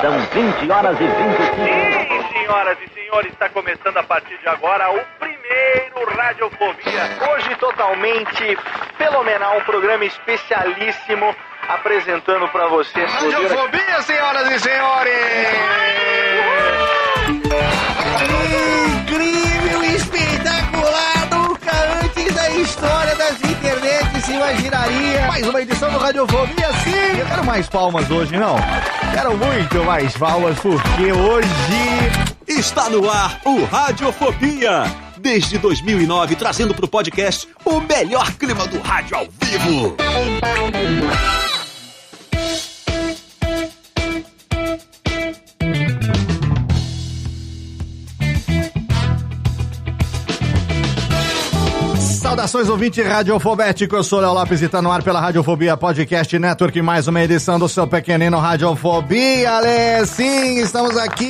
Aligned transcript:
São 0.00 0.18
20 0.18 0.70
horas 0.70 1.00
e 1.00 1.04
25 1.04 1.42
Sim, 1.54 2.32
senhoras 2.32 2.78
e 2.80 2.88
senhores, 2.94 3.32
está 3.32 3.48
começando 3.48 3.96
a 3.96 4.02
partir 4.02 4.36
de 4.38 4.48
agora 4.48 4.90
o 4.90 5.00
primeiro 5.18 6.16
Radiofobia. 6.16 7.02
Hoje 7.32 7.54
totalmente 7.56 8.58
fenomenal, 8.98 9.58
um 9.58 9.62
programa 9.62 10.04
especialíssimo 10.04 11.34
apresentando 11.68 12.48
para 12.48 12.66
vocês. 12.68 13.10
Radiofobia, 13.12 14.02
senhoras 14.02 14.50
e 14.50 14.60
senhores! 14.60 16.14
Internets 24.34 24.34
se 24.34 24.36
imaginaria. 24.36 25.26
Mais 25.26 25.46
uma 25.46 25.60
edição 25.60 25.90
do 25.90 25.98
Radiofobia, 25.98 26.72
sim! 26.82 27.18
Eu 27.18 27.26
quero 27.26 27.44
mais 27.44 27.68
palmas 27.68 28.10
hoje, 28.10 28.36
não? 28.36 28.56
Quero 29.12 29.36
muito 29.36 29.84
mais 29.84 30.16
palmas, 30.16 30.58
porque 30.58 31.12
hoje... 31.12 31.48
Está 32.46 32.90
no 32.90 33.10
ar 33.10 33.40
o 33.44 33.64
Radiofobia. 33.64 34.84
Desde 35.16 35.56
2009, 35.58 36.36
trazendo 36.36 36.74
pro 36.74 36.86
podcast 36.86 37.48
o 37.64 37.80
melhor 37.80 38.30
clima 38.32 38.66
do 38.66 38.78
rádio 38.80 39.16
ao 39.16 39.26
vivo. 39.40 39.96
Saudações, 52.44 52.68
ouvinte 52.68 53.00
radiofobético. 53.00 53.96
Eu 53.96 54.04
sou 54.04 54.20
Léo 54.20 54.34
Lopes 54.34 54.60
e 54.60 54.68
tá 54.68 54.82
no 54.82 54.92
ar 54.92 55.02
pela 55.02 55.18
Radiofobia 55.18 55.78
Podcast 55.78 56.38
Network. 56.38 56.82
Mais 56.82 57.08
uma 57.08 57.22
edição 57.22 57.58
do 57.58 57.66
seu 57.70 57.86
pequenino 57.86 58.38
Radiofobia. 58.38 59.50
Sim, 60.06 60.58
estamos 60.58 60.94
aqui 60.98 61.26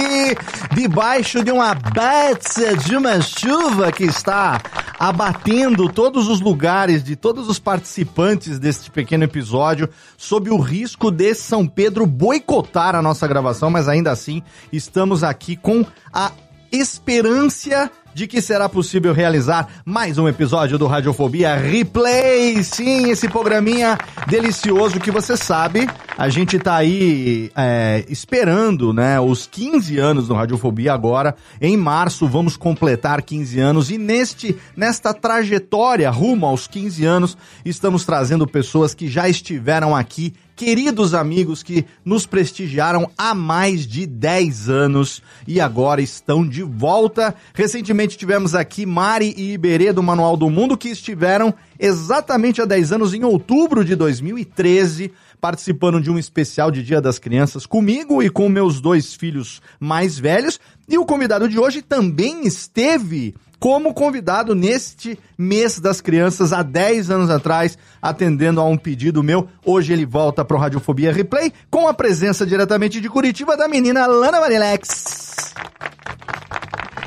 debaixo 0.73 1.45
de 1.45 1.53
uma 1.53 1.73
bata 1.73 2.77
de 2.79 2.97
uma 2.97 3.21
chuva 3.21 3.93
que 3.93 4.03
está 4.03 4.61
abatendo 4.99 5.89
todos 5.89 6.27
os 6.27 6.41
lugares 6.41 7.05
de 7.05 7.15
todos 7.15 7.49
os 7.49 7.61
participantes 7.61 8.59
deste 8.59 8.91
pequeno 8.91 9.23
episódio, 9.23 9.89
sob 10.17 10.51
o 10.51 10.59
risco 10.59 11.13
de 11.13 11.33
São 11.35 11.65
Pedro 11.65 12.07
boicotar 12.07 12.97
a 12.97 13.03
nossa 13.03 13.29
gravação, 13.29 13.71
mas 13.71 13.89
ainda 13.89 14.11
assim 14.11 14.43
estamos 14.73 15.23
aqui 15.23 15.55
com 15.55 15.87
a 16.13 16.33
esperança 16.73 17.89
de 18.15 18.29
que 18.29 18.41
será 18.41 18.69
possível 18.69 19.13
realizar 19.13 19.83
mais 19.85 20.19
um 20.19 20.29
episódio 20.29 20.79
do 20.79 20.87
Radiofobia 20.87 21.57
Replay. 21.57 22.63
Sim, 22.63 23.11
esse 23.11 23.29
programinha 23.29 23.99
delicioso 24.29 25.01
que 25.01 25.11
você 25.11 25.37
sabe, 25.37 25.89
a 26.17 26.29
gente 26.29 26.59
tá 26.59 26.77
aí 26.77 27.51
é, 27.57 28.05
esperando, 28.09 28.93
né, 28.93 29.19
os 29.19 29.47
15 29.47 29.99
anos 29.99 30.29
do 30.29 30.35
Radiofobia 30.35 30.95
agora. 30.95 31.35
Em 31.61 31.77
março 31.77 32.29
vamos 32.29 32.57
completar 32.57 33.21
15 33.21 33.59
anos 33.59 33.91
e 33.91 33.99
neste 33.99 34.57
nesta 34.77 35.13
trajetória 35.13 36.09
rumo 36.11 36.47
aos 36.47 36.69
15 36.69 37.05
anos, 37.05 37.37
estamos 37.65 38.05
trazendo 38.05 38.47
pessoas 38.47 38.95
que 38.95 39.09
já 39.09 39.29
estiveram 39.29 39.95
aqui 39.95 40.33
queridos 40.57 41.15
amigos 41.15 41.63
que 41.63 41.85
nos 42.05 42.27
prestigiaram 42.27 43.11
há 43.19 43.35
mais 43.35 43.87
de 43.87 44.07
10 44.07 44.69
anos 44.69 45.23
e 45.47 45.61
agora 45.61 46.01
estão 46.01 46.47
de 46.47 46.63
volta. 46.63 47.35
Recentemente 47.55 48.04
tivemos 48.09 48.55
aqui 48.55 48.85
Mari 48.85 49.35
e 49.37 49.53
Iberê 49.53 49.93
do 49.93 50.03
Manual 50.03 50.37
do 50.37 50.51
Mundo 50.51 50.77
que 50.77 50.89
estiveram 50.89 51.55
exatamente 51.79 52.61
há 52.61 52.65
10 52.65 52.93
anos 52.93 53.15
em 53.15 53.25
outubro 53.25 53.85
de 53.85 53.97
2013 53.97 55.13
participando 55.41 56.01
de 56.01 56.11
um 56.11 56.19
especial 56.19 56.71
de 56.71 56.83
Dia 56.83 57.03
das 57.03 57.19
Crianças 57.19 57.67
comigo 57.67 58.23
e 58.23 58.31
com 58.31 58.49
meus 58.49 58.81
dois 58.81 59.15
filhos 59.15 59.61
mais 59.79 60.19
velhos. 60.19 60.59
E 60.89 60.97
o 60.97 61.05
convidado 61.05 61.47
de 61.51 61.59
hoje 61.59 61.83
também 61.83 62.47
esteve 62.47 63.35
como 63.59 63.93
convidado 63.93 64.55
neste 64.55 65.19
mês 65.37 65.79
das 65.79 66.01
crianças, 66.01 66.53
há 66.53 66.63
10 66.63 67.11
anos 67.11 67.31
atrás, 67.31 67.77
atendendo 68.01 68.61
a 68.61 68.65
um 68.65 68.77
pedido 68.77 69.23
meu. 69.23 69.49
Hoje 69.65 69.93
ele 69.93 70.07
volta 70.07 70.45
para 70.45 70.57
o 70.57 70.61
Radiofobia 70.61 71.13
Replay 71.13 71.53
com 71.71 71.89
a 71.89 71.95
presença 71.95 72.47
diretamente 72.47 73.01
de 73.01 73.09
Curitiba 73.09 73.57
da 73.57 73.69
menina 73.69 74.07
Lana 74.07 74.41
Marilex. 74.41 75.55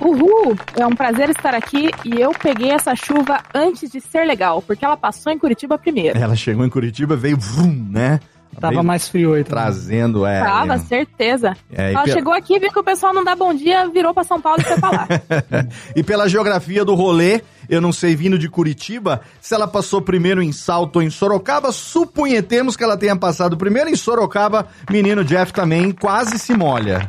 Uhul! 0.08 0.56
É 0.76 0.86
um 0.86 0.96
prazer 0.96 1.30
estar 1.30 1.54
aqui 1.54 1.90
e 2.06 2.20
eu 2.22 2.32
peguei 2.32 2.72
essa 2.72 2.96
chuva 2.96 3.40
antes 3.54 3.92
de 3.92 4.00
ser 4.00 4.26
legal, 4.26 4.62
porque 4.62 4.86
ela 4.86 4.96
passou 4.96 5.32
em 5.34 5.38
Curitiba 5.38 5.78
primeiro. 5.78 6.18
Ela 6.18 6.36
chegou 6.36 6.66
em 6.66 6.70
Curitiba, 6.70 7.16
veio 7.16 7.38
vum, 7.38 7.88
né? 7.90 8.20
Tava 8.60 8.74
Veio 8.74 8.84
mais 8.86 9.08
frio 9.08 9.34
aí. 9.34 9.44
Trazendo, 9.44 10.26
é. 10.26 10.42
Tava, 10.42 10.76
é. 10.76 10.78
certeza. 10.80 11.56
É, 11.72 11.92
e 11.92 11.94
ela 11.94 12.04
pe- 12.06 12.12
chegou 12.12 12.34
aqui, 12.34 12.58
viu 12.58 12.72
que 12.72 12.80
o 12.80 12.84
pessoal 12.84 13.14
não 13.14 13.24
dá 13.24 13.36
bom 13.36 13.54
dia, 13.54 13.88
virou 13.90 14.14
pra 14.14 14.24
São 14.24 14.42
Paulo 14.42 14.60
e 14.62 14.64
foi 14.64 14.80
pra 14.80 14.90
lá. 14.90 15.08
e 15.96 16.02
pela 16.02 16.28
geografia 16.28 16.84
do 16.84 16.96
rolê, 16.96 17.42
eu 17.70 17.80
não 17.82 17.92
sei, 17.92 18.16
vindo 18.16 18.40
de 18.40 18.50
Curitiba, 18.50 19.22
se 19.42 19.54
ela 19.54 19.68
passou 19.68 20.02
primeiro 20.02 20.42
em 20.42 20.52
Salto 20.52 20.96
ou 20.96 21.02
em 21.04 21.10
Sorocaba, 21.10 21.72
suponhamos 21.72 22.76
que 22.76 22.84
ela 22.84 22.98
tenha 22.98 23.16
passado 23.16 23.58
primeiro 23.58 23.90
em 23.90 23.96
Sorocaba, 23.96 24.68
menino 24.90 25.24
Jeff 25.24 25.54
também 25.54 25.92
quase 25.92 26.40
se 26.40 26.56
molha. 26.56 27.06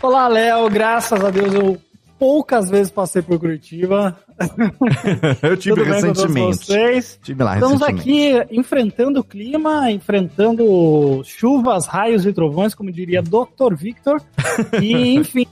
Olá, 0.00 0.28
Léo. 0.28 0.70
Graças 0.70 1.22
a 1.24 1.30
Deus 1.30 1.52
eu 1.52 1.78
poucas 2.18 2.70
vezes 2.70 2.90
passei 2.90 3.22
por 3.22 3.38
Curitiba. 3.38 4.16
eu 5.42 5.56
tive 5.56 5.76
Tudo 5.76 5.84
recentemente. 5.84 6.66
vocês? 6.66 7.18
Tive 7.22 7.42
lá 7.42 7.54
Estamos 7.54 7.80
recentemente. 7.80 8.42
aqui 8.42 8.54
enfrentando 8.56 9.20
o 9.20 9.24
clima, 9.24 9.90
enfrentando 9.90 11.22
chuvas, 11.24 11.86
raios 11.86 12.26
e 12.26 12.32
trovões, 12.32 12.74
como 12.74 12.92
diria 12.92 13.22
Dr. 13.22 13.74
Victor. 13.74 14.22
E, 14.80 15.14
enfim, 15.16 15.46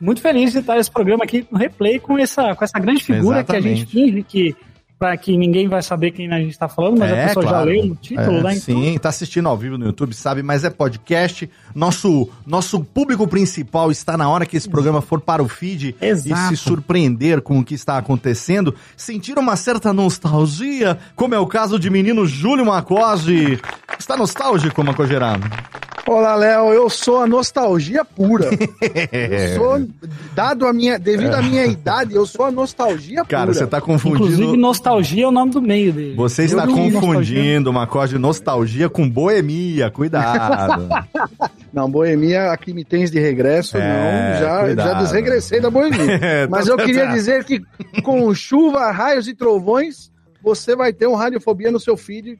muito 0.00 0.20
feliz 0.20 0.52
de 0.52 0.58
estar 0.58 0.76
nesse 0.76 0.90
programa 0.90 1.24
aqui 1.24 1.46
no 1.50 1.58
replay 1.58 1.98
com 1.98 2.18
essa, 2.18 2.54
com 2.54 2.64
essa 2.64 2.78
grande 2.78 3.02
figura 3.02 3.42
que 3.42 3.56
a 3.56 3.60
gente 3.60 3.82
Exatamente. 3.82 4.12
finge 4.12 4.22
que, 4.22 4.56
para 4.98 5.16
que 5.16 5.36
ninguém 5.36 5.68
vai 5.68 5.80
saber 5.80 6.10
quem 6.10 6.30
a 6.32 6.38
gente 6.40 6.50
está 6.50 6.68
falando, 6.68 6.98
mas 6.98 7.12
a 7.12 7.26
pessoa 7.28 7.46
já 7.46 7.60
leu 7.60 7.86
no 7.86 7.94
título, 7.94 8.38
É, 8.38 8.42
né? 8.42 8.54
Então, 8.56 8.82
Sim, 8.82 8.98
tá 8.98 9.08
assistindo 9.10 9.48
ao 9.48 9.56
vivo 9.56 9.78
no 9.78 9.86
YouTube, 9.86 10.12
sabe? 10.12 10.42
Mas 10.42 10.64
é 10.64 10.70
podcast. 10.70 11.48
Nosso, 11.74 12.28
nosso 12.44 12.80
público 12.82 13.26
principal 13.28 13.92
está 13.92 14.16
na 14.16 14.28
hora 14.28 14.44
que 14.44 14.56
esse 14.56 14.68
programa 14.68 15.00
for 15.00 15.20
para 15.20 15.42
o 15.42 15.48
feed 15.48 15.94
e 16.00 16.04
Exato. 16.04 16.48
se 16.48 16.56
surpreender 16.56 17.40
com 17.42 17.60
o 17.60 17.64
que 17.64 17.74
está 17.74 17.96
acontecendo, 17.96 18.74
sentir 18.96 19.38
uma 19.38 19.54
certa 19.54 19.92
nostalgia, 19.92 20.98
como 21.14 21.34
é 21.34 21.38
o 21.38 21.46
caso 21.46 21.78
de 21.78 21.88
menino 21.90 22.26
Júlio 22.26 22.66
Macose. 22.66 23.60
Está 23.98 24.16
nostálgico, 24.16 24.82
Macogerano? 24.82 25.44
Olá, 26.06 26.34
Léo, 26.36 26.72
eu 26.72 26.88
sou 26.88 27.20
a 27.20 27.26
nostalgia 27.26 28.02
pura. 28.02 28.48
Eu 29.12 29.54
sou, 29.56 29.88
dado 30.34 30.66
a 30.66 30.72
minha, 30.72 30.98
devido 30.98 31.34
à 31.34 31.42
minha 31.42 31.66
idade, 31.66 32.14
eu 32.14 32.24
sou 32.24 32.46
a 32.46 32.50
nostalgia 32.50 33.24
Cara, 33.26 33.46
pura. 33.48 33.58
você 33.58 33.66
tá 33.66 33.76
Inclusive, 33.78 34.10
confundindo. 34.16 34.56
Nostalgia 34.88 35.24
é 35.24 35.26
o 35.26 35.30
nome 35.30 35.52
do 35.52 35.60
meio 35.62 35.92
dele. 35.92 36.14
Você 36.16 36.44
está 36.44 36.64
Eu 36.64 36.72
confundindo 36.72 37.70
uma 37.70 37.86
coisa 37.86 38.14
de 38.14 38.18
nostalgia 38.18 38.88
com 38.88 39.08
boemia. 39.08 39.90
Cuidado. 39.90 40.88
Não, 41.72 41.90
boemia, 41.90 42.50
aqui 42.50 42.72
me 42.72 42.84
tens 42.84 43.10
de 43.10 43.20
regresso, 43.20 43.76
É, 43.76 44.34
não, 44.34 44.40
já, 44.40 44.60
cuidado. 44.60 44.86
já 44.88 44.94
desregressei 45.02 45.60
da 45.60 45.70
boemia. 45.70 46.12
É, 46.12 46.46
tá 46.48 46.50
Mas 46.50 46.66
eu 46.66 46.76
queria 46.78 46.94
certo. 46.94 47.12
dizer 47.12 47.44
que 47.44 47.62
com 48.02 48.32
chuva, 48.34 48.90
raios 48.90 49.28
e 49.28 49.34
trovões, 49.34 50.10
você 50.42 50.74
vai 50.74 50.94
ter 50.94 51.06
um 51.06 51.14
Radiofobia 51.14 51.70
no 51.70 51.78
seu 51.78 51.94
feed 51.96 52.38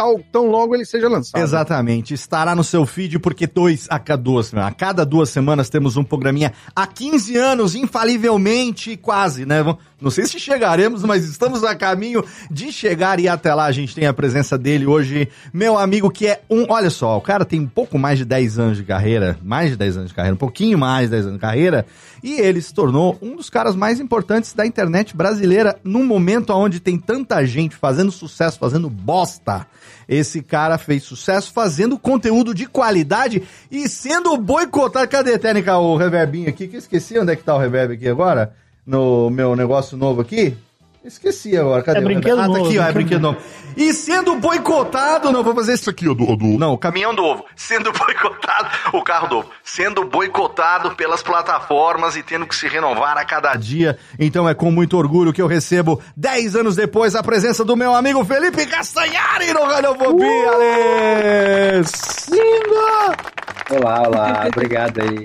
tal, 0.00 0.18
tão 0.32 0.46
logo 0.46 0.74
ele 0.74 0.86
seja 0.86 1.08
lançado. 1.08 1.42
Exatamente. 1.42 2.14
Estará 2.14 2.54
no 2.54 2.64
seu 2.64 2.86
feed, 2.86 3.18
porque 3.18 3.46
dois 3.46 3.86
a 3.90 3.98
cada 3.98 4.22
duas, 4.22 4.54
a 4.54 4.70
cada 4.72 5.04
duas 5.04 5.28
semanas 5.28 5.68
temos 5.68 5.96
um 5.98 6.02
programinha 6.04 6.52
há 6.74 6.86
15 6.86 7.36
anos, 7.36 7.74
infalivelmente, 7.74 8.96
quase, 8.96 9.44
né? 9.44 9.62
Não 10.00 10.10
sei 10.10 10.26
se 10.26 10.40
chegaremos, 10.40 11.02
mas 11.04 11.28
estamos 11.28 11.62
a 11.62 11.74
caminho 11.74 12.24
de 12.50 12.72
chegar 12.72 13.20
e 13.20 13.28
até 13.28 13.52
lá 13.54 13.66
a 13.66 13.72
gente 13.72 13.94
tem 13.94 14.06
a 14.06 14.12
presença 14.12 14.56
dele 14.56 14.86
hoje, 14.86 15.28
meu 15.52 15.76
amigo 15.76 16.10
que 16.10 16.26
é 16.26 16.40
um, 16.48 16.64
olha 16.70 16.88
só, 16.88 17.18
o 17.18 17.20
cara 17.20 17.44
tem 17.44 17.60
um 17.60 17.66
pouco 17.66 17.98
mais 17.98 18.18
de 18.18 18.24
10 18.24 18.58
anos 18.58 18.76
de 18.78 18.84
carreira, 18.84 19.38
mais 19.42 19.70
de 19.70 19.76
10 19.76 19.96
anos 19.98 20.08
de 20.08 20.14
carreira, 20.14 20.34
um 20.34 20.38
pouquinho 20.38 20.78
mais 20.78 21.04
de 21.04 21.10
10 21.10 21.22
anos 21.24 21.36
de 21.36 21.40
carreira, 21.40 21.84
e 22.22 22.40
ele 22.40 22.62
se 22.62 22.72
tornou 22.72 23.18
um 23.20 23.36
dos 23.36 23.50
caras 23.50 23.76
mais 23.76 24.00
importantes 24.00 24.52
da 24.54 24.66
internet 24.66 25.16
brasileira 25.16 25.78
num 25.84 26.04
momento 26.04 26.50
onde 26.54 26.80
tem 26.80 26.98
tanta 26.98 27.44
gente 27.44 27.76
fazendo 27.76 28.10
sucesso, 28.10 28.58
fazendo 28.58 28.88
bosta. 28.88 29.66
Esse 30.08 30.42
cara 30.42 30.76
fez 30.76 31.04
sucesso 31.04 31.52
fazendo 31.52 31.98
conteúdo 31.98 32.52
de 32.52 32.66
qualidade 32.66 33.42
e 33.70 33.88
sendo 33.88 34.36
boicotado. 34.36 35.06
Cadê, 35.08 35.38
Técnica, 35.38 35.78
o 35.78 35.96
reverbinho 35.96 36.48
aqui? 36.48 36.66
Que 36.66 36.76
eu 36.76 36.80
esqueci 36.80 37.18
onde 37.18 37.32
é 37.32 37.36
que 37.36 37.44
tá 37.44 37.54
o 37.54 37.58
reverb 37.58 37.94
aqui 37.94 38.08
agora? 38.08 38.52
No 38.90 39.30
meu 39.30 39.54
negócio 39.54 39.96
novo 39.96 40.20
aqui? 40.20 40.56
Esqueci 41.04 41.56
agora, 41.56 41.80
cadê? 41.80 42.00
É 42.00 42.02
brinquedo 42.02 42.40
ah, 42.40 42.42
tá 42.42 42.48
novo, 42.48 42.66
aqui, 42.66 42.76
ó, 42.76 42.82
é 42.82 42.92
brinquedo 42.92 43.20
novo. 43.20 43.38
E 43.76 43.94
sendo 43.94 44.34
boicotado, 44.34 45.30
não, 45.30 45.44
vou 45.44 45.54
fazer 45.54 45.74
isso 45.74 45.88
aqui, 45.88 46.08
ó, 46.08 46.12
do, 46.12 46.34
do... 46.34 46.58
Não, 46.58 46.72
o 46.72 46.78
caminhão 46.78 47.14
do 47.14 47.22
ovo. 47.22 47.44
Sendo 47.54 47.92
boicotado, 47.94 48.68
o 48.92 49.00
carro 49.04 49.28
do 49.28 49.38
ovo. 49.38 49.50
Sendo 49.62 50.04
boicotado 50.06 50.90
pelas 50.96 51.22
plataformas 51.22 52.16
e 52.16 52.22
tendo 52.24 52.48
que 52.48 52.54
se 52.56 52.66
renovar 52.66 53.16
a 53.16 53.24
cada 53.24 53.54
dia. 53.54 53.96
Então 54.18 54.48
é 54.48 54.54
com 54.54 54.72
muito 54.72 54.98
orgulho 54.98 55.32
que 55.32 55.40
eu 55.40 55.46
recebo, 55.46 56.02
10 56.16 56.56
anos 56.56 56.74
depois, 56.74 57.14
a 57.14 57.22
presença 57.22 57.64
do 57.64 57.76
meu 57.76 57.94
amigo 57.94 58.24
Felipe 58.24 58.66
Castanhari 58.66 59.52
no 59.52 59.62
Radiofobia, 59.66 60.50
Alex! 60.50 62.28
Lindo! 62.28 63.84
Olá, 63.84 64.02
olá, 64.08 64.46
obrigado 64.52 65.00
aí 65.00 65.22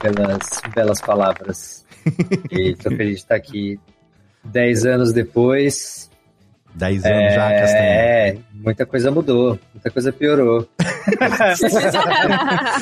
pelas 0.00 0.62
belas 0.74 1.02
palavras. 1.02 1.86
E 2.50 2.74
tô 2.76 2.90
feliz 2.90 3.08
de 3.16 3.22
estar 3.22 3.34
aqui 3.36 3.78
dez 4.44 4.84
anos 4.86 5.12
depois. 5.12 6.06
10 6.74 7.04
anos 7.06 7.34
já, 7.34 7.50
Castanhari. 7.50 7.78
É, 7.80 8.36
muita 8.54 8.86
coisa 8.86 9.10
mudou, 9.10 9.58
muita 9.74 9.90
coisa 9.90 10.12
piorou. 10.12 10.68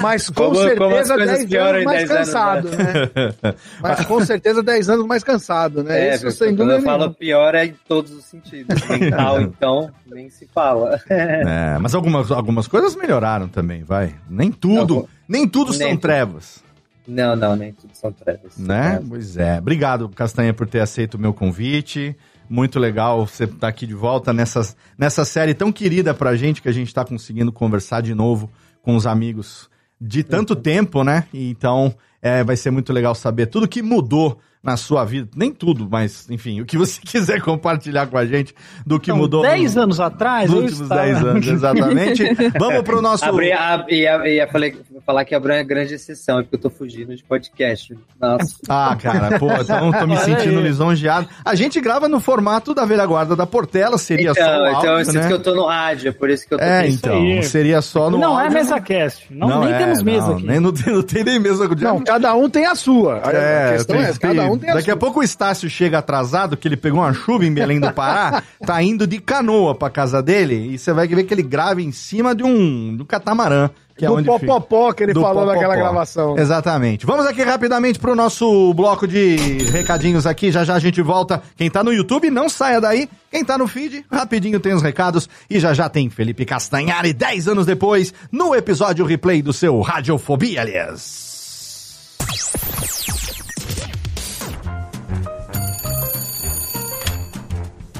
Mas 0.02 0.28
com 0.28 0.34
Como- 0.34 0.56
como 0.56 0.64
certeza 0.66 1.14
coisas 1.14 1.38
10 1.38 1.48
pioram 1.48 1.70
anos 1.70 1.84
mais 1.84 2.08
10 2.08 2.10
anos, 2.10 2.26
cansado, 2.30 2.70
né? 2.70 3.34
Mas 3.80 4.04
com 4.04 4.20
certeza 4.24 4.62
10 4.62 4.88
anos 4.90 5.06
mais 5.06 5.24
cansado, 5.24 5.82
né? 5.82 6.08
É, 6.10 6.14
Isso 6.16 6.30
sem 6.32 6.48
quando 6.48 6.56
dúvida 6.58 6.76
eu 6.78 6.82
falo 6.82 7.14
pior 7.14 7.54
é 7.54 7.66
em 7.66 7.74
todos 7.88 8.12
os 8.12 8.24
sentidos. 8.24 8.82
Mental, 8.88 9.40
então, 9.42 9.90
nem 10.06 10.28
se 10.28 10.46
fala. 10.46 11.00
É, 11.08 11.78
mas 11.80 11.94
algumas, 11.94 12.30
algumas 12.30 12.68
coisas 12.68 12.94
melhoraram 12.96 13.48
também, 13.48 13.82
vai. 13.82 14.14
Nem 14.28 14.50
tudo, 14.50 14.94
Não, 14.94 15.08
nem 15.28 15.48
tudo 15.48 15.70
nem 15.70 15.78
são 15.78 15.90
tudo. 15.90 16.00
trevas. 16.00 16.62
Não, 17.06 17.36
não, 17.36 17.54
nem 17.56 17.72
tudo 17.72 17.90
são 17.94 18.10
trevas. 18.12 18.56
Né? 18.56 18.96
É. 18.96 19.06
Pois 19.08 19.36
é. 19.36 19.58
Obrigado, 19.58 20.08
Castanha, 20.08 20.52
por 20.52 20.66
ter 20.66 20.80
aceito 20.80 21.14
o 21.14 21.18
meu 21.18 21.32
convite. 21.32 22.16
Muito 22.48 22.78
legal 22.78 23.26
você 23.26 23.44
estar 23.44 23.68
aqui 23.68 23.86
de 23.86 23.94
volta 23.94 24.32
nessa, 24.32 24.74
nessa 24.96 25.24
série 25.24 25.54
tão 25.54 25.72
querida 25.72 26.14
pra 26.14 26.36
gente 26.36 26.62
que 26.62 26.68
a 26.68 26.72
gente 26.72 26.92
tá 26.94 27.04
conseguindo 27.04 27.52
conversar 27.52 28.00
de 28.02 28.14
novo 28.14 28.50
com 28.82 28.94
os 28.96 29.06
amigos 29.06 29.68
de 30.00 30.22
tanto 30.22 30.54
Uhum. 30.54 30.60
tempo, 30.60 31.02
né? 31.02 31.24
Então, 31.32 31.94
é, 32.22 32.44
vai 32.44 32.56
ser 32.56 32.70
muito 32.70 32.92
legal 32.92 33.14
saber 33.14 33.46
tudo 33.46 33.66
que 33.66 33.82
mudou 33.82 34.38
na 34.62 34.76
sua 34.76 35.04
vida. 35.04 35.28
Nem 35.36 35.52
tudo, 35.52 35.86
mas, 35.90 36.28
enfim, 36.30 36.60
o 36.60 36.66
que 36.66 36.76
você 36.76 37.00
quiser 37.04 37.40
compartilhar 37.40 38.06
com 38.06 38.18
a 38.18 38.26
gente 38.26 38.54
do 38.84 38.98
que 38.98 39.10
Então, 39.10 39.18
mudou. 39.18 39.42
10 39.42 39.76
anos 39.76 40.00
atrás, 40.00 40.50
nos 40.50 40.60
últimos 40.60 40.80
estava... 40.80 41.02
10 41.02 41.24
anos, 41.24 41.46
exatamente. 41.46 42.24
Vamos 42.58 42.82
pro 42.82 43.00
nosso. 43.00 43.24
Abri, 43.24 43.52
ab, 43.52 43.92
ia, 43.94 44.28
ia 44.28 44.48
falei- 44.48 44.76
falar 45.04 45.24
que 45.24 45.34
abriu 45.34 45.54
uma 45.54 45.62
grande 45.62 45.94
exceção, 45.94 46.40
é 46.40 46.42
porque 46.42 46.56
eu 46.56 46.60
tô 46.60 46.70
fugindo 46.70 47.14
de 47.14 47.22
podcast. 47.22 47.96
Nossa. 48.20 48.56
Ah, 48.68 48.96
cara, 49.00 49.38
pô, 49.38 49.50
então 49.52 49.92
tô 49.92 50.06
me 50.06 50.16
sentindo 50.18 50.60
lisonjeado. 50.60 51.28
A 51.44 51.54
gente 51.54 51.80
grava 51.80 52.08
no 52.08 52.18
formato 52.20 52.74
da 52.74 52.84
velha 52.84 53.06
guarda 53.06 53.36
da 53.36 53.46
Portela, 53.46 53.96
seria 53.98 54.34
só 54.34 54.40
o 54.40 54.44
Então, 54.44 54.66
áudio, 54.66 54.78
então 54.80 54.98
eu 54.98 55.04
sinto 55.04 55.14
né? 55.22 55.26
que 55.28 55.32
eu 55.32 55.38
tô 55.42 55.54
no 55.54 55.66
rádio, 55.66 56.08
é 56.08 56.12
por 56.12 56.28
isso 56.30 56.46
que 56.46 56.54
eu 56.54 56.58
tô 56.58 56.64
É, 56.64 56.88
então, 56.88 57.14
aí. 57.16 57.42
seria 57.44 57.80
só 57.80 58.10
no 58.10 58.18
Não 58.18 58.38
é 58.38 58.42
áudio. 58.44 58.58
mesa 58.58 58.80
cast. 58.80 59.26
Não, 59.32 59.60
nem 59.64 59.72
é, 59.72 59.78
temos 59.78 60.02
mesa 60.02 60.26
não, 60.28 60.36
aqui. 60.36 60.46
Nem, 60.46 60.60
não, 60.60 60.72
tem, 60.72 60.92
não 60.94 61.02
tem 61.02 61.24
nem 61.24 61.38
mesa. 61.38 61.68
Não, 61.68 62.00
cada 62.02 62.34
um 62.34 62.48
tem 62.50 62.66
a 62.66 62.74
sua. 62.74 63.18
É, 63.24 63.68
a 63.68 63.72
questão 63.74 63.96
tem- 63.96 64.04
é 64.06 64.12
cada 64.14 64.45
um 64.50 64.56
Daqui 64.56 64.90
a 64.90 64.96
pouco 64.96 65.20
o 65.20 65.22
Estácio 65.22 65.68
chega 65.68 65.98
atrasado, 65.98 66.56
que 66.56 66.66
ele 66.66 66.76
pegou 66.76 67.00
uma 67.00 67.12
chuva 67.12 67.44
em 67.44 67.52
Belém 67.52 67.80
do 67.80 67.92
Pará, 67.92 68.42
tá 68.64 68.82
indo 68.82 69.06
de 69.06 69.18
canoa 69.20 69.74
pra 69.74 69.90
casa 69.90 70.22
dele, 70.22 70.74
e 70.74 70.78
você 70.78 70.92
vai 70.92 71.06
ver 71.06 71.24
que 71.24 71.34
ele 71.34 71.42
grava 71.42 71.80
em 71.80 71.92
cima 71.92 72.34
de 72.34 72.42
um, 72.42 72.96
do 72.96 73.04
catamarã. 73.04 73.70
Que 73.96 74.04
é 74.04 74.08
do 74.08 74.22
popopó 74.22 74.92
que 74.92 75.04
ele 75.04 75.14
Do 75.14 75.22
falou 75.22 75.46
naquela 75.46 75.74
gravação. 75.74 76.36
Exatamente. 76.38 77.06
Vamos 77.06 77.24
aqui 77.24 77.42
rapidamente 77.42 77.98
pro 77.98 78.14
nosso 78.14 78.74
bloco 78.74 79.08
de 79.08 79.36
recadinhos 79.70 80.26
aqui. 80.26 80.52
Já 80.52 80.64
já 80.64 80.74
a 80.74 80.78
gente 80.78 81.00
volta. 81.00 81.42
Quem 81.56 81.70
tá 81.70 81.82
no 81.82 81.90
YouTube, 81.90 82.30
não 82.30 82.46
saia 82.46 82.78
daí. 82.78 83.08
Quem 83.30 83.42
tá 83.42 83.56
no 83.56 83.66
feed, 83.66 84.04
rapidinho 84.12 84.60
tem 84.60 84.74
os 84.74 84.82
recados. 84.82 85.30
E 85.48 85.58
já 85.58 85.72
já 85.72 85.88
tem 85.88 86.10
Felipe 86.10 86.44
Castanhari, 86.44 87.14
10 87.14 87.48
anos 87.48 87.64
depois, 87.64 88.12
no 88.30 88.54
episódio 88.54 89.06
replay 89.06 89.40
do 89.40 89.52
seu 89.54 89.80
Radiofobia, 89.80 90.60
aliás. 90.60 91.24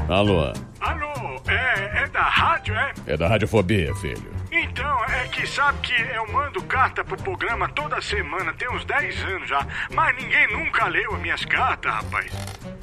Alô, 0.09 0.53
Alô, 0.81 1.43
é, 1.49 2.03
é 2.05 2.07
da 2.09 2.23
rádio, 2.23 2.75
é? 2.77 2.93
é 3.09 3.17
da 3.17 3.27
Radiofobia, 3.27 3.93
filho. 3.97 4.33
Então, 4.53 5.05
é 5.07 5.27
que 5.27 5.45
sabe 5.49 5.79
que 5.81 6.01
eu 6.15 6.33
mando 6.33 6.63
carta 6.63 7.05
pro 7.05 7.17
programa 7.17 7.69
toda 7.71 8.01
semana, 8.01 8.53
tem 8.53 8.71
uns 8.71 8.85
10 8.85 9.25
anos 9.25 9.49
já, 9.49 9.67
mas 9.93 10.15
ninguém 10.17 10.47
nunca 10.53 10.87
leu 10.87 11.13
as 11.13 11.21
minhas 11.21 11.45
cartas, 11.45 11.93
rapaz. 11.93 12.33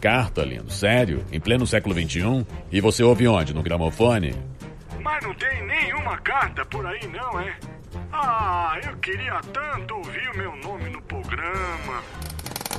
Carta, 0.02 0.44
lindo, 0.44 0.70
sério? 0.70 1.26
Em 1.32 1.40
pleno 1.40 1.66
século 1.66 1.96
XXI? 1.96 2.46
E 2.70 2.82
você 2.82 3.04
ouve 3.04 3.26
onde? 3.26 3.54
No 3.54 3.64
gramofone? 3.64 4.36
Mas 5.02 5.24
não 5.24 5.34
tem 5.34 5.66
nenhuma 5.66 6.18
carta 6.18 6.66
por 6.66 6.86
aí, 6.86 7.08
não, 7.08 7.40
é? 7.40 7.56
Ah, 8.12 8.78
eu 8.84 8.98
queria 8.98 9.40
tanto 9.54 9.96
ouvir 9.96 10.30
o 10.30 10.38
meu 10.38 10.56
nome 10.58 10.90
no 10.90 11.02
programa. 11.04 12.04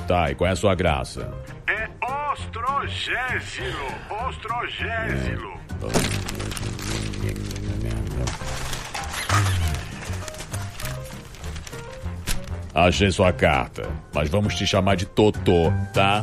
Tá, 0.07 0.29
e 0.29 0.35
qual 0.35 0.47
é 0.47 0.51
a 0.51 0.55
sua 0.55 0.75
graça? 0.75 1.33
É 1.67 1.89
Ostrogésilo, 2.31 3.87
Ostrogésilo. 4.27 5.55
Achei 12.73 13.09
sua 13.09 13.33
carta, 13.33 13.89
mas 14.13 14.29
vamos 14.29 14.53
te 14.53 14.67
chamar 14.67 14.95
de 14.95 15.05
Totô, 15.05 15.71
tá? 15.93 16.21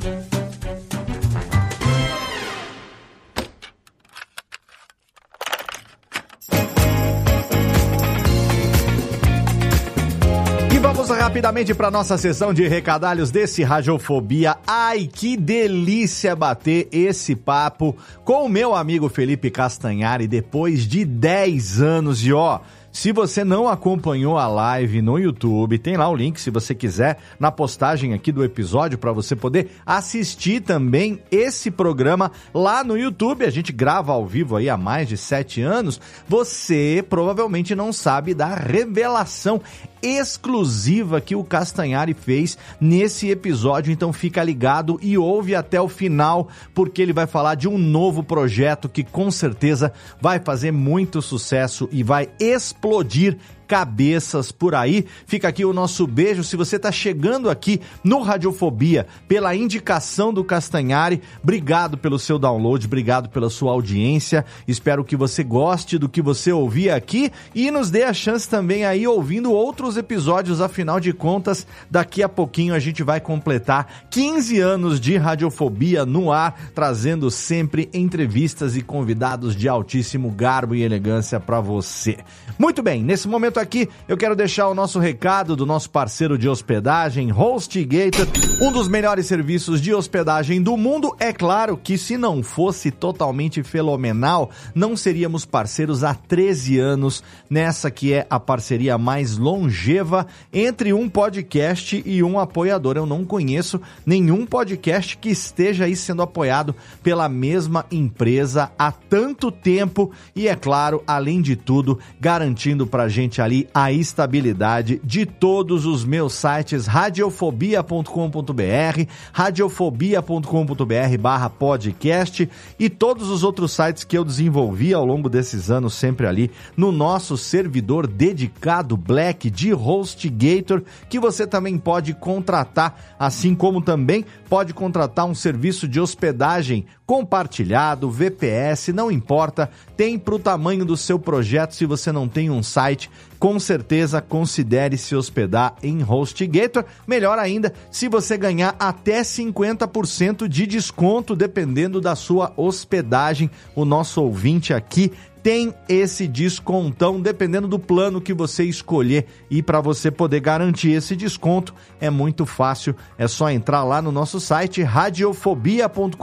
Rapidamente 11.23 11.73
para 11.73 11.89
nossa 11.89 12.19
sessão 12.19 12.53
de 12.53 12.67
recadalhos 12.67 13.31
desse 13.31 13.63
Radiofobia. 13.63 14.57
Ai, 14.67 15.07
que 15.07 15.37
delícia 15.37 16.35
bater 16.35 16.89
esse 16.91 17.37
papo 17.37 17.97
com 18.25 18.45
o 18.45 18.49
meu 18.49 18.75
amigo 18.75 19.09
Felipe 19.09 19.49
Castanhari 19.49 20.27
depois 20.27 20.85
de 20.85 21.05
10 21.05 21.81
anos. 21.81 22.27
E 22.27 22.33
ó, 22.33 22.59
se 22.91 23.13
você 23.13 23.45
não 23.45 23.69
acompanhou 23.69 24.37
a 24.37 24.49
live 24.49 25.01
no 25.01 25.17
YouTube, 25.17 25.79
tem 25.79 25.97
lá 25.97 26.09
o 26.09 26.15
link 26.15 26.41
se 26.41 26.51
você 26.51 26.75
quiser 26.75 27.19
na 27.41 27.53
postagem 27.53 28.13
aqui 28.13 28.31
do 28.31 28.45
episódio 28.45 28.99
para 28.99 29.13
você 29.13 29.37
poder 29.37 29.71
assistir 29.87 30.61
também 30.61 31.21
esse 31.31 31.71
programa 31.71 32.33
lá 32.53 32.83
no 32.83 32.99
YouTube. 32.99 33.47
A 33.47 33.51
gente 33.51 33.73
grava 33.73 34.13
ao 34.13 34.27
vivo 34.27 34.57
aí 34.57 34.69
há 34.69 34.77
mais 34.77 35.09
de 35.09 35.17
sete 35.17 35.63
anos. 35.63 36.01
Você 36.29 37.03
provavelmente 37.09 37.77
não 37.77 37.93
sabe 37.93 38.35
da 38.35 38.55
revelação 38.55 39.61
exclusiva 40.03 41.21
que 41.21 41.37
o 41.37 41.45
Castanhari 41.45 42.15
fez 42.15 42.59
nesse 42.81 43.31
episódio, 43.31 43.93
então 43.93 44.13
fica 44.13 44.43
ligado 44.43 44.99
e 45.01 45.17
ouve 45.17 45.55
até 45.55 45.81
o 45.81 45.89
final, 45.89 46.49
porque 46.75 47.01
ele 47.01 47.13
vai 47.13 47.27
falar 47.27 47.55
de 47.55 47.69
um 47.69 47.79
novo 47.79 48.23
projeto 48.23 48.89
que 48.89 49.05
com 49.05 49.31
certeza 49.31 49.93
vai 50.21 50.41
fazer 50.41 50.73
muito 50.73 51.23
sucesso 51.23 51.89
e 51.93 52.03
vai 52.03 52.29
explodir 52.41 53.39
cabeças 53.73 54.53
por 54.53 54.75
aí. 54.75 55.07
Fica 55.27 55.49
aqui 55.49 55.65
o 55.65 55.73
nosso 55.73 56.07
beijo. 56.07 56.45
Se 56.45 56.57
você 56.57 56.77
está 56.77 56.93
chegando 56.93 57.49
aqui 57.49 57.81
no 58.05 58.21
Radiofobia 58.21 59.07
pela 59.27 59.57
indicação 59.57 60.31
do 60.31 60.45
Castanhari, 60.45 61.23
obrigado 61.43 61.97
pelo 61.97 62.19
seu 62.19 62.39
download, 62.39 62.85
obrigado 62.85 63.31
pela 63.31 63.49
sua 63.49 63.73
audiência. 63.73 64.45
Espero 64.69 65.03
que 65.03 65.17
você 65.17 65.43
goste 65.43 65.97
do 65.97 66.07
que 66.07 66.21
você 66.21 66.53
ouvir 66.53 66.91
aqui 66.91 67.33
e 67.55 67.71
nos 67.71 67.91
dê 67.91 68.03
a 68.03 68.13
chance 68.13 68.47
também 68.47 68.85
aí 68.85 69.07
ouvindo 69.07 69.51
outros 69.51 69.97
episódios. 69.97 70.61
Afinal 70.61 71.01
de 71.01 71.15
contas, 71.15 71.67
daqui 71.91 72.23
a 72.23 72.29
pouquinho 72.29 72.75
a 72.75 72.79
gente 72.79 73.03
vai 73.03 73.23
completar 73.23 74.05
15 74.11 74.61
anos 74.61 75.01
de 75.01 75.17
Radiofobia 75.17 76.05
no 76.05 76.31
ar, 76.31 76.61
trazendo 76.75 77.31
sempre 77.31 77.89
entrevistas 77.95 78.77
e 78.77 78.83
convidados 78.83 79.57
de 79.57 79.67
altíssimo 79.67 80.31
garbo 80.31 80.75
e 80.75 80.83
elegância 80.83 81.41
para 81.41 81.59
você. 81.59 82.19
Muito 82.59 82.83
bem, 82.83 83.03
nesse 83.03 83.27
momento 83.27 83.62
aqui 83.63 83.89
eu 84.09 84.17
quero 84.17 84.37
deixar 84.37 84.69
o 84.69 84.75
nosso 84.75 84.99
recado 84.99 85.55
do 85.55 85.65
nosso 85.65 85.89
parceiro 85.89 86.37
de 86.37 86.49
hospedagem, 86.49 87.33
HostGator, 87.33 88.27
um 88.61 88.73
dos 88.73 88.89
melhores 88.89 89.27
serviços 89.27 89.81
de 89.81 89.95
hospedagem 89.95 90.61
do 90.61 90.77
mundo. 90.77 91.15
É 91.19 91.33
claro 91.33 91.77
que 91.77 91.97
se 91.97 92.17
não 92.17 92.43
fosse 92.43 92.91
totalmente 92.91 93.63
fenomenal, 93.63 94.51
não 94.75 94.97
seríamos 94.97 95.45
parceiros 95.45 96.03
há 96.03 96.15
13 96.15 96.79
anos 96.79 97.23
nessa 97.49 97.91
que 97.91 98.13
é 98.13 98.27
a 98.29 98.41
parceria 98.41 98.99
mais 98.99 99.37
longeva 99.37 100.27
entre 100.53 100.93
um 100.93 101.09
podcast 101.09 102.03
e 102.05 102.23
um 102.23 102.39
apoiador. 102.39 102.97
Eu 102.97 103.07
não 103.07 103.25
conheço 103.25 103.81
nenhum 104.05 104.45
podcast 104.45 105.17
que 105.17 105.31
esteja 105.31 105.85
aí 105.85 105.95
sendo 105.95 106.23
apoiado 106.23 106.75
pela 107.03 107.29
mesma 107.29 107.87
empresa 107.91 108.73
há 108.79 108.91
tanto 108.91 109.53
tempo 109.53 110.11
e 110.35 110.49
é 110.49 110.57
claro, 110.57 111.03
além 111.07 111.41
de 111.41 111.55
tudo, 111.55 111.99
garantindo 112.21 112.87
pra 112.87 113.09
gente 113.09 113.41
ali 113.43 113.69
a 113.75 113.93
estabilidade 113.93 115.01
de 115.05 115.27
todos 115.27 115.85
os 115.85 116.05
meus 116.05 116.35
sites 116.35 116.87
radiofobia.com.br, 116.87 119.07
radiofobia.com.br 119.33 121.19
barra 121.21 121.51
podcast 121.51 122.49
e 122.79 122.89
todos 122.89 123.29
os 123.29 123.45
outros 123.45 123.73
sites 123.73 124.05
que 124.05 124.17
eu 124.17 124.25
desenvolvi 124.25 124.95
ao 124.95 125.05
longo 125.05 125.29
desses 125.29 125.71
anos 125.71 125.95
sempre 125.95 126.27
ali 126.27 126.51
no 126.77 126.93
nosso 126.93 127.37
servidor 127.37 128.07
dedicado 128.07 128.97
Black 128.97 129.51
de 129.51 129.73
HostGator, 129.73 130.83
que 131.09 131.19
você 131.19 131.47
também 131.47 131.79
pode 131.79 132.15
contratar, 132.15 133.17
assim 133.19 133.55
como 133.55 133.83
também 133.83 134.25
pode 134.49 134.73
contratar 134.73 135.27
um 135.27 135.35
serviço 135.35 135.89
de 135.89 136.01
hospedagem 136.01 136.87
compartilhado, 137.07 138.11
VPS, 138.11 138.93
não 138.93 139.11
importa, 139.11 139.69
tem 139.97 140.19
para 140.19 140.35
o 140.35 140.39
tamanho 140.39 140.85
do 140.85 140.97
seu 140.97 141.19
projeto. 141.19 141.75
Se 141.75 141.85
você 141.85 142.13
não 142.13 142.29
tem 142.29 142.51
um 142.51 142.63
site, 142.63 143.11
com 143.39 143.59
certeza 143.59 144.21
considere 144.21 144.97
se 144.97 145.15
hospedar 145.15 145.75
em 145.83 146.03
HostGator. 146.03 146.85
Melhor 147.07 147.39
ainda, 147.39 147.73
se 147.91 148.09
você 148.09 148.37
ganhar 148.39 148.77
até 148.79 149.23
50% 149.23 150.47
de 150.49 150.67
desconto, 150.67 151.35
dependendo 151.35 152.01
da 152.01 152.15
sua 152.15 152.53
hospedagem. 152.57 153.51
O 153.75 153.85
nosso 153.85 154.23
ouvinte 154.23 154.73
aqui 154.73 155.13
tem 155.43 155.75
esse 155.89 156.29
descontão, 156.29 157.21
dependendo 157.21 157.67
do 157.67 157.79
plano 157.79 158.21
que 158.21 158.33
você 158.33 158.65
escolher. 158.65 159.27
E 159.51 159.63
para 159.63 159.81
você 159.81 160.11
poder 160.11 160.41
garantir 160.41 160.93
esse 160.93 161.17
desconto, 161.17 161.75
é 162.01 162.09
muito 162.09 162.47
fácil. 162.47 162.95
É 163.19 163.27
só 163.27 163.51
entrar 163.51 163.83
lá 163.83 164.01
no 164.01 164.13
nosso 164.13 164.39
site 164.39 164.83
radiofobia.com.br 164.83 166.17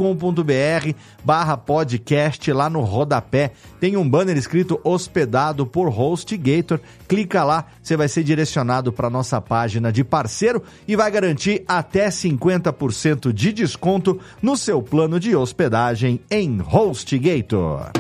barra 1.24 1.58
podcast, 1.58 2.52
lá 2.54 2.70
no 2.70 2.82
rodapé. 2.82 3.52
Tem 3.80 3.98
um 3.98 4.10
banner 4.10 4.38
escrito 4.38 4.80
hospedado 4.84 5.66
por 5.66 5.90
HostGator. 5.90 6.80
Clica 7.08 7.44
lá, 7.44 7.66
você 7.82 7.98
vai 7.98 8.08
ser 8.08 8.24
direcionado 8.24 8.94
para 8.94 9.10
nossa 9.10 9.42
página 9.42 9.92
de 9.92 10.04
parceiro 10.04 10.64
e 10.88 10.96
vai 10.96 11.12
garantir 11.12 11.64
até 11.68 12.08
50% 12.08 13.34
de 13.34 13.52
desconto 13.52 14.20
no 14.42 14.56
seu 14.56 14.82
plano 14.82 15.20
de 15.20 15.36
hospedagem 15.36 16.22
em 16.32 16.62
HostGator. 16.62 17.92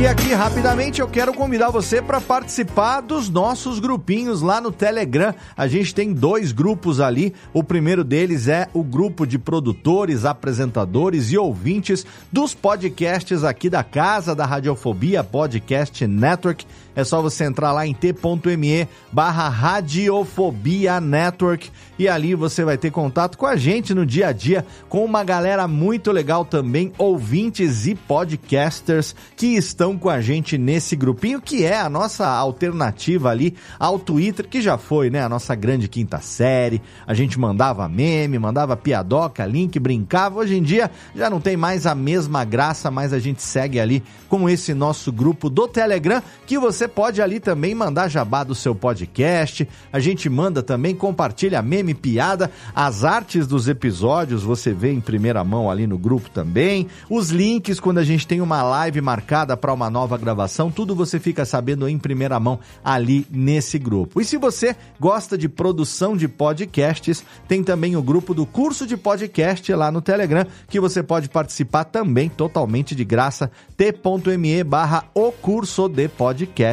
E 0.00 0.06
aqui, 0.06 0.32
rapidamente, 0.32 0.98
eu 0.98 1.06
quero 1.06 1.34
convidar 1.34 1.68
você 1.68 2.00
para 2.00 2.22
participar 2.22 3.02
dos 3.02 3.28
nossos 3.28 3.78
grupinhos 3.78 4.40
lá 4.40 4.58
no 4.58 4.72
Telegram. 4.72 5.34
A 5.54 5.68
gente 5.68 5.94
tem 5.94 6.14
dois 6.14 6.52
grupos 6.52 7.00
ali. 7.00 7.34
O 7.52 7.62
primeiro 7.62 8.02
deles 8.02 8.48
é 8.48 8.66
o 8.72 8.82
grupo 8.82 9.26
de 9.26 9.38
produtores, 9.38 10.24
apresentadores 10.24 11.30
e 11.30 11.36
ouvintes 11.36 12.06
dos 12.32 12.54
podcasts 12.54 13.44
aqui 13.44 13.68
da 13.68 13.84
casa 13.84 14.34
da 14.34 14.46
Radiofobia 14.46 15.22
Podcast 15.22 16.06
Network. 16.06 16.64
É 16.94 17.04
só 17.04 17.22
você 17.22 17.44
entrar 17.44 17.72
lá 17.72 17.86
em 17.86 17.94
t.me 17.94 18.88
barra 19.12 19.48
Radiofobia 19.48 21.00
Network 21.00 21.70
e 21.98 22.08
ali 22.08 22.34
você 22.34 22.64
vai 22.64 22.78
ter 22.78 22.90
contato 22.90 23.36
com 23.36 23.46
a 23.46 23.56
gente 23.56 23.94
no 23.94 24.06
dia 24.06 24.28
a 24.28 24.32
dia, 24.32 24.64
com 24.88 25.04
uma 25.04 25.22
galera 25.22 25.68
muito 25.68 26.10
legal 26.10 26.44
também, 26.44 26.92
ouvintes 26.96 27.86
e 27.86 27.94
podcasters 27.94 29.14
que 29.36 29.48
estão 29.48 29.98
com 29.98 30.08
a 30.08 30.20
gente 30.20 30.56
nesse 30.56 30.96
grupinho, 30.96 31.40
que 31.40 31.64
é 31.64 31.78
a 31.78 31.88
nossa 31.88 32.26
alternativa 32.26 33.30
ali 33.30 33.54
ao 33.78 33.98
Twitter, 33.98 34.48
que 34.48 34.62
já 34.62 34.78
foi, 34.78 35.10
né, 35.10 35.22
a 35.22 35.28
nossa 35.28 35.54
grande 35.54 35.88
quinta 35.88 36.20
série. 36.20 36.80
A 37.06 37.14
gente 37.14 37.38
mandava 37.38 37.88
meme, 37.88 38.38
mandava 38.38 38.76
piadoca, 38.76 39.44
link, 39.44 39.78
brincava. 39.78 40.40
Hoje 40.40 40.56
em 40.56 40.62
dia 40.62 40.90
já 41.14 41.28
não 41.28 41.40
tem 41.40 41.56
mais 41.56 41.86
a 41.86 41.94
mesma 41.94 42.44
graça, 42.44 42.90
mas 42.90 43.12
a 43.12 43.18
gente 43.18 43.42
segue 43.42 43.78
ali 43.78 44.02
com 44.28 44.48
esse 44.48 44.72
nosso 44.72 45.12
grupo 45.12 45.50
do 45.50 45.68
Telegram, 45.68 46.22
que 46.46 46.58
você 46.58 46.88
pode 46.90 47.22
ali 47.22 47.40
também 47.40 47.74
mandar 47.74 48.08
jabá 48.08 48.44
do 48.44 48.54
seu 48.54 48.74
podcast. 48.74 49.66
A 49.92 49.98
gente 50.00 50.28
manda 50.28 50.62
também, 50.62 50.94
compartilha 50.94 51.62
meme, 51.62 51.94
piada, 51.94 52.50
as 52.74 53.04
artes 53.04 53.46
dos 53.46 53.68
episódios 53.68 54.42
você 54.42 54.74
vê 54.74 54.92
em 54.92 55.00
primeira 55.00 55.42
mão 55.44 55.70
ali 55.70 55.86
no 55.86 55.96
grupo 55.96 56.28
também. 56.28 56.88
Os 57.08 57.30
links 57.30 57.80
quando 57.80 57.98
a 57.98 58.04
gente 58.04 58.26
tem 58.26 58.40
uma 58.40 58.62
live 58.62 59.00
marcada 59.00 59.56
para 59.56 59.72
uma 59.72 59.88
nova 59.88 60.18
gravação, 60.18 60.70
tudo 60.70 60.94
você 60.94 61.18
fica 61.18 61.44
sabendo 61.44 61.88
em 61.88 61.98
primeira 61.98 62.38
mão 62.40 62.58
ali 62.84 63.26
nesse 63.30 63.78
grupo. 63.78 64.20
E 64.20 64.24
se 64.24 64.36
você 64.36 64.76
gosta 64.98 65.38
de 65.38 65.48
produção 65.48 66.16
de 66.16 66.26
podcasts, 66.26 67.24
tem 67.46 67.62
também 67.62 67.96
o 67.96 68.02
grupo 68.02 68.34
do 68.34 68.44
curso 68.44 68.86
de 68.86 68.96
podcast 68.96 69.72
lá 69.72 69.90
no 69.90 70.00
Telegram, 70.00 70.46
que 70.68 70.80
você 70.80 71.02
pode 71.02 71.28
participar 71.28 71.84
também 71.84 72.28
totalmente 72.28 72.94
de 72.94 73.04
graça, 73.04 73.50
t.me 73.76 74.64
barra 74.64 75.04
o 75.14 75.30
curso 75.32 75.88
de 75.88 76.08
podcast. 76.08 76.69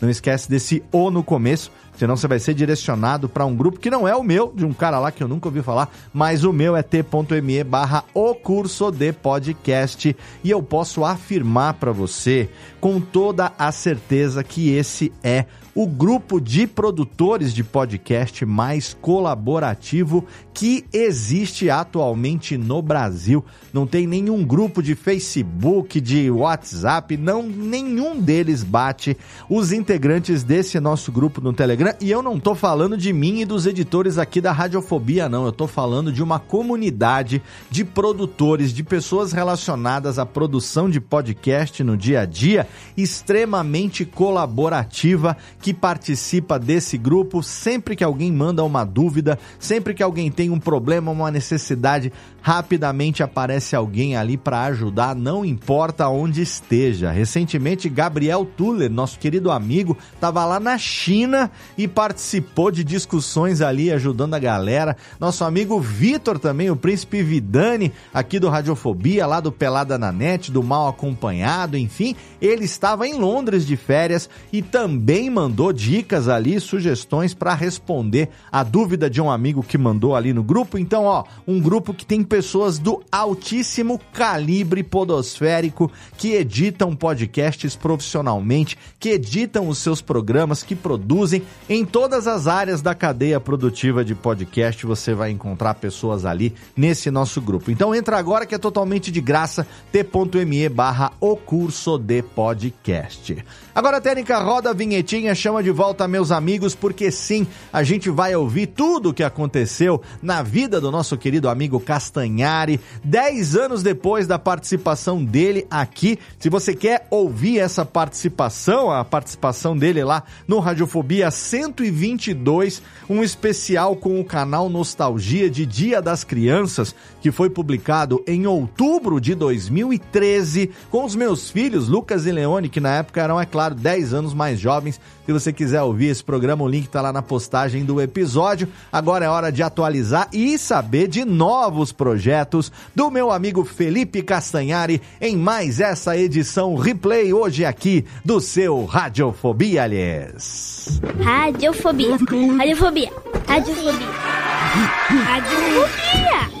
Não 0.00 0.10
esquece 0.10 0.48
desse 0.48 0.82
O 0.92 1.10
no 1.10 1.22
começo, 1.22 1.72
senão 1.96 2.16
você 2.16 2.28
vai 2.28 2.38
ser 2.38 2.54
direcionado 2.54 3.28
para 3.28 3.46
um 3.46 3.56
grupo 3.56 3.78
que 3.78 3.90
não 3.90 4.06
é 4.06 4.14
o 4.14 4.22
meu, 4.22 4.52
de 4.54 4.64
um 4.64 4.72
cara 4.72 4.98
lá 4.98 5.10
que 5.10 5.22
eu 5.22 5.28
nunca 5.28 5.48
ouvi 5.48 5.62
falar, 5.62 5.90
mas 6.12 6.44
o 6.44 6.52
meu 6.52 6.76
é 6.76 6.82
t.me 6.82 7.64
barra 7.64 8.04
o 8.12 8.34
curso 8.34 8.90
de 8.90 9.12
podcast. 9.12 10.14
E 10.44 10.50
eu 10.50 10.62
posso 10.62 11.04
afirmar 11.04 11.74
para 11.74 11.92
você 11.92 12.48
com 12.80 13.00
toda 13.00 13.52
a 13.58 13.72
certeza 13.72 14.44
que 14.44 14.70
esse 14.70 15.12
é 15.22 15.46
o 15.76 15.86
grupo 15.86 16.40
de 16.40 16.66
produtores 16.66 17.52
de 17.52 17.62
podcast 17.62 18.46
mais 18.46 18.94
colaborativo 18.94 20.24
que 20.54 20.86
existe 20.90 21.68
atualmente 21.68 22.56
no 22.56 22.80
Brasil. 22.80 23.44
Não 23.74 23.86
tem 23.86 24.06
nenhum 24.06 24.42
grupo 24.42 24.82
de 24.82 24.94
Facebook, 24.94 26.00
de 26.00 26.30
WhatsApp, 26.30 27.18
não 27.18 27.42
nenhum 27.42 28.18
deles 28.18 28.64
bate 28.64 29.18
os 29.50 29.70
integrantes 29.70 30.42
desse 30.42 30.80
nosso 30.80 31.12
grupo 31.12 31.42
no 31.42 31.52
Telegram. 31.52 31.94
E 32.00 32.10
eu 32.10 32.22
não 32.22 32.40
tô 32.40 32.54
falando 32.54 32.96
de 32.96 33.12
mim 33.12 33.40
e 33.40 33.44
dos 33.44 33.66
editores 33.66 34.16
aqui 34.16 34.40
da 34.40 34.52
Radiofobia, 34.52 35.28
não. 35.28 35.44
Eu 35.44 35.52
tô 35.52 35.66
falando 35.66 36.10
de 36.10 36.22
uma 36.22 36.38
comunidade 36.38 37.42
de 37.70 37.84
produtores, 37.84 38.72
de 38.72 38.82
pessoas 38.82 39.30
relacionadas 39.30 40.18
à 40.18 40.24
produção 40.24 40.88
de 40.88 41.02
podcast 41.02 41.84
no 41.84 41.98
dia 41.98 42.20
a 42.20 42.24
dia, 42.24 42.66
extremamente 42.96 44.06
colaborativa 44.06 45.36
que 45.66 45.74
participa 45.74 46.60
desse 46.60 46.96
grupo 46.96 47.42
sempre 47.42 47.96
que 47.96 48.04
alguém 48.04 48.30
manda 48.30 48.62
uma 48.62 48.84
dúvida, 48.84 49.36
sempre 49.58 49.94
que 49.94 50.02
alguém 50.04 50.30
tem 50.30 50.48
um 50.48 50.60
problema, 50.60 51.10
uma 51.10 51.28
necessidade, 51.28 52.12
rapidamente 52.40 53.24
aparece 53.24 53.74
alguém 53.74 54.16
ali 54.16 54.36
para 54.36 54.62
ajudar, 54.66 55.16
não 55.16 55.44
importa 55.44 56.08
onde 56.08 56.40
esteja. 56.40 57.10
Recentemente, 57.10 57.88
Gabriel 57.88 58.44
Tuller, 58.44 58.88
nosso 58.88 59.18
querido 59.18 59.50
amigo, 59.50 59.98
estava 60.14 60.44
lá 60.44 60.60
na 60.60 60.78
China 60.78 61.50
e 61.76 61.88
participou 61.88 62.70
de 62.70 62.84
discussões 62.84 63.60
ali, 63.60 63.90
ajudando 63.90 64.34
a 64.34 64.38
galera. 64.38 64.96
Nosso 65.18 65.42
amigo 65.42 65.80
Vitor 65.80 66.38
também, 66.38 66.70
o 66.70 66.76
príncipe 66.76 67.24
Vidani, 67.24 67.92
aqui 68.14 68.38
do 68.38 68.48
Radiofobia, 68.48 69.26
lá 69.26 69.40
do 69.40 69.50
Pelada 69.50 69.98
na 69.98 70.12
Net, 70.12 70.52
do 70.52 70.62
Mal 70.62 70.86
Acompanhado, 70.86 71.76
enfim, 71.76 72.14
ele 72.40 72.66
estava 72.66 73.08
em 73.08 73.14
Londres 73.14 73.66
de 73.66 73.76
férias 73.76 74.30
e 74.52 74.62
também 74.62 75.28
mandou 75.28 75.55
dicas 75.72 76.28
ali, 76.28 76.60
sugestões 76.60 77.32
para 77.32 77.54
responder 77.54 78.28
a 78.52 78.62
dúvida 78.62 79.08
de 79.08 79.20
um 79.20 79.30
amigo 79.30 79.62
que 79.62 79.78
mandou 79.78 80.14
ali 80.14 80.32
no 80.32 80.42
grupo. 80.42 80.78
Então, 80.78 81.04
ó, 81.04 81.24
um 81.46 81.60
grupo 81.60 81.94
que 81.94 82.04
tem 82.04 82.22
pessoas 82.22 82.78
do 82.78 83.02
altíssimo 83.10 84.00
calibre 84.12 84.82
podosférico 84.82 85.90
que 86.16 86.34
editam 86.34 86.94
podcasts 86.94 87.74
profissionalmente, 87.74 88.76
que 89.00 89.10
editam 89.10 89.68
os 89.68 89.78
seus 89.78 90.00
programas, 90.00 90.62
que 90.62 90.74
produzem, 90.74 91.42
Em 91.68 91.84
todas 91.84 92.26
as 92.26 92.46
áreas 92.46 92.82
da 92.82 92.94
cadeia 92.94 93.40
produtiva 93.40 94.04
de 94.04 94.14
podcast, 94.14 94.84
você 94.86 95.14
vai 95.14 95.30
encontrar 95.30 95.74
pessoas 95.74 96.24
ali 96.24 96.54
nesse 96.76 97.10
nosso 97.10 97.40
grupo. 97.40 97.70
Então 97.70 97.94
entra 97.94 98.18
agora 98.18 98.46
que 98.46 98.54
é 98.54 98.58
totalmente 98.58 99.10
de 99.10 99.20
graça, 99.20 99.66
t.me 99.90 100.68
barra 100.68 101.12
o 101.20 101.36
curso 101.36 101.98
de 101.98 102.22
podcast. 102.22 103.44
Agora, 103.74 104.00
Técnica, 104.00 104.38
roda 104.38 104.70
a 104.70 104.72
vinhetinha, 104.72 105.34
chama 105.46 105.62
de 105.62 105.70
volta 105.70 106.08
meus 106.08 106.32
amigos, 106.32 106.74
porque 106.74 107.08
sim, 107.08 107.46
a 107.72 107.84
gente 107.84 108.10
vai 108.10 108.34
ouvir 108.34 108.66
tudo 108.66 109.10
o 109.10 109.14
que 109.14 109.22
aconteceu 109.22 110.02
na 110.20 110.42
vida 110.42 110.80
do 110.80 110.90
nosso 110.90 111.16
querido 111.16 111.48
amigo 111.48 111.78
Castanhari, 111.78 112.80
10 113.04 113.54
anos 113.54 113.80
depois 113.80 114.26
da 114.26 114.40
participação 114.40 115.24
dele 115.24 115.64
aqui. 115.70 116.18
Se 116.40 116.50
você 116.50 116.74
quer 116.74 117.06
ouvir 117.12 117.60
essa 117.60 117.84
participação, 117.84 118.90
a 118.90 119.04
participação 119.04 119.78
dele 119.78 120.02
lá 120.02 120.24
no 120.48 120.58
Radiofobia 120.58 121.30
122, 121.30 122.82
um 123.08 123.22
especial 123.22 123.94
com 123.94 124.20
o 124.20 124.24
canal 124.24 124.68
Nostalgia 124.68 125.48
de 125.48 125.64
Dia 125.64 126.02
das 126.02 126.24
Crianças, 126.24 126.92
que 127.26 127.32
foi 127.32 127.50
publicado 127.50 128.22
em 128.24 128.46
outubro 128.46 129.20
de 129.20 129.34
2013, 129.34 130.70
com 130.92 131.04
os 131.04 131.16
meus 131.16 131.50
filhos, 131.50 131.88
Lucas 131.88 132.24
e 132.24 132.30
Leone, 132.30 132.68
que 132.68 132.78
na 132.78 132.98
época 132.98 133.20
eram, 133.20 133.40
é 133.40 133.44
claro, 133.44 133.74
10 133.74 134.14
anos 134.14 134.32
mais 134.32 134.60
jovens. 134.60 135.00
Se 135.24 135.32
você 135.32 135.52
quiser 135.52 135.82
ouvir 135.82 136.06
esse 136.06 136.22
programa, 136.22 136.62
o 136.62 136.68
link 136.68 136.88
tá 136.88 137.02
lá 137.02 137.12
na 137.12 137.22
postagem 137.22 137.84
do 137.84 138.00
episódio. 138.00 138.68
Agora 138.92 139.24
é 139.24 139.28
hora 139.28 139.50
de 139.50 139.60
atualizar 139.60 140.28
e 140.32 140.56
saber 140.56 141.08
de 141.08 141.24
novos 141.24 141.90
projetos 141.90 142.70
do 142.94 143.10
meu 143.10 143.32
amigo 143.32 143.64
Felipe 143.64 144.22
Castanhari 144.22 145.02
em 145.20 145.36
mais 145.36 145.80
essa 145.80 146.16
edição 146.16 146.76
replay 146.76 147.32
hoje 147.32 147.64
aqui 147.64 148.04
do 148.24 148.40
seu 148.40 148.84
Radiofobia, 148.84 149.82
aliás. 149.82 151.00
Radiofobia. 151.20 152.16
Radiofobia. 152.56 153.12
Radiofobia. 153.48 154.06
Radiofobia. 155.26 156.55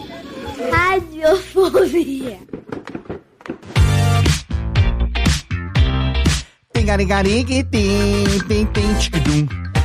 Radiofobia. 0.70 2.38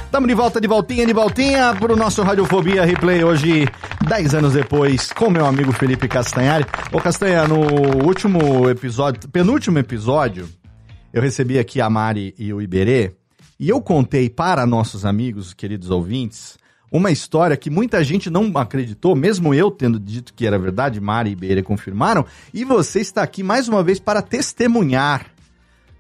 Estamos 0.06 0.28
de 0.28 0.36
volta, 0.36 0.60
de 0.60 0.68
voltinha, 0.68 1.06
de 1.06 1.14
voltinha 1.14 1.74
pro 1.76 1.96
nosso 1.96 2.22
Radiofobia 2.22 2.84
Replay 2.84 3.24
hoje, 3.24 3.66
10 4.08 4.36
anos 4.36 4.54
depois, 4.54 5.12
com 5.12 5.30
meu 5.30 5.46
amigo 5.46 5.72
Felipe 5.72 6.08
Castanhari. 6.08 6.66
Ô 6.92 7.00
Castanha, 7.00 7.48
no 7.48 8.06
último 8.06 8.70
episódio, 8.70 9.30
penúltimo 9.30 9.80
episódio, 9.80 10.50
eu 11.14 11.22
recebi 11.22 11.58
aqui 11.58 11.80
a 11.80 11.90
Mari 11.90 12.36
e 12.38 12.54
o 12.54 12.62
Iberê, 12.62 13.16
e 13.60 13.70
eu 13.70 13.82
contei 13.82 14.30
para 14.30 14.66
nossos 14.66 15.06
amigos, 15.06 15.54
queridos 15.54 15.90
ouvintes, 15.90 16.58
uma 16.92 17.10
história 17.10 17.56
que 17.56 17.70
muita 17.70 18.04
gente 18.04 18.30
não 18.30 18.52
acreditou, 18.56 19.16
mesmo 19.16 19.54
eu 19.54 19.72
tendo 19.72 19.98
dito 19.98 20.34
que 20.34 20.46
era 20.46 20.60
verdade, 20.60 21.00
Mari 21.00 21.30
e 21.30 21.34
Iberê 21.34 21.64
confirmaram, 21.64 22.26
e 22.54 22.66
você 22.66 23.00
está 23.00 23.24
aqui 23.24 23.42
mais 23.42 23.70
uma 23.70 23.82
vez 23.82 24.00
para 24.00 24.22
testemunhar 24.22 25.28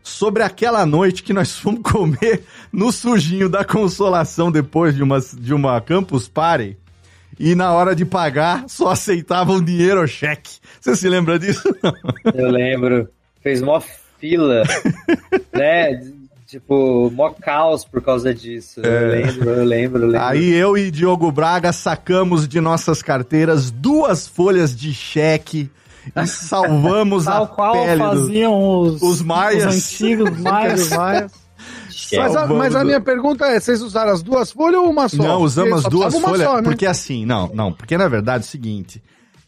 sobre 0.03 0.43
aquela 0.43 0.86
noite 0.86 1.24
que 1.24 1.31
nós 1.31 1.55
fomos 1.57 1.81
comer 1.81 2.43
no 2.74 2.91
sujinho 2.91 3.48
da 3.48 3.63
consolação 3.63 4.51
depois 4.51 4.93
de 4.93 5.01
uma, 5.01 5.19
de 5.19 5.53
uma 5.53 5.79
campus 5.79 6.27
party. 6.27 6.77
E 7.39 7.55
na 7.55 7.71
hora 7.71 7.95
de 7.95 8.05
pagar, 8.05 8.65
só 8.67 8.89
aceitavam 8.89 9.63
dinheiro 9.63 10.01
ou 10.01 10.07
cheque. 10.07 10.60
Você 10.79 10.95
se 10.95 11.10
lembra 11.10 11.39
disso? 11.39 11.63
Eu 12.36 12.51
lembro. 12.51 13.10
Fez 13.41 13.62
mó 13.62 13.81
fila, 14.19 14.62
né? 15.51 16.00
Tipo, 16.51 17.10
mó 17.15 17.29
caos 17.29 17.86
por 17.86 18.01
causa 18.01 18.34
disso. 18.34 18.81
Eu 18.81 19.08
lembro, 19.08 19.50
eu 19.51 19.63
lembro, 19.63 20.03
eu 20.03 20.08
lembro. 20.08 20.27
Aí 20.27 20.51
eu 20.51 20.77
e 20.77 20.91
Diogo 20.91 21.31
Braga 21.31 21.72
sacamos 21.72 22.46
de 22.46 22.60
nossas 22.60 23.01
carteiras 23.01 23.72
duas 23.72 24.27
folhas 24.27 24.75
de 24.75 24.93
cheque 24.93 25.72
e 26.13 26.27
salvamos 26.27 27.25
a 27.25 27.31
Tal 27.31 27.48
qual 27.48 27.72
pele 27.72 27.98
faziam 27.98 28.79
os, 28.81 29.01
os 29.01 29.22
maias. 29.22 29.65
os 29.65 29.93
antigos 29.93 30.38
maias. 30.39 30.89
Maias. 30.91 31.31
Mas 32.17 32.36
a, 32.36 32.48
mas 32.48 32.75
a 32.75 32.84
minha 32.84 33.00
pergunta 33.00 33.46
é: 33.46 33.58
vocês 33.58 33.81
usaram 33.81 34.12
as 34.12 34.22
duas 34.22 34.51
folhas 34.51 34.81
ou 34.81 34.89
uma 34.89 35.08
só? 35.08 35.24
Não, 35.24 35.41
usamos 35.43 35.74
as 35.75 35.84
Porque 35.84 35.96
só 35.96 36.10
duas 36.10 36.22
folhas. 36.22 36.50
só, 36.50 36.58
né? 36.58 36.63
Porque 36.63 36.86
assim, 36.86 37.25
não, 37.25 37.50
não. 37.53 37.72
Porque 37.72 37.98
na 37.98 38.10
verdade 38.10 38.43
é 38.43 38.46
o 38.46 38.50
seguinte. 38.50 39.01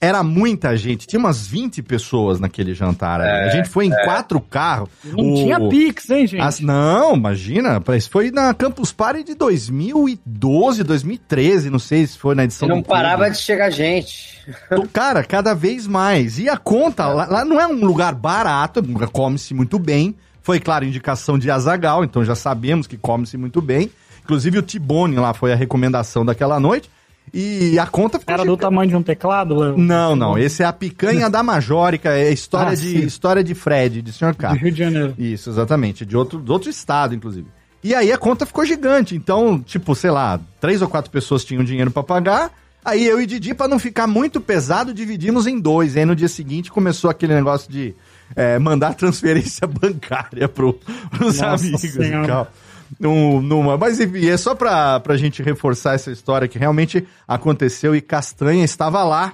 Era 0.03 0.21
muita 0.23 0.75
gente, 0.75 1.07
tinha 1.07 1.19
umas 1.19 1.45
20 1.47 1.81
pessoas 1.81 2.39
naquele 2.39 2.73
jantar. 2.73 3.21
ali. 3.21 3.47
a 3.47 3.49
gente 3.49 3.69
foi 3.69 3.85
em 3.85 3.89
quatro 4.03 4.39
carros. 4.41 4.89
Não 5.03 5.31
O- 5.31 5.35
tinha 5.35 5.59
Pix, 5.69 6.09
hein, 6.09 6.27
gente? 6.27 6.41
As- 6.41 6.59
não, 6.59 7.15
imagina. 7.15 7.81
Isso 7.95 8.09
foi 8.09 8.29
na 8.31 8.53
Campus 8.53 8.91
Party 8.91 9.23
de 9.23 9.35
2012, 9.35 10.83
2013, 10.83 11.69
não 11.69 11.79
sei 11.79 12.05
se 12.07 12.17
foi 12.17 12.35
na 12.35 12.43
edição 12.43 12.67
E 12.67 12.69
não 12.69 12.77
do 12.79 12.83
clube. 12.83 12.99
parava 13.01 13.29
de 13.29 13.37
chegar 13.37 13.69
gente. 13.69 14.33
Então, 14.67 14.85
Cara, 14.91 15.23
cada 15.23 15.53
vez 15.53 15.87
mais. 15.87 16.37
E 16.39 16.49
a 16.49 16.57
conta, 16.57 17.07
lá, 17.07 17.25
lá 17.25 17.45
não 17.45 17.59
é 17.59 17.67
um 17.67 17.85
lugar 17.85 18.13
barato, 18.13 18.83
come-se 19.11 19.53
muito 19.53 19.79
bem. 19.79 20.15
Foi, 20.41 20.59
claro, 20.59 20.83
indicação 20.83 21.39
de 21.39 21.49
Azagal, 21.49 22.03
então 22.03 22.25
já 22.25 22.35
sabemos 22.35 22.85
que 22.87 22.97
come-se 22.97 23.37
muito 23.37 23.61
bem. 23.61 23.89
Inclusive 24.23 24.57
o 24.59 24.61
Tibone 24.61 25.15
lá 25.15 25.33
foi 25.33 25.53
a 25.53 25.55
recomendação 25.55 26.25
daquela 26.25 26.59
noite. 26.59 26.89
E 27.33 27.79
a 27.79 27.87
conta 27.87 28.19
ficou. 28.19 28.31
Era 28.33 28.45
do 28.45 28.55
tamanho 28.55 28.89
de 28.89 28.95
um 28.95 29.01
teclado, 29.01 29.55
Léo? 29.55 29.75
Não, 29.77 30.15
não. 30.15 30.37
Esse 30.37 30.61
é 30.61 30.65
a 30.67 30.71
picanha 30.73 31.29
da 31.29 31.41
Majórica, 31.41 32.09
é 32.09 32.27
a 32.27 32.31
história, 32.31 32.73
Ah, 32.73 32.75
de, 32.75 32.81
sim. 32.81 32.99
história 32.99 33.43
de 33.43 33.55
Fred, 33.55 34.03
de 34.03 34.13
Sr. 34.13 34.35
K. 34.35 34.53
De 34.53 34.59
Rio 34.59 34.71
de 34.71 34.77
Janeiro. 34.77 35.15
Isso, 35.17 35.49
exatamente. 35.49 36.05
De 36.05 36.15
outro, 36.15 36.39
de 36.39 36.51
outro 36.51 36.69
estado, 36.69 37.15
inclusive. 37.15 37.47
E 37.83 37.95
aí 37.95 38.11
a 38.11 38.17
conta 38.19 38.45
ficou 38.45 38.63
gigante. 38.65 39.15
Então, 39.15 39.59
tipo, 39.59 39.95
sei 39.95 40.11
lá, 40.11 40.39
três 40.61 40.81
ou 40.81 40.87
quatro 40.87 41.09
pessoas 41.09 41.43
tinham 41.43 41.63
dinheiro 41.63 41.89
pra 41.89 42.03
pagar. 42.03 42.51
Aí 42.85 43.03
eu 43.05 43.19
e 43.19 43.25
Didi, 43.25 43.53
pra 43.53 43.67
não 43.67 43.79
ficar 43.79 44.05
muito 44.07 44.39
pesado, 44.39 44.93
dividimos 44.93 45.47
em 45.47 45.59
dois. 45.59 45.95
E 45.95 45.99
aí 45.99 46.05
no 46.05 46.15
dia 46.15 46.27
seguinte 46.27 46.69
começou 46.71 47.09
aquele 47.09 47.33
negócio 47.33 47.71
de 47.71 47.95
é, 48.35 48.59
mandar 48.59 48.93
transferência 48.95 49.65
bancária 49.65 50.47
pro, 50.47 50.73
pros 51.09 51.39
Nossa 51.39 51.65
amigos 51.65 51.81
Senhora. 51.81 52.23
e 52.23 52.27
tal. 52.27 52.51
Num- 52.99 53.41
numa, 53.41 53.77
mas 53.77 53.99
enfim, 53.99 54.27
é 54.27 54.37
só 54.37 54.55
pra, 54.55 54.99
pra 54.99 55.17
gente 55.17 55.41
reforçar 55.41 55.95
essa 55.95 56.11
história 56.11 56.47
que 56.47 56.59
realmente 56.59 57.05
aconteceu 57.27 57.95
e 57.95 58.01
Castanha 58.01 58.63
estava 58.63 59.03
lá. 59.03 59.33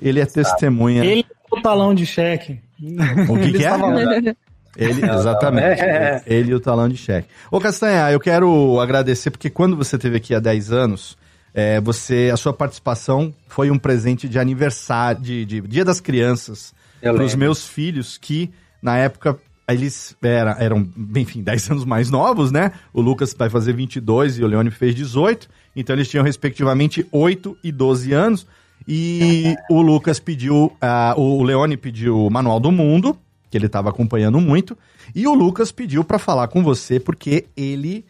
Ele 0.00 0.20
é 0.20 0.26
testemunha. 0.26 1.04
Ele 1.04 1.26
é 1.28 1.56
o 1.56 1.60
talão 1.60 1.94
de 1.94 2.06
cheque. 2.06 2.58
O 3.28 3.36
que, 3.36 3.44
Ele 3.44 3.58
que 3.58 3.64
é? 3.66 4.34
Ele, 4.76 5.04
exatamente. 5.04 5.82
É. 5.82 6.22
Ele 6.26 6.52
e 6.52 6.54
o 6.54 6.60
talão 6.60 6.88
de 6.88 6.96
cheque. 6.96 7.28
Ô, 7.50 7.60
Castanha, 7.60 8.10
eu 8.10 8.20
quero 8.20 8.80
agradecer, 8.80 9.30
porque 9.30 9.50
quando 9.50 9.76
você 9.76 9.96
esteve 9.96 10.16
aqui 10.16 10.34
há 10.34 10.40
10 10.40 10.72
anos, 10.72 11.18
é, 11.52 11.80
você, 11.80 12.30
a 12.32 12.36
sua 12.36 12.52
participação 12.52 13.34
foi 13.48 13.70
um 13.70 13.78
presente 13.78 14.28
de 14.28 14.38
aniversário, 14.38 15.20
de, 15.20 15.44
de 15.44 15.60
Dia 15.62 15.84
das 15.84 16.00
Crianças, 16.00 16.72
para 17.00 17.22
os 17.24 17.34
meus 17.34 17.66
filhos, 17.66 18.16
que 18.16 18.50
na 18.80 18.96
época 18.96 19.36
eles 19.74 20.16
era, 20.22 20.56
eram, 20.58 20.88
enfim, 21.16 21.42
10 21.44 21.70
anos 21.70 21.84
mais 21.84 22.10
novos, 22.10 22.50
né? 22.50 22.72
O 22.92 23.00
Lucas 23.00 23.34
vai 23.36 23.48
fazer 23.48 23.72
22 23.72 24.38
e 24.38 24.44
o 24.44 24.46
Leone 24.46 24.70
fez 24.70 24.94
18. 24.94 25.48
Então 25.74 25.94
eles 25.94 26.08
tinham 26.08 26.24
respectivamente 26.24 27.06
8 27.12 27.56
e 27.62 27.72
12 27.72 28.12
anos. 28.12 28.46
E 28.88 29.54
o 29.70 29.80
Lucas 29.82 30.18
pediu, 30.18 30.72
ah, 30.80 31.14
o 31.16 31.42
Leone 31.42 31.76
pediu 31.76 32.26
o 32.26 32.30
Manual 32.30 32.58
do 32.58 32.72
Mundo, 32.72 33.16
que 33.50 33.56
ele 33.56 33.66
estava 33.66 33.90
acompanhando 33.90 34.40
muito. 34.40 34.76
E 35.14 35.26
o 35.26 35.34
Lucas 35.34 35.70
pediu 35.70 36.02
para 36.02 36.18
falar 36.18 36.48
com 36.48 36.62
você 36.62 36.98
porque 36.98 37.46
ele 37.56 38.04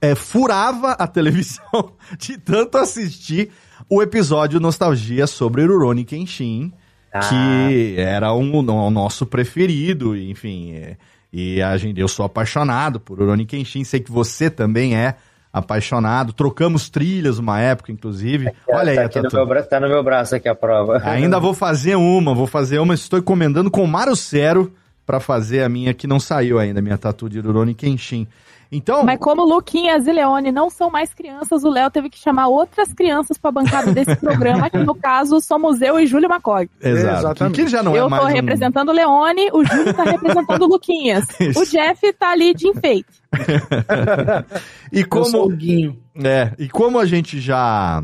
é, 0.00 0.14
furava 0.14 0.92
a 0.92 1.06
televisão 1.08 1.92
de 2.18 2.38
tanto 2.38 2.78
assistir 2.78 3.50
o 3.88 4.02
episódio 4.02 4.60
Nostalgia 4.60 5.26
sobre 5.26 5.64
Rurouni 5.64 6.04
Kenshin, 6.04 6.72
que 7.20 7.94
era 7.98 8.32
um, 8.34 8.56
o 8.58 8.90
nosso 8.90 9.24
preferido, 9.26 10.16
enfim. 10.16 10.72
é, 10.74 10.96
e 11.32 11.60
a 11.62 11.76
gente, 11.76 12.00
eu 12.00 12.08
sou 12.08 12.24
apaixonado 12.24 13.00
por 13.00 13.18
Rurouni 13.18 13.44
Kenshin, 13.44 13.82
sei 13.84 14.00
que 14.00 14.10
você 14.12 14.48
também 14.48 14.96
é 14.96 15.14
apaixonado. 15.52 16.32
Trocamos 16.32 16.88
trilhas 16.90 17.38
uma 17.38 17.60
época, 17.60 17.92
inclusive. 17.92 18.52
Olha 18.68 18.90
aí, 18.90 18.96
tá, 18.96 19.02
a 19.02 19.06
aqui 19.06 19.16
no 19.18 19.22
tatu. 19.24 19.36
meu 19.36 19.46
bra- 19.46 19.62
tá 19.62 19.80
no 19.80 19.88
meu 19.88 20.02
braço 20.02 20.34
aqui 20.34 20.48
a 20.48 20.54
prova. 20.54 21.00
Ainda 21.04 21.38
vou 21.38 21.54
fazer 21.54 21.96
uma, 21.96 22.34
vou 22.34 22.46
fazer 22.46 22.78
uma. 22.78 22.94
Estou 22.94 23.18
encomendando 23.18 23.70
com 23.70 23.82
o 23.82 23.88
Mário 23.88 24.16
Cero 24.16 24.72
pra 25.06 25.20
fazer 25.20 25.62
a 25.62 25.68
minha 25.68 25.92
que 25.94 26.06
não 26.06 26.18
saiu 26.18 26.58
ainda, 26.58 26.80
minha 26.82 26.98
tatu 26.98 27.28
de 27.28 27.38
Rurouni 27.40 27.74
Kenshin. 27.74 28.26
Então, 28.72 29.04
Mas 29.04 29.18
como 29.20 29.44
Luquinhas 29.44 30.06
e 30.06 30.12
Leone 30.12 30.50
não 30.50 30.68
são 30.68 30.90
mais 30.90 31.14
crianças, 31.14 31.62
o 31.64 31.70
Léo 31.70 31.90
teve 31.90 32.10
que 32.10 32.18
chamar 32.18 32.48
outras 32.48 32.92
crianças 32.92 33.38
pra 33.38 33.50
bancada 33.52 33.92
desse 33.92 34.16
programa, 34.16 34.68
que 34.68 34.78
no 34.78 34.94
caso 34.94 35.40
somos 35.40 35.80
eu 35.80 35.98
e 36.00 36.06
Júlio 36.06 36.28
Macog. 36.28 36.68
exato. 36.80 37.18
Exatamente. 37.18 37.62
Que 37.64 37.68
já 37.68 37.82
não 37.82 37.94
eu 37.94 38.06
é 38.06 38.08
mais 38.08 38.22
tô 38.22 38.28
um- 38.28 38.32
representando 38.32 38.88
o 38.88 38.92
Leone, 38.92 39.48
o 39.52 39.64
Júlio 39.64 39.94
tá 39.94 40.02
representando 40.04 40.62
o 40.62 40.66
Luquinhas. 40.68 41.24
Isso. 41.40 41.60
O 41.60 41.66
Jeff 41.66 42.12
tá 42.14 42.30
ali 42.32 42.52
de 42.54 42.68
enfeite. 42.68 43.08
E 44.92 45.04
como, 45.04 45.48
Guinho. 45.48 45.98
é, 46.22 46.52
e 46.58 46.68
como 46.68 46.98
a 47.00 47.04
gente 47.06 47.40
já, 47.40 48.02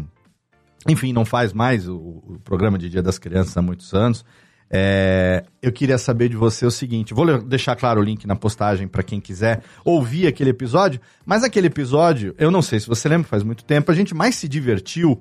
enfim, 0.88 1.12
não 1.12 1.25
faz 1.25 1.53
mais 1.53 1.88
o, 1.88 1.94
o 1.96 2.40
programa 2.44 2.77
de 2.79 2.88
Dia 2.88 3.03
das 3.03 3.18
Crianças 3.18 3.57
há 3.57 3.62
muitos 3.62 3.92
anos, 3.94 4.25
É, 4.72 5.42
eu 5.61 5.72
queria 5.72 5.98
saber 5.98 6.28
de 6.28 6.37
você 6.37 6.64
o 6.64 6.70
seguinte: 6.70 7.12
vou 7.12 7.42
deixar 7.42 7.74
claro 7.74 8.00
o 8.00 8.04
link 8.04 8.24
na 8.26 8.37
postagem 8.37 8.87
para 8.87 9.02
quem 9.02 9.20
quiser 9.20 9.62
ouvir 9.85 10.26
aquele 10.28 10.50
episódio, 10.50 11.00
mas 11.26 11.42
aquele 11.42 11.66
episódio, 11.66 12.35
eu 12.38 12.50
não 12.50 12.62
sei 12.62 12.78
se 12.78 12.87
você 12.87 13.09
lembra, 13.09 13.26
faz 13.26 13.42
muito 13.42 13.64
tempo, 13.64 13.90
a 13.90 13.94
gente 13.94 14.14
mais 14.14 14.37
se 14.37 14.48
divertiu 14.48 15.20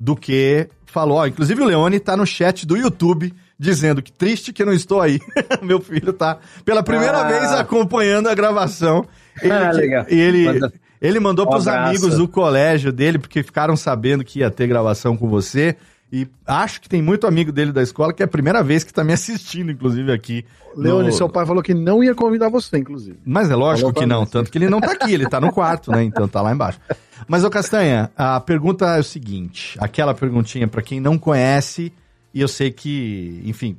do 0.00 0.16
que 0.16 0.68
falou. 0.86 1.18
Ó, 1.18 1.26
inclusive 1.26 1.60
o 1.62 1.64
Leone 1.64 2.00
tá 2.00 2.16
no 2.16 2.26
chat 2.26 2.66
do 2.66 2.76
YouTube 2.76 3.32
dizendo 3.58 4.00
que 4.02 4.12
triste 4.12 4.52
que 4.52 4.64
não 4.64 4.72
estou 4.72 5.00
aí. 5.00 5.20
Meu 5.62 5.80
filho 5.80 6.12
tá 6.12 6.38
pela 6.64 6.82
primeira 6.82 7.18
Ah. 7.18 7.28
vez 7.28 7.52
acompanhando 7.52 8.28
a 8.28 8.34
gravação. 8.34 9.04
Ele, 9.40 9.52
Ah, 9.52 9.70
legal. 9.72 10.06
E 10.08 10.14
ele, 10.18 10.44
Manda- 10.44 10.72
ele 11.00 11.20
mandou 11.20 11.46
Um 11.46 11.50
pros 11.50 11.66
abraço. 11.68 11.88
amigos 11.90 12.16
do 12.16 12.26
colégio 12.28 12.92
dele, 12.92 13.18
porque 13.18 13.42
ficaram 13.44 13.76
sabendo 13.76 14.24
que 14.24 14.40
ia 14.40 14.50
ter 14.50 14.66
gravação 14.68 15.16
com 15.16 15.28
você. 15.28 15.76
E 16.10 16.26
acho 16.46 16.80
que 16.80 16.88
tem 16.88 17.02
muito 17.02 17.26
amigo 17.26 17.52
dele 17.52 17.70
da 17.70 17.82
escola 17.82 18.14
que 18.14 18.22
é 18.22 18.24
a 18.24 18.28
primeira 18.28 18.62
vez 18.62 18.82
que 18.82 18.92
tá 18.94 19.04
me 19.04 19.12
assistindo, 19.12 19.70
inclusive, 19.70 20.10
aqui. 20.10 20.44
Leone, 20.74 21.08
no- 21.08 21.12
seu 21.12 21.28
pai 21.28 21.44
falou 21.44 21.62
que 21.62 21.74
não 21.74 22.02
ia 22.02 22.14
convidar 22.14 22.48
você, 22.48 22.78
inclusive. 22.78 23.18
Mas 23.26 23.50
é 23.50 23.54
lógico 23.54 23.88
Falou 23.92 23.94
que 23.94 24.06
não, 24.06 24.24
tanto 24.24 24.50
que 24.50 24.56
ele 24.56 24.70
não 24.70 24.80
tá 24.80 24.92
aqui, 24.92 25.12
ele 25.12 25.28
tá 25.28 25.38
no 25.40 25.52
quarto, 25.52 25.90
né? 25.90 26.02
Então 26.04 26.26
tá 26.26 26.40
lá 26.40 26.50
embaixo. 26.52 26.80
Mas, 27.26 27.44
ô 27.44 27.50
Castanha, 27.50 28.10
a 28.16 28.40
pergunta 28.40 28.86
é 28.96 29.00
o 29.00 29.04
seguinte: 29.04 29.76
aquela 29.80 30.14
perguntinha 30.14 30.66
pra 30.66 30.80
quem 30.80 30.98
não 30.98 31.18
conhece, 31.18 31.92
e 32.32 32.40
eu 32.40 32.48
sei 32.48 32.70
que, 32.70 33.42
enfim, 33.44 33.76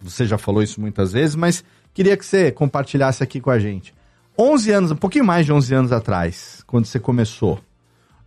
você 0.00 0.26
já 0.26 0.36
falou 0.38 0.62
isso 0.62 0.80
muitas 0.80 1.12
vezes, 1.12 1.36
mas 1.36 1.62
queria 1.94 2.16
que 2.16 2.26
você 2.26 2.50
compartilhasse 2.50 3.22
aqui 3.22 3.40
com 3.40 3.50
a 3.50 3.58
gente. 3.58 3.94
11 4.36 4.70
anos, 4.72 4.90
um 4.90 4.96
pouquinho 4.96 5.24
mais 5.24 5.44
de 5.46 5.52
11 5.52 5.72
anos 5.74 5.92
atrás, 5.92 6.62
quando 6.66 6.86
você 6.86 6.98
começou 6.98 7.60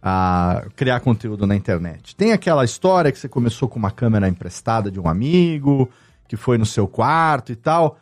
a 0.02 0.64
criar 0.76 1.00
conteúdo 1.00 1.46
na 1.46 1.56
internet. 1.56 2.16
Tem 2.16 2.32
aquela 2.32 2.66
história 2.66 3.12
que 3.12 3.20
você 3.20 3.30
começou 3.30 3.70
com 3.70 3.78
uma 3.78 3.92
câmera 3.92 4.28
emprestada 4.28 4.90
de 4.90 5.00
um 5.00 5.08
amigo, 5.08 5.90
que 6.28 6.36
foi 6.36 6.58
no 6.58 6.66
seu 6.66 6.88
quarto 6.88 7.52
e 7.52 7.56
tal. 7.56 8.00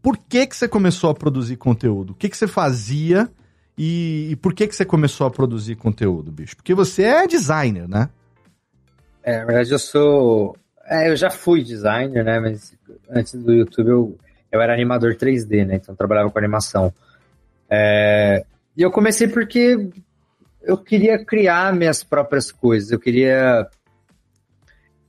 Por 0.00 0.16
que 0.16 0.46
que 0.46 0.56
você 0.56 0.66
começou 0.66 1.10
a 1.10 1.14
produzir 1.14 1.56
conteúdo? 1.56 2.10
O 2.10 2.14
que 2.14 2.28
que 2.28 2.36
você 2.36 2.46
fazia 2.46 3.28
e, 3.76 4.28
e 4.30 4.36
por 4.36 4.54
que 4.54 4.66
que 4.66 4.74
você 4.74 4.84
começou 4.84 5.26
a 5.26 5.30
produzir 5.30 5.76
conteúdo, 5.76 6.30
bicho? 6.30 6.56
Porque 6.56 6.74
você 6.74 7.02
é 7.02 7.26
designer, 7.26 7.88
né? 7.88 8.08
É, 9.22 9.38
na 9.38 9.44
verdade, 9.46 9.72
eu 9.72 9.78
sou. 9.78 10.56
É, 10.86 11.10
eu 11.10 11.16
já 11.16 11.30
fui 11.30 11.62
designer, 11.62 12.24
né? 12.24 12.38
Mas 12.38 12.74
antes 13.10 13.34
do 13.34 13.52
YouTube 13.52 13.88
eu, 13.88 14.18
eu 14.52 14.60
era 14.60 14.72
animador 14.72 15.14
3D, 15.14 15.66
né? 15.66 15.76
Então 15.76 15.94
trabalhava 15.94 16.30
com 16.30 16.38
animação. 16.38 16.92
É, 17.68 18.44
e 18.76 18.82
eu 18.82 18.90
comecei 18.90 19.26
porque 19.28 19.90
eu 20.66 20.76
queria 20.78 21.22
criar 21.24 21.72
minhas 21.74 22.02
próprias 22.02 22.50
coisas. 22.50 22.90
Eu 22.90 22.98
queria 22.98 23.68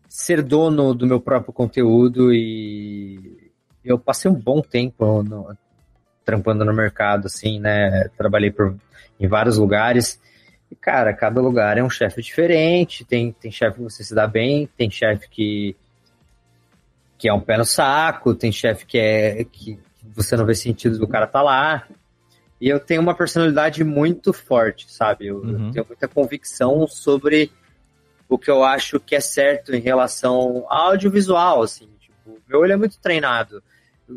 ser 0.07 0.41
dono 0.41 0.93
do 0.93 1.07
meu 1.07 1.19
próprio 1.19 1.53
conteúdo 1.53 2.33
e 2.33 3.51
eu 3.83 3.99
passei 3.99 4.29
um 4.29 4.35
bom 4.35 4.61
tempo 4.61 5.23
no- 5.23 5.55
trampando 6.23 6.65
no 6.65 6.73
mercado, 6.73 7.27
assim, 7.27 7.59
né? 7.59 8.07
Trabalhei 8.17 8.51
por, 8.51 8.75
em 9.19 9.27
vários 9.27 9.57
lugares. 9.57 10.19
E, 10.71 10.75
cara, 10.75 11.13
cada 11.13 11.39
lugar 11.39 11.77
é 11.77 11.83
um 11.83 11.89
chefe 11.89 12.21
diferente. 12.21 13.05
Tem, 13.05 13.31
tem 13.31 13.51
chefe 13.51 13.77
que 13.77 13.83
você 13.83 14.03
se 14.03 14.15
dá 14.15 14.25
bem, 14.25 14.67
tem 14.75 14.89
chefe 14.89 15.29
que, 15.29 15.75
que 17.17 17.29
é 17.29 17.33
um 17.33 17.41
pé 17.41 17.57
no 17.57 17.65
saco, 17.65 18.33
tem 18.33 18.51
chefe 18.51 18.85
que 18.85 18.97
é 18.97 19.43
que 19.43 19.79
você 20.03 20.35
não 20.35 20.45
vê 20.45 20.55
sentido 20.55 20.97
do 20.97 21.07
cara 21.07 21.27
tá 21.27 21.41
lá. 21.41 21.87
E 22.59 22.69
eu 22.69 22.79
tenho 22.79 23.01
uma 23.01 23.13
personalidade 23.15 23.83
muito 23.83 24.31
forte, 24.31 24.91
sabe? 24.91 25.27
Eu, 25.27 25.43
eu 25.43 25.49
Uhum. 25.57 25.71
tenho 25.71 25.85
muita 25.85 26.07
convicção 26.07 26.87
sobre 26.87 27.51
o 28.29 28.37
que 28.37 28.49
eu 28.49 28.63
acho 28.63 28.99
que 28.99 29.15
é 29.15 29.19
certo 29.19 29.75
em 29.75 29.79
relação 29.81 30.65
ao 30.69 30.87
audiovisual, 30.89 31.61
assim. 31.63 31.87
Tipo, 31.99 32.39
meu 32.47 32.59
olho 32.61 32.73
é 32.73 32.77
muito 32.77 32.97
treinado. 32.99 33.61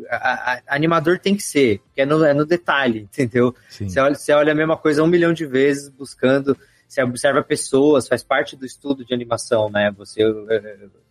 A- 0.09 0.53
a- 0.53 0.61
animador 0.75 1.19
tem 1.19 1.35
que 1.35 1.43
ser, 1.43 1.79
porque 1.79 2.01
é 2.01 2.05
no, 2.05 2.23
é 2.23 2.33
no 2.33 2.45
detalhe, 2.45 3.01
entendeu? 3.11 3.55
Sim. 3.69 3.89
Você 3.89 3.99
olha, 3.99 4.15
você 4.15 4.31
olha 4.33 4.51
a 4.51 4.55
mesma 4.55 4.77
coisa 4.77 5.03
um 5.03 5.07
milhão 5.07 5.33
de 5.33 5.45
vezes 5.45 5.89
buscando, 5.89 6.55
você 6.87 7.03
observa 7.03 7.43
pessoas, 7.43 8.07
faz 8.07 8.23
parte 8.23 8.55
do 8.55 8.65
estudo 8.65 9.05
de 9.05 9.13
animação, 9.13 9.69
né? 9.69 9.91
Você, 9.97 10.23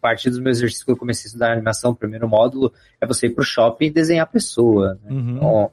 parte 0.01 0.29
dos 0.31 0.39
meus 0.41 0.57
exercícios 0.59 0.85
que 0.85 0.91
eu 0.91 0.97
comecei 0.97 1.25
a 1.25 1.29
estudar 1.29 1.53
animação, 1.53 1.95
primeiro 1.95 2.29
módulo, 2.29 2.73
é 3.01 3.07
você 3.07 3.27
ir 3.27 3.31
pro 3.31 3.45
shopping 3.45 3.87
e 3.87 3.91
desenhar 3.91 4.25
a 4.25 4.27
pessoa, 4.29 4.99
né? 5.05 5.11
Uhum. 5.13 5.37
Então, 5.37 5.71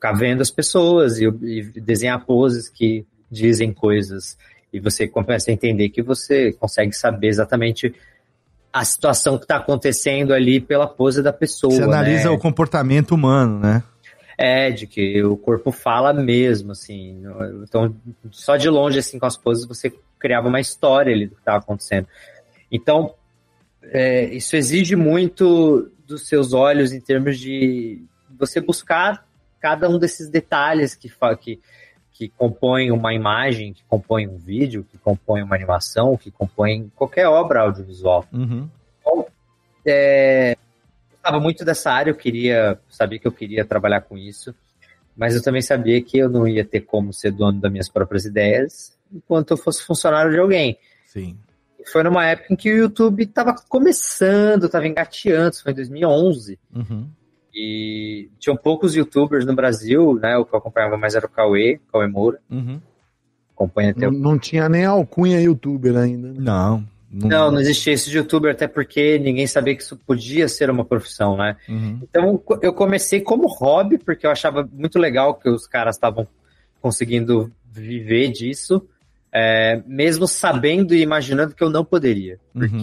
ficar 0.00 0.12
vendo 0.12 0.40
as 0.40 0.50
pessoas 0.50 1.18
e, 1.18 1.26
e 1.26 1.62
desenhar 1.78 2.24
poses 2.24 2.70
que 2.70 3.04
dizem 3.30 3.70
coisas. 3.70 4.38
E 4.72 4.80
você 4.80 5.06
começa 5.06 5.50
a 5.50 5.54
entender 5.54 5.90
que 5.90 6.02
você 6.02 6.52
consegue 6.54 6.94
saber 6.94 7.28
exatamente 7.28 7.94
a 8.72 8.82
situação 8.82 9.36
que 9.36 9.44
está 9.44 9.56
acontecendo 9.56 10.32
ali 10.32 10.58
pela 10.58 10.86
pose 10.86 11.22
da 11.22 11.32
pessoa. 11.32 11.74
Você 11.74 11.82
analisa 11.82 12.30
né? 12.30 12.34
o 12.34 12.38
comportamento 12.38 13.12
humano, 13.12 13.58
né? 13.58 13.82
É, 14.38 14.70
de 14.70 14.86
que 14.86 15.22
o 15.22 15.36
corpo 15.36 15.70
fala 15.70 16.14
mesmo, 16.14 16.72
assim. 16.72 17.22
Então, 17.62 17.94
só 18.30 18.56
de 18.56 18.70
longe, 18.70 18.98
assim, 18.98 19.18
com 19.18 19.26
as 19.26 19.36
poses, 19.36 19.66
você 19.66 19.92
criava 20.18 20.48
uma 20.48 20.60
história 20.60 21.12
ali 21.12 21.26
do 21.26 21.34
que 21.34 21.42
estava 21.42 21.58
acontecendo. 21.58 22.06
Então, 22.72 23.12
é, 23.82 24.24
isso 24.26 24.56
exige 24.56 24.96
muito 24.96 25.90
dos 26.06 26.26
seus 26.26 26.54
olhos 26.54 26.92
em 26.92 27.00
termos 27.00 27.38
de 27.38 28.02
você 28.38 28.62
buscar 28.62 29.26
cada 29.60 29.88
um 29.88 29.98
desses 29.98 30.28
detalhes 30.28 30.94
que, 30.94 31.10
que, 31.40 31.60
que 32.12 32.28
compõem 32.30 32.90
uma 32.90 33.14
imagem, 33.14 33.72
que 33.72 33.84
compõem 33.84 34.26
um 34.26 34.36
vídeo, 34.36 34.86
que 34.90 34.98
compõem 34.98 35.42
uma 35.42 35.54
animação, 35.54 36.16
que 36.16 36.30
compõem 36.30 36.90
qualquer 36.96 37.28
obra 37.28 37.62
audiovisual. 37.62 38.26
Uhum. 38.32 38.68
É, 39.84 40.52
eu 40.52 41.12
gostava 41.12 41.40
muito 41.40 41.64
dessa 41.64 41.90
área, 41.90 42.10
eu 42.10 42.16
queria, 42.16 42.78
sabia 42.88 43.18
que 43.18 43.26
eu 43.26 43.32
queria 43.32 43.64
trabalhar 43.64 44.02
com 44.02 44.16
isso, 44.16 44.54
mas 45.16 45.34
eu 45.34 45.42
também 45.42 45.62
sabia 45.62 46.00
que 46.02 46.18
eu 46.18 46.28
não 46.28 46.46
ia 46.46 46.64
ter 46.64 46.80
como 46.80 47.12
ser 47.12 47.32
dono 47.32 47.60
das 47.60 47.70
minhas 47.70 47.88
próprias 47.88 48.24
ideias 48.24 48.98
enquanto 49.12 49.50
eu 49.50 49.56
fosse 49.56 49.82
funcionário 49.82 50.30
de 50.30 50.38
alguém. 50.38 50.78
Sim. 51.06 51.36
Foi 51.90 52.02
numa 52.02 52.26
época 52.26 52.52
em 52.52 52.56
que 52.56 52.72
o 52.72 52.76
YouTube 52.76 53.24
estava 53.24 53.54
começando, 53.68 54.66
estava 54.66 54.86
engateando, 54.86 55.50
isso 55.50 55.62
foi 55.62 55.72
em 55.72 55.76
2011. 55.76 56.58
Uhum. 56.74 57.08
E 57.54 58.28
tinham 58.38 58.56
poucos 58.56 58.94
youtubers 58.94 59.44
no 59.44 59.54
Brasil, 59.54 60.14
né? 60.14 60.36
O 60.36 60.44
que 60.44 60.54
eu 60.54 60.58
acompanhava 60.58 60.96
mais 60.96 61.14
era 61.14 61.26
o 61.26 61.30
Cauê, 61.30 61.80
Cauê 61.92 62.06
Moura. 62.06 62.38
Uhum. 62.50 62.80
Acompanha 63.54 63.90
até 63.90 64.10
Não, 64.10 64.12
não 64.12 64.38
tinha 64.38 64.68
nem 64.68 64.84
alcunha 64.84 65.40
youtuber 65.40 65.96
ainda. 65.96 66.28
né? 66.28 66.34
Não. 66.38 66.84
Não, 67.12 67.50
não 67.50 67.60
existia 67.60 67.92
esse 67.92 68.08
de 68.08 68.18
youtuber, 68.18 68.52
até 68.52 68.68
porque 68.68 69.18
ninguém 69.18 69.44
sabia 69.44 69.74
que 69.74 69.82
isso 69.82 69.96
podia 70.06 70.46
ser 70.46 70.70
uma 70.70 70.84
profissão, 70.84 71.36
né? 71.36 71.56
Uhum. 71.68 71.98
Então 72.02 72.40
eu 72.62 72.72
comecei 72.72 73.20
como 73.20 73.48
hobby, 73.48 73.98
porque 73.98 74.24
eu 74.24 74.30
achava 74.30 74.68
muito 74.72 74.96
legal 74.96 75.34
que 75.34 75.48
os 75.48 75.66
caras 75.66 75.96
estavam 75.96 76.26
conseguindo 76.80 77.52
viver 77.72 78.30
disso, 78.30 78.86
é, 79.32 79.82
mesmo 79.86 80.28
sabendo 80.28 80.94
e 80.94 81.02
imaginando 81.02 81.54
que 81.54 81.64
eu 81.64 81.68
não 81.70 81.84
poderia. 81.84 82.38
Uhum. 82.54 82.80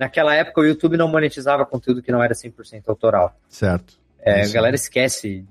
Naquela 0.00 0.34
época 0.34 0.62
o 0.62 0.64
YouTube 0.64 0.96
não 0.96 1.06
monetizava 1.08 1.66
conteúdo 1.66 2.00
que 2.00 2.10
não 2.10 2.24
era 2.24 2.32
100% 2.32 2.84
autoral. 2.86 3.38
Certo. 3.50 4.00
É, 4.18 4.44
a 4.44 4.48
galera 4.48 4.74
esquece 4.74 5.44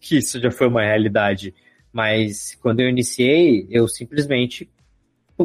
que 0.00 0.18
isso 0.18 0.40
já 0.40 0.52
foi 0.52 0.68
uma 0.68 0.82
realidade. 0.82 1.52
Mas 1.92 2.56
quando 2.62 2.78
eu 2.78 2.88
iniciei, 2.88 3.66
eu 3.68 3.88
simplesmente 3.88 4.70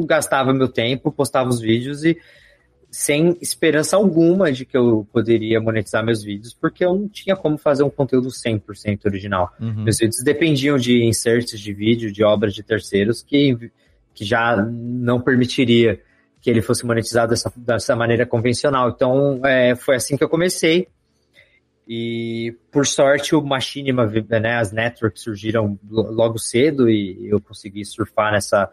gastava 0.06 0.52
meu 0.52 0.68
tempo, 0.68 1.10
postava 1.10 1.48
os 1.48 1.60
vídeos 1.60 2.04
e 2.04 2.16
sem 2.88 3.36
esperança 3.40 3.96
alguma 3.96 4.52
de 4.52 4.64
que 4.64 4.76
eu 4.76 5.08
poderia 5.12 5.60
monetizar 5.60 6.04
meus 6.04 6.22
vídeos, 6.22 6.54
porque 6.54 6.84
eu 6.84 6.94
não 6.94 7.08
tinha 7.08 7.34
como 7.34 7.58
fazer 7.58 7.82
um 7.82 7.90
conteúdo 7.90 8.28
100% 8.28 9.06
original. 9.06 9.52
Uhum. 9.58 9.82
Meus 9.82 9.98
vídeos 9.98 10.22
dependiam 10.22 10.76
de 10.78 11.02
inserts 11.02 11.58
de 11.58 11.72
vídeo, 11.72 12.12
de 12.12 12.22
obras 12.22 12.54
de 12.54 12.62
terceiros, 12.62 13.22
que, 13.22 13.72
que 14.14 14.24
já 14.24 14.54
não 14.56 15.20
permitiria 15.20 16.00
que 16.42 16.50
ele 16.50 16.60
fosse 16.60 16.84
monetizado 16.84 17.30
dessa, 17.30 17.50
dessa 17.56 17.96
maneira 17.96 18.26
convencional. 18.26 18.90
Então, 18.90 19.40
é, 19.46 19.74
foi 19.76 19.94
assim 19.96 20.16
que 20.16 20.24
eu 20.24 20.28
comecei. 20.28 20.88
E, 21.88 22.56
por 22.70 22.86
sorte, 22.86 23.34
o 23.34 23.42
Machinima, 23.42 24.06
né, 24.06 24.56
as 24.56 24.72
networks 24.72 25.22
surgiram 25.22 25.78
lo- 25.88 26.10
logo 26.12 26.38
cedo 26.38 26.88
e 26.90 27.28
eu 27.28 27.40
consegui 27.40 27.84
surfar 27.84 28.32
nessa, 28.32 28.68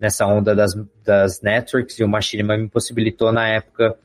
nessa 0.00 0.26
onda 0.26 0.54
das, 0.54 0.74
das 1.04 1.40
networks 1.40 1.98
e 1.98 2.04
o 2.04 2.08
Machinima 2.08 2.56
me 2.56 2.68
possibilitou, 2.68 3.32
na 3.32 3.48
época, 3.48 3.96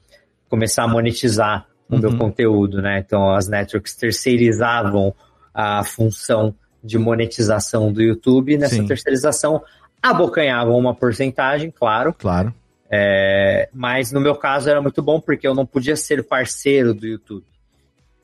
começar 0.50 0.84
a 0.84 0.88
monetizar 0.88 1.68
o 1.90 1.98
meu 1.98 2.10
Uhum. 2.12 2.18
conteúdo, 2.18 2.82
né? 2.82 3.00
Então, 3.00 3.32
as 3.34 3.48
networks 3.48 3.96
terceirizavam 3.96 5.14
a 5.54 5.84
função 5.84 6.56
de 6.84 6.98
monetização 6.98 7.92
do 7.92 8.02
YouTube. 8.02 8.58
Nessa 8.58 8.76
Sim. 8.76 8.86
terceirização, 8.88 9.62
abocanhavam 10.02 10.76
uma 10.78 10.96
porcentagem, 10.96 11.70
claro, 11.70 12.14
Claro. 12.14 12.54
É, 12.94 13.70
mas 13.74 14.12
no 14.12 14.20
meu 14.20 14.36
caso 14.36 14.70
era 14.70 14.82
muito 14.82 15.02
bom 15.02 15.22
porque 15.22 15.48
eu 15.48 15.56
não 15.56 15.66
podia 15.66 15.96
ser 15.96 16.28
parceiro 16.28 16.94
do 16.94 17.08
YouTube. 17.08 17.46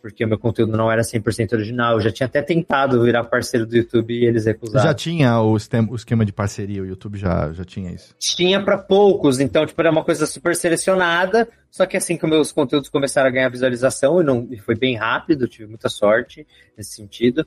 porque 0.02 0.24
o 0.24 0.28
meu 0.28 0.38
conteúdo 0.38 0.78
não 0.78 0.92
era 0.92 1.02
100% 1.02 1.54
original. 1.54 1.94
Eu 1.96 2.02
já 2.02 2.12
tinha 2.12 2.28
até 2.28 2.42
tentado 2.42 3.02
virar 3.02 3.24
parceiro 3.26 3.66
do 3.66 3.76
YouTube 3.76 4.14
e 4.14 4.26
eles 4.26 4.46
recusaram. 4.46 4.86
Já 4.86 4.94
tinha 4.94 5.42
o 5.42 5.56
esquema, 5.56 5.92
o 5.92 5.96
esquema 5.96 6.26
de 6.26 6.32
parceria, 6.32 6.82
o 6.82 6.86
YouTube 6.86 7.18
já, 7.18 7.52
já 7.52 7.64
tinha 7.64 7.92
isso. 7.92 8.14
Tinha 8.20 8.62
para 8.64 8.78
poucos, 8.78 9.40
então 9.40 9.66
tipo, 9.66 9.82
era 9.82 9.92
uma 9.92 10.04
coisa 10.04 10.26
super 10.26 10.56
selecionada, 10.56 11.48
só 11.72 11.86
que 11.86 11.98
assim 11.98 12.18
que 12.18 12.28
meus 12.28 12.52
conteúdos 12.52 12.90
começaram 12.90 13.28
a 13.28 13.32
ganhar 13.32 13.50
visualização, 13.50 14.22
e, 14.22 14.24
não, 14.24 14.48
e 14.52 14.58
foi 14.58 14.76
bem 14.76 14.96
rápido, 14.96 15.48
tive 15.48 15.68
muita 15.68 15.90
sorte 15.90 16.46
nesse 16.78 16.96
sentido, 16.96 17.46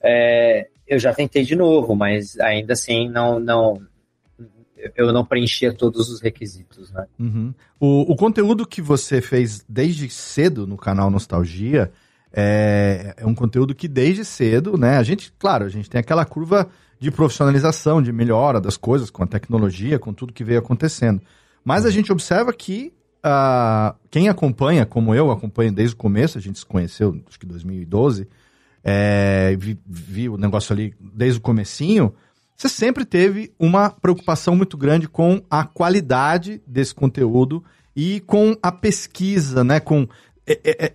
é, 0.00 0.68
eu 0.86 0.98
já 0.98 1.12
tentei 1.12 1.44
de 1.44 1.56
novo, 1.56 1.96
mas 1.96 2.38
ainda 2.38 2.74
assim 2.74 3.08
não, 3.08 3.40
não, 3.40 3.80
eu 4.96 5.12
não 5.12 5.24
preenchia 5.24 5.72
todos 5.72 6.10
os 6.10 6.20
requisitos, 6.20 6.90
né? 6.92 7.06
Uhum. 7.18 7.54
O, 7.80 8.12
o 8.12 8.16
conteúdo 8.16 8.66
que 8.66 8.82
você 8.82 9.20
fez 9.20 9.64
desde 9.68 10.08
cedo 10.10 10.66
no 10.66 10.76
canal 10.76 11.10
Nostalgia 11.10 11.90
é, 12.32 13.14
é, 13.16 13.26
um 13.26 13.34
conteúdo 13.34 13.74
que 13.74 13.88
desde 13.88 14.24
cedo, 14.24 14.76
né? 14.76 14.98
A 14.98 15.02
gente, 15.02 15.32
claro, 15.38 15.64
a 15.64 15.68
gente 15.68 15.88
tem 15.88 15.98
aquela 15.98 16.24
curva 16.24 16.68
de 16.98 17.10
profissionalização, 17.10 18.02
de 18.02 18.12
melhora 18.12 18.60
das 18.60 18.76
coisas 18.76 19.10
com 19.10 19.22
a 19.22 19.26
tecnologia, 19.26 19.98
com 19.98 20.12
tudo 20.12 20.32
que 20.32 20.44
veio 20.44 20.58
acontecendo. 20.58 21.20
Mas 21.64 21.84
a 21.84 21.90
gente 21.90 22.12
observa 22.12 22.52
que 22.52 22.92
uh, 23.24 23.94
quem 24.10 24.28
acompanha, 24.28 24.86
como 24.86 25.14
eu 25.14 25.30
acompanho 25.30 25.72
desde 25.72 25.94
o 25.94 25.98
começo, 25.98 26.38
a 26.38 26.40
gente 26.40 26.58
se 26.58 26.66
conheceu, 26.66 27.20
acho 27.28 27.38
que 27.38 27.46
em 27.46 27.48
2012, 27.48 28.28
é, 28.84 29.56
vi, 29.58 29.78
vi 29.84 30.28
o 30.28 30.36
negócio 30.36 30.72
ali 30.72 30.94
desde 31.00 31.38
o 31.38 31.42
comecinho, 31.42 32.14
você 32.56 32.68
sempre 32.70 33.04
teve 33.04 33.52
uma 33.58 33.90
preocupação 33.90 34.56
muito 34.56 34.76
grande 34.76 35.06
com 35.06 35.42
a 35.50 35.64
qualidade 35.64 36.62
desse 36.66 36.94
conteúdo 36.94 37.62
e 37.94 38.20
com 38.20 38.56
a 38.62 38.72
pesquisa, 38.72 39.62
né? 39.62 39.78
Com 39.78 40.08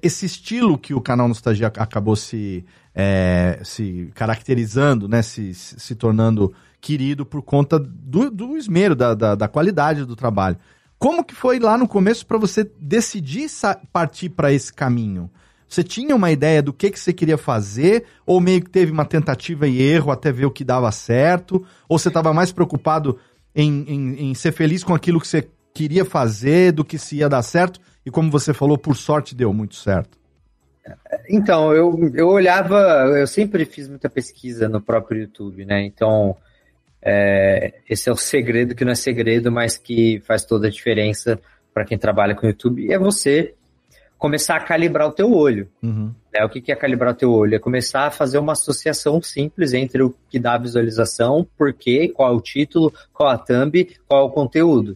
esse 0.01 0.25
estilo 0.25 0.77
que 0.77 0.93
o 0.93 1.01
canal 1.01 1.27
Nostalgia 1.27 1.67
acabou 1.67 2.15
se, 2.15 2.65
é, 2.95 3.59
se 3.63 4.09
caracterizando, 4.15 5.07
né? 5.07 5.21
Se, 5.21 5.53
se 5.53 5.93
tornando 5.93 6.51
querido 6.79 7.25
por 7.25 7.43
conta 7.43 7.77
do, 7.77 8.31
do 8.31 8.57
esmero, 8.57 8.95
da, 8.95 9.13
da, 9.13 9.35
da 9.35 9.47
qualidade 9.47 10.03
do 10.03 10.15
trabalho. 10.15 10.57
Como 10.97 11.23
que 11.23 11.35
foi 11.35 11.59
lá 11.59 11.77
no 11.77 11.87
começo 11.87 12.25
para 12.25 12.39
você 12.39 12.63
decidir 12.79 13.47
partir 13.91 14.29
para 14.29 14.51
esse 14.51 14.73
caminho? 14.73 15.29
Você 15.71 15.85
tinha 15.85 16.13
uma 16.13 16.29
ideia 16.29 16.61
do 16.61 16.73
que, 16.73 16.91
que 16.91 16.99
você 16.99 17.13
queria 17.13 17.37
fazer? 17.37 18.03
Ou 18.25 18.41
meio 18.41 18.61
que 18.61 18.69
teve 18.69 18.91
uma 18.91 19.05
tentativa 19.05 19.65
e 19.69 19.81
erro 19.81 20.11
até 20.11 20.29
ver 20.29 20.45
o 20.45 20.51
que 20.51 20.65
dava 20.65 20.91
certo? 20.91 21.65
Ou 21.87 21.97
você 21.97 22.09
estava 22.09 22.33
mais 22.33 22.51
preocupado 22.51 23.17
em, 23.55 23.85
em, 23.87 24.31
em, 24.31 24.33
ser 24.33 24.51
feliz 24.51 24.83
com 24.83 24.93
aquilo 24.93 25.17
que 25.17 25.27
você 25.29 25.47
queria 25.73 26.03
fazer 26.03 26.73
do 26.73 26.83
que 26.83 26.97
se 26.97 27.15
ia 27.15 27.29
dar 27.29 27.41
certo? 27.41 27.79
E 28.05 28.11
como 28.11 28.29
você 28.29 28.53
falou, 28.53 28.77
por 28.77 28.97
sorte 28.97 29.33
deu 29.33 29.53
muito 29.53 29.75
certo. 29.75 30.19
Então, 31.29 31.73
eu, 31.73 31.97
eu 32.15 32.27
olhava, 32.27 32.77
eu 33.17 33.25
sempre 33.25 33.63
fiz 33.63 33.87
muita 33.87 34.09
pesquisa 34.09 34.67
no 34.67 34.81
próprio 34.81 35.21
YouTube, 35.21 35.63
né? 35.63 35.85
Então, 35.85 36.35
é, 37.01 37.75
esse 37.89 38.09
é 38.09 38.11
o 38.11 38.17
segredo 38.17 38.75
que 38.75 38.83
não 38.83 38.91
é 38.91 38.95
segredo, 38.95 39.49
mas 39.49 39.77
que 39.77 40.19
faz 40.27 40.43
toda 40.43 40.67
a 40.67 40.69
diferença 40.71 41.39
para 41.73 41.85
quem 41.85 41.97
trabalha 41.97 42.35
com 42.35 42.45
YouTube. 42.45 42.91
É 42.91 42.99
você 42.99 43.55
começar 44.21 44.55
a 44.55 44.59
calibrar 44.59 45.07
o 45.07 45.11
teu 45.11 45.33
olho. 45.33 45.67
Uhum. 45.81 46.13
Né? 46.31 46.45
O 46.45 46.49
que, 46.49 46.71
é 46.71 46.75
calibrar 46.75 47.11
o 47.11 47.17
teu 47.17 47.33
olho? 47.33 47.55
É 47.55 47.59
começar 47.59 48.05
a 48.05 48.11
fazer 48.11 48.37
uma 48.37 48.51
associação 48.51 49.19
simples 49.19 49.73
entre 49.73 50.03
o 50.03 50.15
que 50.29 50.37
dá 50.37 50.53
a 50.53 50.59
visualização, 50.59 51.45
por 51.57 51.73
quê, 51.73 52.07
qual 52.07 52.31
é 52.31 52.35
o 52.35 52.39
título, 52.39 52.93
qual 53.11 53.29
a 53.29 53.37
thumb, 53.39 53.97
qual 54.07 54.21
é 54.21 54.23
o 54.25 54.29
conteúdo. 54.29 54.95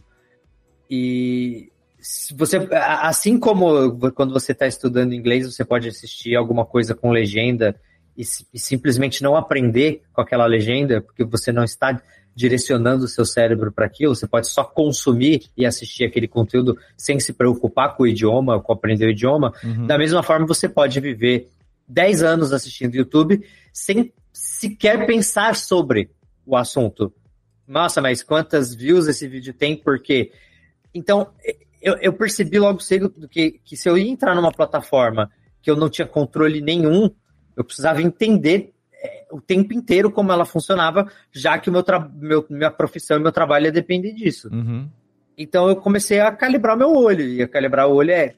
E 0.88 1.72
você, 2.36 2.68
assim 2.70 3.36
como 3.36 3.98
quando 4.12 4.32
você 4.32 4.52
está 4.52 4.64
estudando 4.64 5.12
inglês, 5.12 5.52
você 5.52 5.64
pode 5.64 5.88
assistir 5.88 6.36
alguma 6.36 6.64
coisa 6.64 6.94
com 6.94 7.10
legenda 7.10 7.74
e, 8.16 8.22
e 8.54 8.58
simplesmente 8.60 9.24
não 9.24 9.34
aprender 9.34 10.02
com 10.12 10.20
aquela 10.20 10.46
legenda, 10.46 11.00
porque 11.00 11.24
você 11.24 11.50
não 11.50 11.64
está 11.64 12.00
direcionando 12.36 13.06
o 13.06 13.08
seu 13.08 13.24
cérebro 13.24 13.72
para 13.72 13.86
aquilo, 13.86 14.14
você 14.14 14.28
pode 14.28 14.46
só 14.48 14.62
consumir 14.62 15.44
e 15.56 15.64
assistir 15.64 16.04
aquele 16.04 16.28
conteúdo 16.28 16.76
sem 16.94 17.18
se 17.18 17.32
preocupar 17.32 17.96
com 17.96 18.02
o 18.02 18.06
idioma, 18.06 18.60
com 18.60 18.74
aprender 18.74 19.06
o 19.06 19.10
idioma. 19.10 19.54
Uhum. 19.64 19.86
Da 19.86 19.96
mesma 19.96 20.22
forma, 20.22 20.46
você 20.46 20.68
pode 20.68 21.00
viver 21.00 21.48
10 21.88 22.22
anos 22.22 22.52
assistindo 22.52 22.94
YouTube 22.94 23.42
sem 23.72 24.12
sequer 24.30 25.06
pensar 25.06 25.56
sobre 25.56 26.10
o 26.44 26.54
assunto. 26.54 27.10
Nossa, 27.66 28.02
mas 28.02 28.22
quantas 28.22 28.74
views 28.74 29.08
esse 29.08 29.26
vídeo 29.26 29.54
tem? 29.54 29.74
Por 29.74 29.98
quê? 29.98 30.30
Então, 30.94 31.28
eu, 31.80 31.96
eu 32.02 32.12
percebi 32.12 32.58
logo 32.58 32.80
cedo 32.80 33.10
que, 33.30 33.60
que 33.64 33.78
se 33.78 33.88
eu 33.88 33.96
ia 33.96 34.10
entrar 34.10 34.34
numa 34.34 34.52
plataforma 34.52 35.30
que 35.62 35.70
eu 35.70 35.76
não 35.76 35.88
tinha 35.88 36.06
controle 36.06 36.60
nenhum, 36.60 37.10
eu 37.56 37.64
precisava 37.64 38.02
entender 38.02 38.74
o 39.30 39.40
tempo 39.40 39.72
inteiro 39.72 40.10
como 40.10 40.32
ela 40.32 40.44
funcionava, 40.44 41.10
já 41.32 41.58
que 41.58 41.68
o 41.68 41.72
meu, 41.72 41.84
meu 42.14 42.46
minha 42.48 42.70
profissão 42.70 43.18
e 43.18 43.22
meu 43.22 43.32
trabalho 43.32 43.72
dependem 43.72 44.14
disso. 44.14 44.48
Uhum. 44.52 44.88
Então 45.36 45.68
eu 45.68 45.76
comecei 45.76 46.20
a 46.20 46.32
calibrar 46.32 46.76
meu 46.76 46.92
olho. 46.92 47.26
E 47.28 47.42
a 47.42 47.48
calibrar 47.48 47.88
o 47.88 47.94
olho 47.94 48.10
é, 48.10 48.34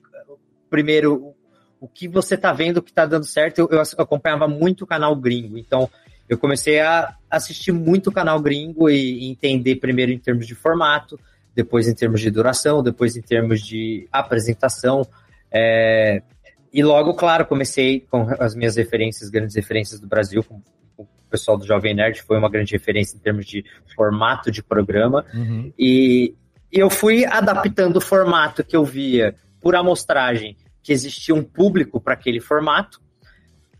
primeiro, 0.68 1.34
o 1.80 1.86
que 1.86 2.08
você 2.08 2.34
está 2.34 2.52
vendo 2.52 2.82
que 2.82 2.90
está 2.90 3.06
dando 3.06 3.24
certo. 3.24 3.60
Eu, 3.60 3.68
eu, 3.70 3.80
acompanhava 3.98 4.48
muito 4.48 4.82
o 4.82 4.86
canal 4.86 5.14
gringo. 5.14 5.56
Então 5.56 5.88
eu 6.28 6.36
comecei 6.36 6.80
a 6.80 7.14
assistir 7.30 7.72
muito 7.72 8.10
o 8.10 8.12
canal 8.12 8.40
gringo 8.40 8.90
e, 8.90 9.24
e 9.24 9.30
entender 9.30 9.76
primeiro 9.76 10.12
em 10.12 10.18
termos 10.18 10.46
de 10.46 10.54
formato, 10.54 11.18
depois 11.54 11.86
em 11.86 11.94
termos 11.94 12.20
de 12.20 12.30
duração, 12.30 12.82
depois 12.82 13.16
em 13.16 13.22
termos 13.22 13.60
de 13.60 14.08
apresentação. 14.10 15.06
É, 15.50 16.22
e 16.72 16.82
logo, 16.82 17.14
claro, 17.14 17.46
comecei 17.46 18.00
com 18.00 18.28
as 18.38 18.54
minhas 18.54 18.76
referências, 18.76 19.30
grandes 19.30 19.56
referências 19.56 20.00
do 20.00 20.06
Brasil, 20.06 20.42
com 20.44 20.60
o 20.96 21.06
pessoal 21.30 21.58
do 21.58 21.66
Jovem 21.66 21.94
Nerd 21.94 22.22
foi 22.22 22.38
uma 22.38 22.48
grande 22.48 22.72
referência 22.72 23.16
em 23.16 23.20
termos 23.20 23.46
de 23.46 23.64
formato 23.94 24.50
de 24.50 24.62
programa. 24.62 25.24
Uhum. 25.34 25.72
E, 25.78 26.34
e 26.72 26.78
eu 26.78 26.88
fui 26.88 27.24
adaptando 27.26 27.98
o 27.98 28.00
formato 28.00 28.64
que 28.64 28.74
eu 28.74 28.84
via 28.84 29.34
por 29.60 29.76
amostragem, 29.76 30.56
que 30.82 30.92
existia 30.92 31.34
um 31.34 31.42
público 31.42 32.00
para 32.00 32.14
aquele 32.14 32.40
formato, 32.40 33.00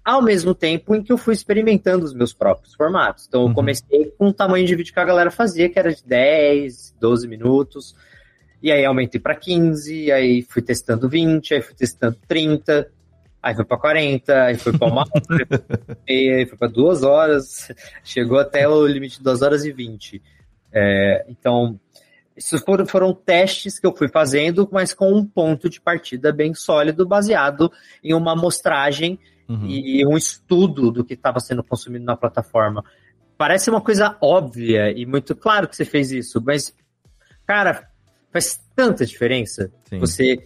ao 0.04 0.22
mesmo 0.22 0.54
tempo 0.54 0.94
em 0.94 1.02
que 1.02 1.12
eu 1.12 1.18
fui 1.18 1.34
experimentando 1.34 2.04
os 2.04 2.14
meus 2.14 2.32
próprios 2.32 2.74
formatos. 2.74 3.26
Então, 3.26 3.42
eu 3.42 3.46
uhum. 3.48 3.54
comecei 3.54 4.12
com 4.18 4.28
o 4.28 4.32
tamanho 4.32 4.66
de 4.66 4.74
vídeo 4.74 4.92
que 4.92 5.00
a 5.00 5.04
galera 5.04 5.30
fazia, 5.30 5.68
que 5.68 5.78
era 5.78 5.94
de 5.94 6.04
10, 6.04 6.96
12 7.00 7.28
minutos. 7.28 7.94
E 8.62 8.72
aí 8.72 8.84
aumentei 8.84 9.20
para 9.20 9.34
15, 9.34 10.10
aí 10.10 10.42
fui 10.42 10.62
testando 10.62 11.08
20, 11.08 11.54
aí 11.54 11.62
fui 11.62 11.74
testando 11.74 12.16
30, 12.26 12.90
aí 13.42 13.54
foi 13.54 13.64
para 13.64 13.78
40, 13.78 14.42
aí 14.42 14.56
foi 14.56 14.76
para 14.76 14.88
uma 14.88 15.02
hora, 15.02 15.48
aí 16.08 16.46
foi 16.46 16.58
para 16.58 16.68
duas 16.68 17.02
horas, 17.02 17.68
chegou 18.02 18.38
até 18.38 18.68
o 18.68 18.86
limite 18.86 19.18
de 19.18 19.24
2 19.24 19.42
horas 19.42 19.64
e 19.64 19.72
20. 19.72 20.20
É, 20.72 21.24
então, 21.28 21.78
esses 22.36 22.60
foram, 22.62 22.86
foram 22.86 23.12
testes 23.14 23.78
que 23.78 23.86
eu 23.86 23.96
fui 23.96 24.08
fazendo, 24.08 24.68
mas 24.70 24.92
com 24.92 25.12
um 25.12 25.24
ponto 25.24 25.68
de 25.68 25.80
partida 25.80 26.32
bem 26.32 26.54
sólido, 26.54 27.06
baseado 27.06 27.70
em 28.02 28.14
uma 28.14 28.32
amostragem 28.32 29.18
uhum. 29.48 29.66
e 29.66 30.06
um 30.06 30.16
estudo 30.16 30.90
do 30.90 31.04
que 31.04 31.14
estava 31.14 31.40
sendo 31.40 31.64
consumido 31.64 32.04
na 32.04 32.16
plataforma. 32.16 32.84
Parece 33.36 33.70
uma 33.70 33.80
coisa 33.80 34.16
óbvia 34.20 34.90
e 34.90 35.06
muito 35.06 35.34
claro 35.34 35.68
que 35.68 35.76
você 35.76 35.84
fez 35.84 36.12
isso, 36.12 36.42
mas, 36.44 36.74
cara, 37.46 37.88
faz 38.38 38.60
tanta 38.74 39.04
diferença. 39.04 39.70
Sim. 39.88 39.98
Você. 39.98 40.38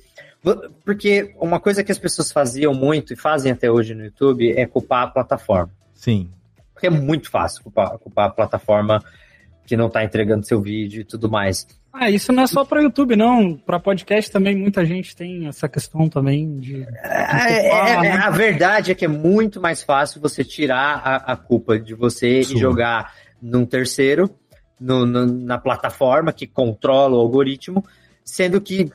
Porque 0.84 1.34
uma 1.38 1.60
coisa 1.60 1.84
que 1.84 1.92
as 1.92 1.98
pessoas 1.98 2.32
faziam 2.32 2.74
muito 2.74 3.12
e 3.12 3.16
fazem 3.16 3.52
até 3.52 3.70
hoje 3.70 3.94
no 3.94 4.04
YouTube 4.04 4.52
é 4.52 4.66
culpar 4.66 5.04
a 5.04 5.06
plataforma. 5.06 5.72
Sim. 5.94 6.30
Porque 6.74 6.88
é 6.88 6.90
muito 6.90 7.30
fácil 7.30 7.62
culpar, 7.62 7.96
culpar 7.98 8.26
a 8.26 8.30
plataforma 8.30 9.00
que 9.64 9.76
não 9.76 9.86
está 9.86 10.02
entregando 10.02 10.44
seu 10.44 10.60
vídeo 10.60 11.02
e 11.02 11.04
tudo 11.04 11.30
mais. 11.30 11.64
Ah, 11.92 12.10
isso 12.10 12.32
não 12.32 12.42
é 12.42 12.46
só 12.48 12.64
para 12.64 12.82
YouTube, 12.82 13.14
não. 13.14 13.54
Para 13.54 13.78
podcast 13.78 14.32
também 14.32 14.56
muita 14.56 14.84
gente 14.84 15.14
tem 15.14 15.46
essa 15.46 15.68
questão 15.68 16.08
também 16.08 16.58
de. 16.58 16.72
de 16.72 16.82
é, 16.82 17.60
culpar, 17.60 17.88
é, 17.88 18.00
né? 18.00 18.12
A 18.14 18.30
verdade 18.30 18.90
é 18.90 18.94
que 18.94 19.04
é 19.04 19.08
muito 19.08 19.60
mais 19.60 19.82
fácil 19.82 20.20
você 20.20 20.42
tirar 20.42 21.00
a, 21.04 21.32
a 21.32 21.36
culpa 21.36 21.78
de 21.78 21.94
você 21.94 22.42
Sua. 22.42 22.56
e 22.56 22.58
jogar 22.58 23.14
num 23.40 23.64
terceiro 23.64 24.28
no, 24.82 25.06
no, 25.06 25.26
na 25.26 25.58
plataforma 25.58 26.32
que 26.32 26.46
controla 26.46 27.16
o 27.16 27.20
algoritmo, 27.20 27.84
sendo 28.24 28.60
que 28.60 28.90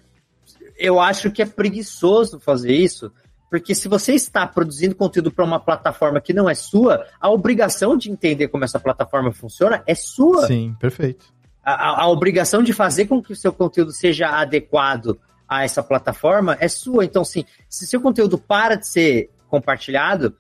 eu 0.78 1.00
acho 1.00 1.32
que 1.32 1.42
é 1.42 1.46
preguiçoso 1.46 2.40
fazer 2.40 2.74
isso, 2.74 3.12
porque 3.50 3.74
se 3.74 3.88
você 3.88 4.14
está 4.14 4.46
produzindo 4.46 4.94
conteúdo 4.94 5.32
para 5.32 5.46
uma 5.46 5.60
plataforma 5.60 6.20
que 6.20 6.34
não 6.34 6.50
é 6.50 6.54
sua, 6.54 7.06
a 7.20 7.30
obrigação 7.30 7.98
de 7.98 8.12
entender 8.12 8.50
como 8.50 8.66
essa 8.66 8.80
plataforma 8.80 9.32
funciona 9.32 9.82
é 9.88 9.96
sua. 9.96 10.46
Sim, 10.48 10.76
perfeito. 10.80 11.26
A, 11.64 11.74
a, 11.74 12.04
a 12.04 12.08
obrigação 12.10 12.62
de 12.62 12.74
fazer 12.74 13.06
com 13.06 13.24
que 13.24 13.32
o 13.32 13.36
seu 13.36 13.54
conteúdo 13.54 13.92
seja 13.92 14.30
adequado 14.30 15.18
a 15.48 15.64
essa 15.64 15.82
plataforma 15.82 16.58
é 16.60 16.68
sua. 16.68 17.06
Então, 17.06 17.24
sim, 17.24 17.46
se 17.70 17.88
seu 17.88 18.02
conteúdo 18.02 18.38
para 18.38 18.76
de 18.76 18.88
ser 18.88 19.30
compartilhado, 19.48 20.36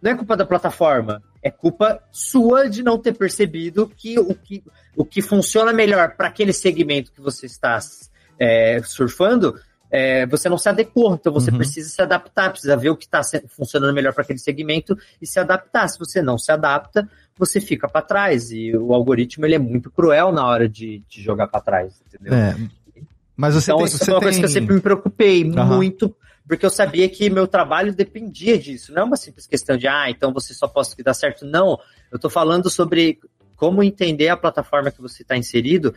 não 0.00 0.12
é 0.12 0.14
culpa 0.14 0.36
da 0.36 0.46
plataforma, 0.46 1.22
é 1.42 1.50
culpa 1.50 2.00
sua 2.10 2.68
de 2.68 2.82
não 2.82 2.98
ter 2.98 3.12
percebido 3.16 3.90
que 3.96 4.18
o 4.18 4.34
que, 4.34 4.62
o 4.96 5.04
que 5.04 5.20
funciona 5.20 5.72
melhor 5.72 6.16
para 6.16 6.28
aquele 6.28 6.52
segmento 6.52 7.12
que 7.12 7.20
você 7.20 7.46
está 7.46 7.78
é, 8.38 8.80
surfando 8.84 9.54
é, 9.92 10.24
você 10.24 10.48
não 10.48 10.56
se 10.56 10.70
adequou, 10.70 11.14
então 11.14 11.30
você 11.30 11.50
uhum. 11.50 11.58
precisa 11.58 11.90
se 11.90 12.00
adaptar, 12.00 12.50
precisa 12.50 12.74
ver 12.78 12.88
o 12.88 12.96
que 12.96 13.04
está 13.04 13.20
funcionando 13.48 13.92
melhor 13.92 14.14
para 14.14 14.22
aquele 14.22 14.38
segmento 14.38 14.96
e 15.20 15.26
se 15.26 15.38
adaptar. 15.38 15.86
Se 15.86 15.98
você 15.98 16.22
não 16.22 16.38
se 16.38 16.50
adapta, 16.50 17.06
você 17.36 17.60
fica 17.60 17.86
para 17.86 18.00
trás 18.00 18.50
e 18.50 18.74
o 18.74 18.94
algoritmo 18.94 19.44
ele 19.44 19.54
é 19.54 19.58
muito 19.58 19.90
cruel 19.90 20.32
na 20.32 20.46
hora 20.46 20.66
de, 20.66 21.02
de 21.06 21.20
jogar 21.22 21.46
para 21.48 21.60
trás, 21.60 22.02
entendeu? 22.06 22.32
É. 22.32 22.56
Mas 23.36 23.54
você 23.54 23.70
então, 23.70 23.78
tem, 23.78 23.86
isso 23.86 23.98
você 23.98 24.10
é 24.10 24.14
uma 24.14 24.20
tem... 24.20 24.26
coisa 24.28 24.38
que 24.38 24.44
eu 24.46 24.48
sempre 24.48 24.74
me 24.74 24.80
preocupei 24.80 25.44
uhum. 25.44 25.66
muito, 25.66 26.16
porque 26.52 26.66
eu 26.66 26.70
sabia 26.70 27.08
que 27.08 27.30
meu 27.30 27.46
trabalho 27.46 27.94
dependia 27.94 28.58
disso. 28.58 28.92
Não 28.92 29.00
é 29.00 29.04
uma 29.06 29.16
simples 29.16 29.46
questão 29.46 29.74
de, 29.74 29.88
ah, 29.88 30.10
então 30.10 30.34
você 30.34 30.52
só 30.52 30.68
posso 30.68 30.94
que 30.94 31.02
dá 31.02 31.14
certo. 31.14 31.46
Não, 31.46 31.80
eu 32.10 32.16
estou 32.16 32.30
falando 32.30 32.68
sobre 32.68 33.18
como 33.56 33.82
entender 33.82 34.28
a 34.28 34.36
plataforma 34.36 34.90
que 34.90 35.00
você 35.00 35.22
está 35.22 35.34
inserido 35.34 35.94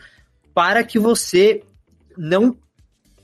para 0.53 0.81
que 0.81 0.97
você 0.97 1.61
não 2.17 2.55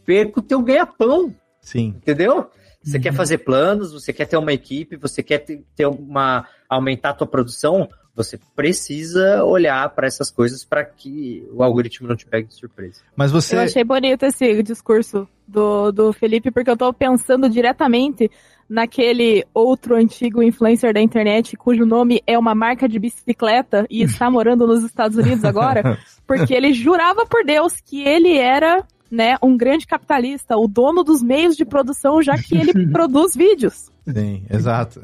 perca 0.06 0.42
o 0.42 0.44
teu 0.44 0.62
ganha-pão. 0.62 1.34
Sim. 1.62 1.96
Entendeu? 1.96 2.52
Você 2.84 2.98
uhum. 2.98 3.04
quer 3.04 3.14
fazer 3.14 3.38
planos, 3.38 3.94
você 3.94 4.12
quer 4.12 4.26
ter 4.26 4.36
uma 4.36 4.52
equipe, 4.52 4.98
você 4.98 5.24
quer 5.24 5.38
ter 5.38 5.88
uma 5.88 6.46
aumentar 6.68 7.12
a 7.12 7.14
tua 7.14 7.28
produção, 7.28 7.88
você 8.16 8.40
precisa 8.56 9.44
olhar 9.44 9.90
para 9.90 10.08
essas 10.08 10.30
coisas 10.30 10.66
para 10.66 10.84
que 10.84 11.48
o 11.54 11.64
algoritmo 11.64 12.08
não 12.08 12.16
te 12.16 12.26
pegue 12.26 12.48
de 12.48 12.56
surpresa. 12.56 13.02
Mas 13.16 13.32
você 13.32 13.56
Eu 13.56 13.62
achei 13.62 13.84
bonito 13.84 14.24
esse 14.24 14.62
discurso 14.62 15.28
do, 15.48 15.92
do 15.92 16.14
Felipe 16.14 16.52
porque 16.52 16.70
eu 16.70 16.76
estou 16.76 16.94
pensando 16.94 17.50
diretamente 17.50 18.30
naquele 18.70 19.46
outro 19.54 19.96
antigo 19.96 20.42
influencer 20.42 20.94
da 20.94 21.02
internet 21.02 21.58
cujo 21.58 21.86
nome 21.86 22.22
é 22.26 22.40
uma 22.40 22.56
marca 22.56 22.88
de 22.88 23.00
bicicleta 23.00 23.86
e 23.90 24.02
está 24.04 24.30
morando 24.32 24.66
nos 24.66 24.84
Estados 24.84 25.18
Unidos 25.18 25.44
agora, 25.44 25.98
porque 26.26 26.54
ele 26.54 26.74
jurava 26.74 27.26
por 27.26 27.44
Deus 27.46 27.82
que 27.82 28.02
ele 28.02 28.38
era 28.38 28.86
né, 29.12 29.36
um 29.44 29.58
grande 29.58 29.86
capitalista, 29.86 30.56
o 30.56 30.70
dono 30.70 31.04
dos 31.04 31.22
meios 31.22 31.58
de 31.58 31.66
produção, 31.66 32.22
já 32.22 32.38
que 32.38 32.56
ele 32.56 32.88
produz 32.88 33.36
vídeos. 33.36 33.91
Sim, 34.08 34.46
exato. 34.50 35.00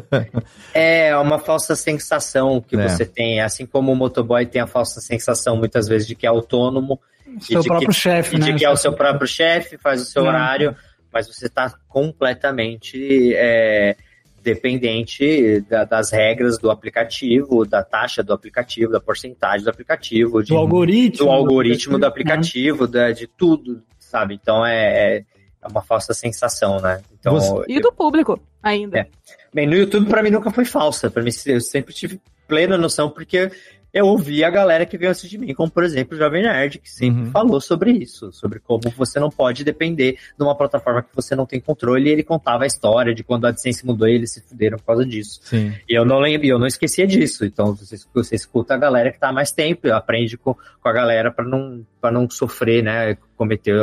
é 0.72 1.16
uma 1.16 1.38
falsa 1.38 1.76
sensação 1.76 2.60
que 2.60 2.76
é. 2.76 2.88
você 2.88 3.04
tem, 3.04 3.40
assim 3.40 3.66
como 3.66 3.92
o 3.92 3.96
motoboy 3.96 4.46
tem 4.46 4.62
a 4.62 4.66
falsa 4.66 5.00
sensação 5.00 5.56
muitas 5.56 5.86
vezes 5.86 6.06
de 6.06 6.14
que 6.14 6.26
é 6.26 6.30
autônomo, 6.30 6.98
seu 7.40 7.60
e 7.60 7.62
de 7.62 7.68
próprio 7.68 7.92
chefe, 7.92 8.38
né? 8.38 8.46
de 8.46 8.54
que 8.54 8.64
é 8.64 8.70
o 8.70 8.76
seu 8.76 8.92
próprio 8.92 9.28
chefe, 9.28 9.76
faz 9.76 10.00
o 10.00 10.04
seu 10.04 10.22
Não. 10.22 10.30
horário, 10.30 10.74
mas 11.12 11.28
você 11.28 11.46
está 11.46 11.74
completamente 11.88 13.34
é, 13.34 13.96
dependente 14.42 15.60
da, 15.68 15.84
das 15.84 16.10
regras 16.10 16.58
do 16.58 16.70
aplicativo, 16.70 17.66
da 17.66 17.82
taxa 17.82 18.22
do 18.22 18.32
aplicativo, 18.32 18.92
da 18.92 19.00
porcentagem 19.00 19.64
do 19.64 19.70
aplicativo, 19.70 20.42
de, 20.42 20.48
do 20.48 20.56
algoritmo, 20.56 21.26
do, 21.26 21.30
algoritmo 21.30 21.98
do 21.98 22.06
aplicativo, 22.06 22.86
da, 22.86 23.12
de 23.12 23.26
tudo, 23.26 23.82
sabe? 23.98 24.38
Então 24.40 24.64
é, 24.64 25.24
é, 25.62 25.68
uma 25.68 25.82
falsa 25.82 26.12
sensação, 26.12 26.80
né? 26.80 27.00
Então, 27.18 27.34
Você... 27.34 27.72
E 27.72 27.80
do 27.80 27.92
público 27.92 28.40
ainda. 28.62 29.00
É. 29.00 29.06
Bem, 29.52 29.66
no 29.66 29.74
YouTube 29.74 30.08
para 30.08 30.22
mim 30.22 30.30
nunca 30.30 30.50
foi 30.50 30.64
falsa, 30.64 31.10
para 31.10 31.22
mim 31.22 31.30
eu 31.46 31.60
sempre 31.60 31.92
tive 31.92 32.20
plena 32.48 32.76
noção 32.76 33.08
porque 33.10 33.50
eu 33.92 34.06
ouvi 34.06 34.42
a 34.42 34.48
galera 34.48 34.86
que 34.86 34.96
veio 34.96 35.10
antes 35.10 35.28
de 35.28 35.36
mim, 35.36 35.52
como 35.52 35.70
por 35.70 35.84
exemplo 35.84 36.16
o 36.16 36.18
Jovem 36.18 36.42
Nerd, 36.42 36.78
que 36.78 36.90
sempre 36.90 37.24
uhum. 37.24 37.30
falou 37.30 37.60
sobre 37.60 37.90
isso, 37.90 38.32
sobre 38.32 38.58
como 38.58 38.82
você 38.96 39.20
não 39.20 39.30
pode 39.30 39.62
depender 39.64 40.16
de 40.36 40.42
uma 40.42 40.56
plataforma 40.56 41.02
que 41.02 41.14
você 41.14 41.36
não 41.36 41.44
tem 41.44 41.60
controle, 41.60 42.08
e 42.08 42.12
ele 42.12 42.22
contava 42.22 42.64
a 42.64 42.66
história 42.66 43.14
de 43.14 43.22
quando 43.22 43.44
a 43.44 43.50
AdSense 43.50 43.84
mudou 43.84 44.08
e 44.08 44.14
eles 44.14 44.32
se 44.32 44.40
fuderam 44.40 44.78
por 44.78 44.86
causa 44.86 45.04
disso. 45.04 45.40
Sim. 45.42 45.74
E 45.86 45.94
eu 45.94 46.06
não 46.06 46.20
lembro, 46.20 46.46
eu 46.46 46.58
não 46.58 46.66
esquecia 46.66 47.06
disso. 47.06 47.44
Então 47.44 47.74
você, 47.74 47.96
você 48.14 48.34
escuta 48.34 48.74
a 48.74 48.78
galera 48.78 49.10
que 49.10 49.16
está 49.16 49.28
há 49.28 49.32
mais 49.32 49.52
tempo, 49.52 49.92
aprende 49.92 50.38
com, 50.38 50.54
com 50.54 50.88
a 50.88 50.92
galera 50.92 51.30
para 51.30 51.44
não, 51.44 51.84
não 52.02 52.30
sofrer, 52.30 52.82
né? 52.82 53.18
Cometer 53.36 53.74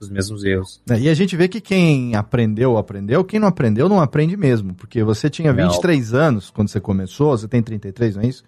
os 0.00 0.08
mesmos 0.08 0.44
erros. 0.44 0.80
É, 0.88 0.98
e 0.98 1.08
a 1.08 1.14
gente 1.14 1.36
vê 1.36 1.48
que 1.48 1.60
quem 1.60 2.14
aprendeu, 2.14 2.78
aprendeu, 2.78 3.24
quem 3.24 3.40
não 3.40 3.48
aprendeu, 3.48 3.88
não 3.88 4.00
aprende 4.00 4.36
mesmo. 4.36 4.74
Porque 4.74 5.02
você 5.02 5.28
tinha 5.28 5.52
23 5.52 6.12
não. 6.12 6.20
anos 6.20 6.50
quando 6.50 6.68
você 6.68 6.80
começou, 6.80 7.36
você 7.36 7.48
tem 7.48 7.62
33, 7.62 8.16
não 8.16 8.22
é 8.22 8.26
isso? 8.28 8.44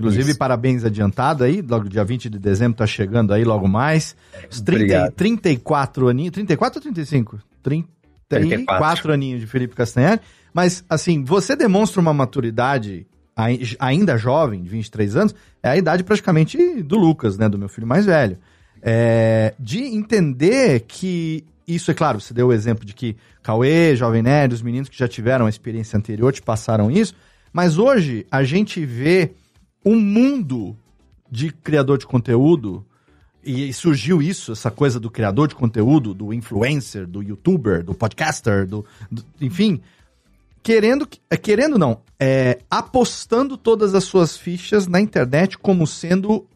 Inclusive, 0.00 0.30
Isso. 0.30 0.38
parabéns 0.38 0.82
adiantado 0.82 1.44
aí, 1.44 1.60
logo 1.60 1.86
dia 1.86 2.02
20 2.02 2.30
de 2.30 2.38
dezembro 2.38 2.78
tá 2.78 2.86
chegando 2.86 3.34
aí 3.34 3.44
logo 3.44 3.68
mais. 3.68 4.16
Os 4.50 4.62
30, 4.62 5.12
34 5.12 6.08
aninhos, 6.08 6.32
34 6.32 6.78
ou 6.78 6.82
35? 6.82 7.38
34, 7.62 8.48
34 8.48 9.12
aninhos 9.12 9.40
de 9.40 9.46
Felipe 9.46 9.74
Castanhari. 9.74 10.22
Mas, 10.54 10.82
assim, 10.88 11.22
você 11.22 11.54
demonstra 11.54 12.00
uma 12.00 12.14
maturidade 12.14 13.06
ainda 13.78 14.16
jovem, 14.16 14.62
de 14.62 14.70
23 14.70 15.16
anos, 15.16 15.34
é 15.62 15.68
a 15.68 15.76
idade 15.76 16.02
praticamente 16.02 16.82
do 16.82 16.96
Lucas, 16.96 17.36
né, 17.38 17.48
do 17.48 17.58
meu 17.58 17.68
filho 17.68 17.86
mais 17.86 18.06
velho. 18.06 18.38
É, 18.82 19.54
de 19.58 19.82
entender 19.82 20.80
que 20.80 21.44
isso, 21.66 21.90
é 21.90 21.94
claro, 21.94 22.20
você 22.20 22.32
deu 22.32 22.48
o 22.48 22.52
exemplo 22.52 22.84
de 22.84 22.94
que 22.94 23.16
Cauê, 23.42 23.94
Jovem 23.94 24.22
Nerd, 24.22 24.54
os 24.54 24.62
meninos 24.62 24.88
que 24.88 24.98
já 24.98 25.06
tiveram 25.06 25.46
a 25.46 25.48
experiência 25.48 25.96
anterior 25.96 26.32
te 26.32 26.42
passaram 26.42 26.90
isso, 26.90 27.14
mas 27.52 27.78
hoje 27.78 28.26
a 28.30 28.42
gente 28.42 28.84
vê 28.84 29.32
um 29.84 29.98
mundo 29.98 30.76
de 31.30 31.50
criador 31.50 31.98
de 31.98 32.06
conteúdo 32.06 32.84
e 33.42 33.72
surgiu 33.72 34.20
isso, 34.20 34.52
essa 34.52 34.70
coisa 34.70 35.00
do 35.00 35.10
criador 35.10 35.48
de 35.48 35.54
conteúdo, 35.54 36.12
do 36.12 36.32
influencer, 36.32 37.06
do 37.06 37.22
youtuber, 37.22 37.82
do 37.82 37.94
podcaster, 37.94 38.66
do, 38.66 38.84
do 39.10 39.24
enfim, 39.40 39.80
querendo, 40.62 41.08
é, 41.30 41.36
querendo 41.36 41.78
não, 41.78 42.00
é, 42.18 42.58
apostando 42.70 43.56
todas 43.56 43.94
as 43.94 44.04
suas 44.04 44.36
fichas 44.36 44.86
na 44.86 45.00
internet 45.00 45.56
como 45.56 45.86
sendo 45.86 46.46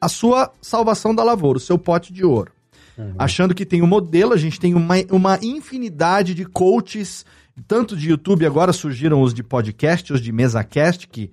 a 0.00 0.08
sua 0.08 0.52
salvação 0.62 1.12
da 1.12 1.24
lavoura, 1.24 1.58
o 1.58 1.60
seu 1.60 1.76
pote 1.76 2.12
de 2.12 2.24
ouro. 2.24 2.52
Uhum. 2.96 3.14
Achando 3.18 3.54
que 3.54 3.66
tem 3.66 3.82
um 3.82 3.86
modelo, 3.86 4.32
a 4.32 4.36
gente 4.36 4.60
tem 4.60 4.74
uma, 4.74 4.94
uma 5.10 5.38
infinidade 5.42 6.34
de 6.34 6.44
coaches, 6.44 7.26
tanto 7.66 7.96
de 7.96 8.10
YouTube, 8.10 8.46
agora 8.46 8.72
surgiram 8.72 9.22
os 9.22 9.34
de 9.34 9.42
podcast, 9.42 10.12
os 10.12 10.20
de 10.20 10.30
MesaCast, 10.30 11.08
que, 11.08 11.30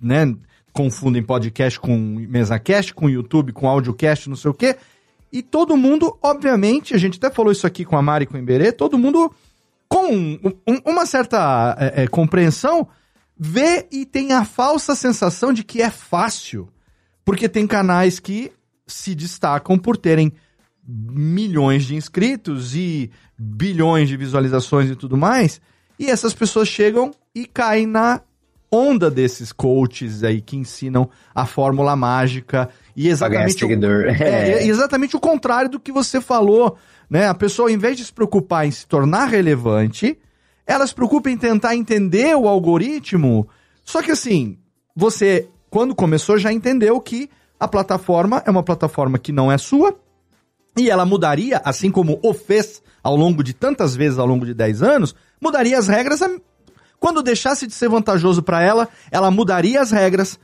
né, 0.00 0.34
confundem 0.72 1.22
podcast 1.22 1.78
com 1.78 1.96
MesaCast, 1.96 2.94
com 2.94 3.10
YouTube, 3.10 3.52
com 3.52 3.68
AudioCast, 3.68 4.28
não 4.28 4.36
sei 4.36 4.50
o 4.50 4.54
quê. 4.54 4.76
E 5.32 5.42
todo 5.42 5.76
mundo, 5.76 6.18
obviamente, 6.22 6.94
a 6.94 6.98
gente 6.98 7.18
até 7.18 7.30
falou 7.30 7.52
isso 7.52 7.66
aqui 7.66 7.84
com 7.84 7.96
a 7.96 8.02
Mari 8.02 8.24
e 8.24 8.26
com 8.26 8.34
o 8.34 8.38
Emberê, 8.38 8.72
todo 8.72 8.98
mundo 8.98 9.32
com 9.88 10.14
um, 10.14 10.38
um, 10.66 10.80
uma 10.86 11.04
certa 11.04 11.76
é, 11.78 12.04
é, 12.04 12.06
compreensão 12.06 12.88
vê 13.38 13.86
e 13.90 14.06
tem 14.06 14.32
a 14.32 14.44
falsa 14.44 14.94
sensação 14.94 15.52
de 15.52 15.62
que 15.62 15.82
é 15.82 15.90
fácil. 15.90 16.68
Porque 17.24 17.48
tem 17.48 17.66
canais 17.66 18.18
que 18.18 18.52
se 18.86 19.14
destacam 19.14 19.78
por 19.78 19.96
terem 19.96 20.32
milhões 20.86 21.84
de 21.84 21.94
inscritos 21.94 22.74
e 22.74 23.10
bilhões 23.38 24.08
de 24.08 24.16
visualizações 24.16 24.90
e 24.90 24.96
tudo 24.96 25.16
mais. 25.16 25.60
E 25.98 26.06
essas 26.06 26.34
pessoas 26.34 26.68
chegam 26.68 27.12
e 27.34 27.46
caem 27.46 27.86
na 27.86 28.22
onda 28.72 29.10
desses 29.10 29.52
coaches 29.52 30.24
aí 30.24 30.40
que 30.40 30.56
ensinam 30.56 31.10
a 31.34 31.44
fórmula 31.44 31.94
mágica 31.94 32.70
e 32.96 33.08
exatamente 33.08 33.64
o, 33.64 33.68
é, 34.08 34.52
é, 34.52 34.66
exatamente 34.66 35.14
o 35.14 35.20
contrário 35.20 35.68
do 35.68 35.78
que 35.78 35.92
você 35.92 36.20
falou, 36.20 36.78
né? 37.10 37.28
A 37.28 37.34
pessoa, 37.34 37.70
em 37.70 37.76
vez 37.76 37.98
de 37.98 38.04
se 38.06 38.12
preocupar 38.12 38.66
em 38.66 38.70
se 38.70 38.86
tornar 38.86 39.26
relevante, 39.26 40.18
ela 40.66 40.86
se 40.86 40.94
preocupa 40.94 41.30
em 41.30 41.36
tentar 41.36 41.76
entender 41.76 42.34
o 42.34 42.48
algoritmo. 42.48 43.46
Só 43.84 44.00
que 44.00 44.10
assim, 44.10 44.56
você, 44.96 45.48
quando 45.68 45.94
começou, 45.94 46.38
já 46.38 46.52
entendeu 46.52 46.98
que 47.00 47.28
a 47.60 47.68
plataforma 47.68 48.42
é 48.46 48.50
uma 48.50 48.62
plataforma 48.62 49.18
que 49.18 49.32
não 49.32 49.52
é 49.52 49.58
sua 49.58 49.94
e 50.76 50.88
ela 50.88 51.04
mudaria, 51.04 51.60
assim 51.64 51.90
como 51.90 52.18
o 52.22 52.32
fez 52.32 52.82
ao 53.02 53.16
longo 53.16 53.42
de 53.42 53.52
tantas 53.52 53.94
vezes 53.94 54.18
ao 54.18 54.26
longo 54.26 54.46
de 54.46 54.54
10 54.54 54.82
anos, 54.82 55.14
mudaria 55.40 55.78
as 55.78 55.88
regras 55.88 56.20
quando 57.02 57.20
deixasse 57.20 57.66
de 57.66 57.74
ser 57.74 57.88
vantajoso 57.88 58.44
para 58.44 58.62
ela, 58.62 58.88
ela 59.10 59.28
mudaria 59.28 59.80
as 59.80 59.90
regras, 59.90 60.38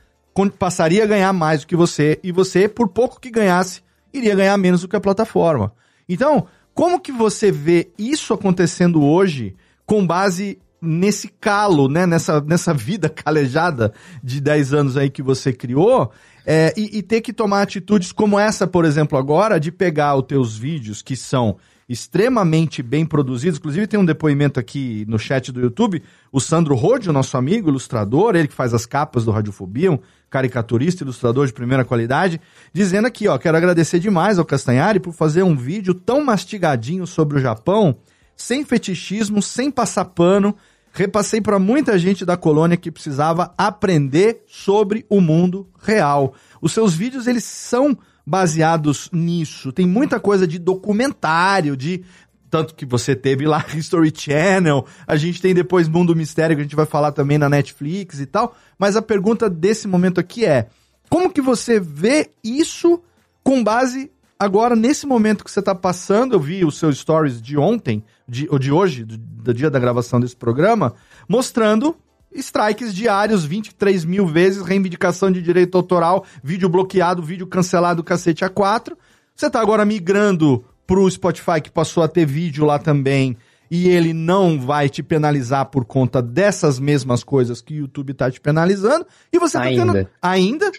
passaria 0.57 1.05
a 1.05 1.07
ganhar 1.07 1.31
mais 1.31 1.61
do 1.61 1.67
que 1.67 1.75
você, 1.75 2.19
e 2.21 2.33
você, 2.33 2.67
por 2.67 2.89
pouco 2.89 3.17
que 3.17 3.31
ganhasse, 3.31 3.81
iria 4.13 4.35
ganhar 4.35 4.57
menos 4.57 4.81
do 4.81 4.87
que 4.89 4.95
a 4.97 4.99
plataforma. 4.99 5.71
Então, 6.07 6.47
como 6.73 6.99
que 6.99 7.13
você 7.13 7.49
vê 7.49 7.89
isso 7.97 8.33
acontecendo 8.33 9.01
hoje 9.01 9.55
com 9.85 10.05
base 10.05 10.59
nesse 10.81 11.29
calo, 11.29 11.87
né? 11.87 12.05
Nessa, 12.05 12.41
nessa 12.41 12.73
vida 12.73 13.07
calejada 13.07 13.93
de 14.21 14.41
10 14.41 14.73
anos 14.73 14.97
aí 14.97 15.09
que 15.09 15.21
você 15.21 15.53
criou, 15.53 16.11
é, 16.45 16.73
e, 16.75 16.97
e, 16.97 17.01
ter 17.01 17.21
que 17.21 17.31
tomar 17.31 17.61
atitudes 17.61 18.11
como 18.11 18.37
essa, 18.37 18.67
por 18.67 18.83
exemplo, 18.83 19.17
agora, 19.17 19.61
de 19.61 19.71
pegar 19.71 20.13
os 20.17 20.25
teus 20.25 20.57
vídeos 20.57 21.01
que 21.01 21.15
são 21.15 21.55
extremamente 21.89 22.83
bem 22.83 23.03
produzidos. 23.03 23.57
Inclusive, 23.57 23.87
tem 23.87 23.99
um 23.99 24.05
depoimento 24.05 24.59
aqui 24.59 25.03
no 25.07 25.17
chat 25.17 25.51
do 25.51 25.59
YouTube. 25.59 26.03
O 26.31 26.39
Sandro 26.39 26.75
Rode, 26.75 27.09
o 27.09 27.13
nosso 27.13 27.35
amigo, 27.35 27.67
ilustrador, 27.67 28.35
ele 28.35 28.47
que 28.47 28.53
faz 28.53 28.75
as 28.75 28.85
capas 28.85 29.25
do 29.25 29.31
Radiofobia, 29.31 29.91
um 29.91 29.97
caricaturista, 30.29 31.03
ilustrador 31.03 31.47
de 31.47 31.53
primeira 31.53 31.83
qualidade, 31.83 32.39
dizendo 32.71 33.07
aqui, 33.07 33.27
ó, 33.27 33.39
quero 33.39 33.57
agradecer 33.57 33.97
demais 33.97 34.37
ao 34.37 34.45
Castanhari 34.45 34.99
por 34.99 35.13
fazer 35.13 35.41
um 35.41 35.55
vídeo 35.55 35.95
tão 35.95 36.23
mastigadinho 36.23 37.07
sobre 37.07 37.39
o 37.39 37.41
Japão, 37.41 37.97
sem 38.35 38.63
fetichismo, 38.63 39.41
sem 39.41 39.71
passar 39.71 40.05
pano. 40.05 40.55
Repassei 40.93 41.41
para 41.41 41.57
muita 41.57 41.97
gente 41.97 42.23
da 42.23 42.37
colônia 42.37 42.77
que 42.77 42.91
precisava 42.91 43.51
aprender 43.57 44.43
sobre 44.47 45.05
o 45.09 45.19
mundo 45.19 45.67
real. 45.81 46.35
Os 46.61 46.71
seus 46.71 46.93
vídeos, 46.93 47.25
eles 47.25 47.43
são 47.43 47.97
baseados 48.29 49.09
nisso. 49.11 49.71
Tem 49.71 49.87
muita 49.87 50.19
coisa 50.19 50.45
de 50.45 50.59
documentário, 50.59 51.75
de 51.75 52.03
tanto 52.47 52.75
que 52.75 52.85
você 52.85 53.15
teve 53.15 53.47
lá 53.47 53.65
History 53.73 54.13
Channel, 54.15 54.85
a 55.07 55.15
gente 55.15 55.41
tem 55.41 55.53
depois 55.53 55.87
Mundo 55.87 56.15
Mistério, 56.15 56.55
que 56.55 56.61
a 56.61 56.63
gente 56.63 56.75
vai 56.75 56.85
falar 56.85 57.11
também 57.11 57.39
na 57.39 57.49
Netflix 57.49 58.19
e 58.19 58.27
tal. 58.27 58.55
Mas 58.77 58.95
a 58.95 59.01
pergunta 59.01 59.49
desse 59.49 59.87
momento 59.87 60.19
aqui 60.19 60.45
é: 60.45 60.67
como 61.09 61.31
que 61.31 61.41
você 61.41 61.79
vê 61.79 62.29
isso 62.43 63.01
com 63.43 63.63
base 63.63 64.11
agora 64.37 64.75
nesse 64.75 65.07
momento 65.07 65.43
que 65.43 65.49
você 65.49 65.59
está 65.59 65.73
passando? 65.73 66.35
Eu 66.35 66.39
vi 66.39 66.63
os 66.63 66.77
seus 66.77 66.99
stories 66.99 67.41
de 67.41 67.57
ontem, 67.57 68.03
de, 68.27 68.47
ou 68.51 68.59
de 68.59 68.71
hoje, 68.71 69.05
do, 69.05 69.17
do 69.17 69.53
dia 69.55 69.71
da 69.71 69.79
gravação 69.79 70.19
desse 70.19 70.35
programa, 70.35 70.93
mostrando 71.27 71.95
strikes 72.33 72.93
diários, 72.93 73.45
23 73.45 74.05
mil 74.05 74.27
vezes, 74.27 74.61
reivindicação 74.61 75.31
de 75.31 75.41
direito 75.41 75.77
autoral, 75.77 76.25
vídeo 76.43 76.69
bloqueado, 76.69 77.21
vídeo 77.21 77.47
cancelado, 77.47 78.03
cacete 78.03 78.45
A4. 78.45 78.93
Você 79.35 79.47
está 79.47 79.61
agora 79.61 79.85
migrando 79.85 80.63
pro 80.85 81.09
Spotify, 81.09 81.61
que 81.61 81.71
passou 81.71 82.03
a 82.03 82.07
ter 82.07 82.25
vídeo 82.25 82.65
lá 82.65 82.79
também, 82.79 83.37
e 83.69 83.87
ele 83.87 84.13
não 84.13 84.59
vai 84.59 84.89
te 84.89 85.03
penalizar 85.03 85.67
por 85.67 85.85
conta 85.85 86.21
dessas 86.21 86.79
mesmas 86.79 87.23
coisas 87.23 87.61
que 87.61 87.75
o 87.75 87.77
YouTube 87.77 88.13
tá 88.13 88.29
te 88.31 88.41
penalizando, 88.41 89.05
e 89.31 89.37
você 89.37 89.57
tá 89.57 89.63
Ainda. 89.65 89.93
tendo... 89.93 90.09
Ainda? 90.21 90.71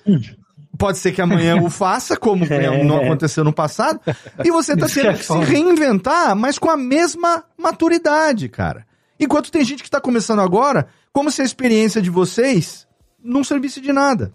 Pode 0.77 0.99
ser 0.99 1.13
que 1.13 1.23
amanhã 1.23 1.63
o 1.63 1.71
faça, 1.71 2.17
como 2.17 2.45
não 2.85 2.97
aconteceu 2.97 3.45
no 3.45 3.53
passado, 3.53 4.01
e 4.45 4.51
você 4.51 4.77
tá 4.77 4.87
que 4.87 4.95
tendo 4.95 5.09
é 5.11 5.15
que 5.15 5.25
se 5.25 5.39
reinventar, 5.39 6.35
mas 6.35 6.59
com 6.59 6.71
a 6.71 6.77
mesma 6.77 7.45
maturidade, 7.57 8.49
cara. 8.49 8.85
Enquanto 9.19 9.53
tem 9.53 9.65
gente 9.65 9.83
que 9.83 9.91
tá 9.91 10.01
começando 10.01 10.41
agora, 10.41 10.89
como 11.13 11.31
se 11.31 11.43
a 11.43 11.45
experiência 11.45 12.01
de 12.01 12.11
vocês 12.11 12.87
não 13.23 13.43
servisse 13.45 13.81
de 13.81 13.93
nada. 13.93 14.33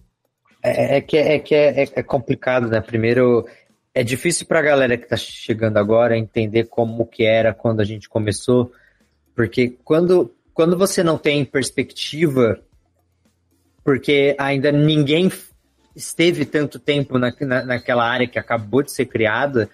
É, 0.63 0.97
é 0.97 1.01
que, 1.01 1.17
é, 1.17 1.39
que 1.39 1.55
é, 1.55 1.83
é- 1.83 1.89
é 1.95 2.03
complicado, 2.03 2.67
né? 2.67 2.81
Primeiro, 2.81 3.45
é 3.93 4.03
difícil 4.03 4.45
pra 4.47 4.61
galera 4.61 4.97
que 4.97 5.07
tá 5.07 5.15
chegando 5.17 5.77
agora 5.77 6.17
entender 6.17 6.65
como 6.65 7.05
que 7.05 7.23
era 7.23 7.53
quando 7.53 7.81
a 7.81 7.85
gente 7.85 8.09
começou, 8.09 8.71
porque 9.35 9.77
quando, 9.83 10.33
quando 10.53 10.77
você 10.77 11.03
não 11.03 11.17
tem 11.17 11.45
perspectiva, 11.45 12.59
porque 13.83 14.35
ainda 14.39 14.71
ninguém 14.71 15.31
esteve 15.95 16.45
tanto 16.45 16.79
tempo 16.79 17.17
na, 17.17 17.31
na- 17.41 17.63
naquela 17.65 18.03
área 18.05 18.27
que 18.27 18.39
acabou 18.39 18.81
de 18.83 18.91
ser 18.91 19.05
criada, 19.05 19.69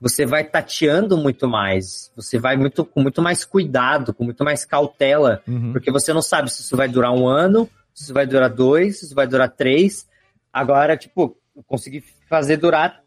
você 0.00 0.26
vai 0.26 0.44
tateando 0.44 1.16
muito 1.16 1.48
mais, 1.48 2.12
você 2.14 2.38
vai 2.38 2.56
muito, 2.56 2.84
com 2.84 3.00
muito 3.00 3.22
mais 3.22 3.44
cuidado, 3.44 4.12
com 4.12 4.24
muito 4.24 4.44
mais 4.44 4.64
cautela, 4.64 5.42
porque 5.72 5.90
você 5.90 6.12
não 6.12 6.22
sabe 6.22 6.52
se 6.52 6.62
isso 6.62 6.76
vai 6.76 6.88
durar 6.88 7.12
um 7.12 7.26
ano, 7.26 7.68
se 7.94 8.04
isso 8.04 8.14
vai 8.14 8.26
durar 8.26 8.50
dois, 8.50 8.98
se 8.98 9.06
isso 9.06 9.14
vai 9.14 9.26
durar 9.26 9.48
três. 9.48 10.06
Agora, 10.52 10.96
tipo, 10.96 11.36
eu 11.56 11.62
consegui 11.62 12.04
fazer 12.28 12.56
durar 12.56 13.02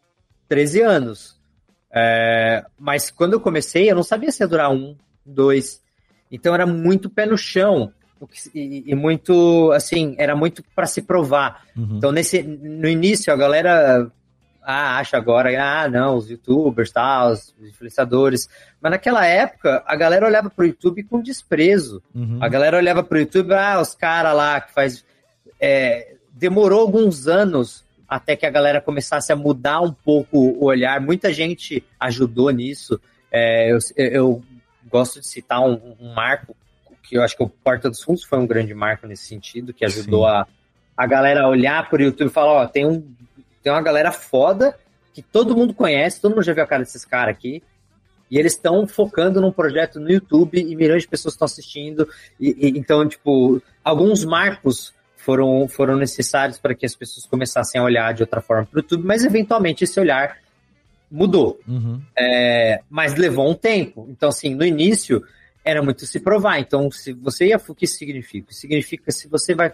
13 0.48 0.82
anos. 0.82 1.38
É, 1.90 2.64
mas 2.78 3.10
quando 3.10 3.34
eu 3.34 3.40
comecei, 3.40 3.90
eu 3.90 3.94
não 3.94 4.02
sabia 4.02 4.32
se 4.32 4.42
ia 4.42 4.48
durar 4.48 4.70
um, 4.70 4.96
dois. 5.24 5.82
Então 6.30 6.54
era 6.54 6.66
muito 6.66 7.10
pé 7.10 7.26
no 7.26 7.36
chão. 7.36 7.92
E, 8.52 8.82
e 8.86 8.94
muito, 8.96 9.70
assim, 9.72 10.16
era 10.18 10.34
muito 10.34 10.64
para 10.74 10.86
se 10.86 11.02
provar. 11.02 11.64
Então, 11.76 12.10
nesse, 12.10 12.42
no 12.42 12.88
início, 12.88 13.32
a 13.32 13.36
galera 13.36 14.10
ah, 14.70 14.98
acha 14.98 15.16
agora, 15.16 15.48
ah, 15.58 15.88
não, 15.88 16.16
os 16.16 16.28
youtubers, 16.28 16.92
tal, 16.92 17.32
os 17.32 17.54
influenciadores. 17.58 18.50
Mas 18.82 18.92
naquela 18.92 19.24
época, 19.24 19.82
a 19.86 19.96
galera 19.96 20.26
olhava 20.26 20.50
pro 20.50 20.66
YouTube 20.66 21.04
com 21.04 21.22
desprezo. 21.22 22.02
A 22.38 22.48
galera 22.48 22.76
olhava 22.76 23.02
pro 23.02 23.18
YouTube, 23.18 23.54
ah, 23.54 23.80
os 23.80 23.94
caras 23.94 24.36
lá 24.36 24.60
que 24.60 24.74
faz. 24.74 25.02
é, 25.58 26.16
demorou 26.30 26.82
alguns 26.82 27.26
anos 27.26 27.82
até 28.06 28.36
que 28.36 28.44
a 28.44 28.50
galera 28.50 28.78
começasse 28.78 29.32
a 29.32 29.36
mudar 29.36 29.80
um 29.80 29.90
pouco 29.90 30.36
o 30.36 30.66
olhar. 30.66 31.00
Muita 31.00 31.32
gente 31.32 31.82
ajudou 31.98 32.50
nisso. 32.50 33.00
É, 33.32 33.72
eu, 33.72 33.78
eu 33.96 34.42
gosto 34.86 35.18
de 35.18 35.26
citar 35.26 35.62
um, 35.62 35.96
um 35.98 36.12
marco, 36.12 36.54
que 37.02 37.16
eu 37.16 37.22
acho 37.22 37.34
que 37.34 37.42
o 37.42 37.48
Porta 37.48 37.88
dos 37.88 38.02
Fundos 38.02 38.22
foi 38.22 38.38
um 38.38 38.46
grande 38.46 38.74
marco 38.74 39.06
nesse 39.06 39.24
sentido, 39.24 39.72
que 39.72 39.82
ajudou 39.86 40.26
a, 40.26 40.46
a 40.94 41.06
galera 41.06 41.44
a 41.44 41.48
olhar 41.48 41.88
pro 41.88 42.02
YouTube 42.02 42.28
e 42.28 42.32
falar, 42.32 42.52
ó, 42.52 42.66
tem, 42.66 42.86
um, 42.86 43.02
tem 43.62 43.72
uma 43.72 43.82
galera 43.82 44.12
foda 44.12 44.78
que 45.14 45.22
todo 45.22 45.56
mundo 45.56 45.74
conhece, 45.74 46.20
todo 46.20 46.32
mundo 46.34 46.44
já 46.44 46.52
viu 46.52 46.62
a 46.62 46.66
cara 46.66 46.82
desses 46.84 47.04
caras 47.04 47.34
aqui, 47.34 47.62
e 48.30 48.38
eles 48.38 48.52
estão 48.52 48.86
focando 48.86 49.40
num 49.40 49.50
projeto 49.50 49.98
no 49.98 50.10
YouTube 50.10 50.60
e 50.60 50.76
milhões 50.76 51.02
de 51.02 51.08
pessoas 51.08 51.34
estão 51.34 51.46
assistindo. 51.46 52.06
E, 52.38 52.50
e- 52.68 52.78
então, 52.78 53.08
tipo, 53.08 53.60
alguns 53.82 54.24
marcos 54.24 54.92
foram, 55.16 55.66
foram 55.66 55.96
necessários 55.96 56.58
para 56.58 56.74
que 56.74 56.84
as 56.86 56.94
pessoas 56.94 57.26
começassem 57.26 57.80
a 57.80 57.84
olhar 57.84 58.12
de 58.14 58.22
outra 58.22 58.40
forma 58.40 58.66
para 58.66 58.76
o 58.76 58.80
YouTube, 58.80 59.04
mas 59.04 59.24
eventualmente 59.24 59.82
esse 59.84 59.98
olhar 59.98 60.36
mudou. 61.10 61.58
É, 62.16 62.80
mas 62.88 63.14
levou 63.14 63.50
um 63.50 63.54
tempo. 63.54 64.06
Então, 64.10 64.28
assim, 64.28 64.54
no 64.54 64.64
início 64.64 65.24
era 65.64 65.82
muito 65.82 66.04
se 66.06 66.20
provar. 66.20 66.58
Então, 66.60 66.90
se 66.90 67.12
você 67.14 67.46
ia. 67.46 67.60
O 67.66 67.74
que 67.74 67.86
isso 67.86 67.96
significa? 67.96 68.52
Significa 68.52 69.10
se 69.10 69.26
você 69.26 69.54
vai 69.54 69.72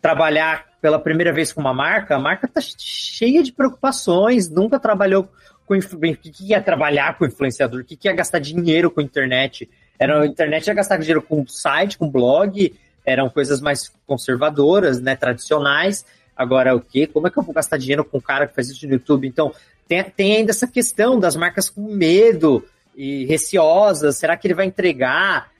trabalhar 0.00 0.66
pela 0.80 0.98
primeira 0.98 1.32
vez 1.32 1.52
com 1.52 1.60
uma 1.60 1.74
marca, 1.74 2.16
a 2.16 2.18
marca 2.18 2.46
tá 2.46 2.60
cheia 2.60 3.42
de 3.42 3.52
preocupações, 3.52 4.48
nunca 4.48 4.78
trabalhou 4.78 5.28
com 5.66 5.76
o 5.76 6.16
que 6.16 6.30
que 6.30 6.54
é 6.54 6.60
trabalhar 6.60 7.18
com 7.18 7.26
influenciador, 7.26 7.80
o 7.80 7.84
que 7.84 7.96
que 7.96 8.08
é 8.08 8.12
gastar 8.14 8.38
dinheiro 8.38 8.90
com 8.90 9.00
internet. 9.00 9.68
Era 9.98 10.22
a 10.22 10.26
internet 10.26 10.66
ia 10.66 10.74
gastar 10.74 10.96
dinheiro 10.96 11.20
com 11.20 11.46
site, 11.46 11.98
com 11.98 12.08
blog, 12.08 12.74
eram 13.04 13.28
coisas 13.28 13.60
mais 13.60 13.92
conservadoras, 14.06 15.00
né, 15.00 15.16
tradicionais. 15.16 16.06
Agora 16.36 16.74
o 16.74 16.80
quê? 16.80 17.06
Como 17.06 17.26
é 17.26 17.30
que 17.30 17.38
eu 17.38 17.42
vou 17.42 17.54
gastar 17.54 17.76
dinheiro 17.76 18.04
com 18.04 18.18
um 18.18 18.20
cara 18.20 18.46
que 18.46 18.54
faz 18.54 18.70
isso 18.70 18.86
no 18.86 18.92
YouTube? 18.92 19.26
Então, 19.26 19.52
tem, 19.88 20.02
tem 20.04 20.36
ainda 20.36 20.52
essa 20.52 20.68
questão 20.68 21.18
das 21.18 21.34
marcas 21.34 21.68
com 21.68 21.82
medo 21.82 22.64
e 22.96 23.26
receosas, 23.26 24.16
será 24.16 24.36
que 24.36 24.46
ele 24.46 24.54
vai 24.54 24.66
entregar? 24.66 25.50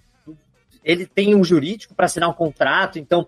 Ele 0.84 1.04
tem 1.04 1.34
um 1.34 1.44
jurídico 1.44 1.94
para 1.94 2.06
assinar 2.06 2.28
um 2.30 2.34
contrato, 2.34 2.98
então 2.98 3.26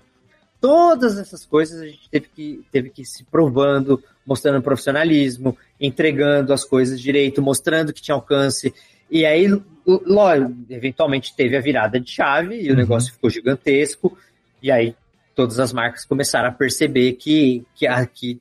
todas 0.61 1.19
essas 1.19 1.45
coisas 1.45 1.81
a 1.81 1.87
gente 1.87 2.09
teve 2.11 2.29
que, 2.35 2.65
teve 2.71 2.91
que 2.91 3.03
ir 3.03 3.07
se 3.07 3.25
provando, 3.25 4.03
mostrando 4.27 4.63
profissionalismo, 4.63 5.57
entregando 5.81 6.53
as 6.53 6.65
coisas 6.65 7.01
direito, 7.01 7.41
mostrando 7.41 7.93
que 7.93 8.03
tinha 8.03 8.15
alcance. 8.15 8.75
E 9.11 9.25
aí, 9.25 9.49
lógico, 9.87 10.55
eventualmente 10.69 11.35
teve 11.35 11.57
a 11.57 11.61
virada 11.61 11.99
de 11.99 12.11
chave 12.11 12.61
e 12.61 12.71
o 12.71 12.77
negócio 12.77 13.13
ficou 13.13 13.31
gigantesco. 13.31 14.17
E 14.63 14.71
aí 14.71 14.95
todas 15.35 15.59
as 15.59 15.73
marcas 15.73 16.05
começaram 16.05 16.51
a 16.51 16.53
perceber 16.53 17.13
que, 17.13 17.65
que, 17.75 17.87
a, 17.87 18.05
que 18.05 18.39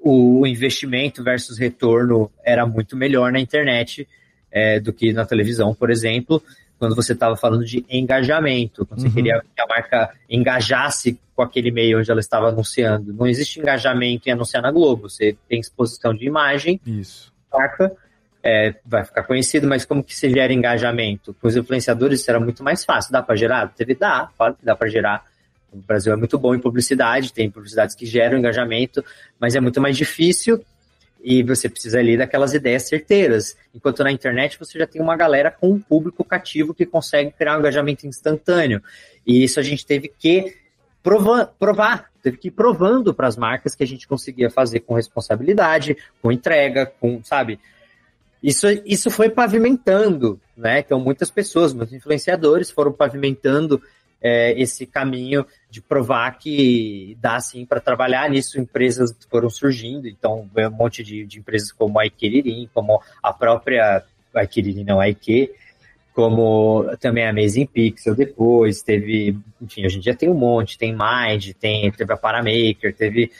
o 0.00 0.46
investimento 0.46 1.22
versus 1.22 1.58
retorno 1.58 2.30
era 2.44 2.66
muito 2.66 2.96
melhor 2.96 3.30
na 3.30 3.40
internet 3.40 4.08
é, 4.50 4.80
do 4.80 4.92
que 4.92 5.12
na 5.12 5.26
televisão, 5.26 5.74
por 5.74 5.90
exemplo 5.90 6.42
quando 6.78 6.94
você 6.94 7.12
estava 7.12 7.36
falando 7.36 7.64
de 7.64 7.84
engajamento, 7.90 8.86
quando 8.86 9.00
você 9.00 9.08
Uhum. 9.08 9.14
queria 9.14 9.42
que 9.54 9.60
a 9.60 9.66
marca 9.66 10.10
engajasse 10.30 11.18
com 11.34 11.42
aquele 11.42 11.70
meio 11.70 11.98
onde 11.98 12.10
ela 12.10 12.20
estava 12.20 12.48
anunciando. 12.48 13.12
Não 13.12 13.26
existe 13.26 13.60
engajamento 13.60 14.28
em 14.28 14.32
anunciar 14.32 14.62
na 14.62 14.70
Globo. 14.70 15.08
Você 15.08 15.36
tem 15.48 15.60
exposição 15.60 16.14
de 16.14 16.26
imagem, 16.26 16.80
Isso. 16.86 17.32
marca, 17.52 17.92
é, 18.42 18.74
vai 18.84 19.04
ficar 19.04 19.22
conhecido, 19.24 19.66
mas 19.66 19.84
como 19.84 20.02
que 20.02 20.14
se 20.14 20.30
gera 20.30 20.52
engajamento? 20.52 21.34
Com 21.40 21.48
os 21.48 21.56
influenciadores 21.56 22.20
isso 22.20 22.30
era 22.30 22.40
muito 22.40 22.62
mais 22.62 22.84
fácil. 22.84 23.12
Dá 23.12 23.22
para 23.22 23.36
gerar? 23.36 23.68
TV 23.74 23.94
dá, 23.94 24.30
claro 24.36 24.54
que 24.54 24.64
dá 24.64 24.74
para 24.76 24.88
gerar. 24.88 25.24
O 25.72 25.76
Brasil 25.76 26.12
é 26.12 26.16
muito 26.16 26.38
bom 26.38 26.54
em 26.54 26.58
publicidade, 26.58 27.32
tem 27.32 27.50
publicidades 27.50 27.94
que 27.94 28.06
geram 28.06 28.38
engajamento, 28.38 29.04
mas 29.38 29.54
é 29.54 29.60
muito 29.60 29.80
mais 29.80 29.96
difícil 29.96 30.64
e 31.22 31.42
você 31.42 31.68
precisa 31.68 31.98
ali 31.98 32.16
daquelas 32.16 32.54
ideias 32.54 32.84
certeiras. 32.84 33.56
Enquanto 33.74 34.04
na 34.04 34.12
internet 34.12 34.58
você 34.58 34.78
já 34.78 34.86
tem 34.86 35.00
uma 35.00 35.16
galera 35.16 35.50
com 35.50 35.70
um 35.70 35.80
público 35.80 36.24
cativo 36.24 36.74
que 36.74 36.86
consegue 36.86 37.32
criar 37.32 37.56
um 37.56 37.60
engajamento 37.60 38.06
instantâneo. 38.06 38.82
E 39.26 39.42
isso 39.42 39.58
a 39.58 39.62
gente 39.62 39.84
teve 39.84 40.08
que 40.08 40.56
provar, 41.02 42.10
teve 42.22 42.36
que 42.36 42.48
ir 42.48 42.52
provando 42.52 43.14
para 43.14 43.26
as 43.26 43.36
marcas 43.36 43.74
que 43.74 43.82
a 43.82 43.86
gente 43.86 44.06
conseguia 44.06 44.50
fazer 44.50 44.80
com 44.80 44.94
responsabilidade, 44.94 45.96
com 46.20 46.30
entrega, 46.30 46.86
com, 47.00 47.22
sabe? 47.24 47.58
Isso, 48.42 48.66
isso 48.84 49.10
foi 49.10 49.28
pavimentando, 49.28 50.40
né? 50.56 50.78
Então, 50.80 51.00
muitas 51.00 51.30
pessoas, 51.30 51.72
muitos 51.72 51.94
influenciadores 51.94 52.70
foram 52.70 52.92
pavimentando 52.92 53.82
é, 54.20 54.60
esse 54.60 54.86
caminho 54.86 55.46
de 55.70 55.80
provar 55.80 56.38
que 56.38 57.16
dá 57.20 57.38
sim 57.40 57.64
para 57.64 57.80
trabalhar 57.80 58.28
nisso. 58.28 58.60
Empresas 58.60 59.14
foram 59.30 59.48
surgindo, 59.48 60.08
então 60.08 60.48
um 60.56 60.70
monte 60.70 61.02
de, 61.02 61.24
de 61.24 61.38
empresas 61.38 61.72
como 61.72 61.98
a 61.98 62.06
Ikiririm, 62.06 62.68
como 62.72 63.00
a 63.22 63.32
própria 63.32 64.04
a 64.34 64.84
não, 64.84 65.00
a 65.00 65.08
Ike, 65.08 65.50
como 66.12 66.84
também 67.00 67.24
a 67.24 67.30
Amazing 67.30 67.66
Pixel 67.66 68.14
depois, 68.14 68.82
teve, 68.82 69.36
enfim, 69.60 69.86
hoje 69.86 69.98
em 69.98 70.00
dia 70.00 70.14
tem 70.14 70.28
um 70.28 70.34
monte, 70.34 70.78
tem 70.78 70.92
Mind, 70.92 71.52
tem, 71.58 71.90
teve 71.92 72.12
a 72.12 72.16
Paramaker, 72.16 72.94
teve 72.94 73.30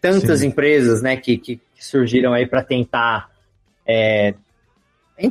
tantas 0.00 0.40
Sim. 0.40 0.46
empresas, 0.46 1.02
né, 1.02 1.16
que, 1.16 1.36
que, 1.36 1.56
que 1.56 1.84
surgiram 1.84 2.32
aí 2.32 2.46
para 2.46 2.62
tentar 2.62 3.30
é, 3.86 4.34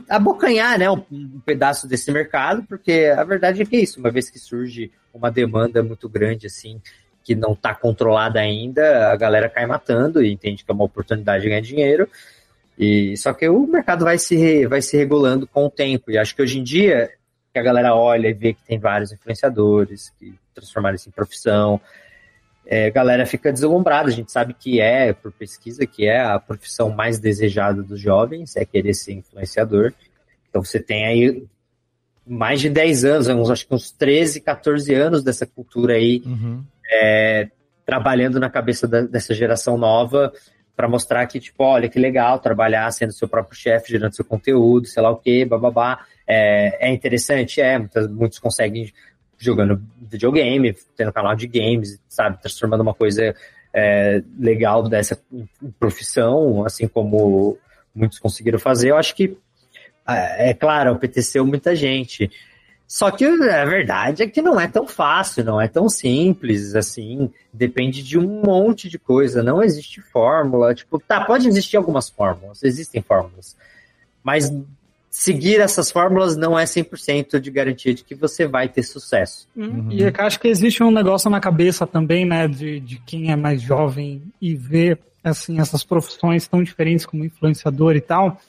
abocanhar, 0.09 0.77
né, 0.77 0.89
um, 0.89 1.03
um 1.11 1.41
pedaço 1.45 1.87
desse 1.87 2.11
mercado, 2.11 2.63
porque 2.63 3.13
a 3.15 3.23
verdade 3.23 3.61
é 3.61 3.65
que 3.65 3.75
é 3.75 3.79
isso, 3.79 3.99
uma 3.99 4.11
vez 4.11 4.29
que 4.29 4.39
surge 4.39 4.91
uma 5.13 5.31
demanda 5.31 5.81
muito 5.81 6.09
grande, 6.09 6.47
assim, 6.47 6.81
que 7.23 7.35
não 7.35 7.53
está 7.53 7.73
controlada 7.75 8.39
ainda, 8.39 9.11
a 9.11 9.15
galera 9.15 9.49
cai 9.49 9.65
matando 9.65 10.23
e 10.23 10.31
entende 10.31 10.63
que 10.63 10.71
é 10.71 10.73
uma 10.73 10.85
oportunidade 10.85 11.43
de 11.43 11.49
ganhar 11.49 11.61
dinheiro, 11.61 12.09
E 12.77 13.17
só 13.17 13.33
que 13.33 13.49
o 13.49 13.65
mercado 13.65 14.05
vai 14.05 14.19
se 14.19 14.67
vai 14.67 14.81
se 14.81 14.95
regulando 14.95 15.47
com 15.47 15.65
o 15.65 15.69
tempo. 15.69 16.11
E 16.11 16.17
acho 16.17 16.35
que 16.35 16.41
hoje 16.41 16.59
em 16.59 16.63
dia 16.63 17.09
que 17.51 17.59
a 17.59 17.63
galera 17.63 17.95
olha 17.95 18.27
e 18.27 18.33
vê 18.33 18.53
que 18.53 18.63
tem 18.63 18.77
vários 18.77 19.11
influenciadores 19.11 20.11
que 20.19 20.35
transformaram 20.53 20.95
isso 20.95 21.09
em 21.09 21.11
profissão, 21.11 21.81
é, 22.69 22.87
a 22.87 22.89
galera 22.89 23.25
fica 23.25 23.51
deslumbrada. 23.51 24.09
A 24.09 24.11
gente 24.11 24.31
sabe 24.31 24.53
que 24.53 24.79
é, 24.81 25.13
por 25.13 25.31
pesquisa, 25.31 25.85
que 25.87 26.05
é 26.05 26.19
a 26.21 26.37
profissão 26.39 26.89
mais 26.89 27.17
desejada 27.19 27.81
dos 27.81 27.99
jovens, 27.99 28.55
é 28.57 28.65
querer 28.65 28.93
ser 28.93 29.13
influenciador. 29.13 29.93
Então 30.49 30.63
você 30.63 30.79
tem 30.79 31.05
aí 31.05 31.43
mais 32.25 32.59
de 32.59 32.69
10 32.69 33.05
anos, 33.05 33.27
uns, 33.29 33.49
acho 33.49 33.65
que 33.67 33.73
uns 33.73 33.89
13, 33.91 34.41
14 34.41 34.93
anos 34.93 35.23
dessa 35.23 35.45
cultura 35.47 35.93
aí, 35.93 36.21
Uhum. 36.25 36.61
é, 36.91 37.47
trabalhando 37.85 38.37
na 38.39 38.49
cabeça 38.49 38.85
da- 38.85 39.01
dessa 39.03 39.33
geração 39.33 39.77
nova 39.77 40.33
para 40.75 40.89
mostrar 40.89 41.25
que, 41.25 41.39
tipo, 41.39 41.63
olha 41.63 41.87
que 41.89 41.97
legal 41.97 42.37
trabalhar 42.39 42.91
sendo 42.91 43.13
seu 43.13 43.27
próprio 43.29 43.57
chefe, 43.57 43.91
gerando 43.93 44.13
seu 44.13 44.25
conteúdo, 44.25 44.87
sei 44.87 45.01
lá 45.01 45.09
o 45.09 45.15
quê, 45.15 45.45
bababá. 45.45 46.05
É, 46.27 46.89
é 46.89 46.93
interessante? 46.93 47.61
É, 47.61 47.79
muitos 48.09 48.39
conseguem 48.39 48.91
jogando 49.37 49.81
videogame, 50.01 50.75
tendo 50.95 51.13
canal 51.13 51.35
de 51.35 51.47
games, 51.47 51.99
sabe, 52.07 52.41
transformando 52.41 52.81
uma 52.81 52.93
coisa 52.93 53.35
é, 53.73 54.23
legal 54.39 54.87
dessa 54.87 55.19
profissão, 55.79 56.65
assim 56.65 56.87
como 56.87 57.57
muitos 57.93 58.19
conseguiram 58.19 58.59
fazer. 58.59 58.89
Eu 58.89 58.97
acho 58.97 59.15
que, 59.15 59.37
é 60.07 60.49
é 60.49 60.53
claro, 60.53 60.91
apeteceu 60.91 61.45
muita 61.45 61.75
gente. 61.75 62.31
Só 62.87 63.11
que 63.11 63.25
a 63.25 63.65
verdade 63.65 64.23
é 64.23 64.27
que 64.27 64.41
não 64.41 64.57
é 64.57 64.65
tão 64.65 64.87
fácil, 64.87 65.43
não 65.43 65.59
é 65.59 65.67
tão 65.67 65.89
simples, 65.89 66.73
assim, 66.73 67.29
depende 67.51 68.01
de 68.01 68.17
um 68.17 68.41
monte 68.45 68.87
de 68.87 68.97
coisa, 68.97 69.43
não 69.43 69.61
existe 69.61 70.01
fórmula, 70.01 70.73
tipo, 70.73 70.97
tá, 70.97 71.25
pode 71.25 71.49
existir 71.49 71.75
algumas 71.75 72.07
fórmulas, 72.07 72.63
existem 72.63 73.01
fórmulas, 73.01 73.57
mas 74.23 74.49
seguir 75.19 75.59
essas 75.59 75.89
fórmulas 75.89 76.37
não 76.37 76.57
é 76.57 76.63
100% 76.65 77.39
de 77.39 77.49
garantia 77.49 77.91
de 77.91 78.03
que 78.03 78.13
você 78.13 78.45
vai 78.47 78.69
ter 78.69 78.83
sucesso. 78.83 79.47
E 79.91 80.03
é 80.03 80.11
que 80.11 80.21
eu 80.21 80.25
acho 80.25 80.39
que 80.39 80.47
existe 80.47 80.83
um 80.83 80.91
negócio 80.91 81.27
na 81.27 81.39
cabeça 81.39 81.87
também, 81.87 82.23
né, 82.23 82.47
de, 82.47 82.79
de 82.79 82.99
quem 82.99 83.31
é 83.31 83.35
mais 83.35 83.59
jovem 83.59 84.21
e 84.39 84.53
vê, 84.53 84.95
assim, 85.23 85.59
essas 85.59 85.83
profissões 85.83 86.47
tão 86.47 86.61
diferentes 86.61 87.03
como 87.03 87.25
influenciador 87.25 87.95
e 87.95 88.01
tal, 88.01 88.39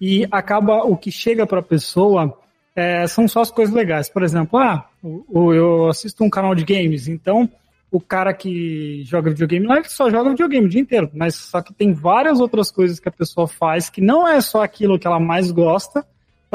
e 0.00 0.26
acaba 0.32 0.78
o 0.84 0.96
que 0.96 1.12
chega 1.12 1.46
para 1.46 1.60
a 1.60 1.62
pessoa 1.62 2.36
é, 2.74 3.06
são 3.06 3.28
só 3.28 3.40
as 3.42 3.50
coisas 3.52 3.72
legais. 3.72 4.08
Por 4.08 4.24
exemplo, 4.24 4.58
ah, 4.58 4.84
o, 5.02 5.24
o- 5.28 5.54
eu 5.54 5.86
assisto 5.88 6.24
um 6.24 6.28
canal 6.28 6.54
de 6.56 6.64
games, 6.64 7.06
então 7.06 7.48
o 7.88 8.00
cara 8.00 8.34
que 8.34 9.02
joga 9.04 9.30
videogame 9.30 9.64
lá, 9.66 9.76
ele 9.76 9.88
só 9.88 10.10
joga 10.10 10.30
videogame 10.30 10.66
o 10.66 10.68
dia 10.68 10.80
inteiro, 10.80 11.08
mas 11.14 11.36
só 11.36 11.62
que 11.62 11.72
tem 11.72 11.92
várias 11.94 12.40
outras 12.40 12.68
coisas 12.70 12.98
que 12.98 13.08
a 13.08 13.12
pessoa 13.12 13.46
faz 13.46 13.88
que 13.88 14.00
não 14.00 14.26
é 14.28 14.40
só 14.40 14.62
aquilo 14.64 14.98
que 14.98 15.06
ela 15.06 15.20
mais 15.20 15.52
gosta 15.52 16.04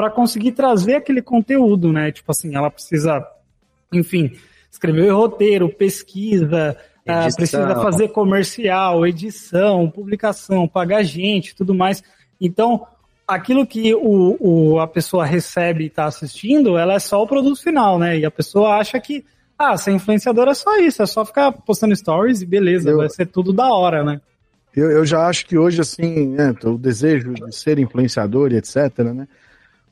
para 0.02 0.10
conseguir 0.10 0.50
trazer 0.50 0.96
aquele 0.96 1.22
conteúdo, 1.22 1.92
né? 1.92 2.10
Tipo 2.10 2.32
assim, 2.32 2.56
ela 2.56 2.68
precisa, 2.68 3.24
enfim, 3.92 4.32
escrever 4.68 5.10
roteiro, 5.10 5.68
pesquisa, 5.68 6.76
Edição. 7.06 7.36
precisa 7.36 7.74
fazer 7.76 8.08
comercial, 8.08 9.06
edição, 9.06 9.88
publicação, 9.88 10.66
pagar 10.66 11.04
gente, 11.04 11.54
tudo 11.54 11.72
mais. 11.72 12.02
Então, 12.40 12.84
aquilo 13.28 13.64
que 13.64 13.94
o, 13.94 14.36
o- 14.40 14.80
a 14.80 14.88
pessoa 14.88 15.24
recebe 15.24 15.84
e 15.84 15.86
está 15.86 16.06
assistindo, 16.06 16.76
ela 16.76 16.94
é 16.94 16.98
só 16.98 17.22
o 17.22 17.26
produto 17.28 17.62
final, 17.62 17.96
né? 17.96 18.18
E 18.18 18.24
a 18.24 18.30
pessoa 18.30 18.78
acha 18.78 18.98
que, 18.98 19.24
ah, 19.56 19.76
ser 19.76 19.92
influenciador 19.92 20.48
é 20.48 20.54
só 20.54 20.78
isso, 20.80 21.00
é 21.00 21.06
só 21.06 21.24
ficar 21.24 21.52
postando 21.52 21.94
stories 21.94 22.42
e 22.42 22.46
beleza, 22.46 22.96
vai 22.96 23.08
ser 23.08 23.26
tudo 23.26 23.52
da 23.52 23.68
hora, 23.72 24.02
né? 24.02 24.20
Eu, 24.74 24.90
eu 24.90 25.06
já 25.06 25.28
acho 25.28 25.46
que 25.46 25.56
hoje, 25.56 25.80
assim, 25.80 26.26
né, 26.26 26.52
o 26.64 26.76
desejo 26.76 27.34
de 27.34 27.54
ser 27.54 27.78
influenciador 27.78 28.50
e 28.52 28.56
etc, 28.56 28.98
né? 29.14 29.28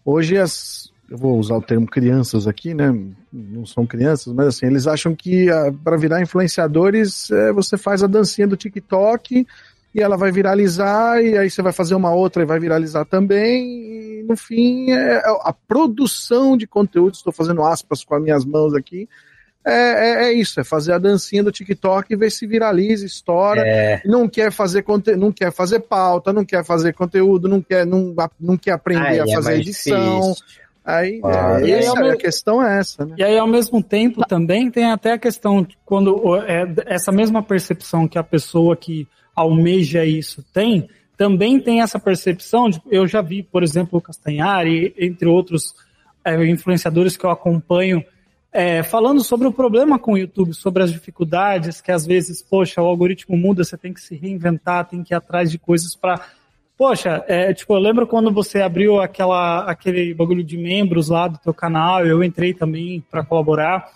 Hoje 0.05 0.37
as. 0.39 0.91
Eu 1.09 1.19
vou 1.19 1.37
usar 1.39 1.57
o 1.57 1.63
termo 1.63 1.89
crianças 1.89 2.47
aqui, 2.47 2.73
né? 2.73 2.97
Não 3.33 3.67
são 3.67 3.85
crianças, 3.85 4.33
mas 4.33 4.47
assim, 4.47 4.67
eles 4.67 4.87
acham 4.87 5.13
que 5.13 5.49
para 5.83 5.97
virar 5.97 6.23
influenciadores 6.23 7.29
é, 7.33 7.53
você 7.53 7.77
faz 7.77 8.01
a 8.01 8.07
dancinha 8.07 8.47
do 8.47 8.57
TikTok 8.57 9.45
e 9.93 10.01
ela 10.01 10.17
vai 10.17 10.31
viralizar, 10.31 11.21
e 11.21 11.37
aí 11.37 11.51
você 11.51 11.63
vai 11.63 11.73
fazer 11.73 11.97
uma 11.97 12.15
outra 12.15 12.43
e 12.43 12.47
vai 12.47 12.61
viralizar 12.61 13.05
também, 13.05 14.21
e 14.21 14.23
no 14.23 14.37
fim 14.37 14.93
é 14.93 15.17
a 15.43 15.53
produção 15.53 16.57
de 16.57 16.65
conteúdo, 16.65 17.15
estou 17.15 17.33
fazendo 17.33 17.65
aspas 17.65 18.05
com 18.05 18.15
as 18.15 18.23
minhas 18.23 18.45
mãos 18.45 18.73
aqui, 18.73 19.09
é, 19.65 19.73
é, 19.73 20.25
é 20.29 20.33
isso, 20.33 20.59
é 20.61 20.65
fazer 20.65 20.93
a 20.93 20.99
dancinha 20.99 21.43
do 21.45 21.53
TikTok 21.53 22.13
e 22.13 22.17
ver 22.17 22.31
se 22.31 22.47
viraliza, 22.47 23.05
estoura. 23.05 23.61
É. 23.67 24.01
Não 24.05 24.29
quer 24.29 24.51
fazer 24.51 24.83
conte 24.83 25.15
não 25.17 25.31
quer 25.31 25.53
fazer 25.53 25.81
pauta, 25.81 26.33
não 26.33 26.45
quer 26.45 26.65
fazer 26.65 26.93
conteúdo, 26.95 27.49
não 27.49 27.61
quer, 27.61 27.85
não, 27.87 28.15
não 28.41 28.57
quer 28.57 28.73
aprender 28.73 29.07
Aí 29.07 29.21
a 29.21 29.25
é 29.25 29.35
fazer 29.35 29.55
edição. 29.57 30.21
difícil. 30.21 30.45
Aí, 30.83 31.21
Ah, 31.23 31.61
é, 31.61 31.65
e 31.67 31.73
aí, 31.75 31.81
essa- 31.81 31.91
ao 31.91 31.97
mesmo- 31.97 32.13
a 32.13 32.17
questão 32.17 32.67
é 32.67 32.79
essa, 32.79 33.05
né? 33.05 33.15
E 33.19 33.23
aí, 33.23 33.39
ao 33.39 33.47
mesmo 33.47 33.83
tempo, 33.83 34.27
também 34.27 34.71
tem 34.71 34.87
até 34.91 35.13
a 35.13 35.19
questão 35.19 35.63
de 35.63 35.77
quando 35.85 36.37
é, 36.47 36.67
essa 36.87 37.13
mesma 37.13 37.43
percepção 37.43 38.09
que 38.09 38.19
a 38.19 38.23
pessoa 38.25 38.75
que 38.75 39.07
almeja 39.37 40.05
isso 40.07 40.43
tem, 40.55 40.89
também 41.19 41.61
tem 41.61 41.83
essa 41.83 41.99
percepção. 41.99 42.71
De, 42.71 42.81
eu 42.91 43.07
já 43.07 43.21
vi, 43.21 43.43
por 43.43 43.63
exemplo, 43.63 43.99
o 43.99 44.03
Castanhari, 44.03 44.95
entre 44.99 45.29
outros 45.29 45.75
é, 46.25 46.35
influenciadores 46.47 47.15
que 47.17 47.25
eu 47.27 47.31
acompanho, 47.31 48.03
é, 48.53 48.83
falando 48.83 49.23
sobre 49.23 49.47
o 49.47 49.53
problema 49.53 49.99
com 49.99 50.15
o 50.15 50.19
YouTube, 50.19 50.55
sobre 50.55 50.83
as 50.83 50.93
dificuldades, 50.93 51.81
que 51.81 51.93
às 51.93 52.05
vezes, 52.05 52.43
poxa, 52.43 52.83
o 52.83 52.87
algoritmo 52.87 53.37
muda, 53.37 53.65
você 53.65 53.77
tem 53.77 53.93
que 53.93 54.01
se 54.01 54.17
reinventar, 54.17 54.89
tem 54.89 55.03
que 55.03 55.15
ir 55.15 55.17
atrás 55.17 55.51
de 55.51 55.59
coisas 55.59 55.95
para 55.95 56.21
Poxa, 56.81 57.23
é, 57.29 57.53
tipo, 57.53 57.75
eu 57.75 57.79
lembro 57.79 58.07
quando 58.07 58.33
você 58.33 58.63
abriu 58.63 59.03
aquela, 59.03 59.65
aquele 59.65 60.15
bagulho 60.15 60.43
de 60.43 60.57
membros 60.57 61.11
lá 61.11 61.29
do 61.29 61.37
teu 61.37 61.53
canal, 61.53 62.07
eu 62.07 62.25
entrei 62.25 62.55
também 62.55 63.05
para 63.11 63.23
colaborar, 63.23 63.87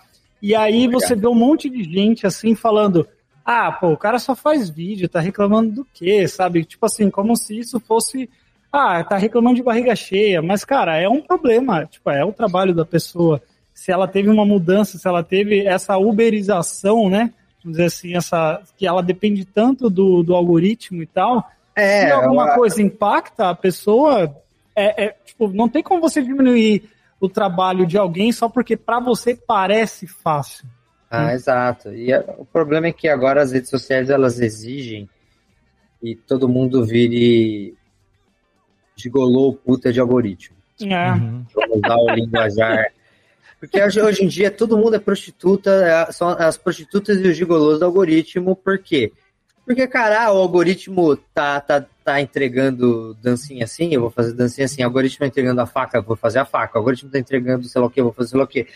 e 0.43 0.55
aí 0.55 0.87
você 0.87 1.15
vê 1.17 1.27
um 1.27 1.35
monte 1.35 1.71
de 1.71 1.83
gente 1.83 2.27
assim 2.27 2.55
falando, 2.55 3.09
ah, 3.43 3.73
pô, 3.73 3.89
o 3.89 3.97
cara 3.97 4.19
só 4.19 4.37
faz 4.37 4.69
vídeo, 4.69 5.09
tá 5.09 5.19
reclamando 5.19 5.77
do 5.77 5.87
quê, 5.95 6.29
sabe? 6.29 6.63
Tipo 6.63 6.85
assim, 6.85 7.09
como 7.09 7.35
se 7.39 7.59
isso 7.59 7.81
fosse, 7.81 8.29
ah, 8.71 9.03
tá 9.03 9.17
reclamando 9.17 9.57
de 9.57 9.63
barriga 9.63 9.97
cheia, 9.97 10.43
mas 10.43 10.63
cara, 10.63 11.01
é 11.01 11.09
um 11.09 11.23
problema, 11.23 11.87
tipo, 11.87 12.11
é 12.11 12.23
o 12.23 12.35
trabalho 12.35 12.75
da 12.75 12.85
pessoa. 12.85 13.41
Se 13.75 13.91
ela 13.93 14.07
teve 14.09 14.31
uma 14.31 14.47
mudança, 14.47 14.97
se 14.97 15.07
ela 15.07 15.23
teve 15.23 15.67
essa 15.67 15.99
uberização, 15.99 17.11
né? 17.11 17.33
Vamos 17.63 17.77
dizer 17.77 17.87
assim, 17.87 18.17
essa, 18.17 18.63
que 18.77 18.87
ela 18.87 19.03
depende 19.03 19.45
tanto 19.45 19.91
do, 19.91 20.23
do 20.23 20.35
algoritmo 20.35 21.03
e 21.03 21.07
tal, 21.07 21.51
É, 21.75 22.07
se 22.07 22.13
alguma 22.13 22.45
ela- 22.45 22.55
coisa 22.55 22.81
impacta 22.81 23.51
a 23.51 23.55
pessoa, 23.55 24.35
é, 24.77 25.07
é, 25.07 25.17
tipo, 25.25 25.49
não 25.49 25.69
tem 25.69 25.83
como 25.83 26.01
você 26.01 26.23
diminuir 26.23 26.89
o 27.21 27.29
trabalho 27.29 27.85
de 27.87 27.97
alguém 27.99 28.31
só 28.33 28.49
porque 28.49 28.77
para 28.77 29.01
você 29.01 29.35
parece 29.35 30.07
fácil. 30.07 30.67
Ah, 31.11 31.33
exato. 31.33 31.93
E 31.93 32.13
a- 32.13 32.25
o 32.39 32.45
problema 32.45 32.87
é 32.89 32.93
que 32.93 33.09
agora 33.09 33.43
as 33.43 33.53
redes 33.53 33.71
sociais 33.71 34.09
elas 34.11 34.41
exigem 34.41 35.09
que 36.01 36.15
todo 36.15 36.49
mundo 36.49 36.85
vire 36.85 37.75
gigolô 38.97 39.53
puta 39.53 39.93
de 39.93 40.01
algoritmo. 40.01 40.57
É. 40.83 41.11
Vamos 41.11 41.47
usar 41.77 41.97
o 41.97 42.11
linguajar. 42.15 42.87
Porque 43.71 44.01
hoje, 44.01 44.25
em 44.25 44.29
dia 44.29 44.51
todo 44.51 44.77
mundo 44.79 44.97
é 44.97 44.99
prostituta, 44.99 45.71
é- 45.71 46.13
são 46.13 46.29
as 46.29 46.57
prostitutas 46.57 47.19
e 47.19 47.29
os 47.29 47.37
gigolôs 47.37 47.79
do 47.79 47.85
algoritmo, 47.85 48.55
por 48.57 48.79
quê? 48.79 49.13
Porque, 49.67 49.87
cara, 49.87 50.25
ah, 50.27 50.33
o 50.33 50.37
algoritmo 50.39 51.17
tá, 51.33 51.59
tá, 51.61 51.87
tá 52.05 52.21
entregando 52.21 53.15
dancinha 53.23 53.65
assim, 53.65 53.95
eu 53.95 54.03
vou 54.03 54.11
fazer 54.11 54.35
dancinha 54.35 54.67
assim. 54.67 54.83
O 54.83 54.87
algoritmo 54.87 55.21
tá 55.21 55.27
entregando 55.27 55.61
a 55.61 55.67
faca, 55.67 55.97
eu 55.99 56.03
vou 56.03 56.17
fazer 56.17 56.39
a 56.39 56.45
faca. 56.45 56.77
O 56.77 56.79
algoritmo 56.81 57.11
tá 57.11 57.19
entregando 57.19 57.65
sei 57.65 57.81
lá 57.81 57.87
o 57.87 57.91
que, 57.91 57.99
eu 58.01 58.05
vou 58.05 58.13
fazer 58.13 58.31
sei 58.31 58.39
lá 58.39 58.45
o 58.45 58.49
que. 58.49 58.67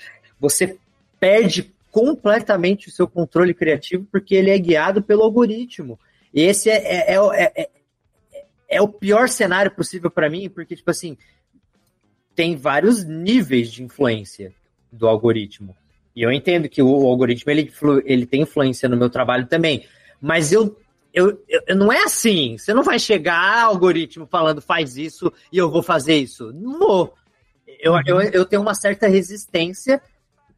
Você 0.41 0.79
perde 1.21 1.71
completamente 1.91 2.89
o 2.89 2.91
seu 2.91 3.07
controle 3.07 3.53
criativo 3.53 4.07
porque 4.11 4.35
ele 4.35 4.51
é 4.51 4.59
guiado 4.59 5.03
pelo 5.03 5.23
algoritmo. 5.25 5.99
E 6.33 6.43
esse 6.43 6.71
é, 6.71 6.77
é, 6.77 7.15
é, 7.15 7.19
é, 7.35 7.53
é- 7.63 7.69
é 8.71 8.81
o 8.83 8.89
pior 8.89 9.29
cenário 9.29 9.71
possível 9.71 10.11
para 10.11 10.31
mim, 10.31 10.49
porque, 10.49 10.77
tipo 10.77 10.91
assim, 10.91 11.17
tem 12.35 12.57
vários 12.57 13.05
níveis 13.05 13.71
de 13.71 13.83
influência 13.83 14.55
do 14.91 15.07
algoritmo. 15.09 15.77
E 16.15 16.23
eu 16.23 16.33
entendo 16.33 16.69
que 16.69 16.83
o 16.83 17.07
algoritmo 17.07 17.51
ele, 17.51 17.73
ele 18.05 18.27
tem 18.27 18.43
influência 18.43 18.89
no 18.89 18.97
meu 18.97 19.09
trabalho 19.09 19.47
também. 19.47 19.87
Mas 20.21 20.53
eu, 20.53 20.77
eu, 21.15 21.41
eu- 21.49 21.77
não 21.77 21.93
é 21.93 22.03
assim. 22.03 22.59
Você 22.59 22.75
não 22.75 22.83
vai 22.83 22.99
chegar 22.99 23.63
algoritmo 23.65 24.27
falando 24.27 24.61
faz 24.61 24.97
isso 24.97 25.33
e 25.53 25.59
eu 25.59 25.71
vou 25.71 25.83
fazer 25.83 26.17
isso. 26.17 26.53
Não 26.53 26.79
vou. 26.79 27.15
Eu, 27.81 27.95
eu, 28.07 28.21
eu 28.21 28.45
tenho 28.45 28.63
uma 28.63 28.75
certa 28.75 29.07
resistência, 29.07 30.03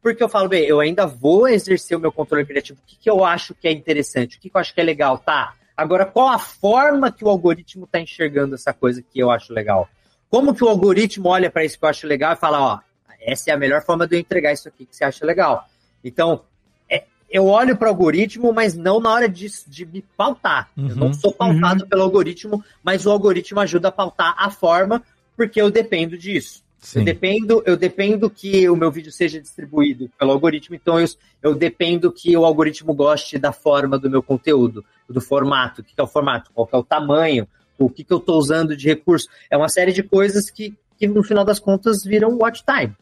porque 0.01 0.23
eu 0.23 0.29
falo, 0.29 0.49
bem, 0.49 0.63
eu 0.63 0.79
ainda 0.79 1.05
vou 1.05 1.47
exercer 1.47 1.95
o 1.95 1.99
meu 1.99 2.11
controle 2.11 2.45
criativo. 2.45 2.79
O 2.81 2.85
que, 2.87 2.97
que 2.97 3.09
eu 3.09 3.23
acho 3.23 3.53
que 3.53 3.67
é 3.67 3.71
interessante? 3.71 4.37
O 4.37 4.39
que, 4.41 4.49
que 4.49 4.57
eu 4.57 4.61
acho 4.61 4.73
que 4.73 4.81
é 4.81 4.83
legal? 4.83 5.19
Tá. 5.19 5.53
Agora, 5.77 6.05
qual 6.05 6.29
a 6.29 6.39
forma 6.39 7.11
que 7.11 7.23
o 7.23 7.29
algoritmo 7.29 7.85
está 7.85 7.99
enxergando 7.99 8.55
essa 8.55 8.73
coisa 8.73 9.01
que 9.03 9.19
eu 9.19 9.29
acho 9.29 9.53
legal? 9.53 9.87
Como 10.29 10.55
que 10.55 10.63
o 10.63 10.67
algoritmo 10.69 11.29
olha 11.29 11.51
para 11.51 11.63
isso 11.65 11.77
que 11.77 11.85
eu 11.85 11.89
acho 11.89 12.07
legal 12.07 12.33
e 12.33 12.37
fala, 12.37 12.59
ó, 12.61 12.79
essa 13.21 13.51
é 13.51 13.53
a 13.53 13.57
melhor 13.57 13.83
forma 13.83 14.07
de 14.07 14.15
eu 14.15 14.19
entregar 14.19 14.51
isso 14.51 14.67
aqui 14.67 14.85
que 14.85 14.95
você 14.95 15.03
acha 15.03 15.25
legal. 15.25 15.65
Então, 16.03 16.41
é, 16.89 17.03
eu 17.29 17.45
olho 17.45 17.77
para 17.77 17.87
o 17.87 17.89
algoritmo, 17.89 18.51
mas 18.51 18.75
não 18.75 18.99
na 18.99 19.11
hora 19.11 19.29
de, 19.29 19.47
de 19.67 19.85
me 19.85 20.01
pautar. 20.17 20.69
Eu 20.75 20.83
Uhum. 20.85 20.95
não 20.95 21.13
sou 21.13 21.31
pautado 21.31 21.87
pelo 21.87 22.01
algoritmo, 22.01 22.63
mas 22.83 23.05
o 23.05 23.11
algoritmo 23.11 23.59
ajuda 23.59 23.89
a 23.89 23.91
pautar 23.91 24.35
a 24.37 24.49
forma, 24.49 25.03
porque 25.37 25.61
eu 25.61 25.69
dependo 25.69 26.17
disso. 26.17 26.63
Eu 26.95 27.03
dependo, 27.05 27.61
eu 27.63 27.77
dependo 27.77 28.27
que 28.27 28.67
o 28.67 28.75
meu 28.75 28.89
vídeo 28.91 29.11
seja 29.11 29.39
distribuído 29.39 30.09
pelo 30.17 30.31
algoritmo, 30.31 30.75
então 30.75 30.99
eu, 30.99 31.07
eu 31.43 31.53
dependo 31.53 32.11
que 32.11 32.35
o 32.35 32.43
algoritmo 32.43 32.91
goste 32.91 33.37
da 33.37 33.51
forma 33.51 33.99
do 33.99 34.09
meu 34.09 34.23
conteúdo, 34.23 34.83
do 35.07 35.21
formato, 35.21 35.81
o 35.81 35.83
que, 35.83 35.93
que 35.93 36.01
é 36.01 36.03
o 36.03 36.07
formato, 36.07 36.49
qual 36.55 36.67
é 36.73 36.77
o 36.77 36.83
tamanho, 36.83 37.47
o 37.77 37.87
que, 37.87 38.03
que 38.03 38.11
eu 38.11 38.17
estou 38.17 38.35
usando 38.39 38.75
de 38.75 38.87
recurso. 38.87 39.27
É 39.47 39.55
uma 39.55 39.69
série 39.69 39.93
de 39.93 40.01
coisas 40.01 40.49
que, 40.49 40.75
que 40.97 41.07
no 41.07 41.23
final 41.23 41.45
das 41.45 41.59
contas 41.59 42.03
viram 42.03 42.35
watch 42.39 42.63
time. 42.65 42.95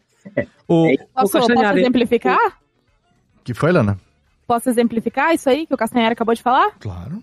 O... 0.68 0.88
Posso, 1.14 1.40
posso 1.40 1.52
exemplificar? 1.52 2.60
que 3.44 3.54
foi, 3.54 3.72
Lana? 3.72 3.98
Posso 4.46 4.70
exemplificar 4.70 5.34
isso 5.34 5.50
aí 5.50 5.66
que 5.66 5.74
o 5.74 5.78
Castanheira 5.78 6.14
acabou 6.14 6.36
de 6.36 6.42
falar? 6.42 6.72
Claro. 6.80 7.22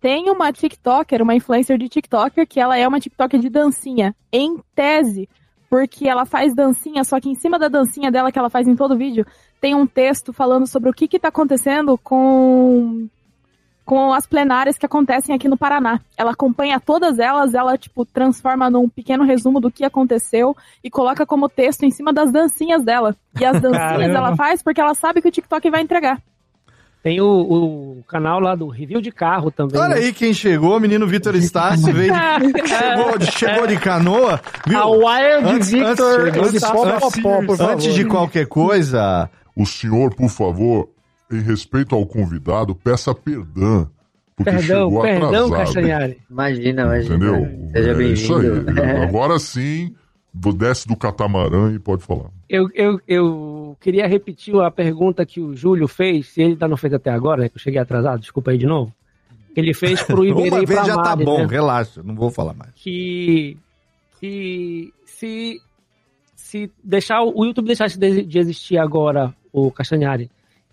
Tem 0.00 0.28
uma 0.28 0.52
TikToker, 0.52 1.22
uma 1.22 1.34
influencer 1.34 1.78
de 1.78 1.88
TikToker, 1.88 2.46
que 2.46 2.60
ela 2.60 2.76
é 2.76 2.86
uma 2.86 3.00
TikToker 3.00 3.40
de 3.40 3.48
dancinha. 3.48 4.14
Em 4.30 4.58
tese, 4.74 5.28
porque 5.70 6.06
ela 6.08 6.26
faz 6.26 6.54
dancinha, 6.54 7.02
só 7.04 7.18
que 7.18 7.28
em 7.28 7.34
cima 7.34 7.58
da 7.58 7.68
dancinha 7.68 8.10
dela 8.10 8.30
que 8.30 8.38
ela 8.38 8.50
faz 8.50 8.68
em 8.68 8.76
todo 8.76 8.96
vídeo, 8.96 9.26
tem 9.60 9.74
um 9.74 9.86
texto 9.86 10.32
falando 10.32 10.66
sobre 10.66 10.90
o 10.90 10.92
que 10.92 11.08
que 11.08 11.18
tá 11.18 11.28
acontecendo 11.28 11.96
com 11.96 13.08
com 13.84 14.12
as 14.12 14.26
plenárias 14.26 14.78
que 14.78 14.86
acontecem 14.86 15.34
aqui 15.34 15.46
no 15.48 15.56
Paraná. 15.58 16.00
Ela 16.16 16.30
acompanha 16.32 16.80
todas 16.80 17.18
elas, 17.18 17.52
ela 17.54 17.76
tipo 17.76 18.04
transforma 18.06 18.70
num 18.70 18.88
pequeno 18.88 19.24
resumo 19.24 19.60
do 19.60 19.70
que 19.70 19.84
aconteceu 19.84 20.56
e 20.82 20.90
coloca 20.90 21.26
como 21.26 21.48
texto 21.48 21.82
em 21.84 21.90
cima 21.90 22.12
das 22.12 22.32
dancinhas 22.32 22.82
dela. 22.84 23.14
E 23.38 23.44
as 23.44 23.60
dancinhas 23.60 23.90
Caramba. 23.90 24.18
ela 24.18 24.36
faz 24.36 24.62
porque 24.62 24.80
ela 24.80 24.94
sabe 24.94 25.20
que 25.20 25.28
o 25.28 25.30
TikTok 25.30 25.70
vai 25.70 25.82
entregar. 25.82 26.18
Tem 27.02 27.20
o, 27.20 27.26
o 27.98 28.04
canal 28.08 28.40
lá 28.40 28.54
do 28.54 28.66
review 28.68 28.98
de 29.02 29.12
carro 29.12 29.50
também. 29.50 29.78
Olha 29.78 29.96
né? 29.96 30.00
aí 30.00 30.12
quem 30.14 30.32
chegou, 30.32 30.74
o 30.74 30.80
menino 30.80 31.06
Vitor 31.06 31.34
Estácio 31.36 31.92
veio 31.92 32.10
de, 32.10 32.64
chegou, 32.66 33.18
de- 33.18 33.30
chegou 33.30 33.66
de 33.66 33.76
canoa. 33.78 34.40
Viu? 34.66 34.78
A 34.78 34.86
Wild 34.86 35.46
Antes- 35.50 35.70
Victor 35.70 36.28
antes- 36.28 36.62
antes- 36.62 36.62
antes- 36.64 37.60
Antes 37.60 37.94
de 37.94 38.06
qualquer 38.06 38.46
coisa, 38.46 39.28
O 39.54 39.66
senhor, 39.66 40.14
por 40.14 40.30
favor, 40.30 40.88
em 41.30 41.40
respeito 41.40 41.94
ao 41.94 42.06
convidado, 42.06 42.74
peça 42.74 43.14
perdão. 43.14 43.88
Porque 44.36 44.50
Perdão, 44.50 44.88
chegou 44.88 45.02
perdão, 45.02 45.28
atrasado. 45.28 45.50
Castanhari. 45.52 46.18
Imagina, 46.28 46.82
imagina. 46.82 47.14
Entendeu? 47.14 47.70
Seja 47.72 47.90
é 47.90 48.02
isso 48.04 48.38
bem-vindo. 48.40 48.82
aí. 48.82 49.02
Agora 49.06 49.38
sim, 49.38 49.94
desce 50.34 50.88
do 50.88 50.96
catamarã 50.96 51.72
e 51.72 51.78
pode 51.78 52.02
falar. 52.02 52.30
Eu, 52.48 52.68
eu, 52.74 53.00
eu 53.06 53.76
queria 53.80 54.06
repetir 54.08 54.54
a 54.60 54.70
pergunta 54.70 55.24
que 55.24 55.40
o 55.40 55.54
Júlio 55.54 55.86
fez, 55.86 56.28
se 56.28 56.42
ele 56.42 56.52
ainda 56.52 56.66
não 56.66 56.76
fez 56.76 56.92
até 56.92 57.10
agora, 57.10 57.42
né, 57.42 57.48
que 57.48 57.56
eu 57.56 57.60
cheguei 57.60 57.80
atrasado, 57.80 58.20
desculpa 58.20 58.50
aí 58.50 58.58
de 58.58 58.66
novo. 58.66 58.92
Que 59.54 59.60
ele 59.60 59.72
fez 59.72 60.02
pro 60.02 60.24
Iberê 60.26 60.48
uma 60.50 60.62
e 60.62 60.66
vez 60.66 60.84
já 60.84 60.96
tá 60.96 61.10
Mari, 61.10 61.24
bom, 61.24 61.38
né? 61.38 61.46
relaxa, 61.48 62.02
não 62.02 62.16
vou 62.16 62.30
falar 62.30 62.54
mais. 62.54 62.72
que, 62.74 63.56
que 64.18 64.92
se, 65.06 65.60
se 66.34 66.70
deixar 66.82 67.22
o 67.22 67.32
o 67.40 67.44
YouTube 67.44 67.66
deixasse 67.66 67.96
de, 67.96 68.22
de 68.22 68.38
existir 68.40 68.78
agora, 68.78 69.32
o 69.52 69.70
Castanhari, 69.70 70.28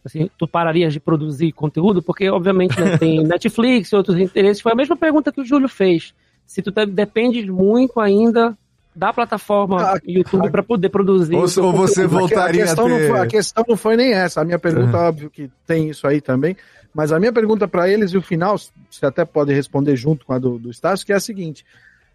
assim, 0.06 0.30
tu 0.38 0.48
pararias 0.48 0.94
de 0.94 1.00
produzir 1.00 1.52
conteúdo? 1.52 2.02
Porque, 2.02 2.30
obviamente, 2.30 2.80
né, 2.80 2.98
tem 2.98 3.22
Netflix 3.28 3.92
e 3.92 3.96
outros 3.96 4.18
interesses. 4.18 4.62
Foi 4.62 4.72
a 4.72 4.76
mesma 4.76 4.96
pergunta 4.96 5.32
que 5.32 5.42
o 5.42 5.46
Júlio 5.46 5.68
fez. 5.70 6.14
Se 6.46 6.62
tu 6.62 6.72
te- 6.72 6.86
dependes 6.86 7.48
muito 7.48 8.00
ainda 8.00 8.58
da 8.94 9.14
plataforma 9.14 9.98
YouTube 10.06 10.50
para 10.52 10.62
poder 10.62 10.90
produzir. 10.90 11.34
Ou- 11.36 11.44
ou 11.66 11.72
você 11.74 12.06
voltaria 12.06 12.64
a 12.64 12.68
questão, 12.68 12.86
a 12.86 12.90
ter- 12.90 13.00
não 13.02 13.08
foi, 13.08 13.20
a 13.22 13.28
questão 13.28 13.66
não 13.68 13.78
foi 13.78 13.96
nem 13.96 14.12
essa. 14.12 14.42
A 14.42 14.44
minha 14.44 14.60
pergunta, 14.60 14.98
Uhum. 14.98 15.04
óbvio 15.06 15.30
que 15.30 15.50
tem 15.66 15.90
isso 15.90 16.06
aí 16.06 16.20
também. 16.20 16.58
Mas 16.94 17.14
a 17.14 17.20
minha 17.20 17.32
pergunta 17.32 17.70
para 17.70 17.88
eles, 17.88 18.12
e 18.12 18.18
o 18.18 18.22
final, 18.22 18.58
você 18.90 19.06
até 19.06 19.24
pode 19.24 19.54
responder 19.54 19.96
junto 19.96 20.26
com 20.26 20.34
a 20.34 20.38
do, 20.40 20.60
do 20.60 20.70
Estácio, 20.70 21.06
que 21.06 21.14
é 21.14 21.16
a 21.16 21.22
seguinte: 21.22 21.66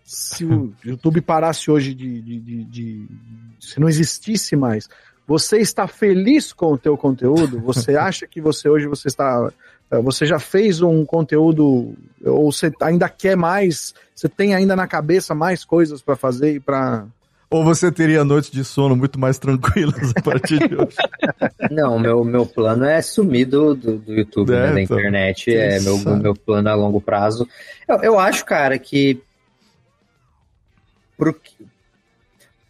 se 0.04 0.44
o 0.44 0.70
YouTube 0.84 1.22
parasse 1.22 1.70
hoje 1.70 1.94
de, 1.94 2.20
de- 2.20 2.40
de- 2.40 2.64
de- 2.64 3.06
Se 3.58 3.80
não 3.80 3.88
existisse 3.88 4.54
mais, 4.54 4.86
você 5.26 5.58
está 5.58 5.86
feliz 5.88 6.52
com 6.52 6.72
o 6.72 6.78
teu 6.78 6.96
conteúdo? 6.96 7.60
Você 7.60 7.96
acha 7.98 8.26
que 8.26 8.40
você 8.40 8.68
hoje 8.68 8.86
você 8.86 9.08
está. 9.08 9.50
eh, 9.90 10.00
Você 10.02 10.24
já 10.26 10.38
fez 10.38 10.80
um 10.82 11.04
conteúdo, 11.04 11.94
ou 12.24 12.52
você 12.52 12.72
ainda 12.80 13.08
quer 13.08 13.36
mais? 13.36 13.94
Você 14.14 14.28
tem 14.28 14.54
ainda 14.54 14.74
na 14.76 14.86
cabeça 14.86 15.34
mais 15.34 15.64
coisas 15.64 16.00
para 16.00 16.16
fazer 16.16 16.54
e 16.54 16.60
para. 16.60 17.04
Ou 17.48 17.62
você 17.62 17.92
teria 17.92 18.24
noites 18.24 18.50
de 18.50 18.64
sono 18.64 18.96
muito 18.96 19.20
mais 19.20 19.38
tranquilas 19.38 20.12
a 20.16 20.20
partir 20.20 20.58
de 20.68 20.74
hoje. 20.74 20.96
Não, 21.70 21.96
meu, 21.96 22.24
meu 22.24 22.44
plano 22.44 22.84
é 22.84 23.00
sumir 23.00 23.44
do, 23.46 23.72
do, 23.72 23.98
do 23.98 24.12
YouTube, 24.12 24.52
É, 24.52 24.66
né, 24.68 24.72
da 24.74 24.80
então. 24.82 24.98
internet. 24.98 25.54
É 25.54 25.78
meu, 25.80 25.96
meu 26.16 26.34
plano 26.34 26.68
a 26.68 26.74
longo 26.74 27.00
prazo. 27.00 27.46
Eu, 27.88 27.96
eu 27.98 28.18
acho, 28.18 28.44
cara, 28.44 28.76
que 28.80 29.22
pro, 31.16 31.34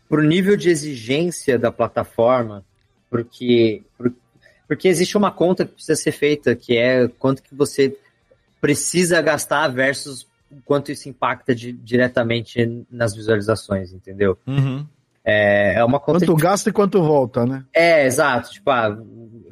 pro 0.09 0.23
nível 0.23 0.57
de 0.57 0.69
exigência 0.71 1.59
da 1.59 1.71
plataforma, 1.73 2.65
porque, 3.11 3.83
por- 3.97 4.13
porque 4.69 4.89
existe 4.89 5.17
uma 5.17 5.31
conta 5.31 5.65
que 5.65 5.73
precisa 5.75 5.97
ser 5.97 6.13
feita, 6.13 6.55
que 6.55 6.77
é 6.77 7.09
quanto 7.09 7.43
que 7.43 7.55
você 7.55 7.97
precisa 8.61 9.21
gastar 9.23 9.69
versus 9.69 10.23
o 10.51 10.61
quanto 10.65 10.93
isso 10.93 11.09
impacta 11.09 11.55
di- 11.55 11.73
diretamente 11.73 12.85
nas 12.91 13.15
visualizações, 13.15 13.93
entendeu? 13.93 14.39
É, 15.25 15.75
é 15.75 15.85
uma 15.85 15.99
conta 15.99 16.21
Quanto 16.21 16.37
gasta 16.37 16.71
e 16.71 16.73
quanto 16.73 17.03
volta, 17.03 17.45
né? 17.45 17.65
é, 17.75 18.07
exato. 18.07 18.51
Tipo, 18.51 18.71
ah, 18.71 18.97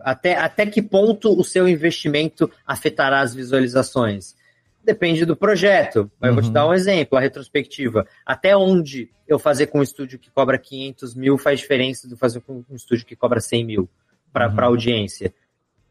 até, 0.04 0.36
até 0.36 0.66
que 0.66 0.80
ponto 0.80 1.36
o 1.38 1.42
seu 1.42 1.68
investimento 1.68 2.48
afetará 2.64 3.20
as 3.20 3.34
visualizações? 3.34 4.36
Depende 4.84 5.24
do 5.24 5.34
projeto. 5.34 6.10
Eu 6.20 6.32
vou 6.34 6.42
te 6.42 6.46
Uhum. 6.48 6.52
dar 6.52 6.66
um 6.68 6.74
exemplo, 6.74 7.16
a 7.16 7.20
retrospectiva. 7.20 8.06
Até 8.26 8.54
onde 8.56 9.10
eu 9.26 9.38
fazer 9.38 9.68
com 9.68 9.78
um 9.78 9.82
estúdio 9.82 10.18
que 10.18 10.30
cobra 10.30 10.58
500 10.58 11.14
mil 11.14 11.38
faz 11.38 11.60
diferença 11.60 12.06
do 12.06 12.16
fazer 12.16 12.40
com 12.40 12.62
um 12.70 12.76
estúdio 12.76 13.06
que 13.06 13.16
cobra 13.16 13.40
100 13.40 13.64
mil 13.64 13.88
para 14.32 14.48
Uhum. 14.50 14.60
a 14.60 14.64
audiência. 14.64 15.32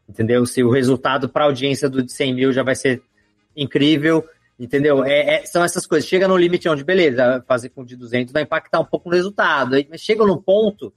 Entendeu? 0.08 0.46
Se 0.46 0.62
o 0.62 0.70
resultado 0.70 1.28
para 1.28 1.44
a 1.44 1.46
audiência 1.46 1.88
do 1.88 2.02
de 2.02 2.12
100 2.12 2.34
mil 2.34 2.52
já 2.52 2.62
vai 2.62 2.76
ser 2.76 3.02
incrível, 3.56 4.24
entendeu? 4.60 5.02
É, 5.04 5.36
é- 5.36 5.46
são 5.46 5.64
essas 5.64 5.86
coisas. 5.86 6.08
Chega 6.08 6.28
no 6.28 6.36
limite 6.36 6.68
onde, 6.68 6.84
beleza, 6.84 7.42
fazer 7.48 7.70
com 7.70 7.82
o 7.82 7.86
de 7.86 7.96
200 7.96 8.32
vai 8.32 8.42
impactar 8.42 8.80
um 8.80 8.84
pouco 8.84 9.08
no 9.08 9.14
resultado. 9.16 9.76
Mas 9.90 10.00
chega 10.00 10.24
num 10.24 10.40
ponto 10.40 10.92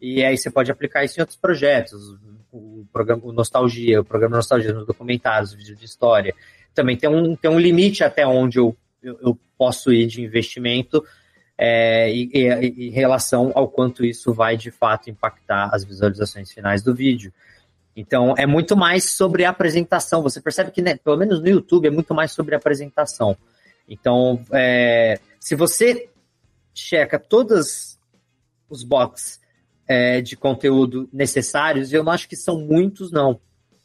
e 0.00 0.22
aí 0.24 0.36
você 0.36 0.50
pode 0.50 0.70
aplicar 0.70 1.04
isso 1.04 1.18
em 1.18 1.22
outros 1.22 1.38
projetos. 1.38 2.16
O 2.52 2.84
programa 2.92 3.22
o 3.24 3.32
Nostalgia, 3.32 4.00
o 4.00 4.04
programa 4.04 4.36
Nostalgia 4.36 4.72
nos 4.72 4.86
documentários, 4.86 5.52
vídeo 5.54 5.76
de 5.76 5.84
história. 5.84 6.34
Também 6.78 6.96
tem 6.96 7.10
um, 7.10 7.34
tem 7.34 7.50
um 7.50 7.58
limite 7.58 8.04
até 8.04 8.24
onde 8.24 8.56
eu, 8.60 8.76
eu, 9.02 9.18
eu 9.20 9.38
posso 9.58 9.92
ir 9.92 10.06
de 10.06 10.22
investimento 10.22 11.04
é, 11.58 12.08
e, 12.08 12.30
e- 12.32 12.86
em 12.86 12.90
relação 12.90 13.50
ao 13.52 13.66
quanto 13.66 14.04
isso 14.04 14.32
vai 14.32 14.56
de 14.56 14.70
fato 14.70 15.10
impactar 15.10 15.70
as 15.74 15.82
visualizações 15.82 16.52
finais 16.52 16.80
do 16.80 16.94
vídeo. 16.94 17.32
Então 17.96 18.32
é 18.38 18.46
muito 18.46 18.76
mais 18.76 19.10
sobre 19.10 19.44
a 19.44 19.50
apresentação. 19.50 20.22
Você 20.22 20.40
percebe 20.40 20.70
que, 20.70 20.80
né, 20.80 20.96
pelo 20.96 21.16
menos 21.16 21.40
no 21.40 21.48
YouTube, 21.48 21.88
é 21.88 21.90
muito 21.90 22.14
mais 22.14 22.30
sobre 22.30 22.54
a 22.54 22.58
apresentação. 22.58 23.36
Então, 23.88 24.40
é, 24.52 25.18
se 25.40 25.56
você 25.56 26.08
checa 26.72 27.18
todos 27.18 27.98
os 28.70 28.84
box 28.84 29.40
é, 29.88 30.20
de 30.20 30.36
conteúdo 30.36 31.08
necessários, 31.12 31.92
eu 31.92 32.04
não 32.04 32.12
acho 32.12 32.28
que 32.28 32.36
são 32.36 32.60
muitos, 32.60 33.10
não, 33.10 33.40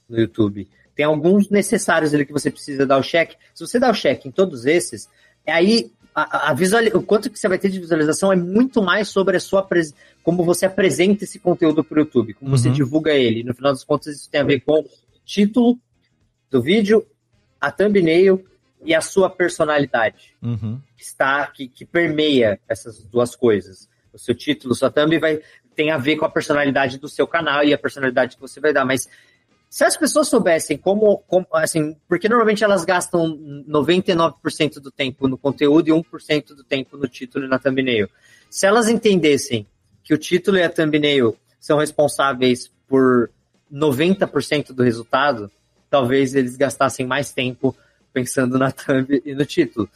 no 0.07 0.19
YouTube. 0.19 0.69
Tem 0.95 1.05
alguns 1.05 1.49
necessários 1.49 2.13
ali 2.13 2.25
que 2.25 2.31
você 2.31 2.51
precisa 2.51 2.85
dar 2.85 2.97
o 2.97 3.01
check. 3.03 3.31
Se 3.53 3.65
você 3.65 3.79
dá 3.79 3.89
o 3.89 3.93
check 3.93 4.25
em 4.25 4.31
todos 4.31 4.65
esses, 4.65 5.09
aí 5.47 5.91
a, 6.13 6.51
a 6.51 6.53
visuali- 6.53 6.91
o 6.93 7.01
quanto 7.01 7.29
que 7.31 7.39
você 7.39 7.47
vai 7.47 7.57
ter 7.57 7.69
de 7.69 7.79
visualização 7.79 8.31
é 8.31 8.35
muito 8.35 8.81
mais 8.81 9.07
sobre 9.09 9.35
a 9.35 9.39
sua 9.39 9.67
como 10.21 10.43
você 10.43 10.65
apresenta 10.67 11.23
esse 11.23 11.39
conteúdo 11.39 11.83
para 11.83 11.97
o 11.97 12.01
YouTube, 12.01 12.35
como 12.35 12.55
você 12.55 12.67
Uhum. 12.67 12.73
divulga 12.75 13.11
ele. 13.13 13.43
No 13.43 13.53
final 13.55 13.71
das 13.71 13.83
contas, 13.83 14.15
isso 14.17 14.29
tem 14.29 14.41
a 14.41 14.43
ver 14.43 14.59
com 14.61 14.81
o 14.81 14.85
título 15.25 15.79
do 16.51 16.61
vídeo, 16.61 17.05
a 17.59 17.71
thumbnail 17.71 18.45
e 18.85 18.93
a 18.93 19.01
sua 19.01 19.29
personalidade 19.29 20.35
Uhum. 20.41 20.79
que 20.95 21.03
está 21.03 21.47
que, 21.47 21.67
que 21.67 21.85
permeia 21.85 22.59
essas 22.69 23.03
duas 23.05 23.35
coisas. 23.35 23.89
O 24.13 24.19
seu 24.19 24.35
título, 24.35 24.75
sua 24.75 24.91
thumb 24.91 25.17
vai 25.17 25.41
tem 25.75 25.89
a 25.89 25.97
ver 25.97 26.17
com 26.17 26.25
a 26.25 26.29
personalidade 26.29 26.99
do 26.99 27.09
seu 27.09 27.25
canal 27.25 27.63
e 27.63 27.73
a 27.73 27.77
personalidade 27.79 28.35
que 28.35 28.41
você 28.41 28.59
vai 28.59 28.71
dar, 28.71 28.85
mas 28.85 29.09
se 29.73 29.83
as 29.83 29.97
pessoas 29.97 30.27
soubessem 30.27 30.77
como, 30.77 31.17
como 31.27 31.47
assim, 31.51 31.97
porque 32.07 32.29
normalmente 32.29 32.63
elas 32.63 32.85
gastam 32.85 33.35
99% 33.67 34.75
do 34.75 34.91
tempo 34.91 35.27
no 35.27 35.35
conteúdo 35.35 35.87
e 35.87 35.91
1% 35.91 36.49
do 36.49 36.63
tempo 36.63 36.95
no 36.95 37.07
título 37.07 37.45
e 37.45 37.47
na 37.47 37.57
thumbnail. 37.57 38.07
Se 38.51 38.67
elas 38.67 38.87
entendessem 38.87 39.65
que 40.03 40.13
o 40.13 40.17
título 40.19 40.57
e 40.57 40.61
a 40.61 40.69
thumbnail 40.69 41.35
são 41.59 41.79
responsáveis 41.79 42.71
por 42.87 43.31
90% 43.73 44.73
do 44.73 44.83
resultado, 44.83 45.49
talvez 45.89 46.35
eles 46.35 46.55
gastassem 46.55 47.07
mais 47.07 47.31
tempo 47.31 47.75
pensando 48.13 48.59
na 48.59 48.71
thumb 48.71 49.23
e 49.25 49.33
no 49.33 49.43
título. 49.43 49.89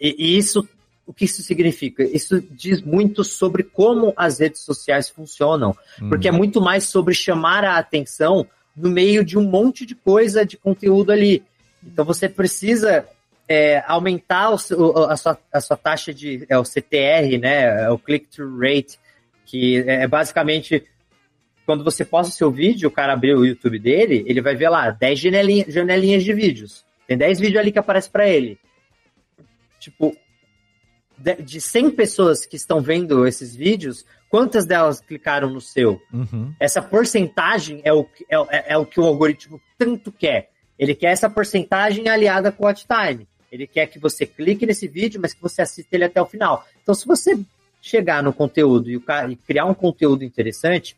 E, 0.00 0.16
e 0.18 0.38
isso, 0.38 0.66
o 1.06 1.12
que 1.12 1.26
isso 1.26 1.42
significa? 1.42 2.02
Isso 2.02 2.40
diz 2.40 2.80
muito 2.80 3.22
sobre 3.22 3.62
como 3.62 4.14
as 4.16 4.38
redes 4.38 4.62
sociais 4.62 5.10
funcionam, 5.10 5.76
Hum. 6.00 6.08
porque 6.08 6.28
é 6.28 6.32
muito 6.32 6.62
mais 6.62 6.84
sobre 6.84 7.12
chamar 7.12 7.62
a 7.62 7.76
atenção 7.76 8.46
no 8.78 8.90
meio 8.90 9.24
de 9.24 9.36
um 9.36 9.42
monte 9.42 9.84
de 9.84 9.94
coisa, 9.94 10.46
de 10.46 10.56
conteúdo 10.56 11.12
ali. 11.12 11.42
Então 11.84 12.04
você 12.04 12.28
precisa 12.28 13.06
é, 13.48 13.82
aumentar 13.86 14.50
o 14.50 14.54
a, 15.08 15.16
sua, 15.16 15.38
a 15.52 15.60
sua 15.60 15.76
taxa 15.76 16.12
de 16.12 16.46
é 16.48 16.58
o 16.58 16.64
CTR, 16.64 17.38
né? 17.40 17.84
É 17.84 17.90
o 17.90 17.98
click-through 17.98 18.58
rate, 18.58 18.98
que 19.44 19.78
é 19.86 20.06
basicamente 20.06 20.84
quando 21.66 21.84
você 21.84 22.02
posta 22.04 22.32
seu 22.32 22.50
vídeo, 22.50 22.88
o 22.88 22.92
cara 22.92 23.12
abrir 23.12 23.34
o 23.34 23.44
YouTube 23.44 23.78
dele, 23.78 24.24
ele 24.26 24.40
vai 24.40 24.54
ver 24.54 24.70
lá 24.70 24.90
10 24.90 25.18
janelinha, 25.18 25.66
janelinhas 25.68 26.24
de 26.24 26.32
vídeos. 26.32 26.82
Tem 27.06 27.16
10 27.16 27.40
vídeos 27.40 27.60
ali 27.60 27.70
que 27.70 27.78
aparece 27.78 28.08
para 28.08 28.26
ele. 28.26 28.58
Tipo, 29.78 30.16
de, 31.18 31.34
de 31.42 31.60
100 31.60 31.90
pessoas 31.90 32.46
que 32.46 32.56
estão 32.56 32.80
vendo 32.80 33.26
esses 33.26 33.54
vídeos, 33.54 34.04
quantas 34.30 34.64
delas 34.66 35.00
clicaram 35.00 35.50
no 35.50 35.60
seu? 35.60 36.00
Uhum. 36.12 36.52
Essa 36.60 36.80
porcentagem 36.82 37.80
é 37.84 37.92
o, 37.92 38.04
que- 38.04 38.24
é, 38.30 38.36
é- 38.56 38.64
é 38.74 38.78
o 38.78 38.86
que 38.86 39.00
o 39.00 39.04
algoritmo 39.04 39.60
tanto 39.76 40.12
quer. 40.12 40.50
Ele 40.78 40.94
quer 40.94 41.08
essa 41.08 41.28
porcentagem 41.28 42.08
aliada 42.08 42.52
com 42.52 42.62
o 42.62 42.66
watch 42.66 42.86
time. 42.86 43.26
Ele 43.50 43.66
quer 43.66 43.86
que 43.86 43.98
você 43.98 44.26
clique 44.26 44.64
nesse 44.66 44.86
vídeo, 44.86 45.18
mas 45.20 45.32
que 45.34 45.42
você 45.42 45.62
assista 45.62 45.88
ele 45.96 46.04
até 46.04 46.20
o 46.20 46.26
final. 46.26 46.64
Então, 46.82 46.94
se 46.94 47.06
você 47.06 47.38
chegar 47.80 48.22
no 48.22 48.32
conteúdo 48.32 48.90
e, 48.90 49.00
cara, 49.00 49.30
e 49.32 49.36
criar 49.36 49.64
um 49.64 49.74
conteúdo 49.74 50.22
interessante, 50.22 50.96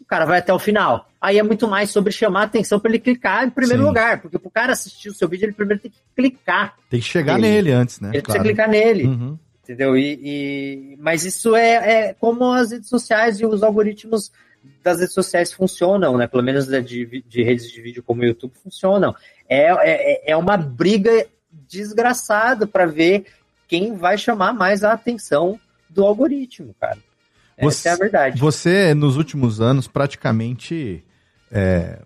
o 0.00 0.04
cara 0.04 0.24
vai 0.24 0.38
até 0.38 0.52
o 0.54 0.58
final. 0.58 1.08
Aí 1.20 1.38
é 1.38 1.42
muito 1.42 1.66
mais 1.66 1.90
sobre 1.90 2.12
chamar 2.12 2.42
a 2.42 2.44
atenção 2.44 2.78
para 2.78 2.90
ele 2.90 3.00
clicar 3.00 3.44
em 3.44 3.50
primeiro 3.50 3.82
Sim. 3.82 3.88
lugar, 3.88 4.22
porque 4.22 4.38
para 4.38 4.48
o 4.48 4.50
cara 4.50 4.72
assistir 4.72 5.08
o 5.08 5.14
seu 5.14 5.28
vídeo, 5.28 5.46
ele 5.46 5.52
primeiro 5.52 5.82
tem 5.82 5.90
que 5.90 5.98
clicar. 6.14 6.76
Tem 6.88 7.00
que 7.00 7.06
chegar 7.06 7.34
Ele- 7.38 7.48
nele 7.48 7.72
antes, 7.72 7.98
né? 7.98 8.10
Ele 8.12 8.22
Claro. 8.22 8.40
precisa 8.40 8.44
clicar 8.44 8.68
nele. 8.70 9.06
Uhum. 9.08 9.38
Entendeu? 9.68 9.98
E, 9.98 10.18
e- 10.22 10.96
mas 10.98 11.26
isso 11.26 11.54
é, 11.54 12.06
é 12.08 12.14
como 12.14 12.50
as 12.52 12.70
redes 12.70 12.88
sociais 12.88 13.38
e 13.38 13.44
os 13.44 13.62
algoritmos 13.62 14.32
das 14.82 14.98
redes 14.98 15.12
sociais 15.12 15.52
funcionam, 15.52 16.16
né? 16.16 16.26
Pelo 16.26 16.42
menos 16.42 16.66
de, 16.66 17.22
de 17.22 17.42
redes 17.42 17.70
de 17.70 17.82
vídeo 17.82 18.02
como 18.02 18.22
o 18.22 18.24
YouTube 18.24 18.54
funcionam. 18.64 19.14
É, 19.46 19.66
é, 20.26 20.30
é 20.32 20.36
uma 20.38 20.56
briga 20.56 21.26
desgraçada 21.68 22.66
para 22.66 22.86
ver 22.86 23.26
quem 23.68 23.94
vai 23.94 24.16
chamar 24.16 24.54
mais 24.54 24.82
a 24.82 24.94
atenção 24.94 25.60
do 25.90 26.02
algoritmo, 26.02 26.74
cara. 26.80 26.96
Essa 27.54 27.90
é 27.90 27.92
a 27.92 27.96
verdade. 27.96 28.40
Você, 28.40 28.94
nos 28.94 29.18
últimos 29.18 29.60
anos, 29.60 29.86
praticamente 29.86 31.04
é, 31.52 31.98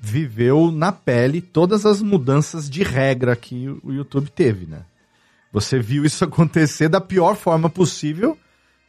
viveu 0.00 0.70
na 0.70 0.90
pele 0.90 1.42
todas 1.42 1.84
as 1.84 2.00
mudanças 2.00 2.70
de 2.70 2.82
regra 2.82 3.36
que 3.36 3.68
o 3.82 3.92
YouTube 3.92 4.30
teve, 4.30 4.64
né? 4.64 4.84
Você 5.52 5.78
viu 5.78 6.04
isso 6.04 6.22
acontecer 6.24 6.88
da 6.88 7.00
pior 7.00 7.36
forma 7.36 7.68
possível, 7.68 8.36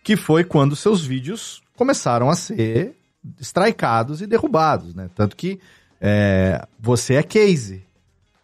que 0.03 0.15
foi 0.15 0.43
quando 0.43 0.75
seus 0.75 1.05
vídeos 1.05 1.61
começaram 1.75 2.29
a 2.29 2.35
ser 2.35 2.95
strikeados 3.39 4.21
e 4.21 4.27
derrubados, 4.27 4.95
né? 4.95 5.09
Tanto 5.15 5.35
que 5.35 5.59
é, 5.99 6.65
você 6.79 7.15
é 7.15 7.23
case, 7.23 7.83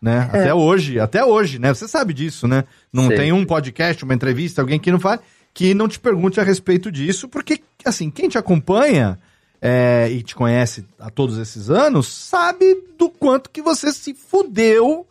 né? 0.01 0.29
É. 0.31 0.39
Até 0.39 0.53
hoje, 0.53 0.99
até 0.99 1.25
hoje, 1.25 1.59
né? 1.59 1.73
Você 1.73 1.87
sabe 1.87 2.13
disso, 2.13 2.47
né? 2.47 2.63
Não 2.93 3.07
Sei. 3.07 3.17
tem 3.17 3.31
um 3.31 3.45
podcast, 3.45 4.03
uma 4.03 4.13
entrevista, 4.13 4.61
alguém 4.61 4.79
que 4.79 4.91
não 4.91 4.99
fale, 4.99 5.21
que 5.53 5.73
não 5.73 5.87
te 5.87 5.99
pergunte 5.99 6.39
a 6.39 6.43
respeito 6.43 6.91
disso, 6.91 7.27
porque, 7.27 7.61
assim, 7.83 8.11
quem 8.11 8.29
te 8.29 8.37
acompanha 8.37 9.17
é, 9.59 10.07
e 10.11 10.21
te 10.21 10.35
conhece 10.35 10.85
há 10.99 11.09
todos 11.09 11.37
esses 11.37 11.69
anos, 11.69 12.07
sabe 12.07 12.83
do 12.97 13.09
quanto 13.09 13.49
que 13.49 13.61
você 13.61 13.91
se 13.91 14.13
fudeu 14.13 15.07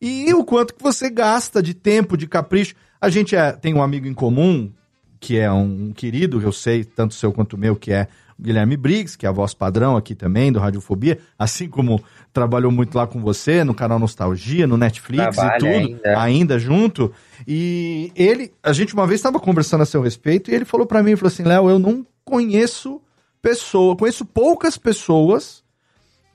e 0.00 0.32
o 0.34 0.44
quanto 0.44 0.74
que 0.74 0.82
você 0.82 1.10
gasta 1.10 1.62
de 1.62 1.74
tempo, 1.74 2.16
de 2.16 2.26
capricho. 2.26 2.74
A 3.00 3.08
gente 3.08 3.34
é- 3.36 3.52
tem 3.52 3.74
um 3.74 3.82
amigo 3.82 4.06
em 4.06 4.14
comum, 4.14 4.72
que 5.20 5.36
é 5.38 5.50
um, 5.50 5.92
querido, 5.92 6.40
eu 6.40 6.52
sei, 6.52 6.84
tanto 6.84 7.14
seu 7.14 7.32
quanto 7.32 7.58
meu, 7.58 7.74
que 7.76 7.92
é 7.92 8.06
o 8.38 8.42
Guilherme 8.42 8.76
Briggs, 8.76 9.18
que 9.18 9.26
é 9.26 9.28
a 9.28 9.32
voz 9.32 9.52
padrão 9.52 9.96
aqui 9.96 10.14
também, 10.14 10.52
do 10.52 10.60
Radiofobia, 10.60 11.18
assim 11.36 11.68
como 11.68 12.00
trabalhou 12.32 12.70
muito 12.70 12.96
lá 12.96 13.04
com 13.06 13.20
você, 13.20 13.64
no 13.64 13.74
canal 13.74 13.98
Nostalgia, 13.98 14.66
no 14.66 14.76
Netflix 14.76 15.34
Trabalha 15.36 15.56
e 15.56 15.58
tudo, 15.58 15.68
ainda. 16.06 16.20
ainda 16.20 16.58
junto. 16.58 17.12
E 17.46 18.12
ele, 18.14 18.52
a 18.62 18.72
gente 18.72 18.94
uma 18.94 19.06
vez 19.08 19.18
estava 19.18 19.40
conversando 19.40 19.82
a 19.82 19.86
seu 19.86 20.00
respeito 20.00 20.50
e 20.50 20.54
ele 20.54 20.64
falou 20.64 20.86
pra 20.86 21.02
mim, 21.02 21.16
falou 21.16 21.32
assim, 21.32 21.42
Léo, 21.42 21.68
eu 21.68 21.80
não 21.80 22.06
conheço 22.24 23.00
pessoa, 23.42 23.96
conheço 23.96 24.24
poucas 24.24 24.78
pessoas 24.78 25.64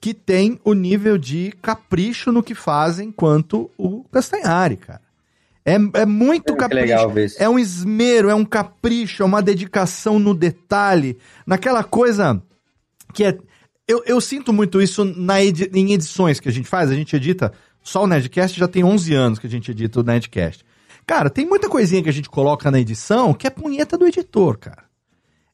que 0.03 0.13
têm 0.13 0.59
o 0.65 0.73
nível 0.73 1.17
de 1.17 1.53
capricho 1.61 2.29
no 2.29 2.43
que 2.43 2.53
fazem 2.53 3.09
quanto 3.09 3.71
o 3.77 4.03
Castanhari, 4.11 4.75
cara. 4.75 4.99
É, 5.63 5.75
é 5.75 6.05
muito 6.05 6.51
que 6.51 6.59
capricho. 6.59 6.81
legal 6.83 7.17
isso. 7.17 7.41
É 7.41 7.47
um 7.47 7.57
esmero, 7.57 8.27
é 8.29 8.35
um 8.35 8.43
capricho, 8.43 9.23
é 9.23 9.25
uma 9.25 9.41
dedicação 9.41 10.19
no 10.19 10.33
detalhe, 10.33 11.17
naquela 11.47 11.85
coisa 11.85 12.43
que 13.13 13.23
é. 13.23 13.37
Eu, 13.87 14.03
eu 14.05 14.19
sinto 14.19 14.51
muito 14.51 14.81
isso 14.81 15.05
na 15.05 15.41
edi- 15.41 15.71
em 15.73 15.93
edições 15.93 16.37
que 16.41 16.49
a 16.49 16.51
gente 16.51 16.67
faz. 16.67 16.91
A 16.91 16.95
gente 16.95 17.15
edita. 17.15 17.53
Só 17.81 18.03
o 18.03 18.07
Nerdcast 18.07 18.59
já 18.59 18.67
tem 18.67 18.83
11 18.83 19.13
anos 19.13 19.39
que 19.39 19.47
a 19.47 19.49
gente 19.49 19.71
edita 19.71 20.01
o 20.01 20.03
Nerdcast. 20.03 20.65
Cara, 21.07 21.29
tem 21.29 21.45
muita 21.45 21.69
coisinha 21.69 22.03
que 22.03 22.09
a 22.09 22.13
gente 22.13 22.29
coloca 22.29 22.69
na 22.69 22.79
edição 22.81 23.33
que 23.33 23.47
é 23.47 23.49
punheta 23.49 23.97
do 23.97 24.05
editor, 24.05 24.57
cara. 24.57 24.83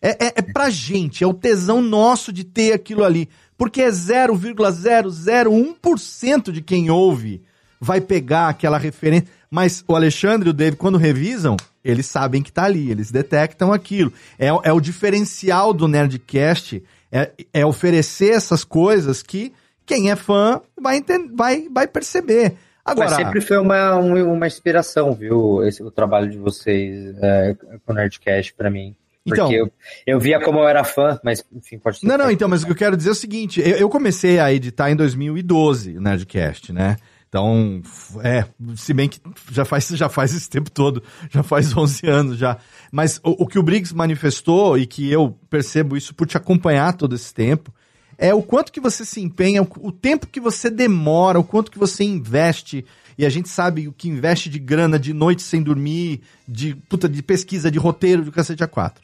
É, 0.02 0.10
é, 0.26 0.34
é 0.38 0.42
pra 0.42 0.72
gente, 0.72 1.24
é 1.24 1.28
o 1.28 1.34
tesão 1.36 1.82
nosso 1.84 2.34
de 2.34 2.44
ter 2.44 2.74
aquilo 2.74 3.04
ali. 3.04 3.30
Porque 3.60 3.82
é 3.84 3.90
0,001% 3.90 6.52
de 6.52 6.62
quem 6.62 6.90
ouve 6.90 7.42
vai 7.80 8.02
pegar 8.02 8.50
aquela 8.50 8.78
referência. 8.78 9.28
Mas 9.52 9.84
o 9.88 9.96
Alexandre 9.96 10.50
e 10.50 10.52
o 10.52 10.54
Dave, 10.54 10.76
quando 10.78 10.98
revisam, 10.98 11.58
eles 11.84 12.06
sabem 12.06 12.42
que 12.44 12.52
tá 12.52 12.64
ali, 12.66 12.92
eles 12.92 13.10
detectam 13.12 13.72
aquilo. 13.74 14.12
É, 14.38 14.52
o- 14.54 14.62
é 14.64 14.72
o 14.74 14.80
diferencial 14.80 15.74
do 15.74 15.88
Nerdcast, 15.88 16.84
é, 17.12 17.32
é 17.54 17.66
oferecer 17.66 18.32
essas 18.32 18.64
coisas 18.64 19.22
que 19.24 19.52
quem 19.86 20.12
é 20.12 20.16
fã 20.16 20.62
vai, 20.80 20.98
enten- 20.98 21.30
vai, 21.36 21.68
vai 21.70 21.88
perceber. 21.88 22.56
Agora, 22.86 23.10
Mas 23.10 23.18
sempre 23.18 23.42
foi 23.42 23.58
uma, 23.58 23.96
um- 23.98 24.34
uma 24.34 24.48
inspiração, 24.48 25.14
viu? 25.14 25.64
Esse, 25.64 25.82
o 25.84 25.92
trabalho 25.92 26.30
de 26.30 26.38
vocês 26.38 27.16
é, 27.22 27.56
com 27.86 27.92
o 27.94 27.96
Nerdcast 27.96 28.54
pra 28.54 28.70
mim. 28.70 28.96
Porque 29.26 29.42
Então- 29.42 29.52
eu, 29.52 29.72
eu 30.08 30.20
via 30.20 30.40
como 30.40 30.60
eu 30.60 30.68
era 30.68 30.84
fã, 30.84 31.20
mas 31.24 31.44
enfim, 31.54 31.78
pode 31.78 32.00
Não, 32.04 32.18
não, 32.18 32.32
então, 32.32 32.48
mas 32.48 32.64
o 32.64 32.66
que 32.66 32.72
eu 32.72 32.76
quero 32.76 32.98
dizer 32.98 33.10
é 33.10 33.12
o 33.12 33.16
seguinte: 33.16 33.60
eu, 33.60 33.78
eu 33.78 33.90
comecei 33.90 34.40
a 34.40 34.52
editar 34.52 34.90
em 34.90 34.96
2012 34.96 35.98
o 35.98 36.02
Nerdcast, 36.02 36.72
né? 36.74 36.96
Então, 37.28 37.80
é, 38.24 38.44
se 38.76 38.92
bem 38.92 39.08
que 39.08 39.22
já 39.52 39.64
faz, 39.64 39.88
já 39.90 40.10
faz 40.10 40.34
esse 40.34 40.50
tempo 40.50 40.72
todo, 40.72 41.04
já 41.30 41.44
faz 41.44 41.72
11 41.78 42.08
anos 42.08 42.38
já. 42.38 42.58
Mas 42.92 43.20
o, 43.24 43.44
o 43.44 43.48
que 43.48 43.60
o 43.60 43.64
Briggs 43.64 43.96
manifestou, 43.96 44.78
e 44.80 44.88
que 44.88 45.12
eu 45.12 45.38
percebo 45.48 45.96
isso 45.96 46.16
por 46.16 46.26
te 46.26 46.38
acompanhar 46.38 46.94
todo 46.94 47.14
esse 47.16 47.32
tempo, 47.32 47.72
é 48.18 48.34
o 48.34 48.42
quanto 48.42 48.72
que 48.72 48.80
você 48.80 49.06
se 49.06 49.22
empenha, 49.22 49.62
o, 49.62 49.68
o 49.80 49.92
tempo 49.92 50.26
que 50.26 50.40
você 50.40 50.72
demora, 50.72 51.40
o 51.40 51.44
quanto 51.44 51.70
que 51.72 51.78
você 51.78 52.04
investe. 52.04 52.84
E 53.16 53.26
a 53.26 53.30
gente 53.30 53.48
sabe 53.48 53.88
o 53.88 53.94
que 53.94 54.10
investe 54.10 54.50
de 54.50 54.58
grana 54.58 54.98
de 54.98 55.14
noite 55.14 55.44
sem 55.44 55.62
dormir, 55.62 56.22
de 56.48 56.74
puta 56.74 57.08
de 57.08 57.22
pesquisa, 57.22 57.70
de 57.70 57.78
roteiro, 57.78 58.24
de 58.24 58.32
cacete 58.32 58.64
a 58.64 58.68
quatro. 58.68 59.04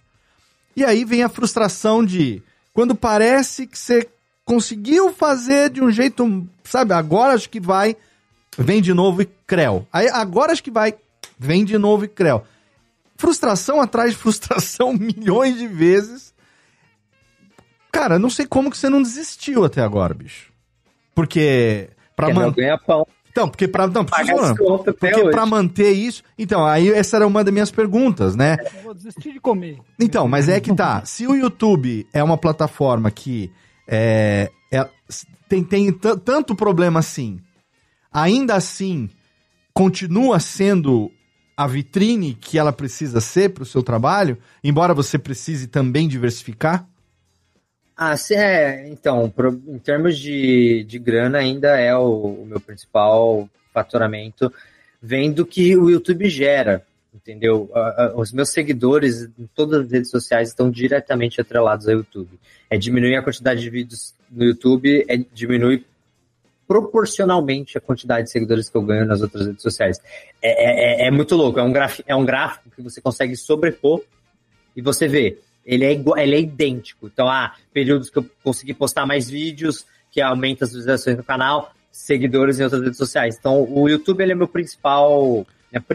E 0.76 0.84
aí 0.84 1.05
vem 1.05 1.23
a 1.23 1.30
frustração 1.30 2.05
de 2.05 2.41
quando 2.73 2.93
parece 2.93 3.65
que 3.65 3.80
você 3.80 4.07
conseguiu 4.43 5.11
fazer 5.11 5.69
de 5.69 5.82
um 5.82 5.89
jeito, 5.89 6.47
sabe, 6.63 6.93
agora 6.93 7.34
acho 7.34 7.49
que 7.49 7.59
vai, 7.59 7.95
vem 8.57 8.82
de 8.82 8.93
novo 8.93 9.21
e 9.21 9.26
creu. 9.47 9.88
Aí 9.91 10.07
agora 10.09 10.51
acho 10.51 10.63
que 10.63 10.71
vai, 10.71 10.93
vem 11.39 11.63
de 11.63 11.78
novo 11.78 12.05
e 12.05 12.07
creu. 12.07 12.43
Frustração 13.17 13.82
atrás 13.82 14.11
de 14.11 14.17
frustração 14.17 14.91
milhões 14.99 15.57
de 15.57 15.67
vezes. 15.67 16.34
Cara, 17.91 18.19
não 18.19 18.30
sei 18.30 18.45
como 18.45 18.69
que 18.69 18.78
você 18.78 18.89
não 18.89 19.01
desistiu 19.01 19.63
até 19.63 19.82
agora, 19.82 20.13
bicho. 20.13 20.51
Porque 21.15 21.89
para 22.15 22.28
meu 22.28 22.36
manter 22.36 22.61
ganha-pão. 22.61 23.07
Então, 23.36 23.49
porque 23.49 23.67
para 23.67 23.86
não, 23.88 24.05
porque 24.05 25.29
para 25.29 25.45
manter 25.45 25.91
isso, 25.91 26.23
então, 26.39 26.65
aí 26.65 26.88
essa 26.88 27.17
era 27.17 27.27
uma 27.27 27.43
das 27.43 27.53
minhas 27.53 27.69
perguntas, 27.69 28.33
né? 28.33 28.55
Eu 28.77 28.83
vou 28.83 28.93
desistir 28.93 29.33
de 29.33 29.41
comer. 29.41 29.77
Então, 29.99 30.25
mas 30.25 30.47
é 30.47 30.57
que 30.61 30.73
tá. 30.73 31.03
Se 31.03 31.27
o 31.27 31.36
YouTube 31.36 32.07
é 32.13 32.23
uma 32.23 32.38
plataforma 32.38 33.11
que 33.11 33.51
é, 33.86 34.49
é- 34.71 34.89
tem, 35.49 35.65
tem 35.65 35.91
tanto 35.91 36.55
problema 36.55 37.01
assim, 37.01 37.38
ainda 38.09 38.55
assim 38.55 39.09
continua 39.73 40.39
sendo 40.39 41.11
a 41.57 41.67
vitrine 41.67 42.36
que 42.36 42.57
ela 42.57 42.71
precisa 42.71 43.19
ser 43.19 43.49
para 43.49 43.63
o 43.63 43.65
seu 43.65 43.83
trabalho, 43.83 44.38
embora 44.63 44.93
você 44.93 45.19
precise 45.19 45.67
também 45.67 46.07
diversificar? 46.07 46.88
Ah, 47.97 48.17
se 48.17 48.35
é, 48.35 48.87
então, 48.89 49.29
pro- 49.29 49.61
em 49.67 49.79
termos 49.79 50.17
de, 50.17 50.83
de 50.83 50.99
grana, 50.99 51.37
ainda 51.37 51.79
é 51.79 51.95
o, 51.95 52.41
o 52.41 52.45
meu 52.45 52.59
principal 52.59 53.49
faturamento, 53.73 54.51
vem 55.01 55.31
do 55.31 55.45
que 55.45 55.77
o 55.77 55.89
YouTube 55.89 56.29
gera, 56.29 56.85
entendeu? 57.13 57.69
Ah, 57.73 57.95
ah, 57.97 58.13
Os 58.15 58.33
meus 58.33 58.49
seguidores 58.49 59.29
em 59.39 59.47
todas 59.55 59.85
as 59.85 59.91
redes 59.91 60.09
sociais 60.11 60.49
estão 60.49 60.69
diretamente 60.69 61.39
atrelados 61.39 61.87
ao 61.87 61.95
YouTube. 61.95 62.37
É 62.69 62.77
diminuir 62.77 63.15
a 63.15 63.21
quantidade 63.21 63.61
de 63.61 63.69
vídeos 63.69 64.13
no 64.29 64.43
YouTube, 64.43 65.05
é 65.07 65.17
diminuir 65.33 65.85
proporcionalmente 66.67 67.77
a 67.77 67.81
quantidade 67.81 68.25
de 68.25 68.31
seguidores 68.31 68.69
que 68.69 68.75
eu 68.75 68.81
ganho 68.81 69.05
nas 69.05 69.21
outras 69.21 69.45
redes 69.47 69.61
sociais. 69.61 70.01
É, 70.41 71.03
é- 71.03 71.03
é- 71.03 71.07
é 71.07 71.11
muito 71.11 71.35
louco, 71.35 71.59
é 71.59 71.63
um, 71.63 71.71
graf, 71.71 71.99
é 72.07 72.15
um 72.15 72.25
gráfico 72.25 72.69
que 72.75 72.81
você 72.81 72.99
consegue 72.99 73.35
sobrepor 73.35 74.01
e 74.75 74.81
você 74.81 75.07
vê, 75.07 75.37
ele 75.66 75.84
é, 75.86 75.91
igual, 75.93 76.18
ele 76.18 76.36
é 76.36 76.39
idêntico. 76.41 77.07
Então, 77.11 77.28
há 77.28 77.53
períodos 77.74 78.09
que 78.09 78.18
eu 78.20 78.26
consegui 78.43 78.74
postar 78.74 79.05
mais 79.05 79.30
vídeos, 79.30 79.86
que 80.11 80.22
aumenta 80.22 80.66
as 80.66 80.74
visualizações 80.74 81.18
do 81.18 81.24
canal, 81.24 81.74
seguidores 81.91 82.59
em 82.59 82.63
outras 82.63 82.82
redes 82.84 82.97
sociais. 82.97 83.36
Então, 83.39 83.63
o 83.70 83.89
YouTube 83.89 84.22
ele 84.22 84.32
é 84.34 84.36
meu 84.36 84.47
principal 84.47 85.45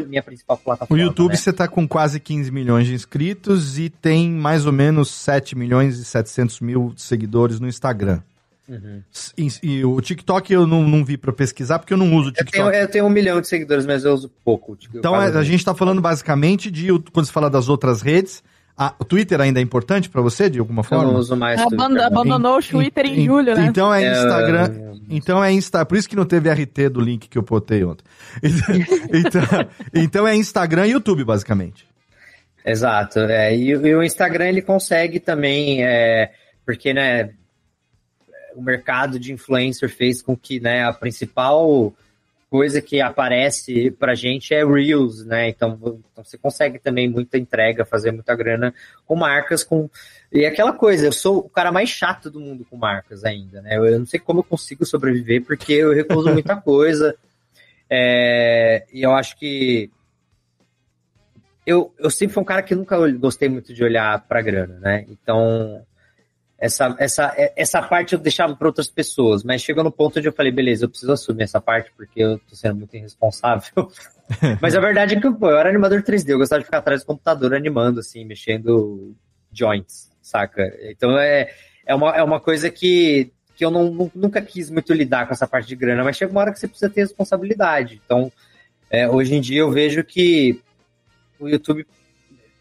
minha, 0.08 0.22
principal 0.22 0.58
O 0.60 0.64
plataforma. 0.64 1.02
YouTube 1.02 1.30
né? 1.30 1.36
você 1.36 1.52
tá 1.54 1.66
com 1.66 1.88
quase 1.88 2.20
15 2.20 2.50
milhões 2.50 2.86
de 2.86 2.92
inscritos 2.92 3.78
e 3.78 3.88
tem 3.88 4.30
mais 4.30 4.66
ou 4.66 4.72
menos 4.72 5.08
7 5.10 5.56
milhões 5.56 5.98
e 5.98 6.04
700 6.04 6.60
mil 6.60 6.92
seguidores 6.96 7.58
no 7.60 7.66
Instagram. 7.66 8.20
Uhum. 8.68 9.02
E, 9.38 9.48
e 9.62 9.84
o 9.84 9.98
TikTok 10.00 10.52
eu 10.52 10.66
não, 10.66 10.86
não 10.86 11.02
vi 11.04 11.16
pra 11.16 11.32
pesquisar 11.32 11.78
porque 11.78 11.92
eu 11.94 11.96
não 11.98 12.14
uso 12.14 12.28
o 12.28 12.30
Eu 12.30 12.34
TikTok. 12.44 12.70
tenho, 12.70 12.82
eu 12.82 12.88
tenho 12.88 13.06
um 13.06 13.10
milhão 13.10 13.40
de 13.40 13.48
seguidores, 13.48 13.86
mas 13.86 14.04
eu 14.04 14.12
uso 14.12 14.30
pouco. 14.44 14.76
Tipo, 14.76 14.98
Então 14.98 15.14
eu 15.14 15.20
a 15.22 15.30
não. 15.30 15.42
gente 15.42 15.64
tá 15.64 15.74
falando 15.74 16.00
basicamente 16.02 16.70
de 16.70 16.92
o- 16.92 17.02
quando 17.12 17.24
você 17.26 17.32
fala 17.32 17.48
das 17.48 17.68
outras 17.70 18.02
redes. 18.02 18.42
A- 18.76 18.94
o 18.98 19.04
Twitter 19.04 19.40
ainda 19.40 19.60
é 19.60 19.62
importante 19.62 20.08
pra 20.08 20.20
você 20.22 20.48
de 20.48 20.58
alguma 20.58 20.80
Eu 20.80 20.84
forma? 20.84 21.04
não 21.12 21.14
uso 21.16 21.36
mais 21.36 21.60
Aband- 21.60 21.76
Twitter, 21.88 22.06
abandonou 22.06 22.58
o 22.58 22.62
Twitter 22.62 23.06
em 23.06 23.20
Em- 23.20 23.24
julho, 23.26 23.54
né? 23.54 23.66
Então 23.66 23.92
é 23.92 24.04
É, 24.04 24.12
Instagram. 24.12 24.90
Então 25.12 25.42
é 25.44 25.52
Insta. 25.52 25.84
Por 25.84 25.98
isso 25.98 26.08
que 26.08 26.14
não 26.16 26.24
teve 26.24 26.48
RT 26.48 26.88
do 26.88 27.00
link 27.00 27.28
que 27.28 27.36
eu 27.36 27.42
botei 27.42 27.82
ontem. 27.84 28.04
Então, 29.12 29.42
então 29.94 30.28
é 30.28 30.36
Instagram 30.36 30.86
e 30.86 30.92
YouTube, 30.92 31.24
basicamente. 31.24 31.86
Exato. 32.64 33.18
É, 33.20 33.54
e, 33.56 33.70
e 33.70 33.94
o 33.94 34.02
Instagram 34.02 34.46
ele 34.48 34.62
consegue 34.62 35.18
também, 35.18 35.82
é, 35.84 36.30
porque 36.64 36.92
né, 36.94 37.30
o 38.54 38.62
mercado 38.62 39.18
de 39.18 39.32
influencer 39.32 39.88
fez 39.88 40.22
com 40.22 40.36
que 40.36 40.60
né, 40.60 40.84
a 40.84 40.92
principal 40.92 41.92
coisa 42.50 42.82
que 42.82 43.00
aparece 43.00 43.92
pra 43.92 44.14
gente 44.14 44.52
é 44.52 44.64
Reels, 44.64 45.24
né? 45.24 45.48
Então, 45.48 45.78
então 46.12 46.24
você 46.24 46.36
consegue 46.36 46.80
também 46.80 47.08
muita 47.08 47.38
entrega, 47.38 47.84
fazer 47.84 48.10
muita 48.10 48.34
grana 48.34 48.74
com 49.06 49.14
marcas, 49.14 49.62
com. 49.62 49.88
E 50.32 50.44
aquela 50.44 50.72
coisa, 50.72 51.06
eu 51.06 51.12
sou 51.12 51.38
o 51.38 51.48
cara 51.48 51.70
mais 51.70 51.88
chato 51.88 52.28
do 52.28 52.40
mundo 52.40 52.66
com 52.68 52.76
marcas 52.76 53.24
ainda, 53.24 53.62
né? 53.62 53.78
Eu, 53.78 53.86
eu 53.86 53.98
não 54.00 54.06
sei 54.06 54.18
como 54.18 54.40
eu 54.40 54.44
consigo 54.44 54.84
sobreviver, 54.84 55.44
porque 55.44 55.74
eu 55.74 55.94
recuso 55.94 56.28
muita 56.34 56.56
coisa. 56.56 57.14
É, 57.88 58.84
e 58.92 59.02
eu 59.02 59.14
acho 59.14 59.36
que 59.38 59.90
eu, 61.64 61.94
eu 61.98 62.10
sempre 62.10 62.34
fui 62.34 62.42
um 62.42 62.46
cara 62.46 62.62
que 62.62 62.74
nunca 62.74 62.96
gostei 63.12 63.48
muito 63.48 63.72
de 63.72 63.84
olhar 63.84 64.26
pra 64.26 64.42
grana, 64.42 64.78
né? 64.80 65.06
Então, 65.08 65.84
essa, 66.60 66.94
essa, 66.98 67.34
essa 67.56 67.80
parte 67.80 68.12
eu 68.12 68.18
deixava 68.18 68.54
para 68.54 68.68
outras 68.68 68.90
pessoas, 68.90 69.42
mas 69.42 69.62
chegou 69.62 69.82
no 69.82 69.90
ponto 69.90 70.18
onde 70.18 70.28
eu 70.28 70.32
falei, 70.32 70.52
beleza, 70.52 70.84
eu 70.84 70.90
preciso 70.90 71.10
assumir 71.10 71.44
essa 71.44 71.58
parte 71.58 71.90
porque 71.96 72.22
eu 72.22 72.38
tô 72.38 72.54
sendo 72.54 72.76
muito 72.76 72.94
irresponsável. 72.94 73.90
mas 74.60 74.76
a 74.76 74.80
verdade 74.80 75.14
é 75.14 75.20
que 75.20 75.30
pô, 75.30 75.50
eu 75.50 75.58
era 75.58 75.70
animador 75.70 76.02
3D, 76.02 76.28
eu 76.28 76.38
gostava 76.38 76.60
de 76.60 76.66
ficar 76.66 76.78
atrás 76.78 77.00
do 77.00 77.06
computador 77.06 77.54
animando, 77.54 78.00
assim, 78.00 78.26
mexendo 78.26 79.16
joints, 79.50 80.10
saca? 80.20 80.62
Então 80.82 81.18
é, 81.18 81.50
é, 81.86 81.94
uma, 81.94 82.14
é 82.14 82.22
uma 82.22 82.38
coisa 82.38 82.70
que, 82.70 83.32
que 83.56 83.64
eu 83.64 83.70
não, 83.70 83.90
nu- 83.90 84.12
nunca 84.14 84.42
quis 84.42 84.68
muito 84.68 84.92
lidar 84.92 85.26
com 85.26 85.32
essa 85.32 85.48
parte 85.48 85.66
de 85.66 85.76
grana, 85.76 86.04
mas 86.04 86.18
chega 86.18 86.30
uma 86.30 86.42
hora 86.42 86.52
que 86.52 86.60
você 86.60 86.68
precisa 86.68 86.90
ter 86.90 87.00
responsabilidade. 87.00 88.02
Então, 88.04 88.30
é, 88.90 89.08
hoje 89.08 89.34
em 89.34 89.40
dia 89.40 89.60
eu 89.60 89.70
vejo 89.70 90.04
que 90.04 90.60
o 91.38 91.48
YouTube. 91.48 91.86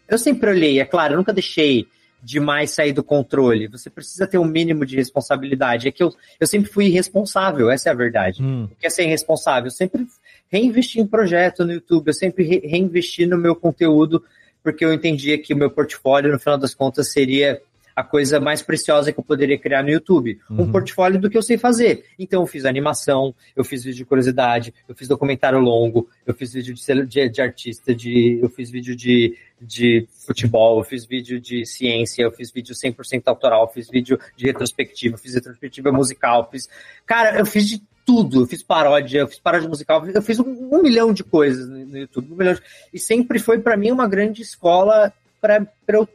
Eu 0.08 0.16
sempre 0.16 0.48
olhei, 0.48 0.80
é 0.80 0.86
claro, 0.86 1.12
eu 1.12 1.18
nunca 1.18 1.34
deixei 1.34 1.86
demais 2.22 2.70
sair 2.70 2.92
do 2.92 3.02
controle. 3.02 3.68
Você 3.68 3.88
precisa 3.88 4.26
ter 4.26 4.38
um 4.38 4.44
mínimo 4.44 4.84
de 4.84 4.96
responsabilidade. 4.96 5.88
É 5.88 5.90
que 5.92 6.02
eu, 6.02 6.12
eu 6.38 6.46
sempre 6.46 6.70
fui 6.70 6.86
irresponsável, 6.86 7.70
essa 7.70 7.88
é 7.88 7.92
a 7.92 7.94
verdade. 7.94 8.42
Hum. 8.42 8.64
O 8.64 8.76
que 8.76 8.86
é 8.86 8.90
ser 8.90 9.04
irresponsável? 9.04 9.66
Eu 9.68 9.70
sempre 9.70 10.06
reinvesti 10.48 11.00
em 11.00 11.06
projeto 11.06 11.64
no 11.64 11.72
YouTube, 11.72 12.08
eu 12.08 12.14
sempre 12.14 12.44
re- 12.44 12.66
reinvesti 12.66 13.26
no 13.26 13.38
meu 13.38 13.54
conteúdo, 13.54 14.22
porque 14.62 14.84
eu 14.84 14.92
entendia 14.92 15.38
que 15.38 15.54
o 15.54 15.56
meu 15.56 15.70
portfólio, 15.70 16.32
no 16.32 16.38
final 16.38 16.58
das 16.58 16.74
contas, 16.74 17.12
seria 17.12 17.60
a 18.00 18.04
coisa 18.04 18.40
mais 18.40 18.62
preciosa 18.62 19.12
que 19.12 19.18
eu 19.20 19.24
poderia 19.24 19.58
criar 19.58 19.82
no 19.82 19.90
YouTube. 19.90 20.38
Um 20.50 20.62
Uhum. 20.62 20.72
portfólio 20.72 21.20
do 21.20 21.28
que 21.30 21.36
eu 21.36 21.42
sei 21.42 21.56
fazer. 21.58 22.04
Então, 22.18 22.42
eu 22.42 22.46
fiz 22.46 22.64
animação, 22.64 23.34
eu 23.54 23.62
fiz 23.64 23.84
vídeo 23.84 23.98
de 23.98 24.04
curiosidade, 24.04 24.72
eu 24.88 24.94
fiz 24.94 25.06
documentário 25.08 25.58
longo, 25.58 26.08
eu 26.26 26.34
fiz 26.34 26.52
vídeo 26.52 26.74
de, 26.74 27.06
de, 27.06 27.28
de 27.28 27.42
artista, 27.42 27.94
de, 27.94 28.38
eu 28.42 28.48
fiz 28.48 28.70
vídeo 28.70 28.94
de, 28.96 29.36
de 29.60 30.06
futebol, 30.26 30.78
eu 30.78 30.84
fiz 30.84 31.04
vídeo 31.04 31.40
de 31.40 31.64
ciência, 31.66 32.22
eu 32.22 32.32
fiz 32.32 32.50
vídeo 32.50 32.74
100% 32.74 33.22
autoral, 33.26 33.62
eu 33.64 33.68
fiz 33.68 33.88
vídeo 33.88 34.18
de 34.36 34.46
retrospectiva, 34.46 35.14
eu 35.14 35.18
fiz 35.18 35.34
retrospectiva 35.34 35.92
musical, 35.92 36.48
fiz... 36.50 36.68
Cara, 37.06 37.38
eu 37.38 37.46
fiz 37.46 37.66
de 37.68 37.82
tudo. 38.06 38.42
Eu 38.42 38.46
fiz 38.46 38.62
paródia, 38.62 39.20
eu 39.20 39.28
fiz 39.28 39.38
paródia 39.38 39.68
musical, 39.68 40.04
eu 40.08 40.22
fiz 40.22 40.40
um, 40.40 40.68
um 40.72 40.82
milhão 40.82 41.12
de 41.12 41.22
coisas 41.22 41.68
no, 41.68 41.78
no 41.86 41.98
YouTube. 41.98 42.32
Um 42.32 42.36
de- 42.38 42.60
E 42.92 42.98
sempre 42.98 43.38
foi 43.38 43.58
para 43.60 43.76
mim 43.76 43.90
uma 43.92 44.08
grande 44.08 44.42
escola 44.42 45.12
para 45.40 45.64
eu 45.88 46.08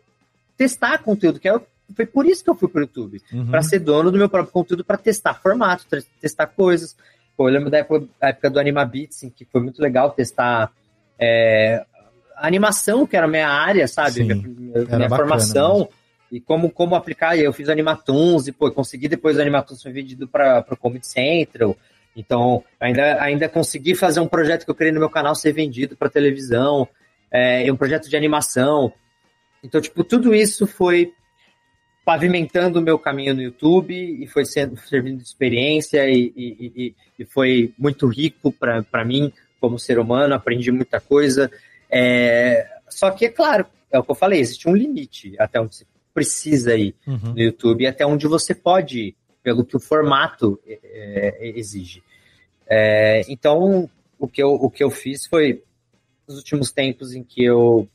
testar 0.57 0.97
conteúdo, 0.99 1.39
que 1.39 1.47
é, 1.47 1.55
o- 1.55 1.61
foi 1.93 2.05
por 2.05 2.25
isso 2.25 2.43
que 2.43 2.49
eu 2.49 2.55
fui 2.55 2.67
pro 2.69 2.81
YouTube. 2.81 3.21
Uhum. 3.31 3.47
Para 3.47 3.61
ser 3.61 3.79
dono 3.79 4.11
do 4.11 4.17
meu 4.17 4.29
próprio 4.29 4.51
conteúdo, 4.53 4.83
para 4.83 4.97
testar 4.97 5.33
formato, 5.35 5.85
testar 6.19 6.47
coisas. 6.47 6.95
Pô, 7.35 7.49
eu 7.49 7.53
lembro 7.53 7.69
da 7.69 7.79
época, 7.79 8.07
época 8.21 8.49
do 8.49 8.59
Animabits, 8.59 9.23
em 9.23 9.29
que 9.29 9.45
foi 9.45 9.61
muito 9.61 9.81
legal 9.81 10.11
testar 10.11 10.71
é, 11.19 11.85
a 12.35 12.47
animação, 12.47 13.05
que 13.05 13.15
era 13.15 13.25
a 13.25 13.29
minha 13.29 13.47
área, 13.49 13.87
sabe? 13.87 14.11
Sim, 14.11 14.23
minha 14.23 14.35
minha- 14.85 15.09
formação. 15.09 15.73
mesmo. 15.79 15.89
E 16.31 16.41
como, 16.41 16.69
como 16.71 16.95
aplicar, 16.95 17.37
eu 17.37 17.53
fiz 17.53 17.69
Animatoons, 17.69 18.47
e 18.47 18.51
pô, 18.51 18.69
consegui 18.71 19.07
depois 19.07 19.37
o 19.37 19.41
Animatoons 19.41 19.81
foi 19.81 19.91
vendido 19.91 20.27
para 20.27 20.65
o 20.69 20.75
Comedy 20.77 21.05
Central. 21.07 21.77
Então, 22.15 22.63
ainda, 22.79 23.21
ainda 23.21 23.47
consegui 23.49 23.93
fazer 23.93 24.21
um 24.21 24.27
projeto 24.27 24.63
que 24.65 24.71
eu 24.71 24.75
criei 24.75 24.91
no 24.91 24.99
meu 24.99 25.09
canal 25.09 25.35
ser 25.35 25.51
vendido 25.51 25.95
para 25.95 26.09
televisão, 26.09 26.87
é, 27.29 27.71
um 27.71 27.75
projeto 27.75 28.09
de 28.09 28.15
animação. 28.17 28.91
Então, 29.63 29.79
tipo, 29.81 30.03
tudo 30.03 30.33
isso 30.33 30.65
foi 30.65 31.13
pavimentando 32.05 32.79
o 32.79 32.81
meu 32.81 32.99
caminho 32.99 33.33
no 33.33 33.41
YouTube 33.41 33.93
e 33.93 34.27
foi 34.27 34.45
sendo, 34.45 34.77
servindo 34.77 35.17
de 35.17 35.23
experiência 35.23 36.07
e, 36.07 36.31
e, 36.35 36.71
e- 36.75 36.95
e 37.19 37.25
foi 37.25 37.73
muito 37.77 38.05
rico 38.07 38.51
para 38.51 39.03
mim 39.03 39.33
como 39.59 39.79
ser 39.79 39.97
humano, 39.97 40.35
aprendi 40.35 40.71
muita 40.71 41.01
coisa. 41.01 41.51
É, 41.89 42.67
só 42.87 43.09
que, 43.09 43.25
é 43.25 43.29
claro, 43.29 43.65
é 43.91 43.97
o 43.97 44.03
que 44.03 44.11
eu 44.11 44.15
falei, 44.15 44.39
existe 44.39 44.69
um 44.69 44.75
limite 44.75 45.33
até 45.39 45.59
onde 45.59 45.75
você 45.77 45.85
precisa 46.13 46.75
ir 46.77 46.93
Uhum. 47.07 47.33
no 47.33 47.39
YouTube 47.41 47.81
e 47.83 47.87
até 47.87 48.05
onde 48.05 48.27
você 48.27 48.53
pode 48.53 48.99
ir, 48.99 49.15
pelo 49.41 49.65
que 49.65 49.75
o 49.75 49.79
formato 49.79 50.59
é, 50.67 50.79
é, 51.39 51.59
exige. 51.59 52.03
É, 52.67 53.21
então, 53.27 53.89
o 54.19 54.27
que, 54.27 54.41
eu, 54.43 54.53
o 54.53 54.69
que 54.69 54.83
eu 54.83 54.89
fiz 54.91 55.25
foi, 55.25 55.63
nos 56.27 56.37
últimos 56.37 56.71
tempos 56.71 57.13
em 57.13 57.23
que 57.23 57.43
eu 57.43 57.87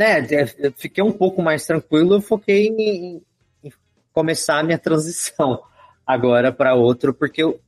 né, 0.00 0.26
eu 0.58 0.72
fiquei 0.72 1.04
um 1.04 1.12
pouco 1.12 1.42
mais 1.42 1.66
tranquilo, 1.66 2.14
eu 2.14 2.20
foquei 2.22 2.68
em, 2.68 3.22
em 3.62 3.72
começar 4.14 4.58
a 4.58 4.62
minha 4.62 4.78
transição 4.78 5.62
agora 6.06 6.50
para 6.50 6.74
outro, 6.74 7.12
porque 7.12 7.42
eu, 7.42 7.60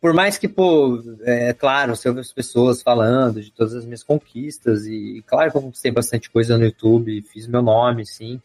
por 0.00 0.14
mais 0.14 0.38
que, 0.38 0.48
pô, 0.48 1.02
é 1.22 1.52
claro, 1.52 1.94
você 1.94 2.08
ouve 2.08 2.20
as 2.20 2.32
pessoas 2.32 2.80
falando 2.80 3.42
de 3.42 3.52
todas 3.52 3.74
as 3.74 3.84
minhas 3.84 4.02
conquistas, 4.02 4.86
e 4.86 5.22
claro 5.26 5.50
que 5.50 5.58
eu 5.58 5.62
conquistei 5.62 5.92
bastante 5.92 6.30
coisa 6.30 6.56
no 6.56 6.64
YouTube, 6.64 7.22
fiz 7.30 7.46
meu 7.46 7.60
nome, 7.60 8.06
sim, 8.06 8.40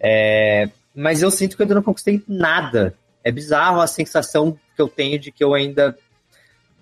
é, 0.00 0.68
mas 0.92 1.22
eu 1.22 1.30
sinto 1.30 1.56
que 1.56 1.62
eu 1.62 1.64
ainda 1.64 1.76
não 1.76 1.82
conquistei 1.82 2.20
nada. 2.26 2.94
É 3.22 3.30
bizarro 3.30 3.80
a 3.80 3.86
sensação 3.86 4.58
que 4.74 4.82
eu 4.82 4.88
tenho 4.88 5.18
de 5.18 5.30
que 5.30 5.42
eu 5.42 5.54
ainda 5.54 5.96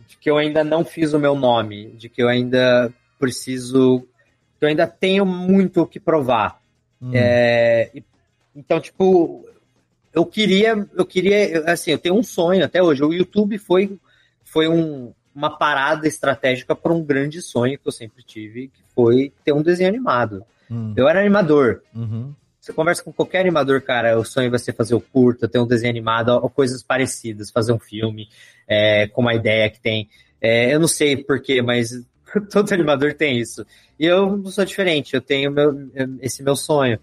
de 0.06 0.16
que 0.16 0.30
eu 0.30 0.36
ainda 0.36 0.64
não 0.64 0.84
fiz 0.84 1.12
o 1.12 1.18
meu 1.18 1.34
nome, 1.34 1.90
de 1.92 2.08
que 2.08 2.22
eu 2.22 2.28
ainda 2.28 2.92
preciso, 3.18 4.06
eu 4.64 4.68
ainda 4.68 4.86
tenho 4.86 5.24
muito 5.24 5.82
o 5.82 5.86
que 5.86 6.00
provar. 6.00 6.60
Hum. 7.00 7.10
É, 7.14 7.90
então, 8.54 8.80
tipo, 8.80 9.46
eu 10.12 10.24
queria, 10.24 10.86
eu 10.96 11.04
queria, 11.04 11.64
assim, 11.70 11.90
eu 11.90 11.98
tenho 11.98 12.14
um 12.14 12.22
sonho 12.22 12.64
até 12.64 12.82
hoje. 12.82 13.02
O 13.04 13.12
YouTube 13.12 13.58
foi, 13.58 13.98
foi 14.44 14.68
um- 14.68 15.12
uma 15.34 15.50
parada 15.50 16.06
estratégica 16.06 16.74
para 16.76 16.92
um 16.92 17.02
grande 17.02 17.42
sonho 17.42 17.78
que 17.78 17.88
eu 17.88 17.92
sempre 17.92 18.22
tive, 18.22 18.68
que 18.68 18.80
foi 18.94 19.32
ter 19.44 19.52
um 19.52 19.62
desenho 19.62 19.88
animado. 19.88 20.44
Hum. 20.70 20.94
Eu 20.96 21.08
era 21.08 21.20
animador. 21.20 21.82
Uhum. 21.94 22.32
Você 22.60 22.72
conversa 22.72 23.02
com 23.02 23.12
qualquer 23.12 23.40
animador, 23.40 23.82
cara, 23.82 24.18
o 24.18 24.24
sonho 24.24 24.48
vai 24.48 24.58
ser 24.58 24.72
fazer 24.72 24.94
o 24.94 25.00
curta, 25.00 25.46
ter 25.48 25.58
um 25.58 25.66
desenho 25.66 25.90
animado, 25.90 26.30
ou 26.30 26.48
coisas 26.48 26.82
parecidas, 26.82 27.50
fazer 27.50 27.72
um 27.72 27.78
filme 27.78 28.28
é, 28.66 29.06
com 29.08 29.20
uma 29.20 29.34
ideia 29.34 29.68
que 29.68 29.80
tem. 29.80 30.08
É, 30.40 30.72
eu 30.74 30.80
não 30.80 30.88
sei 30.88 31.16
porquê, 31.16 31.60
mas 31.60 31.90
todo 32.50 32.72
animador 32.72 33.14
tem 33.14 33.38
isso. 33.38 33.64
E 33.98 34.06
eu 34.06 34.36
não 34.36 34.50
sou 34.50 34.64
diferente, 34.64 35.14
eu 35.14 35.20
tenho 35.20 35.50
meu- 35.50 35.90
esse 36.20 36.42
meu 36.42 36.56
sonho. 36.56 36.98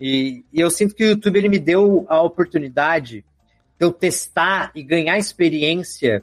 E, 0.00 0.44
e 0.52 0.60
eu 0.60 0.70
sinto 0.70 0.94
que 0.94 1.04
o 1.04 1.08
YouTube 1.08 1.36
ele 1.38 1.48
me 1.48 1.58
deu 1.58 2.06
a 2.08 2.22
oportunidade 2.22 3.24
de 3.78 3.84
eu 3.86 3.92
testar 3.92 4.70
e 4.74 4.82
ganhar 4.82 5.18
experiência 5.18 6.22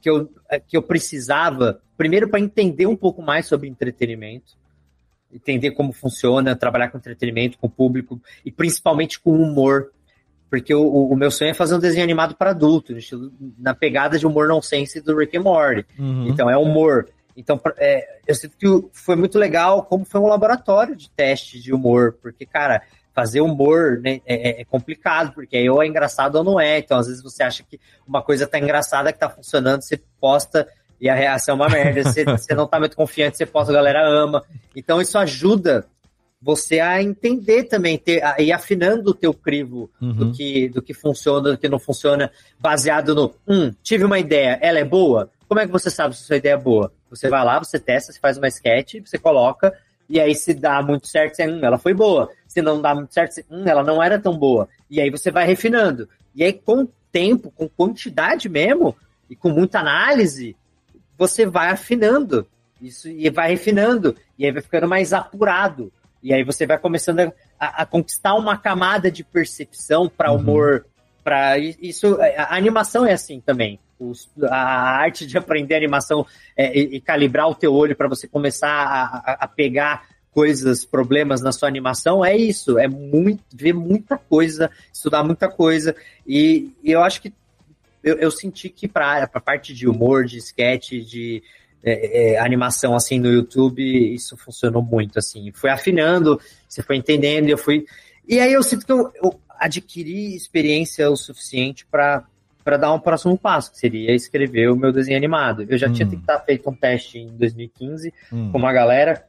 que 0.00 0.08
eu, 0.08 0.30
que 0.66 0.76
eu 0.76 0.82
precisava, 0.82 1.80
primeiro 1.96 2.28
para 2.28 2.40
entender 2.40 2.86
um 2.86 2.96
pouco 2.96 3.20
mais 3.20 3.46
sobre 3.46 3.68
entretenimento, 3.68 4.56
entender 5.32 5.72
como 5.72 5.92
funciona, 5.92 6.56
trabalhar 6.56 6.88
com 6.88 6.96
entretenimento, 6.98 7.58
com 7.58 7.66
o 7.66 7.70
público 7.70 8.20
e 8.44 8.50
principalmente 8.50 9.20
com 9.20 9.32
humor. 9.34 9.90
Porque 10.48 10.74
o, 10.74 10.82
o- 10.82 11.14
meu 11.16 11.30
sonho 11.30 11.50
é 11.50 11.54
fazer 11.54 11.74
um 11.76 11.78
desenho 11.78 12.02
animado 12.02 12.34
para 12.34 12.50
adulto, 12.50 12.92
na 13.58 13.72
pegada 13.74 14.18
de 14.18 14.26
humor 14.26 14.48
nonsense 14.48 15.00
do 15.00 15.16
Rick 15.16 15.36
and 15.36 15.42
Morty. 15.42 15.86
Uhum. 15.98 16.26
Então 16.28 16.50
é 16.50 16.56
humor. 16.56 17.08
Então 17.36 17.60
é, 17.76 18.18
eu 18.26 18.34
sinto 18.34 18.56
que 18.56 18.66
foi 18.92 19.16
muito 19.16 19.38
legal 19.38 19.84
como 19.84 20.04
foi 20.04 20.20
um 20.20 20.26
laboratório 20.26 20.96
de 20.96 21.10
teste 21.10 21.60
de 21.60 21.72
humor, 21.72 22.18
porque, 22.20 22.44
cara, 22.44 22.82
fazer 23.14 23.40
humor 23.40 24.00
né, 24.02 24.20
é, 24.26 24.60
é, 24.60 24.64
complicado, 24.64 25.32
porque 25.34 25.56
aí 25.56 25.68
ou 25.68 25.82
é 25.82 25.86
engraçado 25.86 26.36
ou 26.36 26.44
não 26.44 26.60
é. 26.60 26.78
Então, 26.78 26.98
às 26.98 27.06
vezes 27.06 27.22
você 27.22 27.42
acha 27.42 27.62
que 27.62 27.80
uma 28.06 28.22
coisa 28.22 28.46
tá 28.46 28.58
engraçada, 28.58 29.12
que 29.12 29.18
tá 29.18 29.28
funcionando, 29.28 29.82
você 29.82 30.00
posta 30.20 30.66
e 31.00 31.08
a 31.08 31.14
reação 31.14 31.54
é 31.54 31.56
uma 31.56 31.68
merda. 31.68 32.04
Você, 32.04 32.24
você 32.24 32.54
não 32.54 32.66
tá 32.66 32.78
muito 32.78 32.96
confiante, 32.96 33.36
você 33.36 33.46
posta, 33.46 33.72
a 33.72 33.74
galera 33.74 34.06
ama. 34.06 34.44
Então, 34.74 35.00
isso 35.00 35.18
ajuda 35.18 35.86
você 36.42 36.80
a 36.80 37.02
entender 37.02 37.64
também, 37.64 37.98
ter, 37.98 38.24
a 38.24 38.40
ir 38.40 38.52
afinando 38.52 39.10
o 39.10 39.14
teu 39.14 39.34
crivo 39.34 39.90
Uhum. 40.00 40.12
do, 40.12 40.32
que, 40.32 40.68
do 40.70 40.80
que 40.80 40.94
funciona, 40.94 41.50
do 41.50 41.58
que 41.58 41.68
não 41.68 41.78
funciona, 41.78 42.30
baseado 42.58 43.14
no, 43.14 43.34
hum, 43.46 43.74
tive 43.82 44.04
uma 44.04 44.18
ideia, 44.18 44.58
ela 44.62 44.78
é 44.78 44.84
boa? 44.84 45.30
Como 45.46 45.60
é 45.60 45.66
que 45.66 45.72
você 45.72 45.90
sabe 45.90 46.16
se 46.16 46.24
sua 46.24 46.36
ideia 46.36 46.54
é 46.54 46.56
boa? 46.56 46.90
Você 47.10 47.28
vai 47.28 47.44
lá, 47.44 47.58
você 47.58 47.78
testa, 47.78 48.12
você 48.12 48.18
faz 48.20 48.38
uma 48.38 48.48
sketch, 48.48 48.94
você 49.04 49.18
coloca, 49.18 49.76
e 50.08 50.18
aí 50.20 50.34
se 50.34 50.54
dá 50.54 50.80
muito 50.82 51.06
certo, 51.08 51.34
você, 51.34 51.46
hum, 51.46 51.60
ela 51.62 51.76
foi 51.78 51.92
boa. 51.92 52.30
Se 52.46 52.62
não 52.62 52.80
dá 52.80 52.94
muito 52.94 53.12
certo, 53.12 53.32
você, 53.32 53.44
hum, 53.50 53.64
ela 53.66 53.82
não 53.82 54.02
era 54.02 54.18
tão 54.18 54.36
boa. 54.36 54.68
E 54.88 55.00
aí 55.00 55.10
você 55.10 55.30
vai 55.30 55.46
refinando. 55.46 56.08
E 56.34 56.42
aí 56.44 56.52
com 56.52 56.82
o 56.84 56.92
tempo, 57.12 57.50
com 57.50 57.68
quantidade 57.68 58.48
mesmo, 58.48 58.96
e 59.28 59.36
com 59.36 59.50
muita 59.50 59.80
análise, 59.80 60.56
você 61.18 61.44
vai 61.46 61.68
afinando 61.70 62.46
isso 62.80 63.08
e 63.08 63.28
vai 63.28 63.50
refinando, 63.50 64.16
e 64.38 64.46
aí 64.46 64.52
vai 64.52 64.62
ficando 64.62 64.88
mais 64.88 65.12
apurado. 65.12 65.92
E 66.22 66.32
aí 66.32 66.42
você 66.44 66.66
vai 66.66 66.78
começando 66.78 67.20
a, 67.20 67.32
a- 67.58 67.82
a 67.82 67.86
conquistar 67.86 68.34
uma 68.34 68.56
camada 68.56 69.10
de 69.10 69.22
percepção 69.24 70.08
para 70.08 70.32
humor, 70.32 70.86
para 71.22 71.58
isso. 71.58 72.18
A, 72.20 72.42
a 72.44 72.56
animação 72.56 73.04
é 73.06 73.12
assim 73.12 73.40
também. 73.40 73.78
Os- 74.00 74.28
a 74.42 74.56
arte 74.56 75.26
de 75.26 75.36
aprender 75.36 75.74
animação 75.74 76.26
é, 76.56 76.76
e, 76.76 76.96
e 76.96 77.00
calibrar 77.00 77.48
o 77.48 77.54
teu 77.54 77.72
olho 77.74 77.94
para 77.94 78.08
você 78.08 78.26
começar 78.26 78.68
a, 78.68 79.44
a- 79.44 79.48
pegar 79.48 80.08
coisas, 80.32 80.84
problemas 80.84 81.40
na 81.40 81.52
sua 81.52 81.68
animação 81.68 82.24
é 82.24 82.36
isso. 82.36 82.78
É 82.78 82.88
muito 82.88 83.42
ver 83.52 83.74
muita 83.74 84.16
coisa, 84.16 84.70
estudar 84.92 85.22
muita 85.22 85.48
coisa. 85.48 85.94
E, 86.26 86.70
e 86.82 86.92
eu 86.92 87.02
acho 87.02 87.20
que 87.20 87.32
eu, 88.02 88.16
eu 88.16 88.30
senti 88.30 88.68
que 88.68 88.88
para 88.88 89.24
a 89.24 89.40
parte 89.40 89.74
de 89.74 89.88
humor, 89.88 90.24
de 90.24 90.38
sketch, 90.38 90.90
de 90.92 91.42
é, 91.82 92.32
é, 92.34 92.38
animação 92.38 92.94
assim 92.94 93.18
no 93.18 93.30
YouTube, 93.30 93.82
isso 94.14 94.36
funcionou 94.36 94.82
muito 94.82 95.18
assim. 95.18 95.50
Foi 95.52 95.70
afinando, 95.70 96.40
você 96.68 96.82
foi 96.82 96.96
entendendo, 96.96 97.48
eu 97.48 97.58
fui. 97.58 97.84
E 98.26 98.38
aí 98.38 98.52
eu 98.52 98.62
sinto 98.62 98.86
que 98.86 98.92
eu, 98.92 99.10
eu 99.22 99.40
adquiri 99.58 100.34
experiência 100.34 101.10
o 101.10 101.16
suficiente 101.16 101.84
para 101.84 102.24
para 102.64 102.76
dar 102.76 102.92
um 102.92 102.98
próximo 103.00 103.36
passo, 103.38 103.70
que 103.72 103.78
seria 103.78 104.14
escrever 104.14 104.70
o 104.70 104.76
meu 104.76 104.92
desenho 104.92 105.16
animado. 105.16 105.64
Eu 105.68 105.78
já 105.78 105.90
tinha 105.90 106.06
tentado 106.08 106.44
feito 106.44 106.68
um 106.68 106.74
teste 106.74 107.18
em 107.18 107.28
2015 107.36 108.12
Hum. 108.32 108.50
com 108.52 108.58
uma 108.58 108.72
galera, 108.72 109.24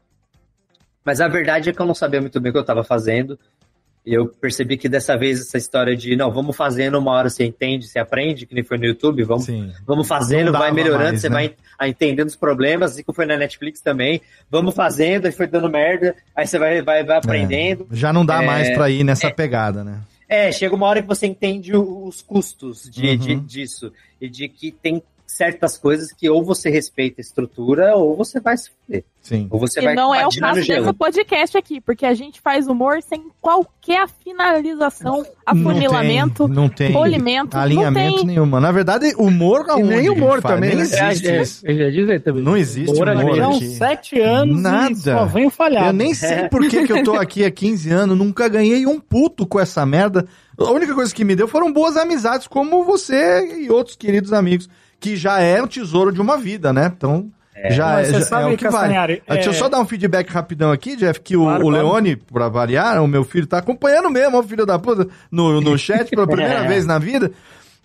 mas 1.04 1.20
a 1.22 1.28
verdade 1.28 1.70
é 1.70 1.74
que 1.74 1.80
eu 1.82 1.86
não 1.86 1.96
sabia 1.96 2.22
muito 2.22 2.40
bem 2.40 2.50
o 2.50 2.54
que 2.54 2.58
eu 2.58 2.62
estava 2.62 2.84
fazendo. 2.84 3.40
E 4.04 4.16
eu 4.16 4.26
percebi 4.28 4.78
que 4.78 4.90
dessa 4.90 5.16
vez 5.16 5.40
essa 5.40 5.60
história 5.60 5.96
de 5.96 6.16
não, 6.16 6.32
vamos 6.32 6.56
fazendo, 6.58 6.98
uma 6.98 7.12
hora 7.12 7.30
você 7.30 7.46
entende, 7.46 7.88
você 7.88 8.00
aprende, 8.00 8.48
que 8.48 8.56
nem 8.56 8.64
foi 8.64 8.80
no 8.80 8.86
YouTube, 8.86 9.22
vamos, 9.24 9.46
vamos 9.86 10.08
fazendo, 10.08 10.52
vai 10.52 10.72
melhorando, 10.72 11.04
mais, 11.10 11.22
você 11.22 11.30
né? 11.30 11.34
vai 11.36 11.56
a- 11.78 11.88
entendendo 11.88 12.28
os 12.28 12.36
problemas, 12.36 12.94
assim 12.94 13.04
como 13.04 13.16
foi 13.16 13.28
na 13.28 13.38
Netflix 13.38 13.80
também. 13.80 14.20
Vamos 14.50 14.74
fazendo, 14.74 15.28
aí 15.28 15.32
foi 15.32 15.46
dando 15.46 15.70
merda, 15.70 16.16
aí 16.36 16.48
você 16.48 16.58
vai, 16.58 16.82
vai, 16.82 17.04
vai 17.04 17.18
aprendendo. 17.18 17.88
Já 17.92 18.12
não 18.12 18.26
dá 18.26 18.42
É, 18.42 18.46
mais 18.46 18.70
pra 18.72 18.90
ir 18.90 19.04
nessa 19.04 19.30
pegada, 19.30 19.84
né? 19.84 20.00
É, 20.34 20.50
chega 20.50 20.74
uma 20.74 20.88
hora 20.88 21.02
que 21.02 21.08
você 21.10 21.28
entende 21.28 21.76
os 21.76 22.22
custos 22.22 22.90
de, 22.90 23.06
Uhum. 23.06 23.18
de- 23.18 23.36
disso. 23.42 23.92
E 24.20 24.30
de 24.30 24.48
que 24.48 24.72
tem 24.72 25.04
certas 25.32 25.78
coisas 25.78 26.12
que 26.12 26.30
ou 26.30 26.44
você 26.44 26.70
respeita 26.70 27.20
a 27.20 27.24
estrutura 27.24 27.96
ou 27.96 28.16
você 28.16 28.40
vai 28.40 28.58
se 28.58 28.70
fuder. 28.70 29.04
Sim. 29.22 29.48
Ou 29.52 29.60
você 29.60 29.80
e 29.80 29.84
vai 29.84 29.94
não 29.96 30.14
é 30.14 30.26
o 30.26 30.30
caso 30.32 30.62
desse 30.66 30.94
podcast 30.94 31.58
aqui, 31.58 31.80
porque 31.80 32.06
a 32.06 32.14
gente 32.14 32.42
faz 32.42 32.68
humor 32.68 33.02
sem 33.04 33.24
qualquer 33.40 34.08
finalização, 34.24 35.24
afunilamento, 35.46 36.48
não 36.48 36.68
tem 36.68 36.92
polimento, 36.92 37.56
alinhamento 37.58 38.10
não 38.12 38.18
tem. 38.18 38.26
nenhum. 38.26 38.46
Na 38.60 38.72
verdade, 38.72 39.14
humor 39.18 39.66
aonde 39.70 39.84
nem 39.96 40.10
humor 40.10 40.42
faz? 40.42 40.56
também, 40.56 40.70
Nem 40.72 40.80
né? 40.80 40.84
existe 40.84 41.28
É, 41.30 41.42
isso. 41.42 41.66
eu 41.68 41.76
ia 41.76 41.92
dizer 41.92 42.22
também. 42.24 42.44
Não 42.44 42.58
existe 42.58 42.92
Humor, 42.96 43.10
humor 43.10 43.36
Já 43.36 43.48
aqui. 43.50 43.68
sete 43.70 44.20
anos 44.20 44.60
e 44.60 44.62
Nada. 44.62 44.96
só 44.96 45.26
vem 45.26 45.50
falhar. 45.50 45.88
Eu 45.88 45.94
nem 45.94 46.14
sei 46.14 46.50
por 46.50 46.68
que, 46.68 46.86
que 46.86 46.92
eu 46.92 47.04
tô 47.04 47.14
aqui 47.14 47.46
há 47.46 47.52
15 47.52 47.90
anos, 47.92 48.18
nunca 48.18 48.48
ganhei 48.48 48.86
um 48.88 49.00
puto 49.00 49.46
com 49.46 49.60
essa 49.60 49.86
merda. 49.86 50.26
A 50.58 50.72
única 50.72 50.94
coisa 50.94 51.14
que 51.14 51.24
me 51.24 51.36
deu 51.36 51.48
foram 51.48 51.72
boas 51.72 51.96
amizades, 51.96 52.48
como 52.48 52.84
você 52.84 53.62
e 53.64 53.70
outros 53.70 53.96
queridos 53.96 54.34
amigos, 54.34 54.68
que 55.02 55.18
já 55.18 55.42
é 55.42 55.62
um 55.62 55.68
tesouro 55.68 56.14
de 56.14 56.22
uma 56.22 56.38
vida, 56.38 56.72
né? 56.72 56.90
Então, 56.96 57.30
já, 57.72 57.88
Mas 57.88 58.08
é, 58.08 58.12
você 58.14 58.20
já 58.20 58.26
sabe, 58.26 58.44
é 58.52 58.54
o 58.54 58.58
que 58.58 58.64
vale. 58.70 58.76
Castanhari, 58.78 59.24
Ah, 59.28 59.34
Deixa 59.34 59.50
eu 59.50 59.54
é- 59.54 59.56
só 59.56 59.68
dar 59.68 59.80
um 59.80 59.86
feedback 59.86 60.30
rapidão 60.30 60.72
aqui, 60.72 60.96
Jeff, 60.96 61.20
que 61.20 61.36
o, 61.36 61.44
Claro, 61.44 61.66
o 61.66 61.70
claro. 61.70 61.86
Leone, 61.86 62.16
pra 62.16 62.48
variar, 62.48 63.04
o 63.04 63.08
meu 63.08 63.24
filho, 63.26 63.46
tá 63.46 63.58
acompanhando 63.58 64.10
mesmo, 64.10 64.40
o 64.40 64.44
filho 64.44 64.66
da 64.66 64.80
puta, 64.80 65.08
no, 65.30 65.60
no 65.60 65.78
chat 65.78 66.10
pela 66.10 66.26
primeira 66.28 66.64
É. 66.64 66.68
vez 66.68 66.86
na 66.86 66.98
vida. 66.98 67.32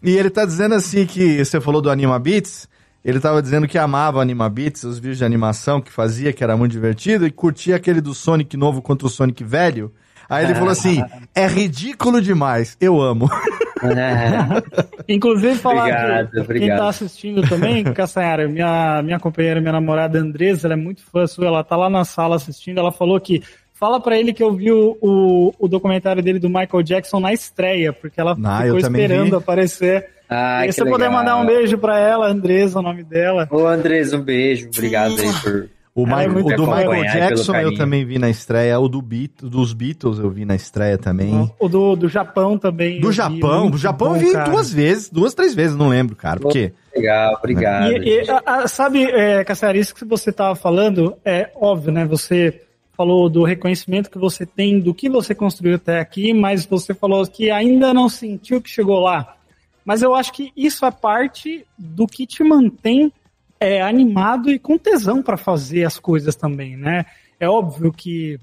E 0.03 0.11
ele 0.17 0.31
tá 0.31 0.45
dizendo 0.45 0.75
assim 0.77 1.05
que 1.05 1.45
você 1.45 1.61
falou 1.61 1.81
do 1.83 1.91
Anima 1.91 2.19
Beats. 2.19 2.69
Ele 3.05 3.19
tava 3.21 3.41
dizendo 3.41 3.67
que 3.69 3.79
amava 3.79 4.19
o 4.19 4.21
Anima 4.21 4.49
Beats, 4.49 4.85
os 4.85 4.99
vídeos 4.99 5.19
de 5.19 5.25
animação 5.25 5.81
que 5.81 5.91
fazia, 5.93 6.33
que 6.33 6.43
era 6.45 6.57
muito 6.57 6.73
divertido, 6.73 7.27
e 7.27 7.31
curtia 7.31 7.77
aquele 7.77 8.01
do 8.01 8.13
Sonic 8.15 8.57
novo 8.57 8.83
contra 8.83 9.07
o 9.07 9.11
Sonic 9.11 9.43
velho. 9.45 9.93
Aí 10.29 10.45
ele 10.45 10.55
falou 10.55 10.71
assim: 10.71 11.03
é 11.35 11.47
ridículo 11.47 12.21
demais, 12.21 12.77
eu 12.81 13.01
amo. 13.01 13.29
Inclusive, 15.09 15.55
falar 15.57 15.83
Obrigado, 15.83 16.27
que 16.27 16.33
quem 16.35 16.43
obrigado. 16.43 16.79
tá 16.79 16.89
assistindo 16.89 17.47
também, 17.49 17.85
Castanhara, 17.93 18.49
minha, 18.49 19.03
minha 19.03 19.21
companheira, 19.21 19.61
minha 19.61 19.73
namorada 19.73 20.19
Andresa, 20.19 20.67
ela 20.67 20.75
é 20.75 20.77
muito 20.77 21.03
fã 21.03 21.27
sua, 21.27 21.47
ela 21.47 21.65
tá 21.65 21.77
lá 21.77 21.89
na 21.91 22.05
sala 22.05 22.37
assistindo, 22.37 22.79
ela 22.79 22.91
falou 22.93 23.21
que 23.21 23.43
fala 23.73 24.01
pra 24.01 24.19
ele 24.19 24.33
que 24.33 24.43
eu 24.43 24.53
vi 24.53 24.73
o, 24.73 24.97
o, 25.01 25.55
o 25.59 25.69
documentário 25.69 26.23
dele 26.23 26.39
do 26.39 26.49
Michael 26.49 26.83
Jackson 26.83 27.21
na 27.21 27.33
estreia, 27.33 27.93
porque 27.93 28.21
ela 28.21 28.37
Ah, 28.45 28.63
ficou 28.63 28.79
esperando 28.79 29.31
vi. 29.31 29.37
aparecer. 29.37 30.07
Ai, 30.29 30.69
e 30.69 30.73
você 30.73 30.83
puder 30.83 31.05
legal. 31.09 31.13
mandar 31.13 31.37
um 31.37 31.47
beijo 31.47 31.79
pra 31.79 31.99
ela, 32.01 32.27
Andresa, 32.29 32.81
o 32.81 32.83
nome 32.83 33.05
dela. 33.05 33.47
Ô, 33.51 33.65
Andrés, 33.67 34.13
um 34.13 34.21
beijo. 34.23 34.69
Obrigado 34.75 35.15
aí 35.21 35.33
por. 35.43 35.69
O, 35.97 36.05
Michael- 36.05 36.45
o 36.45 36.57
do 36.57 36.67
Michael 36.67 37.05
Jackson 37.05 37.57
eu 37.57 37.75
também 37.75 38.05
vi 38.05 38.19
na 38.19 38.29
estreia, 38.29 38.79
o 38.79 38.87
do 38.87 39.01
Beat, 39.01 39.31
dos 39.41 39.73
Beatles 39.73 40.19
eu 40.19 40.29
vi 40.29 40.45
na 40.45 40.55
estreia 40.55 40.99
também. 40.99 41.51
O 41.59 41.69
do, 41.71 41.97
do 41.97 42.07
Japão 42.07 42.59
também. 42.59 42.97
eu 42.97 43.01
Do 43.01 43.11
Japão, 43.11 43.71
do 43.71 43.79
Japão 43.79 44.09
eu 44.09 44.21
bom, 44.21 44.27
vi 44.27 44.33
cara. 44.35 44.51
duas 44.51 44.71
vezes, 44.71 45.09
duas, 45.09 45.33
três 45.33 45.55
vezes, 45.55 45.75
não 45.75 45.89
lembro, 45.89 46.15
cara. 46.15 46.39
Por 46.39 46.53
quê? 46.53 46.75
Legal, 46.95 47.35
obrigado. 47.39 47.93
E, 47.93 48.23
e, 48.25 48.31
a- 48.31 48.43
a- 48.45 48.69
sabe, 48.69 49.05
é, 49.05 49.43
isso 49.75 49.95
que 49.95 50.05
você 50.05 50.29
estava 50.29 50.55
falando 50.55 51.17
é 51.25 51.51
óbvio, 51.57 51.91
né? 51.91 52.05
Você 52.05 52.61
falou 52.95 53.31
do 53.31 53.43
reconhecimento 53.43 54.11
que 54.11 54.19
você 54.19 54.45
tem 54.45 54.79
do 54.79 54.93
que 54.93 55.09
você 55.09 55.35
construiu 55.35 55.77
até 55.77 55.99
aqui, 55.99 56.35
mas 56.35 56.67
você 56.67 56.93
falou 56.93 57.27
que 57.27 57.51
ainda 57.51 57.95
não 57.95 58.11
sentiu 58.11 58.61
que 58.61 58.69
chegou 58.69 59.01
lá. 59.01 59.35
Mas 59.83 60.03
eu 60.03 60.15
acho 60.15 60.31
que 60.33 60.53
isso 60.55 60.85
é 60.85 60.91
parte 60.91 61.65
do 61.79 62.07
que 62.07 62.27
te 62.27 62.45
mantém 62.45 63.11
é, 63.59 63.83
animado 63.83 64.51
e 64.51 64.59
com 64.59 64.79
tesão 64.79 65.23
para 65.23 65.37
fazer 65.37 65.85
as 65.85 65.99
coisas 65.99 66.35
também, 66.35 66.77
né? 66.77 67.07
É 67.39 67.49
óbvio 67.49 67.93
que 67.93 68.39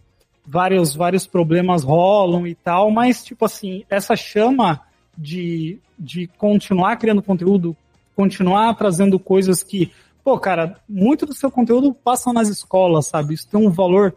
vários, 0.45 0.95
vários 0.95 1.25
problemas 1.25 1.83
rolam 1.83 2.45
e 2.45 2.55
tal, 2.55 2.91
mas, 2.91 3.23
tipo 3.23 3.45
assim, 3.45 3.83
essa 3.89 4.15
chama 4.15 4.81
de, 5.17 5.79
de 5.97 6.27
continuar 6.37 6.97
criando 6.97 7.21
conteúdo, 7.21 7.75
continuar 8.15 8.73
trazendo 8.75 9.17
coisas 9.17 9.63
que, 9.63 9.91
pô, 10.23 10.37
cara, 10.37 10.77
muito 10.87 11.25
do 11.25 11.33
seu 11.33 11.49
conteúdo 11.49 11.93
passa 11.93 12.33
nas 12.33 12.49
escolas, 12.49 13.07
sabe? 13.07 13.33
Isso 13.33 13.47
tem 13.47 13.59
um 13.59 13.69
valor 13.69 14.13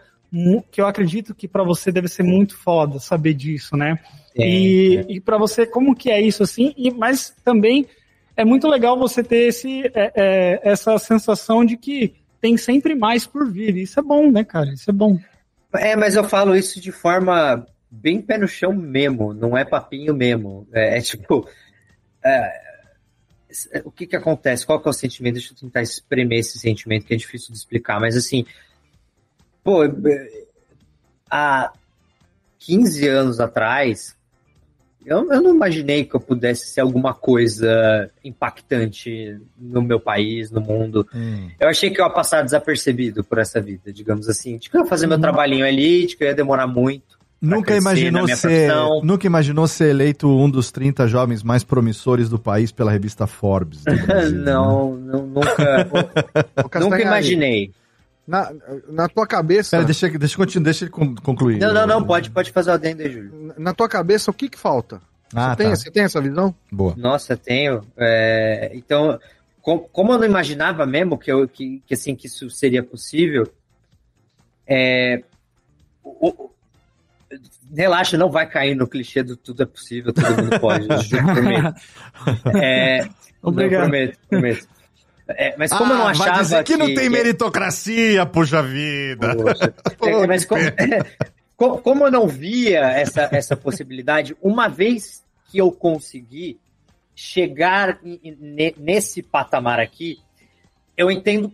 que 0.71 0.81
eu 0.81 0.87
acredito 0.87 1.35
que 1.35 1.47
para 1.47 1.63
você 1.63 1.91
deve 1.93 2.09
ser 2.09 2.23
muito 2.23 2.59
foda 2.59 2.99
saber 2.99 3.33
disso, 3.33 3.77
né? 3.77 3.99
e 4.37 5.05
e 5.09 5.21
para 5.21 5.39
você, 5.39 5.65
como 5.65 5.95
que 5.95 6.11
é 6.11 6.21
isso 6.21 6.43
assim? 6.43 6.75
E, 6.77 6.91
mas 6.91 7.35
também 7.45 7.87
é 8.37 8.45
muito 8.45 8.69
legal 8.69 8.99
você 8.99 9.23
ter 9.23 9.49
esse, 9.49 9.87
é, 9.95 10.13
é, 10.15 10.61
essa 10.63 10.99
sensação 10.99 11.65
de 11.65 11.77
que 11.77 12.15
tem 12.41 12.57
sempre 12.57 12.95
mais 12.95 13.27
por 13.27 13.51
vir. 13.51 13.77
Isso 13.77 13.99
é 13.99 14.03
bom, 14.03 14.31
né, 14.31 14.45
cara? 14.45 14.73
Isso 14.73 14.91
é 14.91 14.93
bom. 14.93 15.19
É, 15.75 15.97
mas 15.97 16.15
eu 16.15 16.25
falo 16.25 16.55
isso 16.55 16.81
de 16.81 16.93
forma 16.93 17.67
bem 17.91 18.21
pé 18.21 18.39
no 18.39 18.47
chão 18.47 18.73
mesmo, 18.73 19.33
não 19.33 19.57
é 19.57 19.65
papinho 19.65 20.15
mesmo. 20.15 20.67
É, 20.73 20.99
é 20.99 21.01
tipo. 21.01 21.49
é, 22.25 22.67
o 23.85 23.91
que 23.91 24.07
que 24.07 24.17
acontece? 24.17 24.67
Qual 24.67 24.81
que 24.81 24.89
é 24.89 24.91
o 24.91 24.95
sentimento? 24.95 25.35
Deixa 25.35 25.53
eu 25.53 25.57
tentar 25.57 25.83
espremer 25.83 26.41
esse 26.41 26.59
sentimento 26.59 27.07
que 27.07 27.15
é 27.15 27.17
difícil 27.17 27.53
de 27.53 27.59
explicar, 27.59 28.01
mas 28.01 28.17
assim. 28.17 28.45
Pô, 29.65 29.81
há 31.31 31.73
15 32.59 33.09
anos 33.09 33.41
atrás, 33.41 34.16
eu, 35.07 35.33
eu 35.33 35.41
não 35.41 35.55
imaginei 35.55 36.05
que 36.05 36.17
eu 36.17 36.21
pudesse 36.21 36.67
ser 36.67 36.81
alguma 36.81 37.15
coisa 37.15 38.11
impactante 38.25 39.39
no 39.57 39.81
meu 39.81 40.01
país, 40.01 40.51
no 40.51 40.61
mundo. 40.61 41.07
Eu 41.61 41.69
achei 41.69 41.91
que 41.91 42.01
eu 42.01 42.05
ia 42.05 42.11
passar 42.11 42.43
desapercebido 42.43 43.23
por 43.23 43.39
essa 43.39 43.61
vida, 43.61 43.93
digamos 43.93 44.29
assim. 44.29 44.59
De 44.59 44.69
que 44.69 44.77
eu 44.77 44.83
ia 44.83 44.87
fazer 44.87 45.07
meu 45.07 45.19
trabalhinho 45.19 45.65
ali, 45.65 46.07
de 46.07 46.17
que 46.17 46.25
eu 46.25 46.29
ia 46.29 46.35
demorar 46.35 46.67
muito. 46.67 47.17
Nunca 47.41 47.77
imaginou 47.77 48.27
ser, 48.27 48.69
profissão. 48.69 49.01
nunca 49.05 49.27
imaginou 49.27 49.69
ser 49.69 49.91
eleito 49.91 50.27
um 50.27 50.49
dos 50.51 50.73
30 50.73 51.07
jovens 51.07 51.43
mais 51.43 51.63
promissores 51.63 52.29
do 52.29 52.39
país 52.39 52.73
pela 52.73 52.91
revista 52.91 53.27
Forbes. 53.27 53.83
Brasil, 53.85 54.07
né? 54.39 54.53
não, 54.53 54.97
não, 54.97 55.27
nunca, 55.27 55.89
nunca 56.81 57.01
imaginei. 57.01 57.73
Na, 58.27 58.53
na 58.89 59.09
tua 59.09 59.27
cabeça. 59.27 59.77
Pera, 59.77 59.85
deixa, 59.85 60.09
deixa, 60.11 60.35
eu 60.35 60.39
continuar, 60.39 60.65
deixa 60.65 60.85
ele 60.85 60.91
con- 60.91 61.15
concluir. 61.23 61.59
Não, 61.59 61.73
não, 61.73 61.87
não, 61.87 62.05
pode, 62.05 62.31
pode 62.31 62.51
fazer 62.51 62.71
o 62.71 62.75
adendo 62.75 63.03
aí, 63.03 63.13
Júlio. 63.13 63.55
Na 63.57 63.73
tua 63.73 63.89
cabeça, 63.89 64.31
o 64.31 64.35
que 64.35 64.49
que 64.49 64.59
falta? 64.59 65.01
Ah, 65.35 65.51
você, 65.51 65.57
tem, 65.57 65.71
tá. 65.71 65.77
você 65.77 65.91
tem 65.91 66.03
essa 66.05 66.21
visão? 66.21 66.55
Boa. 66.71 66.95
Nossa, 66.97 67.37
tenho. 67.37 67.83
É, 67.97 68.71
então, 68.75 69.19
com- 69.63 69.79
como 69.79 70.13
eu 70.13 70.19
não 70.19 70.25
imaginava 70.25 70.85
mesmo 70.87 71.17
que, 71.17 71.31
eu, 71.31 71.47
que, 71.49 71.83
que, 71.87 71.95
assim, 71.95 72.17
que 72.17 72.27
isso 72.27 72.51
seria 72.51 72.83
possível, 72.83 73.49
é, 74.67 75.23
o- 76.03 76.29
o- 76.29 76.51
relaxa, 77.75 78.17
não 78.17 78.31
vai 78.31 78.49
cair 78.49 78.75
no 78.75 78.87
clichê 78.89 79.23
do 79.23 79.37
tudo 79.37 79.63
é 79.63 79.67
possível, 79.67 80.13
todo 80.13 80.43
mundo 80.43 80.59
pode, 80.61 80.87
eu 80.91 81.03
juro, 81.03 81.25
prometo. 81.27 81.75
É, 82.61 83.09
Obrigado. 83.43 83.83
Não, 83.83 83.89
prometo, 83.91 84.19
prometo. 84.29 84.69
É, 85.29 85.57
mas 85.59 85.73
como 85.73 85.93
eu 85.93 85.99
não 85.99 86.07
Ah, 86.07 86.11
achava 86.11 86.33
vai 86.35 86.43
dizer 86.43 86.65
que, 86.65 86.77
não 86.77 86.87
tem 86.87 86.97
que- 86.97 87.09
meritocracia, 87.09 88.25
puxa 88.27 88.63
vida. 88.63 89.35
É, 90.03 90.27
mas 90.27 90.45
como, 90.45 90.61
co- 91.57 91.79
como 91.79 92.07
eu 92.07 92.11
não 92.13 92.29
via 92.29 92.81
essa, 92.91 93.29
essa 93.33 93.57
possibilidade, 93.57 94.37
uma 94.41 94.69
vez 94.69 95.25
que 95.51 95.59
eu 95.59 95.73
consegui 95.73 96.59
chegar 97.15 97.99
nesse 98.79 99.23
patamar 99.23 99.81
aqui, 99.81 100.19
eu 100.97 101.11
entendo 101.11 101.53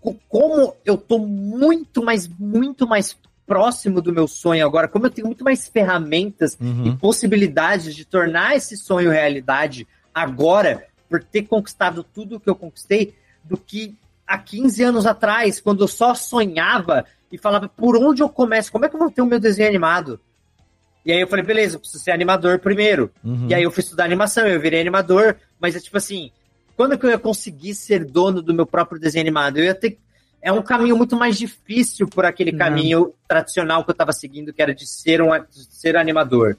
co- 0.00 0.16
como 0.28 0.74
eu 0.84 0.96
tô 0.96 1.18
muito 1.18 2.04
mais, 2.04 2.28
muito 2.28 2.86
mais 2.86 3.16
próximo 3.46 4.00
do 4.02 4.12
meu 4.12 4.28
sonho 4.28 4.64
agora, 4.64 4.86
como 4.86 5.06
eu 5.06 5.10
tenho 5.10 5.26
muito 5.26 5.42
mais 5.42 5.66
ferramentas 5.66 6.56
Uhum. 6.60 6.86
e 6.86 6.96
possibilidades 6.98 7.96
de 7.96 8.04
tornar 8.04 8.54
esse 8.56 8.76
sonho 8.76 9.10
realidade 9.10 9.88
agora, 10.14 10.84
por 11.08 11.22
ter 11.22 11.42
conquistado 11.42 12.02
tudo 12.02 12.36
o 12.36 12.40
que 12.40 12.48
eu 12.48 12.54
conquistei, 12.54 13.14
do 13.44 13.56
que 13.56 13.96
há 14.26 14.36
15 14.36 14.82
anos 14.82 15.06
atrás, 15.06 15.60
quando 15.60 15.82
eu 15.82 15.88
só 15.88 16.14
sonhava 16.14 17.04
e 17.32 17.38
falava 17.38 17.68
por 17.68 17.96
onde 17.96 18.22
eu 18.22 18.28
começo, 18.28 18.70
como 18.70 18.84
é 18.84 18.88
que 18.88 18.94
eu 18.94 19.00
vou 19.00 19.10
ter 19.10 19.22
o 19.22 19.26
meu 19.26 19.40
desenho 19.40 19.68
animado? 19.68 20.20
E 21.04 21.12
aí 21.12 21.20
eu 21.20 21.26
falei, 21.26 21.44
beleza, 21.44 21.76
eu 21.76 21.80
preciso 21.80 22.04
ser 22.04 22.10
animador 22.10 22.58
primeiro. 22.58 23.10
Uhum. 23.24 23.46
E 23.48 23.54
aí 23.54 23.62
eu 23.62 23.70
fui 23.70 23.82
estudar 23.82 24.04
animação, 24.04 24.46
eu 24.46 24.60
virei 24.60 24.80
animador, 24.80 25.36
mas 25.58 25.74
é 25.74 25.80
tipo 25.80 25.96
assim, 25.96 26.30
quando 26.76 26.98
que 26.98 27.06
eu 27.06 27.10
ia 27.10 27.18
conseguir 27.18 27.74
ser 27.74 28.04
dono 28.04 28.42
do 28.42 28.52
meu 28.52 28.66
próprio 28.66 29.00
desenho 29.00 29.22
animado? 29.22 29.58
Eu 29.58 29.64
ia 29.64 29.74
ter. 29.74 29.98
É 30.40 30.52
um 30.52 30.62
caminho 30.62 30.96
muito 30.96 31.16
mais 31.16 31.36
difícil 31.36 32.06
por 32.06 32.24
aquele 32.24 32.52
Não. 32.52 32.58
caminho 32.58 33.14
tradicional 33.26 33.82
que 33.82 33.90
eu 33.90 33.92
estava 33.92 34.12
seguindo, 34.12 34.52
que 34.52 34.62
era 34.62 34.72
de 34.72 34.86
ser, 34.86 35.20
um, 35.20 35.30
de 35.30 35.64
ser 35.70 35.96
animador. 35.96 36.56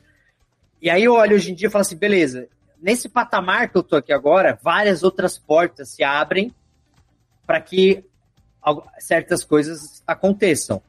E 0.82 0.90
aí 0.90 1.04
eu 1.04 1.14
olho 1.14 1.36
hoje 1.36 1.52
em 1.52 1.56
dia 1.56 1.68
e 1.68 1.72
falo 1.72 1.82
assim, 1.82 1.96
beleza, 1.96 2.48
nesse 2.82 3.08
patamar 3.10 3.70
que 3.70 3.78
eu 3.78 3.84
tô 3.84 3.96
aqui 3.96 4.12
agora, 4.14 4.58
várias 4.62 5.04
outras 5.04 5.38
portas 5.38 5.90
se 5.90 6.04
abrem 6.04 6.54
para 7.46 7.60
que 7.62 8.04
certas 9.00 9.44
coisas 9.44 10.04
aconteçam. 10.06 10.82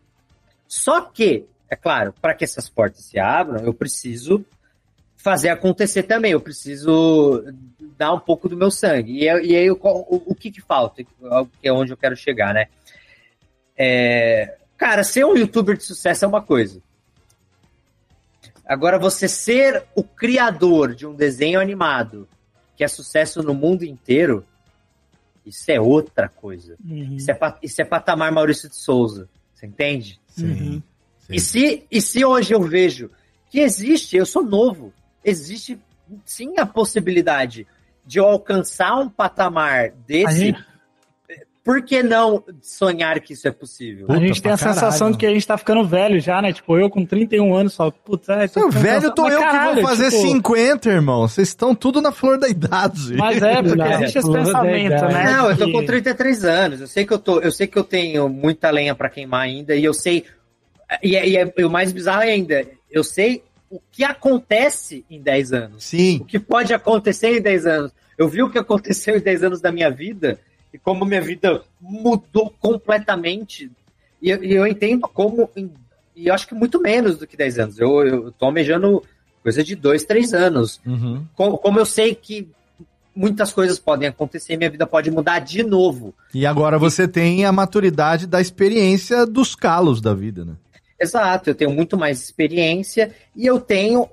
Só 0.68 1.00
que, 1.02 1.46
é 1.68 1.76
claro, 1.76 2.12
para 2.20 2.34
que 2.34 2.44
essas 2.44 2.68
portas 2.68 3.04
se 3.04 3.18
abram, 3.18 3.64
eu 3.64 3.72
preciso 3.74 4.44
fazer 5.16 5.48
acontecer 5.50 6.02
também. 6.04 6.32
Eu 6.32 6.40
preciso 6.40 7.44
dar 7.96 8.12
um 8.12 8.20
pouco 8.20 8.48
do 8.48 8.56
meu 8.56 8.70
sangue. 8.70 9.22
E, 9.24 9.28
aí- 9.28 9.46
e 9.46 9.56
aí, 9.56 9.70
o, 9.70 9.78
o, 9.82 10.22
o 10.26 10.34
que 10.34 10.50
que 10.50 10.60
falta? 10.60 11.02
Que 11.04 11.68
é 11.68 11.72
onde 11.72 11.92
eu 11.92 11.96
quero 11.96 12.16
chegar, 12.16 12.54
né? 12.54 12.66
É, 13.76 14.56
cara, 14.76 15.02
ser 15.02 15.24
um 15.24 15.36
youtuber 15.36 15.76
de 15.76 15.84
sucesso 15.84 16.24
é 16.24 16.28
uma 16.28 16.42
coisa. 16.42 16.82
Agora, 18.70 19.00
você 19.00 19.26
ser 19.26 19.82
o 19.96 20.04
criador 20.04 20.94
de 20.94 21.04
um 21.04 21.12
desenho 21.12 21.58
animado 21.58 22.28
que 22.76 22.84
é 22.84 22.86
sucesso 22.86 23.42
no 23.42 23.52
mundo 23.52 23.82
inteiro, 23.82 24.46
isso 25.44 25.72
é 25.72 25.80
outra 25.80 26.28
coisa. 26.28 26.76
Uhum. 26.84 27.16
Isso, 27.16 27.28
é, 27.32 27.38
isso 27.60 27.82
é 27.82 27.84
patamar 27.84 28.30
Maurício 28.30 28.68
de 28.68 28.76
Souza. 28.76 29.28
Você 29.52 29.66
entende? 29.66 30.20
Uhum. 30.38 30.80
E 31.28 31.40
se, 31.40 31.84
e 31.90 32.00
se 32.00 32.24
hoje 32.24 32.54
eu 32.54 32.62
vejo 32.62 33.10
que 33.50 33.58
existe, 33.58 34.16
eu 34.16 34.24
sou 34.24 34.44
novo, 34.44 34.94
existe 35.24 35.76
sim 36.24 36.56
a 36.56 36.64
possibilidade 36.64 37.66
de 38.06 38.20
eu 38.20 38.24
alcançar 38.24 38.96
um 38.96 39.08
patamar 39.08 39.86
A 39.86 39.92
desse, 40.06 40.38
gente, 40.38 40.64
por 41.62 41.82
que 41.82 42.02
não 42.02 42.42
sonhar 42.62 43.20
que 43.20 43.34
isso 43.34 43.46
é 43.46 43.50
possível? 43.50 44.06
a 44.08 44.16
gente 44.18 44.40
tem 44.40 44.50
a 44.50 44.56
sensação 44.56 45.10
de 45.12 45.18
que 45.18 45.26
a 45.26 45.30
gente 45.30 45.46
tá 45.46 45.58
ficando 45.58 45.86
velho 45.86 46.18
já, 46.18 46.40
né? 46.40 46.52
Tipo, 46.52 46.78
eu 46.78 46.88
com 46.88 47.04
31 47.04 47.54
anos 47.54 47.74
só, 47.74 47.90
putz, 47.90 48.28
ai, 48.30 48.48
tô 48.48 48.70
velho, 48.70 49.14
tô 49.14 49.28
eu 49.28 49.38
que 49.38 49.44
caralho, 49.44 49.74
vou 49.74 49.84
fazer 49.90 50.10
tipo, 50.10 50.22
50, 50.28 50.88
irmão. 50.88 51.28
Vocês 51.28 51.48
estão 51.48 51.74
tudo 51.74 52.00
na 52.00 52.12
flor 52.12 52.38
da 52.38 52.48
idade. 52.48 53.14
Mas 53.14 53.42
é, 53.42 53.62
porque 53.62 53.82
existe 53.94 54.18
esse 54.18 54.32
pensamento, 54.32 55.04
né? 55.06 55.32
Não, 55.32 55.50
eu 55.50 55.56
tô 55.58 55.66
que- 55.66 55.72
com 55.72 55.84
33 55.84 56.44
anos. 56.44 56.80
Eu 56.80 56.86
sei 56.86 57.04
que 57.04 57.12
eu 57.12 57.18
tô, 57.18 57.40
eu 57.40 57.52
sei 57.52 57.66
que 57.66 57.78
eu 57.78 57.84
tenho 57.84 58.28
muita 58.28 58.70
lenha 58.70 58.94
pra 58.94 59.10
queimar 59.10 59.42
ainda 59.42 59.74
e 59.76 59.84
eu 59.84 59.92
sei 59.94 60.24
e, 61.02 61.14
é- 61.16 61.28
e, 61.28 61.36
é- 61.36 61.52
e 61.56 61.64
o 61.64 61.70
mais 61.70 61.92
bizarro 61.92 62.22
ainda, 62.22 62.64
eu 62.90 63.04
sei 63.04 63.42
o 63.70 63.78
que 63.92 64.02
acontece 64.02 65.04
em 65.10 65.20
10 65.20 65.52
anos. 65.52 65.84
Sim. 65.84 66.18
O 66.22 66.24
que 66.24 66.38
pode 66.38 66.72
acontecer 66.74 67.36
em 67.38 67.40
10 67.42 67.66
anos. 67.66 67.92
Eu 68.18 68.28
vi 68.28 68.42
o 68.42 68.50
que 68.50 68.58
aconteceu 68.58 69.16
em 69.16 69.20
10 69.20 69.44
anos 69.44 69.60
da 69.60 69.70
minha 69.70 69.90
vida 69.90 70.38
e 70.72 70.78
como 70.78 71.04
minha 71.04 71.20
vida 71.20 71.62
mudou 71.80 72.52
completamente. 72.60 73.70
E 74.22 74.30
eu, 74.30 74.44
e 74.44 74.52
eu 74.52 74.66
entendo 74.66 75.02
como 75.02 75.48
em- 75.56 75.70
e 76.14 76.26
eu 76.28 76.34
acho 76.34 76.46
que 76.46 76.54
muito 76.54 76.80
menos 76.80 77.16
do 77.16 77.26
que 77.26 77.36
10 77.36 77.58
anos. 77.58 77.78
Eu, 77.78 78.06
eu 78.06 78.32
tô 78.32 78.46
almejando 78.46 79.02
coisa 79.42 79.64
de 79.64 79.74
2, 79.74 80.04
3 80.04 80.34
anos 80.34 80.80
Uhum. 80.84 81.24
como, 81.34 81.56
como 81.58 81.78
eu 81.78 81.86
sei 81.86 82.14
que 82.14 82.48
muitas 83.16 83.52
coisas 83.52 83.78
podem 83.78 84.08
acontecer, 84.08 84.56
minha 84.56 84.70
vida 84.70 84.86
pode 84.86 85.10
mudar 85.10 85.38
de 85.40 85.62
novo. 85.62 86.14
E 86.34 86.44
agora 86.46 86.78
você 86.78 87.08
tem 87.08 87.44
a 87.44 87.52
maturidade 87.52 88.26
da 88.26 88.40
experiência 88.40 89.26
dos 89.26 89.54
calos 89.54 90.00
da 90.00 90.14
vida, 90.14 90.44
né? 90.44 90.52
Exato, 91.00 91.50
eu 91.50 91.54
tenho 91.54 91.70
muito 91.70 91.96
mais 91.96 92.22
experiência 92.22 93.10
e 93.34 93.46
eu 93.46 93.58
tenho 93.58 94.08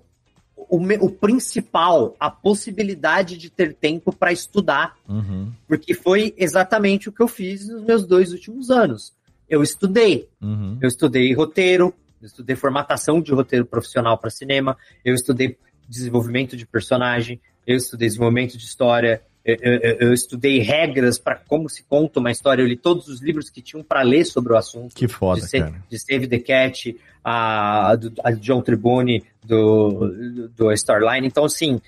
o, 0.70 0.78
o 1.06 1.10
principal, 1.10 2.16
a 2.20 2.30
possibilidade 2.30 3.38
de 3.38 3.50
ter 3.50 3.74
tempo 3.74 4.12
para 4.14 4.32
estudar, 4.32 4.96
Uhum. 5.08 5.52
porque 5.68 5.94
foi 5.94 6.34
exatamente 6.38 7.10
o 7.10 7.12
que 7.12 7.22
eu 7.22 7.28
fiz 7.28 7.68
nos 7.68 7.84
meus 7.84 8.06
dois 8.06 8.32
últimos 8.34 8.70
anos. 8.70 9.14
Eu 9.50 9.64
estudei, 9.64 10.28
Uhum. 10.42 10.78
eu 10.82 10.88
estudei 10.88 11.34
roteiro, 11.34 11.94
eu 12.22 12.26
estudei 12.28 12.56
formatação 12.56 13.22
de 13.22 13.32
roteiro 13.34 13.66
profissional 13.66 14.18
para 14.18 14.30
cinema, 14.30 14.78
eu 15.06 15.14
estudei 15.14 15.58
desenvolvimento 15.88 16.58
de 16.58 16.66
personagem, 16.66 17.40
eu 17.66 17.78
estudei 17.78 18.08
desenvolvimento 18.08 18.58
de 18.58 18.64
história, 18.66 19.22
eu, 19.48 19.98
eu- 20.08 20.14
estudei 20.14 20.60
regras 20.60 21.18
para 21.18 21.36
como 21.36 21.70
se 21.70 21.84
conta 21.84 22.20
uma 22.20 22.30
história, 22.32 22.62
eu 22.62 22.68
li 22.68 22.76
todos 22.76 23.08
os 23.08 23.22
livros 23.22 23.50
que 23.50 23.62
tinham 23.62 23.84
para 23.84 24.02
ler 24.02 24.26
sobre 24.26 24.52
o 24.54 24.58
assunto. 24.58 24.94
Que 24.96 25.08
foda, 25.08 25.42
de, 25.46 25.60
cara. 25.60 25.74
de 25.90 26.00
Save 26.00 26.28
the 26.28 26.40
Cat, 26.40 26.98
a, 27.24 27.96
do, 27.96 28.12
a 28.24 28.32
John 28.32 28.62
Tribune, 28.62 29.24
do, 29.44 30.48
do 30.56 30.72
Starline. 30.74 31.26
Então, 31.26 31.46
assim, 31.46 31.80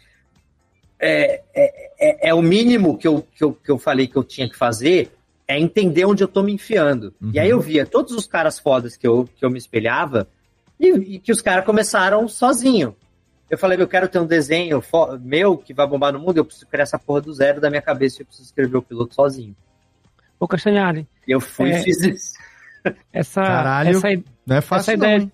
é, 1.00 1.42
é, 1.54 1.90
é- 2.00 2.30
é 2.30 2.34
o 2.34 2.42
mínimo 2.42 2.98
que 2.98 3.08
eu, 3.08 3.26
que, 3.36 3.44
eu, 3.44 3.54
que 3.54 3.70
eu 3.72 3.78
falei 3.78 4.08
que 4.08 4.16
eu 4.16 4.24
tinha 4.24 4.50
que 4.50 4.56
fazer 4.58 5.12
é 5.48 5.60
entender 5.60 6.06
onde 6.06 6.24
eu 6.24 6.28
tô 6.28 6.44
me 6.44 6.54
enfiando. 6.54 7.14
E 7.34 7.40
aí 7.40 7.50
eu 7.50 7.60
via 7.60 7.86
todos 7.86 8.14
os 8.14 8.28
caras 8.28 8.60
fodas 8.60 8.96
que 8.96 9.08
eu, 9.08 9.28
que 9.36 9.44
eu 9.44 9.50
me 9.50 9.58
espelhava 9.58 10.28
e, 10.80 10.88
e 11.16 11.20
que 11.20 11.32
os 11.32 11.42
caras 11.42 11.66
começaram 11.66 12.28
sozinho. 12.28 12.96
Eu 13.50 13.58
falei, 13.58 13.80
eu 13.82 13.88
quero 13.88 14.08
ter 14.08 14.20
um 14.20 14.26
desenho 14.28 14.82
meu 15.22 15.58
que 15.58 15.74
vai 15.74 15.88
bombar 15.88 16.14
no 16.14 16.20
mundo, 16.20 16.38
eu 16.38 16.46
preciso 16.46 16.68
criar 16.68 16.84
essa 16.84 17.00
porra 17.00 17.22
do 17.22 17.34
zero 17.34 17.60
da 17.60 17.70
minha 17.70 17.82
cabeça 17.82 18.18
e 18.18 18.22
eu 18.22 18.26
preciso 18.28 18.48
escrever 18.48 18.78
o 18.78 18.82
piloto 18.82 19.16
sozinho. 19.16 19.56
Ô, 20.40 20.48
Castanhari. 20.48 21.08
E 21.28 21.32
eu 21.32 21.40
fui 21.42 21.72
É. 21.72 21.80
e 21.80 21.84
fiz 21.84 22.02
isso. 22.04 22.34
Essa, 23.12 23.44
Caralho, 23.44 23.90
essa, 23.90 24.10
i- 24.12 24.24
não 24.48 24.56
é 24.56 24.62
fácil 24.62 24.92
essa 24.92 24.94
ideia. 24.94 25.20
não. 25.20 25.32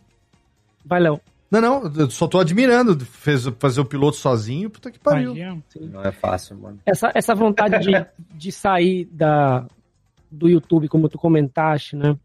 Vai, 0.84 1.00
Léo. 1.00 1.22
Não, 1.52 1.62
não, 1.62 1.94
eu 1.96 2.10
só 2.10 2.28
tô 2.28 2.40
admirando. 2.40 3.00
Fez, 3.06 3.46
fazer 3.60 3.80
o 3.82 3.86
piloto 3.86 4.18
sozinho, 4.18 4.68
puta 4.70 4.90
que 4.90 4.98
pariu. 5.00 5.36
Não 5.80 6.04
é 6.04 6.12
fácil, 6.12 6.58
mano. 6.58 6.80
Essa, 6.86 7.12
essa 7.14 7.36
vontade 7.36 7.78
de, 7.80 7.92
de 8.36 8.52
sair 8.52 9.06
da, 9.12 9.68
do 10.32 10.50
YouTube, 10.50 10.88
como 10.90 11.08
tu 11.08 11.20
comentaste, 11.20 11.96
né? 11.96 12.18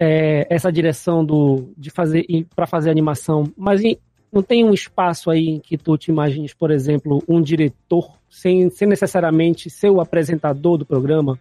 É, 0.00 0.46
essa 0.48 0.72
direção 0.72 1.22
do, 1.24 1.72
de 1.76 1.90
fazer 1.90 2.24
para 2.56 2.66
fazer 2.66 2.90
animação, 2.90 3.44
mas 3.56 3.82
em- 3.82 3.98
não 4.34 4.42
tem 4.42 4.64
um 4.64 4.74
espaço 4.74 5.30
aí 5.30 5.48
em 5.48 5.60
que 5.60 5.78
tu 5.78 5.96
te 5.96 6.10
imagines, 6.10 6.52
por 6.52 6.70
exemplo, 6.70 7.22
um 7.28 7.40
diretor 7.40 8.18
sem, 8.28 8.68
sem 8.70 8.88
necessariamente 8.88 9.70
ser 9.70 9.90
o 9.90 10.00
apresentador 10.00 10.76
do 10.76 10.84
programa 10.84 11.38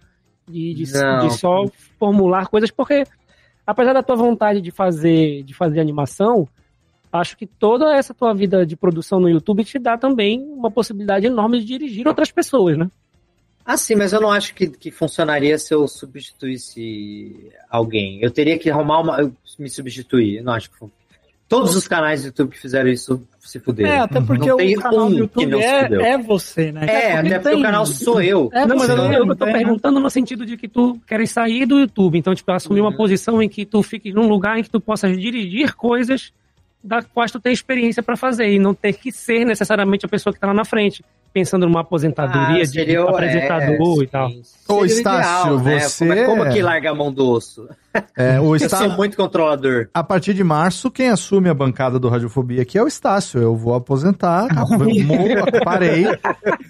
e 0.47 0.73
de, 0.73 0.83
de 0.83 1.33
só 1.37 1.65
formular 1.97 2.47
coisas, 2.47 2.69
porque 2.69 3.03
apesar 3.65 3.93
da 3.93 4.03
tua 4.03 4.15
vontade 4.15 4.61
de 4.61 4.71
fazer 4.71 5.43
de 5.43 5.53
fazer 5.53 5.79
animação, 5.79 6.47
acho 7.11 7.35
que 7.37 7.47
toda 7.47 7.95
essa 7.95 8.13
tua 8.13 8.33
vida 8.33 8.65
de 8.65 8.75
produção 8.75 9.19
no 9.19 9.29
YouTube 9.29 9.63
te 9.63 9.79
dá 9.79 9.97
também 9.97 10.41
uma 10.41 10.69
possibilidade 10.69 11.25
enorme 11.25 11.59
de 11.59 11.65
dirigir 11.65 12.07
outras 12.07 12.31
pessoas, 12.31 12.77
né? 12.77 12.89
Ah, 13.65 13.77
sim, 13.77 13.95
mas 13.95 14.11
eu 14.11 14.19
não 14.19 14.29
acho 14.29 14.53
que, 14.53 14.67
que 14.67 14.91
funcionaria 14.91 15.57
se 15.57 15.73
eu 15.73 15.87
substituísse 15.87 17.49
alguém. 17.69 18.19
Eu 18.21 18.29
teria 18.29 18.59
que 18.59 18.69
arrumar 18.69 18.99
uma. 18.99 19.21
eu 19.21 19.33
me 19.57 19.69
substituir. 19.69 20.39
Eu 20.39 20.43
não 20.43 20.53
acho 20.53 20.69
que. 20.69 20.85
Todos 21.53 21.75
os 21.75 21.87
canais 21.87 22.21
do 22.21 22.27
YouTube 22.27 22.51
que 22.51 22.59
fizeram 22.59 22.89
isso 22.89 23.21
se 23.39 23.59
fuderam. 23.59 23.91
É, 23.91 23.99
até 23.99 24.21
porque 24.21 24.47
não 24.47 24.55
o 24.55 24.81
canal 24.81 25.05
um 25.05 25.09
do 25.09 25.17
YouTube 25.17 25.61
é, 25.61 26.11
é 26.11 26.17
você, 26.17 26.71
né? 26.71 26.85
É, 26.87 27.17
até 27.17 27.39
porque 27.39 27.55
o 27.57 27.61
canal 27.61 27.85
sou 27.85 28.21
eu. 28.21 28.49
É 28.53 28.65
não, 28.65 28.75
mas 28.75 28.89
eu, 28.89 28.97
eu, 28.97 29.35
tô 29.35 29.45
perguntando 29.45 29.99
no 29.99 30.09
sentido 30.09 30.45
de 30.45 30.57
que 30.57 30.67
tu 30.67 30.99
queres 31.05 31.31
sair 31.31 31.65
do 31.65 31.79
YouTube, 31.79 32.17
então, 32.17 32.33
tipo, 32.33 32.51
assumir 32.51 32.81
Uhum. 32.81 32.87
uma 32.87 32.97
posição 32.97 33.41
em 33.41 33.47
que 33.47 33.65
tu 33.65 33.83
fiques 33.83 34.13
num 34.13 34.27
lugar 34.27 34.57
em 34.57 34.63
que 34.63 34.69
tu 34.69 34.79
possas 34.79 35.17
dirigir 35.19 35.75
coisas 35.75 36.33
da 36.83 37.01
quais 37.01 37.31
tu 37.31 37.39
tem 37.39 37.53
experiência 37.53 38.03
pra 38.03 38.17
fazer 38.17 38.51
e 38.51 38.59
não 38.59 38.73
ter 38.73 38.93
que 38.93 39.11
ser 39.11 39.45
necessariamente 39.45 40.05
a 40.05 40.09
pessoa 40.09 40.33
que 40.33 40.39
tá 40.39 40.47
lá 40.47 40.53
na 40.53 40.65
frente, 40.65 41.03
pensando 41.33 41.65
numa 41.65 41.81
aposentadoria 41.81 42.61
Ah, 42.61 42.63
de 42.63 42.67
seria 42.67 43.03
o- 43.03 43.09
apresentador 43.09 44.01
é, 44.01 44.03
e 44.03 44.07
tal. 44.07 44.29
Ô, 44.67 44.85
Estácio, 44.85 45.53
ideal, 45.53 45.59
né? 45.59 45.79
você. 45.79 46.05
Como, 46.07 46.13
é- 46.19 46.25
como 46.25 46.49
que 46.53 46.61
larga 46.61 46.91
a 46.91 46.95
mão 46.95 47.11
do 47.11 47.27
osso? 47.29 47.67
É, 48.15 48.39
o 48.39 48.45
Eu 48.53 48.55
Estácio. 48.55 48.87
sou 48.87 48.95
muito 48.97 49.17
controlador. 49.17 49.87
A 49.93 50.03
partir 50.03 50.33
de 50.33 50.43
março, 50.43 50.89
quem 50.91 51.09
assume 51.09 51.49
a 51.49 51.53
bancada 51.53 51.99
do 51.99 52.07
Radiofobia 52.07 52.61
aqui 52.61 52.77
é 52.77 52.83
o 52.83 52.87
Estácio. 52.87 53.41
Eu 53.41 53.55
vou 53.55 53.73
aposentar, 53.75 54.47
mo- 54.53 55.63
parei. 55.65 56.05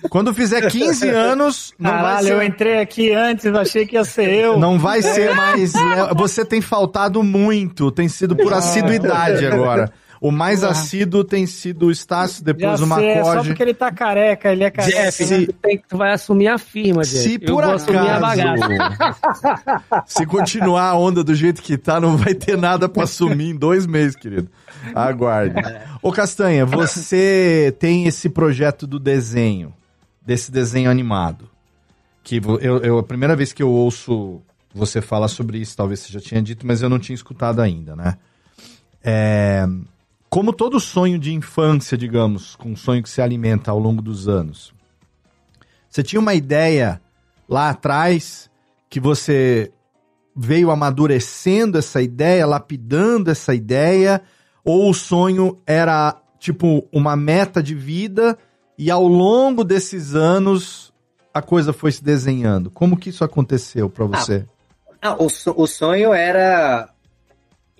Quando 0.10 0.34
fizer 0.34 0.70
15 0.70 1.08
anos, 1.10 1.74
não 1.78 1.92
vai 1.92 2.02
Caralho, 2.02 2.28
ser. 2.28 2.34
eu 2.34 2.44
entrei 2.44 2.80
aqui 2.80 3.12
antes, 3.14 3.46
achei 3.54 3.86
que 3.86 3.96
ia 3.96 4.04
ser 4.06 4.30
eu. 4.30 4.58
Não 4.58 4.80
vai 4.80 5.02
ser 5.02 5.36
mais. 5.36 5.74
Você 6.16 6.44
tem 6.46 6.62
faltado 6.62 7.22
muito, 7.22 7.92
tem 7.92 8.08
sido 8.08 8.36
por 8.36 8.54
assiduidade 8.54 9.46
agora. 9.46 9.92
O 10.24 10.32
mais 10.32 10.64
assíduo 10.64 11.22
tem 11.22 11.46
sido 11.46 11.88
o 11.88 11.92
Estácio, 11.92 12.42
depois 12.46 12.80
Já 12.80 12.86
o 12.86 12.96
sei, 12.96 13.08
é 13.10 13.22
só 13.24 13.30
Macode. 13.32 13.48
porque 13.50 13.62
ele 13.64 13.74
tá 13.74 13.92
careca, 13.92 14.52
ele 14.54 14.64
é 14.64 14.72
careca. 14.72 15.12
Jeff, 15.12 15.26
né? 15.26 15.46
tu, 15.48 15.54
tem- 15.54 15.84
tu 15.90 15.98
vai 15.98 16.14
assumir 16.14 16.48
a 16.48 16.58
firma, 16.58 17.04
Jeff. 17.04 17.18
Se 17.18 17.34
eu 17.42 17.54
por 17.54 17.64
assumir 17.66 17.98
acaso. 17.98 18.64
Se 20.08 20.26
continuar 20.26 20.84
a 20.84 20.96
onda 20.98 21.26
do 21.26 21.36
jeito 21.36 21.62
que 21.62 21.78
tá, 21.78 22.00
não 22.00 22.16
vai 22.16 22.34
ter 22.34 22.58
nada 22.58 22.88
pra 22.88 23.06
sumir 23.06 23.50
em 23.50 23.56
dois 23.56 23.86
meses, 23.86 24.16
querido. 24.16 24.50
Aguarde. 24.96 25.56
Ô 26.02 26.10
Castanha, 26.12 26.66
você 26.66 27.76
tem 27.78 28.06
esse 28.08 28.30
projeto 28.30 28.88
do 28.88 29.00
desenho, 29.00 29.74
desse 30.26 30.50
desenho 30.52 30.90
animado. 30.90 31.50
Que 32.24 32.38
eu, 32.62 32.80
eu- 32.80 32.98
a 32.98 33.04
primeira 33.04 33.36
vez 33.36 33.52
que 33.52 33.62
eu 33.62 33.70
ouço 33.70 34.42
você 34.74 35.02
falar 35.02 35.28
sobre 35.28 35.58
isso, 35.58 35.76
talvez 35.76 36.00
você 36.00 36.14
já 36.14 36.22
tinha 36.22 36.42
dito, 36.42 36.66
mas 36.66 36.82
eu 36.82 36.90
não 36.90 36.98
tinha 36.98 37.14
escutado 37.14 37.60
ainda, 37.62 37.94
né? 37.94 38.16
É, 39.04 39.68
como 40.34 40.52
todo 40.52 40.80
sonho 40.80 41.20
de 41.20 41.32
infância, 41.32 41.96
digamos, 41.96 42.56
com 42.56 42.72
um 42.72 42.76
sonho 42.76 43.04
que 43.04 43.10
se 43.10 43.22
alimenta 43.22 43.70
ao 43.70 43.78
longo 43.78 44.02
dos 44.02 44.28
anos, 44.28 44.74
você 45.88 46.02
tinha 46.02 46.20
uma 46.20 46.34
ideia 46.34 47.00
lá 47.48 47.70
atrás 47.70 48.50
que 48.90 49.00
você 49.00 49.72
veio 50.36 50.72
amadurecendo 50.72 51.78
essa 51.78 52.02
ideia, 52.02 52.48
lapidando 52.48 53.30
essa 53.30 53.54
ideia, 53.54 54.24
ou 54.66 54.90
o 54.90 54.94
sonho 54.94 55.62
era 55.68 56.20
tipo 56.40 56.88
uma 56.92 57.16
meta 57.16 57.62
de 57.62 57.76
vida 57.76 58.36
e 58.76 58.90
ao 58.90 59.08
longo 59.08 59.64
desses 59.64 60.16
anos 60.16 60.92
a 61.32 61.44
coisa 61.44 61.72
foi 61.72 61.92
se 61.92 62.04
desenhando? 62.04 62.72
Como 62.72 62.98
que 62.98 63.10
isso 63.12 63.24
aconteceu 63.24 63.88
para 63.88 64.06
você? 64.06 64.46
Ah, 65.00 65.16
o, 65.22 65.30
so- 65.30 65.54
o 65.56 65.68
sonho 65.68 66.12
era 66.12 66.90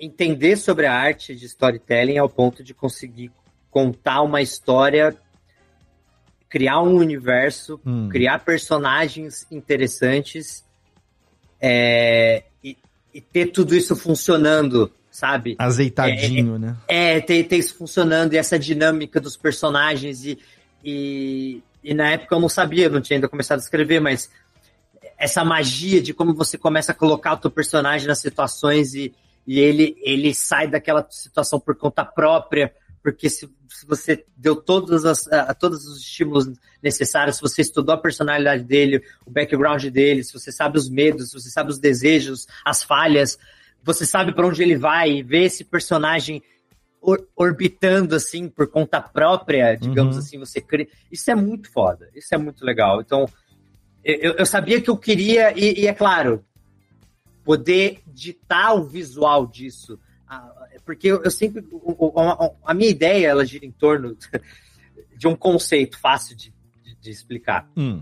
entender 0.04 0.58
sobre 0.58 0.86
a 0.86 0.94
arte 0.94 1.36
de 1.36 1.46
storytelling 1.46 2.18
ao 2.18 2.30
ponto 2.30 2.64
de 2.64 2.74
conseguir 2.74 3.32
contar 3.72 4.22
uma 4.22 4.42
história, 4.42 5.16
criar 6.50 6.82
um 6.82 6.96
universo, 6.96 7.80
Hum. 7.86 8.10
criar 8.10 8.40
personagens 8.40 9.48
interessantes 9.50 10.64
é, 11.60 12.44
e, 12.64 12.78
e 13.14 13.22
ter 13.22 13.48
tudo 13.48 13.76
isso 13.76 13.96
funcionando, 13.96 14.92
sabe? 15.10 15.56
Azeitadinho, 15.58 16.60
né? 16.60 16.76
É, 16.88 17.20
ter, 17.22 17.44
ter 17.46 17.58
isso 17.58 17.76
funcionando 17.76 18.34
e 18.34 18.38
essa 18.38 18.60
dinâmica 18.60 19.20
dos 19.20 19.38
personagens 19.38 20.26
e, 20.26 20.38
e, 20.84 21.64
e 21.84 21.94
na 21.94 22.12
época 22.12 22.36
eu 22.36 22.40
não 22.40 22.50
sabia, 22.50 22.90
não 22.90 23.02
tinha 23.02 23.18
ainda 23.18 23.30
começado 23.30 23.60
a 23.60 23.64
escrever, 23.64 24.00
mas 24.00 24.30
essa 25.18 25.44
magia 25.46 26.02
de 26.02 26.14
como 26.14 26.34
você 26.34 26.58
começa 26.58 26.92
a 26.92 26.96
colocar 26.96 27.34
o 27.34 27.38
teu 27.38 27.50
personagem 27.50 28.08
nas 28.08 28.20
situações 28.20 28.94
e, 28.94 29.14
e 29.46 29.60
ele, 29.60 29.96
ele 30.02 30.34
sai 30.34 30.68
daquela 30.68 31.06
situação 31.10 31.60
por 31.60 31.76
conta 31.76 32.04
própria, 32.06 32.74
porque 33.02 33.30
se, 33.30 33.50
se 33.68 33.86
você 33.86 34.26
deu 34.38 34.56
todas 34.56 35.04
as, 35.04 35.28
ah, 35.32 35.54
todos 35.54 35.86
os 35.86 36.00
estímulos 36.00 36.48
necessários, 36.82 37.36
se 37.36 37.42
você 37.42 37.62
estudou 37.62 37.94
a 37.94 37.98
personalidade 37.98 38.64
dele, 38.64 39.04
o 39.26 39.32
background 39.32 39.84
dele, 39.88 40.24
se 40.24 40.32
você 40.34 40.52
sabe 40.52 40.78
os 40.78 40.90
medos, 40.90 41.30
se 41.30 41.34
você 41.34 41.50
sabe 41.50 41.70
os 41.72 41.80
desejos, 41.80 42.48
as 42.64 42.82
falhas, 42.84 43.38
você 43.84 44.06
sabe 44.06 44.34
para 44.34 44.48
onde 44.48 44.64
ele 44.64 44.78
vai 44.78 45.12
e 45.12 45.24
vê 45.24 45.44
esse 45.44 45.66
personagem 45.66 46.42
or- 47.02 47.28
orbitando 47.36 48.16
assim 48.16 48.48
por 48.48 48.68
conta 48.70 49.02
própria, 49.02 49.76
digamos 49.76 50.16
Uhum. 50.16 50.22
assim, 50.22 50.40
você 50.40 50.62
cria. 50.62 50.88
Isso 51.12 51.30
é 51.30 51.36
muito 51.36 51.70
foda, 51.70 52.10
isso 52.16 52.34
é 52.34 52.38
muito 52.38 52.64
legal. 52.64 53.02
Então, 53.02 53.26
eu, 54.02 54.34
eu 54.36 54.46
sabia 54.46 54.80
que 54.80 54.90
eu 54.90 54.96
queria, 54.98 55.52
e, 55.58 55.82
e 55.82 55.88
é 55.88 55.94
claro, 55.94 56.46
poder 57.44 58.02
ditar 58.08 58.76
o 58.76 58.84
visual 58.84 59.46
disso. 59.46 60.00
Ah, 60.28 60.52
Porque 60.86 61.08
eu, 61.08 61.30
sempre. 61.32 61.66
o- 61.72 61.94
o- 62.08 62.56
A, 62.66 62.74
minha 62.74 62.90
ideia 62.90 63.28
ela 63.28 63.46
gira 63.46 63.66
em 63.66 63.72
torno 63.72 64.18
de 65.18 65.28
um 65.28 65.36
conceito 65.36 66.00
fácil 66.00 66.36
de, 66.36 66.54
de- 66.84 66.96
de 66.96 67.10
explicar. 67.12 67.70
Hum. 67.78 68.02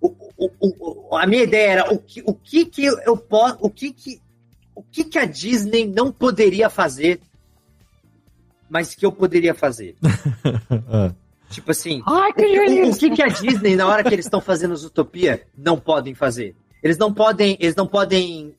O- 0.00 0.50
o- 0.58 1.16
a 1.16 1.26
minha 1.26 1.42
ideia 1.44 1.70
era 1.70 1.92
o 1.94 1.98
que, 1.98 2.22
o 2.26 2.34
que, 2.34 2.64
que 2.64 2.84
eu 2.84 3.16
posso. 3.16 3.58
O 3.60 3.70
que, 3.70 3.92
que, 3.92 4.20
o 4.74 4.82
que, 4.82 5.04
que 5.04 5.18
a 5.18 5.24
Disney 5.24 5.86
não 5.86 6.10
poderia 6.10 6.68
fazer, 6.68 7.20
mas 8.68 8.94
que 8.94 9.04
eu 9.06 9.12
poderia 9.12 9.54
fazer. 9.54 9.96
Ah. 10.88 11.14
Tipo 11.50 11.70
assim, 11.70 12.02
Ai, 12.06 12.32
que 12.32 12.42
o, 12.42 12.86
o, 12.86 12.90
o 12.92 12.96
que, 12.96 13.10
que 13.10 13.22
a 13.22 13.28
Disney, 13.28 13.76
na 13.76 13.86
hora 13.86 14.02
que 14.02 14.14
eles 14.14 14.24
estão 14.24 14.40
fazendo 14.40 14.72
os 14.72 14.84
Utopia, 14.86 15.46
não 15.56 15.78
podem 15.78 16.14
fazer? 16.14 16.56
Eles 16.82 16.98
não 16.98 17.12
podem, 17.12 17.56
eles 17.60 17.76
não 17.76 17.86
podem 17.86 18.54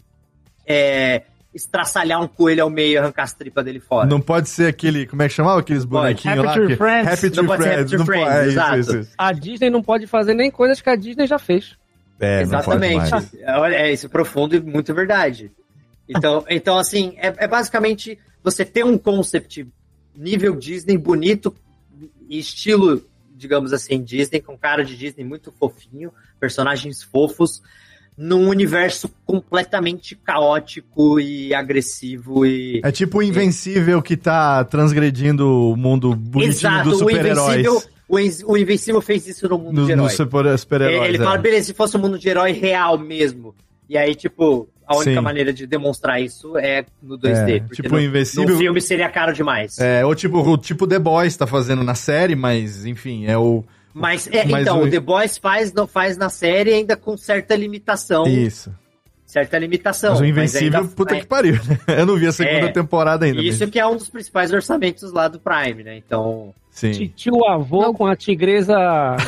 é, 0.65 1.23
estraçalhar 1.53 2.21
um 2.21 2.27
coelho 2.27 2.63
ao 2.63 2.69
meio 2.69 2.93
e 2.93 2.97
arrancar 2.97 3.23
as 3.23 3.33
tripas 3.33 3.63
dele 3.65 3.79
fora. 3.79 4.07
Não 4.07 4.21
pode 4.21 4.49
ser 4.49 4.67
aquele, 4.67 5.05
como 5.05 5.21
é 5.21 5.27
que 5.27 5.33
chamava 5.35 5.59
aqueles 5.59 5.85
bonequinhos 5.85 6.39
Happy 6.39 6.47
lá? 6.47 6.53
Tree 6.53 6.75
Friends. 6.75 7.07
Happy 7.13 7.23
Não 7.23 7.31
Tree 7.35 7.47
pode 7.47 7.63
ser 7.63 7.69
Friends. 7.69 7.79
Happy 7.79 7.87
Tree 7.89 7.97
não 7.97 8.05
pode- 8.05 8.19
Friends, 8.19 8.35
é, 8.35 8.41
isso, 8.41 8.51
exato. 8.51 8.79
isso, 8.79 8.97
isso. 8.99 9.11
A 9.17 9.31
Disney 9.31 9.69
não 9.69 9.83
pode 9.83 10.07
fazer 10.07 10.33
nem 10.33 10.49
coisas 10.49 10.81
que 10.81 10.89
a 10.89 10.95
Disney 10.95 11.27
já 11.27 11.37
fez. 11.37 11.75
É, 12.19 12.41
Exatamente. 12.41 13.11
Olha, 13.47 13.75
É 13.75 13.91
isso 13.91 14.05
é 14.05 14.09
profundo 14.09 14.55
e 14.55 14.59
muito 14.61 14.93
verdade. 14.93 15.51
Então, 16.07 16.45
então 16.49 16.77
assim, 16.77 17.13
é, 17.17 17.33
é 17.37 17.47
basicamente 17.47 18.17
você 18.43 18.63
ter 18.63 18.83
um 18.85 18.97
concept 18.97 19.67
nível 20.15 20.55
Disney 20.55 20.97
bonito 20.97 21.53
e 22.29 22.39
estilo, 22.39 23.03
digamos 23.35 23.73
assim, 23.73 24.01
Disney, 24.01 24.39
com 24.41 24.57
cara 24.57 24.83
de 24.85 24.95
Disney 24.95 25.23
muito 25.25 25.51
fofinho, 25.51 26.11
personagens 26.39 27.03
fofos, 27.03 27.61
num 28.17 28.47
universo 28.49 29.09
completamente 29.25 30.15
caótico 30.15 31.19
e 31.19 31.53
agressivo 31.53 32.45
e 32.45 32.79
É 32.83 32.91
tipo 32.91 33.17
o 33.19 33.23
Invencível 33.23 34.01
que 34.01 34.15
tá 34.15 34.63
transgredindo 34.63 35.71
o 35.71 35.75
mundo 35.75 36.15
bonitinho 36.15 36.83
dos 36.83 36.95
o 36.95 36.99
super-heróis. 36.99 37.59
Invencível, 37.59 37.83
o, 38.07 38.19
In- 38.19 38.31
o 38.45 38.57
Invencível 38.57 39.01
fez 39.01 39.27
isso 39.27 39.47
no 39.49 39.57
mundo 39.57 39.77
Nos 39.77 39.85
de 39.87 39.91
herói. 39.93 40.03
nos 40.05 40.13
super- 40.13 40.57
super-heróis. 40.59 41.09
Ele 41.09 41.17
é. 41.17 41.25
fala, 41.25 41.37
beleza, 41.37 41.65
se 41.67 41.73
fosse 41.73 41.97
um 41.97 42.01
mundo 42.01 42.19
de 42.19 42.29
herói 42.29 42.51
real 42.51 42.97
mesmo. 42.97 43.55
E 43.89 43.97
aí, 43.97 44.13
tipo, 44.15 44.67
a 44.87 44.95
única 44.95 45.11
Sim. 45.15 45.19
maneira 45.21 45.51
de 45.53 45.65
demonstrar 45.65 46.21
isso 46.21 46.57
é 46.57 46.85
no 47.01 47.17
2D. 47.17 47.49
É, 47.49 47.59
tipo, 47.75 47.89
no, 47.89 47.99
Invencível- 48.01 48.49
no 48.49 48.57
filme 48.57 48.81
seria 48.81 49.09
caro 49.09 49.33
demais. 49.33 49.79
É, 49.79 50.05
ou 50.05 50.13
tipo, 50.15 50.37
o 50.39 50.57
tipo 50.57 50.85
The 50.87 50.99
Boys 50.99 51.35
tá 51.35 51.47
fazendo 51.47 51.83
na 51.83 51.95
série, 51.95 52.35
mas 52.35 52.85
enfim, 52.85 53.25
é 53.25 53.37
o. 53.37 53.63
Mas, 53.93 54.27
é, 54.31 54.45
Mas 54.45 54.63
então, 54.63 54.79
o- 54.81 54.85
o 54.85 54.89
The 54.89 54.99
Boys 54.99 55.37
faz, 55.37 55.71
não 55.73 55.85
faz 55.87 56.17
na 56.17 56.29
série 56.29 56.73
ainda 56.73 56.95
com 56.95 57.15
certa 57.15 57.55
limitação. 57.55 58.25
Isso. 58.27 58.73
Certa 59.25 59.57
limitação. 59.57 60.11
Mas 60.11 60.19
o 60.19 60.23
mas 60.23 60.29
Invencível, 60.29 60.79
ainda- 60.81 60.91
puta 60.95 61.15
que 61.15 61.25
pariu, 61.25 61.55
né? 61.65 61.79
Eu 61.99 62.05
não 62.05 62.15
vi 62.15 62.27
a 62.27 62.31
segunda 62.31 62.67
É. 62.67 62.71
temporada 62.71 63.25
ainda. 63.25 63.41
Isso 63.41 63.59
mas- 63.61 63.69
que 63.69 63.79
é 63.79 63.85
um 63.87 63.95
dos 63.97 64.09
principais 64.09 64.51
orçamentos 64.53 65.11
lá 65.11 65.27
do 65.27 65.39
Prime, 65.39 65.83
né? 65.83 65.97
Então. 65.97 66.53
Sim. 66.71 67.11
Tio 67.15 67.45
avô 67.47 67.93
com 67.93 68.07
a 68.07 68.15
tigresa, 68.15 68.75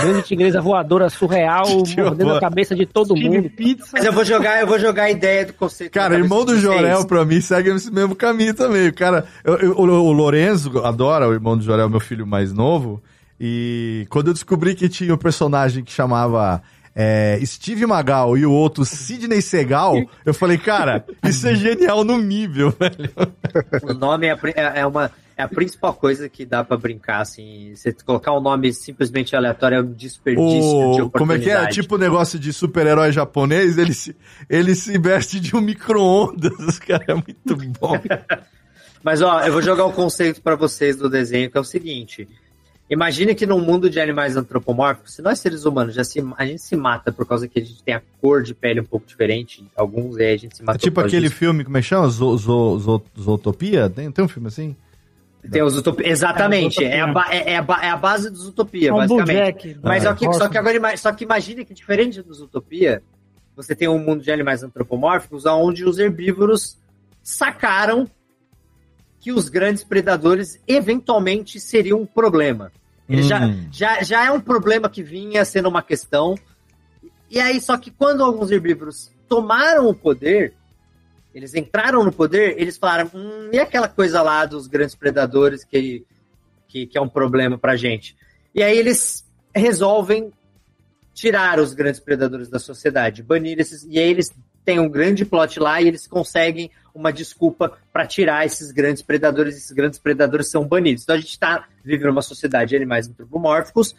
grande 0.01 0.23
tigresa 0.23 0.59
voadora 0.61 1.09
surreal, 1.11 1.63
mordendo 1.97 2.33
a 2.33 2.39
cabeça 2.39 2.75
de 2.75 2.87
todo 2.87 3.15
mundo. 3.15 3.51
Mas 3.93 4.03
eu 4.03 4.11
vou 4.11 4.25
jogar, 4.25 4.59
eu 4.61 4.65
vou 4.67 4.79
jogar 4.79 5.03
a 5.03 5.11
ideia 5.11 5.45
do 5.45 5.53
conceito. 5.53 5.91
Cara, 5.91 6.15
irmão 6.15 6.43
do. 6.43 6.57
Jorel, 6.59 7.05
pra 7.05 7.23
mim, 7.23 7.39
segue 7.41 7.69
esse 7.69 7.91
mesmo 7.91 8.15
caminho 8.15 8.55
também. 8.55 8.87
O 8.87 8.93
cara, 8.93 9.25
eu- 9.43 9.57
eu- 9.57 9.71
o, 9.77 9.81
o 9.83 10.11
Lorenzo 10.11 10.79
adora 10.83 11.27
o 11.29 11.33
irmão 11.33 11.55
do 11.55 11.63
Jorel, 11.63 11.87
meu 11.87 11.99
filho 11.99 12.25
mais 12.25 12.51
novo. 12.51 12.99
E 13.39 14.05
quando 14.09 14.27
eu 14.27 14.33
descobri 14.33 14.75
que 14.75 14.87
tinha 14.89 15.13
um 15.13 15.17
personagem 15.17 15.83
que 15.83 15.91
chamava 15.91 16.61
é, 16.95 17.39
Steve 17.45 17.85
Magal 17.85 18.37
e 18.37 18.45
o 18.45 18.51
outro 18.51 18.85
Sidney 18.85 19.41
Segal, 19.41 19.95
eu 20.25 20.33
falei, 20.33 20.57
cara, 20.57 21.05
isso 21.25 21.47
é 21.47 21.53
genial 21.55 22.03
no 22.03 22.17
nível, 22.17 22.71
velho. 22.79 23.11
O 23.83 23.93
nome 23.93 24.27
é, 24.27 24.37
é- 24.55 24.79
é 24.79 24.85
uma, 24.87 25.11
é 25.35 25.43
a 25.43 25.49
principal 25.49 25.93
coisa 25.93 26.29
que 26.29 26.45
dá 26.45 26.63
pra 26.63 26.77
brincar, 26.77 27.19
assim. 27.19 27.73
Você 27.75 27.91
colocar 28.05 28.31
um 28.31 28.39
nome 28.39 28.71
simplesmente 28.71 29.35
aleatório 29.35 29.79
é 29.79 29.81
um 29.81 29.91
desperdício 29.91 30.93
de 30.93 31.01
O, 31.01 31.05
oportunidade. 31.07 31.11
como 31.17 31.33
é 31.33 31.39
que 31.39 31.49
é? 31.49 31.67
Tipo 31.67 31.95
o 31.95 31.97
negócio 31.97 32.39
de 32.39 32.53
super-herói 32.53 33.11
japonês, 33.11 33.77
ele 33.77 33.93
se, 33.93 34.15
ele 34.49 34.73
se 34.75 34.97
veste 34.97 35.41
de 35.41 35.53
um 35.57 35.59
micro-ondas. 35.59 36.79
Cara, 36.79 37.03
é 37.09 37.13
muito 37.15 37.57
bom. 37.81 37.99
Mas 39.03 39.21
ó, 39.21 39.41
eu 39.41 39.51
vou 39.51 39.61
jogar 39.61 39.85
um 39.85 39.91
conceito 39.91 40.41
para 40.41 40.55
vocês 40.55 40.95
do 40.95 41.09
desenho 41.09 41.51
que 41.51 41.57
é 41.57 41.61
o 41.61 41.63
seguinte: 41.65 42.27
Imagine 42.89 43.33
que 43.33 43.47
num 43.47 43.59
mundo 43.59 43.89
de 43.89 43.99
animais 43.99 44.37
antropomórficos, 44.37 45.13
se 45.13 45.21
nós 45.21 45.39
seres 45.39 45.65
humanos 45.65 45.95
já 45.95 46.03
se, 46.03 46.23
a 46.37 46.45
gente 46.45 46.61
se 46.61 46.75
mata 46.75 47.11
por 47.11 47.25
causa 47.25 47.47
que 47.47 47.59
a 47.59 47.63
gente 47.63 47.81
tem 47.81 47.95
a 47.95 48.01
cor 48.21 48.43
de 48.43 48.53
pele 48.53 48.79
um 48.79 48.85
pouco 48.85 49.07
diferente, 49.07 49.65
alguns 49.75 50.17
aí 50.17 50.33
a 50.33 50.37
gente 50.37 50.57
se 50.57 50.63
mata. 50.63 50.77
É 50.77 50.79
tipo 50.79 50.99
aquele 50.99 51.27
disso. 51.27 51.35
filme, 51.35 51.63
como 51.63 51.75
é 51.77 51.81
que 51.81 51.87
chama? 51.87 52.07
Zootopia? 52.07 53.89
Tem, 53.89 54.11
tem 54.11 54.23
um 54.23 54.27
filme 54.27 54.47
assim? 54.47 54.75
Tem 55.49 55.63
os 55.63 55.75
utopia. 55.77 56.07
Exatamente. 56.07 56.83
É, 56.83 57.01
a, 57.01 57.27
é, 57.29 57.53
é, 57.53 57.57
a, 57.57 57.79
é 57.81 57.89
a 57.89 57.97
base 57.97 58.29
dos 58.29 58.47
Utopia, 58.47 58.93
um 58.93 58.97
basicamente. 58.97 59.77
Mas 59.81 60.05
é, 60.05 60.13
que, 60.13 60.31
só 60.33 60.47
que 60.47 60.57
agora 60.57 60.97
só 60.97 61.11
que 61.11 61.23
imagine 61.23 61.65
que 61.65 61.73
diferente 61.73 62.21
dos 62.21 62.41
Utopia, 62.41 63.01
você 63.55 63.75
tem 63.75 63.87
um 63.87 63.99
mundo 63.99 64.23
de 64.23 64.31
animais 64.31 64.63
antropomórficos 64.63 65.45
onde 65.45 65.85
os 65.85 65.97
herbívoros 65.97 66.77
sacaram 67.21 68.09
que 69.25 69.31
os 69.31 69.49
grandes 69.49 69.83
predadores 69.83 70.61
eventualmente 70.67 71.59
seriam 71.59 71.99
um 71.99 72.05
problema. 72.05 72.71
Ele 73.09 73.21
hum. 73.21 73.23
já, 73.23 73.39
já, 73.71 74.03
já 74.03 74.25
é 74.27 74.29
um 74.29 74.39
problema 74.39 74.87
que 74.87 75.01
vinha 75.01 75.43
sendo 75.43 75.67
uma 75.67 75.81
questão. 75.81 76.35
E 77.27 77.39
aí, 77.39 77.59
só 77.59 77.75
que 77.75 77.89
quando 77.89 78.23
alguns 78.23 78.51
herbívoros 78.51 79.11
tomaram 79.27 79.89
o 79.89 79.95
poder, 79.95 80.53
eles 81.33 81.55
entraram 81.55 82.03
no 82.03 82.11
poder, 82.11 82.53
eles 82.61 82.77
falaram: 82.77 83.09
hum, 83.15 83.49
e 83.51 83.57
aquela 83.57 83.87
coisa 83.87 84.21
lá 84.21 84.45
dos 84.45 84.67
grandes 84.67 84.93
predadores 84.93 85.63
que, 85.63 86.05
que, 86.67 86.85
que 86.85 86.95
é 86.95 87.01
um 87.01 87.09
problema 87.09 87.57
pra 87.57 87.75
gente? 87.75 88.15
E 88.53 88.61
aí 88.61 88.77
eles 88.77 89.25
resolvem 89.55 90.31
tirar 91.15 91.59
os 91.59 91.73
grandes 91.73 91.99
predadores 91.99 92.47
da 92.47 92.59
sociedade, 92.59 93.23
banir 93.23 93.59
esses. 93.59 93.87
E 93.89 93.97
aí 93.97 94.07
eles 94.07 94.31
têm 94.63 94.79
um 94.79 94.87
grande 94.87 95.25
plot 95.25 95.59
lá 95.59 95.81
e 95.81 95.87
eles 95.87 96.05
conseguem 96.05 96.69
uma 96.95 97.11
desculpa 97.11 97.77
para 97.91 98.07
tirar 98.07 98.45
esses 98.45 98.71
grandes 98.71 99.03
predadores. 99.03 99.57
Esses 99.57 99.71
grandes 99.71 99.99
predadores 99.99 100.49
são 100.49 100.65
banidos. 100.65 101.03
Então 101.03 101.15
a 101.15 101.19
gente 101.19 101.31
está 101.31 101.67
vivendo 101.83 102.11
uma 102.11 102.21
sociedade 102.21 102.69
de 102.69 102.75
animais 102.75 103.07
antropomórficos, 103.07 103.95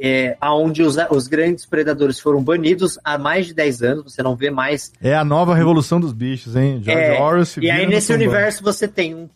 é, 0.00 0.36
onde 0.42 0.82
os, 0.82 0.96
os, 1.10 1.28
grandes 1.28 1.66
predadores 1.66 2.18
foram 2.18 2.42
banidos 2.42 2.98
há 3.04 3.18
mais 3.18 3.48
de 3.48 3.54
10 3.54 3.82
anos, 3.82 4.14
você 4.14 4.22
não 4.22 4.34
vê 4.34 4.50
mais. 4.50 4.92
É 5.02 5.14
a 5.14 5.24
nova 5.24 5.54
revolução 5.54 6.00
dos 6.00 6.14
bichos, 6.14 6.56
hein? 6.56 6.80
George 6.82 7.02
é, 7.02 7.20
Orwell. 7.20 7.44
E 7.60 7.70
aí 7.70 7.86
nesse 7.86 8.10
universo 8.10 8.62
você 8.62 8.88
tem 8.88 9.14
um, 9.14 9.28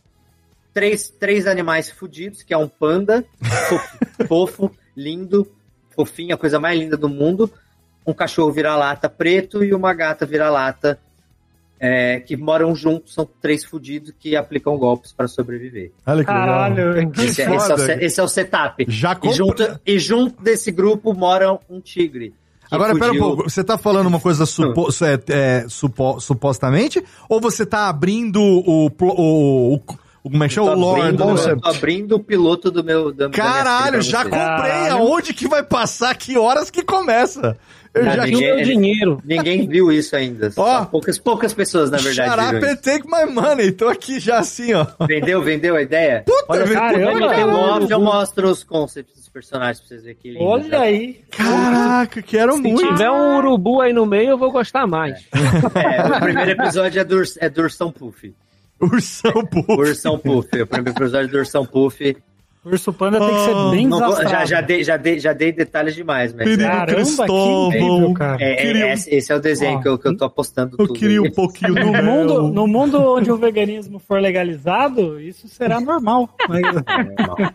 três, 0.73 1.11
três 1.11 1.47
animais 1.47 1.91
fodidos, 1.91 2.43
que 2.43 2.55
é 2.55 2.57
um 2.57 2.69
panda, 2.69 3.25
fofo, 3.69 3.99
fofo, 4.27 4.71
lindo, 4.97 5.47
fofinho, 5.91 6.35
a 6.35 6.39
coisa 6.39 6.59
mais 6.59 6.79
linda 6.79 6.97
do 6.97 7.09
mundo, 7.09 7.51
um 8.07 8.13
cachorro 8.13 8.51
vira-lata 8.51 9.09
preto 9.09 9.63
e 9.63 9.75
uma 9.75 9.95
gata 9.95 10.25
vira-lata 10.27 10.99
é, 11.79 12.21
que 12.21 12.37
moram 12.37 12.75
juntos, 12.75 13.15
são 13.15 13.29
três 13.41 13.65
fudidos 13.65 14.13
que 14.19 14.37
aplicam 14.37 14.77
golpes 14.77 15.13
para 15.13 15.29
sobreviver. 15.29 15.93
Olha 16.07 16.21
que 16.21 16.27
Caralho, 16.27 16.93
legal. 16.93 17.25
Esse, 17.25 17.43
é, 17.43 17.55
esse, 17.55 17.71
é 17.71 17.75
o, 17.75 18.01
esse, 18.01 18.21
é 18.21 18.23
o, 18.23 18.29
setup. 18.29 18.85
Já 18.89 19.19
e, 19.23 19.33
junto, 19.33 19.81
e 19.87 19.99
junto 19.99 20.43
desse 20.43 20.71
grupo 20.71 21.13
mora 21.13 21.59
um 21.69 21.81
tigre. 21.81 22.35
Agora, 22.71 22.93
fugiu... 22.93 23.01
pera 23.01 23.13
um 23.13 23.19
pouco, 23.19 23.51
você 23.51 23.63
tá 23.63 23.77
falando 23.77 24.07
uma 24.07 24.21
coisa 24.21 24.47
supo, 24.47 24.89
é, 25.05 25.33
é, 25.33 25.67
supo, 25.69 26.19
supostamente? 26.21 27.05
Ou 27.29 27.41
você 27.41 27.67
tá 27.67 27.89
abrindo 27.89 28.41
o, 28.41 28.87
o, 28.87 29.75
o 29.75 29.81
como 30.25 30.43
é 30.43 30.49
que 30.49 30.55
chama? 30.55 30.73
O 30.73 30.79
Lord. 30.79 31.21
Eu 31.21 31.61
tô 31.61 31.69
abrindo 31.69 32.17
o 32.17 32.19
piloto 32.21 32.71
do 32.71 32.83
meu. 32.83 33.13
Da, 33.13 33.29
Caralho, 33.29 34.01
já 34.01 34.25
comprei. 34.25 34.41
Caralho. 34.41 34.95
Aonde 34.95 35.35
que 35.35 35.47
vai 35.47 35.63
passar? 35.63 36.17
Que 36.17 36.39
horas 36.39 36.71
que 36.71 36.83
começa? 36.83 37.59
Eu 37.95 38.05
já 38.05 38.27
ninguém, 38.27 38.57
meu 38.57 38.65
dinheiro. 38.65 39.23
Ninguém 39.25 39.69
viu 39.69 39.93
isso 39.93 40.17
ainda. 40.17 40.51
Ó, 40.57 40.85
poucas, 40.85 41.17
poucas 41.17 41.55
pessoas, 41.55 41.93
na 41.93 41.99
verdade. 41.99 42.29
Xará, 42.29 42.77
take 42.77 43.07
my 43.07 43.33
money. 43.33 43.71
Tô 43.71 43.87
aqui 43.87 44.19
já 44.19 44.39
assim, 44.39 44.75
ó. 44.75 44.85
Vendeu, 45.07 45.41
vendeu 45.43 45.77
a 45.77 45.83
ideia? 45.83 46.25
Puta, 46.27 46.45
Olha, 46.49 46.67
caramba, 46.67 47.27
off, 47.55 47.91
eu 47.91 48.01
mostro 48.01 48.51
os 48.51 48.65
conceitos 48.65 49.15
dos 49.15 49.29
personagens 49.29 49.79
pra 49.79 49.89
vocês 49.89 50.03
verem 50.03 50.19
que 50.21 50.31
lindo. 50.33 50.45
Olha 50.45 50.81
aí. 50.81 51.21
Caraca, 51.31 52.21
quero 52.21 52.55
Se 52.55 52.63
muito. 52.63 52.81
Se 52.81 52.89
tiver 52.89 53.11
um 53.11 53.37
urubu 53.37 53.81
aí 53.81 53.93
no 53.93 54.05
meio, 54.05 54.31
eu 54.31 54.39
vou 54.39 54.51
gostar 54.51 54.89
mais. 54.89 55.25
É, 55.75 55.97
é 55.97 56.05
o 56.05 56.21
primeiro 56.21 56.51
episódio 56.51 57.01
é 57.01 57.05
do, 57.05 57.23
é 57.39 57.49
do 57.49 57.63
Ursão 57.63 57.93
Puff. 57.93 58.35
Ursão 58.81 59.47
Puff. 59.47 59.73
Ursão 59.73 60.19
Puff. 60.19 60.49
O 60.61 60.67
primeiro 60.67 60.99
episódio 60.99 61.29
do 61.29 61.39
Ursão 61.39 61.65
Puff 61.65 62.17
Urso 62.65 62.93
Panda 62.93 63.19
tem 63.19 63.29
que 63.29 63.45
ser 63.45 63.55
ah, 63.55 63.71
bem 63.71 63.87
não, 63.87 64.23
já, 64.23 64.45
já, 64.47 64.61
dei, 64.63 64.83
já, 64.83 64.97
dei, 64.97 65.19
já 65.19 65.33
dei 65.35 65.53
detalhes 65.53 65.95
demais, 65.95 66.33
mas... 66.33 66.45
Perigo 66.45 66.63
Caramba, 66.63 66.95
Cristóvão. 66.95 67.71
que 67.71 67.77
incrível, 67.77 68.15
cara. 68.15 68.43
É, 68.43 68.67
é, 68.67 68.93
esse, 68.95 69.15
esse 69.15 69.33
é 69.33 69.37
o 69.37 69.41
desenho 69.41 69.83
que, 69.83 69.89
eu, 69.89 69.99
que 69.99 70.09
eu 70.09 70.17
tô 70.17 70.25
apostando 70.25 70.77
Eu 70.79 70.89
queria 70.89 71.21
um 71.21 71.31
pouquinho 71.31 71.75
no 71.93 72.03
mundo, 72.03 72.49
no 72.49 72.67
mundo 72.67 73.01
onde 73.03 73.31
o 73.31 73.37
veganismo 73.37 73.99
for 73.99 74.19
legalizado, 74.21 75.21
isso 75.21 75.47
será 75.49 75.81
normal. 75.81 76.29
Mas... 76.49 76.63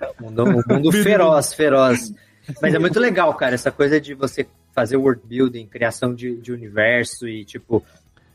É, 0.00 0.22
mundo, 0.22 0.44
um 0.44 0.74
mundo 0.74 0.90
feroz, 0.90 1.52
feroz. 1.54 2.12
Mas 2.60 2.74
é 2.74 2.78
muito 2.78 2.98
legal, 2.98 3.32
cara, 3.34 3.54
essa 3.54 3.70
coisa 3.70 4.00
de 4.00 4.14
você 4.14 4.46
fazer 4.72 4.96
world 4.96 5.20
building, 5.24 5.66
criação 5.66 6.14
de, 6.14 6.36
de 6.36 6.52
universo 6.52 7.28
e, 7.28 7.44
tipo, 7.44 7.84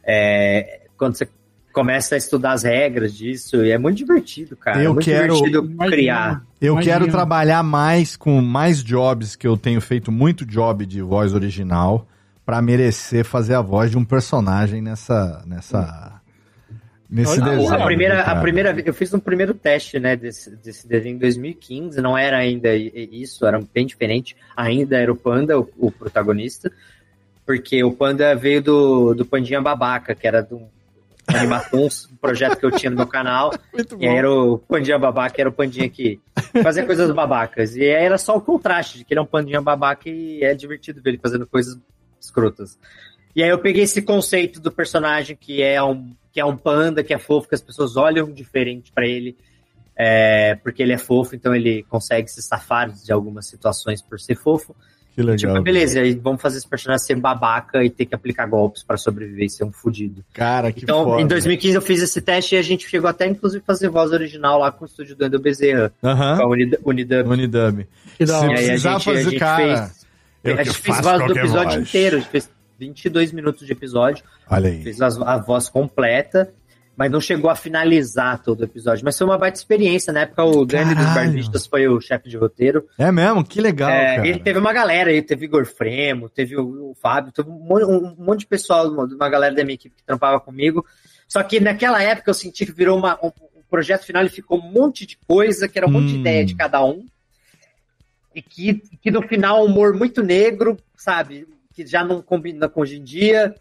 é, 0.03 0.81
quando 0.97 1.17
você 1.17 1.27
começa 1.75 2.15
a 2.15 2.17
estudar 2.17 2.53
as 2.53 2.63
regras 2.63 3.13
disso 3.13 3.57
e 3.57 3.69
é 3.69 3.77
muito 3.77 3.97
divertido, 3.97 4.55
cara. 4.55 4.81
Eu 4.81 4.91
é 4.91 4.93
muito 4.93 5.03
quero 5.03 5.33
divertido 5.35 5.75
criar. 5.89 6.41
Eu 6.61 6.71
Imagina. 6.71 6.93
quero 6.93 7.11
trabalhar 7.11 7.61
mais 7.61 8.15
com 8.15 8.41
mais 8.41 8.81
jobs 8.81 9.35
que 9.35 9.45
eu 9.45 9.57
tenho 9.57 9.81
feito 9.81 10.09
muito 10.09 10.45
job 10.45 10.85
de 10.85 11.01
voz 11.01 11.33
original 11.33 12.07
para 12.45 12.61
merecer 12.61 13.25
fazer 13.25 13.55
a 13.55 13.61
voz 13.61 13.91
de 13.91 13.97
um 13.97 14.05
personagem 14.05 14.81
nessa 14.81 15.43
nessa 15.45 16.21
nesse 17.09 17.41
a, 17.41 17.43
desenho. 17.43 17.73
A 17.73 17.83
primeira, 17.83 18.21
a 18.21 18.35
primeira, 18.39 18.81
eu 18.85 18.93
fiz 18.93 19.13
um 19.13 19.19
primeiro 19.19 19.53
teste, 19.53 19.99
né, 19.99 20.15
desse, 20.15 20.55
desse 20.55 20.87
desenho 20.87 21.17
em 21.17 21.19
2015. 21.19 22.01
Não 22.01 22.17
era 22.17 22.37
ainda 22.37 22.73
isso, 22.73 23.45
era 23.45 23.59
bem 23.73 23.85
diferente. 23.85 24.33
Ainda 24.55 24.97
era 24.97 25.11
o 25.11 25.15
Panda, 25.15 25.59
o, 25.59 25.69
o 25.77 25.91
protagonista 25.91 26.71
porque 27.45 27.83
o 27.83 27.91
Panda 27.91 28.35
veio 28.35 28.59
do, 28.59 29.13
do 29.13 29.23
Pandinha 29.23 29.61
Babaca, 29.61 30.15
que 30.15 30.25
era 30.25 30.41
do, 30.41 30.67
Animatons, 31.27 32.07
um 32.11 32.15
projeto 32.15 32.57
que 32.57 32.65
eu 32.65 32.71
tinha 32.71 32.89
no 32.89 32.97
meu 32.97 33.07
canal. 33.07 33.51
E 33.99 34.05
era 34.05 34.29
o 34.31 34.57
Pandinha 34.57 34.97
Babaca, 34.97 35.39
era 35.39 35.49
o 35.49 35.53
Pandinha 35.53 35.89
que 35.89 36.19
fazia 36.61 36.85
coisas 36.85 37.09
babacas. 37.11 37.75
E 37.75 37.85
era 37.85 38.17
só 38.17 38.35
o 38.35 38.41
contraste 38.41 38.97
de 38.97 39.05
que 39.05 39.13
ele 39.13 39.19
é 39.19 39.23
um 39.23 39.27
Pandinha 39.27 39.61
Babaca 39.61 40.09
e 40.09 40.43
é 40.43 40.53
divertido 40.53 41.01
ver 41.01 41.11
ele 41.11 41.19
fazendo 41.19 41.45
coisas 41.45 41.77
escrotas. 42.19 42.77
E 43.35 43.43
aí 43.43 43.49
eu 43.49 43.59
peguei 43.59 43.83
esse 43.83 44.01
conceito 44.01 44.59
do 44.59 44.71
personagem 44.71 45.35
que 45.35 45.61
é 45.61 45.81
um, 45.83 46.15
que 46.31 46.39
é 46.39 46.45
um 46.45 46.55
panda, 46.55 47.03
que 47.03 47.13
é 47.13 47.17
fofo, 47.17 47.49
que 47.49 47.55
as 47.55 47.61
pessoas 47.61 47.97
olham 47.97 48.31
diferente 48.31 48.91
para 48.93 49.05
ele, 49.05 49.37
é, 49.95 50.55
porque 50.55 50.81
ele 50.81 50.93
é 50.93 50.97
fofo, 50.97 51.35
então 51.35 51.53
ele 51.53 51.83
consegue 51.83 52.29
se 52.29 52.41
safar 52.41 52.91
de 52.91 53.11
algumas 53.11 53.47
situações 53.47 54.01
por 54.01 54.19
ser 54.19 54.35
fofo. 54.35 54.75
Que 55.15 55.21
legal. 55.23 55.37
Tipo, 55.37 55.61
beleza, 55.61 56.01
aí 56.01 56.13
vamos 56.13 56.41
fazer 56.41 56.57
esse 56.57 56.67
personagem 56.67 57.05
ser 57.05 57.15
babaca 57.15 57.81
e 57.81 57.89
ter 57.89 58.05
que 58.05 58.13
aplicar 58.13 58.45
golpes 58.47 58.83
para 58.83 58.97
sobreviver 58.97 59.45
e 59.45 59.49
ser 59.49 59.63
um 59.63 59.71
fudido. 59.71 60.21
Cara, 60.33 60.73
que 60.73 60.83
Então, 60.83 61.05
foda. 61.05 61.21
em 61.21 61.27
2015 61.27 61.73
eu 61.75 61.81
fiz 61.81 62.01
esse 62.01 62.21
teste 62.21 62.55
e 62.55 62.57
a 62.57 62.61
gente 62.61 62.85
chegou 62.89 63.09
até, 63.09 63.25
inclusive, 63.25 63.63
fazer 63.65 63.87
voz 63.87 64.11
original 64.11 64.59
lá 64.59 64.73
com 64.73 64.83
o 64.83 64.87
estúdio 64.87 65.15
do 65.15 65.25
Endo 65.25 65.39
Bezerra. 65.39 65.93
Aham. 66.03 66.37
Com 66.37 66.43
a 66.43 66.47
Unidub. 66.49 66.79
Unidub. 66.83 67.29
Unidub. 67.29 67.87
Que 68.17 68.25
da 68.25 68.39
hora. 68.41 68.51
E 68.51 68.57
aí 68.57 68.69
a 68.71 68.77
gente, 68.77 69.03
fazer, 69.05 69.19
a 69.19 69.23
gente 69.23 69.39
cara, 69.39 69.87
fez... 70.43 70.59
A 70.59 70.63
gente 70.63 70.77
fez 70.77 71.01
voz 71.01 71.25
do 71.25 71.31
episódio 71.39 71.71
voz. 71.79 71.89
inteiro, 71.89 72.17
a 72.17 72.19
gente 72.19 72.29
fez 72.29 72.49
22 72.77 73.31
minutos 73.31 73.65
de 73.65 73.71
episódio. 73.71 74.21
Olha 74.49 74.69
aí. 74.69 74.83
Fez 74.83 75.01
a, 75.01 75.07
a 75.07 75.37
voz 75.37 75.69
completa 75.69 76.53
mas 76.95 77.11
não 77.11 77.19
chegou 77.19 77.49
a 77.49 77.55
finalizar 77.55 78.41
todo 78.41 78.61
o 78.61 78.63
episódio. 78.63 79.03
Mas 79.03 79.17
foi 79.17 79.27
uma 79.27 79.37
baita 79.37 79.57
experiência. 79.57 80.13
Na 80.13 80.21
época, 80.21 80.43
o 80.43 80.65
Grande 80.65 80.95
dos 80.95 81.05
Barbistas 81.13 81.67
foi 81.67 81.87
o 81.87 81.99
chefe 81.99 82.29
de 82.29 82.37
roteiro. 82.37 82.87
É 82.97 83.11
mesmo? 83.11 83.43
Que 83.43 83.59
legal. 83.59 83.89
É, 83.89 84.25
ele 84.25 84.39
teve 84.39 84.59
uma 84.59 84.71
galera 84.71 85.09
aí, 85.09 85.21
teve 85.21 85.45
Igor 85.45 85.65
Fremo, 85.65 86.29
teve 86.29 86.55
o, 86.55 86.91
o 86.91 86.95
Fábio, 86.95 87.33
teve 87.33 87.49
um 87.49 87.59
monte, 87.59 87.85
um 87.85 88.15
monte, 88.17 88.39
de 88.41 88.47
pessoal, 88.47 88.87
uma 88.87 89.29
galera 89.29 89.53
da 89.53 89.63
minha 89.63 89.75
equipe 89.75 89.95
que 89.95 90.03
trampava 90.03 90.39
comigo. 90.39 90.85
Só 91.27 91.43
que 91.43 91.59
naquela 91.59 92.01
época 92.01 92.29
eu 92.29 92.33
senti 92.33 92.65
que 92.65 92.71
virou 92.71 92.97
uma, 92.97 93.19
um, 93.21 93.27
um 93.27 93.61
projeto 93.69 94.05
final 94.05 94.23
e 94.23 94.29
ficou 94.29 94.59
um 94.59 94.71
monte 94.71 95.05
de 95.05 95.17
coisa, 95.27 95.67
que 95.67 95.77
era 95.77 95.87
um 95.87 95.89
hum. 95.89 95.93
monte 95.93 96.07
de 96.07 96.15
hum. 96.15 96.21
ideia 96.21 96.45
de 96.45 96.55
cada 96.55 96.83
um. 96.83 97.05
E 98.33 98.41
que, 98.41 98.81
que 99.01 99.11
no 99.11 99.21
final, 99.21 99.63
um 99.63 99.65
humor 99.65 99.93
muito 99.93 100.23
negro, 100.23 100.77
sabe? 100.95 101.47
Que 101.73 101.85
já 101.85 102.03
não 102.03 102.21
combina 102.21 102.69
com 102.69 102.81
hoje 102.81 102.97
em 102.97 103.03
dia. 103.03 103.53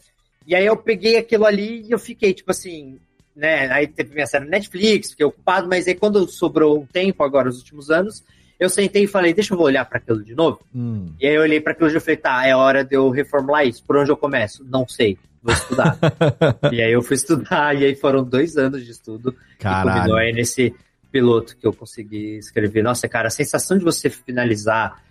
E 0.47 0.55
aí 0.55 0.67
eu 0.67 0.77
peguei 0.77 1.17
aquilo 1.17 1.47
ali 1.47 1.83
e 1.83 1.91
eu 1.91 1.99
fiquei, 1.99 2.35
tipo 2.35 2.51
assim, 2.51 2.99
né? 3.35 3.71
Aí 3.73 3.87
teve 3.87 4.15
minha 4.15 4.27
série 4.27 4.47
Netflix, 4.47 5.11
fiquei 5.11 5.27
ocupado, 5.27 5.69
mas 5.69 5.87
aí 5.87 5.95
quando 5.95 6.29
sobrou 6.29 6.81
um 6.81 6.87
tempo 6.87 7.23
agora, 7.23 7.47
nos 7.47 7.59
últimos 7.59 7.91
anos, 7.91 8.25
eu 8.59 8.71
sentei 8.71 9.05
e 9.05 9.09
falei, 9.09 9.35
deixa 9.35 9.55
eu 9.55 9.61
olhar 9.61 9.85
para 9.85 9.99
aquilo 9.99 10.23
de 10.23 10.35
novo. 10.35 10.61
Hum. 10.75 11.13
E 11.21 11.27
aí 11.27 11.35
eu 11.35 11.43
olhei 11.43 11.61
para 11.61 11.73
aquilo 11.73 11.91
e 11.91 12.01
falei, 12.01 12.17
tá, 12.17 12.47
é 12.47 12.55
hora 12.55 12.85
de 12.85 12.95
eu 12.95 13.11
reformular 13.11 13.67
isso. 13.67 13.83
Por 13.85 13.97
onde 13.97 14.11
eu 14.11 14.17
começo? 14.17 14.65
Não 14.65 14.87
sei, 14.87 15.19
vou 15.43 15.53
estudar. 15.53 15.99
e 16.73 16.81
aí 16.81 16.93
eu 16.93 17.03
fui 17.03 17.17
estudar, 17.17 17.75
e 17.75 17.85
aí 17.85 17.95
foram 17.95 18.23
dois 18.23 18.57
anos 18.57 18.85
de 18.85 18.91
estudo. 18.91 19.35
Caralho. 19.59 19.91
E 19.91 19.95
combinou 19.95 20.17
aí 20.19 20.33
nesse 20.33 20.75
piloto 21.11 21.57
que 21.57 21.67
eu 21.67 21.73
consegui 21.73 22.39
escrever. 22.39 22.83
Nossa, 22.83 23.09
cara, 23.09 23.29
a 23.29 23.31
sensação 23.31 23.77
de 23.77 23.85
você 23.85 24.09
finalizar 24.09 25.03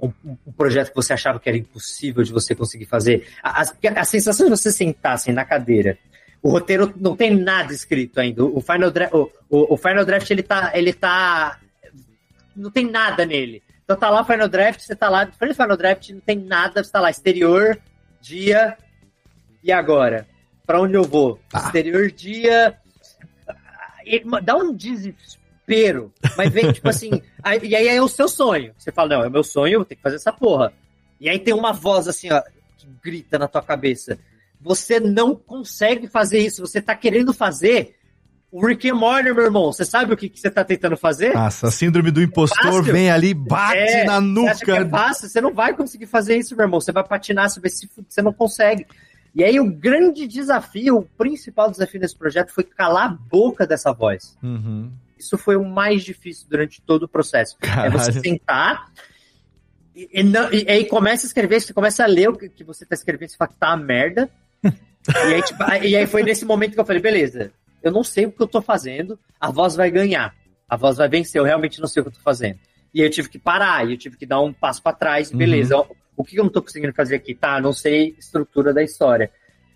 um, 0.00 0.12
um, 0.24 0.52
projeto 0.52 0.88
que 0.90 0.96
você 0.96 1.12
achava 1.12 1.38
que 1.38 1.48
era 1.48 1.58
impossível 1.58 2.22
de 2.22 2.32
você 2.32 2.54
conseguir 2.54 2.86
fazer. 2.86 3.26
A, 3.42 3.62
a, 3.62 3.64
a 3.96 4.04
sensação 4.04 4.46
de 4.46 4.50
você 4.50 4.72
sentar 4.72 5.14
assim 5.14 5.32
na 5.32 5.44
cadeira 5.44 5.98
O 6.42 6.48
roteiro 6.50 6.92
não 6.96 7.14
tem 7.16 7.34
nada 7.36 7.72
escrito 7.72 8.18
ainda. 8.18 8.44
O 8.44 8.60
Final 8.60 8.90
Draft, 8.90 9.12
o, 9.14 9.30
o, 9.48 9.74
o 9.74 9.76
Final 9.76 10.04
Draft 10.04 10.30
ele 10.30 10.42
tá, 10.42 10.70
ele 10.74 10.92
tá. 10.92 11.58
Não 12.56 12.70
tem 12.70 12.90
nada 12.90 13.24
nele. 13.26 13.62
Então 13.84 13.96
tá 13.96 14.08
lá 14.08 14.22
o 14.22 14.24
Final 14.24 14.48
Draft, 14.48 14.80
você 14.80 14.94
tá 14.96 15.08
lá, 15.08 15.24
diferente 15.24 15.56
do 15.56 15.62
Final 15.62 15.76
Draft, 15.76 16.10
não 16.10 16.20
tem 16.20 16.38
nada, 16.38 16.82
você 16.82 16.90
tá 16.92 17.00
lá, 17.00 17.10
exterior, 17.10 17.76
dia, 18.20 18.76
e 19.64 19.72
agora? 19.72 20.26
Pra 20.66 20.80
onde 20.80 20.94
eu 20.94 21.02
vou? 21.02 21.40
Exterior, 21.54 22.10
dia. 22.10 22.76
Dá 24.42 24.56
um 24.56 24.72
desespero. 24.74 26.12
Mas 26.36 26.50
vem, 26.52 26.72
tipo 26.72 26.88
assim. 26.88 27.10
aí- 27.42 27.60
e 27.64 27.74
aí 27.76 27.88
é 27.88 28.00
o 28.02 28.08
seu 28.08 28.28
sonho. 28.28 28.72
Você 28.78 28.90
fala, 28.90 29.16
não, 29.16 29.24
é 29.24 29.28
o 29.28 29.30
meu 29.30 29.42
sonho, 29.44 29.74
eu 29.74 29.78
vou 29.80 29.84
ter 29.84 29.96
que 29.96 30.02
fazer 30.02 30.16
essa 30.16 30.32
porra. 30.32 30.72
E 31.20 31.28
aí 31.28 31.38
tem 31.38 31.52
uma 31.54 31.72
voz 31.72 32.08
assim, 32.08 32.32
ó, 32.32 32.40
que 32.78 32.86
grita 33.02 33.38
na 33.38 33.46
tua 33.48 33.62
cabeça. 33.62 34.18
Você 34.60 35.00
não 35.00 35.34
consegue 35.34 36.06
fazer 36.06 36.38
isso. 36.38 36.60
Você 36.60 36.80
tá 36.82 36.94
querendo 36.94 37.32
fazer 37.32 37.96
o 38.52 38.66
Rick 38.66 38.90
and 38.90 38.94
Morty, 38.96 39.32
meu 39.32 39.44
irmão. 39.44 39.72
Você 39.72 39.84
sabe 39.84 40.12
o 40.12 40.16
que, 40.16 40.28
que 40.28 40.38
você 40.40 40.50
tá 40.50 40.64
tentando 40.64 40.96
fazer? 40.96 41.32
Nossa, 41.34 41.68
a 41.68 41.70
síndrome 41.70 42.10
do 42.10 42.20
impostor 42.20 42.62
Fácil. 42.64 42.82
vem 42.92 43.10
ali, 43.10 43.32
bate 43.32 43.76
É, 43.78 44.04
na 44.04 44.20
Você 44.20 44.48
acha 44.48 44.64
que 44.64 44.70
é 44.72 44.80
nuca. 44.80 44.90
fácil? 44.90 45.28
Você 45.28 45.40
não 45.40 45.54
vai 45.54 45.74
conseguir 45.74 46.06
fazer 46.06 46.36
isso, 46.36 46.54
meu 46.56 46.64
irmão. 46.64 46.80
Você 46.80 46.92
vai 46.92 47.04
patinar, 47.04 47.48
você 47.48 47.60
vai 47.60 47.70
se 47.70 47.88
você 48.08 48.20
não 48.20 48.32
consegue. 48.32 48.86
E 49.34 49.44
aí 49.44 49.60
o 49.60 49.70
grande 49.70 50.26
desafio, 50.26 50.96
o 50.98 51.02
principal 51.02 51.70
desafio 51.70 52.00
desse 52.00 52.16
projeto 52.16 52.50
foi 52.52 52.64
calar 52.64 53.06
a 53.06 53.08
boca 53.08 53.64
dessa 53.66 53.92
voz. 53.92 54.36
Uhum. 54.42 54.90
Isso 55.16 55.38
foi 55.38 55.54
o 55.54 55.64
mais 55.64 56.02
difícil 56.02 56.46
durante 56.50 56.82
todo 56.82 57.04
o 57.04 57.08
processo. 57.08 57.56
Caralho. 57.60 57.86
É 57.86 57.90
você 57.96 58.12
sentar 58.20 58.90
e, 59.94 60.08
e 60.12 60.22
não- 60.24 60.52
e 60.52 60.66
aí 60.68 60.84
começa 60.86 61.24
a 61.24 61.28
escrever, 61.28 61.60
você 61.60 61.72
começa 61.72 62.02
a 62.02 62.06
ler 62.06 62.28
o 62.30 62.36
que, 62.36 62.48
que 62.48 62.64
você 62.64 62.84
tá 62.84 62.94
escrevendo, 62.94 63.28
você 63.30 63.36
fala 63.36 63.50
que 63.52 63.56
tá 63.58 63.68
uma 63.68 63.76
merda. 63.76 64.28
E, 65.08 65.34
aí, 65.34 65.42
tipo, 65.42 65.62
e 65.82 65.96
aí 65.96 66.06
foi 66.06 66.22
nesse 66.22 66.44
momento 66.44 66.74
que 66.74 66.80
eu 66.80 66.84
falei, 66.84 67.00
beleza, 67.00 67.52
eu 67.82 67.90
não 67.90 68.04
sei 68.04 68.26
o 68.26 68.32
que 68.32 68.42
eu 68.42 68.46
tô 68.46 68.60
fazendo, 68.60 69.18
a 69.40 69.50
voz 69.50 69.74
vai 69.74 69.90
ganhar. 69.90 70.34
A 70.68 70.76
voz 70.76 70.96
vai 70.98 71.08
vencer, 71.08 71.40
eu 71.40 71.44
realmente 71.44 71.80
não 71.80 71.88
sei 71.88 72.00
o 72.00 72.04
que 72.04 72.08
eu 72.10 72.14
tô 72.14 72.20
fazendo. 72.20 72.58
E 72.92 73.00
aí 73.00 73.06
eu 73.06 73.10
tive 73.10 73.28
que 73.28 73.38
parar, 73.38 73.86
e 73.88 73.92
eu 73.92 73.98
tive 73.98 74.16
que 74.16 74.26
dar 74.26 74.40
um 74.40 74.52
passo 74.52 74.82
para 74.82 74.96
trás, 74.96 75.30
Uhum. 75.30 75.38
beleza, 75.38 75.76
ó, 75.76 75.86
o 76.16 76.24
que 76.24 76.38
eu 76.38 76.44
não 76.44 76.50
tô 76.50 76.60
conseguindo 76.62 76.92
fazer 76.92 77.16
aqui? 77.16 77.34
Tá, 77.34 77.60
não 77.60 77.72
sei 77.72 78.14
estrutura 78.18 78.72
da 78.74 78.82
história. 78.82 79.30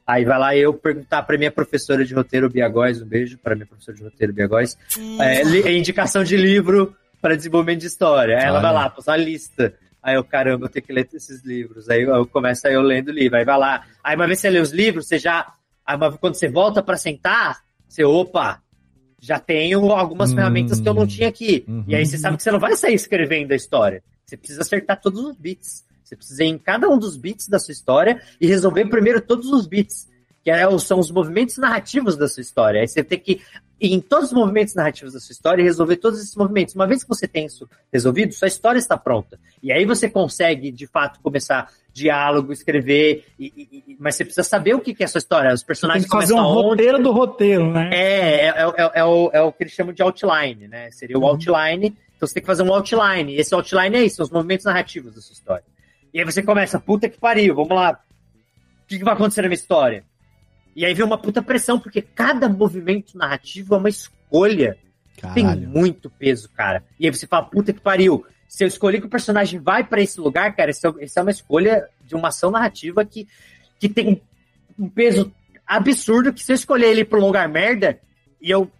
Aí 0.07 0.25
vai 0.25 0.39
lá 0.39 0.55
eu 0.55 0.75
perguntar 0.75 1.23
pra 1.23 1.39
minha 1.39 1.51
professora 1.51 2.05
de 2.05 2.13
roteiro, 2.15 2.51
Bia 2.51 2.69
Góes, 2.69 3.01
um 3.01 3.07
beijo 3.07 3.39
pra 3.39 3.55
minha 3.55 3.67
professora 3.67 3.97
de 3.97 4.05
roteiro, 4.05 4.33
Bia 4.35 4.47
Góes, 4.47 4.77
é, 5.21 5.73
indicação 5.73 6.23
de 6.23 6.37
livro 6.37 6.95
para 7.23 7.35
desenvolvimento 7.35 7.81
de 7.81 7.87
história. 7.87 8.37
Aí 8.37 8.45
ela 8.45 8.61
vai 8.61 8.73
lá, 8.73 8.91
pôs 8.91 9.07
uma 9.09 9.17
lista. 9.17 9.73
Aí 10.05 10.17
eu, 10.17 10.23
caramba, 10.23 10.67
eu 10.67 10.69
tenho 10.69 10.85
que 10.85 10.93
ler 10.93 11.09
esses 11.15 11.43
livros. 11.43 11.89
Aí 11.89 12.03
eu, 12.03 12.15
eu 12.15 12.27
começo 12.27 12.67
aí 12.69 12.75
eu 12.75 12.83
lendo 12.83 13.09
o 13.09 13.13
livro. 13.13 13.39
Aí 13.39 13.45
vai 13.45 13.59
lá. 13.59 13.87
Aí 14.05 14.15
uma 14.15 14.27
vez 14.27 14.39
você 14.39 14.51
lê 14.51 14.61
os 14.61 14.71
livros, 14.71 15.09
você 15.09 15.19
já. 15.19 15.51
Aí 15.87 15.97
uma- 15.97 16.13
quando 16.19 16.35
você 16.35 16.47
volta 16.47 16.83
pra 16.83 16.99
sentar, 16.99 17.63
você, 17.89 18.05
opa, 18.05 18.63
já 19.19 19.39
tenho 19.39 19.91
algumas 19.93 20.31
Hum. 20.33 20.35
ferramentas 20.37 20.79
que 20.79 20.87
eu 20.89 20.93
não 20.93 21.07
tinha 21.07 21.29
aqui. 21.29 21.65
Uhum. 21.67 21.85
E 21.89 21.95
aí 21.97 22.05
você 22.05 22.19
sabe 22.19 22.37
que 22.37 22.43
você 22.43 22.51
não 22.51 22.59
vai 22.61 22.77
sair 22.77 22.93
escrevendo 22.95 23.53
a 23.53 23.57
história. 23.57 24.03
Você 24.27 24.37
precisa 24.37 24.61
acertar 24.61 25.01
todos 25.01 25.25
os 25.25 25.37
bits. 25.37 25.85
Você 26.03 26.15
precisa 26.17 26.45
ir 26.45 26.49
em 26.49 26.59
cada 26.59 26.87
um 26.91 26.99
dos 26.99 27.17
bits 27.17 27.49
da 27.49 27.59
sua 27.59 27.73
história 27.73 28.21
e 28.39 28.47
resolver 28.47 28.85
primeiro 28.91 29.23
todos 29.23 29.47
os 29.51 29.67
bits. 29.67 30.07
Que 30.45 30.51
é 30.51 30.79
são 30.79 30.99
os 30.99 31.11
movimentos 31.11 31.57
narrativos 31.57 32.17
da 32.17 32.29
sua 32.29 32.43
história. 32.43 32.81
Aí 32.83 32.87
você 32.87 33.03
tem 33.03 33.19
que 33.19 33.41
ir 33.81 33.93
em 33.95 34.01
todos 34.01 34.27
os 34.27 34.33
movimentos 34.33 34.75
narrativos 34.75 35.15
da 35.15 35.21
sua 35.21 35.33
história 35.33 35.63
e 35.63 35.65
resolver 35.65 35.97
todos 35.97 36.21
esses 36.21 36.37
movimentos. 36.37 36.75
Uma 36.75 36.87
vez 36.87 37.03
que 37.03 37.09
você 37.09 37.27
tem 37.27 37.47
isso 37.47 37.69
resolvido, 37.93 38.33
sua 38.35 38.47
história 38.49 38.79
está 38.79 38.97
pronta. 38.97 39.39
E 39.63 39.73
aí 39.73 39.85
você 39.87 40.09
consegue, 40.09 40.71
de 40.71 40.87
fato, 40.87 41.19
começar 41.21 41.71
diálogo, 41.93 42.53
escrever. 42.53 43.25
e- 43.39 43.53
e- 43.89 43.97
mas 43.99 44.17
você 44.17 44.25
precisa 44.25 44.43
saber 44.43 44.75
o 44.75 44.81
que 44.81 44.95
que 44.95 45.03
é 45.03 45.07
a 45.07 45.09
sua 45.09 45.19
história. 45.19 45.53
Os 45.55 45.61
Tem 45.63 45.67
personagens 45.67 46.05
que 46.05 46.11
fazer 46.11 46.35
um 46.35 46.39
aonde. 46.41 46.69
roteiro 46.69 47.03
do 47.03 47.11
roteiro, 47.13 47.73
né? 47.73 47.91
É, 47.93 48.47
é, 48.49 48.51
é, 48.51 48.91
é 48.97 49.05
o, 49.05 49.31
é 49.33 49.41
o 49.41 49.51
que 49.53 49.63
eles 49.65 49.73
chamam 49.73 49.93
de 49.95 50.03
outline, 50.03 50.69
né? 50.69 50.91
Seria 50.91 51.17
o 51.17 51.21
Uhum. 51.23 51.29
outline. 51.29 51.87
Então 52.17 52.27
você 52.29 52.35
tem 52.35 52.43
que 52.43 52.47
fazer 52.47 52.63
um 52.63 52.73
outline. 52.75 53.33
E 53.35 53.39
esse 53.41 53.55
outline 53.55 53.97
é 53.97 54.03
isso, 54.05 54.17
são 54.17 54.25
os 54.25 54.31
movimentos 54.31 54.67
narrativos 54.67 55.15
da 55.15 55.21
sua 55.23 55.33
história. 55.33 55.65
E 56.13 56.19
aí 56.19 56.25
você 56.25 56.43
começa, 56.43 56.79
puta 56.79 57.09
que 57.09 57.19
pariu, 57.19 57.55
vamos 57.55 57.71
lá. 57.75 57.99
O 58.83 58.87
que, 58.87 58.99
que 58.99 59.05
vai 59.05 59.15
acontecer 59.15 59.41
na 59.43 59.49
minha 59.49 59.55
história? 59.55 60.05
E 60.75 60.85
aí 60.85 60.93
vem 60.95 61.05
uma 61.05 61.19
puta 61.19 61.43
pressão, 61.43 61.79
porque 61.79 62.03
cada 62.03 62.49
movimento 62.49 63.17
narrativo 63.17 63.75
é 63.75 63.79
uma 63.79 63.89
escolha. 63.89 64.77
Tem 65.35 65.45
Caralho. 65.45 65.69
muito 65.69 66.11
peso, 66.11 66.49
cara. 66.51 66.83
E 66.99 67.07
aí 67.07 67.15
você 67.15 67.27
fala, 67.27 67.45
puta 67.45 67.73
que 67.73 67.81
pariu. 67.81 68.25
Se 68.49 68.65
eu 68.65 68.69
escolher 68.69 69.01
que 69.01 69.07
o 69.07 69.11
personagem 69.11 69.61
vai 69.61 69.85
pra 69.85 70.03
esse 70.03 70.21
lugar, 70.21 70.55
cara, 70.55 70.71
isso 70.71 70.87
é, 70.87 71.05
isso 71.05 71.19
é 71.19 71.23
uma 71.23 71.31
escolha 71.31 71.89
de 72.05 72.15
uma 72.15 72.29
ação 72.29 72.51
narrativa 72.51 73.05
que, 73.05 73.27
que 73.79 73.89
tem 73.89 74.21
um 74.79 74.89
peso 74.89 75.33
absurdo 75.67 76.33
que 76.33 76.43
se 76.43 76.53
eu 76.53 76.57
escolher 76.57 76.91
ele 76.91 77.05
pra 77.05 77.19
um 77.19 77.27
lugar 77.27 77.49
merda 77.49 77.99
e 78.41 78.51
eu 78.51 78.71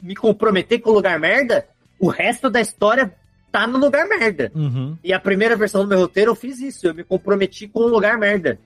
me 0.00 0.14
comprometer 0.14 0.80
com 0.80 0.90
o 0.90 0.94
lugar 0.94 1.18
merda, 1.18 1.66
o 1.98 2.08
resto 2.08 2.50
da 2.50 2.60
história 2.60 3.14
tá 3.50 3.66
no 3.66 3.78
lugar 3.78 4.08
merda. 4.08 4.50
Uhum. 4.54 4.96
E 5.04 5.12
a 5.12 5.20
primeira 5.20 5.56
versão 5.56 5.82
do 5.82 5.88
meu 5.88 6.00
roteiro 6.00 6.30
eu 6.30 6.34
fiz 6.34 6.60
isso, 6.60 6.86
eu 6.86 6.94
me 6.94 7.04
comprometi 7.04 7.68
com 7.68 7.80
o 7.80 7.88
lugar 7.88 8.18
merda. 8.18 8.58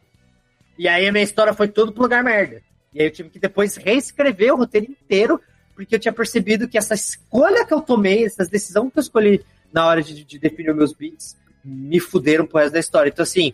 E 0.78 0.88
aí 0.88 1.06
a 1.06 1.12
minha 1.12 1.24
história 1.24 1.54
foi 1.54 1.68
toda 1.68 1.92
pro 1.92 2.02
lugar 2.02 2.22
merda. 2.22 2.62
E 2.92 3.00
aí 3.00 3.06
eu 3.06 3.10
tive 3.10 3.30
que 3.30 3.38
depois 3.38 3.76
reescrever 3.76 4.52
o 4.52 4.56
roteiro 4.56 4.90
inteiro, 4.90 5.40
porque 5.74 5.94
eu 5.94 5.98
tinha 5.98 6.12
percebido 6.12 6.68
que 6.68 6.78
essa 6.78 6.94
escolha 6.94 7.64
que 7.66 7.74
eu 7.74 7.80
tomei, 7.80 8.24
essas 8.24 8.48
decisões 8.48 8.92
que 8.92 8.98
eu 8.98 9.02
escolhi 9.02 9.44
na 9.72 9.86
hora 9.86 10.02
de, 10.02 10.24
de 10.24 10.38
definir 10.38 10.74
meus 10.74 10.92
beats, 10.92 11.36
me 11.64 12.00
fuderam 12.00 12.46
pro 12.46 12.58
resto 12.58 12.72
da 12.72 12.80
história. 12.80 13.10
Então, 13.10 13.22
assim, 13.22 13.52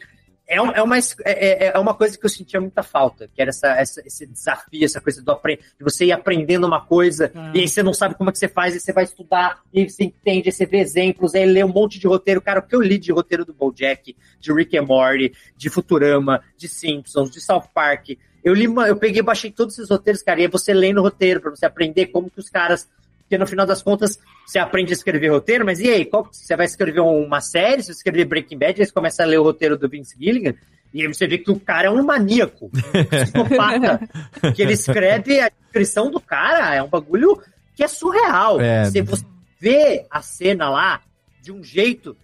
é, 0.56 0.62
um- 0.62 0.70
é 0.72 0.82
uma, 0.82 0.98
é, 0.98 1.02
é- 1.24 1.72
é 1.74 1.78
uma 1.78 1.94
coisa 1.94 2.18
que 2.18 2.24
eu 2.24 2.30
sentia 2.30 2.60
muita 2.60 2.82
falta, 2.82 3.28
que 3.34 3.40
era 3.40 3.50
essa, 3.50 3.68
essa- 3.68 4.02
esse 4.06 4.26
desafio, 4.26 4.84
essa 4.84 5.00
coisa 5.00 5.22
do 5.22 5.30
apre- 5.32 5.58
de 5.78 5.82
você 5.84 6.06
ir 6.06 6.12
aprendendo 6.12 6.66
uma 6.66 6.80
coisa, 6.84 7.30
Ah. 7.34 7.52
e 7.54 7.60
aí 7.60 7.68
você 7.68 7.82
não 7.82 7.94
sabe 7.94 8.14
como 8.14 8.30
é 8.30 8.32
que 8.32 8.38
você 8.38 8.48
faz, 8.48 8.74
e 8.74 8.80
você 8.80 8.92
vai 8.92 9.04
estudar, 9.04 9.60
e 9.72 9.88
você 9.88 10.04
entende, 10.04 10.48
aí 10.48 10.52
você 10.52 10.66
vê 10.66 10.78
exemplos, 10.78 11.34
aí 11.34 11.44
lê 11.46 11.62
um 11.64 11.68
monte 11.68 11.98
de 11.98 12.06
roteiro. 12.06 12.40
Cara, 12.40 12.60
o 12.60 12.62
que 12.62 12.74
eu 12.76 12.80
li 12.80 12.98
de 12.98 13.12
roteiro 13.12 13.44
do 13.44 13.52
BoJack, 13.54 14.16
de 14.40 14.52
Rick 14.52 14.76
and 14.76 14.82
Morty, 14.86 15.32
de 15.56 15.70
Futurama, 15.70 16.42
de 16.56 16.68
Simpsons, 16.68 17.30
de 17.30 17.40
South 17.40 17.68
Park, 17.74 18.10
eu 18.44 18.52
li, 18.54 18.64
eu 18.64 18.96
peguei 18.96 19.20
e 19.20 19.22
baixei 19.22 19.50
todos 19.52 19.78
esses 19.78 19.88
roteiros, 19.88 20.20
cara, 20.22 20.40
e 20.40 20.42
aí 20.44 20.48
você 20.48 20.74
lendo 20.74 20.98
o 20.98 21.02
roteiro, 21.02 21.40
pra 21.40 21.50
você 21.50 21.64
aprender 21.64 22.06
como 22.06 22.28
que 22.28 22.40
os 22.40 22.50
caras 22.50 22.88
porque 23.22 23.38
no 23.38 23.46
final 23.46 23.66
das 23.66 23.82
contas 23.82 24.18
você 24.46 24.58
aprende 24.58 24.92
a 24.92 24.96
escrever 24.96 25.28
roteiro, 25.28 25.64
mas 25.64 25.80
e 25.80 25.88
aí? 25.88 26.04
Qual, 26.04 26.28
você 26.30 26.56
vai 26.56 26.66
escrever 26.66 27.00
uma 27.00 27.40
série, 27.40 27.82
você 27.82 27.92
escrever 27.92 28.24
Breaking 28.26 28.58
Bad, 28.58 28.80
aí 28.80 28.86
você 28.86 28.92
começa 28.92 29.22
a 29.22 29.26
ler 29.26 29.38
o 29.38 29.42
roteiro 29.42 29.78
do 29.78 29.88
Vince 29.88 30.16
Gilligan, 30.18 30.54
e 30.92 31.02
aí 31.02 31.08
você 31.08 31.26
vê 31.26 31.38
que 31.38 31.50
o 31.50 31.58
cara 31.58 31.88
é 31.88 31.90
um 31.90 32.02
maníaco, 32.02 32.66
um 32.66 33.04
psicopata, 33.04 34.00
que 34.54 34.62
ele 34.62 34.74
escreve 34.74 35.40
a 35.40 35.48
descrição 35.48 36.10
do 36.10 36.20
cara, 36.20 36.74
é 36.74 36.82
um 36.82 36.88
bagulho 36.88 37.40
que 37.74 37.82
é 37.82 37.88
surreal. 37.88 38.60
É. 38.60 38.84
Você, 38.84 39.02
você 39.02 39.24
vê 39.58 40.06
a 40.10 40.20
cena 40.20 40.68
lá 40.68 41.00
de 41.40 41.50
um 41.50 41.64
jeito 41.64 42.16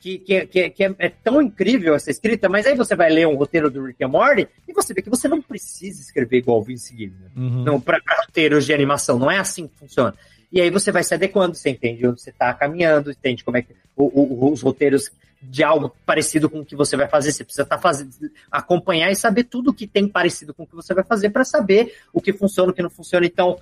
que, 0.00 0.18
que, 0.18 0.46
que, 0.46 0.70
que 0.70 0.84
é, 0.84 0.94
é 0.98 1.08
tão 1.08 1.42
incrível 1.42 1.94
essa 1.94 2.10
escrita, 2.10 2.48
mas 2.48 2.66
aí 2.66 2.74
você 2.74 2.96
vai 2.96 3.10
ler 3.10 3.26
um 3.26 3.36
roteiro 3.36 3.70
do 3.70 3.84
Rick 3.84 4.02
and 4.02 4.08
Morty 4.08 4.48
e 4.66 4.72
você 4.72 4.94
vê 4.94 5.02
que 5.02 5.10
você 5.10 5.28
não 5.28 5.42
precisa 5.42 6.00
escrever 6.00 6.38
igual 6.38 6.58
o 6.58 6.62
Vince 6.62 6.96
Gilligan 6.96 7.30
Uhum. 7.36 7.64
não 7.64 7.80
para 7.80 8.00
roteiros 8.26 8.64
de 8.64 8.72
animação. 8.72 9.18
Não 9.18 9.30
é 9.30 9.38
assim 9.38 9.68
que 9.68 9.76
funciona. 9.76 10.14
E 10.52 10.60
aí 10.60 10.70
você 10.70 10.90
vai 10.90 11.04
se 11.04 11.14
adequando, 11.14 11.54
você 11.54 11.70
entende 11.70 12.06
onde 12.06 12.20
você 12.20 12.30
está 12.30 12.52
caminhando, 12.54 13.10
entende 13.10 13.44
como 13.44 13.56
é 13.56 13.62
que 13.62 13.72
o- 13.96 14.46
o- 14.46 14.52
os 14.52 14.62
roteiros 14.62 15.10
de 15.42 15.62
algo 15.62 15.94
parecido 16.04 16.50
com 16.50 16.60
o 16.60 16.64
que 16.64 16.74
você 16.76 16.96
vai 16.96 17.08
fazer. 17.08 17.32
Você 17.32 17.44
precisa 17.44 17.62
estar 17.62 17.78
fazendo, 17.78 18.10
acompanhar 18.50 19.10
e 19.10 19.16
saber 19.16 19.44
tudo 19.44 19.70
o 19.70 19.74
que 19.74 19.86
tem 19.86 20.06
parecido 20.08 20.52
com 20.52 20.64
o 20.64 20.66
que 20.66 20.74
você 20.74 20.92
vai 20.92 21.04
fazer 21.04 21.30
para 21.30 21.44
saber 21.44 21.94
o 22.12 22.20
que 22.20 22.32
funciona, 22.32 22.72
o 22.72 22.74
que 22.74 22.82
não 22.82 22.90
funciona. 22.90 23.24
Então, 23.24 23.58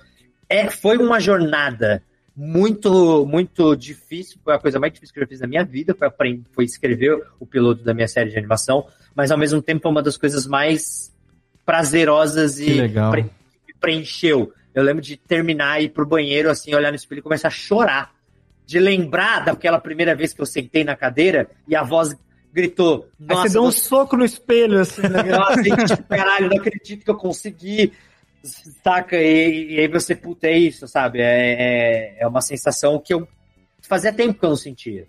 é, 0.49 0.69
foi 0.69 0.97
uma 0.97 1.19
jornada 1.19 2.01
muito, 2.35 3.25
muito 3.25 3.75
difícil. 3.75 4.39
Foi 4.43 4.53
a 4.55 4.59
coisa 4.59 4.79
mais 4.79 4.91
difícil 4.91 5.13
que 5.13 5.19
eu 5.19 5.23
já 5.23 5.27
fiz 5.27 5.39
na 5.41 5.47
minha 5.47 5.63
vida. 5.63 5.93
Foi, 5.93 6.07
aprender, 6.07 6.41
foi 6.51 6.65
escrever 6.65 7.21
o 7.39 7.45
piloto 7.45 7.83
da 7.83 7.93
minha 7.93 8.07
série 8.07 8.29
de 8.31 8.37
animação, 8.37 8.85
mas 9.15 9.29
ao 9.31 9.37
mesmo 9.37 9.61
tempo 9.61 9.81
foi 9.83 9.91
uma 9.91 10.01
das 10.03 10.17
coisas 10.17 10.47
mais 10.47 11.13
prazerosas 11.65 12.55
Que 12.55 12.71
e 12.71 12.73
legal. 12.81 13.11
pre- 13.11 13.25
preencheu. 13.79 14.51
Eu 14.73 14.83
lembro 14.83 15.01
de 15.01 15.17
terminar 15.17 15.81
e 15.81 15.85
ir 15.85 15.89
pro 15.89 16.05
banheiro, 16.05 16.49
assim, 16.49 16.73
olhar 16.75 16.91
no 16.91 16.95
espelho 16.95 17.19
e 17.19 17.23
começar 17.23 17.47
a 17.47 17.51
chorar. 17.51 18.13
De 18.65 18.77
lembrar 18.79 19.43
daquela 19.45 19.79
primeira 19.79 20.13
vez 20.15 20.31
que 20.31 20.41
eu 20.41 20.45
sentei 20.45 20.83
na 20.83 20.95
cadeira 20.95 21.49
e 21.67 21.75
a 21.75 21.81
voz 21.81 22.15
gritou: 22.53 23.09
Aí 23.19 23.25
Nossa, 23.27 23.41
você 23.41 23.53
deu 23.53 23.63
um 23.63 23.71
você- 23.71 23.79
soco 23.79 24.15
no 24.15 24.23
espelho, 24.23 24.79
assim, 24.79 25.01
né? 25.01 25.23
nossa, 25.35 25.61
e, 25.61 25.85
tipo, 25.87 26.03
caralho, 26.03 26.49
não 26.49 26.57
acredito 26.57 27.03
que 27.03 27.09
eu 27.09 27.15
consegui. 27.17 27.91
Saca? 28.83 29.17
E, 29.17 29.73
e 29.73 29.79
aí 29.79 29.87
você, 29.87 30.15
puta, 30.15 30.47
é 30.47 30.57
isso, 30.57 30.87
sabe? 30.87 31.19
É, 31.19 31.25
é, 31.25 32.17
é 32.19 32.27
uma 32.27 32.41
sensação 32.41 32.99
que 32.99 33.13
eu 33.13 33.27
fazia 33.81 34.13
tempo 34.13 34.39
que 34.39 34.45
eu 34.45 34.49
não 34.49 34.55
sentia. 34.55 35.07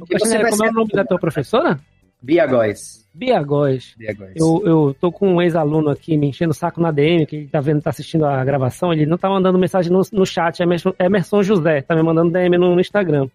Porque 0.00 0.18
você 0.18 0.36
Castanheira, 0.36 0.42
vai 0.42 0.50
como 0.50 0.64
é 0.64 0.70
o 0.70 0.72
nome 0.74 0.90
da 0.92 1.04
tua 1.04 1.18
professora? 1.18 1.78
Bia 2.20 2.46
Góes. 2.46 3.06
Bia 3.14 3.42
Góes. 3.42 3.94
Bia 3.96 4.12
Góes. 4.14 4.32
Eu, 4.36 4.62
eu 4.64 4.96
tô 5.00 5.10
com 5.10 5.34
um 5.34 5.42
ex-aluno 5.42 5.88
aqui 5.90 6.16
me 6.16 6.28
enchendo 6.28 6.50
o 6.50 6.54
saco 6.54 6.80
na 6.80 6.90
DM, 6.90 7.26
que 7.26 7.36
ele 7.36 7.48
tá 7.48 7.60
vendo, 7.60 7.80
tá 7.82 7.90
assistindo 7.90 8.24
a 8.26 8.44
gravação, 8.44 8.92
ele 8.92 9.06
não 9.06 9.16
tá 9.18 9.28
mandando 9.28 9.58
mensagem 9.58 9.90
no, 9.92 10.02
no 10.12 10.26
chat, 10.26 10.60
é 10.60 10.64
Emerson, 10.64 10.92
Emerson 10.98 11.42
José, 11.42 11.80
tá 11.82 11.94
me 11.94 12.02
mandando 12.02 12.30
DM 12.32 12.56
no, 12.58 12.74
no 12.74 12.80
Instagram. 12.80 13.28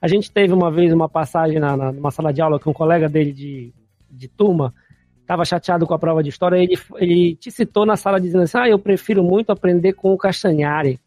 A 0.00 0.06
gente 0.06 0.30
teve 0.30 0.52
uma 0.52 0.70
vez 0.70 0.92
uma 0.92 1.08
passagem 1.08 1.58
na, 1.58 1.76
na- 1.76 1.92
numa 1.92 2.10
sala 2.10 2.32
de 2.32 2.40
aula 2.40 2.58
com 2.60 2.70
um 2.70 2.74
colega 2.74 3.08
dele 3.08 3.32
de, 3.32 3.72
de 4.10 4.28
turma, 4.28 4.72
estava 5.20 5.44
chateado 5.44 5.86
com 5.86 5.94
a 5.94 5.98
prova 5.98 6.22
de 6.22 6.28
história, 6.28 6.56
ele, 6.56 6.78
ele 6.96 7.34
te 7.36 7.50
citou 7.50 7.84
na 7.84 7.96
sala 7.96 8.20
dizendo 8.20 8.42
assim: 8.44 8.58
ah, 8.58 8.68
eu 8.68 8.78
prefiro 8.78 9.22
muito 9.22 9.50
aprender 9.50 9.92
com 9.94 10.12
o 10.12 10.18
Castanhari. 10.18 10.98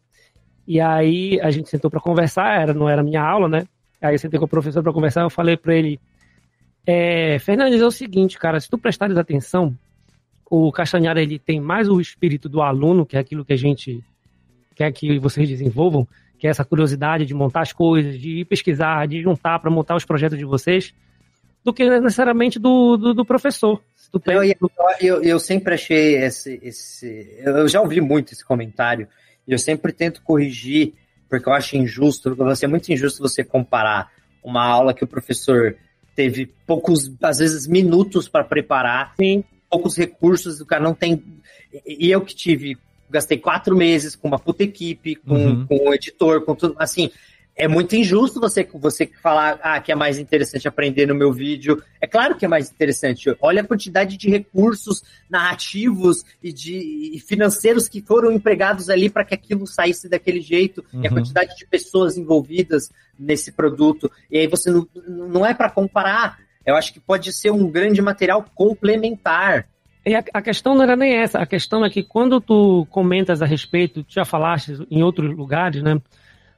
E 0.66 0.80
aí 0.80 1.40
a 1.40 1.50
gente 1.50 1.68
sentou 1.68 1.90
para 1.90 2.00
conversar, 2.00 2.60
era, 2.60 2.72
não 2.74 2.88
era 2.88 3.02
minha 3.02 3.22
aula, 3.22 3.48
né? 3.48 3.64
Aí 4.00 4.14
eu 4.14 4.18
sentei 4.18 4.38
com 4.38 4.44
o 4.44 4.48
professor 4.48 4.82
para 4.82 4.92
conversar, 4.92 5.22
eu 5.22 5.30
falei 5.30 5.56
para 5.56 5.74
ele: 5.74 5.98
é, 6.86 7.38
Fernandes, 7.38 7.80
é 7.80 7.86
o 7.86 7.90
seguinte, 7.90 8.38
cara, 8.38 8.58
se 8.58 8.68
tu 8.68 8.76
prestares 8.76 9.16
atenção, 9.16 9.76
o 10.50 10.70
Castanhari 10.72 11.22
ele 11.22 11.38
tem 11.38 11.60
mais 11.60 11.88
o 11.88 12.00
espírito 12.00 12.48
do 12.48 12.60
aluno, 12.60 13.06
que 13.06 13.16
é 13.16 13.20
aquilo 13.20 13.44
que 13.44 13.52
a 13.52 13.58
gente 13.58 14.02
quer 14.74 14.90
que 14.92 15.18
vocês 15.18 15.48
desenvolvam, 15.48 16.06
que 16.38 16.46
é 16.46 16.50
essa 16.50 16.64
curiosidade 16.64 17.24
de 17.24 17.34
montar 17.34 17.62
as 17.62 17.72
coisas, 17.72 18.18
de 18.18 18.40
ir 18.40 18.44
pesquisar, 18.44 19.06
de 19.06 19.22
juntar 19.22 19.58
para 19.60 19.70
montar 19.70 19.94
os 19.94 20.04
projetos 20.04 20.36
de 20.36 20.44
vocês, 20.44 20.92
do 21.64 21.72
que 21.72 21.88
necessariamente 21.88 22.58
do, 22.58 22.96
do, 22.96 23.14
do 23.14 23.24
professor. 23.24 23.80
Eu, 24.26 24.42
eu, 24.42 24.56
eu, 25.00 25.22
eu, 25.22 25.38
sempre 25.38 25.74
achei 25.74 26.16
esse, 26.16 26.60
esse. 26.62 27.38
Eu 27.38 27.66
já 27.68 27.80
ouvi 27.80 28.00
muito 28.00 28.32
esse 28.32 28.44
comentário, 28.44 29.06
e 29.46 29.52
eu 29.52 29.58
sempre 29.58 29.92
tento 29.92 30.20
corrigir, 30.22 30.94
porque 31.30 31.48
eu 31.48 31.52
acho 31.52 31.76
injusto, 31.76 32.34
vai 32.34 32.56
ser 32.56 32.66
muito 32.66 32.92
injusto 32.92 33.22
você 33.22 33.42
comparar 33.42 34.10
uma 34.42 34.66
aula 34.66 34.92
que 34.92 35.04
o 35.04 35.06
professor 35.06 35.76
teve 36.14 36.52
poucos, 36.66 37.10
às 37.22 37.38
vezes, 37.38 37.66
minutos 37.66 38.28
para 38.28 38.44
preparar, 38.44 39.14
Sim. 39.20 39.44
poucos 39.68 39.96
recursos, 39.96 40.60
o 40.60 40.66
cara 40.66 40.82
não 40.82 40.94
tem. 40.94 41.22
E 41.86 42.10
eu 42.10 42.20
que 42.20 42.34
tive 42.34 42.76
gastei 43.12 43.36
quatro 43.36 43.76
meses 43.76 44.16
com 44.16 44.26
uma 44.26 44.38
puta 44.38 44.64
equipe, 44.64 45.16
com, 45.16 45.34
uhum. 45.34 45.66
com 45.66 45.88
o 45.88 45.94
editor, 45.94 46.40
com 46.42 46.54
tudo. 46.54 46.74
Assim, 46.78 47.10
é 47.54 47.68
muito 47.68 47.94
injusto 47.94 48.40
você, 48.40 48.66
você 48.74 49.06
falar 49.22 49.60
ah, 49.62 49.78
que 49.80 49.92
é 49.92 49.94
mais 49.94 50.18
interessante 50.18 50.66
aprender 50.66 51.06
no 51.06 51.14
meu 51.14 51.32
vídeo. 51.32 51.82
É 52.00 52.06
claro 52.06 52.36
que 52.36 52.44
é 52.44 52.48
mais 52.48 52.70
interessante. 52.70 53.34
Olha 53.40 53.62
a 53.62 53.66
quantidade 53.66 54.16
de 54.16 54.30
recursos 54.30 55.02
narrativos 55.28 56.24
e 56.42 56.52
de 56.52 57.12
e 57.14 57.20
financeiros 57.20 57.88
que 57.88 58.00
foram 58.00 58.32
empregados 58.32 58.88
ali 58.88 59.10
para 59.10 59.24
que 59.24 59.34
aquilo 59.34 59.66
saísse 59.66 60.08
daquele 60.08 60.40
jeito, 60.40 60.84
uhum. 60.92 61.02
e 61.02 61.06
a 61.06 61.10
uhum. 61.10 61.16
quantidade 61.16 61.56
de 61.56 61.66
pessoas 61.66 62.16
envolvidas 62.16 62.90
nesse 63.18 63.52
produto. 63.52 64.10
E 64.30 64.38
aí 64.38 64.46
você 64.46 64.70
não, 64.70 64.88
não 65.06 65.46
é 65.46 65.52
para 65.52 65.70
comparar. 65.70 66.38
Eu 66.64 66.74
acho 66.74 66.92
que 66.92 67.00
pode 67.00 67.32
ser 67.32 67.50
um 67.50 67.70
grande 67.70 68.00
material 68.00 68.44
complementar. 68.54 69.66
E 70.06 70.14
a, 70.14 70.24
a, 70.32 70.42
questão 70.42 70.74
não 70.74 70.82
era 70.82 70.96
nem 70.96 71.14
essa, 71.14 71.38
a 71.38 71.46
questão 71.46 71.84
é 71.84 71.90
que 71.90 72.02
quando 72.02 72.40
tu 72.40 72.86
comentas 72.90 73.42
a 73.42 73.46
respeito, 73.46 74.02
tu 74.02 74.14
já 74.14 74.24
falaste 74.24 74.84
em 74.90 75.02
outros 75.02 75.36
lugares, 75.36 75.82
né? 75.82 76.00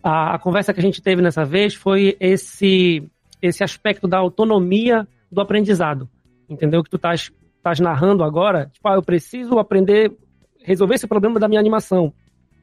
A, 0.05 0.35
a 0.35 0.39
conversa 0.39 0.73
que 0.73 0.81
a 0.81 0.83
gente 0.83 1.03
teve 1.03 1.23
nessa 1.23 1.45
vez 1.45 1.75
foi 1.75 2.17
esse, 2.21 3.03
esse 3.43 3.65
aspecto 3.65 4.07
da 4.07 4.19
autonomia 4.19 5.09
do 5.33 5.41
aprendizado. 5.41 6.09
Entendeu? 6.49 6.85
Que 6.85 6.91
tu 6.91 6.97
estás 6.97 7.33
estás 7.65 7.81
narrando 7.81 8.23
agora, 8.23 8.71
tipo, 8.71 8.87
ah, 8.87 8.95
eu 8.95 9.03
preciso 9.03 9.59
aprender, 9.59 10.13
resolver 10.63 10.97
esse 10.97 11.07
problema 11.07 11.41
da 11.41 11.49
minha 11.49 11.59
animação. 11.59 12.13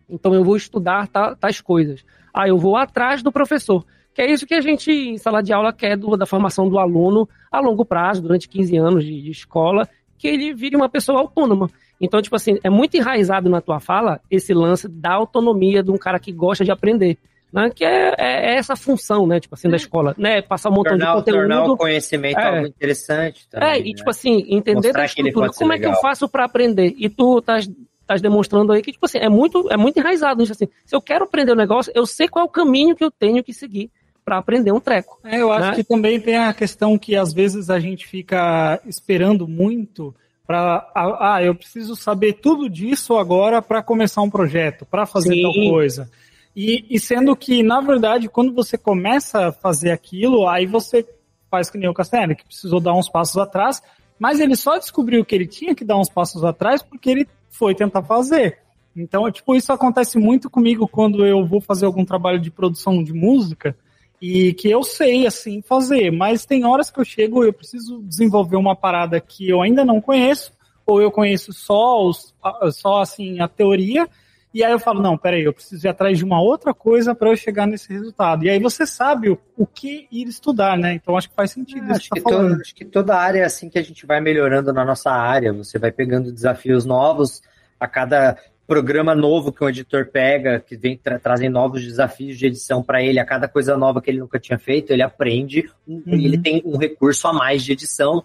Então 0.08 0.36
eu 0.36 0.44
vou 0.44 0.56
estudar 0.56 1.08
tais 1.40 1.60
coisas. 1.60 2.06
Ah, 2.32 2.48
eu 2.48 2.58
vou 2.58 2.78
atrás 2.78 3.24
do 3.24 3.32
professor. 3.32 3.84
Que 4.14 4.22
é 4.22 4.32
isso 4.32 4.46
que 4.46 4.54
a 4.54 4.62
gente, 4.62 4.92
em 4.92 5.18
sala 5.18 5.42
de 5.42 5.52
aula, 5.52 5.74
quer 5.74 5.98
do, 5.98 6.16
da 6.16 6.28
formação 6.28 6.70
do 6.70 6.78
aluno 6.78 7.28
a 7.52 7.60
longo 7.60 7.84
prazo, 7.84 8.22
durante 8.22 8.48
15 8.48 8.78
anos 8.78 9.04
de, 9.04 9.22
de 9.22 9.32
escola, 9.32 9.90
que 10.20 10.28
ele 10.28 10.54
vire 10.54 10.76
uma 10.76 10.90
pessoa 10.90 11.20
autônoma. 11.20 11.70
Então, 12.00 12.22
tipo 12.22 12.36
assim, 12.36 12.60
é 12.64 12.70
muito 12.70 12.96
enraizado 12.96 13.50
na 13.50 13.62
tua 13.62 13.80
fala 13.80 14.20
esse 14.30 14.54
lance 14.54 14.88
da 14.88 15.14
autonomia 15.14 15.82
de 15.82 15.90
um 15.90 15.98
cara 15.98 16.20
que 16.20 16.32
gosta 16.32 16.64
de 16.64 16.72
aprender. 16.72 17.18
Né? 17.52 17.70
Que 17.70 17.84
é, 17.84 18.16
é, 18.18 18.54
é 18.54 18.56
essa 18.56 18.76
função, 18.76 19.28
né? 19.28 19.40
Tipo 19.40 19.56
assim, 19.56 19.70
da 19.70 19.76
escola, 19.76 20.16
né? 20.18 20.42
Passar 20.42 20.70
um 20.70 20.74
montão 20.74 20.98
tornar, 20.98 21.12
de 21.12 21.20
conteúdo. 21.20 21.40
Tornar 21.40 21.64
o 21.66 21.78
conhecimento 21.78 22.40
é. 22.40 22.46
algo 22.46 22.68
interessante 22.68 23.48
também, 23.50 23.70
É, 23.70 23.80
e 23.80 23.90
né? 23.90 23.94
tipo 23.94 24.10
assim, 24.10 24.46
entender 24.48 24.94
da 24.94 25.06
estrutura. 25.06 25.50
Como 25.50 25.74
é 25.74 25.80
que 25.80 25.86
eu 25.86 25.96
faço 25.96 26.30
para 26.30 26.46
aprender? 26.46 26.94
E 26.98 27.10
tu 27.10 27.40
estás 27.40 27.70
estás 28.12 28.22
demonstrando 28.22 28.74
aí 28.74 28.82
que, 28.82 28.92
tipo 28.92 29.06
assim, 29.06 29.20
é 29.20 29.30
muito, 29.30 29.72
é 29.72 29.78
muito 29.78 29.98
enraizado 29.98 30.44
assim. 30.44 30.68
Se 30.86 30.96
eu 30.96 31.02
quero 31.02 31.24
aprender 31.24 31.52
o 31.52 31.56
um 31.56 31.58
negócio, 31.58 31.92
eu 31.96 32.06
sei 32.06 32.28
qual 32.28 32.44
é 32.44 32.46
o 32.46 32.52
caminho 32.52 32.96
que 32.96 33.04
eu 33.04 33.12
tenho 33.12 33.44
que 33.44 33.54
seguir 33.54 33.90
para 34.24 34.38
aprender 34.38 34.72
um 34.72 34.80
treco. 34.80 35.20
É, 35.24 35.42
eu 35.42 35.52
acho 35.52 35.70
né? 35.70 35.76
que 35.76 35.84
também 35.84 36.20
tem 36.20 36.38
a 36.38 36.54
questão 36.54 36.98
que 36.98 37.16
às 37.16 37.34
vezes 37.34 37.70
a 37.70 37.80
gente 37.80 38.06
fica 38.06 38.80
esperando 38.86 39.48
muito 39.48 40.14
para 40.46 40.92
ah, 40.94 41.42
eu 41.42 41.56
preciso 41.56 41.96
saber 41.96 42.34
tudo 42.34 42.70
disso 42.70 43.16
agora 43.16 43.62
para 43.62 43.82
começar 43.82 44.22
um 44.22 44.30
projeto, 44.30 44.86
para 44.86 45.06
fazer 45.06 45.34
Sim. 45.34 45.42
tal 45.44 45.54
coisa. 45.72 46.10
E, 46.56 46.86
e, 46.90 47.00
sendo 47.00 47.36
que, 47.36 47.64
na 47.64 47.80
verdade, 47.80 48.28
quando 48.28 48.54
você 48.54 48.78
começa 48.78 49.48
a 49.48 49.52
fazer 49.52 49.92
aquilo, 49.92 50.48
aí 50.48 50.66
você 50.66 51.08
faz 51.50 51.70
que 51.70 51.78
nem 51.78 51.90
o 51.90 51.94
Castanheira, 51.94 52.36
que 52.36 52.46
precisou 52.46 52.80
dar 52.80 52.94
uns 52.94 53.10
passos 53.10 53.38
atrás, 53.38 53.82
mas 54.20 54.40
ele 54.40 54.56
só 54.56 54.78
descobriu 54.78 55.26
que 55.26 55.34
ele 55.34 55.48
tinha 55.48 55.74
que 55.74 55.84
dar 55.84 55.98
uns 55.98 56.10
passos 56.10 56.44
atrás 56.44 56.82
porque 56.82 57.10
ele 57.10 57.28
foi 57.50 57.74
tentar 57.74 58.04
fazer. 58.04 58.60
Então, 58.96 59.30
tipo, 59.32 59.56
isso 59.56 59.72
acontece 59.72 60.18
muito 60.18 60.50
comigo 60.50 60.88
quando 60.88 61.26
eu 61.26 61.46
vou 61.46 61.62
fazer 61.62 61.86
algum 61.86 62.06
trabalho 62.06 62.40
de 62.40 62.52
produção 62.52 63.04
de 63.04 63.14
música 63.14 63.76
e 64.22 64.54
que 64.54 64.70
eu 64.70 64.84
sei, 64.84 65.26
assim, 65.26 65.62
fazer, 65.62 66.12
mas 66.12 66.46
tem 66.46 66.66
horas 66.66 66.92
que 66.92 67.00
eu 67.00 67.06
chego 67.06 67.44
e 67.44 67.48
eu 67.48 67.54
preciso 67.54 68.02
desenvolver 68.04 68.58
uma 68.58 68.76
parada 68.76 69.20
que 69.20 69.50
eu 69.50 69.62
ainda 69.62 69.84
não 69.84 70.00
conheço, 70.00 70.54
ou 70.86 71.02
eu 71.02 71.10
conheço 71.10 71.52
só, 71.54 72.06
os, 72.06 72.34
só 72.74 73.02
assim, 73.02 73.40
a 73.40 73.48
teoria, 73.48 74.08
e 74.54 74.64
aí 74.64 74.72
eu 74.72 74.80
falo, 74.80 75.02
não, 75.02 75.18
peraí, 75.18 75.44
eu 75.44 75.54
preciso 75.54 75.88
ir 75.88 75.90
atrás 75.90 76.18
de 76.18 76.26
uma 76.26 76.42
outra 76.42 76.74
coisa 76.74 77.16
para 77.16 77.30
eu 77.30 77.38
chegar 77.38 77.66
nesse 77.66 77.92
resultado. 77.92 78.44
E 78.44 78.50
aí 78.50 78.60
você 78.60 78.86
sabe 78.86 79.30
o, 79.30 79.40
o, 79.58 79.66
que 79.66 80.08
ir 80.12 80.28
estudar, 80.28 80.78
né? 80.78 80.94
Então 80.94 81.16
acho 81.16 81.30
que 81.30 81.36
faz 81.36 81.52
sentido 81.52 81.90
é, 81.90 81.96
acho, 81.96 82.10
que, 82.10 82.22
tá 82.22 82.30
todo, 82.30 82.54
acho 82.56 82.76
que 82.76 82.86
toda 82.86 83.16
área 83.16 83.40
é 83.40 83.46
assim 83.46 83.70
que 83.70 83.80
a 83.80 83.82
gente 83.82 84.06
vai 84.06 84.20
melhorando 84.20 84.74
na 84.74 84.84
nossa 84.84 85.10
área, 85.10 85.54
você 85.54 85.80
vai 85.80 85.92
pegando 85.92 86.32
desafios 86.32 86.86
novos 86.86 87.42
a 87.80 87.88
cada 87.88 88.38
programa 88.68 89.16
novo 89.16 89.52
que 89.52 89.64
um 89.64 89.70
editor 89.70 90.08
pega, 90.08 90.60
que 90.60 90.76
vem 90.76 90.98
tra 90.98 91.18
trazendo 91.18 91.54
novos 91.54 91.84
desafios 91.84 92.38
de 92.38 92.46
edição 92.46 92.84
para 92.84 93.02
ele, 93.02 93.20
a 93.20 93.26
cada 93.26 93.48
coisa 93.48 93.78
nova 93.78 94.02
que 94.02 94.10
ele 94.10 94.20
nunca 94.20 94.40
tinha 94.40 94.60
feito, 94.60 94.92
ele 94.92 95.02
aprende 95.02 95.70
uhum. 95.88 96.04
ele 96.08 96.38
tem 96.38 96.62
um 96.66 96.78
recurso 96.78 97.28
a 97.28 97.34
mais 97.34 97.64
de 97.64 97.72
edição 97.72 98.24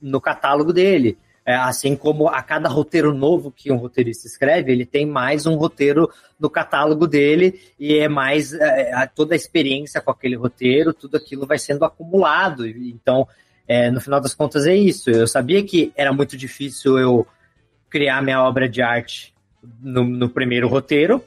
no 0.00 0.20
catálogo 0.20 0.72
dele. 0.72 1.16
É, 1.50 1.56
assim 1.56 1.96
como 1.96 2.28
a 2.28 2.40
cada 2.44 2.68
roteiro 2.68 3.12
novo 3.12 3.50
que 3.50 3.72
um 3.72 3.76
roteirista 3.76 4.28
escreve, 4.28 4.70
ele 4.70 4.86
tem 4.86 5.04
mais 5.04 5.46
um 5.46 5.56
roteiro 5.56 6.08
no 6.38 6.48
catálogo 6.48 7.08
dele 7.08 7.60
e 7.76 7.98
é 7.98 8.08
mais 8.08 8.54
é, 8.54 9.04
toda 9.16 9.34
a 9.34 9.36
experiência 9.36 10.00
com 10.00 10.12
aquele 10.12 10.36
roteiro, 10.36 10.94
tudo 10.94 11.16
aquilo 11.16 11.48
vai 11.48 11.58
sendo 11.58 11.84
acumulado. 11.84 12.64
Então, 12.68 13.26
é, 13.66 13.90
no 13.90 14.00
final 14.00 14.20
das 14.20 14.32
contas, 14.32 14.64
é 14.64 14.76
isso. 14.76 15.10
Eu 15.10 15.26
sabia 15.26 15.60
que 15.64 15.92
era 15.96 16.12
muito 16.12 16.36
difícil 16.36 16.96
eu 16.96 17.26
criar 17.88 18.22
minha 18.22 18.44
obra 18.44 18.68
de 18.68 18.80
arte 18.80 19.34
no, 19.82 20.04
no 20.04 20.28
primeiro 20.28 20.68
roteiro, 20.68 21.20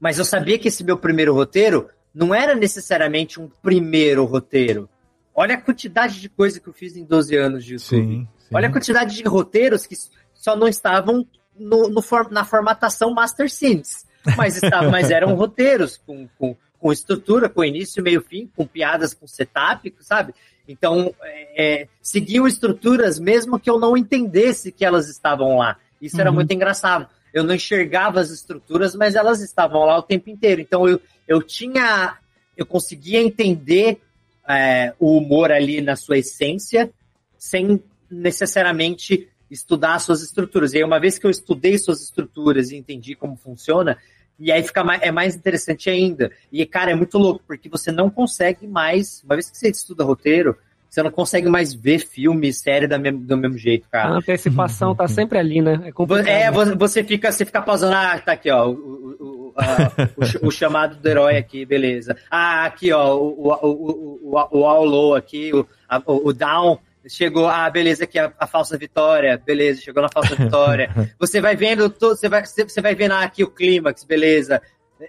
mas 0.00 0.18
eu 0.18 0.24
sabia 0.24 0.58
que 0.58 0.66
esse 0.66 0.82
meu 0.82 0.98
primeiro 0.98 1.32
roteiro 1.32 1.88
não 2.12 2.34
era 2.34 2.56
necessariamente 2.56 3.40
um 3.40 3.48
primeiro 3.62 4.24
roteiro. 4.24 4.88
Olha 5.32 5.54
a 5.54 5.60
quantidade 5.60 6.20
de 6.20 6.28
coisa 6.28 6.58
que 6.58 6.68
eu 6.68 6.72
fiz 6.72 6.96
em 6.96 7.04
12 7.04 7.36
anos 7.36 7.64
de 7.64 7.74
YouTube. 7.74 8.00
Sim, 8.00 8.28
sim. 8.50 8.56
Olha 8.56 8.68
a 8.68 8.72
quantidade 8.72 9.16
de 9.16 9.22
roteiros 9.24 9.86
que 9.86 9.96
só 10.34 10.54
não 10.54 10.68
estavam 10.68 11.26
no, 11.56 11.88
no 11.88 12.02
na 12.30 12.44
formatação 12.44 13.12
Master 13.12 13.50
Scenes. 13.50 14.06
Mas, 14.36 14.62
estavam, 14.62 14.90
mas 14.90 15.10
eram 15.10 15.34
roteiros 15.34 15.96
com, 15.96 16.28
com, 16.38 16.54
com, 16.78 16.92
estrutura, 16.92 17.48
com 17.48 17.64
início, 17.64 18.02
meio, 18.02 18.20
fim, 18.20 18.50
com 18.54 18.66
piadas, 18.66 19.14
com 19.14 19.26
setup, 19.26 19.94
sabe? 20.00 20.34
Então, 20.68 21.14
é, 21.22 21.82
é, 21.82 21.88
seguiam 22.02 22.46
estruturas 22.46 23.18
mesmo 23.18 23.58
que 23.58 23.70
eu 23.70 23.78
não 23.78 23.96
entendesse 23.96 24.70
que 24.70 24.84
elas 24.84 25.08
estavam 25.08 25.56
lá. 25.56 25.78
Isso 26.02 26.16
uhum. 26.16 26.20
era 26.20 26.32
muito 26.32 26.52
engraçado 26.52 27.08
eu 27.32 27.44
não 27.44 27.54
enxergava 27.54 28.20
as 28.20 28.30
estruturas, 28.30 28.94
mas 28.94 29.14
elas 29.14 29.40
estavam 29.40 29.84
lá 29.84 29.98
o 29.98 30.02
tempo 30.02 30.30
inteiro. 30.30 30.60
Então 30.60 30.88
eu, 30.88 31.00
eu 31.26 31.42
tinha, 31.42 32.16
eu 32.56 32.66
conseguia 32.66 33.20
entender 33.20 34.00
é, 34.48 34.92
o 34.98 35.16
humor 35.16 35.52
ali 35.52 35.80
na 35.80 35.96
sua 35.96 36.18
essência, 36.18 36.90
sem 37.38 37.82
necessariamente 38.10 39.28
estudar 39.50 39.98
suas 39.98 40.22
estruturas. 40.22 40.72
E 40.72 40.78
aí, 40.78 40.84
uma 40.84 41.00
vez 41.00 41.18
que 41.18 41.26
eu 41.26 41.30
estudei 41.30 41.76
suas 41.78 42.02
estruturas 42.02 42.70
e 42.70 42.76
entendi 42.76 43.14
como 43.14 43.36
funciona, 43.36 43.96
e 44.38 44.50
aí 44.50 44.62
fica 44.62 44.82
mais, 44.82 45.02
é 45.02 45.10
mais 45.10 45.34
interessante 45.34 45.90
ainda. 45.90 46.30
E, 46.50 46.64
cara, 46.64 46.92
é 46.92 46.94
muito 46.94 47.18
louco, 47.18 47.42
porque 47.46 47.68
você 47.68 47.92
não 47.92 48.08
consegue 48.08 48.66
mais, 48.66 49.22
uma 49.24 49.34
vez 49.34 49.50
que 49.50 49.58
você 49.58 49.68
estuda 49.68 50.04
roteiro, 50.04 50.56
você 50.88 51.02
não 51.04 51.10
consegue 51.10 51.48
mais 51.48 51.72
ver 51.72 52.00
filme, 52.00 52.52
série 52.52 52.88
do 52.88 52.98
mesmo, 52.98 53.20
do 53.20 53.36
mesmo 53.36 53.56
jeito, 53.56 53.86
cara. 53.88 54.08
A 54.08 54.16
antecipação 54.16 54.92
tá 54.92 55.06
sempre 55.06 55.38
ali, 55.38 55.62
né? 55.62 55.92
É, 56.26 56.42
é 56.42 56.50
você 56.50 57.04
fica, 57.04 57.30
você 57.30 57.44
fica 57.44 57.62
pausando, 57.62 57.94
ah, 57.94 58.18
tá 58.18 58.32
aqui, 58.32 58.50
ó, 58.50 58.68
o, 58.68 58.72
o, 58.72 59.54
a, 59.56 59.92
o, 60.16 60.48
o, 60.48 60.50
chamado 60.50 60.96
do 60.96 61.08
herói 61.08 61.36
aqui, 61.36 61.64
beleza. 61.64 62.16
Ah, 62.28 62.64
aqui, 62.64 62.92
ó, 62.92 63.14
o, 63.14 63.46
o, 63.46 63.52
o, 63.62 64.34
o, 64.34 64.58
o 64.58 64.64
all 64.66 64.84
low 64.84 65.14
aqui, 65.14 65.54
o, 65.54 65.64
a, 65.88 66.02
o 66.06 66.32
down, 66.32 66.78
chegou, 67.10 67.48
ah, 67.48 67.68
beleza, 67.68 68.04
aqui 68.04 68.18
a, 68.18 68.32
a, 68.38 68.46
falsa 68.46 68.78
vitória, 68.78 69.36
beleza, 69.44 69.80
chegou 69.80 70.02
na 70.02 70.08
falsa 70.08 70.34
vitória. 70.34 70.90
você 71.18 71.40
vai 71.40 71.56
vendo, 71.56 71.90
todo, 71.90 72.16
você, 72.16 72.28
vai, 72.28 72.44
você 72.44 72.80
vai 72.80 72.94
vendo 72.94 73.12
ah, 73.12 73.22
aqui 73.22 73.42
o 73.44 73.50
clímax, 73.50 74.04
beleza. 74.04 74.62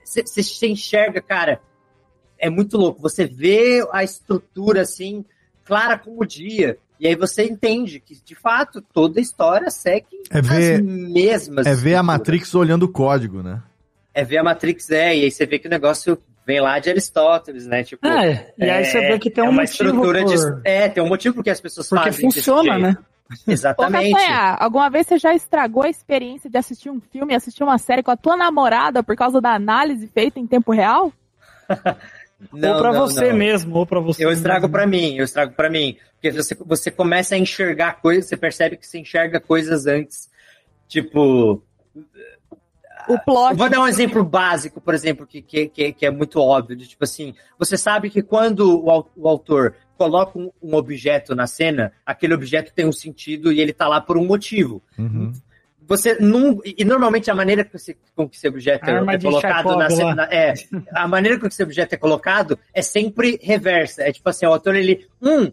Você, 0.03 0.23
você 0.23 0.67
enxerga, 0.67 1.21
cara, 1.21 1.61
é 2.37 2.49
muito 2.49 2.77
louco. 2.77 3.01
Você 3.01 3.25
vê 3.25 3.85
a 3.91 4.03
estrutura 4.03 4.81
assim, 4.81 5.23
clara 5.63 5.97
como 5.97 6.21
o 6.21 6.25
dia. 6.25 6.77
E 6.99 7.07
aí 7.07 7.15
você 7.15 7.43
entende 7.45 7.99
que, 7.99 8.15
de 8.23 8.35
fato, 8.35 8.81
toda 8.81 9.19
a 9.19 9.21
história 9.21 9.69
segue 9.71 10.21
É 10.29 10.41
ver- 10.41 10.75
as 10.75 10.81
mesmas. 10.81 11.67
É 11.67 11.75
ver 11.75 11.95
a. 11.95 12.03
Matrix 12.03 12.53
olhando 12.53 12.83
o 12.83 12.89
código, 12.89 13.41
né? 13.41 13.61
É 14.13 14.23
ver 14.23 14.37
a 14.37 14.43
Matrix, 14.43 14.89
é, 14.91 15.15
e 15.15 15.23
aí 15.23 15.31
você 15.31 15.45
vê 15.45 15.57
que 15.57 15.67
o 15.67 15.71
negócio 15.71 16.17
vem 16.45 16.59
lá 16.59 16.79
de 16.79 16.89
Aristóteles, 16.89 17.65
né? 17.67 17.83
Tipo, 17.83 18.07
É, 18.07 18.53
e 18.57 18.63
aí 18.69 18.85
você 18.85 18.99
vê 18.99 19.19
que 19.19 19.29
tem 19.29 19.43
é 19.43 19.47
um 19.47 19.51
uma 19.51 19.61
motivo 19.61 19.83
estrutura 19.89 20.23
de. 20.25 20.35
por- 20.35 20.61
É, 20.63 20.89
tem 20.89 21.03
um 21.03 21.07
motivo 21.07 21.35
porque 21.35 21.49
as 21.49 21.61
pessoas 21.61 21.87
Porque 21.89 22.03
fazem. 22.11 22.27
desse 22.29 22.41
funciona, 22.41 22.63
jeito. 22.73 22.81
né? 22.81 22.97
Ô, 23.47 23.51
Exatamente. 23.51 24.11
Castanha, 24.11 24.57
alguma 24.59 24.89
vez 24.89 25.07
você 25.07 25.17
já 25.17 25.33
estragou 25.33 25.83
a 25.83 25.89
experiência 25.89 26.49
de 26.49 26.57
assistir 26.57 26.89
um 26.89 26.99
filme, 26.99 27.33
assistir 27.33 27.63
uma 27.63 27.77
série 27.77 28.03
com 28.03 28.11
a 28.11 28.17
tua 28.17 28.35
namorada 28.35 29.01
por 29.01 29.15
causa 29.15 29.39
da 29.39 29.53
análise 29.53 30.05
feita 30.07 30.37
em 30.39 30.45
tempo 30.47 30.71
real? 30.73 31.13
Não, 32.51 32.73
ou 32.73 32.79
pra 32.81 32.91
não, 32.91 33.01
você 33.01 33.29
não. 33.29 33.37
mesmo, 33.37 33.75
ou 33.77 33.85
pra 33.85 33.99
você. 33.99 34.25
Eu 34.25 34.31
estrago 34.31 34.61
mesmo. 34.61 34.71
pra 34.71 34.87
mim, 34.87 35.15
eu 35.15 35.23
estrago 35.23 35.53
pra 35.53 35.69
mim. 35.69 35.95
Porque 36.15 36.31
você, 36.31 36.55
você 36.65 36.89
começa 36.89 37.35
a 37.35 37.37
enxergar 37.37 38.01
coisas, 38.01 38.25
você 38.25 38.35
percebe 38.35 38.77
que 38.77 38.87
você 38.87 38.97
enxerga 38.97 39.39
coisas 39.39 39.85
antes. 39.85 40.27
Tipo. 40.87 41.61
O 43.07 43.17
plot. 43.19 43.55
Vou 43.55 43.69
dar 43.69 43.79
um 43.81 43.87
exemplo 43.87 44.23
básico, 44.23 44.79
por 44.81 44.93
exemplo, 44.93 45.25
que, 45.27 45.41
que, 45.41 45.67
que, 45.67 45.93
que 45.93 46.05
é 46.05 46.11
muito 46.11 46.39
óbvio. 46.39 46.75
De, 46.75 46.87
tipo 46.87 47.03
assim, 47.03 47.33
você 47.57 47.77
sabe 47.77 48.09
que 48.09 48.21
quando 48.21 48.61
o, 48.83 49.05
o 49.15 49.27
autor 49.27 49.75
coloca 49.97 50.37
um, 50.39 50.51
um 50.61 50.75
objeto 50.75 51.35
na 51.35 51.45
cena, 51.47 51.91
aquele 52.05 52.33
objeto 52.33 52.73
tem 52.73 52.85
um 52.85 52.91
sentido 52.91 53.51
e 53.51 53.59
ele 53.61 53.73
tá 53.73 53.87
lá 53.87 54.01
por 54.01 54.17
um 54.17 54.25
motivo. 54.25 54.81
Você 55.87 56.15
não. 56.19 56.59
E 56.63 56.85
normalmente 56.85 57.29
a 57.29 57.35
maneira 57.35 57.65
que 57.65 57.77
você- 57.77 57.97
com 58.15 58.27
que 58.29 58.37
esse 58.37 58.47
objeto 58.47 58.85
é, 58.89 58.93
é 59.15 59.17
colocado 59.31 59.63
na 59.77 59.89
cena. 59.95 60.23
É, 60.31 60.53
a 60.93 61.07
maneira 61.07 61.37
com 61.39 61.47
que 61.47 61.53
esse 61.53 61.63
objeto 61.63 61.93
é 61.93 61.97
colocado 61.97 62.57
é 62.73 62.81
sempre 62.81 63.39
reversa. 63.41 64.03
É 64.03 64.11
tipo 64.11 64.27
assim, 64.29 64.45
o 64.45 64.49
autor 64.53 64.75
ele. 64.75 65.07
Hum, 65.21 65.51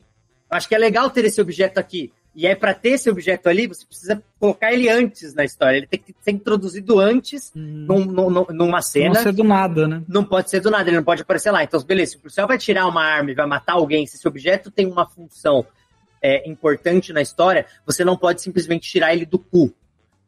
acho 0.51 0.69
que 0.69 0.75
é 0.75 0.79
legal 0.79 1.11
ter 1.11 1.25
esse 1.25 1.41
objeto 1.41 1.79
aqui. 1.79 2.13
E 2.41 2.47
aí, 2.47 2.55
para 2.55 2.73
ter 2.73 2.91
esse 2.91 3.11
objeto 3.11 3.49
ali, 3.49 3.67
você 3.67 3.85
precisa 3.85 4.23
colocar 4.39 4.73
ele 4.73 4.89
antes 4.89 5.35
na 5.35 5.45
história. 5.45 5.79
Ele 5.79 5.89
tem 5.89 5.99
que 5.99 6.15
ser 6.21 6.31
introduzido 6.31 7.01
antes 7.01 7.51
num- 7.53 8.05
num- 8.05 8.31
num- 8.31 8.47
numa 8.51 8.81
cena. 8.81 9.15
Não 9.15 9.23
ser 9.25 9.33
do 9.33 9.43
nada, 9.43 9.89
né? 9.89 10.03
Não 10.07 10.23
pode 10.23 10.49
ser 10.49 10.61
do 10.61 10.71
nada, 10.71 10.89
ele 10.89 10.99
não 10.99 11.03
pode 11.03 11.23
aparecer 11.23 11.51
lá. 11.51 11.65
Então, 11.65 11.83
beleza, 11.83 12.13
se 12.13 12.17
o 12.17 12.21
policial 12.21 12.47
vai 12.47 12.57
tirar 12.57 12.87
uma 12.87 13.03
arma 13.03 13.33
e 13.33 13.35
vai 13.35 13.45
matar 13.45 13.73
alguém, 13.73 14.07
se 14.07 14.15
esse 14.15 14.29
objeto 14.29 14.71
tem 14.71 14.87
uma 14.87 15.05
função 15.05 15.67
é, 16.23 16.49
importante 16.49 17.13
na 17.13 17.21
história, 17.21 17.67
você 17.85 18.05
não 18.05 18.17
pode 18.17 18.41
simplesmente 18.41 18.89
tirar 18.89 19.13
ele 19.13 19.27
do 19.27 19.41
cu. 19.41 19.75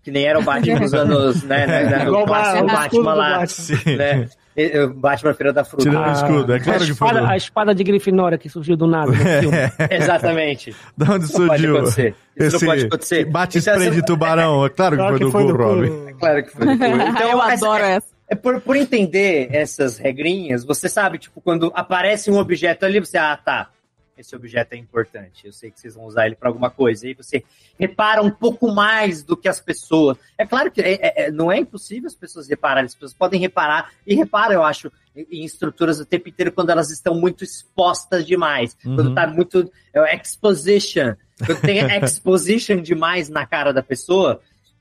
Que 0.02 0.10
nem 0.10 0.24
era 0.24 0.38
o 0.38 0.42
Batman 0.42 0.80
dos 0.80 0.92
anos, 0.94 1.42
né? 1.44 1.64
né, 1.64 1.84
né, 1.84 2.02
Igual 2.06 2.24
o 2.24 2.26
clássico 2.26 2.64
o 2.64 2.66
Batman 2.66 3.14
lá. 3.14 3.38
Batman. 3.38 3.96
Né? 3.96 4.28
E- 4.66 4.78
o 4.84 4.94
Batman 4.94 5.34
Feira 5.34 5.52
da 5.52 5.64
Fruta. 5.64 5.82
Tirando 5.84 6.08
o 6.08 6.12
escudo, 6.12 6.52
é 6.54 6.60
claro 6.60 6.82
a, 6.82 6.86
que 6.86 6.94
foi. 6.94 7.08
espada, 7.08 7.28
a 7.28 7.36
espada 7.36 7.74
de 7.74 7.84
Grifinória 7.84 8.38
que 8.38 8.48
surgiu 8.48 8.76
do 8.76 8.86
nada 8.86 9.10
no 9.10 9.16
filme. 9.16 9.56
Exatamente. 9.90 10.74
Da 10.96 11.14
onde 11.14 11.24
Isso 11.24 11.38
não 11.40 11.46
pode 11.48 11.60
surgiu? 11.62 11.76
acontecer. 11.78 12.14
Isso 12.36 12.56
Esse 12.56 12.64
não 12.64 12.72
pode 12.72 12.86
acontecer. 12.86 13.24
Bate 13.26 13.58
Então, 13.58 13.72
spray 13.74 13.88
essa- 13.88 13.96
de 14.00 14.06
tubarão. 14.06 14.64
É 14.66 14.68
claro 14.70 14.96
que 14.96 15.02
Claro 15.02 15.10
foi 15.10 15.18
que 15.18 15.24
do 15.24 15.30
foi 15.30 15.46
do 15.46 15.56
Robin. 15.56 16.14
Claro 16.18 16.42
que 16.44 16.50
foi. 16.50 16.66
Então, 16.74 17.28
Eu 17.30 17.42
essa- 17.42 17.52
adoro 17.66 17.84
essa. 17.84 18.06
É 18.28 18.34
por, 18.36 18.60
por 18.60 18.76
entender 18.76 19.48
essas 19.50 19.98
regrinhas, 19.98 20.64
você 20.64 20.88
sabe, 20.88 21.18
tipo, 21.18 21.40
quando 21.40 21.72
aparece 21.74 22.30
um 22.30 22.38
objeto 22.38 22.86
ali, 22.86 23.00
você, 23.00 23.18
ah, 23.18 23.36
tá, 23.36 23.68
esse 24.20 24.34
objeto 24.36 24.72
é 24.74 24.76
importante, 24.76 25.46
eu 25.46 25.52
sei 25.52 25.70
que 25.70 25.80
vocês 25.80 25.94
vão 25.94 26.04
usar 26.04 26.26
ele 26.26 26.36
para 26.36 26.48
alguma 26.48 26.70
coisa. 26.70 27.06
Aí 27.06 27.14
você 27.14 27.42
repara 27.78 28.22
um 28.22 28.30
pouco 28.30 28.70
mais 28.70 29.22
do 29.22 29.36
que 29.36 29.48
as 29.48 29.60
pessoas. 29.60 30.16
É 30.36 30.46
claro 30.46 30.70
que 30.70 30.80
é- 30.80 30.92
é- 31.00 31.24
é- 31.26 31.30
não 31.30 31.50
é 31.50 31.58
impossível 31.58 32.06
as 32.06 32.14
pessoas 32.14 32.48
repararem, 32.48 32.86
as 32.86 32.94
pessoas 32.94 33.14
podem 33.14 33.40
reparar, 33.40 33.90
e 34.06 34.14
reparam, 34.14 34.54
eu 34.54 34.62
acho, 34.62 34.90
em, 35.16 35.44
estruturas 35.44 35.98
o 35.98 36.04
tempo 36.06 36.28
inteiro 36.28 36.52
quando 36.52 36.70
elas 36.70 36.90
estão 36.90 37.14
muito 37.14 37.42
expostas 37.42 38.24
demais, 38.26 38.76
Uhum. 38.84 38.94
quando 38.94 39.14
tá 39.14 39.26
muito. 39.26 39.70
É, 39.92 40.14
exposition. 40.16 41.14
Quando 41.44 41.60
tem 41.62 41.78
exposition 42.04 42.80
demais 42.80 43.28
na 43.28 43.44
cara 43.46 43.72
da 43.72 43.82
pessoa, 43.82 44.40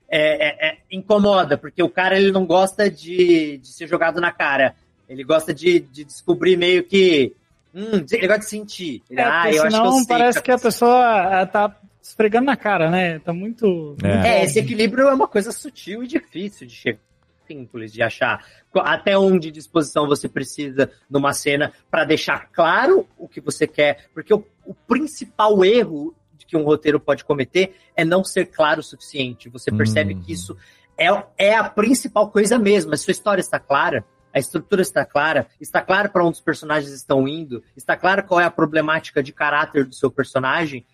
é, 0.09 0.47
é- 0.67 0.69
é- 0.69 0.77
incomoda, 0.91 1.57
porque 1.57 1.81
o 1.81 1.89
cara 1.89 2.17
ele 2.19 2.31
não 2.31 2.45
gosta 2.45 2.89
de, 2.89 3.57
de 3.59 3.67
ser 3.67 3.87
jogado 3.87 4.19
na 4.19 4.31
cara. 4.31 4.75
Ele 5.07 5.23
gosta 5.23 5.53
de, 5.53 5.79
de 5.79 6.03
descobrir 6.03 6.57
meio 6.57 6.83
que. 6.83 7.33
Hum, 7.73 8.05
ele 8.11 8.27
gosta 8.27 8.39
de 8.39 8.49
sentir. 8.49 9.03
Ele, 9.09 9.19
É, 9.19 9.23
ah, 9.23 9.51
eu 9.51 9.61
acho 9.61 9.61
que 9.61 9.67
eu 9.67 9.71
senão 9.71 9.97
sei. 9.97 10.07
parece 10.07 10.41
que 10.41 10.51
a 10.51 10.57
pessoa 10.57 11.45
tá 11.47 11.75
esfregando 12.01 12.45
na 12.45 12.57
cara, 12.57 12.89
né? 12.89 13.19
Tá 13.19 13.31
muito. 13.33 13.95
É, 14.03 14.43
esse 14.43 14.59
equilíbrio 14.59 15.07
é 15.07 15.13
uma 15.13 15.27
coisa 15.27 15.51
sutil 15.51 16.03
e 16.03 16.07
difícil 16.07 16.65
de 16.67 16.73
chegar. 16.73 16.99
Simples 17.47 17.91
de 17.91 18.03
achar. 18.03 18.45
Até 18.75 19.17
onde 19.17 19.49
disposição 19.49 20.07
você 20.07 20.29
precisa 20.29 20.91
numa 21.09 21.33
cena 21.33 21.73
para 21.89 22.05
deixar 22.05 22.47
claro 22.51 23.07
o 23.17 23.27
que 23.27 23.41
você 23.41 23.65
quer. 23.65 24.05
Porque 24.13 24.31
o, 24.31 24.43
o 24.63 24.73
principal 24.73 25.65
erro 25.65 26.15
que 26.49 26.57
um 26.57 26.63
roteiro 26.63 26.99
pode 26.99 27.23
cometer 27.23 27.75
é 27.95 28.03
não 28.03 28.23
ser 28.23 28.47
claro 28.47 28.79
o 28.79 28.83
suficiente. 28.83 29.49
Você 29.49 29.71
percebe 29.71 30.15
que 30.15 30.33
isso 30.33 30.57
é, 30.97 31.07
é 31.37 31.55
a 31.55 31.63
principal 31.63 32.29
coisa 32.31 32.57
mesmo. 32.57 32.91
A 32.93 32.97
sua 32.97 33.11
história 33.11 33.39
está 33.39 33.59
clara, 33.59 34.03
a 34.33 34.39
estrutura 34.39 34.81
está 34.81 35.05
clara, 35.05 35.47
está 35.59 35.81
claro 35.81 36.09
para 36.09 36.23
onde 36.23 36.37
os 36.37 36.43
personagens 36.43 36.93
estão 36.93 37.27
indo, 37.27 37.63
está 37.75 37.95
claro 37.95 38.23
qual 38.23 38.39
é 38.39 38.45
a 38.45 38.51
problemática 38.51 39.23
de 39.23 39.33
caráter 39.33 39.85
do 39.85 39.95
seu 39.95 40.11
personagem. 40.11 40.85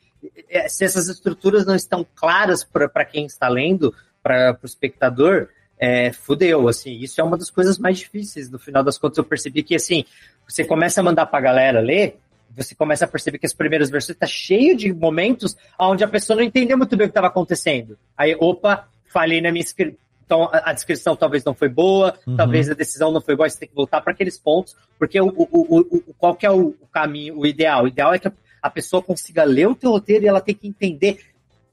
É, 0.49 0.67
Se 0.67 0.85
essas 0.85 1.07
estruturas 1.07 1.65
não 1.65 1.75
estão 1.75 2.05
claras 2.15 2.63
para 2.63 3.05
quem 3.05 3.25
está 3.25 3.47
lendo, 3.47 3.93
para 4.23 4.57
o 4.61 4.65
espectador, 4.65 5.49
é, 5.77 6.11
fudeu, 6.11 6.67
assim, 6.67 6.97
isso 6.99 7.19
é 7.19 7.23
uma 7.23 7.37
das 7.37 7.49
coisas 7.51 7.77
mais 7.77 7.99
difíceis, 7.99 8.49
no 8.49 8.57
final 8.57 8.83
das 8.83 8.97
contas 8.97 9.17
eu 9.17 9.23
percebi 9.23 9.61
que, 9.61 9.75
assim, 9.75 10.05
você 10.47 10.63
começa 10.63 11.01
a 11.01 11.03
mandar 11.03 11.25
pra 11.25 11.41
galera 11.41 11.79
ler, 11.79 12.17
você 12.55 12.73
começa 12.73 13.05
a 13.05 13.07
perceber 13.07 13.37
que 13.37 13.45
as 13.45 13.53
primeiras 13.53 13.89
versões 13.89 14.17
tá 14.17 14.25
cheio 14.25 14.77
de 14.77 14.93
momentos 14.93 15.57
onde 15.77 16.03
a 16.03 16.07
pessoa 16.07 16.37
não 16.37 16.43
entendeu 16.43 16.77
muito 16.77 16.95
bem 16.95 17.05
o 17.05 17.09
que 17.09 17.11
estava 17.11 17.27
acontecendo. 17.27 17.97
Aí, 18.17 18.35
opa, 18.39 18.87
falei 19.11 19.41
na 19.41 19.51
minha 19.51 19.63
inscrição. 19.63 20.04
Então, 20.25 20.43
a, 20.51 20.71
a 20.71 20.73
descrição 20.73 21.15
talvez 21.15 21.43
não 21.43 21.53
foi 21.53 21.69
boa, 21.69 22.17
Uhum. 22.25 22.35
talvez 22.35 22.69
a 22.69 22.73
decisão 22.73 23.11
não 23.11 23.21
foi 23.21 23.35
boa, 23.35 23.47
você 23.49 23.59
tem 23.59 23.69
que 23.69 23.75
voltar 23.75 24.01
para 24.01 24.11
aqueles 24.13 24.37
pontos, 24.39 24.75
porque 24.97 25.19
o, 25.21 25.27
o, 25.27 25.47
o, 25.51 25.79
o- 25.79 26.13
qual 26.17 26.35
que 26.35 26.45
é 26.45 26.51
o, 26.51 26.69
o 26.81 26.87
caminho, 26.91 27.37
o 27.37 27.45
ideal? 27.45 27.83
O 27.83 27.87
ideal 27.87 28.13
é 28.13 28.19
que 28.19 28.27
a, 28.27 28.33
a 28.61 28.69
pessoa 28.69 29.01
consiga 29.03 29.43
ler 29.43 29.67
o 29.67 29.75
teu 29.75 29.91
roteiro 29.91 30.25
e 30.25 30.27
ela 30.27 30.41
tem 30.41 30.55
que 30.55 30.67
entender 30.67 31.19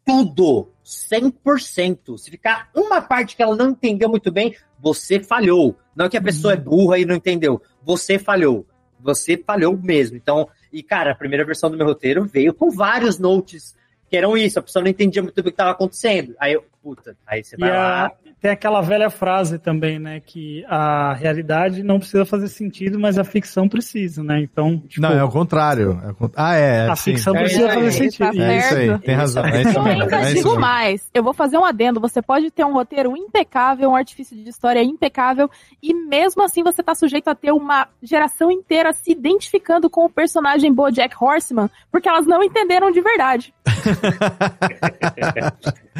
tudo, 0.05 0.69
100%. 0.85 2.19
Se 2.19 2.31
ficar 2.31 2.69
uma 2.75 3.01
parte 3.01 3.37
que 3.37 3.43
ela 3.43 3.57
não 3.57 3.71
entendeu 3.71 4.09
muito 4.09 4.31
bem, 4.31 4.55
você 4.79 5.21
falhou. 5.21 5.77
Não 5.95 6.07
é 6.07 6.09
que 6.09 6.17
a 6.17 6.23
pessoa 6.23 6.55
é 6.55 6.57
burra 6.57 6.99
e 6.99 7.05
não 7.05 7.15
entendeu. 7.15 7.63
Você 7.83 8.19
falhou. 8.19 8.67
Você 9.01 9.37
falhou 9.37 9.77
mesmo. 9.77 10.17
Então, 10.17 10.49
e 10.73 10.83
cara, 10.83 11.13
a 11.13 11.15
primeira 11.15 11.45
versão 11.45 11.71
do 11.71 11.77
meu 11.77 11.87
roteiro 11.87 12.25
veio 12.25 12.53
com 12.55 12.71
vários 12.71 13.19
notes 13.19 13.75
que 14.09 14.17
eram 14.17 14.37
isso. 14.37 14.59
A 14.59 14.63
pessoa 14.63 14.83
não 14.83 14.91
entendia 14.91 15.23
muito 15.23 15.35
bem 15.37 15.43
o 15.43 15.45
que 15.45 15.51
estava 15.51 15.71
acontecendo. 15.71 16.35
Aí 16.39 16.53
eu, 16.55 16.65
puta, 16.83 17.17
aí 17.27 17.43
você 17.45 17.57
E 17.57 17.61
vai 17.61 17.71
a- 17.71 17.75
lá. 17.75 18.13
tem 18.41 18.51
aquela 18.51 18.81
velha 18.81 19.09
frase 19.09 19.59
também, 19.59 19.99
né? 19.99 20.21
Que 20.21 20.65
a 20.69 21.15
realidade 21.15 21.83
não 21.83 21.99
precisa 21.99 22.25
fazer 22.27 22.49
sentido, 22.49 22.99
mas 22.99 23.19
a 23.19 23.25
ficção 23.25 23.69
precisa, 23.69 24.23
né? 24.25 24.41
Então, 24.41 24.79
tipo, 24.89 25.01
Não, 25.01 25.13
é 25.13 25.23
o 25.23 25.31
contrário. 25.31 26.01
É 26.05 26.11
o 26.11 26.15
cont- 26.15 26.35
Ah, 26.37 26.55
é. 26.57 26.89
A 26.89 26.97
sim. 26.97 27.13
ficção 27.13 27.35
é 27.37 27.41
precisa 27.41 27.69
fazer 27.69 27.81
aí. 27.87 27.93
sentido. 27.93 28.37
Tá 28.37 28.45
É 28.45 28.59
isso 28.59 28.75
aí, 28.75 28.99
tem 28.99 29.15
razão. 29.15 29.45
É 29.45 29.63
isso 29.63 29.79
Eu 29.79 29.83
mesmo. 29.85 30.03
ainda 30.03 30.17
É 30.17 30.35
digo 30.35 30.59
mais. 30.61 31.09
Eu 31.15 31.23
vou 31.23 31.33
fazer 31.33 31.57
um 31.59 31.65
adendo. 31.65 32.01
Você 32.01 32.21
pode 32.21 32.51
ter 32.51 32.65
um 32.65 32.73
roteiro 32.73 33.17
impecável, 33.17 33.91
um 33.91 33.97
artifício 33.97 34.37
de 34.37 34.49
história 34.49 34.83
impecável, 34.83 35.49
e 35.83 35.95
mesmo 35.95 36.43
assim 36.43 36.63
você 36.63 36.83
tá 36.83 36.95
sujeito 36.95 37.29
a 37.29 37.35
ter 37.35 37.53
uma 37.53 37.87
geração 38.03 38.51
inteira 38.51 38.93
se 38.93 39.13
identificando 39.13 39.89
com 39.89 40.05
o 40.05 40.11
personagem 40.11 40.73
BoJack 40.73 41.15
Horseman, 41.21 41.71
porque 41.91 42.09
elas 42.09 42.27
não 42.27 42.43
entenderam 42.43 42.91
de 42.91 43.01
verdade. 43.01 43.55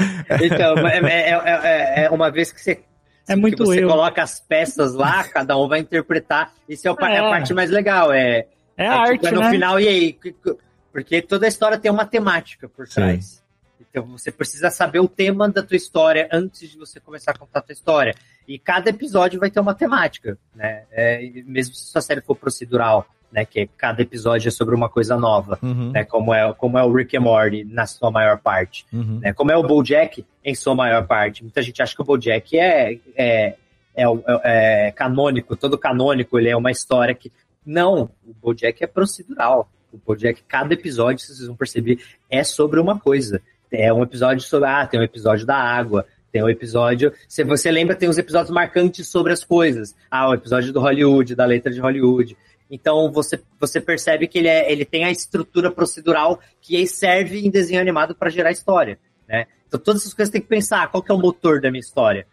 Então, 0.43 0.79
é, 0.87 0.99
é- 0.99 1.31
é- 1.31 1.61
é- 2.03 2.05
é 2.05 2.11
uma 2.11 2.31
vez 2.31 2.53
que 2.53 2.61
você. 2.61 2.81
É 3.29 3.35
que 3.35 3.41
muito 3.41 3.65
você 3.65 3.85
eu. 3.85 3.89
coloca 3.89 4.23
as 4.23 4.41
peças 4.41 4.95
lá, 4.95 5.23
cada 5.25 5.57
um 5.57 5.69
vai 5.69 5.81
interpretar. 5.81 6.53
Isso 6.69 6.89
é, 6.89 6.91
o 6.91 6.97
é 7.01 7.19
a 7.19 7.25
É. 7.27 7.31
parte 7.31 7.55
mais 7.55 7.71
legal. 7.71 8.13
É, 8.13 8.47
É 8.77 8.87
a 8.89 9.05
tipo, 9.05 9.27
arte, 9.27 9.31
no 9.35 9.41
né? 9.41 9.51
final, 9.51 9.79
e 9.81 9.89
aí? 9.89 10.13
Que- 10.13 10.33
que- 10.33 10.57
Porque 10.93 11.23
toda 11.23 11.47
a 11.47 11.49
história 11.49 11.79
tem 11.79 11.91
uma 11.91 12.05
temática 12.05 12.69
por 12.69 12.87
trás. 12.87 13.43
Então 13.81 14.05
você 14.07 14.31
precisa 14.31 14.71
saber 14.71 15.01
o 15.01 15.09
tema 15.09 15.49
da 15.49 15.63
tua 15.63 15.77
história 15.77 16.29
antes 16.33 16.69
de 16.71 16.77
você 16.79 16.99
começar 17.01 17.31
a 17.33 17.39
contar 17.39 17.61
a 17.61 17.63
tua 17.63 17.73
história. 17.73 18.15
E 18.49 18.59
cada 18.59 18.91
episódio 18.91 19.39
vai 19.41 19.51
ter 19.51 19.61
uma 19.61 19.75
temática, 19.75 20.37
né? 20.55 20.83
É, 20.91 21.31
mesmo 21.47 21.75
se 21.75 21.85
sua 21.91 22.01
série 22.03 22.21
for 22.21 22.35
procedural, 22.37 23.07
né? 23.33 23.45
Que 23.45 23.67
cada 23.77 24.03
episódio 24.03 24.49
é 24.49 24.51
sobre 24.51 24.75
uma 24.75 24.89
coisa 24.89 25.17
nova, 25.17 25.59
Uhum. 25.63 25.91
né? 25.91 26.05
Como 26.05 26.35
é, 26.35 26.53
como 26.53 26.79
é 26.79 26.85
o 26.85 26.93
Rick 26.93 27.17
and 27.17 27.21
Morty 27.23 27.65
na 27.65 27.87
sua 27.87 28.11
maior 28.11 28.39
parte 28.39 28.85
Uhum. 28.93 29.21
né? 29.21 29.33
Como 29.33 29.51
é 29.51 29.57
o 29.57 29.63
BoJack 29.63 30.25
em 30.45 30.55
sua 30.55 30.75
maior 30.75 31.07
parte. 31.07 31.43
Muita 31.43 31.63
gente 31.63 31.81
acha 31.83 31.95
que 31.95 32.03
o 32.03 32.05
BoJack 32.05 32.59
é, 32.59 32.93
é, 33.17 33.55
é, 33.97 34.05
é- 34.05 34.87
é 34.87 34.91
canônico, 34.93 35.57
todo 35.57 35.79
canônico, 35.79 36.39
ele 36.39 36.49
é 36.51 36.57
uma 36.57 36.71
história 36.71 37.15
que... 37.15 37.33
Não, 37.65 38.11
o 38.27 38.35
BoJack 38.43 38.83
é 38.83 38.87
procedural. 38.87 39.69
O 39.93 39.99
BoJack, 40.05 40.43
cada 40.49 40.75
episódio, 40.75 41.25
vocês 41.25 41.47
vão 41.47 41.55
perceber, 41.57 41.99
é 42.31 42.43
sobre 42.43 42.81
uma 42.81 42.99
coisa. 42.99 43.41
É 43.71 43.93
um 43.93 44.03
episódio 44.03 44.43
sobre... 44.43 44.69
Ah, 44.69 44.87
tem 44.87 44.99
um 44.99 45.03
episódio 45.05 45.47
da 45.47 45.57
água, 45.57 46.05
tem 46.33 46.43
um 46.43 46.49
episódio... 46.49 47.13
Se 47.29 47.45
você 47.45 47.71
lembra, 47.71 47.95
tem 47.95 48.09
os 48.09 48.19
episódios 48.19 48.51
marcantes 48.51 49.07
sobre 49.09 49.33
as 49.33 49.45
coisas. 49.45 49.95
Ah, 50.11 50.29
o 50.31 50.35
episódio 50.35 50.73
do 50.73 50.81
Hollywood, 50.81 51.35
da 51.35 51.45
letra 51.45 51.71
de 51.73 51.79
Hollywood. 51.81 52.37
Então 52.75 53.13
você, 53.13 53.39
você 53.61 53.83
percebe 53.83 54.27
que 54.27 54.39
ele, 54.39 54.49
é, 54.49 54.73
ele 54.73 54.87
tem 54.87 55.05
a 55.05 55.11
estrutura 55.11 55.71
procedural 55.71 56.41
que 56.59 56.87
serve 56.87 57.47
em 57.47 57.51
desenho 57.51 57.83
animado 57.83 58.15
para 58.15 58.31
gerar 58.31 58.51
história. 58.51 58.99
Né? 59.29 59.47
Então 59.69 59.79
todas 59.79 60.01
essas 60.01 60.15
coisas 60.15 60.33
tem 60.33 60.41
que 60.41 60.49
pensar, 60.49 60.91
qual 60.91 61.03
que 61.03 61.13
é 61.13 61.15
o 61.15 61.19
motor 61.19 61.61
da 61.61 61.71
minha 61.71 61.81
história? 61.81 62.27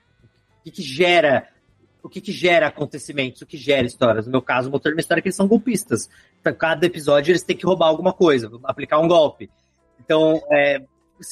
O 0.61 0.63
que, 0.63 0.71
que 0.71 0.81
gera 0.81 1.49
o 2.01 2.07
que, 2.07 2.21
que 2.21 2.31
gera 2.31 2.67
acontecimentos, 2.67 3.41
o 3.41 3.45
que 3.45 3.57
gera 3.57 3.85
histórias. 3.85 4.25
No 4.25 4.31
meu 4.31 4.41
caso, 4.41 4.69
o 4.69 4.71
motor 4.71 4.91
da 4.91 4.95
minha 4.95 5.01
história 5.01 5.19
é 5.19 5.21
que 5.21 5.27
eles 5.27 5.35
são 5.35 5.49
golpistas. 5.49 6.09
Então, 6.39 6.53
cada 6.53 6.85
episódio 6.85 7.31
eles 7.31 7.43
têm 7.43 7.57
que 7.57 7.65
roubar 7.65 7.87
alguma 7.87 8.13
coisa, 8.13 8.49
aplicar 8.63 8.99
um 8.99 9.07
golpe. 9.09 9.49
Então, 9.99 10.41
é, 10.49 10.81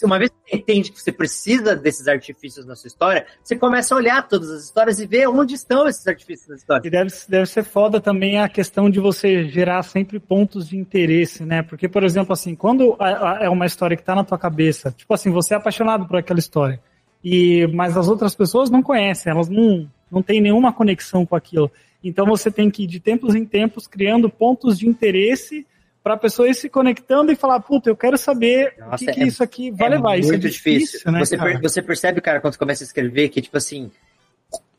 uma 0.04 0.18
vez 0.18 0.30
que 0.30 0.36
você 0.50 0.58
entende 0.58 0.92
que 0.92 1.02
você 1.02 1.12
precisa 1.12 1.76
desses 1.76 2.08
artifícios 2.08 2.66
na 2.66 2.76
sua 2.76 2.88
história, 2.88 3.26
você 3.44 3.56
começa 3.56 3.94
a 3.94 3.98
olhar 3.98 4.28
todas 4.28 4.50
as 4.50 4.64
histórias 4.64 5.00
e 5.00 5.06
ver 5.06 5.28
onde 5.28 5.56
estão 5.56 5.88
esses 5.88 6.06
artifícios 6.08 6.48
na 6.48 6.56
história. 6.56 6.88
E 6.88 6.90
deve, 6.90 7.12
deve 7.28 7.46
ser 7.46 7.64
foda 7.64 8.00
também 8.00 8.40
a 8.40 8.50
questão 8.50 8.90
de 8.90 9.00
você 9.00 9.46
gerar 9.50 9.84
sempre 9.84 10.20
pontos 10.20 10.68
de 10.68 10.78
interesse, 10.78 11.44
né? 11.44 11.62
Porque, 11.62 11.88
por 11.88 12.04
exemplo, 12.04 12.34
assim, 12.34 12.56
quando 12.56 12.98
é 13.40 13.50
uma 13.50 13.66
história 13.66 13.96
que 13.96 14.04
está 14.04 14.16
na 14.16 14.24
tua 14.24 14.38
cabeça, 14.38 14.92
tipo 14.92 15.14
assim, 15.14 15.32
você 15.32 15.54
é 15.54 15.58
apaixonado 15.58 16.06
por 16.06 16.18
aquela 16.18 16.40
história, 16.40 16.80
e 17.24 17.68
mas 17.74 17.98
as 17.98 18.08
outras 18.08 18.36
pessoas 18.36 18.70
não 18.70 18.84
conhecem, 18.84 19.32
elas 19.32 19.50
não, 19.50 19.90
não 20.12 20.22
têm 20.22 20.42
nenhuma 20.42 20.74
conexão 20.74 21.26
com 21.26 21.36
aquilo. 21.36 21.72
Então 22.04 22.26
você 22.26 22.52
tem 22.52 22.70
que 22.70 22.84
ir 22.84 22.88
de 22.88 23.00
tempos 23.00 23.36
em 23.36 23.46
tempos 23.46 23.88
criando 23.88 24.30
pontos 24.30 24.78
de 24.78 24.88
interesse 24.88 25.66
para 26.08 26.14
a 26.14 26.18
pessoa 26.18 26.48
ir 26.48 26.56
se 26.56 26.70
conectando 26.70 27.34
e 27.34 27.36
falar, 27.36 27.60
puta, 27.60 27.90
eu 27.90 27.96
quero 27.96 28.18
saber 28.18 28.74
Nossa, 28.80 28.96
o 28.96 28.98
que, 29.08 29.14
que 29.14 29.24
é, 29.24 29.28
isso 29.28 29.44
aqui 29.44 29.72
vai 29.72 29.88
é 29.88 29.90
levar. 29.90 30.18
Isso 30.18 30.34
é 30.34 30.38
difícil, 30.38 31.00
difícil 31.00 31.12
né? 31.12 31.20
Você, 31.20 31.38
per, 31.38 31.62
você 31.62 31.82
percebe, 31.82 32.22
cara, 32.22 32.40
quando 32.40 32.54
você 32.54 32.60
começa 32.60 32.82
a 32.82 32.86
escrever, 32.86 33.28
que, 33.28 33.42
tipo 33.42 33.58
assim, 33.58 33.92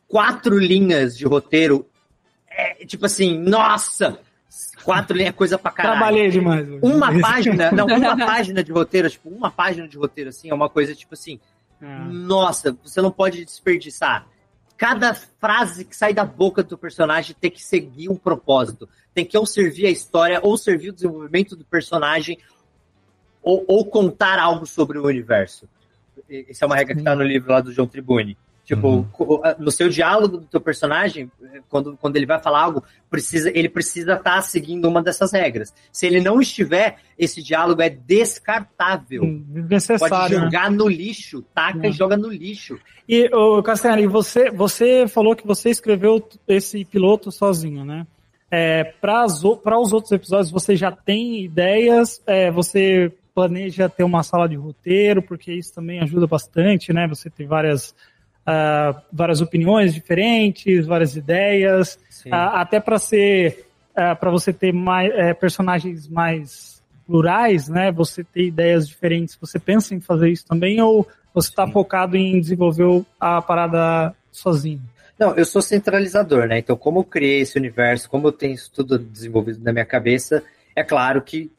quatro 0.06 0.58
linhas 0.58 1.18
de 1.18 1.26
roteiro 1.26 1.86
é 2.50 2.82
tipo 2.86 3.04
assim, 3.04 3.38
nossa! 3.38 4.18
Quatro 4.82 5.14
linhas 5.14 5.28
é 5.28 5.32
coisa 5.32 5.58
pra 5.58 5.70
caralho. 5.70 5.98
Trabalhei 5.98 6.30
demais. 6.30 6.66
Uma 6.80 7.12
página, 7.20 7.72
não, 7.72 7.84
uma 7.84 8.16
página 8.24 8.64
de 8.64 8.72
roteiro, 8.72 9.10
tipo, 9.10 9.28
uma 9.28 9.50
página 9.50 9.86
de 9.86 9.98
roteiro, 9.98 10.30
assim, 10.30 10.48
é 10.48 10.54
uma 10.54 10.70
coisa, 10.70 10.94
tipo 10.94 11.12
assim, 11.12 11.38
ah. 11.82 12.06
nossa, 12.10 12.74
você 12.82 13.02
não 13.02 13.10
pode 13.10 13.44
desperdiçar 13.44 14.26
cada 14.78 15.12
frase 15.12 15.84
que 15.84 15.94
sai 15.94 16.14
da 16.14 16.24
boca 16.24 16.62
do 16.62 16.78
personagem 16.78 17.34
tem 17.38 17.50
que 17.50 17.60
seguir 17.60 18.08
um 18.08 18.14
propósito. 18.14 18.88
Tem 19.12 19.26
que 19.26 19.36
ou 19.36 19.44
servir 19.44 19.86
a 19.86 19.90
história, 19.90 20.38
ou 20.40 20.56
servir 20.56 20.90
o 20.90 20.92
desenvolvimento 20.92 21.56
do 21.56 21.64
personagem, 21.64 22.38
ou, 23.42 23.64
ou 23.66 23.84
contar 23.84 24.38
algo 24.38 24.64
sobre 24.64 24.96
o 24.96 25.04
universo. 25.04 25.68
Essa 26.30 26.64
é 26.64 26.66
uma 26.66 26.76
regra 26.76 26.94
que 26.94 27.00
está 27.00 27.16
no 27.16 27.24
livro 27.24 27.50
lá 27.50 27.60
do 27.60 27.72
João 27.72 27.88
Tribune. 27.88 28.38
Tipo, 28.68 29.08
uhum. 29.18 29.40
no 29.58 29.70
seu 29.70 29.88
diálogo 29.88 30.36
do 30.36 30.44
teu 30.44 30.60
personagem, 30.60 31.32
quando, 31.70 31.96
quando 31.96 32.16
ele 32.16 32.26
vai 32.26 32.38
falar 32.38 32.64
algo, 32.64 32.84
precisa, 33.08 33.50
ele 33.54 33.66
precisa 33.66 34.12
estar 34.12 34.34
tá 34.34 34.42
seguindo 34.42 34.86
uma 34.86 35.02
dessas 35.02 35.32
regras. 35.32 35.72
Se 35.90 36.06
ele 36.06 36.20
não 36.20 36.38
estiver, 36.38 36.98
esse 37.18 37.42
diálogo 37.42 37.80
é 37.80 37.88
descartável. 37.88 39.22
Necessário. 39.48 40.14
Pode 40.14 40.34
né? 40.34 40.40
jogar 40.44 40.70
né? 40.70 40.76
no 40.76 40.86
lixo, 40.86 41.42
taca 41.54 41.88
e 41.88 41.92
joga 41.92 42.14
no 42.14 42.28
lixo. 42.28 42.78
E, 43.08 43.34
ô, 43.34 43.62
você, 44.10 44.50
você 44.50 45.08
falou 45.08 45.34
que 45.34 45.46
você 45.46 45.70
escreveu 45.70 46.22
esse 46.46 46.84
piloto 46.84 47.32
sozinho, 47.32 47.86
né? 47.86 48.06
É, 48.50 48.84
Para 48.84 49.24
os 49.24 49.92
outros 49.94 50.12
episódios, 50.12 50.50
você 50.50 50.76
já 50.76 50.92
tem 50.92 51.42
ideias? 51.42 52.22
É, 52.26 52.50
você 52.50 53.10
planeja 53.34 53.88
ter 53.88 54.04
uma 54.04 54.22
sala 54.22 54.46
de 54.46 54.56
roteiro, 54.56 55.22
porque 55.22 55.54
isso 55.54 55.74
também 55.74 56.00
ajuda 56.00 56.26
bastante, 56.26 56.92
né? 56.92 57.08
Você 57.08 57.30
tem 57.30 57.46
várias 57.46 57.94
uh, 58.48 59.00
várias 59.12 59.40
opiniões 59.40 59.92
diferentes, 59.92 60.86
várias 60.86 61.14
ideias, 61.14 61.98
uh, 62.26 62.34
até 62.54 62.80
para 62.80 62.98
ser 62.98 63.66
uh, 63.92 64.16
para 64.16 64.30
você 64.30 64.52
ter 64.52 64.72
mais 64.72 65.12
eh, 65.14 65.34
personagens 65.34 66.08
mais 66.08 66.82
plurais, 67.06 67.68
né? 67.68 67.92
Você 67.92 68.24
ter 68.24 68.44
ideias 68.44 68.88
diferentes. 68.88 69.36
Você 69.40 69.58
pensa 69.58 69.94
em 69.94 70.00
fazer 70.00 70.30
isso 70.30 70.46
também 70.46 70.80
ou 70.80 71.06
você 71.34 71.48
está 71.50 71.66
focado 71.66 72.16
em 72.16 72.40
desenvolver 72.40 73.04
a 73.20 73.40
parada 73.42 74.14
sozinho? 74.30 74.82
Não, 75.18 75.34
eu 75.34 75.44
sou 75.44 75.60
centralizador, 75.60 76.46
né? 76.46 76.58
Então, 76.58 76.76
como 76.76 77.00
eu 77.00 77.04
criei 77.04 77.40
esse 77.40 77.58
universo, 77.58 78.08
como 78.08 78.28
eu 78.28 78.32
tenho 78.32 78.54
isso 78.54 78.70
tudo 78.72 78.98
desenvolvido 78.98 79.62
na 79.64 79.72
minha 79.72 79.84
cabeça, 79.84 80.44
é 80.76 80.84
claro 80.84 81.20
que, 81.22 81.50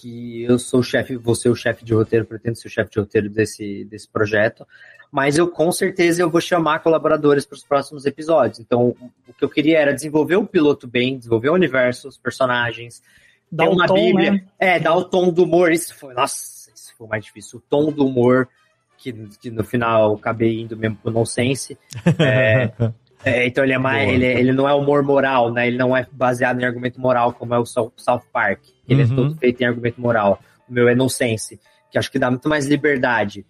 que 0.00 0.42
eu 0.44 0.58
sou 0.58 0.80
o 0.80 0.82
chefe, 0.82 1.16
vou 1.16 1.34
ser 1.34 1.48
o 1.48 1.56
chefe 1.56 1.84
de 1.84 1.92
roteiro, 1.92 2.24
pretendo 2.24 2.56
ser 2.56 2.68
o 2.68 2.70
chefe 2.70 2.90
de 2.90 3.00
roteiro 3.00 3.28
desse, 3.28 3.84
desse 3.84 4.08
projeto, 4.08 4.66
mas 5.10 5.36
eu 5.36 5.48
com 5.48 5.72
certeza 5.72 6.22
eu 6.22 6.30
vou 6.30 6.40
chamar 6.40 6.80
colaboradores 6.80 7.44
para 7.44 7.56
os 7.56 7.64
próximos 7.64 8.06
episódios. 8.06 8.60
Então, 8.60 8.94
o 9.26 9.32
que 9.32 9.44
eu 9.44 9.48
queria 9.48 9.78
era 9.78 9.92
desenvolver 9.92 10.36
o 10.36 10.46
piloto 10.46 10.86
bem, 10.86 11.18
desenvolver 11.18 11.48
o 11.48 11.54
universo, 11.54 12.08
os 12.08 12.18
personagens, 12.18 13.02
dar 13.50 13.68
uma 13.68 13.86
tom, 13.86 13.94
bíblia, 13.94 14.32
né? 14.32 14.44
é, 14.58 14.78
dar 14.78 14.94
o 14.94 15.04
tom 15.04 15.32
do 15.32 15.44
humor. 15.44 15.72
Isso 15.72 15.94
foi, 15.94 16.14
nossa, 16.14 16.70
isso 16.74 16.94
foi 16.96 17.08
mais 17.08 17.24
difícil. 17.24 17.58
O 17.58 17.62
tom 17.68 17.90
do 17.90 18.06
humor 18.06 18.48
que, 18.98 19.12
que 19.40 19.50
no 19.50 19.64
final 19.64 20.14
acabei 20.14 20.60
indo 20.60 20.76
mesmo 20.76 20.96
pro 20.96 21.10
nonsense. 21.10 21.78
É, 22.20 22.70
é, 23.24 23.46
então 23.48 23.64
ele 23.64 23.72
é 23.72 23.78
mais, 23.78 24.08
ele, 24.08 24.24
ele 24.24 24.52
não 24.52 24.68
é 24.68 24.72
humor 24.72 25.02
moral, 25.02 25.52
né? 25.52 25.66
Ele 25.66 25.76
não 25.76 25.96
é 25.96 26.06
baseado 26.12 26.60
em 26.60 26.64
argumento 26.64 27.00
moral 27.00 27.32
como 27.32 27.52
é 27.52 27.58
o 27.58 27.66
South 27.66 28.22
Park. 28.32 28.60
Ele 28.88 29.02
é 29.02 29.04
uhum. 29.04 29.12
é 29.12 29.16
todo 29.16 29.36
feito 29.36 29.60
em 29.60 29.66
argumento 29.66 30.00
moral. 30.00 30.40
O 30.68 30.72
meu 30.72 30.88
é 30.88 30.94
nonsense, 30.94 31.60
que 31.90 31.98
acho 31.98 32.10
que 32.10 32.18
dá 32.18 32.30
muito 32.30 32.48
mais 32.48 32.66
liberdade. 32.66 33.44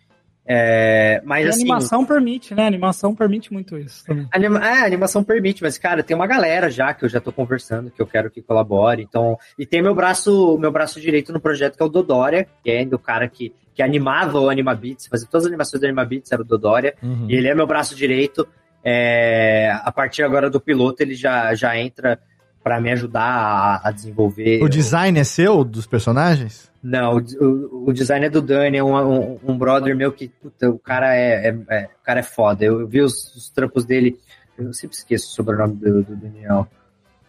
É, 0.50 1.20
mas 1.26 1.44
e 1.44 1.48
assim, 1.50 1.58
a 1.58 1.62
animação 1.64 2.06
permite, 2.06 2.54
né? 2.54 2.64
A 2.64 2.66
animação 2.66 3.14
permite 3.14 3.52
muito 3.52 3.76
isso 3.76 4.02
também. 4.06 4.26
Anima, 4.32 4.66
é, 4.66 4.80
a 4.80 4.86
animação 4.86 5.22
permite, 5.22 5.62
mas, 5.62 5.76
cara, 5.76 6.02
tem 6.02 6.16
uma 6.16 6.26
galera 6.26 6.70
já 6.70 6.94
que 6.94 7.04
eu 7.04 7.08
já 7.08 7.20
tô 7.20 7.30
conversando, 7.30 7.90
que 7.90 8.00
eu 8.00 8.06
quero 8.06 8.30
que 8.30 8.40
colabore. 8.40 9.02
Então, 9.02 9.36
e 9.58 9.66
tem 9.66 9.82
meu 9.82 9.94
braço, 9.94 10.56
meu 10.58 10.72
braço 10.72 10.98
direito 11.02 11.34
no 11.34 11.40
projeto, 11.40 11.76
que 11.76 11.82
é 11.82 11.86
o 11.86 11.90
Dodória, 11.90 12.48
que 12.64 12.70
é 12.70 12.82
do 12.86 12.98
cara 12.98 13.28
que, 13.28 13.52
que 13.74 13.82
animava 13.82 14.40
o 14.40 14.48
Animabits, 14.48 15.06
fazia 15.06 15.28
todas 15.30 15.44
as 15.44 15.48
animações 15.48 15.82
do 15.82 15.84
Animabits, 15.84 16.32
era 16.32 16.40
o 16.40 16.46
Dodória. 16.46 16.94
Uhum. 17.02 17.26
E 17.28 17.34
ele 17.34 17.48
é 17.48 17.54
meu 17.54 17.66
braço 17.66 17.94
direito. 17.94 18.48
É, 18.82 19.70
a 19.84 19.92
partir 19.92 20.22
agora 20.22 20.48
do 20.48 20.58
piloto, 20.58 21.02
ele 21.02 21.14
já, 21.14 21.54
já 21.54 21.76
entra 21.76 22.18
para 22.68 22.82
me 22.82 22.92
ajudar 22.92 23.22
a, 23.22 23.88
a, 23.88 23.90
desenvolver. 23.90 24.62
O 24.62 24.68
design 24.68 25.18
é 25.18 25.24
seu, 25.24 25.64
dos 25.64 25.86
personagens? 25.86 26.70
Não, 26.82 27.16
o, 27.16 27.88
o 27.88 27.92
design 27.94 28.26
é 28.26 28.28
do 28.28 28.42
Dani, 28.42 28.76
é 28.76 28.84
um, 28.84 28.94
um, 28.94 29.38
um 29.42 29.56
brother 29.56 29.96
meu 29.96 30.12
que, 30.12 30.28
puta, 30.28 30.68
o 30.68 30.78
cara 30.78 31.16
é, 31.16 31.48
é, 31.48 31.58
é, 31.70 31.84
o 31.86 32.04
cara 32.04 32.20
é 32.20 32.22
foda. 32.22 32.62
Eu, 32.66 32.80
eu 32.80 32.86
vi 32.86 33.00
os, 33.00 33.34
os, 33.34 33.48
trampos 33.48 33.86
dele, 33.86 34.18
eu 34.58 34.70
sempre 34.74 34.98
esqueço 34.98 35.28
o 35.28 35.30
sobrenome 35.30 35.76
do, 35.76 36.02
do 36.02 36.14
Daniel. 36.14 36.68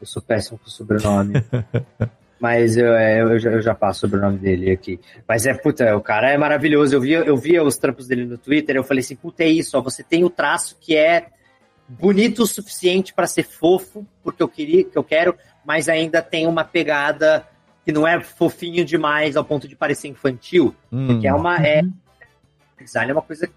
Eu 0.02 0.06
sou 0.06 0.22
péssimo 0.22 0.60
com 0.60 0.68
o 0.68 0.70
sobrenome. 0.70 1.36
Mas 2.38 2.76
eu, 2.76 2.94
é, 2.94 3.22
eu, 3.22 3.40
já, 3.40 3.50
eu 3.50 3.62
já 3.62 3.74
passo 3.74 4.00
o 4.00 4.10
sobrenome 4.10 4.40
dele 4.40 4.72
aqui. 4.72 5.00
Mas 5.26 5.46
é, 5.46 5.54
puta, 5.54 5.96
o 5.96 6.02
cara 6.02 6.32
é 6.32 6.38
maravilhoso. 6.38 6.94
Eu 6.94 7.00
via, 7.00 7.20
eu 7.20 7.38
via 7.38 7.64
os 7.64 7.78
trampos 7.78 8.08
dele 8.08 8.26
no 8.26 8.38
Twitter, 8.38 8.76
eu 8.76 8.84
falei 8.84 9.00
assim, 9.00 9.16
puta, 9.16 9.42
é 9.42 9.48
isso, 9.48 9.78
ó, 9.78 9.82
você 9.82 10.04
tem 10.04 10.26
o 10.26 10.30
traço 10.30 10.76
que 10.82 10.98
é 10.98 11.28
bonito 11.90 12.44
o 12.44 12.48
suficiente 12.48 13.14
para 13.14 13.26
ser 13.26 13.44
fofo, 13.44 14.06
porque 14.24 14.44
eu 14.44 14.48
queria, 14.48 14.84
que 14.84 14.98
eu 14.98 15.04
quero, 15.04 15.36
mas 15.66 15.90
ainda 15.90 16.22
tem 16.22 16.46
uma 16.46 16.64
pegada 16.64 17.48
que 17.84 17.92
não 17.92 18.08
é 18.08 18.22
fofinho 18.22 18.86
demais 18.86 19.36
ao 19.36 19.44
ponto 19.44 19.68
de 19.68 19.76
parecer 19.76 20.08
infantil, 20.08 20.76
hum. 20.92 21.08
porque 21.08 21.28
é 21.28 21.34
uma 21.34 21.58
é 21.66 21.82
design 22.80 23.12
é 23.12 23.14
uma 23.14 23.22
coisa 23.22 23.50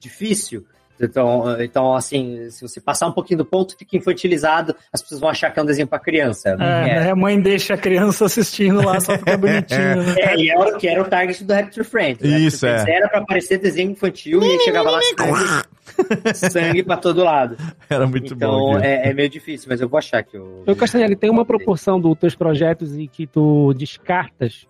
difícil. 0.00 0.66
Então, 1.00 1.60
então, 1.60 1.94
assim, 1.94 2.48
se 2.50 2.62
você 2.62 2.80
passar 2.80 3.06
um 3.06 3.12
pouquinho 3.12 3.38
do 3.38 3.44
ponto, 3.44 3.76
fica 3.76 3.96
infantilizado, 3.96 4.74
as 4.92 5.02
pessoas 5.02 5.20
vão 5.20 5.30
achar 5.30 5.50
que 5.50 5.58
é 5.58 5.62
um 5.62 5.66
desenho 5.66 5.86
para 5.86 5.98
criança. 5.98 6.56
É, 6.58 7.06
é. 7.06 7.10
a 7.10 7.16
mãe 7.16 7.40
deixa 7.40 7.74
a 7.74 7.76
criança 7.76 8.24
assistindo 8.24 8.84
lá, 8.84 9.00
só 9.00 9.16
fica 9.18 9.36
bonitinho. 9.36 9.86
Né? 10.06 10.14
É, 10.18 10.36
e 10.36 10.50
era, 10.50 10.78
que 10.78 10.88
era 10.88 11.02
o 11.02 11.04
target 11.04 11.44
do 11.44 11.52
Raptor 11.52 11.84
Friends. 11.84 12.22
Isso, 12.22 12.66
é. 12.66 12.84
Era 12.88 13.08
para 13.08 13.24
parecer 13.24 13.58
desenho 13.58 13.90
infantil 13.90 14.42
e 14.42 14.58
chegava 14.60 14.90
lá 14.90 15.00
sangue, 15.16 16.34
sangue 16.34 16.82
para 16.82 16.96
todo 16.96 17.22
lado. 17.22 17.56
Era 17.88 18.06
muito 18.06 18.34
então, 18.34 18.50
bom. 18.50 18.70
Então, 18.76 18.84
é, 18.84 19.08
é, 19.08 19.14
meio 19.14 19.28
difícil, 19.28 19.68
mas 19.70 19.80
eu 19.80 19.88
vou 19.88 19.98
achar 19.98 20.22
que 20.22 20.36
eu... 20.36 20.64
Eu, 20.66 20.76
Castanhari, 20.76 21.16
tem 21.16 21.30
uma 21.30 21.44
proporção 21.44 22.00
dos 22.00 22.16
teus 22.18 22.34
projetos 22.34 22.96
em 22.96 23.06
que 23.06 23.26
tu 23.26 23.72
descartas 23.74 24.66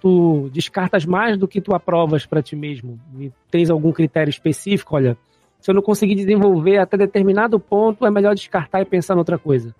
tu 0.00 0.50
descartas 0.52 1.04
mais 1.04 1.38
do 1.38 1.48
que 1.48 1.60
tu 1.60 1.74
aprovas 1.74 2.26
para 2.26 2.42
ti 2.42 2.54
mesmo. 2.54 3.00
E 3.18 3.32
tens 3.50 3.70
algum 3.70 3.92
critério 3.92 4.30
específico? 4.30 4.94
Olha, 4.94 5.16
se 5.64 5.70
eu 5.70 5.74
não 5.74 5.80
conseguir 5.80 6.14
desenvolver 6.14 6.76
até 6.76 6.94
determinado 6.94 7.58
ponto, 7.58 8.04
é 8.04 8.10
melhor 8.10 8.34
descartar 8.34 8.82
e 8.82 8.84
pensar 8.84 9.14
em 9.14 9.16
outra 9.16 9.38
coisa. 9.38 9.74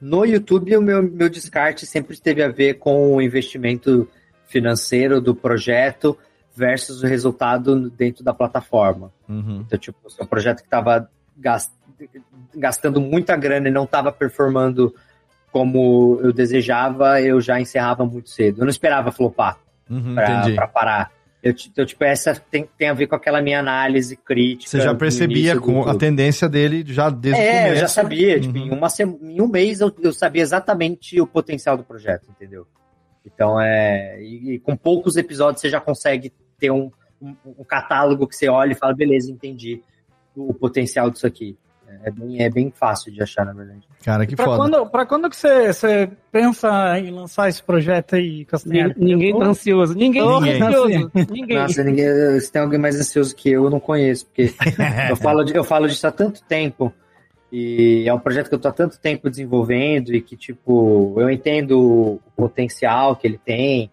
No 0.00 0.24
YouTube, 0.24 0.76
o 0.76 0.82
meu, 0.82 1.00
meu 1.04 1.30
descarte 1.30 1.86
sempre 1.86 2.20
teve 2.20 2.42
a 2.42 2.48
ver 2.48 2.80
com 2.80 3.14
o 3.14 3.22
investimento 3.22 4.08
financeiro 4.46 5.20
do 5.20 5.32
projeto 5.32 6.18
versus 6.52 7.04
o 7.04 7.06
resultado 7.06 7.88
dentro 7.90 8.24
da 8.24 8.34
plataforma. 8.34 9.12
Uhum. 9.28 9.62
Então, 9.64 9.78
tipo, 9.78 10.10
se 10.10 10.20
é 10.20 10.24
um 10.24 10.26
projeto 10.26 10.62
que 10.62 10.66
estava 10.66 11.08
gastando 12.52 13.00
muita 13.00 13.36
grana 13.36 13.68
e 13.68 13.72
não 13.72 13.84
estava 13.84 14.10
performando 14.10 14.92
como 15.52 16.18
eu 16.24 16.32
desejava, 16.32 17.22
eu 17.22 17.40
já 17.40 17.60
encerrava 17.60 18.04
muito 18.04 18.30
cedo. 18.30 18.62
Eu 18.62 18.64
não 18.64 18.70
esperava 18.70 19.12
flopar 19.12 19.60
uhum, 19.88 20.16
para 20.56 20.66
parar. 20.66 21.19
Eu, 21.42 21.54
então, 21.70 21.86
tipo, 21.86 22.04
essa 22.04 22.34
tem, 22.34 22.68
tem 22.76 22.88
a 22.88 22.92
ver 22.92 23.06
com 23.06 23.14
aquela 23.14 23.40
minha 23.40 23.60
análise 23.60 24.14
crítica. 24.14 24.70
Você 24.70 24.80
já 24.80 24.94
percebia 24.94 25.58
com 25.58 25.88
a 25.88 25.94
tendência 25.94 26.46
dele 26.48 26.84
já 26.86 27.08
desde 27.08 27.40
o 27.40 27.42
É, 27.42 27.52
começo. 27.62 27.74
eu 27.74 27.76
já 27.80 27.88
sabia. 27.88 28.38
Tipo, 28.40 28.58
Uhum. 28.58 28.66
em, 28.66 28.70
uma 28.70 28.88
em 29.22 29.40
um 29.40 29.48
mês 29.48 29.80
eu, 29.80 29.90
eu 30.02 30.12
sabia 30.12 30.42
exatamente 30.42 31.18
o 31.20 31.26
potencial 31.26 31.76
do 31.78 31.82
projeto, 31.84 32.26
entendeu? 32.30 32.66
Então, 33.24 33.58
é. 33.60 34.20
E, 34.22 34.54
e 34.54 34.58
com 34.58 34.76
poucos 34.76 35.16
episódios 35.16 35.62
você 35.62 35.70
já 35.70 35.80
consegue 35.80 36.30
ter 36.58 36.70
um, 36.70 36.90
um, 37.20 37.34
um 37.58 37.64
catálogo 37.64 38.26
que 38.26 38.36
você 38.36 38.48
olha 38.48 38.72
e 38.72 38.76
fala, 38.76 38.94
beleza, 38.94 39.30
entendi 39.32 39.82
o, 40.36 40.50
o 40.50 40.54
potencial 40.54 41.10
disso 41.10 41.26
aqui. 41.26 41.56
É 42.02 42.10
bem, 42.10 42.42
é 42.42 42.48
bem 42.48 42.70
fácil 42.74 43.12
de 43.12 43.22
achar, 43.22 43.44
na 43.44 43.52
verdade. 43.52 43.80
Cara, 44.02 44.24
que 44.26 44.34
Pra 44.34 44.44
foda. 44.46 44.56
quando, 44.56 44.86
pra 44.90 45.04
quando 45.06 45.28
que 45.28 45.36
você, 45.36 45.72
você 45.72 46.10
pensa 46.32 46.98
em 46.98 47.10
lançar 47.10 47.48
esse 47.48 47.62
projeto 47.62 48.14
aí, 48.16 48.44
Castanheira? 48.46 48.94
Ninguém 48.96 49.38
tá 49.38 49.44
ansioso. 49.44 49.94
Ninguém 49.94 50.22
tá 50.22 50.66
ansioso. 50.68 51.10
assim. 51.14 51.26
Ninguém. 51.30 51.58
Nossa, 51.58 51.84
ninguém, 51.84 52.40
se 52.40 52.50
tem 52.50 52.62
alguém 52.62 52.78
mais 52.78 52.98
ansioso 52.98 53.36
que 53.36 53.50
eu, 53.50 53.64
eu 53.64 53.70
não 53.70 53.78
conheço, 53.80 54.24
porque 54.26 54.50
eu 55.10 55.16
falo, 55.16 55.44
de- 55.44 55.54
eu 55.54 55.62
falo 55.64 55.86
disso 55.88 56.06
há 56.06 56.10
tanto 56.10 56.42
tempo, 56.44 56.90
e 57.52 58.04
é 58.08 58.14
um 58.14 58.18
projeto 58.18 58.48
que 58.48 58.54
eu 58.54 58.58
tô 58.58 58.68
há 58.68 58.72
tanto 58.72 58.98
tempo 58.98 59.28
desenvolvendo, 59.28 60.14
e 60.14 60.22
que, 60.22 60.36
tipo, 60.36 61.14
eu 61.18 61.28
entendo 61.28 61.78
o 61.78 62.20
potencial 62.36 63.16
que 63.16 63.26
ele 63.26 63.38
tem. 63.44 63.90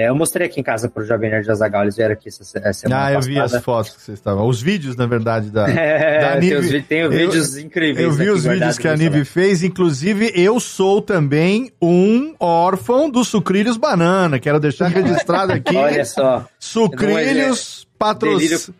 É, 0.00 0.08
eu 0.08 0.14
mostrei 0.14 0.46
aqui 0.46 0.60
em 0.60 0.62
casa 0.62 0.88
pro 0.88 1.04
Jovem 1.04 1.28
Nerd 1.28 1.50
Azaghal, 1.50 1.82
eles 1.82 1.96
vieram 1.96 2.12
aqui 2.12 2.28
essa, 2.28 2.40
essa 2.60 2.72
semana 2.72 3.04
Ah, 3.06 3.12
eu 3.14 3.20
vi 3.20 3.34
passada. 3.34 3.58
as 3.58 3.64
fotos 3.64 3.92
que 3.96 4.00
vocês 4.00 4.16
estavam. 4.16 4.46
Os 4.46 4.62
vídeos, 4.62 4.94
na 4.94 5.06
verdade, 5.06 5.50
da. 5.50 5.66
É, 5.68 6.20
da 6.20 6.30
tem 6.38 6.40
Nive. 6.40 6.56
os 6.56 6.70
vi- 6.70 6.82
tem 6.82 6.98
Eu- 7.00 7.10
vídeos 7.10 7.56
incríveis 7.56 8.06
Eu 8.06 8.12
vi 8.12 8.30
os 8.30 8.44
vídeos 8.44 8.78
que 8.78 8.86
a 8.86 8.96
Nive 8.96 9.24
fez. 9.24 9.64
Inclusive, 9.64 10.30
eu 10.36 10.60
sou 10.60 11.02
também 11.02 11.72
um 11.82 12.32
órfão 12.38 13.10
do 13.10 13.24
Sucrilhos 13.24 13.76
Banana. 13.76 14.38
Quero 14.38 14.60
deixar 14.60 14.86
registrado 14.86 15.50
aqui. 15.54 15.74
Olha 15.76 16.04
só. 16.04 16.46
Sucrilhos 16.60 17.16
Delírio, 17.24 17.88
patrocínio. 17.98 18.74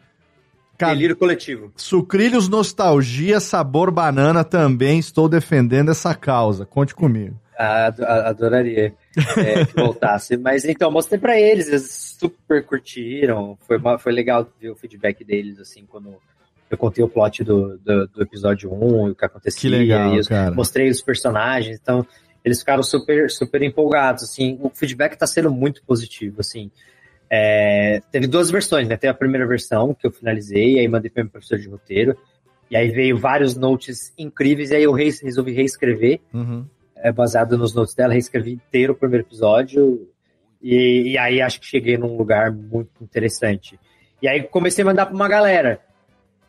delírio 0.79 1.17
coletivo. 1.17 1.73
Sucrilhos 1.75 2.49
Nostalgia 2.49 3.41
Sabor 3.41 3.91
Banana 3.91 4.45
também 4.45 5.01
estou 5.01 5.29
defendendo 5.29 5.91
essa 5.91 6.15
causa. 6.15 6.65
Conte 6.65 6.95
comigo. 6.95 7.35
Adoraria 7.59 8.95
é, 9.37 9.65
que 9.65 9.75
voltasse. 9.75 10.37
Mas 10.39 10.65
então, 10.65 10.91
mostrei 10.91 11.19
pra 11.19 11.39
eles, 11.39 11.69
eles 11.69 12.17
super 12.19 12.65
curtiram. 12.65 13.59
Foi, 13.67 13.77
uma- 13.79 13.99
foi 13.99 14.13
legal 14.13 14.47
ver 14.61 14.71
o 14.71 14.77
feedback 14.77 15.25
deles, 15.25 15.59
assim, 15.59 15.85
quando 15.87 16.15
eu 16.71 16.77
contei 16.79 17.03
o 17.03 17.09
plot 17.09 17.43
do, 17.43 17.79
do, 17.79 18.07
do 18.09 18.23
episódio 18.23 18.73
1 18.73 19.09
e 19.09 19.11
o 19.11 19.15
que 19.15 19.25
acontecia. 19.25 19.61
Que 19.61 19.69
legal, 19.69 20.13
cara. 20.29 20.55
Mostrei 20.55 20.89
os 20.91 21.01
personagens, 21.03 21.79
então 21.81 22.07
eles 22.45 22.61
ficaram 22.61 22.83
super, 22.83 23.31
super 23.31 23.63
empolgados, 23.63 24.23
assim. 24.23 24.59
O 24.63 24.71
feedback 24.71 25.17
tá 25.17 25.27
sendo 25.27 25.51
muito 25.51 25.83
positivo, 25.85 26.41
assim. 26.41 26.71
É, 27.31 28.01
teve 28.11 28.27
duas 28.27 28.51
versões, 28.51 28.89
né? 28.89 28.97
Teve 28.97 29.11
a 29.11 29.15
primeira 29.15 29.47
versão 29.47 29.93
que 29.95 30.07
eu 30.07 30.11
finalizei, 30.11 30.79
aí 30.79 30.89
mandei 30.89 31.11
para 31.11 31.23
meu 31.25 31.31
professor 31.33 31.59
de 31.59 31.69
roteiro. 31.69 32.17
E 32.71 32.77
aí 32.77 32.91
veio 32.91 33.17
vários 33.19 33.55
notes 33.57 34.13
incríveis, 34.19 34.71
e 34.71 34.77
aí 34.77 34.83
eu 34.83 34.93
resolvi 34.93 35.53
reescrever 35.53 36.21
Uhum. 36.33 36.67
É, 37.03 37.13
baseado 37.13 37.57
nos 37.57 37.75
notes 37.75 37.95
dela, 37.95 38.13
reescrevi 38.13 38.53
inteiro 38.53 38.93
o 38.93 38.97
primeiro 38.97 39.27
episódio 39.27 40.09
e, 40.63 41.13
e 41.13 41.19
aí 41.19 41.41
acho 41.41 41.61
que 41.61 41.67
cheguei 41.67 41.97
num 41.97 42.17
lugar 42.17 42.51
muito 42.51 43.03
interessante. 43.03 43.79
E 44.21 44.29
aí 44.29 44.43
comecei 44.43 44.83
a 44.83 44.87
mandar 44.87 45.07
pra 45.07 45.15
uma 45.15 45.29
galera 45.29 45.81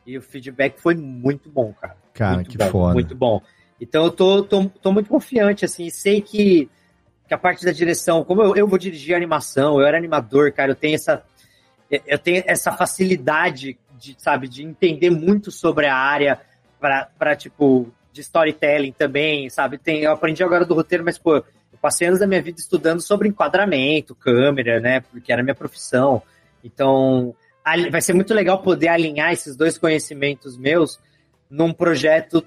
e 0.06 0.18
o 0.18 0.22
feedback 0.22 0.80
foi 0.80 0.96
muito 0.96 1.50
bom, 1.50 1.74
cara. 1.74 1.96
Cara, 2.14 2.36
Muito 2.36 2.50
que 2.50 2.58
bom, 2.58 2.70
foda. 2.70 2.94
Muito 2.94 3.16
bom. 3.16 3.42
Então 3.80 4.04
eu 4.04 4.12
tô, 4.12 4.44
tô, 4.44 4.66
tô 4.66 4.92
muito 4.92 5.10
confiante, 5.10 5.64
assim, 5.64 5.90
sei 5.90 6.20
que, 6.20 6.70
que 7.28 7.34
a 7.34 7.38
parte 7.38 7.64
da 7.64 7.72
direção, 7.72 8.26
como 8.26 8.42
eu, 8.42 8.56
eu 8.56 8.68
vou 8.68 8.78
dirigir 8.78 9.16
animação, 9.16 9.80
eu 9.80 9.88
era 9.88 9.98
animador, 9.98 10.52
cara, 10.52 10.72
eu 10.72 10.76
tenho 10.76 10.96
essa, 10.96 11.24
eu 11.90 12.20
tenho 12.20 12.44
essa 12.46 12.74
facilidade 12.74 13.80
de, 13.98 14.16
sabe, 14.18 14.50
de 14.50 14.64
entender 14.64 15.10
muito 15.10 15.50
sobre 15.50 15.86
a 15.86 15.96
área 15.96 16.42
para 16.80 17.36
tipo, 17.36 17.90
de 18.20 18.26
storytelling 18.26 18.92
também, 18.92 19.50
sabe? 19.50 19.78
Tem, 19.78 20.02
eu 20.04 20.12
aprendi 20.12 20.44
agora 20.44 20.66
do 20.66 20.74
roteiro, 20.74 21.04
mas, 21.04 21.18
pô, 21.18 21.38
eu 21.38 21.44
passei 21.82 22.08
anos 22.08 22.20
da 22.20 22.28
minha 22.28 22.42
vida 22.42 22.60
estudando 22.60 23.02
sobre 23.02 23.28
enquadramento, 23.28 24.14
câmera, 24.14 24.80
né? 24.80 25.00
Porque 25.02 25.32
era 25.32 25.42
minha 25.42 25.56
profissão. 25.56 26.22
Então, 26.64 27.34
ali- 27.64 27.90
vai 27.90 28.02
ser 28.02 28.14
muito 28.14 28.34
legal 28.34 28.62
poder 28.62 28.90
alinhar 28.90 29.32
esses 29.32 29.56
dois 29.56 29.78
conhecimentos 29.78 30.58
meus 30.58 31.00
num 31.50 31.74
projeto 31.74 32.46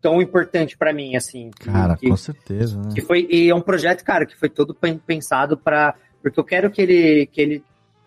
tão 0.00 0.20
importante 0.20 0.76
para 0.76 0.92
mim, 0.92 1.16
assim. 1.16 1.50
que- 1.58 1.64
Cara, 1.70 1.96
que, 1.96 2.08
com 2.08 2.16
certeza, 2.16 2.78
né? 2.78 2.90
que 2.94 3.00
foi 3.00 3.26
e 3.30 3.48
é 3.48 3.54
um 3.54 3.60
projeto, 3.60 4.04
cara, 4.04 4.26
que 4.26 4.36
foi 4.36 4.48
todo 4.48 4.74
pen- 4.74 4.98
pensado 5.04 5.56
para 5.56 5.94
porque 6.22 6.38
eu 6.38 6.44
quero 6.44 6.70
que 6.70 6.82
ele 6.82 7.26
que 7.26 7.40
ele 7.40 7.64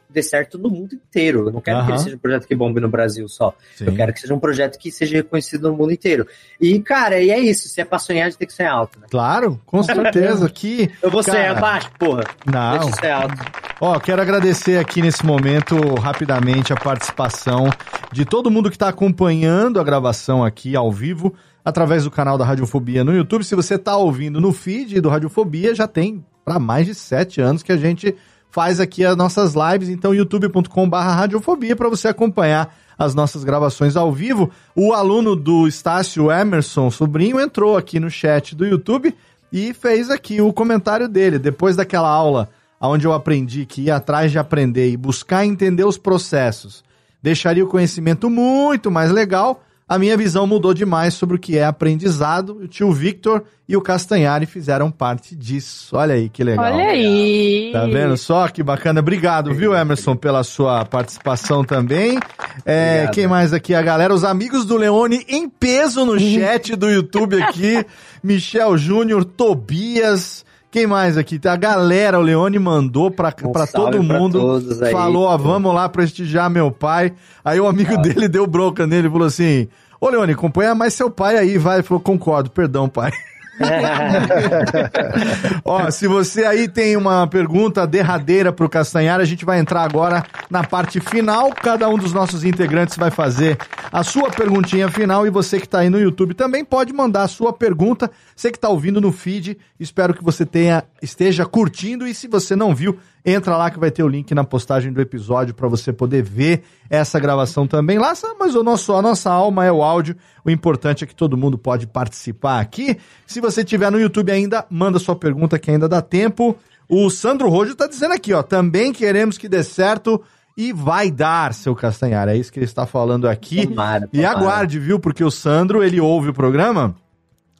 dê 0.09 0.23
certo 0.23 0.57
no 0.57 0.69
mundo 0.69 0.93
inteiro. 0.95 1.47
Eu 1.47 1.51
não 1.51 1.61
quero 1.61 1.77
que 1.77 1.83
Aham. 1.83 1.93
ele 1.93 2.03
seja 2.03 2.15
um 2.15 2.19
projeto 2.19 2.47
que 2.47 2.55
bombe 2.55 2.81
no 2.81 2.89
Brasil 2.89 3.27
só. 3.27 3.53
Sim. 3.75 3.85
Eu 3.85 3.95
quero 3.95 4.13
que 4.13 4.19
seja 4.19 4.33
um 4.33 4.39
projeto 4.39 4.77
que 4.79 4.91
seja 4.91 5.17
reconhecido 5.17 5.69
no 5.69 5.77
mundo 5.77 5.91
inteiro. 5.93 6.25
E, 6.59 6.79
cara, 6.79 7.19
e 7.21 7.29
é 7.29 7.39
isso. 7.39 7.67
Se 7.69 7.79
é 7.79 7.85
pra 7.85 7.99
sonhar, 7.99 8.25
a 8.25 8.29
gente 8.29 8.39
tem 8.39 8.47
que 8.47 8.53
ser 8.53 8.65
alto, 8.65 8.99
né? 8.99 9.07
Claro, 9.09 9.61
com 9.65 9.83
certeza. 9.83 10.49
Que, 10.59 10.91
Eu 11.01 11.11
vou 11.11 11.21
ser 11.21 11.31
cara, 11.31 11.51
abaixo, 11.51 11.89
porra. 11.97 12.23
Não. 12.45 12.71
Deixa 12.71 12.89
eu 12.89 12.95
ser 12.95 13.11
alto. 13.11 13.35
Ó, 13.79 13.97
quero 13.99 14.21
agradecer 14.21 14.77
aqui 14.77 15.01
nesse 15.01 15.25
momento, 15.25 15.75
rapidamente, 15.95 16.73
a 16.73 16.75
participação 16.75 17.69
de 18.11 18.25
todo 18.25 18.51
mundo 18.51 18.69
que 18.69 18.75
está 18.75 18.89
acompanhando 18.89 19.79
a 19.79 19.83
gravação 19.83 20.43
aqui 20.43 20.75
ao 20.75 20.91
vivo, 20.91 21.33
através 21.63 22.03
do 22.03 22.11
canal 22.11 22.37
da 22.37 22.43
Radiofobia 22.43 23.03
no 23.03 23.15
YouTube. 23.15 23.43
Se 23.43 23.55
você 23.55 23.75
está 23.75 23.95
ouvindo 23.95 24.41
no 24.41 24.51
feed 24.51 24.99
do 24.99 25.07
Radiofobia, 25.07 25.73
já 25.73 25.87
tem 25.87 26.25
para 26.43 26.59
mais 26.59 26.87
de 26.87 26.95
sete 26.95 27.39
anos 27.39 27.61
que 27.63 27.71
a 27.71 27.77
gente 27.77 28.15
faz 28.49 28.79
aqui 28.79 29.05
as 29.05 29.15
nossas 29.15 29.53
lives. 29.53 29.89
Então, 29.89 30.13
youtube.com.br 30.13 30.95
Radiofobia 30.95 31.75
para 31.75 31.89
você 31.89 32.07
acompanhar 32.07 32.75
as 32.97 33.15
nossas 33.15 33.43
gravações 33.43 33.95
ao 33.95 34.11
vivo. 34.11 34.51
O 34.75 34.93
aluno 34.93 35.35
do 35.35 35.67
Estácio 35.67 36.31
Emerson 36.31 36.91
Sobrinho 36.91 37.39
entrou 37.39 37.77
aqui 37.77 37.99
no 37.99 38.09
chat 38.09 38.55
do 38.55 38.65
YouTube 38.65 39.15
e 39.51 39.73
fez 39.73 40.09
aqui 40.09 40.41
o 40.41 40.53
comentário 40.53 41.07
dele. 41.07 41.39
Depois 41.39 41.75
daquela 41.75 42.09
aula 42.09 42.49
onde 42.81 43.05
eu 43.05 43.13
aprendi 43.13 43.65
que 43.65 43.83
ir 43.83 43.91
atrás 43.91 44.31
de 44.31 44.39
aprender 44.39 44.89
e 44.89 44.97
buscar 44.97 45.45
entender 45.45 45.83
os 45.83 45.97
processos 45.97 46.83
deixaria 47.21 47.63
o 47.63 47.67
conhecimento 47.67 48.29
muito 48.29 48.89
mais 48.89 49.11
legal, 49.11 49.63
a 49.89 49.97
minha 49.97 50.15
visão 50.15 50.45
mudou 50.45 50.71
demais 50.71 51.15
sobre 51.15 51.35
o 51.35 51.39
que 51.39 51.57
é 51.57 51.65
aprendizado. 51.65 52.57
O 52.57 52.67
tio 52.67 52.91
Victor 52.91 53.43
e 53.67 53.75
o 53.75 53.81
Castanhari 53.81 54.45
fizeram 54.45 54.91
parte 54.91 55.35
disso. 55.35 55.95
Olha 55.97 56.13
aí 56.13 56.29
que 56.29 56.43
legal. 56.43 56.71
Olha 56.71 56.89
aí. 56.89 57.71
Tá 57.73 57.87
vendo 57.87 58.15
só 58.15 58.47
que 58.49 58.61
bacana? 58.61 58.99
Obrigado, 58.99 59.51
viu, 59.51 59.75
Emerson, 59.75 60.15
pela 60.15 60.43
sua 60.43 60.85
participação 60.85 61.63
também. 61.63 62.19
É, 62.63 63.09
quem 63.11 63.25
mais 63.25 63.51
aqui? 63.51 63.73
A 63.73 63.81
galera, 63.81 64.13
os 64.13 64.23
amigos 64.23 64.63
do 64.63 64.77
Leone 64.77 65.25
em 65.27 65.49
peso 65.49 66.05
no 66.05 66.19
chat 66.19 66.75
do 66.75 66.87
YouTube 66.87 67.41
aqui. 67.41 67.83
Michel 68.21 68.77
Júnior, 68.77 69.25
Tobias. 69.25 70.45
Quem 70.71 70.85
mais 70.85 71.17
aqui? 71.17 71.39
A 71.45 71.55
galera, 71.55 72.19
o 72.19 72.21
Leone 72.21 72.59
mandou 72.59 73.09
pra, 73.09 73.31
pra 73.31 73.65
salve 73.65 73.97
todo 73.97 74.05
pra 74.05 74.19
mundo. 74.19 74.61
falou, 74.91 75.23
ó, 75.23 75.35
vamos 75.35 75.73
lá 75.73 75.89
prestigiar 75.89 76.49
meu 76.49 76.71
pai. 76.71 77.13
Aí 77.43 77.59
o 77.59 77.67
amigo 77.67 77.97
dele 77.97 78.27
deu 78.27 78.45
bronca 78.45 78.85
nele 78.85 79.07
e 79.07 79.11
falou 79.11 79.27
assim: 79.27 79.67
Ô 79.99 80.09
Leone, 80.09 80.33
acompanha 80.33 80.75
mais 80.75 80.93
seu 80.93 81.09
pai 81.09 81.37
aí, 81.37 81.57
vai. 81.57 81.77
Ele 81.77 81.83
falou, 81.83 82.01
concordo, 82.01 82.51
perdão, 82.51 82.87
pai. 82.87 83.11
Ó, 85.65 85.89
se 85.91 86.07
você 86.07 86.45
aí 86.45 86.67
tem 86.67 86.95
uma 86.95 87.27
pergunta 87.27 87.85
derradeira 87.85 88.51
pro 88.51 88.69
Castanhar, 88.69 89.19
a 89.19 89.25
gente 89.25 89.45
vai 89.45 89.59
entrar 89.59 89.83
agora 89.83 90.23
na 90.49 90.63
parte 90.63 90.99
final. 90.99 91.51
Cada 91.53 91.87
um 91.89 91.97
dos 91.97 92.13
nossos 92.13 92.43
integrantes 92.43 92.97
vai 92.97 93.11
fazer 93.11 93.57
a 93.91 94.03
sua 94.03 94.29
perguntinha 94.29 94.89
final 94.89 95.27
e 95.27 95.29
você 95.29 95.59
que 95.59 95.67
tá 95.67 95.79
aí 95.79 95.89
no 95.89 95.99
YouTube 95.99 96.33
também 96.33 96.63
pode 96.63 96.93
mandar 96.93 97.23
a 97.23 97.27
sua 97.27 97.51
pergunta. 97.51 98.09
Você 98.35 98.51
que 98.51 98.59
tá 98.59 98.69
ouvindo 98.69 99.01
no 99.01 99.11
feed, 99.11 99.57
espero 99.79 100.13
que 100.13 100.23
você 100.23 100.45
tenha 100.45 100.83
esteja 101.01 101.45
curtindo 101.45 102.07
e 102.07 102.13
se 102.13 102.27
você 102.27 102.55
não 102.55 102.73
viu, 102.73 102.97
entra 103.25 103.55
lá 103.57 103.69
que 103.69 103.79
vai 103.79 103.91
ter 103.91 104.03
o 104.03 104.07
link 104.07 104.33
na 104.33 104.43
postagem 104.43 104.91
do 104.93 105.01
episódio 105.01 105.53
para 105.53 105.67
você 105.67 105.91
poder 105.93 106.23
ver 106.23 106.63
essa 106.89 107.19
gravação 107.19 107.67
também 107.67 107.97
lá, 107.97 108.13
mas 108.39 108.55
o 108.55 108.63
nosso 108.63 108.93
a 108.93 109.01
nossa 109.01 109.29
alma 109.31 109.65
é 109.65 109.71
o 109.71 109.83
áudio. 109.83 110.15
O 110.45 110.49
importante 110.49 111.03
é 111.03 111.07
que 111.07 111.15
todo 111.15 111.37
mundo 111.37 111.57
pode 111.57 111.85
participar 111.87 112.59
aqui. 112.59 112.97
Se 113.27 113.39
você 113.41 113.63
tiver 113.63 113.91
no 113.91 113.99
YouTube 113.99 114.31
ainda, 114.31 114.65
manda 114.69 114.97
sua 114.99 115.15
pergunta 115.15 115.59
que 115.59 115.69
ainda 115.71 115.87
dá 115.87 116.01
tempo. 116.01 116.55
O 116.87 117.09
Sandro 117.09 117.49
Rojo 117.49 117.75
tá 117.75 117.87
dizendo 117.87 118.13
aqui, 118.13 118.33
ó, 118.33 118.41
também 118.41 118.91
queremos 118.91 119.37
que 119.37 119.47
dê 119.47 119.63
certo 119.63 120.21
e 120.57 120.73
vai 120.73 121.11
dar, 121.11 121.53
seu 121.53 121.75
Castanhar. 121.75 122.27
É 122.27 122.35
isso 122.35 122.51
que 122.51 122.59
ele 122.59 122.65
está 122.65 122.85
falando 122.85 123.27
aqui. 123.29 123.67
Tomara, 123.67 124.09
E 124.11 124.17
tomara. 124.21 124.37
aguarde, 124.39 124.79
viu? 124.79 124.99
Porque 124.99 125.23
o 125.23 125.29
Sandro, 125.31 125.83
ele 125.83 126.01
ouve 126.01 126.29
o 126.29 126.33
programa. 126.33 126.95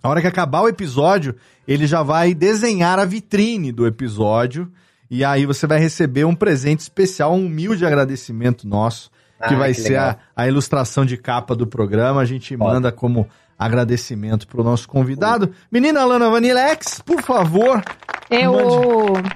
A 0.01 0.09
hora 0.09 0.19
que 0.21 0.27
acabar 0.27 0.61
o 0.61 0.67
episódio, 0.67 1.35
ele 1.67 1.85
já 1.85 2.01
vai 2.01 2.33
desenhar 2.33 2.97
a 2.99 3.05
vitrine 3.05 3.71
do 3.71 3.85
episódio. 3.85 4.71
E 5.09 5.23
aí 5.25 5.45
você 5.45 5.65
vai 5.65 5.79
receber 5.79 6.23
um 6.25 6.35
presente 6.35 6.81
especial, 6.81 7.33
um 7.33 7.45
humilde 7.45 7.85
agradecimento 7.85 8.67
nosso, 8.67 9.09
que 9.47 9.53
Ah, 9.53 9.57
vai 9.57 9.73
que 9.73 9.81
ser 9.81 9.95
a, 9.97 10.17
a 10.35 10.47
ilustração 10.47 11.05
de 11.05 11.17
capa 11.17 11.55
do 11.55 11.65
programa. 11.65 12.21
A 12.21 12.25
gente 12.25 12.55
manda 12.55 12.91
como 12.91 13.27
agradecimento 13.57 14.47
pro 14.47 14.63
nosso 14.63 14.87
convidado. 14.87 15.51
Menina 15.71 16.01
Alana 16.01 16.29
Vanilex, 16.29 17.01
por 17.01 17.21
favor. 17.21 17.81
Eu. 18.29 18.53
mande- 18.53 19.29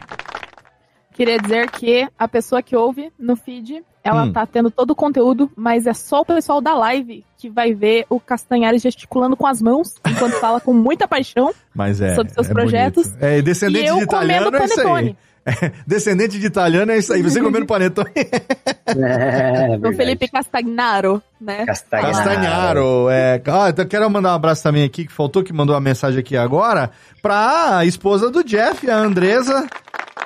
Queria 1.13 1.37
dizer 1.37 1.69
que 1.69 2.07
a 2.17 2.27
pessoa 2.27 2.63
que 2.63 2.75
ouve 2.75 3.11
no 3.19 3.35
feed, 3.35 3.83
ela 4.03 4.23
Hum. 4.23 4.33
tá 4.33 4.47
tendo 4.47 4.71
todo 4.71 4.91
o 4.91 4.95
conteúdo, 4.95 5.49
mas 5.55 5.85
é 5.85 5.93
só 5.93 6.21
o 6.21 6.25
pessoal 6.25 6.59
da 6.59 6.73
live 6.73 7.23
que 7.37 7.51
vai 7.51 7.71
ver 7.73 8.05
o 8.09 8.19
Castanhari 8.19 8.79
gesticulando 8.79 9.37
com 9.37 9.45
as 9.45 9.61
mãos, 9.61 9.93
enquanto 10.07 10.39
fala 10.39 10.59
com 10.59 10.73
muita 10.73 11.07
paixão. 11.07 11.53
Mas 11.73 12.01
é. 12.01 12.15
Sobre 12.15 12.33
seus 12.33 12.49
é 12.49 12.53
projetos. 12.53 13.07
bonito. 13.09 13.23
É, 13.23 13.41
descendente 13.43 13.85
E 13.85 13.87
eu 13.89 13.97
de 13.97 14.03
italiano 14.03 14.45
comendo 14.45 14.63
é 14.63 14.65
isso 14.65 14.87
aí. 14.87 15.15
descendente 15.85 16.39
de 16.39 16.45
italiano 16.45 16.91
é 16.91 16.97
isso 16.97 17.13
aí. 17.13 17.21
Você 17.21 17.41
comendo 17.41 17.65
panetone. 17.65 18.11
É, 18.85 19.77
o 19.87 19.93
Felipe 19.93 20.27
Castagnaro, 20.27 21.23
né? 21.39 21.65
Castanharo. 21.65 23.09
É, 23.09 23.41
ah, 23.47 23.69
então 23.69 23.85
quero 23.85 24.09
mandar 24.09 24.33
um 24.33 24.35
abraço 24.35 24.61
também 24.61 24.83
aqui, 24.83 25.05
que 25.05 25.11
faltou, 25.11 25.41
que 25.41 25.53
mandou 25.53 25.73
uma 25.73 25.81
mensagem 25.81 26.19
aqui 26.19 26.35
agora, 26.35 26.91
pra 27.21 27.85
esposa 27.85 28.29
do 28.29 28.43
Jeff, 28.43 28.87
a 28.91 28.97
Andresa, 28.97 29.65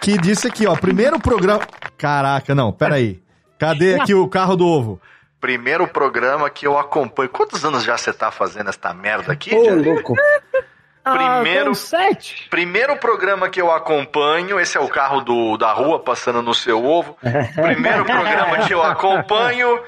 que 0.01 0.17
disse 0.17 0.47
aqui, 0.47 0.65
ó, 0.65 0.75
primeiro 0.75 1.19
programa... 1.19 1.61
Caraca, 1.97 2.55
não, 2.55 2.73
peraí. 2.73 3.21
Cadê 3.59 3.93
aqui 3.93 4.13
o 4.13 4.27
carro 4.27 4.55
do 4.55 4.65
ovo? 4.65 4.99
Primeiro 5.39 5.87
programa 5.87 6.49
que 6.49 6.65
eu 6.65 6.77
acompanho. 6.77 7.29
Quantos 7.29 7.63
anos 7.63 7.83
já 7.83 7.95
você 7.95 8.11
tá 8.11 8.31
fazendo 8.31 8.69
esta 8.69 8.91
merda 8.93 9.31
aqui? 9.31 9.53
Ô, 9.53 9.75
louco. 9.75 10.15
Primeiro, 11.13 11.71
Ah, 11.71 12.49
primeiro 12.49 12.95
programa 12.97 13.49
que 13.49 13.61
eu 13.61 13.71
acompanho, 13.71 14.59
esse 14.59 14.77
é 14.77 14.79
o 14.81 14.87
carro 14.87 15.21
do, 15.21 15.57
da 15.57 15.71
rua 15.73 15.99
passando 15.99 16.41
no 16.41 16.53
seu 16.53 16.83
ovo. 16.83 17.17
Primeiro 17.55 18.03
programa 18.05 18.59
que 18.65 18.73
eu 18.73 18.81
acompanho. 18.83 19.79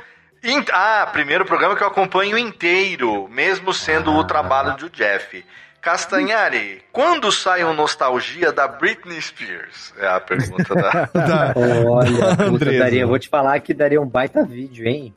in- 0.43 0.63
ah, 0.71 1.07
primeiro 1.11 1.43
programa 1.45 1.75
que 1.75 1.83
eu 1.83 1.87
acompanho 1.87 2.37
inteiro, 2.37 3.27
mesmo 3.29 3.73
sendo 3.73 4.13
o 4.13 4.23
trabalho 4.23 4.75
do 4.77 4.89
Jeff. 4.89 5.43
Castanhari, 5.81 6.81
quando 6.91 7.31
sai 7.31 7.63
um 7.63 7.73
nostalgia 7.73 8.51
da 8.51 8.67
Britney 8.67 9.21
Spears? 9.21 9.93
É 9.97 10.07
a 10.07 10.19
pergunta 10.19 10.75
da. 10.75 11.09
Olha, 11.55 12.35
puta, 12.35 12.43
Andresa. 12.43 12.79
daria, 12.83 13.07
vou 13.07 13.17
te 13.17 13.29
falar 13.29 13.59
que 13.61 13.73
daria 13.73 14.01
um 14.01 14.05
baita 14.05 14.43
vídeo, 14.45 14.85
hein? 14.87 15.13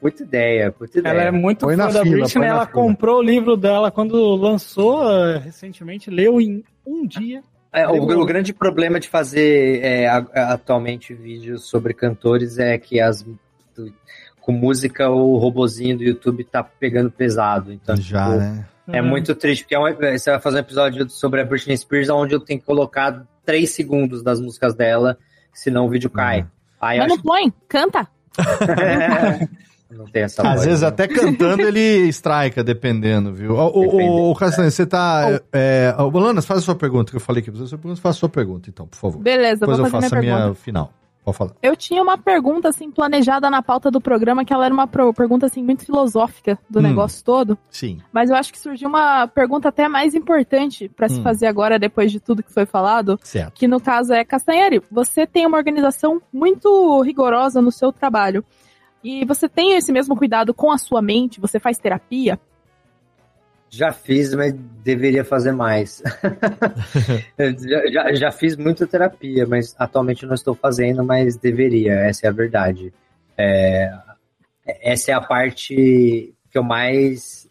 Puta 0.00 0.22
ideia, 0.22 0.70
puta 0.72 0.98
ideia. 0.98 1.12
Ela 1.12 1.22
é 1.24 1.30
muito 1.30 1.66
Põe 1.66 1.76
fã 1.76 1.84
na 1.86 1.90
da 1.92 2.02
fila, 2.02 2.16
Britney, 2.22 2.46
ela 2.46 2.66
fila. 2.66 2.72
comprou 2.82 3.18
o 3.18 3.22
livro 3.22 3.56
dela 3.56 3.90
quando 3.90 4.16
lançou 4.36 5.02
eh, 5.10 5.38
recentemente, 5.38 6.10
leu 6.10 6.40
em 6.40 6.64
um 6.86 7.06
dia. 7.06 7.42
É, 7.72 7.86
o, 7.88 7.94
o 8.02 8.26
grande 8.26 8.52
problema 8.52 9.00
de 9.00 9.08
fazer 9.08 9.80
é, 9.82 10.06
atualmente 10.08 11.14
vídeos 11.14 11.64
sobre 11.68 11.94
cantores 11.94 12.58
é 12.58 12.76
que 12.78 13.00
as 13.00 13.24
com 14.40 14.52
música 14.52 15.08
o 15.08 15.36
robozinho 15.38 15.96
do 15.98 16.02
YouTube 16.04 16.42
tá 16.44 16.62
pegando 16.64 17.10
pesado. 17.10 17.72
Então, 17.72 17.96
Já, 17.96 18.24
tipo, 18.24 18.36
né? 18.38 18.66
É 18.88 19.00
muito 19.00 19.34
triste, 19.36 19.62
porque 19.62 19.74
é 19.74 19.78
um- 19.78 19.94
você 20.18 20.30
vai 20.32 20.40
fazer 20.40 20.56
um 20.56 20.60
episódio 20.60 21.08
sobre 21.08 21.40
a 21.40 21.44
Britney 21.44 21.76
Spears 21.76 22.08
onde 22.10 22.34
eu 22.34 22.40
tenho 22.40 22.58
que 22.58 22.66
colocar 22.66 23.24
3 23.44 23.70
segundos 23.70 24.22
das 24.22 24.40
músicas 24.40 24.74
dela, 24.74 25.16
senão 25.52 25.86
o 25.86 25.88
vídeo 25.88 26.10
cai. 26.10 26.44
Aí 26.80 26.98
eu 26.98 27.04
Mas 27.04 27.12
não 27.12 27.22
põe, 27.22 27.52
canta. 27.68 28.08
que 28.34 28.42
não 29.96 30.04
tem 30.06 30.22
essa 30.22 30.42
Às 30.42 30.48
voz, 30.54 30.64
vezes 30.66 30.80
né? 30.82 30.88
até 30.88 31.06
cantando 31.08 31.62
ele 31.62 32.08
strika, 32.10 32.62
dependendo, 32.64 33.32
viu? 33.32 33.54
O, 33.56 33.68
o, 33.68 33.96
o, 33.96 34.30
o 34.30 34.34
Castanho, 34.34 34.70
você 34.70 34.86
tá... 34.86 35.40
É, 35.52 35.94
é, 35.98 36.02
ô, 36.02 36.08
Lanas, 36.18 36.44
faz 36.46 36.60
a 36.60 36.62
sua 36.62 36.74
pergunta, 36.74 37.10
que 37.10 37.16
eu 37.16 37.20
falei 37.20 37.42
que 37.42 37.50
você 37.50 37.66
sua 37.66 37.78
pergunta, 37.78 38.00
faça 38.00 38.18
a 38.18 38.20
sua 38.20 38.28
pergunta, 38.28 38.68
então, 38.70 38.86
por 38.86 38.96
favor. 38.96 39.20
Beleza, 39.22 39.60
Depois 39.60 39.78
vou 39.78 39.86
eu 39.86 39.90
fazer 39.90 40.08
faço 40.10 40.20
minha 40.20 40.32
a 40.32 40.36
minha 40.36 40.44
pergunta. 40.46 40.60
final. 40.62 40.92
Pode 41.24 41.36
falar. 41.38 41.52
Eu 41.62 41.76
tinha 41.76 42.02
uma 42.02 42.18
pergunta, 42.18 42.68
assim, 42.68 42.90
planejada 42.90 43.48
na 43.48 43.62
pauta 43.62 43.92
do 43.92 44.00
programa, 44.00 44.44
que 44.44 44.52
ela 44.52 44.64
era 44.64 44.74
uma 44.74 44.88
pergunta, 44.88 45.46
assim, 45.46 45.62
muito 45.62 45.84
filosófica 45.86 46.58
do 46.68 46.80
Hum. 46.80 46.82
negócio 46.82 47.24
todo. 47.24 47.56
Sim. 47.70 47.98
Mas 48.12 48.28
eu 48.28 48.34
acho 48.34 48.52
que 48.52 48.58
surgiu 48.58 48.88
uma 48.88 49.28
pergunta 49.28 49.68
até 49.68 49.86
mais 49.86 50.16
importante 50.16 50.88
pra 50.88 51.08
se 51.08 51.20
Hum. 51.20 51.22
fazer 51.22 51.46
agora, 51.46 51.78
depois 51.78 52.10
de 52.10 52.18
tudo 52.18 52.42
que 52.42 52.52
foi 52.52 52.66
falado. 52.66 53.20
Certo. 53.22 53.52
Que 53.54 53.68
no 53.68 53.80
caso 53.80 54.12
é 54.12 54.24
Castanhari, 54.24 54.82
você 54.90 55.24
tem 55.24 55.46
uma 55.46 55.56
organização 55.58 56.20
muito 56.32 57.00
rigorosa 57.02 57.62
no 57.62 57.70
seu 57.70 57.92
trabalho. 57.92 58.44
E 59.02 59.24
você 59.24 59.48
tem 59.48 59.76
esse 59.76 59.90
mesmo 59.92 60.16
cuidado 60.16 60.54
com 60.54 60.70
a 60.70 60.78
sua 60.78 61.02
mente? 61.02 61.40
Você 61.40 61.58
faz 61.58 61.78
terapia? 61.78 62.38
Já 63.68 63.90
fiz, 63.90 64.34
mas 64.34 64.52
deveria 64.84 65.24
fazer 65.24 65.52
mais. 65.52 66.02
Já, 67.58 67.90
já, 67.90 68.14
já 68.14 68.30
fiz 68.30 68.54
muita 68.56 68.86
terapia, 68.86 69.46
mas 69.46 69.74
atualmente 69.78 70.26
não 70.26 70.34
estou 70.34 70.54
fazendo, 70.54 71.02
mas 71.02 71.36
deveria, 71.36 71.94
essa 71.94 72.26
é 72.26 72.28
a 72.28 72.32
verdade. 72.32 72.92
É, 73.36 73.90
essa 74.66 75.10
é 75.10 75.14
a 75.14 75.20
parte 75.20 75.74
que 76.50 76.58
eu 76.58 76.62
mais 76.62 77.48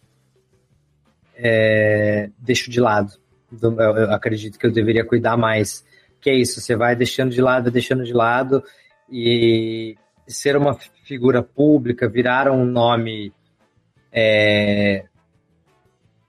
é, 1.36 2.30
deixo 2.38 2.70
de 2.70 2.80
lado. 2.80 3.12
Do- 3.50 3.80
Eu, 3.80 3.96
eu 3.96 4.12
acredito 4.12 4.58
que 4.58 4.66
eu 4.66 4.72
deveria 4.72 5.04
cuidar 5.04 5.36
mais. 5.36 5.84
Que 6.20 6.30
é 6.30 6.34
isso, 6.36 6.60
você 6.60 6.76
vai 6.76 6.94
deixando 6.94 7.30
de 7.32 7.40
lado, 7.42 7.70
deixando 7.70 8.04
de 8.04 8.12
lado, 8.12 8.62
e 9.10 9.96
ser 10.28 10.56
uma 10.56 10.78
figura 11.12 11.42
pública, 11.42 12.08
virar 12.08 12.50
um 12.50 12.64
nome 12.64 13.30
é, 14.10 15.04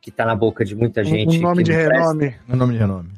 que 0.01 0.11
tá 0.11 0.25
na 0.25 0.35
boca 0.35 0.65
de 0.65 0.75
muita 0.75 1.05
gente. 1.05 1.37
Um 1.37 1.41
nome 1.41 1.63
de 1.63 1.71
renome. 1.71 2.35
Um 2.49 2.55
nome 2.57 2.73
de 2.73 2.79
renome. 2.79 3.09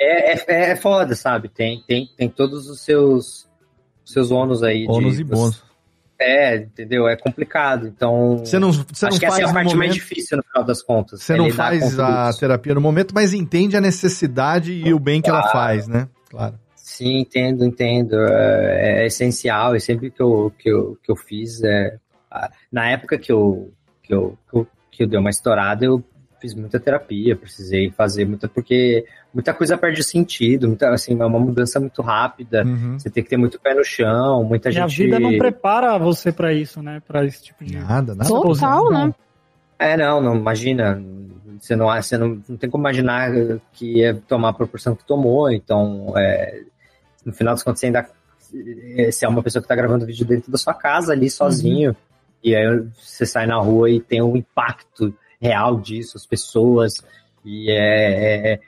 É, 0.00 0.32
é, 0.32 0.70
é 0.72 0.76
foda, 0.76 1.14
sabe? 1.14 1.48
Tem, 1.48 1.84
tem, 1.86 2.08
tem 2.16 2.28
todos 2.28 2.68
os 2.68 2.80
seus, 2.80 3.48
seus 4.04 4.32
ônus 4.32 4.64
aí. 4.64 4.86
de- 4.86 4.90
Ônus 4.90 5.20
e 5.20 5.24
bônus. 5.24 5.64
É, 6.18 6.56
entendeu? 6.56 7.06
É 7.06 7.14
complicado. 7.16 7.86
Então. 7.86 8.38
Você 8.38 8.58
não, 8.58 8.72
você 8.72 9.06
acho 9.06 9.14
não 9.14 9.20
que 9.20 9.26
essa 9.26 9.36
é 9.36 9.42
faz 9.42 9.50
a 9.50 9.54
parte 9.54 9.66
mais 9.66 9.72
momento... 9.76 9.92
difícil 9.92 10.36
no 10.38 10.42
final 10.42 10.64
das 10.64 10.82
contas. 10.82 11.22
Você 11.22 11.34
é 11.34 11.36
não 11.36 11.50
faz 11.52 11.96
a 12.00 12.30
isso. 12.30 12.40
terapia 12.40 12.74
no 12.74 12.80
momento, 12.80 13.14
mas 13.14 13.32
entende 13.32 13.76
a 13.76 13.80
necessidade 13.80 14.72
e 14.72 14.92
o 14.92 14.98
bem 14.98 15.22
que 15.22 15.30
ela 15.30 15.42
Claro. 15.42 15.56
faz, 15.56 15.86
né? 15.86 16.08
Claro. 16.28 16.58
Sim, 16.96 17.18
entendo, 17.18 17.62
entendo. 17.62 18.14
É, 18.14 19.02
é 19.02 19.06
essencial 19.06 19.76
e 19.76 19.80
sempre 19.80 20.10
que 20.10 20.22
eu, 20.22 20.50
que 20.58 20.70
eu, 20.70 20.96
que 21.02 21.12
eu 21.12 21.16
fiz. 21.16 21.62
É, 21.62 21.98
na 22.72 22.88
época 22.88 23.18
que 23.18 23.30
eu, 23.30 23.70
que, 24.02 24.14
eu, 24.14 24.38
que, 24.50 24.56
eu, 24.56 24.66
que 24.90 25.02
eu 25.02 25.06
dei 25.06 25.18
uma 25.18 25.28
estourada, 25.28 25.84
eu 25.84 26.02
fiz 26.40 26.54
muita 26.54 26.80
terapia, 26.80 27.36
precisei 27.36 27.90
fazer 27.90 28.24
muita, 28.24 28.48
porque 28.48 29.04
muita 29.32 29.52
coisa 29.52 29.76
perde 29.76 30.02
sentido, 30.02 30.68
muita, 30.68 30.88
assim, 30.88 31.20
é 31.20 31.26
uma 31.26 31.38
mudança 31.38 31.78
muito 31.78 32.00
rápida. 32.00 32.64
Uhum. 32.64 32.98
Você 32.98 33.10
tem 33.10 33.22
que 33.22 33.28
ter 33.28 33.36
muito 33.36 33.60
pé 33.60 33.74
no 33.74 33.84
chão, 33.84 34.42
muita 34.42 34.70
E 34.70 34.72
gente. 34.72 34.82
a 34.82 34.86
vida 34.86 35.20
não 35.20 35.36
prepara 35.36 35.98
você 35.98 36.32
pra 36.32 36.54
isso, 36.54 36.82
né? 36.82 37.02
Pra 37.06 37.26
esse 37.26 37.42
tipo 37.44 37.62
de. 37.62 37.76
Nada, 37.76 38.14
nada. 38.14 38.26
Total, 38.26 38.90
né? 38.90 39.14
É, 39.78 39.98
não, 39.98 40.22
não, 40.22 40.34
imagina. 40.34 40.98
Você 41.60 41.76
não, 41.76 41.88
você 41.88 42.16
não, 42.16 42.42
não 42.48 42.56
tem 42.56 42.70
como 42.70 42.84
imaginar 42.84 43.30
que 43.72 43.98
ia 43.98 44.14
tomar 44.14 44.48
a 44.48 44.54
proporção 44.54 44.96
que 44.96 45.04
tomou, 45.04 45.50
então, 45.50 46.14
é, 46.16 46.62
no 47.26 47.32
final 47.32 47.52
das 47.54 47.62
contas, 47.62 47.80
você 47.80 47.86
ainda. 47.86 48.08
Você 49.10 49.26
é 49.26 49.28
uma 49.28 49.42
pessoa 49.42 49.60
que 49.60 49.68
tá 49.68 49.74
gravando 49.74 50.06
vídeo 50.06 50.24
dentro 50.24 50.50
da 50.52 50.56
sua 50.56 50.72
casa 50.72 51.12
ali 51.12 51.28
sozinho, 51.28 51.94
e 52.42 52.54
aí 52.54 52.64
você 52.96 53.26
sai 53.26 53.44
na 53.46 53.58
rua 53.58 53.90
e 53.90 54.00
tem 54.00 54.22
um 54.22 54.36
impacto 54.36 55.12
real 55.40 55.80
disso, 55.80 56.16
as 56.16 56.24
pessoas, 56.24 57.02
e 57.44 57.70
é. 57.70 58.52
é- 58.54 58.60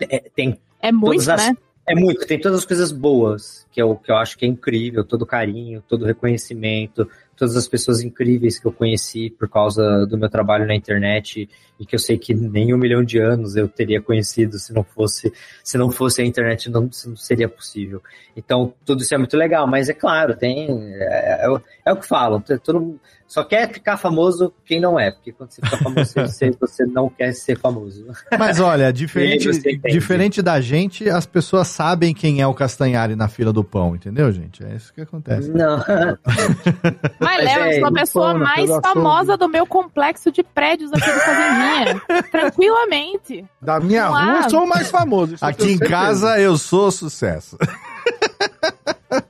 é- 0.00 0.30
tem 0.34 0.58
É 0.80 0.90
muito, 0.90 1.30
as- 1.30 1.46
né? 1.48 1.56
É 1.86 1.94
muito, 1.94 2.26
tem 2.26 2.40
todas 2.40 2.60
as 2.60 2.64
coisas 2.64 2.90
boas, 2.90 3.66
que 3.70 3.80
eu, 3.80 3.94
que 3.96 4.10
eu 4.10 4.16
acho 4.16 4.38
que 4.38 4.46
é 4.46 4.48
incrível, 4.48 5.04
todo 5.04 5.26
carinho, 5.26 5.84
todo 5.86 6.06
reconhecimento, 6.06 7.06
todas 7.36 7.56
as 7.56 7.68
pessoas 7.68 8.00
incríveis 8.00 8.58
que 8.58 8.66
eu 8.66 8.72
conheci 8.72 9.30
por 9.30 9.48
causa 9.48 10.06
do 10.06 10.16
meu 10.16 10.28
trabalho 10.28 10.66
na 10.66 10.74
internet 10.74 11.48
e 11.78 11.84
que 11.84 11.94
eu 11.94 11.98
sei 11.98 12.16
que 12.16 12.32
nem 12.32 12.72
um 12.72 12.78
milhão 12.78 13.02
de 13.02 13.18
anos 13.18 13.56
eu 13.56 13.68
teria 13.68 14.00
conhecido 14.00 14.58
se 14.58 14.72
não 14.72 14.84
fosse, 14.84 15.32
se 15.62 15.76
não 15.76 15.90
fosse 15.90 16.22
a 16.22 16.24
internet, 16.24 16.70
não, 16.70 16.82
não 16.82 17.16
seria 17.16 17.48
possível. 17.48 18.02
Então, 18.36 18.72
tudo 18.84 19.02
isso 19.02 19.14
é 19.14 19.18
muito 19.18 19.36
legal, 19.36 19.66
mas 19.66 19.88
é 19.88 19.94
claro, 19.94 20.36
tem. 20.36 20.68
É, 20.94 21.46
é 21.46 21.62
é 21.86 21.92
o 21.92 21.96
que 21.96 22.06
falam, 22.06 22.40
todo 22.40 22.98
só 23.34 23.42
quer 23.42 23.68
ficar 23.68 23.96
famoso 23.96 24.54
quem 24.64 24.80
não 24.80 24.96
é, 24.96 25.10
porque 25.10 25.32
quando 25.32 25.50
você 25.50 25.60
fica 25.60 25.76
famoso, 25.78 26.12
você, 26.14 26.50
você 26.52 26.86
não 26.86 27.08
quer 27.08 27.32
ser 27.32 27.58
famoso. 27.58 28.06
Mas 28.38 28.60
olha, 28.60 28.92
diferente, 28.94 29.50
diferente 29.90 30.40
da 30.40 30.60
gente, 30.60 31.10
as 31.10 31.26
pessoas 31.26 31.66
sabem 31.66 32.14
quem 32.14 32.40
é 32.40 32.46
o 32.46 32.54
Castanhari 32.54 33.16
na 33.16 33.26
fila 33.26 33.52
do 33.52 33.64
pão, 33.64 33.96
entendeu, 33.96 34.30
gente? 34.30 34.64
É 34.64 34.76
isso 34.76 34.94
que 34.94 35.00
acontece. 35.00 35.50
Não. 35.50 35.78
Mas, 37.18 37.18
Mas 37.18 37.44
Léo, 37.44 37.58
eu 37.58 37.64
é, 37.64 37.78
sou 37.80 37.86
a 37.86 37.90
no 37.90 37.96
pessoa 37.96 38.30
pão, 38.30 38.38
na 38.38 38.44
mais 38.44 38.70
famosa 38.70 39.36
do 39.36 39.48
meu 39.48 39.66
complexo 39.66 40.30
de 40.30 40.44
prédios 40.44 40.92
aqui 40.92 41.10
do 41.10 41.18
Fazendinha. 41.18 42.02
Tranquilamente. 42.30 43.44
Da 43.60 43.80
minha 43.80 44.04
Não 44.04 44.12
rua, 44.12 44.42
eu 44.44 44.50
sou 44.50 44.62
o 44.62 44.68
mais 44.68 44.88
famoso. 44.92 45.34
Aqui 45.40 45.72
em 45.72 45.78
certeza. 45.78 45.90
casa 45.90 46.38
eu 46.38 46.56
sou 46.56 46.88
sucesso. 46.92 47.58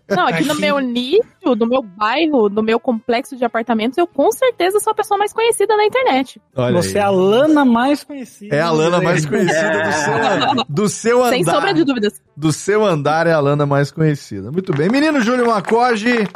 Não, 0.09 0.27
aqui 0.27 0.45
no 0.45 0.55
meu 0.55 0.79
nicho, 0.79 1.23
no 1.59 1.67
meu 1.67 1.83
bairro, 1.83 2.49
no 2.49 2.63
meu 2.63 2.79
complexo 2.81 3.37
de 3.37 3.45
apartamentos, 3.45 3.99
eu 3.99 4.07
com 4.07 4.31
certeza 4.33 4.79
sou 4.81 4.93
a 4.93 4.95
pessoa 4.95 5.19
mais 5.19 5.33
conhecida 5.33 5.77
na 5.77 5.85
internet. 5.85 6.41
Olha 6.57 6.81
Você 6.83 6.97
aí. 6.99 7.05
é 7.05 7.07
a 7.07 7.11
Lana 7.11 7.65
mais 7.65 8.05
conhecida. 8.05 8.55
É 8.57 8.61
a 8.61 8.71
Lana 8.71 9.01
mais 9.01 9.27
conhecida 9.27 9.83
do 9.83 9.93
seu, 9.93 10.65
do 10.69 10.89
seu 10.89 11.19
andar. 11.23 11.31
Sem 11.31 11.45
sombra 11.45 11.75
de 11.75 11.85
dúvidas. 11.85 12.23
Do 12.37 12.53
seu 12.53 12.85
andar 12.85 13.27
é 13.27 13.33
a 13.33 13.41
Lana 13.41 13.67
mais 13.67 13.91
conhecida. 13.91 14.51
Muito 14.51 14.73
bem. 14.73 14.89
Menino 14.89 15.21
Júlio 15.21 15.47
Macoge, 15.47 16.27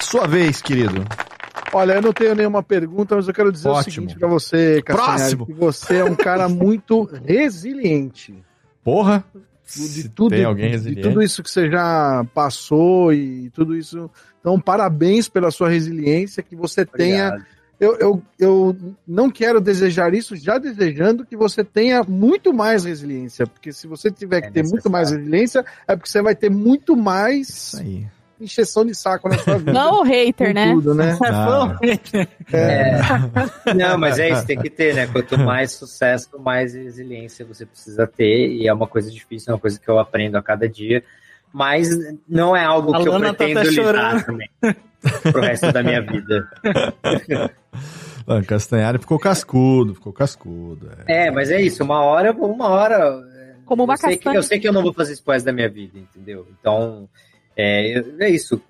sua 0.00 0.26
vez, 0.26 0.60
querido. 0.62 1.04
Olha, 1.72 1.94
eu 1.94 2.02
não 2.02 2.12
tenho 2.12 2.34
nenhuma 2.34 2.62
pergunta, 2.62 3.14
mas 3.14 3.28
eu 3.28 3.34
quero 3.34 3.52
dizer 3.52 3.68
Ótimo. 3.68 3.80
o 3.80 3.92
seguinte 3.92 4.18
pra 4.18 4.26
você, 4.28 4.80
Castanhari, 4.82 5.18
Próximo. 5.36 5.46
que 5.46 5.52
você 5.52 5.96
é 5.98 6.04
um 6.04 6.14
cara 6.14 6.48
muito 6.48 7.02
resiliente. 7.24 8.34
Porra. 8.82 9.22
De 9.74 10.08
tudo, 10.08 10.30
tem 10.30 10.44
alguém 10.44 10.78
de 10.78 10.96
tudo 10.96 11.22
isso 11.22 11.42
que 11.42 11.50
você 11.50 11.70
já 11.70 12.24
passou 12.34 13.12
e 13.12 13.50
tudo 13.50 13.76
isso. 13.76 14.10
Então, 14.40 14.58
parabéns 14.58 15.28
pela 15.28 15.50
sua 15.50 15.68
resiliência, 15.68 16.42
que 16.42 16.56
você 16.56 16.84
tenha. 16.86 17.44
Eu, 17.78 17.96
eu, 17.98 18.22
eu 18.40 18.76
não 19.06 19.30
quero 19.30 19.60
desejar 19.60 20.12
isso, 20.12 20.34
já 20.34 20.58
desejando 20.58 21.24
que 21.24 21.36
você 21.36 21.62
tenha 21.62 22.02
muito 22.02 22.52
mais 22.52 22.84
resiliência, 22.84 23.46
porque 23.46 23.72
se 23.72 23.86
você 23.86 24.10
tiver 24.10 24.40
que 24.40 24.50
ter 24.50 24.64
muito 24.64 24.90
mais 24.90 25.12
resiliência, 25.12 25.64
é 25.86 25.94
porque 25.94 26.10
você 26.10 26.20
vai 26.20 26.34
ter 26.34 26.50
muito 26.50 26.96
mais 26.96 27.80
encheção 28.40 28.84
de 28.84 28.94
saco 28.94 29.28
na 29.28 29.38
sua 29.38 29.58
vida. 29.58 29.72
Não 29.72 30.00
o 30.00 30.02
hater, 30.02 30.54
né? 30.54 30.72
Tudo, 30.72 30.94
né? 30.94 31.18
Ah. 31.22 31.78
É. 32.52 33.74
Não, 33.74 33.98
mas 33.98 34.18
é 34.18 34.30
isso, 34.30 34.46
tem 34.46 34.58
que 34.58 34.70
ter, 34.70 34.94
né? 34.94 35.06
Quanto 35.06 35.38
mais 35.38 35.72
sucesso, 35.72 36.38
mais 36.38 36.74
resiliência 36.74 37.44
você 37.44 37.66
precisa 37.66 38.06
ter. 38.06 38.48
E 38.50 38.66
é 38.68 38.72
uma 38.72 38.86
coisa 38.86 39.10
difícil, 39.10 39.50
é 39.50 39.54
uma 39.54 39.60
coisa 39.60 39.78
que 39.78 39.88
eu 39.88 39.98
aprendo 39.98 40.36
a 40.36 40.42
cada 40.42 40.68
dia. 40.68 41.02
Mas 41.52 41.88
não 42.28 42.54
é 42.54 42.64
algo 42.64 42.94
A 42.94 43.00
que 43.02 43.08
eu 43.08 43.12
Lana 43.12 43.28
tá 43.28 43.34
pretendo 43.34 43.60
até 43.60 43.70
lidar 43.70 44.24
também 44.24 44.48
pro 45.32 45.40
resto 45.40 45.72
da 45.72 45.82
minha 45.82 46.00
vida. 46.02 46.48
Castanhari 48.46 48.98
ficou 48.98 49.18
cascudo, 49.18 49.94
ficou 49.94 50.12
cascudo. 50.12 50.90
é. 51.06 51.26
É, 51.26 51.30
mas 51.30 51.50
é 51.50 51.60
isso, 51.60 51.82
uma 51.82 52.02
hora, 52.02 52.32
uma 52.32 52.68
hora. 52.68 53.26
Como 53.64 53.84
uma 53.84 53.94
eu 53.94 53.98
sei, 53.98 54.16
que, 54.16 54.28
eu 54.28 54.42
sei 54.42 54.58
que 54.58 54.68
eu 54.68 54.72
não 54.72 54.82
vou 54.82 54.92
fazer 54.94 55.12
isso 55.12 55.22
pro 55.22 55.32
resto 55.32 55.46
da 55.46 55.52
minha 55.52 55.68
vida, 55.68 55.98
entendeu? 55.98 56.46
Então, 56.58 57.08
é, 57.58 58.02
é 58.20 58.30
isso. 58.30 58.60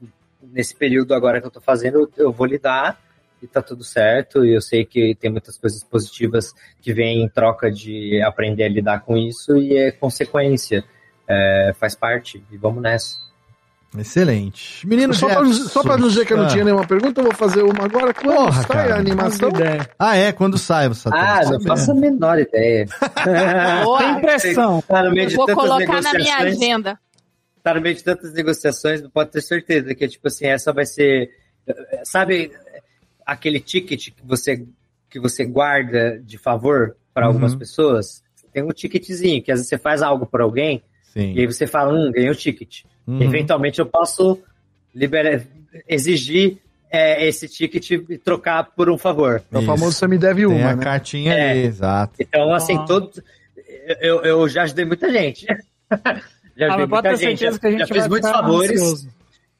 Nesse 0.43 0.75
período 0.75 1.15
agora 1.15 1.41
que 1.41 1.47
eu 1.47 1.51
tô 1.51 1.61
fazendo, 1.61 1.99
eu, 1.99 2.25
eu 2.27 2.33
vou 2.33 2.47
lidar 2.47 2.99
e 3.43 3.47
tá 3.47 3.61
tudo 3.61 3.85
certo. 3.85 4.45
E 4.45 4.55
eu 4.55 4.61
sei 4.61 4.85
que 4.85 5.15
tem 5.15 5.31
muitas 5.31 5.59
coisas 5.59 5.85
positivas 5.85 6.53
que 6.81 6.93
vêm 6.93 7.23
em 7.23 7.29
troca 7.29 7.71
de 7.71 8.21
aprender 8.23 8.65
a 8.65 8.69
lidar 8.69 9.01
com 9.01 9.17
isso 9.17 9.57
e 9.57 9.77
é 9.77 9.93
consequência. 9.93 10.83
É, 11.29 11.75
faz 11.79 11.95
parte. 11.95 12.43
E 12.51 12.57
vamos 12.57 12.83
nessa. 12.83 13.29
Excelente. 13.97 14.87
Menino 14.87 15.15
Só 15.15 15.27
pra, 15.29 15.45
Jefferson. 15.45 15.69
só 15.69 15.83
pra 15.83 15.97
não 15.97 16.09
dizer 16.09 16.27
que 16.27 16.33
eu 16.35 16.37
não 16.37 16.47
tinha 16.47 16.63
nenhuma 16.63 16.87
pergunta, 16.87 17.21
eu 17.21 17.25
vou 17.25 17.35
fazer 17.35 17.63
uma 17.63 17.85
agora. 17.85 18.13
Quando 18.13 18.35
Porra, 18.35 18.63
sai 18.63 18.65
cara. 18.77 18.95
a 18.95 18.99
animação? 18.99 19.51
Ah, 19.99 20.17
é? 20.17 20.31
Quando 20.33 20.59
sai, 20.59 20.89
você 20.89 21.09
Ah, 21.11 21.41
não 21.45 21.61
faço 21.61 21.93
a 21.93 21.95
menor 21.95 22.39
ideia. 22.39 22.87
Boa. 23.85 23.99
Tem 23.99 24.11
impressão. 24.11 24.83
Tá 24.83 25.03
vou 25.35 25.47
colocar 25.47 26.03
na 26.03 26.13
minha 26.13 26.37
agenda. 26.37 26.99
Tá 27.63 27.75
no 27.75 27.81
meio 27.81 27.95
de 27.95 28.03
tantas 28.05 28.33
negociações, 28.33 29.03
pode 29.13 29.31
ter 29.31 29.41
certeza 29.43 29.95
que, 29.95 30.09
tipo 30.09 30.27
assim, 30.29 30.47
essa 30.47 30.73
vai 30.73 30.87
ser. 30.87 31.31
Sabe 32.05 32.51
aquele 33.27 33.61
ticket 33.61 34.11
que 34.11 34.23
você, 34.25 34.65
que 35.11 35.21
você 35.21 35.45
guarda 35.45 36.19
de 36.25 36.39
favor 36.39 36.97
para 37.13 37.25
Uhum. 37.27 37.29
algumas 37.33 37.55
pessoas? 37.55 38.23
Tem 38.53 38.63
um 38.63 38.69
ticketzinho, 38.71 39.43
que 39.43 39.53
às 39.53 39.59
vezes 39.59 39.69
você 39.69 39.79
faz 39.79 40.01
algo 40.03 40.25
para 40.27 40.43
alguém, 40.45 40.83
Sim. 41.13 41.33
e 41.35 41.41
aí 41.41 41.47
você 41.47 41.67
fala, 41.67 41.93
hum, 41.93 42.11
ganhei 42.11 42.31
o 42.31 42.35
ticket. 42.35 42.83
Uhum. 43.07 43.21
Eventualmente 43.23 43.79
eu 43.79 43.87
posso 43.87 44.41
liberar, 44.95 45.43
exigir 45.87 46.59
é, 46.91 47.27
esse 47.29 47.47
ticket 47.49 47.91
e 47.91 48.17
trocar 48.19 48.65
por 48.75 48.89
um 48.89 48.97
favor. 48.97 49.43
É 49.53 49.59
o 49.59 49.63
famoso 49.63 49.93
você 49.93 50.07
me 50.09 50.17
deve 50.17 50.47
Tem 50.47 50.57
uma, 50.57 50.71
a 50.71 50.77
né? 50.77 50.83
cartinha 50.83 51.35
É. 51.35 51.51
ali, 51.51 51.61
exato. 51.65 52.15
Então, 52.19 52.53
assim, 52.55 52.83
todos. 52.87 53.21
Eu, 54.01 54.23
eu 54.23 54.49
já 54.49 54.63
ajudei 54.63 54.87
muita 54.87 55.11
gente. 55.13 55.47
já 56.59 56.75
Ah, 56.75 56.87
mas 56.87 57.19
certeza 57.21 57.53
Já, 57.53 57.59
que 57.59 57.67
a 57.67 57.71
gente 57.71 57.87
já 57.87 57.95
vai 57.95 58.09
muitos 58.09 58.31
favores. 58.31 58.83
ansioso. 58.83 59.09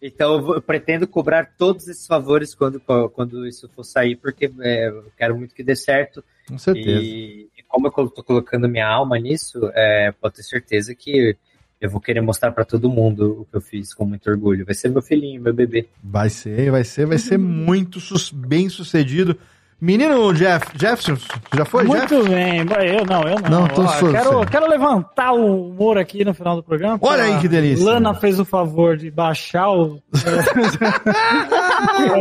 Então 0.01 0.55
eu, 0.55 0.63
pretendo 0.63 1.07
cobrar 1.07 1.55
todos 1.57 1.89
esses 1.89 2.07
favores 2.07 2.55
quando, 2.55 2.81
quando 3.13 3.47
isso 3.47 3.69
for 3.75 3.85
sair, 3.85 4.17
porque 4.17 4.51
é, 4.61 4.89
eu 4.89 5.05
quero 5.17 5.37
muito 5.37 5.55
que 5.55 5.63
dê 5.63 5.75
certo. 5.75 6.23
Com 6.49 6.59
certeza. 6.59 7.01
E, 7.01 7.49
e 7.57 7.63
como 7.67 7.87
eu 7.89 8.09
tô 8.09 8.23
colocando 8.23 8.69
minha 8.69 8.87
alma 8.89 9.19
nisso, 9.19 9.71
é, 9.75 10.13
pode 10.21 10.37
ter 10.37 10.43
certeza 10.43 10.95
que 10.95 11.37
eu 11.81 11.91
vou 11.91 12.01
querer 12.01 12.21
mostrar 12.21 12.51
para 12.53 12.65
todo 12.65 12.91
mundo 12.91 13.43
o 13.43 13.45
que 13.45 13.57
eu 13.57 13.61
fiz 13.61 13.95
com 13.95 14.05
muito 14.05 14.29
orgulho. 14.29 14.65
Vai 14.65 14.75
ser 14.75 14.89
meu 14.89 15.03
filhinho, 15.03 15.41
meu 15.41 15.55
bebê. 15.55 15.89
Vai 16.03 16.29
ser, 16.31 16.71
vai 16.71 16.85
ser, 16.85 17.07
vai 17.07 17.19
ser 17.19 17.39
muito 17.39 17.99
bem 18.35 18.69
sucedido. 18.69 19.39
Menino 19.81 20.33
Jeff, 20.35 20.67
Jefferson, 20.75 21.17
já 21.55 21.65
foi, 21.65 21.85
Muito 21.85 22.17
Jeff? 22.17 22.29
bem. 22.29 22.59
Eu 22.97 23.05
não, 23.07 23.23
eu 23.23 23.39
não. 23.41 23.61
Não, 23.61 23.69
tô 23.69 23.83
Ó, 23.83 24.11
quero, 24.11 24.45
quero 24.47 24.69
levantar 24.69 25.33
o 25.33 25.69
humor 25.69 25.97
aqui 25.97 26.25
no 26.25 26.35
final 26.35 26.57
do 26.57 26.65
programa. 26.65 26.99
Olha 27.01 27.23
aí 27.23 27.39
que 27.39 27.47
delícia. 27.47 27.85
Lana 27.85 28.13
fez 28.13 28.41
o 28.41 28.45
favor 28.45 28.97
de 28.97 29.09
baixar 29.09 29.71
o. 29.71 30.03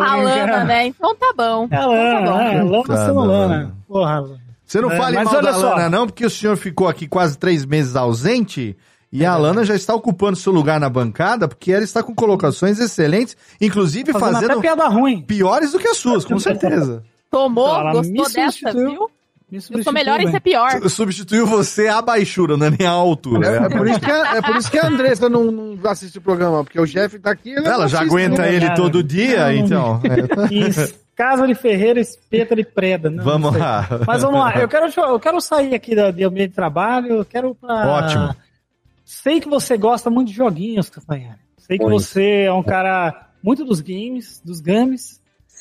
A 0.04 0.16
Lana, 0.18 0.64
né? 0.66 0.88
Então 0.88 1.16
tá 1.16 1.34
bom. 1.36 1.68
É 1.72 1.76
a 1.78 1.86
Lana, 1.86 2.64
Então 2.64 2.84
tá 2.84 2.94
bom. 2.94 2.94
né? 2.94 2.98
Lana 2.98 3.06
sendo 3.06 3.20
Lana. 3.20 3.48
Lana. 3.56 3.76
Porra. 3.88 4.24
Você 4.66 4.82
não 4.82 4.92
É, 4.92 4.98
fale 4.98 5.16
mas 5.16 5.26
mal 5.26 5.36
olha 5.36 5.44
da 5.44 5.54
só. 5.54 5.70
Lana, 5.76 5.90
não, 5.90 6.06
porque 6.08 6.26
o 6.26 6.30
senhor 6.30 6.58
ficou 6.58 6.88
aqui 6.88 7.08
quase 7.08 7.38
três 7.38 7.66
meses 7.66 7.96
ausente 7.96 8.76
e 9.12 9.26
a 9.26 9.36
Lana 9.38 9.64
já 9.64 9.74
está 9.76 9.96
ocupando 9.96 10.36
seu 10.36 10.52
lugar 10.52 10.80
na 10.80 10.90
bancada, 10.90 11.48
porque 11.48 11.72
ela 11.72 11.84
está 11.84 12.04
com 12.04 12.14
colocações 12.14 12.78
excelentes, 12.80 13.38
inclusive 13.62 14.12
Fazendo 14.12 14.34
fazendo 14.34 14.52
até 14.52 14.62
piada 14.62 14.88
ruim. 14.90 15.22
piores 15.22 15.72
do 15.72 15.80
que 15.80 15.88
as 15.88 15.98
suas, 15.98 16.26
com 16.26 16.38
certeza. 16.40 17.04
Tomou, 17.30 17.68
Então, 17.68 17.80
ela 17.82 17.92
gostou 17.94 18.32
dessa, 18.34 18.74
viu? 18.74 19.10
Eu 19.50 19.82
sou 19.82 19.94
melhor 19.94 20.20
em 20.20 20.26
bem. 20.26 20.34
ser 20.34 20.42
pior. 20.42 20.90
Substituiu 20.90 21.48
você 21.48 21.88
à 21.88 22.02
baixura, 22.02 22.58
não 22.58 22.68
é 22.68 22.70
nem 22.70 22.86
à 22.86 22.92
altura. 22.92 23.48
É, 23.48 23.56
é 23.66 23.70
por 23.70 23.88
isso 23.88 24.00
que 24.02 24.12
a, 24.12 24.36
é 24.36 24.42
por 24.42 24.56
isso 24.58 24.72
que 24.72 24.78
a 24.78 24.88
Andressa 24.88 25.30
não, 25.30 25.46
não 25.46 25.90
assiste 25.90 26.18
o 26.18 26.22
programa, 26.22 26.66
porque 26.66 26.80
o 26.80 26.86
Jeff 26.86 27.18
tá 27.20 27.32
aqui. 27.32 27.52
ele 27.52 27.62
não 27.62 27.72
Ela 27.72 27.88
já 27.88 28.02
aguenta 28.02 28.42
né? 28.42 28.54
ele 28.54 28.68
Não, 28.68 28.76
todo 28.76 29.02
dia, 29.02 29.46
não, 29.46 29.52
então. 29.54 30.02
é. 30.04 31.08
Casa 31.16 31.48
de 31.48 31.56
Ferreira, 31.56 32.00
espeta 32.00 32.56
de 32.58 32.64
preda. 32.64 33.10
Não, 33.10 33.24
Vamos 33.24 33.54
não 33.54 33.60
lá. 33.60 33.88
Mas 34.06 34.22
vamos 34.22 34.40
lá. 34.40 34.54
Eu 34.58 34.68
quero, 34.68 34.86
eu 34.96 35.20
quero 35.20 35.40
sair 35.40 35.74
aqui 35.74 35.96
da, 35.96 36.12
de 36.12 36.24
ambiente 36.26 36.50
de 36.50 36.56
trabalho. 36.56 37.08
Eu 37.08 37.26
quero 37.26 37.56
pra... 37.56 37.88
Ótimo. 37.88 38.36
Sei 39.06 39.40
que 39.40 39.48
você 39.48 39.78
gosta 39.78 40.10
muito 40.10 40.28
de 40.28 40.34
joguinhos, 40.36 40.90
Castanhari. 40.90 41.40
Sei 41.58 41.78
que 41.78 41.86
você 41.86 42.42
é 42.42 42.54
um 42.54 42.62
cara 42.62 43.30
muito 43.42 43.64
dos 43.64 43.80
games, 43.80 44.42
dos 44.44 44.60
games. 44.60 45.17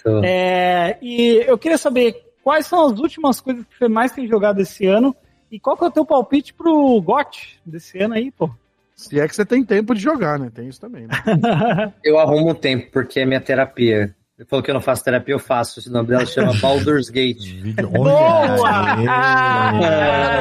Sou- 0.06 0.24
É, 0.24 0.96
e 1.02 1.44
eu 1.46 1.58
queria 1.58 1.78
saber 1.78 2.14
quais 2.44 2.66
são 2.66 2.86
as 2.86 2.98
últimas 2.98 3.40
coisas 3.40 3.64
que 3.64 3.76
você 3.78 3.88
mais 3.88 4.12
tem 4.12 4.26
jogado 4.28 4.60
esse 4.60 4.86
ano 4.86 5.14
e 5.50 5.58
qual 5.58 5.76
que 5.76 5.84
é 5.84 5.88
o 5.88 5.90
teu 5.90 6.04
palpite 6.06 6.54
pro 6.54 7.00
GOT 7.00 7.58
desse 7.66 7.98
ano 7.98 8.14
aí, 8.14 8.30
pô? 8.30 8.48
Se 8.94 9.18
é 9.20 9.26
que 9.28 9.34
você 9.36 9.44
tem 9.44 9.62
tempo 9.64 9.94
de 9.94 10.00
jogar, 10.00 10.38
né? 10.38 10.50
Tem 10.54 10.68
isso 10.68 10.80
também. 10.80 11.06
Né? 11.06 11.12
Eu 12.04 12.18
arrumo 12.18 12.50
um 12.50 12.54
tempo, 12.54 12.90
porque 12.92 13.20
é 13.20 13.26
minha 13.26 13.40
terapia. 13.40 14.14
Ele 14.38 14.46
falou 14.46 14.62
que 14.62 14.70
eu 14.70 14.74
não 14.74 14.82
faço 14.82 15.02
terapia, 15.02 15.34
eu 15.34 15.38
faço. 15.38 15.80
O 15.88 15.92
nome 15.92 16.08
dela 16.08 16.26
chama 16.26 16.52
Baldur's 16.60 17.08
Gate. 17.08 17.54
Boa! 17.90 18.46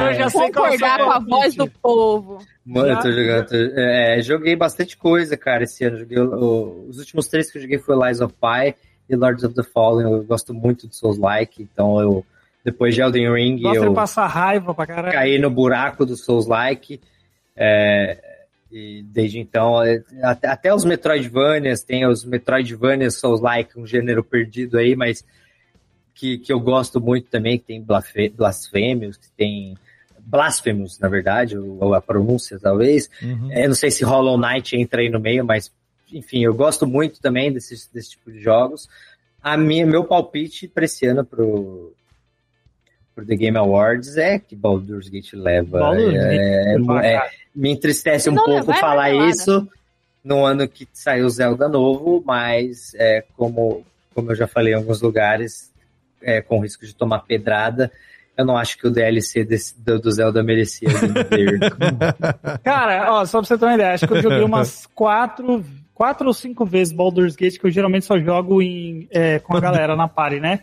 Eu 0.08 0.14
já 0.14 0.30
sei 0.30 0.50
qual 0.52 0.66
é 0.66 0.70
Concordar 0.72 0.98
com 0.98 1.10
a 1.10 1.18
voz 1.18 1.54
do 1.54 1.66
povo. 1.70 2.38
Mano, 2.64 2.88
eu 2.90 3.00
tô 3.00 3.12
jogando. 3.12 3.46
tô- 3.46 3.80
é, 3.80 4.20
joguei 4.22 4.56
bastante 4.56 4.96
coisa, 4.96 5.36
cara, 5.36 5.64
esse 5.64 5.84
ano. 5.84 5.98
Joguei, 5.98 6.18
o- 6.18 6.34
o- 6.34 6.88
os 6.88 6.98
últimos 6.98 7.28
três 7.28 7.50
que 7.50 7.58
eu 7.58 7.62
joguei 7.62 7.78
foi 7.78 7.96
Lies 8.06 8.20
of 8.20 8.34
Pi 8.34 8.74
e 9.08 9.16
Lords 9.16 9.44
of 9.44 9.54
the 9.54 9.62
Fallen. 9.62 10.10
Eu 10.10 10.24
gosto 10.24 10.52
muito 10.52 10.88
de 10.88 10.96
Souls-like, 10.96 11.62
então 11.62 12.00
eu. 12.00 12.26
Depois 12.64 12.94
de 12.96 13.00
Elden 13.00 13.32
Ring, 13.32 13.62
Gosta 13.62 13.84
eu 13.84 13.94
passar 13.94 14.26
raiva 14.26 14.74
pra 14.74 14.86
caralho. 14.86 15.12
caí 15.12 15.38
no 15.38 15.48
buraco 15.48 16.04
do 16.04 16.16
Souls-like. 16.16 17.00
É, 17.56 18.18
e 18.70 19.04
desde 19.04 19.38
então, 19.38 19.80
é, 19.82 20.02
até, 20.22 20.48
até 20.48 20.74
os 20.74 20.84
Metroidvanias, 20.84 21.82
tem 21.82 22.04
os 22.04 22.24
Metroidvanias 22.24 23.14
Souls-like, 23.14 23.78
um 23.78 23.86
gênero 23.86 24.24
perdido 24.24 24.78
aí, 24.78 24.96
mas 24.96 25.24
que, 26.12 26.38
que 26.38 26.52
eu 26.52 26.58
gosto 26.58 27.00
muito 27.00 27.28
também, 27.28 27.58
que 27.58 27.64
tem 27.66 27.86
blasfêmios, 28.34 29.16
que 29.16 29.30
tem 29.36 29.76
blasphemous, 30.18 30.98
na 30.98 31.08
verdade, 31.08 31.56
ou 31.56 31.94
a 31.94 32.00
pronúncia 32.00 32.58
talvez. 32.58 33.08
Uhum. 33.22 33.52
É, 33.52 33.68
não 33.68 33.74
sei 33.74 33.90
se 33.90 34.02
Hollow 34.02 34.36
Knight 34.36 34.76
entra 34.76 35.02
aí 35.02 35.08
no 35.08 35.20
meio, 35.20 35.44
mas 35.44 35.72
enfim, 36.12 36.44
eu 36.44 36.54
gosto 36.54 36.86
muito 36.86 37.20
também 37.20 37.52
desse, 37.52 37.92
desse 37.92 38.10
tipo 38.10 38.30
de 38.30 38.40
jogos. 38.40 38.88
A 39.42 39.56
minha, 39.56 39.86
meu 39.86 40.04
palpite 40.04 40.66
para 40.68 40.84
esse 40.84 41.06
ano 41.06 41.24
pro, 41.24 41.92
pro 43.14 43.24
The 43.24 43.36
Game 43.36 43.56
Awards 43.56 44.16
é 44.16 44.38
que 44.38 44.56
Baldur's 44.56 45.08
Gate 45.08 45.32
leva. 45.34 45.78
Baldur's 45.78 46.14
é, 46.14 46.74
Gate, 46.76 46.90
é- 47.04 47.14
é- 47.14 47.30
me 47.54 47.70
entristece 47.70 48.28
um 48.28 48.34
não 48.34 48.44
pouco 48.44 48.60
levar, 48.60 48.80
falar 48.80 49.10
isso 49.10 49.68
no 50.24 50.44
ano 50.44 50.66
que 50.66 50.88
saiu 50.92 51.28
Zelda 51.28 51.68
novo, 51.68 52.22
mas 52.26 52.92
é, 52.96 53.24
como, 53.36 53.84
como 54.14 54.32
eu 54.32 54.34
já 54.34 54.46
falei 54.48 54.72
em 54.72 54.76
alguns 54.76 55.00
lugares, 55.00 55.72
é, 56.20 56.40
com 56.42 56.58
risco 56.60 56.84
de 56.84 56.94
tomar 56.94 57.20
pedrada, 57.20 57.92
eu 58.36 58.44
não 58.44 58.56
acho 58.56 58.76
que 58.76 58.86
o 58.86 58.90
DLC 58.90 59.44
desse- 59.44 59.78
do, 59.80 59.98
do 60.00 60.10
Zelda 60.10 60.42
merecia. 60.42 60.88
Cara, 62.62 63.12
ó, 63.12 63.24
só 63.24 63.38
pra 63.38 63.46
você 63.48 63.56
ter 63.58 63.64
uma 63.64 63.74
ideia, 63.74 63.94
acho 63.94 64.06
que 64.06 64.12
eu 64.14 64.22
joguei 64.22 64.42
umas 64.42 64.86
quatro, 64.94 65.64
quatro 65.96 66.26
ou 66.26 66.34
cinco 66.34 66.66
vezes 66.66 66.92
Baldur's 66.92 67.34
Gate, 67.34 67.58
que 67.58 67.66
eu 67.66 67.70
geralmente 67.70 68.04
só 68.04 68.18
jogo 68.18 68.60
em, 68.60 69.08
é, 69.10 69.38
com 69.38 69.56
a 69.56 69.60
galera 69.60 69.96
na 69.96 70.06
party, 70.06 70.38
né? 70.38 70.60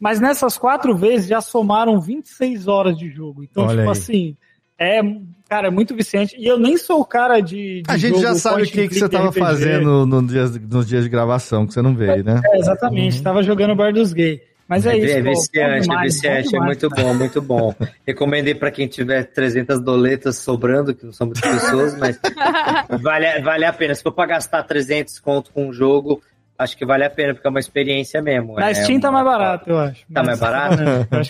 Mas 0.00 0.18
nessas 0.18 0.56
quatro 0.56 0.96
vezes 0.96 1.28
já 1.28 1.42
somaram 1.42 2.00
26 2.00 2.66
horas 2.66 2.96
de 2.96 3.10
jogo. 3.10 3.44
Então, 3.44 3.64
Olha 3.64 3.76
tipo 3.76 3.82
aí. 3.82 3.88
assim, 3.90 4.36
é, 4.78 5.02
cara, 5.46 5.68
é 5.68 5.70
muito 5.70 5.94
viciante. 5.94 6.34
E 6.38 6.46
eu 6.46 6.58
nem 6.58 6.78
sou 6.78 7.00
o 7.00 7.04
cara 7.04 7.40
de. 7.40 7.82
de 7.82 7.84
A 7.86 7.98
gente 7.98 8.12
jogo 8.14 8.22
já 8.22 8.34
sabe 8.36 8.62
o 8.62 8.64
que, 8.64 8.88
que 8.88 8.94
você 8.94 9.00
click 9.00 9.10
tava 9.10 9.28
RPG. 9.28 9.38
fazendo 9.38 10.06
no 10.06 10.26
dias, 10.26 10.58
nos 10.58 10.88
dias 10.88 11.04
de 11.04 11.10
gravação, 11.10 11.66
que 11.66 11.74
você 11.74 11.82
não 11.82 11.94
veio, 11.94 12.24
né? 12.24 12.40
É, 12.42 12.58
exatamente, 12.58 13.22
tava 13.22 13.42
jogando 13.42 13.76
Baldur's 13.76 14.14
Gate. 14.14 14.40
Mas 14.70 14.86
é, 14.86 14.92
É, 14.92 14.98
isso. 14.98 15.16
é 15.18 15.22
pô, 15.24 15.30
viciante, 15.30 15.80
demais, 15.82 16.00
é 16.00 16.04
viciante, 16.38 16.56
é 16.56 16.60
muito 16.60 16.88
bom, 16.88 17.12
muito 17.14 17.42
bom. 17.42 17.74
Recomendei 18.06 18.54
pra 18.54 18.70
quem 18.70 18.86
tiver 18.86 19.24
300 19.24 19.80
doletas 19.82 20.36
sobrando, 20.36 20.94
que 20.94 21.04
não 21.04 21.12
são 21.12 21.26
muitas 21.26 21.42
pessoas, 21.50 21.98
mas 21.98 22.20
vale, 23.02 23.40
vale 23.40 23.64
a 23.64 23.72
pena. 23.72 23.94
Se 23.96 24.02
for 24.02 24.12
pra 24.12 24.26
gastar 24.26 24.62
300 24.62 25.18
conto 25.18 25.50
com 25.52 25.66
um 25.66 25.72
jogo, 25.72 26.22
acho 26.56 26.76
que 26.76 26.86
vale 26.86 27.04
a 27.04 27.10
pena, 27.10 27.34
porque 27.34 27.48
é 27.48 27.50
uma 27.50 27.58
experiência 27.58 28.22
mesmo. 28.22 28.54
Na 28.54 28.70
é 28.70 28.74
Steam 28.74 29.00
tá 29.00 29.10
uma- 29.10 29.24
mais 29.24 29.38
barato, 29.38 29.68
eu 29.70 29.78
acho. 29.78 30.04
Tá 30.12 30.22
mais 30.22 30.38
barato? 30.38 30.76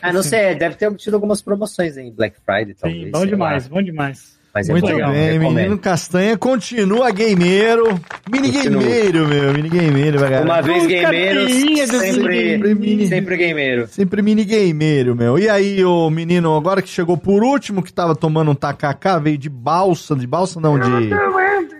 Ah, 0.02 0.12
não 0.12 0.22
sei, 0.22 0.54
deve 0.54 0.74
ter 0.76 0.94
tido 0.96 1.14
algumas 1.14 1.40
promoções 1.40 1.96
em 1.96 2.12
Black 2.12 2.36
Friday, 2.44 2.74
talvez. 2.74 3.04
Sim, 3.04 3.10
bom 3.10 3.24
demais, 3.24 3.64
lá. 3.68 3.74
bom 3.74 3.82
demais. 3.82 4.38
Mas 4.52 4.68
é 4.68 4.72
Muito 4.72 4.86
legal, 4.86 5.12
bem, 5.12 5.32
recomendo. 5.38 5.54
menino 5.54 5.78
Castanha 5.78 6.36
continua 6.36 7.12
gameiro. 7.12 8.00
Mini 8.28 8.50
Continua. 8.52 8.82
gameiro, 8.82 9.28
meu. 9.28 9.52
Mini 9.52 9.68
gameiro, 9.68 10.18
vai 10.18 10.28
galera. 10.30 10.44
Uma 10.44 10.60
vez 10.60 10.86
gameiro, 10.88 11.48
sempre, 11.48 11.86
Sempre 11.86 12.74
mini- 12.74 13.08
sempre 13.08 13.36
gameiro. 13.36 13.86
Sempre 13.86 14.22
mini 14.22 14.44
gameiro, 14.44 15.14
meu. 15.14 15.38
E 15.38 15.48
aí, 15.48 15.84
o 15.84 16.10
menino, 16.10 16.56
agora 16.56 16.82
que 16.82 16.88
chegou 16.88 17.16
por 17.16 17.44
último, 17.44 17.80
que 17.80 17.92
tava 17.92 18.16
tomando 18.16 18.50
um 18.50 18.54
tacacá, 18.56 19.20
veio 19.20 19.38
de 19.38 19.48
balsa, 19.48 20.16
de 20.16 20.26
balsa 20.26 20.58
não, 20.60 20.76
de... 20.78 21.10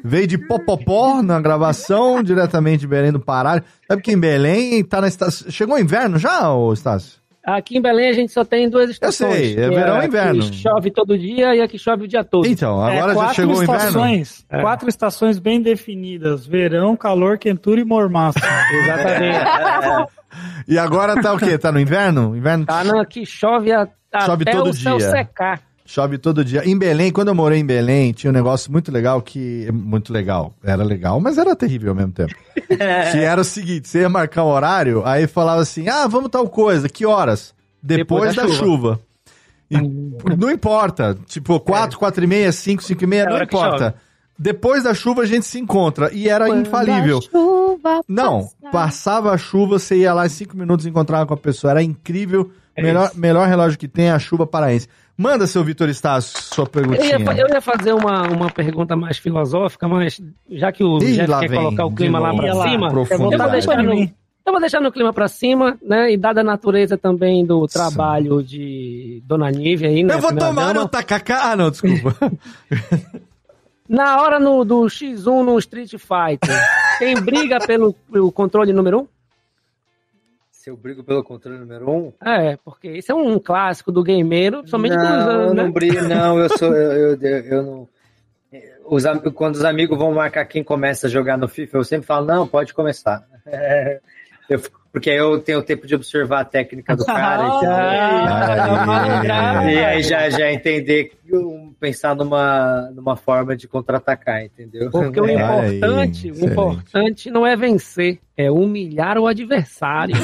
Veio 0.05 0.27
de 0.29 0.39
popopó 0.39 1.23
na 1.23 1.41
gravação, 1.41 2.23
diretamente 2.23 2.79
de 2.83 2.87
Belém 2.87 3.11
do 3.11 3.21
Pará. 3.21 3.63
Sabe 3.89 4.01
que 4.01 4.13
em 4.13 4.19
Belém 4.19 4.83
tá 4.85 5.01
na 5.01 5.09
estação... 5.09 5.51
Chegou 5.51 5.75
o 5.75 5.79
inverno 5.79 6.19
já, 6.19 6.53
ô 6.53 6.73
Estácio? 6.73 7.20
Aqui 7.43 7.79
em 7.79 7.81
Belém 7.81 8.11
a 8.11 8.13
gente 8.13 8.33
só 8.33 8.45
tem 8.45 8.69
duas 8.69 8.91
estações. 8.91 9.35
sei, 9.35 9.53
é 9.53 9.69
que 9.69 9.75
verão 9.75 9.97
e 9.97 10.01
a 10.01 10.05
inverno. 10.07 10.43
Chove 10.53 10.91
todo 10.91 11.19
dia 11.19 11.55
e 11.55 11.63
a 11.63 11.67
que 11.67 11.79
chove 11.79 12.05
o 12.05 12.09
dia 12.09 12.23
todo. 12.23 12.47
Então, 12.47 12.87
É, 12.87 12.99
agora 12.99 13.09
já 13.13 13.15
quatro 13.19 13.35
chegou 13.35 13.57
o 13.57 13.63
inverno. 13.63 13.77
estações, 13.79 14.47
É. 14.51 14.61
quatro 14.61 14.89
estações 14.89 15.39
bem 15.39 15.63
definidas: 15.63 16.47
verão, 16.47 16.95
calor, 16.97 17.39
quentura 17.39 17.81
e 17.81 17.85
mormaço. 17.85 18.39
Exatamente. 18.85 20.11
E 20.69 20.79
agora 20.79 21.21
tá 21.21 21.33
o 21.35 21.39
quê? 21.39 21.59
Tá 21.59 21.73
no 21.73 21.81
inverno? 21.81 22.37
Inverno 22.37 22.65
Tá 22.65 22.85
na 22.85 23.05
que 23.05 23.27
chove 23.27 23.73
a, 23.73 23.89
Chove 24.25 24.45
até 24.45 24.53
todo 24.53 24.71
o 24.71 24.73
céu 24.73 24.97
dia. 24.97 25.11
secar. 25.11 25.61
Chove 25.91 26.19
todo 26.19 26.45
dia. 26.45 26.65
Em 26.65 26.79
Belém, 26.79 27.11
quando 27.11 27.29
eu 27.29 27.35
morei 27.35 27.59
em 27.59 27.67
Belém, 27.67 28.13
tinha 28.13 28.31
um 28.31 28.33
negócio 28.33 28.71
muito 28.71 28.93
legal 28.93 29.21
que. 29.21 29.69
Muito 29.73 30.13
legal. 30.13 30.55
Era 30.63 30.85
legal, 30.85 31.19
mas 31.19 31.37
era 31.37 31.57
terrível 31.57 31.91
ao 31.91 31.97
mesmo 31.97 32.13
tempo. 32.13 32.33
que 33.11 33.19
era 33.19 33.41
o 33.41 33.45
seguinte: 33.45 33.89
você 33.89 34.03
ia 34.03 34.09
marcar 34.09 34.45
um 34.45 34.51
horário, 34.51 35.05
aí 35.05 35.27
falava 35.27 35.61
assim: 35.61 35.89
ah, 35.89 36.07
vamos 36.07 36.31
tal 36.31 36.49
coisa, 36.49 36.89
que 36.89 37.05
horas? 37.05 37.53
Depois, 37.83 38.37
Depois 38.37 38.37
da 38.37 38.43
da, 38.45 38.49
chuva. 38.53 39.01
E 39.69 39.79
não 40.39 40.49
importa. 40.49 41.19
Tipo, 41.27 41.59
4, 41.59 41.99
4 41.99 42.23
e 42.23 42.27
meia, 42.29 42.53
5, 42.53 42.85
5 42.85 43.03
e 43.03 43.07
meia, 43.09 43.23
É 43.23 43.27
a 43.27 43.31
não 43.31 43.43
importa. 43.43 43.97
Depois 44.39 44.85
da 44.85 44.95
chuva 44.95 45.23
a 45.23 45.27
gente 45.27 45.45
se 45.45 45.59
encontra. 45.59 46.15
E 46.15 46.29
era 46.29 46.49
infalível. 46.57 47.21
Chuva 47.21 48.01
Não, 48.07 48.43
passa. 48.43 48.71
passava 48.71 49.33
a 49.33 49.37
chuva, 49.37 49.77
você 49.81 49.97
ia 49.97 50.15
lá 50.15 50.25
em 50.25 50.29
5 50.31 50.57
minutos 50.57 50.87
e 50.87 50.89
encontrava 50.89 51.27
com 51.27 51.35
a 51.35 51.37
pessoa. 51.37 51.73
Era 51.73 51.83
incrível. 51.83 52.53
É 52.77 52.83
melhor, 52.83 53.09
isso. 53.09 53.19
melhor 53.19 53.49
relógio 53.49 53.77
que 53.77 53.89
tem 53.89 54.07
é 54.07 54.13
a 54.13 54.19
chuva 54.21 54.47
paraense. 54.47 54.87
Manda, 55.21 55.47
seu 55.47 55.63
Vitor 55.63 55.89
Estácio, 55.91 56.41
sua 56.43 56.63
Eu 56.65 56.67
perguntinha. 56.67 57.19
ia, 57.19 57.21
fa- 57.21 57.35
eu 57.35 57.47
ia 57.47 57.61
fazer 57.61 57.93
uma, 57.93 58.23
uma 58.29 58.51
pergunta 58.51 58.97
mais 58.97 59.19
filosófica, 59.19 59.87
mas 59.87 60.19
já 60.51 60.73
que 60.73 60.83
o 60.83 60.97
Ih, 60.97 61.13
Jeff 61.13 61.39
quer 61.41 61.49
vem, 61.51 61.59
colocar 61.63 61.85
o 61.85 61.95
clima 61.95 62.19
lá 62.19 62.35
pra 62.35 62.55
lá, 62.55 62.71
cima, 62.71 62.87
eu 62.89 63.19
vou 63.19 63.51
deixar 63.51 63.83
no, 63.83 63.93
eu 63.93 64.53
vou 64.53 64.61
deixar 64.61 64.81
no 64.81 64.91
clima 64.91 65.13
pra 65.13 65.29
cima, 65.29 65.77
né? 65.83 66.11
E 66.11 66.17
dada 66.17 66.41
a 66.41 66.45
natureza 66.45 66.97
também 66.97 67.45
do 67.45 67.67
trabalho 67.69 68.43
de 68.43 69.23
Dona 69.27 69.51
Nívia 69.51 69.91
aí, 69.91 70.03
né? 70.03 70.15
Eu 70.15 70.21
vou 70.21 70.35
tomar 70.35 70.69
dama, 70.69 70.81
no 70.81 70.89
tacacá. 70.89 71.51
Ah, 71.53 71.57
não, 71.57 71.71
desculpa. 71.71 72.17
Na 73.87 74.23
hora 74.23 74.39
no, 74.41 74.65
do 74.65 74.83
X1 74.85 75.45
no 75.45 75.59
Street 75.59 75.91
Fighter, 75.91 76.57
quem 76.99 77.15
briga 77.21 77.59
pelo, 77.59 77.93
pelo 78.11 78.33
controle 78.33 78.73
número 78.73 79.01
1? 79.01 79.01
Um? 79.03 79.09
Se 80.61 80.69
eu 80.69 80.77
brigo 80.77 81.03
pelo 81.03 81.25
controle 81.25 81.59
número 81.59 81.89
um, 81.91 82.13
É, 82.23 82.55
porque 82.63 82.89
esse 82.89 83.11
é 83.11 83.15
um 83.15 83.39
clássico 83.39 83.91
do 83.91 84.05
gameiro, 84.05 84.63
somente 84.69 84.95
dos 84.95 85.03
não, 85.03 85.31
eu 85.31 85.41
anos, 85.41 85.55
não 85.57 85.65
né? 85.65 85.71
brigo, 85.71 86.03
não, 86.07 86.39
eu 86.39 86.49
sou, 86.59 86.77
eu, 86.77 87.17
eu, 87.19 87.39
eu 87.47 87.63
não... 87.63 87.89
Os, 88.85 89.07
am- 89.07 89.21
quando 89.33 89.55
os 89.55 89.65
amigos 89.65 89.97
vão 89.97 90.13
marcar 90.13 90.45
quem 90.45 90.63
começa 90.63 91.07
a 91.07 91.11
jogar 91.11 91.39
no 91.39 91.49
FIFA, 91.49 91.79
eu 91.79 91.85
sempre 91.85 92.07
falo, 92.07 92.27
não, 92.27 92.47
pode 92.47 92.75
começar. 92.75 93.27
Eu 94.51 94.59
fico- 94.59 94.80
porque 94.93 95.09
aí 95.09 95.17
eu 95.17 95.39
tenho 95.39 95.63
tempo 95.63 95.87
de 95.87 95.95
observar 95.95 96.41
a 96.41 96.45
técnica 96.45 96.97
do 96.97 97.05
cara, 97.05 97.47
entendeu? 97.57 99.31
Aí. 99.33 99.75
E 99.75 99.79
aí 99.85 100.03
já, 100.03 100.29
já 100.29 100.53
entender, 100.53 101.13
pensar 101.79 102.17
numa, 102.17 102.91
numa 102.95 103.17
forma 103.17 103.57
de 103.57 103.69
contra-atacar, 103.69 104.45
entendeu? 104.45 104.91
Porque 104.91 105.21
o 105.21 105.25
Aí, 105.25 105.35
importante, 105.35 106.29
o 106.29 106.33
excelente. 106.33 106.53
importante 106.53 107.31
não 107.31 107.47
é 107.47 107.55
vencer, 107.55 108.19
é 108.37 108.51
humilhar 108.51 109.17
o 109.17 109.29
adversário. 109.29 110.17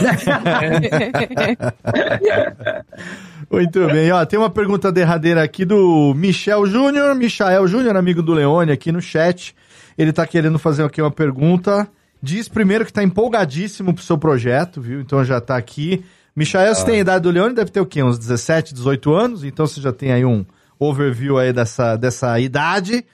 Muito 3.49 3.87
bem, 3.87 4.11
ó, 4.11 4.27
tem 4.27 4.37
uma 4.39 4.51
pergunta 4.51 4.91
derradeira 4.91 5.45
aqui 5.45 5.65
do 5.65 6.13
Michel 6.17 6.67
Júnior, 6.67 7.15
Michael 7.15 7.69
Júnior, 7.69 7.97
amigo 7.97 8.21
do 8.21 8.35
Leone, 8.35 8.73
aqui 8.73 8.91
no 8.91 9.01
chat. 9.01 9.55
Ele 9.97 10.13
tá 10.13 10.27
querendo 10.27 10.59
fazer 10.59 10.83
aqui 10.83 11.01
uma 11.01 11.13
pergunta. 11.13 11.89
Diz 12.23 12.49
primeiro 12.49 12.85
que 12.85 12.93
tá 12.93 13.03
empolgadíssimo 13.03 13.95
pro 13.95 14.03
seu 14.03 14.19
projeto, 14.19 14.81
viu? 14.81 15.01
Então 15.01 15.25
já 15.25 15.41
tá 15.41 15.57
aqui. 15.57 16.05
Michael, 16.35 16.75
você 16.75 16.85
tem 16.85 16.97
a 16.97 17.01
idade 17.01 17.23
do 17.23 17.31
Leone, 17.31 17.55
deve 17.55 17.71
ter 17.71 17.81
o 17.81 17.87
quê? 17.87 18.03
Uns 18.03 18.19
17, 18.19 18.75
18 18.75 19.15
anos, 19.15 19.45
então 19.45 19.67
você 19.67 19.81
já 19.81 19.93
tem 19.93 20.13
aí 20.13 20.25
um 20.25 20.45
overview 20.79 21.39
aí 21.39 21.53
dessa, 21.53 21.97
dessa 21.97 22.39
idade. 22.39 23.05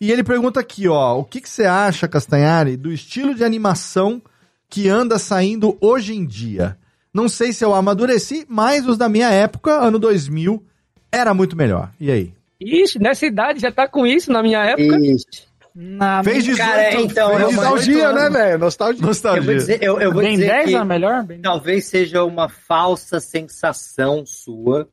E 0.00 0.10
ele 0.10 0.24
pergunta 0.24 0.60
aqui, 0.60 0.88
ó, 0.88 1.18
o 1.18 1.24
que, 1.24 1.42
que 1.42 1.48
você 1.48 1.64
acha, 1.64 2.08
Castanhari, 2.08 2.76
do 2.76 2.90
estilo 2.90 3.34
de 3.34 3.44
animação 3.44 4.22
que 4.68 4.88
anda 4.88 5.18
saindo 5.18 5.76
hoje 5.78 6.14
em 6.14 6.24
dia? 6.24 6.78
Não 7.12 7.28
sei 7.28 7.52
se 7.52 7.64
eu 7.64 7.74
amadureci, 7.74 8.46
mas 8.48 8.86
os 8.86 8.96
da 8.96 9.08
minha 9.08 9.30
época, 9.30 9.72
ano 9.72 9.98
2000, 9.98 10.64
era 11.12 11.34
muito 11.34 11.56
melhor. 11.56 11.90
E 12.00 12.10
aí? 12.10 12.32
Ixi, 12.60 12.98
nessa 12.98 13.26
idade 13.26 13.60
já 13.60 13.72
tá 13.72 13.88
com 13.88 14.06
isso 14.06 14.32
na 14.32 14.42
minha 14.42 14.62
época. 14.64 14.98
Ixi. 15.00 15.49
Na 15.74 16.22
Fez 16.24 16.44
18, 16.44 16.58
Cara, 16.58 17.00
então, 17.00 17.28
fez 17.30 17.40
eu- 17.42 17.48
18 17.48 17.54
Nostalgia, 17.70 18.12
né, 18.12 18.30
velho? 18.30 18.58
Nostalgia. 18.58 18.96
Eu 18.98 19.00
vou 19.00 19.08
Nostalgia. 19.08 19.54
dizer, 19.54 19.82
eu, 19.82 20.00
eu 20.00 20.12
vou 20.12 20.22
Ben 20.22 20.32
dizer 20.32 20.46
10 20.48 20.64
que 20.70 20.74
é 20.74 20.84
melhor? 20.84 21.22
Ben 21.24 21.40
talvez 21.40 21.84
seja 21.86 22.24
uma 22.24 22.48
falsa 22.48 23.20
sensação 23.20 24.24
sua. 24.26 24.88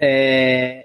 É, 0.00 0.84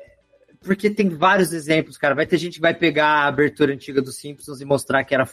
Porque 0.62 0.90
tem 0.90 1.10
vários 1.10 1.54
exemplos, 1.54 1.98
cara. 1.98 2.14
Vai 2.14 2.26
ter 2.26 2.38
gente 2.38 2.56
que 2.56 2.62
vai 2.62 2.74
pegar 2.74 3.08
a 3.08 3.28
abertura 3.28 3.74
antiga 3.74 4.02
dos 4.02 4.18
Simpsons 4.18 4.60
e 4.62 4.66
mostrar 4.66 5.04
que 5.06 5.16
era, 5.16 5.28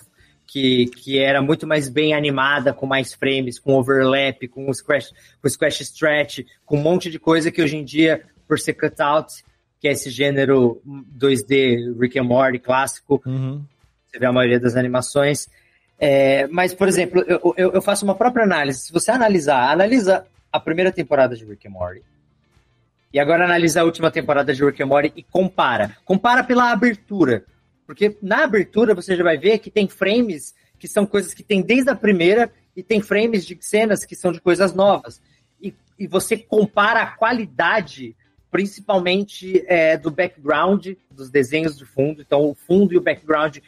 que, 0.47 0.87
que 0.87 1.19
era 1.19 1.43
muito 1.43 1.67
mais 1.67 1.89
bem 1.89 2.15
animada, 2.15 2.73
com 2.73 2.87
mais 2.87 3.13
frames, 3.13 3.59
com 3.59 3.75
overlap, 3.75 4.47
com 4.49 4.73
scratch, 4.73 5.09
com 5.43 5.49
scratch 5.49 5.81
stretch, 5.81 6.41
com 6.65 6.79
um 6.79 6.83
monte 6.83 7.11
de 7.11 7.19
coisa 7.19 7.51
que 7.51 7.61
hoje 7.61 7.77
em 7.77 7.85
dia, 7.85 8.23
por 8.47 8.59
ser 8.61 8.75
cutout, 8.75 9.43
que 9.87 9.89
é 9.89 9.93
esse 9.93 10.11
gênero 10.11 10.83
2D 11.17 11.97
Rick 11.99 12.19
and 12.19 12.25
Morty 12.25 12.59
clássico, 12.59 13.23
Uhum. 13.25 13.65
você 14.05 14.19
vê 14.19 14.27
a 14.27 14.33
maioria 14.33 14.59
das 14.59 14.75
animações. 14.75 15.49
É, 15.97 16.49
mas, 16.49 16.75
por 16.75 16.89
exemplo, 16.89 17.23
eu, 17.27 17.55
eu, 17.57 17.73
eu 17.75 17.81
faço 17.83 18.05
uma 18.05 18.17
própria 18.17 18.43
análise. 18.45 18.81
Se 18.81 18.93
você 18.93 19.13
analisar, 19.13 19.71
analisa 19.71 20.27
a 20.53 20.59
primeira 20.59 20.91
temporada 20.91 21.37
de 21.37 21.45
Rick 21.45 21.69
and 21.69 21.71
Morty. 21.71 22.03
E 23.13 23.21
agora 23.21 23.45
analisa 23.45 23.81
a 23.81 23.85
última 23.85 24.11
temporada 24.11 24.53
de 24.53 24.65
Rick 24.65 24.83
and 24.83 24.87
Morty 24.87 25.13
e 25.15 25.23
compara. 25.23 25.97
Compara 26.05 26.43
pela 26.43 26.73
abertura. 26.73 27.45
Porque 27.87 28.17
na 28.21 28.43
abertura 28.43 28.93
você 28.93 29.15
já 29.15 29.23
vai 29.23 29.39
ver 29.39 29.59
que 29.59 29.71
tem 29.71 29.87
frames 29.89 30.53
que 30.81 30.89
são 30.89 31.07
coisas 31.07 31.33
que 31.33 31.45
tem 31.45 31.63
desde 31.63 31.91
a 31.91 31.95
primeira 31.95 32.51
e 32.75 32.83
tem 32.83 33.01
frames 33.01 33.47
de 33.47 33.57
cenas 33.61 34.05
que 34.05 34.17
são 34.17 34.33
de 34.33 34.41
coisas 34.41 34.75
novas. 34.75 35.23
E, 35.63 35.73
e 35.97 36.09
você 36.09 36.37
compara 36.37 37.03
a 37.03 37.07
qualidade, 37.07 38.17
principalmente 38.57 39.62
é, 39.66 39.99
do 39.99 40.11
background, 40.11 40.89
dos 41.11 41.28
desenhos 41.28 41.77
de 41.77 41.85
fundo. 41.85 42.23
Então, 42.23 42.41
o 42.49 42.55
fundo 42.55 42.95
e 42.95 42.97
o 42.97 43.03
background 43.03 43.59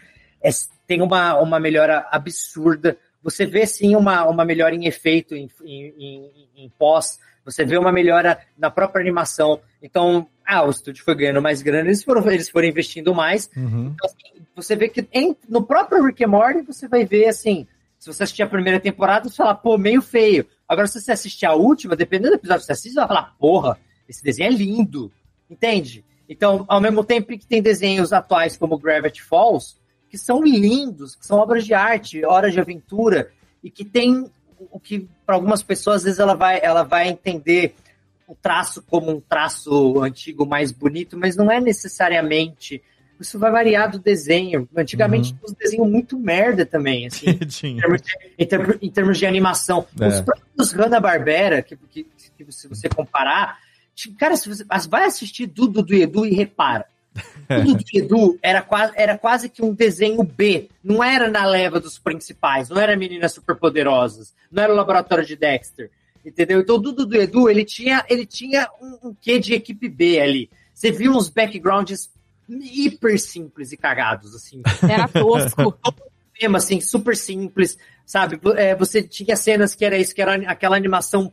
é, 0.43 0.49
tem 0.87 1.03
uma, 1.03 1.39
uma 1.39 1.61
melhora 1.61 2.09
absurda. 2.11 2.97
Você 3.23 3.45
vê 3.45 3.67
sim 3.67 3.95
uma, 3.95 4.25
uma 4.25 4.47
melhora 4.47 4.75
em 4.75 4.87
efeito, 4.87 5.35
em, 5.37 5.51
em, 5.63 6.31
em, 6.57 6.73
pós, 6.79 7.19
você 7.45 7.67
vê 7.67 7.77
uma 7.77 7.93
melhora 7.93 8.39
na 8.57 8.71
própria 8.71 9.03
animação. 9.03 9.61
Então, 9.83 10.27
ah, 10.43 10.65
o 10.65 10.71
estúdio 10.71 11.05
foi 11.05 11.15
ganhando 11.15 11.43
mais 11.43 11.61
grana, 11.61 11.89
eles 11.89 12.03
foram, 12.03 12.27
eles 12.31 12.49
foram 12.49 12.67
investindo 12.67 13.15
mais. 13.15 13.51
Uhum. 13.55 13.93
Então, 13.95 14.07
assim, 14.07 14.43
você 14.57 14.75
vê 14.75 14.89
que 14.89 15.07
em- 15.13 15.37
no 15.47 15.67
próprio 15.67 16.03
Rick 16.03 16.25
and 16.25 16.29
Morty, 16.29 16.63
você 16.63 16.89
vai 16.89 17.05
ver 17.05 17.27
assim, 17.27 17.67
se 17.99 18.07
você 18.07 18.23
assistir 18.23 18.43
a 18.43 18.49
primeira 18.49 18.81
temporada, 18.81 19.29
você 19.29 19.37
fala, 19.37 19.55
pô, 19.55 19.77
meio 19.77 20.01
feio. 20.01 20.47
Agora, 20.67 20.87
se 20.87 20.99
você 20.99 21.13
assistir 21.13 21.45
a 21.45 21.53
última, 21.53 21.95
dependendo 21.95 22.31
do 22.31 22.37
episódio 22.37 22.61
que 22.61 22.67
você 22.67 22.73
assiste, 22.73 22.95
você 22.95 23.01
vai 23.01 23.09
falar, 23.09 23.35
porra, 23.39 23.79
esse 24.09 24.23
desenho 24.23 24.49
é 24.49 24.55
lindo. 24.55 25.13
Entende? 25.51 26.05
Então, 26.29 26.65
ao 26.69 26.81
mesmo 26.81 27.03
tempo 27.05 27.29
que 27.39 27.47
tem 27.47 27.63
desenhos 27.63 28.13
atuais 28.13 28.57
como 28.57 28.79
Gravity 28.79 29.23
Falls, 29.23 29.77
que 30.11 30.19
são 30.19 30.43
lindos, 30.43 31.15
que 31.17 31.27
são 31.27 31.39
obras 31.39 31.65
de 31.65 31.73
arte, 31.75 32.25
horas 32.25 32.53
de 32.53 32.61
aventura, 32.61 33.31
e 33.63 33.71
que 33.71 33.85
tem 33.85 34.31
o 34.71 34.79
que, 34.79 35.09
para 35.25 35.35
algumas 35.37 35.63
pessoas, 35.63 35.97
às 35.99 36.05
vezes 36.05 36.19
ela 36.19 36.35
vai, 36.35 36.61
ela 36.63 36.83
vai 36.83 37.09
entender 37.09 37.75
o 38.27 38.35
traço 38.35 38.83
como 38.83 39.11
um 39.11 39.21
traço 39.21 40.03
antigo 40.03 40.45
mais 40.47 40.71
bonito, 40.71 41.17
mas 41.17 41.35
não 41.37 41.51
é 41.51 41.61
necessariamente 41.61 42.83
isso 43.21 43.37
vai 43.37 43.51
variar 43.51 43.91
do 43.91 43.99
desenho. 43.99 44.69
Antigamente, 44.77 45.33
Uhum. 45.33 45.39
uns 45.45 45.53
desenhos 45.53 45.91
muito 45.91 46.17
merda 46.17 46.65
também, 46.65 47.07
assim, 47.09 47.27
em, 47.67 47.77
termos 47.81 48.01
de, 48.03 48.13
em 48.39 48.47
ter- 48.47 48.79
em 48.81 48.91
termos 48.91 49.19
de 49.19 49.27
animação. 49.27 49.85
É. 50.01 50.07
Os 50.07 50.21
próprios 50.21 50.73
Hanna-Barbera, 50.73 51.61
que, 51.63 51.77
que, 51.91 52.05
que 52.05 52.53
se 52.53 52.69
você 52.69 52.89
comparar, 52.89 53.59
cara, 54.19 54.37
se 54.37 54.49
você 54.49 54.65
vai 54.89 55.05
assistir 55.05 55.47
Dudu 55.47 55.83
do 55.83 55.95
Edu 55.95 56.27
e 56.27 56.35
repara. 56.35 56.87
Tudo 57.49 57.83
do 57.83 57.99
Edu 57.99 58.39
era 58.43 58.63
quase, 58.63 58.93
era 58.97 59.19
quase 59.19 59.49
que 59.49 59.63
um 59.63 59.75
desenho 59.75 60.23
B. 60.23 60.69
Não 60.85 61.03
era 61.03 61.29
na 61.29 61.45
leva 61.45 61.81
dos 61.81 61.99
principais, 61.99 62.69
não 62.69 62.81
era 62.81 62.97
Meninas 62.97 63.33
Superpoderosas, 63.33 64.35
não 64.53 64.63
era 64.63 64.73
o 64.73 64.77
Laboratório 64.77 65.25
de 65.25 65.35
Dexter. 65.35 65.91
Entendeu? 66.25 66.61
Então 66.61 66.77
o 66.77 66.79
Dudu 66.79 67.07
do 67.07 67.17
Edu, 67.17 67.49
ele 67.49 67.65
tinha, 67.65 68.05
ele 68.09 68.27
tinha 68.27 68.69
um, 68.81 69.09
um 69.09 69.15
quê 69.15 69.39
de 69.39 69.55
equipe 69.55 69.89
B 69.89 70.21
ali. 70.21 70.51
Você 70.75 70.93
viu 70.93 71.13
uns 71.13 71.29
backgrounds 71.29 72.11
hiper 72.49 73.19
simples 73.19 73.73
e 73.73 73.77
cagados, 73.77 74.35
assim. 74.35 74.63
Era 74.89 75.09
tosco. 75.09 75.79
Mesmo 76.41 76.57
assim, 76.57 76.81
super 76.81 77.17
simples, 77.17 77.77
sabe? 78.07 78.39
É, 78.57 78.73
você 78.77 79.03
tinha 79.03 79.35
cenas 79.35 79.75
que 79.75 79.85
era 79.85 79.99
isso, 79.99 80.15
que 80.15 80.23
era 80.23 80.35
aquela 80.49 80.77
animação 80.77 81.33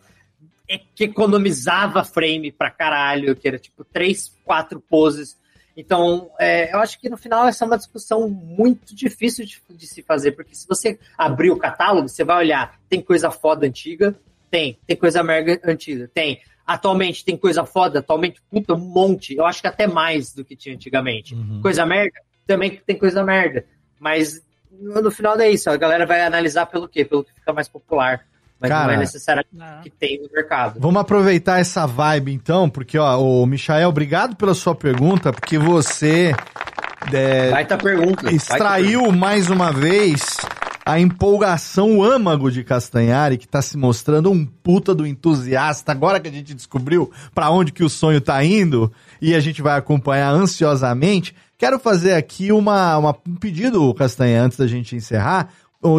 que 0.95 1.03
economizava 1.03 2.03
frame 2.03 2.51
pra 2.51 2.71
caralho, 2.71 3.35
que 3.35 3.47
era 3.47 3.59
tipo 3.59 3.83
três, 3.83 4.35
quatro 4.43 4.79
poses. 4.79 5.37
Então, 5.77 6.31
é, 6.39 6.73
eu 6.73 6.79
acho 6.79 6.99
que 6.99 7.09
no 7.09 7.17
final 7.17 7.47
essa 7.47 7.65
é 7.65 7.67
uma 7.67 7.77
discussão 7.77 8.29
muito 8.29 8.95
difícil 8.95 9.45
de, 9.45 9.61
de 9.69 9.87
se 9.87 10.01
fazer, 10.01 10.31
porque 10.31 10.55
se 10.55 10.67
você 10.67 10.97
abrir 11.17 11.51
o 11.51 11.57
catálogo, 11.57 12.07
você 12.07 12.23
vai 12.23 12.37
olhar, 12.37 12.79
tem 12.87 13.01
coisa 13.01 13.29
foda 13.29 13.67
antiga, 13.67 14.15
tem, 14.49 14.79
tem 14.87 14.95
coisa 14.95 15.21
merda 15.21 15.59
antiga, 15.65 16.09
tem. 16.13 16.41
Atualmente 16.65 17.23
tem 17.23 17.37
coisa 17.37 17.65
foda, 17.65 17.99
atualmente, 17.99 18.41
puta, 18.49 18.73
um 18.73 18.79
monte. 18.79 19.35
Eu 19.35 19.45
acho 19.45 19.61
que 19.61 19.67
até 19.67 19.85
mais 19.85 20.33
do 20.33 20.43
que 20.43 20.55
tinha 20.55 20.73
antigamente. 20.73 21.35
Coisa 21.61 21.85
merda, 21.85 22.19
também 22.47 22.81
tem 22.85 22.97
coisa 22.97 23.23
merda. 23.23 23.65
Mas 23.99 24.41
no, 24.71 25.01
no 25.01 25.11
final 25.11 25.39
é 25.39 25.49
isso, 25.49 25.69
a 25.69 25.77
galera 25.77 26.05
vai 26.05 26.21
analisar 26.21 26.65
pelo 26.65 26.87
quê? 26.87 27.05
Pelo 27.05 27.23
que 27.23 27.33
fica 27.33 27.53
mais 27.53 27.67
popular. 27.67 28.25
Mas 28.59 28.69
não 28.71 28.77
Cara, 28.77 28.93
é 28.93 28.97
necessariamente 28.97 29.79
o 29.79 29.83
que 29.83 29.89
tem 29.89 30.21
no 30.21 30.29
mercado. 30.33 30.79
Vamos 30.79 31.01
aproveitar 31.01 31.59
essa 31.59 31.85
vibe 31.85 32.33
então, 32.33 32.69
porque 32.69 32.97
ó, 32.97 33.19
o 33.19 33.45
Michael, 33.45 33.89
obrigado 33.89 34.35
pela 34.35 34.53
sua 34.53 34.73
pergunta, 34.73 35.33
porque 35.33 35.57
você 35.57 36.33
é, 37.13 37.51
Baita 37.51 37.77
pergunta. 37.77 38.33
extraiu 38.33 39.11
mais 39.11 39.49
uma 39.49 39.71
vez 39.71 40.37
a 40.85 40.99
empolgação, 40.99 41.97
o 41.97 42.03
âmago 42.03 42.49
de 42.51 42.63
Castanhari, 42.63 43.37
que 43.37 43.47
tá 43.47 43.61
se 43.61 43.75
mostrando 43.75 44.31
um 44.31 44.45
puta 44.45 44.93
do 44.93 45.05
entusiasta, 45.05 45.91
agora 45.91 46.19
que 46.19 46.27
a 46.27 46.31
gente 46.31 46.53
descobriu 46.53 47.11
pra 47.33 47.49
onde 47.49 47.71
que 47.71 47.83
o 47.83 47.89
sonho 47.89 48.21
tá 48.21 48.43
indo, 48.43 48.91
e 49.21 49.33
a 49.35 49.39
gente 49.39 49.61
vai 49.63 49.77
acompanhar 49.77 50.29
ansiosamente, 50.31 51.35
quero 51.57 51.79
fazer 51.79 52.13
aqui 52.13 52.51
uma, 52.51 52.97
uma- 52.97 53.15
um 53.27 53.35
pedido, 53.35 53.91
Castanha, 53.95 54.41
antes 54.43 54.57
da 54.59 54.67
gente 54.67 54.95
encerrar, 54.95 55.49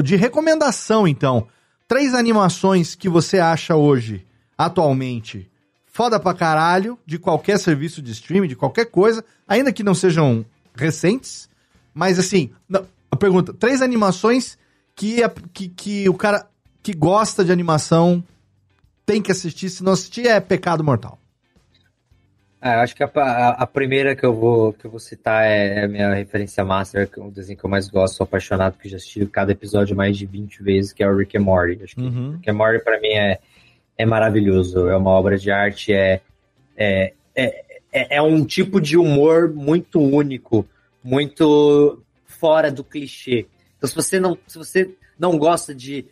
de 0.05 0.17
recomendação, 0.17 1.07
então. 1.07 1.47
Três 1.89 2.15
animações 2.15 2.95
que 2.95 3.09
você 3.09 3.39
acha 3.39 3.77
hoje, 3.77 4.27
atualmente, 4.59 5.49
foda 5.87 6.19
pra 6.19 6.35
caralho, 6.35 6.99
de 7.07 7.19
qualquer 7.19 7.59
serviço 7.59 8.03
de 8.03 8.11
streaming, 8.13 8.49
de 8.49 8.57
qualquer 8.57 8.87
coisa, 8.87 9.25
ainda 9.47 9.73
que 9.73 9.83
não 9.85 9.95
sejam 9.95 10.45
recentes, 10.75 11.49
mas 11.95 12.19
assim, 12.19 12.51
não, 12.69 12.85
a 13.11 13.17
pergunta, 13.17 13.55
três 13.55 13.81
animações 13.83 14.59
que, 14.95 15.23
a- 15.23 15.33
que, 15.53 15.69
que 15.69 16.09
o 16.09 16.15
cara 16.15 16.47
que 16.83 16.93
gosta 16.93 17.45
de 17.45 17.53
animação 17.53 18.23
tem 19.05 19.23
que 19.23 19.31
assistir, 19.31 19.71
se 19.71 19.83
não 19.85 19.93
assistir 19.93 20.27
é 20.27 20.41
pecado 20.41 20.83
mortal. 20.83 21.19
Ah, 22.61 22.75
eu 22.77 22.81
acho 22.81 22.97
que 22.97 23.03
a, 23.03 23.11
a- 23.15 23.51
a 23.63 23.67
primeira 23.67 24.17
que 24.17 24.25
eu 24.25 24.35
vou, 24.35 24.73
que 24.73 24.87
eu 24.87 24.91
vou 24.91 24.99
citar 24.99 25.45
é 25.45 25.85
a 25.85 25.89
minha 25.89 26.13
referência 26.15 26.65
master, 26.65 27.09
que 27.09 27.21
é 27.21 27.23
um 27.23 27.31
desenho 27.31 27.59
que 27.59 27.65
eu 27.65 27.71
mais 27.71 27.89
gosto, 27.89 28.17
sou 28.17 28.25
apaixonado, 28.25 28.73
porque 28.75 28.89
já 28.89 28.97
assisti 28.97 29.25
cada 29.27 29.53
episódio 29.53 29.95
mais 29.95 30.17
de 30.17 30.27
20 30.27 30.63
vezes, 30.63 30.93
que 30.93 31.03
é 31.03 31.09
o 31.09 31.15
Rick 31.17 31.37
and 31.37 31.43
Morty. 31.43 31.83
Acho 31.85 31.95
que 31.95 32.01
Rick 32.33 32.51
and 32.51 32.55
Morty 32.55 32.83
pra 32.83 32.99
mim 33.01 33.09
é, 33.13 33.39
é 33.99 34.07
maravilhoso, 34.07 34.89
é 34.89 34.97
uma 34.97 35.11
obra 35.11 35.39
de 35.39 35.51
arte, 35.51 35.93
é, 35.93 36.21
é, 36.77 37.13
é, 37.35 37.65
é, 37.93 38.17
é 38.17 38.23
um 38.23 38.45
tipo 38.45 38.81
de 38.81 38.97
humor 38.97 39.53
muito 39.53 40.01
único, 40.01 40.67
muito 41.05 42.03
fora 42.25 42.71
do 42.71 42.83
clichê. 42.83 43.47
Então 43.77 43.89
se 43.89 43.95
você 43.95 44.19
não, 44.19 44.37
se 44.47 44.59
você 44.59 44.91
não 45.19 45.39
gosta 45.39 45.75
de, 45.75 46.07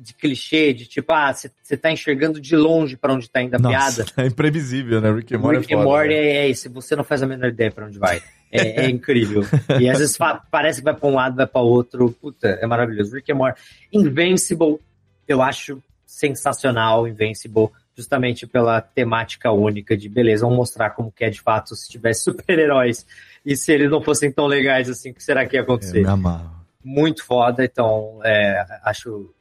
de 0.00 0.14
clichê, 0.14 0.72
de 0.72 0.86
tipo, 0.86 1.12
ah, 1.12 1.34
você 1.34 1.76
tá 1.76 1.90
enxergando 1.90 2.40
de 2.40 2.54
longe 2.54 2.96
pra 2.96 3.12
onde 3.12 3.28
tá 3.28 3.42
indo 3.42 3.56
a 3.56 3.58
piada, 3.58 4.06
é 4.16 4.26
imprevisível, 4.26 5.00
né? 5.00 5.10
Rick 5.12 5.34
and 5.34 5.38
Morty 5.38 5.60
Rick 5.60 5.72
é 5.72 5.76
and 5.76 5.78
foda, 5.80 5.90
Morty 5.90 6.14
né? 6.14 6.14
é, 6.14 6.36
é 6.36 6.48
isso, 6.48 6.70
você 6.70 6.94
não 6.94 7.02
faz 7.02 7.22
a 7.22 7.26
menor 7.26 7.48
ideia 7.48 7.70
pra 7.72 7.86
onde 7.86 7.98
vai. 7.98 8.22
É, 8.50 8.84
é 8.84 8.88
incrível. 8.88 9.42
E 9.78 9.90
às 9.90 9.98
vezes 9.98 10.16
parece 10.50 10.78
que 10.80 10.84
vai 10.84 10.94
pra 10.94 11.08
um 11.08 11.14
lado, 11.14 11.36
vai 11.36 11.46
pra 11.46 11.60
outro. 11.60 12.10
Puta, 12.12 12.48
é 12.48 12.66
maravilhoso. 12.66 13.14
Rick 13.14 13.30
and 13.30 13.34
Morty. 13.34 13.60
Invincible, 13.92 14.78
eu 15.26 15.42
acho 15.42 15.82
sensacional, 16.06 17.06
Invincible, 17.06 17.68
justamente 17.94 18.46
pela 18.46 18.80
temática 18.80 19.52
única 19.52 19.96
de 19.96 20.08
beleza, 20.08 20.44
vamos 20.44 20.56
mostrar 20.56 20.90
como 20.90 21.12
que 21.12 21.24
é 21.24 21.30
de 21.30 21.40
fato 21.40 21.74
se 21.76 21.90
tivesse 21.90 22.22
super-heróis 22.30 23.04
e 23.44 23.56
se 23.56 23.72
eles 23.72 23.90
não 23.90 24.00
fossem 24.00 24.32
tão 24.32 24.46
legais 24.46 24.88
assim, 24.88 25.10
o 25.10 25.14
que 25.14 25.22
será 25.22 25.44
que 25.46 25.56
ia 25.56 25.62
acontecer? 25.62 25.98
Eu 25.98 26.02
me 26.04 26.08
amarro. 26.08 26.50
muito 26.82 27.24
foda, 27.24 27.64
então 27.64 28.20
é, 28.24 28.64
acho 28.84 29.34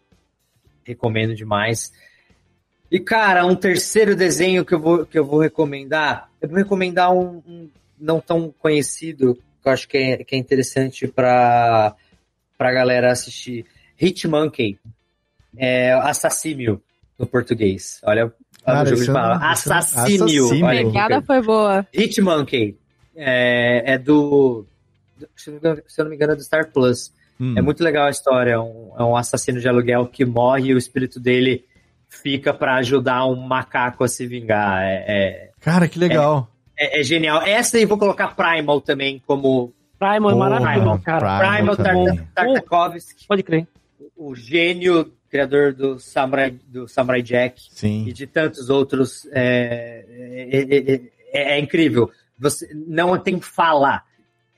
recomendo 0.87 1.35
demais. 1.35 1.91
E 2.89 2.99
cara, 2.99 3.45
um 3.45 3.55
terceiro 3.55 4.15
desenho 4.15 4.63
que 4.63 4.73
eu 4.73 4.79
vou, 4.79 5.05
que 5.05 5.19
eu 5.19 5.25
vou 5.25 5.39
recomendar, 5.39 6.29
eu 6.41 6.47
vou 6.47 6.57
recomendar 6.57 7.13
um, 7.13 7.41
um 7.45 7.69
não 7.99 8.19
tão 8.21 8.53
conhecido, 8.59 9.35
que 9.61 9.67
eu 9.67 9.71
acho 9.73 9.87
que 9.87 9.97
é, 9.97 10.23
que 10.23 10.35
é 10.35 10.37
interessante 10.37 11.07
para 11.07 11.93
pra 12.57 12.71
galera 12.71 13.11
assistir. 13.11 13.65
Hitmonkey, 13.99 14.79
é 15.57 15.91
assassínio 15.93 16.81
no 17.19 17.27
português. 17.27 17.99
Olha, 18.03 18.23
olha 18.25 18.33
Cara, 18.63 18.83
o 18.83 18.89
jogo 18.89 19.03
de 19.03 19.09
é- 19.09 19.13
palavras. 19.13 19.59
isso 19.59 19.71
é- 19.73 19.75
Assassínio. 19.75 20.65
A 20.65 20.69
pegada 20.69 21.21
foi 21.21 21.41
boa. 21.41 21.87
Hitmonkey 21.93 22.77
é, 23.15 23.93
é 23.93 23.97
do. 23.97 24.65
do- 25.17 25.27
Se 25.35 25.49
eu 25.49 25.53
não 25.53 25.59
me 25.59 25.59
engano- 25.59 25.83
se 25.87 25.99
eu 25.99 26.03
não 26.05 26.09
me 26.09 26.15
engano, 26.15 26.33
é 26.33 26.35
do 26.35 26.43
Star 26.43 26.71
Plus. 26.71 27.11
Hum. 27.39 27.53
É 27.57 27.61
muito 27.61 27.83
legal 27.83 28.07
a 28.07 28.09
história. 28.09 28.51
É 28.53 28.59
um, 28.59 28.91
é 28.97 29.03
um 29.03 29.15
assassino 29.15 29.59
de 29.59 29.67
aluguel 29.67 30.07
que 30.07 30.25
morre 30.25 30.69
e 30.69 30.73
o 30.73 30.77
espírito 30.77 31.19
dele 31.19 31.65
fica 32.09 32.53
pra 32.53 32.75
ajudar 32.77 33.25
um 33.25 33.35
macaco 33.35 34.03
a 34.03 34.07
se 34.07 34.25
vingar. 34.25 34.81
É, 34.83 35.49
Cara, 35.59 35.87
que 35.87 35.99
legal. 35.99 36.49
é, 36.77 36.99
é 36.99 37.03
genial. 37.03 37.41
Essa 37.43 37.77
aí 37.77 37.85
vou 37.85 37.97
colocar 37.97 38.35
Primal 38.35 38.81
também 38.81 39.21
como. 39.27 39.73
Primal 39.99 40.31
é 40.31 40.35
maravilhoso, 40.35 41.01
cara. 41.03 41.39
Primal. 41.39 41.75
Tar- 41.75 42.27
Tartakovsky, 42.33 43.27
Pode 43.27 43.43
crer. 43.43 43.67
o 44.15 44.33
gênio 44.35 45.11
criador 45.29 45.73
do 45.73 45.99
Samurai, 45.99 46.55
do 46.67 46.87
Samurai 46.87 47.21
Jack 47.21 47.61
Sim. 47.71 48.05
e 48.07 48.13
de 48.13 48.25
tantos 48.25 48.69
outros. 48.69 49.27
É, 49.33 50.05
é, 50.09 50.93
é- 50.93 51.01
é- 51.33 51.53
é 51.55 51.59
incrível. 51.59 52.09
Você 52.39 52.67
não 52.73 53.17
tem 53.17 53.39
fala. 53.41 54.01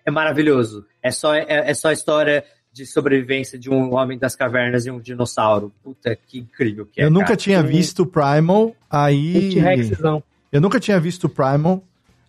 É 0.05 0.11
maravilhoso. 0.11 0.85
É 1.01 1.11
só, 1.11 1.33
é, 1.33 1.45
é 1.47 1.73
só 1.73 1.89
a 1.89 1.93
história 1.93 2.43
de 2.79 2.85
sobrevivência 2.85 3.59
de 3.59 3.69
um 3.69 3.93
homem 3.93 4.17
das 4.17 4.35
cavernas 4.35 4.85
e 4.85 4.91
um 4.91 4.99
dinossauro. 4.99 5.71
Puta, 5.83 6.15
que 6.15 6.39
incrível 6.39 6.85
que 6.85 7.01
é. 7.01 7.05
eu 7.05 7.09
nunca 7.11 7.27
cara. 7.27 7.37
tinha 7.37 7.61
visto 7.61 8.05
Primal, 8.05 8.73
aí. 8.89 9.53
Eu 10.51 10.61
nunca 10.61 10.79
tinha 10.79 10.99
visto 10.99 11.27
Primal. 11.27 11.83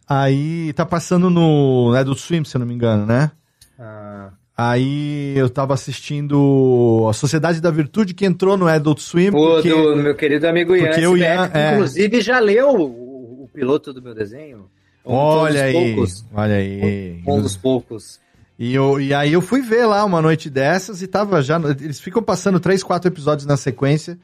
Aí 0.08 0.72
tá 0.72 0.84
passando 0.84 1.30
no 1.30 1.94
Adult 1.96 2.18
Swim, 2.18 2.44
se 2.44 2.56
eu 2.56 2.58
não 2.58 2.66
me 2.66 2.74
engano, 2.74 3.06
né? 3.06 3.30
Ah, 3.78 4.30
Aí 4.56 5.34
eu 5.38 5.48
tava 5.48 5.72
assistindo 5.72 7.06
a 7.08 7.12
Sociedade 7.12 7.60
da 7.60 7.70
Virtude, 7.70 8.12
que 8.12 8.26
entrou 8.26 8.56
no 8.58 8.66
Adult 8.66 8.98
Swim. 8.98 9.28
o 9.28 9.32
porque... 9.32 9.70
do 9.70 9.96
meu 9.96 10.14
querido 10.14 10.46
amigo 10.48 10.74
Ian, 10.74 10.86
porque 10.86 11.00
Ian- 11.00 11.48
que 11.48 11.56
é. 11.56 11.72
inclusive 11.74 12.20
já 12.20 12.38
leu 12.40 12.68
o, 12.70 13.44
o 13.44 13.50
piloto 13.54 13.92
do 13.92 14.02
meu 14.02 14.14
desenho. 14.14 14.68
Um- 15.06 15.14
Olha 15.14 15.60
um 15.60 15.64
aí, 15.64 15.72
poucos. 15.94 16.26
olha 16.34 16.54
aí. 16.56 17.22
Um 17.26 17.40
dos 17.40 17.56
poucos. 17.56 18.20
E, 18.60 18.74
eu, 18.74 19.00
e 19.00 19.14
aí 19.14 19.32
eu 19.32 19.40
fui 19.40 19.62
ver 19.62 19.86
lá 19.86 20.04
uma 20.04 20.20
noite 20.20 20.50
dessas 20.50 21.00
e 21.00 21.06
tava 21.06 21.42
já. 21.42 21.58
Eles 21.80 21.98
ficam 21.98 22.22
passando 22.22 22.60
três, 22.60 22.82
quatro 22.82 23.08
episódios 23.08 23.46
na 23.46 23.56
sequência. 23.56 24.18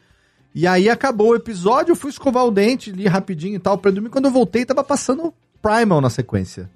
E 0.54 0.66
aí 0.66 0.90
acabou 0.90 1.30
o 1.30 1.34
episódio, 1.34 1.92
eu 1.92 1.96
fui 1.96 2.10
escovar 2.10 2.44
o 2.44 2.50
dente, 2.50 2.90
li 2.90 3.06
rapidinho 3.06 3.56
e 3.56 3.58
tal, 3.58 3.78
pra 3.78 3.90
dormir. 3.90 4.10
Quando 4.10 4.26
eu 4.26 4.30
voltei, 4.30 4.66
tava 4.66 4.84
passando 4.84 5.32
Primal 5.62 6.02
na 6.02 6.10
sequência. 6.10 6.68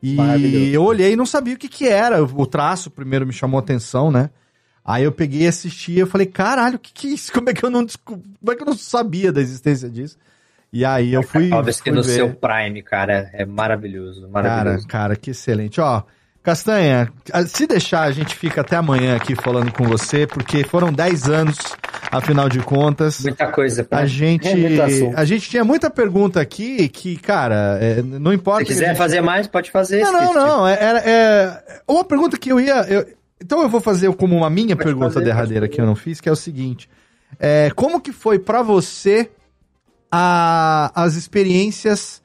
E 0.00 0.72
eu 0.72 0.84
olhei 0.84 1.14
e 1.14 1.16
não 1.16 1.26
sabia 1.26 1.54
o 1.54 1.58
que 1.58 1.68
que 1.68 1.88
era. 1.88 2.22
O 2.22 2.46
traço 2.46 2.92
primeiro 2.92 3.26
me 3.26 3.32
chamou 3.32 3.58
a 3.58 3.62
atenção, 3.62 4.12
né? 4.12 4.30
Aí 4.84 5.02
eu 5.02 5.10
peguei 5.10 5.42
e 5.42 5.46
assisti 5.48 5.92
e 5.92 5.98
eu 5.98 6.06
falei, 6.06 6.28
caralho, 6.28 6.76
o 6.76 6.78
que 6.78 6.92
que 6.92 7.08
é 7.08 7.10
isso? 7.10 7.32
Como 7.32 7.50
é 7.50 7.54
que 7.54 7.64
eu 7.64 7.70
não 7.70 7.84
Como 8.04 8.52
é 8.52 8.54
que 8.54 8.62
eu 8.62 8.66
não 8.66 8.76
sabia 8.76 9.32
da 9.32 9.40
existência 9.40 9.90
disso? 9.90 10.16
E 10.72 10.84
aí 10.84 11.12
eu 11.12 11.24
fui. 11.24 11.48
Talvez 11.48 11.80
que 11.80 11.90
no 11.90 12.04
ver. 12.04 12.12
seu 12.12 12.34
Prime, 12.34 12.82
cara, 12.82 13.30
é 13.32 13.44
maravilhoso. 13.44 14.20
Cara, 14.20 14.30
Maravilhoso. 14.30 14.86
cara, 14.86 15.16
que 15.16 15.30
excelente. 15.30 15.80
Ó, 15.80 16.02
Castanha, 16.44 17.10
se 17.46 17.66
deixar, 17.66 18.02
a 18.02 18.10
gente 18.10 18.36
fica 18.36 18.60
até 18.60 18.76
amanhã 18.76 19.16
aqui 19.16 19.34
falando 19.34 19.72
com 19.72 19.84
você, 19.84 20.26
porque 20.26 20.62
foram 20.62 20.92
10 20.92 21.30
anos, 21.30 21.56
afinal 22.12 22.50
de 22.50 22.58
contas. 22.58 23.20
Muita 23.20 23.46
coisa. 23.50 23.82
Pra... 23.82 24.00
A 24.00 24.06
gente, 24.06 24.46
é 24.46 25.14
a 25.16 25.24
gente 25.24 25.48
tinha 25.48 25.64
muita 25.64 25.88
pergunta 25.88 26.42
aqui 26.42 26.86
que, 26.90 27.16
cara, 27.16 27.78
é, 27.80 28.02
não 28.02 28.30
importa. 28.30 28.60
Se 28.60 28.66
quiser 28.66 28.88
gente... 28.88 28.98
fazer 28.98 29.22
mais, 29.22 29.46
pode 29.46 29.70
fazer. 29.70 30.02
Não, 30.02 30.12
não, 30.12 30.34
não. 30.34 30.68
É, 30.68 31.02
é, 31.06 31.62
uma 31.88 32.04
pergunta 32.04 32.36
que 32.36 32.52
eu 32.52 32.60
ia. 32.60 32.82
Eu... 32.90 33.06
Então 33.42 33.62
eu 33.62 33.68
vou 33.68 33.80
fazer 33.80 34.12
como 34.12 34.36
uma 34.36 34.50
minha 34.50 34.76
pode 34.76 34.86
pergunta 34.86 35.12
fazer, 35.14 35.24
derradeira 35.24 35.66
que 35.66 35.80
eu 35.80 35.86
não 35.86 35.96
fiz, 35.96 36.20
que 36.20 36.28
é 36.28 36.32
o 36.32 36.36
seguinte: 36.36 36.90
é, 37.40 37.70
como 37.74 38.02
que 38.02 38.12
foi 38.12 38.38
para 38.38 38.60
você 38.60 39.30
a, 40.12 40.92
as 40.94 41.14
experiências 41.14 42.22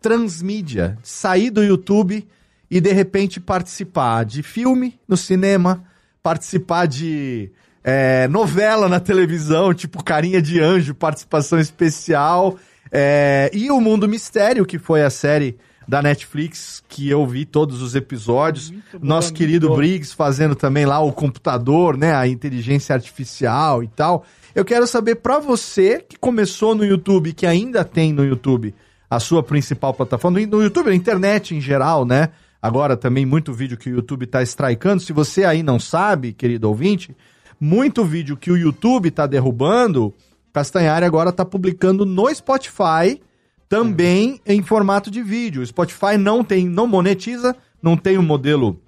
transmídia, 0.00 0.98
sair 1.04 1.50
do 1.50 1.62
YouTube 1.62 2.26
e 2.70 2.80
de 2.80 2.92
repente 2.92 3.40
participar 3.40 4.24
de 4.24 4.42
filme 4.42 4.98
no 5.08 5.16
cinema, 5.16 5.82
participar 6.22 6.86
de 6.86 7.50
é, 7.82 8.28
novela 8.28 8.88
na 8.88 9.00
televisão, 9.00 9.74
tipo 9.74 10.04
Carinha 10.04 10.40
de 10.40 10.60
Anjo, 10.60 10.94
participação 10.94 11.58
especial, 11.58 12.56
é, 12.92 13.50
e 13.52 13.70
o 13.70 13.80
Mundo 13.80 14.08
Mistério, 14.08 14.66
que 14.66 14.78
foi 14.78 15.02
a 15.02 15.10
série 15.10 15.56
da 15.90 16.00
Netflix, 16.00 16.84
que 16.88 17.08
eu 17.08 17.26
vi 17.26 17.44
todos 17.44 17.82
os 17.82 17.96
episódios. 17.96 18.72
Nosso 19.00 19.32
querido 19.32 19.74
Briggs 19.74 20.14
fazendo 20.14 20.54
também 20.54 20.86
lá 20.86 21.00
o 21.00 21.12
computador, 21.12 21.96
né? 21.96 22.14
A 22.14 22.28
inteligência 22.28 22.94
artificial 22.94 23.82
e 23.82 23.88
tal. 23.88 24.24
Eu 24.54 24.64
quero 24.64 24.86
saber 24.86 25.16
para 25.16 25.40
você 25.40 25.98
que 26.00 26.16
começou 26.16 26.76
no 26.76 26.84
YouTube, 26.84 27.32
que 27.32 27.44
ainda 27.44 27.84
tem 27.84 28.12
no 28.12 28.24
YouTube 28.24 28.72
a 29.08 29.18
sua 29.18 29.42
principal 29.42 29.92
plataforma, 29.92 30.38
no 30.46 30.62
YouTube, 30.62 30.90
na 30.90 30.94
internet 30.94 31.56
em 31.56 31.60
geral, 31.60 32.04
né? 32.04 32.28
Agora 32.62 32.96
também 32.96 33.24
muito 33.24 33.52
vídeo 33.52 33.76
que 33.76 33.88
o 33.88 33.94
YouTube 33.94 34.24
está 34.24 34.42
strikando. 34.42 35.00
Se 35.00 35.12
você 35.12 35.44
aí 35.44 35.62
não 35.62 35.78
sabe, 35.78 36.32
querido 36.32 36.68
ouvinte, 36.68 37.16
muito 37.58 38.04
vídeo 38.04 38.36
que 38.36 38.50
o 38.50 38.56
YouTube 38.56 39.08
está 39.08 39.26
derrubando, 39.26 40.12
Castanhari 40.52 41.04
agora 41.04 41.30
está 41.30 41.44
publicando 41.44 42.04
no 42.04 42.32
Spotify 42.34 43.20
também 43.68 44.32
uhum. 44.32 44.38
em 44.46 44.62
formato 44.62 45.10
de 45.10 45.22
vídeo. 45.22 45.62
O 45.62 45.66
Spotify 45.66 46.18
não 46.18 46.44
tem, 46.44 46.68
não 46.68 46.86
monetiza, 46.86 47.56
não 47.82 47.96
tem 47.96 48.18
um 48.18 48.22
modelo 48.22 48.78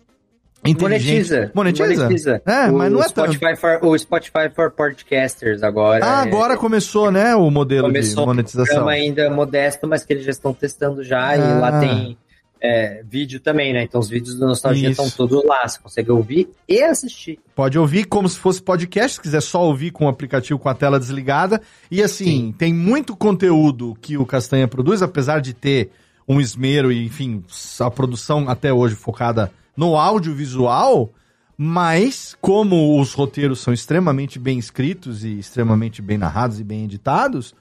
Monetiza. 0.65 1.51
Monetiza? 1.53 2.05
Monetiza. 2.05 2.43
É, 2.47 2.71
o 2.71 2.79
mas 2.79 2.93
não 2.93 3.03
é 3.03 3.09
Spotify 3.09 3.57
for, 3.57 3.81
O 3.83 3.99
Spotify 3.99 4.49
for 4.55 4.71
Podcasters 4.71 5.63
agora. 5.65 6.05
Ah, 6.05 6.25
é, 6.25 6.29
agora 6.29 6.57
começou, 6.57 7.11
né, 7.11 7.35
o 7.35 7.51
modelo 7.51 7.93
de 7.93 8.15
monetização. 8.15 8.83
Começou 8.83 8.89
ainda 8.89 9.29
modesto, 9.29 9.89
mas 9.89 10.05
que 10.05 10.13
eles 10.13 10.25
já 10.25 10.31
estão 10.31 10.55
testando 10.55 11.03
já 11.03 11.31
ah. 11.31 11.37
e 11.37 11.41
lá 11.41 11.69
ah. 11.69 11.81
tem 11.81 12.17
é, 12.63 13.03
vídeo 13.03 13.41
também, 13.41 13.73
né? 13.73 13.83
Então 13.83 14.01
os 14.01 14.09
vídeos 14.09 14.37
do 14.37 14.47
Nostalgia 14.47 14.91
estão 14.91 15.11
todos 15.11 15.45
lá. 15.45 15.67
Você 15.67 15.81
consegue 15.81 16.13
ouvir 16.13 16.49
e 16.69 16.81
assistir. 16.81 17.41
Pode 17.57 17.77
ouvir 17.77 18.05
como 18.05 18.29
se 18.29 18.39
fosse 18.39 18.63
podcast, 18.63 19.17
se 19.17 19.21
quiser 19.21 19.43
só 19.43 19.65
ouvir 19.65 19.91
com 19.91 20.07
o 20.07 20.09
aplicativo 20.09 20.61
com 20.61 20.69
a 20.69 20.75
tela 20.75 21.01
desligada. 21.01 21.61
E 21.91 22.01
assim, 22.01 22.25
Sim. 22.25 22.55
tem 22.57 22.73
muito 22.73 23.17
conteúdo 23.17 23.97
que 24.01 24.17
o 24.17 24.25
Castanha 24.25 24.69
produz, 24.69 25.03
apesar 25.03 25.41
de 25.41 25.53
ter 25.53 25.91
um 26.29 26.41
esmero 26.41 26.93
e, 26.93 27.05
enfim, 27.05 27.43
a 27.81 27.91
produção 27.91 28.49
até 28.49 28.73
hoje 28.73 28.95
focada 28.95 29.51
no 29.77 29.97
audiovisual, 29.97 31.11
mas 31.57 32.37
como 32.41 33.01
os 33.01 33.13
roteiros 33.13 33.59
são 33.59 33.75
extremamente 33.75 34.39
bem 34.39 34.59
escritos 34.59 35.25
e 35.25 35.37
extremamente 35.37 36.01
bem 36.01 36.17
narrados 36.17 36.61
e 36.61 36.65
bem 36.65 36.85
editados, 36.85 37.55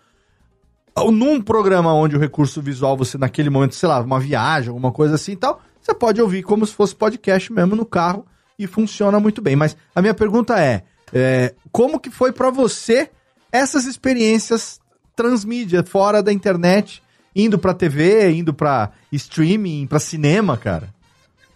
num 1.12 1.42
programa 1.42 1.94
onde 1.94 2.16
o 2.16 2.20
recurso 2.20 2.62
visual 2.62 2.98
você 2.98 3.18
naquele 3.18 3.50
momento, 3.50 3.76
sei 3.76 3.88
lá, 3.88 4.00
uma 4.02 4.20
viagem, 4.20 4.70
alguma 4.70 4.92
coisa 4.92 5.16
assim 5.16 5.34
e 5.34 5.38
tal, 5.38 5.62
você 5.82 5.94
pode 5.94 6.22
ouvir 6.22 6.44
como 6.44 6.66
se 6.66 6.74
fosse 6.74 6.96
podcast 6.96 7.52
mesmo 7.52 7.76
no 7.76 7.86
carro 7.86 8.26
e 8.58 8.68
funciona 8.68 9.20
muito 9.20 9.42
bem. 9.42 9.56
Mas 9.56 9.76
a 9.96 10.02
minha 10.02 10.14
pergunta 10.14 10.60
é, 10.60 10.84
é 11.14 11.54
como 11.72 12.00
que 12.00 12.12
foi 12.12 12.32
para 12.32 12.50
você 12.50 13.10
essas 13.52 13.86
experiências 13.86 14.80
transmídia, 15.16 15.84
fora 15.84 16.22
da 16.22 16.32
internet, 16.32 17.02
indo 17.36 17.58
pra 17.58 17.74
TV, 17.74 18.32
indo 18.32 18.54
pra 18.54 18.92
streaming, 19.12 19.88
pra 19.88 20.00
cinema, 20.00 20.58
cara? 20.58 20.90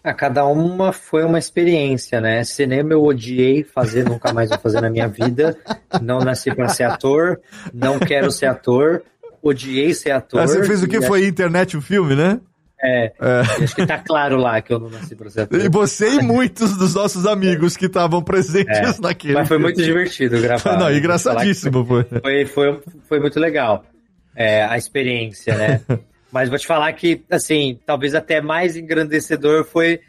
A 0.04 0.12
ah, 0.12 0.14
cada 0.14 0.46
uma 0.46 0.94
foi 0.94 1.24
uma 1.24 1.40
experiência, 1.40 2.22
né? 2.22 2.44
Cinema 2.44 2.94
eu 2.94 3.04
odiei 3.04 3.64
fazer, 3.64 4.06
nunca 4.06 4.32
mais 4.32 4.50
vou 4.50 4.60
fazer 4.60 4.80
na 4.80 4.90
minha 4.90 5.08
vida. 5.08 5.58
Não 6.00 6.20
nasci 6.20 6.54
para 6.54 6.70
ser 6.70 6.84
ator, 6.84 7.42
não 7.74 7.98
quero 7.98 8.30
ser 8.32 8.46
ator 8.46 9.02
odiei 9.50 9.94
ser 9.94 10.12
ator. 10.12 10.42
Ah, 10.42 10.48
você 10.48 10.64
fez 10.64 10.84
o 10.84 10.88
que? 10.88 11.02
Foi 11.02 11.22
acho... 11.22 11.30
internet 11.30 11.78
o 11.78 11.82
filme, 11.82 12.16
né? 12.16 12.40
É, 12.82 13.06
é. 13.20 13.64
acho 13.64 13.76
que 13.76 13.86
tá 13.86 13.98
claro 13.98 14.38
lá 14.38 14.62
que 14.62 14.74
eu 14.74 14.80
não 14.80 14.90
nasci 14.90 15.16
pra 15.16 15.30
ser 15.30 15.42
ator. 15.42 15.60
E 15.60 15.70
você 15.70 16.16
e 16.16 16.22
muitos 16.22 16.78
dos 16.78 16.94
nossos 16.94 17.26
amigos 17.26 17.78
que 17.78 17.86
estavam 17.86 18.22
presentes 18.22 18.98
é, 18.98 19.02
naquele. 19.02 19.34
Mas 19.34 19.48
foi 19.48 19.58
muito 19.58 19.82
divertido 19.82 20.40
gravar. 20.42 20.78
Não, 20.78 20.92
engraçadíssimo, 20.92 21.86
foi, 21.86 22.04
foi, 22.04 22.46
foi, 22.46 22.80
foi 23.08 23.20
muito 23.20 23.40
legal 23.40 23.86
é, 24.36 24.64
a 24.64 24.78
experiência, 24.78 25.56
né? 25.56 25.82
Mas 26.32 26.50
vou 26.50 26.60
te 26.60 26.68
falar 26.68 26.92
que, 26.92 27.24
assim, 27.32 27.80
talvez 27.86 28.14
até 28.14 28.42
mais 28.42 28.76
engrandecedor 28.76 29.64
foi 29.64 30.02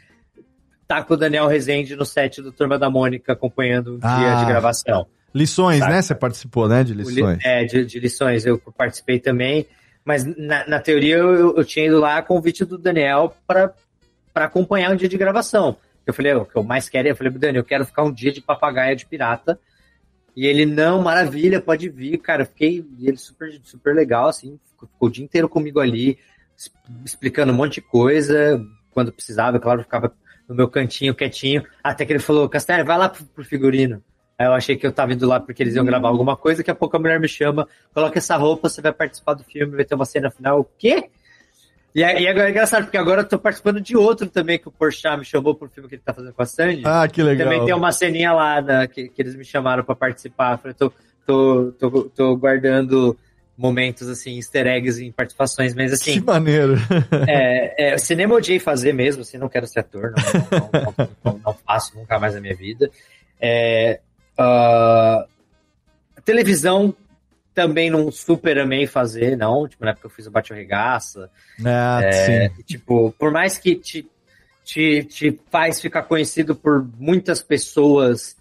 estar 0.81 0.97
tá 0.97 1.03
com 1.03 1.13
o 1.13 1.17
Daniel 1.17 1.47
Rezende 1.47 1.95
no 1.95 2.05
set 2.05 2.41
do 2.41 2.51
Turma 2.51 2.77
da 2.77 2.89
Mônica 2.89 3.31
acompanhando 3.31 3.95
um 3.95 3.99
ah. 4.01 4.17
dia 4.17 4.35
de 4.35 4.45
gravação. 4.45 5.07
Lições, 5.37 5.79
né? 5.81 6.01
Você 6.01 6.15
participou, 6.15 6.67
né? 6.67 6.83
De 6.83 6.93
lições. 6.93 7.39
É, 7.43 7.63
de, 7.63 7.85
de 7.85 7.99
lições. 7.99 8.45
Eu 8.45 8.57
participei 8.75 9.19
também. 9.19 9.67
Mas 10.03 10.25
na, 10.25 10.67
na 10.67 10.79
teoria 10.79 11.17
eu, 11.17 11.55
eu, 11.57 11.65
tinha 11.65 11.85
ido 11.85 11.99
lá 11.99 12.17
a 12.17 12.21
convite 12.23 12.65
do 12.65 12.77
Daniel 12.77 13.35
para 13.45 13.73
acompanhar 14.33 14.91
um 14.91 14.95
dia 14.95 15.07
de 15.07 15.17
gravação. 15.17 15.77
Eu 16.05 16.13
falei, 16.13 16.33
o 16.33 16.45
que 16.45 16.55
eu 16.55 16.63
mais 16.63 16.89
quero, 16.89 17.07
é, 17.07 17.11
eu 17.11 17.15
falei, 17.15 17.31
Daniel, 17.33 17.61
eu 17.61 17.65
quero 17.65 17.85
ficar 17.85 18.03
um 18.03 18.11
dia 18.11 18.31
de 18.31 18.41
papagaia 18.41 18.95
de 18.95 19.05
pirata. 19.05 19.59
E 20.35 20.45
ele, 20.45 20.65
não, 20.65 21.01
maravilha, 21.01 21.61
pode 21.61 21.89
vir, 21.89 22.17
cara. 22.19 22.43
Eu 22.43 22.45
fiquei, 22.45 22.85
ele 23.01 23.17
super, 23.17 23.51
super 23.63 23.93
legal, 23.93 24.29
assim, 24.29 24.57
ficou, 24.71 24.89
o 25.01 25.09
dia 25.09 25.25
inteiro 25.25 25.49
comigo 25.49 25.79
ali, 25.79 26.17
explicando 27.05 27.51
um 27.51 27.55
monte 27.55 27.75
de 27.75 27.81
coisa. 27.81 28.63
Quando 28.91 29.11
precisava, 29.11 29.59
claro, 29.59 29.83
ficava 29.83 30.13
no 30.47 30.55
meu 30.55 30.69
cantinho 30.69 31.13
quietinho. 31.13 31.63
Até 31.83 32.05
que 32.05 32.13
ele 32.13 32.19
falou, 32.19 32.47
Castanho, 32.47 32.85
vai 32.85 32.97
lá 32.97 33.09
pro, 33.09 33.25
pro 33.25 33.43
figurino. 33.43 34.01
Aí 34.37 34.45
eu 34.45 34.53
achei 34.53 34.75
que 34.75 34.85
eu 34.85 34.91
tava 34.91 35.13
indo 35.13 35.27
lá 35.27 35.39
porque 35.39 35.63
eles 35.63 35.75
iam 35.75 35.83
gravar 35.83 36.09
alguma 36.09 36.37
coisa, 36.37 36.59
daqui 36.59 36.69
a 36.69 36.75
pouco 36.75 36.95
a 36.95 36.99
mulher 36.99 37.19
me 37.19 37.27
chama, 37.27 37.67
coloca 37.93 38.19
essa 38.19 38.37
roupa, 38.37 38.69
você 38.69 38.81
vai 38.81 38.93
participar 38.93 39.33
do 39.33 39.43
filme, 39.43 39.75
vai 39.75 39.83
ter 39.83 39.95
uma 39.95 40.05
cena 40.05 40.29
final. 40.29 40.59
O 40.59 40.67
quê? 40.77 41.09
E 41.95 42.01
e 42.01 42.27
é 42.27 42.49
engraçado, 42.49 42.83
porque 42.83 42.97
agora 42.97 43.21
eu 43.21 43.27
tô 43.27 43.39
participando 43.39 43.81
de 43.81 43.97
outro 43.97 44.29
também, 44.29 44.59
que 44.59 44.67
o 44.67 44.71
Porchat 44.71 45.17
me 45.17 45.25
chamou 45.25 45.55
pro 45.55 45.67
filme 45.67 45.89
que 45.89 45.95
ele 45.95 46.03
tá 46.05 46.13
fazendo 46.13 46.33
com 46.33 46.43
a 46.43 46.45
Sandy. 46.45 46.83
Ah, 46.85 47.07
que 47.07 47.23
legal. 47.23 47.47
Também 47.47 47.65
tem 47.65 47.73
uma 47.73 47.91
ceninha 47.91 48.31
lá 48.31 48.61
né, 48.61 48.87
que, 48.87 49.09
que 49.09 49.19
eles 49.19 49.35
me 49.35 49.43
chamaram 49.43 49.83
para 49.83 49.95
participar. 49.95 50.53
Eu 50.53 50.57
falei, 50.59 50.75
tô, 50.75 50.93
tô, 51.25 51.71
tô, 51.79 52.03
tô 52.03 52.37
guardando 52.37 53.17
momentos, 53.57 54.07
assim, 54.07 54.35
easter 54.35 54.67
eggs 54.67 55.03
em 55.03 55.11
participações, 55.11 55.73
mas 55.73 55.91
assim... 55.91 56.13
Que 56.13 56.21
maneiro! 56.21 56.75
É, 57.27 57.93
é, 57.93 57.97
cinema 57.97 58.35
eu 58.35 58.37
odiei 58.37 58.59
fazer 58.59 58.93
mesmo, 58.93 59.23
assim, 59.23 59.39
não 59.39 59.49
quero 59.49 59.65
ser 59.65 59.79
ator, 59.79 60.13
não, 60.15 60.59
não, 60.59 60.93
não, 60.95 61.09
não, 61.25 61.41
não 61.43 61.53
faço 61.65 61.97
nunca 61.97 62.19
mais 62.19 62.35
na 62.35 62.41
minha 62.41 62.55
vida. 62.55 62.91
É, 63.41 63.99
Uh, 64.39 65.27
televisão 66.27 66.93
também 67.53 67.89
não 67.89 68.11
super 68.11 68.59
amei 68.59 68.85
fazer, 68.85 69.35
não. 69.35 69.67
Tipo, 69.67 69.85
na 69.85 69.91
época 69.91 70.07
eu 70.07 70.11
fiz 70.11 70.27
o 70.27 70.31
Bate 70.31 70.53
Regaça. 70.53 71.29
Ah, 71.65 72.01
é, 72.03 72.49
tipo, 72.65 73.11
por 73.17 73.31
mais 73.31 73.57
que 73.57 73.75
te, 73.75 74.07
te, 74.63 75.03
te 75.05 75.39
faz 75.49 75.81
ficar 75.81 76.03
conhecido 76.03 76.55
por 76.55 76.87
muitas 76.99 77.41
pessoas 77.41 78.35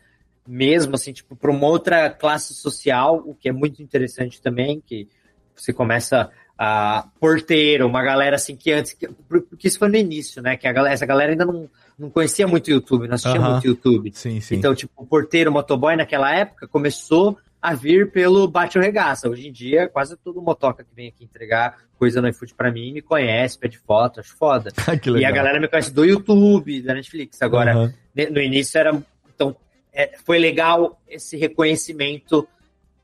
mesmo, 0.47 0.97
assim, 0.97 1.13
tipo, 1.13 1.35
por 1.35 1.49
uma 1.49 1.67
outra 1.67 2.11
classe 2.11 2.55
social, 2.55 3.23
o 3.25 3.35
que 3.35 3.49
é 3.49 3.53
muito 3.53 3.83
interessante 3.83 4.43
também, 4.43 4.83
que 4.85 5.09
você 5.55 5.73
começa 5.73 6.31
a 6.59 7.09
porteiro, 7.21 7.87
uma 7.87 8.03
galera 8.03 8.37
assim 8.37 8.57
que 8.57 8.73
antes, 8.73 8.93
que, 8.93 9.09
porque 9.09 9.69
isso 9.69 9.79
foi 9.79 9.89
no 9.89 9.97
início, 9.97 10.43
né? 10.43 10.57
Que 10.57 10.67
a 10.67 10.73
galera, 10.73 10.95
essa 10.95 11.07
galera 11.07 11.33
ainda 11.33 11.45
não, 11.45 11.69
não 11.99 12.11
conhecia 12.11 12.47
muito 12.47 12.71
YouTube, 12.71 13.09
não 13.09 13.15
assistia 13.15 13.41
muito 13.41 13.67
YouTube. 13.67 14.13
Sim, 14.15 14.41
sim. 14.41 14.57
Então, 14.57 14.75
tipo, 14.75 14.93
o 14.97 15.07
porteiro, 15.07 15.51
o 15.51 15.53
motoboy 15.53 15.97
naquela 15.97 16.35
época 16.35 16.69
começou 16.69 17.39
a 17.61 17.75
vir 17.75 18.13
pelo 18.13 18.47
bate 18.47 18.79
regaça. 18.79 19.29
Hoje 19.29 19.49
em 19.49 19.53
dia, 19.53 19.89
quase 19.89 20.17
todo 20.17 20.41
motoca 20.43 20.85
que 20.85 20.95
vem 20.95 21.09
aqui 21.09 21.25
entregar 21.25 21.79
coisa 21.99 22.21
no 22.21 22.29
iFood 22.29 22.55
pra 22.55 22.71
mim 22.71 22.93
me 22.93 23.01
conhece, 23.01 23.59
pede 23.59 23.79
foto, 23.79 24.21
acho 24.21 24.37
foda. 24.37 24.71
e 25.19 25.25
a 25.25 25.31
galera 25.31 25.59
me 25.59 25.67
conhece 25.67 25.93
do 25.93 26.05
YouTube, 26.05 26.83
da 26.83 26.95
Netflix. 26.95 27.41
Agora, 27.41 27.77
uhum. 27.77 27.93
no 28.31 28.41
início 28.41 28.79
era. 28.79 29.03
Então, 29.35 29.57
é, 29.93 30.17
foi 30.25 30.39
legal 30.39 31.01
esse 31.09 31.37
reconhecimento 31.37 32.47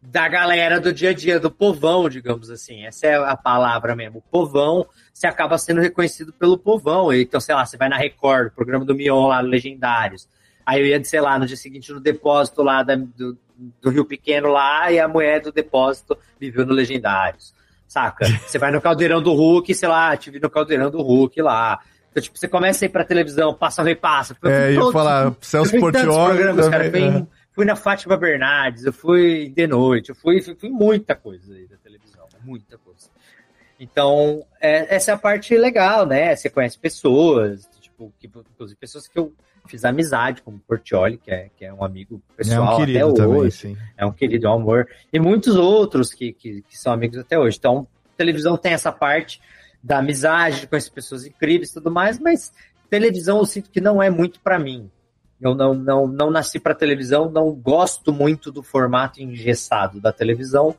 da 0.03 0.27
galera 0.27 0.81
do 0.81 0.93
dia 0.93 1.11
a 1.11 1.15
dia, 1.15 1.39
do 1.39 1.51
povão, 1.51 2.09
digamos 2.09 2.51
assim. 2.51 2.85
Essa 2.85 3.07
é 3.07 3.15
a 3.15 3.37
palavra 3.37 3.95
mesmo. 3.95 4.19
O 4.19 4.23
povão, 4.23 4.85
você 5.15 5.29
acaba 5.29 5.57
sendo 5.57 5.81
reconhecido 5.81 6.33
pelo 6.33 6.59
povão. 6.59 7.12
Então, 7.12 7.41
sei 7.41 7.55
lá, 7.55 7.65
você 7.65 7.77
vai 7.77 7.89
na 7.89 7.97
Record, 7.97 8.53
programa 8.53 8.85
do 8.85 8.97
Mion 8.97 9.29
lá, 9.29 9.41
Legendários. 9.41 10.29
Aí 10.66 10.81
eu 10.81 10.87
ia, 10.87 11.03
sei 11.05 11.20
lá, 11.20 11.39
no 11.39 11.47
dia 11.47 11.57
seguinte 11.57 11.93
no 11.93 12.01
depósito 12.01 12.62
lá 12.62 12.83
da, 12.83 12.97
do, 12.97 13.39
do 13.81 13.91
Rio 13.91 14.05
Pequeno 14.05 14.49
lá, 14.49 14.91
e 14.91 14.99
a 14.99 15.07
mulher 15.07 15.41
do 15.41 15.53
depósito 15.53 16.19
viveu 16.39 16.66
no 16.66 16.74
Legendários. 16.74 17.55
Saca? 17.87 18.27
Você 18.47 18.59
vai 18.59 18.73
no 18.73 18.81
Caldeirão 18.81 19.23
do 19.23 19.33
Hulk, 19.33 19.73
sei 19.73 19.89
lá, 19.89 20.16
tive 20.16 20.41
no 20.41 20.51
Caldeirão 20.51 20.91
do 20.91 21.01
Hulk 21.01 21.41
lá. 21.41 21.79
Então, 22.11 22.23
tipo, 22.23 22.39
você 22.39 22.47
começa 22.47 22.85
a 22.85 22.87
ir 22.87 22.91
pra 22.91 23.05
televisão, 23.05 23.55
passa, 23.55 23.83
repassa. 23.83 24.37
É, 24.45 24.74
ia 24.74 24.93
falar, 24.93 25.35
Celso 25.41 25.79
programas, 25.79 26.69
também, 26.69 27.09
é. 27.09 27.27
Fui 27.53 27.65
na 27.65 27.77
Fátima 27.77 28.16
Bernardes, 28.16 28.85
eu 28.85 28.93
fui 28.93 29.49
de 29.55 29.66
noite, 29.66 30.11
eu 30.11 30.15
fui, 30.15 30.41
fui, 30.43 30.55
fui 30.55 30.70
muita 30.70 31.15
coisa 31.15 31.55
aí 31.55 31.66
da 31.66 31.77
televisão, 31.77 32.27
muita 32.43 32.79
coisa. 32.79 33.09
Então, 33.79 34.45
é, 34.61 34.95
essa 34.95 35.11
é 35.11 35.15
a 35.15 35.19
parte 35.19 35.57
legal, 35.57 36.07
né? 36.07 36.37
Você 36.37 36.49
conhece 36.49 36.79
pessoas, 36.79 37.69
tipo, 37.81 38.12
que, 38.19 38.27
inclusive 38.27 38.79
pessoas 38.79 39.09
que 39.09 39.19
eu 39.19 39.33
fiz 39.66 39.85
amizade, 39.85 40.43
como 40.43 40.57
o 40.57 40.61
Portioli, 40.61 41.19
que 41.19 41.31
é, 41.31 41.51
que 41.57 41.65
é 41.65 41.73
um 41.73 41.85
amigo 41.85 42.23
pessoal 42.37 42.77
querido 42.77 43.09
até 43.09 43.16
também, 43.16 43.41
hoje. 43.41 43.57
sim. 43.57 43.77
É 43.97 44.07
um 44.07 44.12
querido, 44.12 44.47
é 44.47 44.51
um 44.51 44.55
amor. 44.55 44.89
E 45.12 45.19
muitos 45.19 45.57
outros 45.57 46.12
que, 46.12 46.33
que, 46.33 46.62
que 46.62 46.79
são 46.79 46.93
amigos 46.93 47.19
até 47.19 47.39
hoje. 47.39 47.59
Então, 47.59 47.87
televisão 48.16 48.57
tem 48.57 48.73
essa 48.73 48.93
parte 48.93 49.41
da 49.83 49.99
amizade, 49.99 50.61
de 50.61 50.66
conhecer 50.69 50.91
pessoas 50.91 51.27
incríveis 51.27 51.70
e 51.70 51.74
tudo 51.74 51.91
mais, 51.91 52.19
mas 52.19 52.53
televisão 52.89 53.39
eu 53.39 53.47
sinto 53.47 53.70
que 53.70 53.81
não 53.81 54.03
é 54.03 54.11
muito 54.11 54.39
pra 54.41 54.59
mim. 54.59 54.91
Eu 55.43 55.55
não, 55.55 55.74
não, 55.74 56.06
não 56.06 56.31
nasci 56.31 56.60
pra 56.60 56.74
televisão, 56.74 57.28
não 57.28 57.52
gosto 57.52 58.12
muito 58.12 58.52
do 58.52 58.62
formato 58.62 59.20
engessado 59.20 60.01
da 60.01 60.12
televisão 60.12 60.77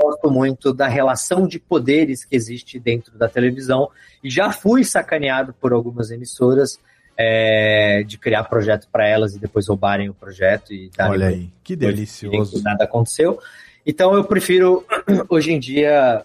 gosto 0.00 0.30
muito 0.30 0.72
da 0.72 0.88
relação 0.88 1.46
de 1.46 1.58
poderes 1.58 2.24
que 2.24 2.34
existe 2.34 2.78
dentro 2.78 3.18
da 3.18 3.28
televisão 3.28 3.90
e 4.24 4.30
já 4.30 4.50
fui 4.50 4.82
sacaneado 4.82 5.52
por 5.52 5.72
algumas 5.72 6.10
emissoras 6.10 6.78
é, 7.16 8.02
de 8.04 8.16
criar 8.16 8.44
projeto 8.44 8.88
para 8.90 9.06
elas 9.06 9.34
e 9.34 9.38
depois 9.38 9.68
roubarem 9.68 10.08
o 10.08 10.14
projeto 10.14 10.72
e 10.72 10.90
Olha 10.98 11.28
aí, 11.28 11.50
que 11.62 11.76
delicioso. 11.76 12.62
Nada 12.62 12.84
aconteceu. 12.84 13.38
Então 13.84 14.14
eu 14.14 14.24
prefiro 14.24 14.86
hoje 15.28 15.52
em 15.52 15.60
dia 15.60 16.24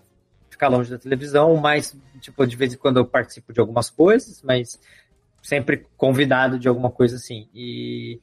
ficar 0.50 0.70
longe 0.70 0.90
da 0.90 0.98
televisão, 0.98 1.58
mas 1.58 1.98
tipo 2.22 2.48
de 2.48 2.56
vez 2.56 2.74
em 2.74 2.78
quando 2.78 2.98
eu 2.98 3.06
participo 3.06 3.52
de 3.52 3.60
algumas 3.60 3.90
coisas, 3.90 4.42
mas 4.42 4.80
sempre 5.46 5.86
convidado 5.96 6.58
de 6.58 6.68
alguma 6.68 6.90
coisa 6.90 7.18
assim. 7.18 7.48
E 7.54 8.20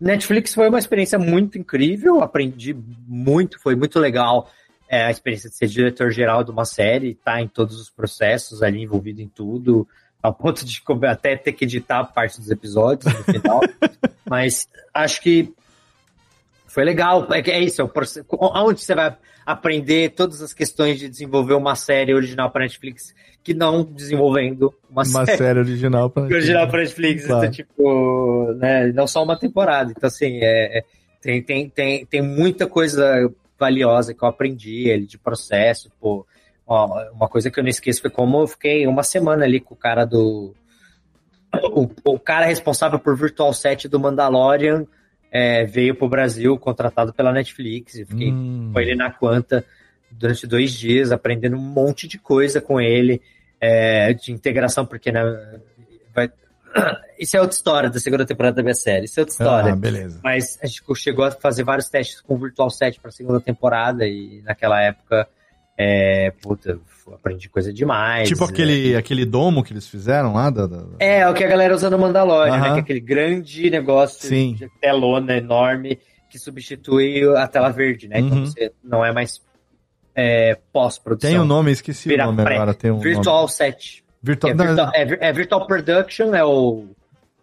Netflix 0.00 0.52
foi 0.52 0.68
uma 0.68 0.78
experiência 0.78 1.18
muito 1.18 1.56
incrível, 1.56 2.20
aprendi 2.20 2.76
muito, 3.06 3.60
foi 3.60 3.76
muito 3.76 4.00
legal 4.00 4.50
é, 4.88 5.04
a 5.04 5.10
experiência 5.10 5.48
de 5.48 5.56
ser 5.56 5.68
diretor-geral 5.68 6.42
de 6.42 6.50
uma 6.50 6.64
série, 6.64 7.10
estar 7.10 7.40
em 7.40 7.46
todos 7.46 7.80
os 7.80 7.88
processos 7.88 8.60
ali, 8.60 8.82
envolvido 8.82 9.22
em 9.22 9.28
tudo, 9.28 9.86
ao 10.20 10.34
ponto 10.34 10.64
de 10.64 10.82
até 11.06 11.36
ter 11.36 11.52
que 11.52 11.64
editar 11.64 12.04
parte 12.06 12.40
dos 12.40 12.50
episódios 12.50 13.12
no 13.14 13.22
final. 13.22 13.60
Mas 14.28 14.68
acho 14.92 15.22
que 15.22 15.54
foi 16.66 16.84
legal. 16.84 17.32
É, 17.32 17.38
é 17.50 17.60
isso, 17.60 17.80
é 17.80 17.84
o 17.84 17.88
processo, 17.88 18.26
onde 18.30 18.80
você 18.80 18.96
vai 18.96 19.16
aprender 19.44 20.10
todas 20.10 20.40
as 20.42 20.52
questões 20.52 20.98
de 20.98 21.08
desenvolver 21.08 21.54
uma 21.54 21.74
série 21.74 22.14
original 22.14 22.50
para 22.50 22.62
Netflix 22.62 23.14
que 23.42 23.52
não 23.52 23.84
desenvolvendo 23.84 24.72
uma, 24.88 25.02
Uma 25.02 25.26
série 25.26 25.58
original 25.58 26.08
pra 26.08 26.22
original 26.32 26.66
para 26.66 26.80
Netflix, 26.80 27.26
Claro. 27.26 27.42
então, 27.44 27.52
tipo, 27.52 28.52
né, 28.58 28.90
não 28.92 29.06
só 29.06 29.22
uma 29.22 29.38
temporada. 29.38 29.92
Então, 29.94 30.06
assim, 30.08 30.38
é, 30.42 30.78
é- 30.78 30.84
tem, 31.20 31.42
tem, 31.42 31.68
tem, 31.68 32.06
tem 32.06 32.22
muita 32.22 32.66
coisa 32.66 33.30
valiosa 33.58 34.14
que 34.14 34.22
eu 34.22 34.28
aprendi 34.28 34.90
ali 34.90 35.06
de 35.06 35.18
processo, 35.18 35.90
pô. 36.00 36.26
Ó, 36.66 37.02
uma 37.12 37.28
coisa 37.28 37.50
que 37.50 37.58
eu 37.58 37.62
não 37.62 37.68
esqueço 37.70 38.00
foi 38.00 38.10
como 38.10 38.40
eu 38.40 38.46
fiquei 38.46 38.86
uma 38.86 39.02
semana 39.02 39.44
ali 39.44 39.60
com 39.60 39.74
o 39.74 39.76
cara 39.76 40.04
do. 40.06 40.54
O, 41.72 41.88
o 42.04 42.18
cara 42.18 42.46
responsável 42.46 42.98
por 42.98 43.16
Virtual 43.16 43.52
Set 43.52 43.86
do 43.88 44.00
Mandalorian 44.00 44.86
é, 45.34 45.64
veio 45.64 45.96
pro 45.96 46.08
Brasil, 46.08 46.56
contratado 46.56 47.12
pela 47.12 47.32
Netflix. 47.32 47.96
Eu 47.96 48.06
fiquei 48.06 48.30
Hum. 48.30 48.70
com 48.72 48.78
ele 48.78 48.94
na 48.94 49.10
Quanta 49.10 49.64
durante 50.08 50.46
dois 50.46 50.70
dias, 50.70 51.10
aprendendo 51.10 51.56
um 51.56 51.60
monte 51.60 52.06
de 52.06 52.18
coisa 52.18 52.60
com 52.60 52.80
ele, 52.80 53.20
é, 53.60 54.12
de 54.12 54.30
integração, 54.30 54.86
porque 54.86 55.10
né, 55.10 55.22
vai... 56.14 56.30
isso 57.18 57.36
é 57.36 57.40
outra 57.40 57.56
história 57.56 57.90
da 57.90 57.98
segunda 57.98 58.24
temporada 58.24 58.54
da 58.54 58.62
minha 58.62 58.76
série. 58.76 59.06
Isso 59.06 59.18
é 59.18 59.22
outra 59.22 59.32
história. 59.32 59.72
Ah, 59.72 59.76
beleza. 59.76 60.20
Mas 60.22 60.56
a 60.62 60.66
gente 60.66 60.80
chegou 60.94 61.24
a 61.24 61.32
fazer 61.32 61.64
vários 61.64 61.88
testes 61.88 62.20
com 62.20 62.34
o 62.34 62.38
Virtual 62.38 62.70
Set 62.70 63.00
para 63.00 63.08
a 63.08 63.12
segunda 63.12 63.40
temporada 63.40 64.06
e 64.06 64.40
naquela 64.44 64.80
época, 64.80 65.26
é, 65.76 66.32
puta, 66.42 66.78
aprendi 67.12 67.48
coisa 67.48 67.72
demais. 67.72 68.28
Tipo 68.28 68.44
né? 68.44 68.50
aquele, 68.50 68.96
aquele 68.96 69.24
domo 69.24 69.62
que 69.64 69.72
eles 69.72 69.88
fizeram 69.88 70.32
lá 70.34 70.50
da. 70.50 70.66
da- 70.66 70.84
É, 70.98 71.28
o 71.28 71.34
que 71.34 71.42
a 71.44 71.48
galera 71.48 71.74
usa 71.74 71.90
no 71.90 71.98
Mandalorian, 71.98 72.56
né? 72.58 72.72
Que 72.72 72.78
é 72.78 72.80
aquele 72.80 73.00
grande 73.00 73.70
negócio 73.70 74.28
Sim. 74.28 74.54
de 74.54 74.68
telona 74.80 75.36
enorme 75.36 75.98
que 76.30 76.38
substitui 76.38 77.22
a 77.36 77.46
tela 77.48 77.70
verde, 77.70 78.08
né? 78.08 78.20
Então 78.20 78.38
Uhum. 78.38 78.46
você 78.46 78.72
não 78.82 79.04
é 79.04 79.12
mais 79.12 79.40
é, 80.16 80.56
pós-produção. 80.72 81.28
Tem 81.30 81.38
um 81.40 81.44
nome, 81.44 81.72
esqueci 81.72 82.12
o 82.12 82.16
nome 82.16 82.42
pré. 82.44 82.54
agora. 82.54 82.72
Tem 82.74 82.90
um 82.90 82.98
Virtual 83.00 83.40
nome. 83.42 83.50
Set. 83.52 84.04
Virtual, 84.22 84.52
É 84.52 84.56
virtual, 84.56 84.90
é, 84.94 85.28
é 85.28 85.32
virtual 85.32 85.66
Production, 85.66 86.34
é 86.34 86.44
o, 86.44 86.86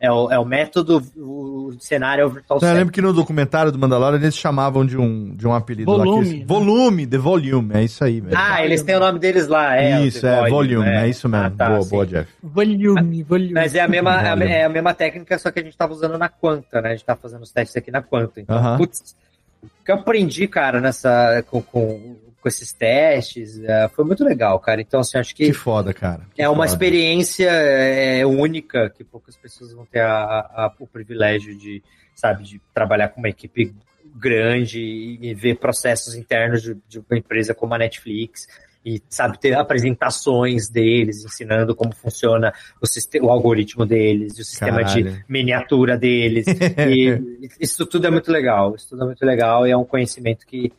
é 0.02 0.12
o, 0.12 0.32
é 0.32 0.40
o 0.40 0.44
método, 0.44 1.02
o 1.16 1.72
cenário 1.80 2.24
é 2.24 2.26
o 2.26 2.30
Virtual 2.30 2.60
Não, 2.60 2.68
eu 2.68 2.74
lembro 2.76 2.92
que 2.92 3.02
no 3.02 3.14
documentário 3.14 3.72
do 3.72 3.78
Mandalorian 3.78 4.18
eles 4.20 4.36
chamavam 4.36 4.84
de 4.86 4.98
um, 4.98 5.36
de 5.36 5.48
um 5.48 5.54
apelido 5.54 5.92
lá. 5.92 6.04
Volume, 6.04 6.26
que- 6.34 6.40
né? 6.40 6.46
Volume, 6.48 7.08
The 7.08 7.18
Volume, 7.20 7.70
é 7.76 7.84
isso 7.84 8.04
aí, 8.04 8.20
velho. 8.20 8.36
Ah, 8.38 8.66
eles 8.66 8.82
têm 8.82 8.96
o 8.96 9.00
nome 9.00 9.20
deles 9.20 9.48
lá, 9.48 9.78
é. 9.78 10.02
isso, 10.02 10.26
é, 10.26 10.50
Volume, 10.50 10.90
é, 10.90 11.08
isso 11.08 11.30
mesmo. 11.30 11.46
Ah, 11.46 11.50
tá, 11.52 11.70
boa, 11.70 11.82
sim. 11.84 11.90
boa, 11.92 12.06
Jeff. 12.08 12.32
Volume, 12.42 13.24
volume. 13.24 13.54
Mas 13.54 13.76
é 13.76 13.80
a 13.82 13.88
mesma, 13.88 14.16
é 14.22 14.28
a- 14.28 14.34
Volume. 14.36 14.52
é 14.52 14.64
a 14.66 14.70
mesma 14.70 14.94
técnica, 14.96 15.38
só 15.38 15.52
que 15.52 15.60
a 15.60 15.64
gente 15.64 15.78
tava 15.78 15.94
usando 15.94 16.18
na 16.18 16.28
Quanta, 16.30 16.82
né? 16.82 16.90
A 16.90 16.92
gente 16.96 17.06
tava 17.06 17.20
fazendo 17.22 17.44
os 17.44 17.52
testes 17.52 17.78
aqui 17.78 17.92
na 17.92 18.02
Quanta. 18.02 18.42
Então, 18.42 18.58
Aham. 18.58 18.78
putz, 18.78 19.16
o 19.64 19.68
que 19.86 19.92
eu 19.92 19.96
aprendi, 19.96 20.48
cara, 20.48 20.82
nessa, 20.82 21.44
com, 21.50 21.62
com, 21.62 22.16
com 22.42 22.48
esses 22.48 22.74
testes, 22.74 23.60
é, 23.64 23.88
foi 23.90 24.04
muito 24.04 24.24
legal, 24.24 24.60
cara. 24.60 24.82
Então, 24.82 25.00
assim, 25.00 25.18
acho 25.18 25.36
que, 25.36 25.46
Que 25.46 25.54
foda, 25.54 25.94
cara. 25.94 26.22
Que 26.34 26.42
é 26.42 26.50
uma 26.50 26.64
foda. 26.64 26.70
experiência 26.72 27.50
é, 27.52 28.26
única, 28.26 28.90
que 28.90 29.04
poucas 29.04 29.38
pessoas 29.38 29.72
vão 29.74 29.86
ter 29.86 30.00
a- 30.02 30.40
a- 30.54 30.74
o 30.80 30.88
privilégio 30.88 31.56
de, 31.56 31.84
sabe, 32.16 32.44
de 32.44 32.60
trabalhar 32.74 33.10
com 33.10 33.20
uma 33.22 33.30
equipe 33.30 33.74
grande 34.16 34.80
e, 35.22 35.34
ver 35.34 35.56
processos 35.60 36.16
internos 36.16 36.62
de, 36.62 36.76
de 36.88 37.00
uma 37.00 37.18
empresa 37.18 37.54
como 37.54 37.74
a 37.74 37.78
Netflix 37.78 38.48
e, 38.84 39.02
sabe, 39.08 39.40
ter 39.40 39.54
apresentações 39.54 40.68
deles 40.68 41.24
ensinando 41.24 41.76
como 41.76 41.94
funciona 41.96 42.52
o, 42.82 42.88
sistema, 42.88 43.28
o 43.28 43.30
algoritmo 43.30 43.86
deles, 43.86 44.34
o 44.40 44.44
sistema 44.44 44.84
de 44.84 45.04
Caralho. 45.04 45.24
miniatura 45.30 45.98
deles. 45.98 46.46
e 46.90 47.48
isso 47.60 47.86
tudo 47.86 48.08
é 48.08 48.10
muito 48.10 48.32
legal. 48.32 48.76
Isso 48.76 48.90
tudo 48.90 49.04
é 49.04 49.06
muito 49.06 49.24
legal 49.26 49.68
e 49.68 49.72
é 49.72 49.78
um 49.78 49.86
conhecimento 49.86 50.46
que, 50.48 50.74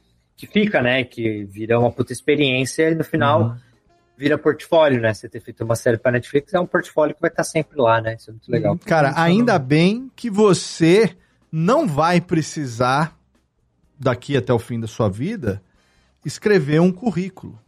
que 0.46 0.52
fica, 0.52 0.82
né? 0.82 1.04
Que 1.04 1.44
vira 1.44 1.78
uma 1.78 1.90
puta 1.90 2.12
experiência 2.12 2.90
e 2.90 2.94
no 2.94 3.04
final 3.04 3.42
Uhum. 3.42 3.56
vira 4.18 4.36
portfólio, 4.36 5.00
né? 5.00 5.14
Você 5.14 5.28
ter 5.28 5.40
feito 5.40 5.62
uma 5.64 5.76
série 5.76 5.96
para 5.98 6.12
Netflix 6.12 6.52
é 6.54 6.58
um 6.60 6.66
portfólio 6.66 7.14
que 7.14 7.20
vai 7.20 7.30
estar 7.30 7.44
sempre 7.44 7.80
lá, 7.80 8.00
né? 8.00 8.16
Isso 8.18 8.30
é 8.30 8.32
muito 8.32 8.50
legal. 8.50 8.78
Cara, 8.84 9.12
ainda 9.16 9.58
bem 9.58 10.10
que 10.16 10.28
você 10.28 11.10
não 11.50 11.86
vai 11.86 12.20
precisar, 12.20 13.16
daqui 13.98 14.36
até 14.36 14.52
o 14.52 14.58
fim 14.58 14.80
da 14.80 14.86
sua 14.88 15.08
vida, 15.08 15.62
escrever 16.24 16.80
um 16.80 16.90
currículo. 16.90 17.58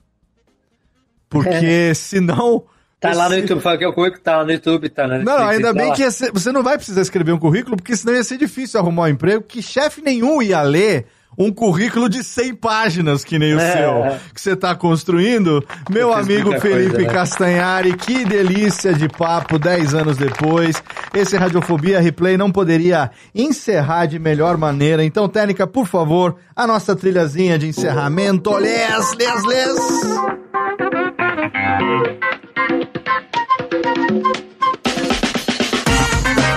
Porque 1.28 1.94
senão. 1.94 2.64
Tá 3.01 3.12
lá 3.12 3.28
no 3.28 3.34
YouTube, 3.36 3.60
fala 3.60 3.76
que 3.76 3.84
é 3.84 3.88
o 3.88 3.92
currículo, 3.92 4.22
tá 4.22 4.38
lá 4.38 4.44
no 4.44 4.52
YouTube, 4.52 4.88
tá 4.88 5.06
na 5.06 5.18
Não, 5.18 5.46
ainda 5.46 5.68
tá 5.68 5.72
bem 5.74 5.88
lá. 5.90 5.94
que 5.94 6.10
ser- 6.10 6.32
você 6.32 6.51
não 6.51 6.62
vai 6.62 6.76
precisar 6.76 7.02
escrever 7.02 7.32
um 7.32 7.38
currículo, 7.38 7.76
porque 7.76 7.94
senão 7.94 8.14
ia 8.14 8.24
ser 8.24 8.38
difícil 8.38 8.80
arrumar 8.80 9.02
um 9.05 9.09
emprego, 9.09 9.42
que 9.42 9.60
chefe 9.60 10.01
nenhum 10.01 10.40
ia 10.40 10.62
ler 10.62 11.06
um 11.39 11.52
currículo 11.52 12.09
de 12.09 12.23
100 12.23 12.55
páginas, 12.55 13.24
que 13.24 13.39
nem 13.39 13.55
o 13.55 13.61
É. 13.61 13.73
seu, 13.73 14.20
que 14.35 14.40
você 14.40 14.55
tá 14.56 14.74
construindo. 14.74 15.65
Meu 15.90 16.12
amigo 16.12 16.51
Felipe 16.61 16.90
coisa, 16.94 16.98
né? 17.09 17.12
Castanhari, 17.12 17.97
que 17.97 18.24
delícia 18.24 18.93
de 18.94 19.09
papo, 19.09 19.59
10 19.59 19.94
anos 19.94 20.16
depois. 20.16 20.82
Esse 21.15 21.36
Radiofobia 21.36 22.01
Replay 22.01 22.36
não 22.36 22.51
poderia 22.51 23.11
encerrar 23.35 24.06
de 24.06 24.19
melhor 24.19 24.56
maneira. 24.56 25.05
Então, 25.05 25.28
Técnica, 25.28 25.66
por 25.66 25.86
favor, 25.86 26.36
a 26.55 26.66
nossa 26.66 26.94
trilhazinha 26.97 27.59
de 27.59 27.69
encerramento. 27.69 28.56
Les, 28.56 29.12
les, 29.16 29.44
les. 29.44 30.85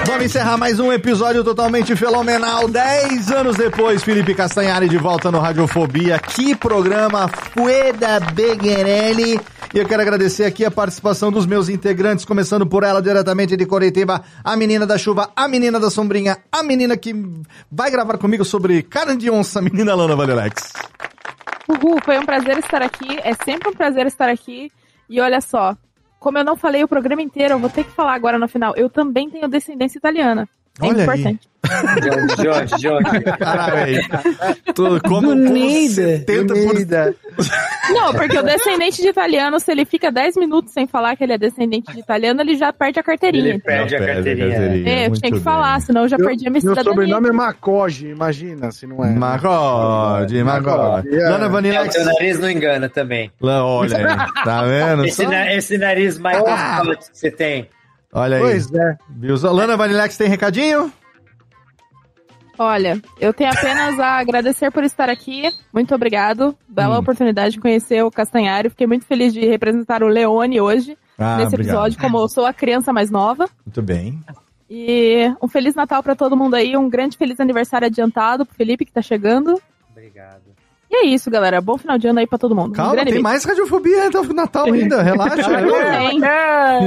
Vamos 0.08 0.24
encerrar 0.24 0.56
mais 0.56 0.80
um 0.80 0.90
episódio 0.94 1.44
totalmente 1.44 1.94
fenomenal. 1.94 2.70
Dez 2.70 3.30
anos 3.30 3.58
depois, 3.58 4.02
Felipe 4.02 4.34
Castanhari 4.34 4.88
de 4.88 4.98
volta 4.98 5.30
no 5.30 5.38
Radiofobia. 5.38 6.18
Que 6.18 6.56
programa 6.56 7.28
Fueda 7.28 8.18
Beguerelli. 8.34 9.38
E 9.74 9.78
eu 9.78 9.86
quero 9.86 10.02
agradecer 10.02 10.46
aqui 10.46 10.64
a 10.64 10.72
participação 10.72 11.30
dos 11.30 11.46
meus 11.46 11.68
integrantes, 11.68 12.24
começando 12.24 12.66
por 12.66 12.86
ela 12.86 13.02
diretamente 13.02 13.58
de 13.58 13.66
Coritiba, 13.66 14.24
a 14.42 14.56
menina 14.56 14.88
da 14.88 14.98
chuva, 14.98 15.30
a 15.36 15.46
menina 15.46 15.78
da 15.78 15.92
sombrinha, 15.92 16.38
a 16.50 16.64
menina 16.64 16.96
que 16.96 17.14
vai 17.70 17.92
gravar 17.92 18.18
comigo 18.18 18.46
sobre 18.46 18.84
carne 18.84 19.18
de 19.18 19.30
onça, 19.30 19.62
menina 19.62 19.94
Lana 19.94 20.16
Valelex. 20.16 20.72
Uhul, 21.68 22.00
foi 22.06 22.18
um 22.18 22.26
prazer 22.26 22.58
estar 22.60 22.82
aqui. 22.82 23.20
É 23.26 23.34
sempre 23.44 23.68
um 23.68 23.74
prazer 23.74 24.06
estar 24.06 24.30
aqui. 24.30 24.72
E 25.10 25.20
olha 25.20 25.42
só, 25.42 25.76
como 26.28 26.40
eu 26.40 26.44
não 26.44 26.58
falei 26.58 26.84
o 26.84 26.90
programa 26.90 27.22
inteiro, 27.22 27.54
eu 27.54 27.60
vou 27.60 27.70
ter 27.70 27.86
que 27.86 27.92
falar 27.92 28.14
agora 28.14 28.38
no 28.38 28.50
final. 28.50 28.74
Eu 28.76 28.90
também 28.90 29.30
tenho 29.30 29.48
descendência 29.48 29.98
italiana. 29.98 30.46
É 30.82 30.86
Olha 30.86 31.04
importante. 31.04 31.50
De 32.02 32.10
onde, 32.50 32.76
de 32.78 32.88
onde? 32.88 33.22
Caralho, 33.40 34.02
tu, 34.74 35.02
como, 35.04 35.28
como 35.28 35.42
70%. 35.42 37.16
Não, 37.92 38.14
porque 38.14 38.38
o 38.38 38.44
descendente 38.44 39.02
de 39.02 39.10
italiano, 39.10 39.60
se 39.60 39.72
ele 39.72 39.84
fica 39.84 40.12
10 40.12 40.38
minutos 40.38 40.72
sem 40.72 40.88
falar 40.88 41.16
que 41.18 41.24
ele 41.24 41.34
é 41.34 41.38
descendente 41.38 41.92
de 41.94 42.00
italiano, 42.00 42.42
ele 42.42 42.56
já 42.56 42.72
perde 42.72 43.00
a 43.00 43.04
carteirinha. 43.04 43.50
Ele 43.50 43.60
perde 43.60 43.96
a 43.96 44.06
carteirinha. 44.06 44.56
É, 44.90 45.08
eu 45.08 45.12
tinha 45.14 45.32
que 45.32 45.40
falar, 45.40 45.82
senão 45.82 46.04
eu 46.04 46.08
já 46.08 46.18
Meu- 46.18 46.28
perdi 46.28 46.48
a 46.48 46.52
minha 46.52 46.62
Meu 46.64 46.74
cidadania. 46.74 46.92
sobrenome 46.92 47.30
é 47.30 47.32
Macoge, 47.34 48.08
imagina 48.08 48.72
se 48.72 48.88
não 48.88 49.04
é. 49.04 49.10
Macode, 49.10 50.44
Macode. 50.44 51.16
É. 51.16 51.30
Lana 51.30 51.46
É, 51.46 51.48
o 51.48 51.52
Vanilex. 51.52 51.96
teu 51.96 52.06
nariz 52.06 52.40
não 52.40 52.50
engana 52.50 52.88
também. 52.88 53.32
Lá, 53.42 53.66
Olha 53.66 53.98
aí, 53.98 54.44
tá 54.44 54.64
vendo? 54.64 55.06
Esse, 55.06 55.26
na- 55.26 55.54
esse 55.54 55.78
nariz 55.78 56.18
mais 56.20 56.38
Ah. 56.46 56.82
que 56.86 57.08
você 57.18 57.30
tem. 57.32 57.68
Olha 58.18 58.38
aí. 58.38 58.42
Pois 58.44 58.72
é. 58.74 58.98
Viu? 59.10 59.36
Lana 59.52 59.78
Vanilex 59.78 60.18
tem 60.18 60.28
recadinho? 60.28 60.92
Olha, 62.60 63.00
eu 63.20 63.32
tenho 63.34 63.52
apenas 63.52 64.00
a 64.00 64.18
agradecer 64.18 64.72
por 64.72 64.84
estar 64.84 65.10
aqui. 65.10 65.44
Muito 65.72 65.94
obrigado. 65.94 66.58
Bela 66.68 66.96
Hum. 66.96 67.00
oportunidade 67.02 67.52
de 67.54 67.60
conhecer 67.60 68.04
o 68.04 68.10
Castanhari. 68.10 68.70
Fiquei 68.72 68.88
muito 68.88 69.06
feliz 69.06 69.32
de 69.32 69.46
representar 69.46 70.02
o 70.02 70.08
Leone 70.08 70.60
hoje, 70.60 70.98
Ah, 71.20 71.38
nesse 71.38 71.50
obrigado. 71.54 71.76
episódio, 71.76 72.00
como 72.00 72.18
eu 72.18 72.28
sou 72.28 72.48
a 72.48 72.54
criança 72.54 72.92
mais 72.92 73.12
nova. 73.12 73.48
Muito 73.64 73.82
bem. 73.84 74.20
E 74.70 75.32
um 75.42 75.48
Feliz 75.48 75.76
Natal 75.76 76.02
pra 76.02 76.16
todo 76.16 76.36
mundo 76.36 76.56
aí. 76.56 76.76
Um 76.76 76.90
grande 76.90 77.16
feliz 77.16 77.40
aniversário 77.40 77.86
adiantado 77.86 78.44
pro 78.46 78.56
Felipe, 78.56 78.86
que 78.86 78.92
tá 78.92 79.02
chegando. 79.04 79.62
Obrigado. 79.92 80.42
E 80.90 80.96
é 80.96 81.06
isso, 81.08 81.30
galera. 81.30 81.60
Bom 81.60 81.78
final 81.78 81.98
de 81.98 82.08
ano 82.08 82.20
aí 82.20 82.26
pra 82.28 82.38
todo 82.38 82.56
mundo. 82.56 82.70
Um 82.70 82.74
Calma, 82.74 82.94
grande 82.94 83.06
tem 83.12 83.14
beijo. 83.16 83.24
mais 83.24 83.44
radiofobia 83.44 84.08
até 84.08 84.20
o 84.20 84.34
Natal 84.34 84.66
ainda. 84.72 85.02
Relaxa. 85.04 85.36
Não 85.62 85.72
tem. 85.82 86.20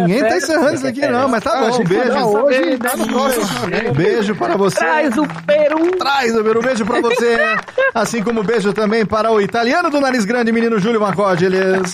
Ninguém 0.03 0.21
tá 0.21 0.37
encerrando 0.39 0.75
isso 0.75 0.87
aqui, 0.87 1.07
não, 1.07 1.29
mas 1.29 1.45
tá 1.45 1.61
bom. 1.61 1.77
que 1.79 1.85
Beijo. 1.85 2.19
hoje, 2.27 2.77
dá 2.79 2.97
no 2.97 3.07
próximo 3.07 3.47
também. 3.61 3.93
Beijo 3.93 4.35
para 4.37 4.57
você. 4.57 4.77
Traz 4.79 5.19
o 5.19 5.27
peru. 5.47 5.97
Traz 5.99 6.35
o 6.37 6.43
Peru. 6.43 6.63
Beijo 6.63 6.87
pra 6.87 7.01
você. 7.01 7.37
Assim 7.95 8.23
como 8.23 8.43
beijo 8.43 8.73
também 8.73 9.05
para 9.05 9.31
o 9.31 9.41
italiano 9.41 9.91
do 9.91 10.01
nariz 10.01 10.25
grande, 10.25 10.51
menino 10.51 10.79
Júlio 10.79 11.01
Marcogeles. 11.01 11.93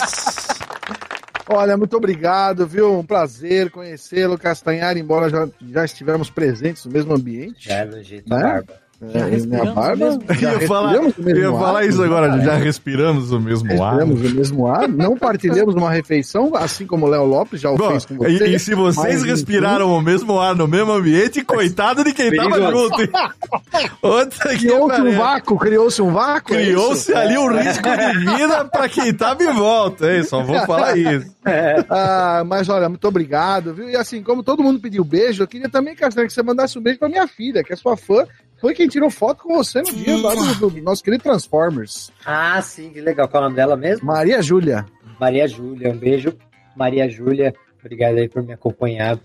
Olha, 1.48 1.76
muito 1.76 1.96
obrigado, 1.96 2.66
viu? 2.66 2.92
Um 2.98 3.04
prazer 3.04 3.70
conhecê-lo, 3.70 4.36
Castanhar, 4.36 4.96
embora 4.96 5.30
já, 5.30 5.48
já 5.70 5.84
estivemos 5.84 6.28
presentes 6.28 6.84
no 6.84 6.92
mesmo 6.92 7.14
ambiente. 7.14 7.68
Já 7.68 7.84
no 7.84 8.02
jeito 8.02 8.28
Né? 8.28 8.40
da 8.40 8.64
É, 9.02 9.36
e 9.36 9.46
minha 9.46 9.72
barba. 9.72 10.18
já 10.38 10.52
Eu 10.54 10.60
ia 10.62 10.66
falar, 10.66 10.92
respiramos 10.92 11.38
eu 11.38 11.56
ar, 11.56 11.60
falar 11.62 11.84
isso 11.84 11.98
né? 12.00 12.06
agora. 12.06 12.40
Já 12.40 12.54
respiramos 12.54 13.30
o 13.30 13.38
mesmo 13.38 13.82
ar. 13.82 13.90
Respiramos 13.96 14.20
o 14.32 14.34
mesmo 14.34 14.66
ar, 14.66 14.88
não 14.88 15.16
partilhamos 15.16 15.74
uma 15.74 15.90
refeição, 15.90 16.52
assim 16.56 16.86
como 16.86 17.04
o 17.04 17.08
Léo 17.10 17.24
Lopes 17.26 17.60
já 17.60 17.70
o 17.70 17.76
Bom, 17.76 17.90
fez 17.90 18.06
com 18.06 18.16
você. 18.16 18.46
e, 18.46 18.54
e 18.54 18.58
se 18.58 18.74
vocês 18.74 19.22
respiraram 19.22 19.90
o 19.92 20.00
mesmo 20.00 20.40
ar 20.40 20.54
no 20.54 20.66
mesmo 20.66 20.92
ambiente, 20.92 21.44
coitado 21.44 22.02
de 22.04 22.14
quem 22.14 22.34
tava 22.34 22.58
junto. 22.70 22.96
Criou-se 24.58 25.00
um 25.02 25.12
vácuo, 25.16 25.58
criou-se 25.58 26.02
um 26.02 26.12
vácuo. 26.12 26.54
é 26.54 26.62
Criou-se 26.64 27.10
isso? 27.10 27.18
ali 27.18 27.36
um 27.36 27.48
risco 27.54 27.82
de 27.88 28.36
vida 28.36 28.64
pra 28.64 28.88
quem 28.88 29.12
tava 29.12 29.42
em 29.42 29.52
volta, 29.52 30.10
hein? 30.12 30.24
Só 30.24 30.42
vou 30.42 30.58
falar 30.66 30.96
isso. 30.96 31.34
Ah, 31.88 32.42
mas 32.44 32.68
olha, 32.68 32.88
muito 32.88 33.06
obrigado, 33.06 33.72
viu? 33.72 33.88
E 33.88 33.94
assim, 33.94 34.20
como 34.20 34.42
todo 34.42 34.64
mundo 34.64 34.80
pediu 34.80 35.04
beijo, 35.04 35.44
eu 35.44 35.46
queria 35.46 35.68
também, 35.68 35.94
Castanha, 35.94 36.26
que 36.26 36.32
você 36.32 36.42
mandasse 36.42 36.76
um 36.76 36.82
beijo 36.82 36.98
pra 36.98 37.08
minha 37.08 37.28
filha, 37.28 37.62
que 37.62 37.72
é 37.72 37.76
sua 37.76 37.96
fã. 37.96 38.26
Foi 38.58 38.74
quem 38.74 38.88
tirou 38.88 39.10
foto 39.10 39.42
com 39.42 39.54
você 39.54 39.82
no 39.82 39.92
dia 39.92 40.16
lá 40.16 40.34
do, 40.34 40.70
do 40.70 40.82
nosso 40.82 41.02
querido 41.04 41.22
Transformers. 41.22 42.10
Ah, 42.24 42.60
sim, 42.62 42.90
que 42.90 43.00
legal. 43.00 43.28
Qual 43.28 43.42
é 43.42 43.46
o 43.46 43.48
nome 43.48 43.56
dela 43.56 43.76
mesmo? 43.76 44.06
Maria 44.06 44.40
Júlia. 44.40 44.86
Maria 45.20 45.46
Júlia. 45.46 45.90
Um 45.90 45.96
beijo, 45.96 46.36
Maria 46.74 47.08
Júlia. 47.08 47.54
Obrigado 47.78 48.16
aí 48.16 48.28
por 48.28 48.42
me 48.42 48.52
acompanhar 48.52 49.18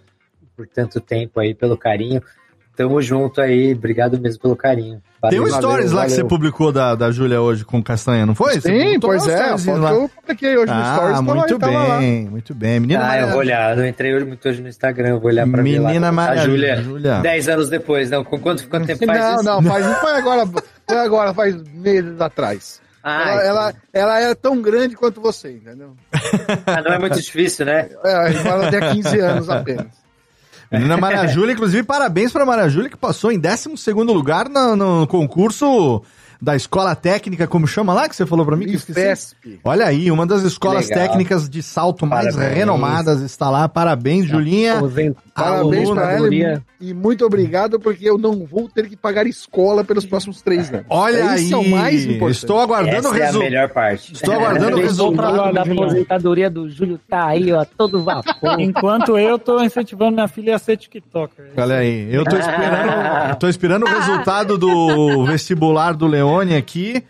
por 0.55 0.67
tanto 0.67 0.99
tempo 0.99 1.39
aí, 1.39 1.55
pelo 1.55 1.77
carinho. 1.77 2.21
Tamo 2.87 3.01
junto 3.01 3.39
aí. 3.41 3.73
Obrigado 3.73 4.19
mesmo 4.19 4.41
pelo 4.41 4.55
carinho. 4.55 5.01
Tem 5.29 5.39
um 5.39 5.43
Valeu. 5.43 5.57
stories 5.57 5.91
lá 5.91 6.03
que 6.05 6.09
você 6.09 6.15
valeu. 6.17 6.27
publicou 6.29 6.71
da, 6.71 6.95
da 6.95 7.11
Júlia 7.11 7.39
hoje 7.39 7.63
com 7.63 7.81
castanha, 7.83 8.25
não 8.25 8.33
foi? 8.33 8.59
Sim, 8.59 8.99
pois 8.99 9.27
é. 9.27 9.51
Eu 9.51 10.09
publiquei 10.09 10.57
hoje 10.57 10.73
no 10.73 10.79
Ah, 10.81 10.93
Stories. 10.95 11.15
tava- 11.19 11.35
muito 11.35 11.59
tava 11.59 11.71
lá. 11.87 11.97
bem, 11.99 12.27
muito 12.27 12.55
bem. 12.55 12.79
Menina 12.79 13.07
Ah, 13.07 13.17
eu 13.19 13.27
vou 13.27 13.37
Maria, 13.37 13.55
olhar. 13.55 13.77
Eu 13.77 13.85
entrei 13.85 14.15
hoje, 14.15 14.25
muito 14.25 14.49
hoje 14.49 14.61
no 14.63 14.67
Instagram. 14.67 15.09
Eu 15.09 15.19
vou 15.19 15.29
olhar 15.29 15.47
pra 15.47 15.61
ver 15.61 15.79
lá. 15.79 15.87
Menina 15.89 16.07
tá 16.07 16.11
Maria 16.11 16.41
A 16.41 16.45
Júlia, 16.45 16.75
Júlia. 16.81 17.19
10 17.19 17.49
anos 17.49 17.69
depois. 17.69 18.09
Não, 18.09 18.23
com 18.23 18.39
quanto, 18.39 18.67
quanto 18.67 18.87
tempo 18.87 19.05
faz 19.05 19.19
Não, 19.19 19.35
isso? 19.35 19.43
não, 19.43 19.61
faz, 19.61 19.85
não 19.85 19.95
foi 19.95 20.11
agora, 20.11 20.47
foi 20.87 20.97
agora, 20.97 21.33
faz 21.35 21.55
meses 21.73 22.19
atrás. 22.19 22.81
Ah, 23.03 23.29
ela, 23.31 23.43
ela, 23.43 23.73
ela 23.93 24.19
é 24.21 24.35
tão 24.35 24.59
grande 24.61 24.95
quanto 24.95 25.21
você, 25.21 25.51
entendeu? 25.53 25.95
ah, 26.67 26.81
não 26.81 26.93
é 26.93 26.99
muito 26.99 27.19
difícil, 27.21 27.65
né? 27.65 27.89
É, 28.03 28.47
ela 28.47 28.69
tem 28.71 28.79
15 28.93 29.19
anos 29.19 29.49
apenas. 29.49 30.00
Menina 30.71 30.95
Maria 30.95 31.27
Júlia, 31.27 31.51
inclusive, 31.51 31.83
parabéns 31.83 32.31
pra 32.31 32.45
Maria 32.45 32.69
Júlia, 32.69 32.89
que 32.89 32.95
passou 32.95 33.31
em 33.31 33.39
12 33.39 33.91
lugar 34.13 34.47
no, 34.47 34.75
no 34.75 35.07
concurso 35.07 36.01
da 36.41 36.55
escola 36.55 36.95
técnica, 36.95 37.45
como 37.45 37.67
chama 37.67 37.93
lá, 37.93 38.09
que 38.09 38.15
você 38.15 38.25
falou 38.25 38.45
pra 38.45 38.55
mim? 38.55 38.65
Que 38.65 38.71
eu 38.71 38.75
esqueci. 38.77 38.99
IFESP. 38.99 39.59
Olha 39.63 39.85
aí, 39.85 40.09
uma 40.09 40.25
das 40.25 40.41
escolas 40.41 40.87
técnicas 40.87 41.47
de 41.47 41.61
salto 41.61 42.05
mais 42.07 42.33
Parabéns. 42.35 42.57
renomadas 42.57 43.21
está 43.21 43.49
lá. 43.49 43.69
Parabéns, 43.69 44.25
Julinha. 44.25 44.81
Parabéns 45.35 45.89
pra 45.91 46.11
ela 46.13 46.33
e, 46.33 46.61
e 46.89 46.93
muito 46.93 47.25
obrigado, 47.25 47.79
porque 47.79 48.09
eu 48.09 48.17
não 48.17 48.45
vou 48.45 48.67
ter 48.67 48.89
que 48.89 48.95
pagar 48.97 49.25
escola 49.27 49.83
pelos 49.83 50.05
próximos 50.05 50.41
três 50.41 50.69
anos. 50.73 50.85
Olha 50.89 51.35
Isso 51.35 51.53
é 51.53 51.57
o 51.57 51.61
aí, 51.61 51.69
mais 51.69 52.05
importante. 52.05 52.31
estou 52.37 52.59
aguardando 52.59 53.07
o 53.09 53.11
Essa 53.13 53.17
é 53.17 53.21
a 53.21 53.25
resultado. 53.25 53.43
melhor 53.49 53.69
parte. 53.69 54.13
Estou 54.13 54.33
aguardando 54.33 54.77
o 54.77 54.81
resultado. 54.81 55.53
da 55.53 55.61
aposentadoria 55.61 56.49
do 56.49 56.69
Júlio 56.69 56.99
tá 57.07 57.27
aí, 57.27 57.51
ó, 57.53 57.63
todo 57.65 58.03
vapor. 58.03 58.59
Enquanto 58.59 59.17
eu 59.17 59.37
tô 59.37 59.61
incentivando 59.63 60.13
minha 60.13 60.27
filha 60.27 60.55
a 60.55 60.59
ser 60.59 60.75
TikToker. 60.77 61.51
Olha 61.55 61.75
aí, 61.75 62.13
eu 62.13 62.23
tô 62.25 62.35
esperando, 62.37 63.35
tô 63.37 63.47
esperando 63.47 63.85
o 63.85 63.89
resultado 63.89 64.57
do 64.57 65.25
vestibular 65.25 65.93
do 65.93 66.07
Aqui. 66.39 67.03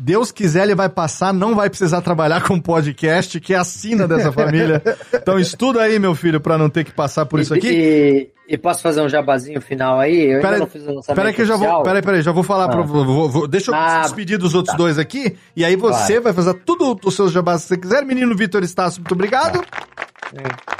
Deus 0.00 0.30
quiser, 0.30 0.62
ele 0.62 0.76
vai 0.76 0.88
passar, 0.88 1.32
não 1.34 1.56
vai 1.56 1.68
precisar 1.68 2.00
trabalhar 2.02 2.40
com 2.46 2.60
podcast, 2.60 3.40
que 3.40 3.52
é 3.52 3.56
a 3.56 3.64
sina 3.64 4.06
dessa 4.06 4.30
família. 4.30 4.80
Então 5.12 5.36
estuda 5.40 5.82
aí, 5.82 5.98
meu 5.98 6.14
filho, 6.14 6.40
pra 6.40 6.56
não 6.56 6.70
ter 6.70 6.84
que 6.84 6.92
passar 6.92 7.26
por 7.26 7.40
isso 7.40 7.52
aqui. 7.52 7.66
E, 7.68 8.28
e 8.48 8.56
posso 8.56 8.80
fazer 8.80 9.00
um 9.00 9.08
jabazinho 9.08 9.60
final 9.60 9.98
aí? 9.98 10.30
Eu 10.30 10.36
Pera- 10.40 10.48
ainda 10.50 10.58
não 10.60 10.66
fiz 10.68 10.82
o 10.82 10.92
lançamento 10.94 11.16
Peraí 11.16 11.32
que 11.34 11.42
eu 11.42 11.46
já 11.46 11.56
vou, 11.56 11.82
peraí, 11.82 12.00
peraí, 12.00 12.22
já 12.22 12.30
vou 12.30 12.44
falar 12.44 12.66
Ah. 12.66 12.68
pra, 12.68 12.82
vou- 12.82 13.28
vou- 13.28 13.48
deixa 13.48 13.72
eu 13.72 13.74
Ah, 13.74 14.02
despedir 14.02 14.38
dos 14.38 14.54
outros 14.54 14.76
dois 14.76 15.00
aqui, 15.00 15.36
e 15.56 15.64
aí 15.64 15.74
você 15.74 16.12
Vai. 16.14 16.20
vai 16.20 16.32
fazer 16.32 16.54
tudo 16.64 16.96
os 17.04 17.16
seus 17.16 17.32
jabás 17.32 17.62
que 17.62 17.68
você 17.70 17.76
quiser. 17.76 18.04
Menino 18.04 18.36
Vitor 18.36 18.62
Estácio, 18.62 19.00
muito 19.00 19.14
obrigado. 19.14 19.60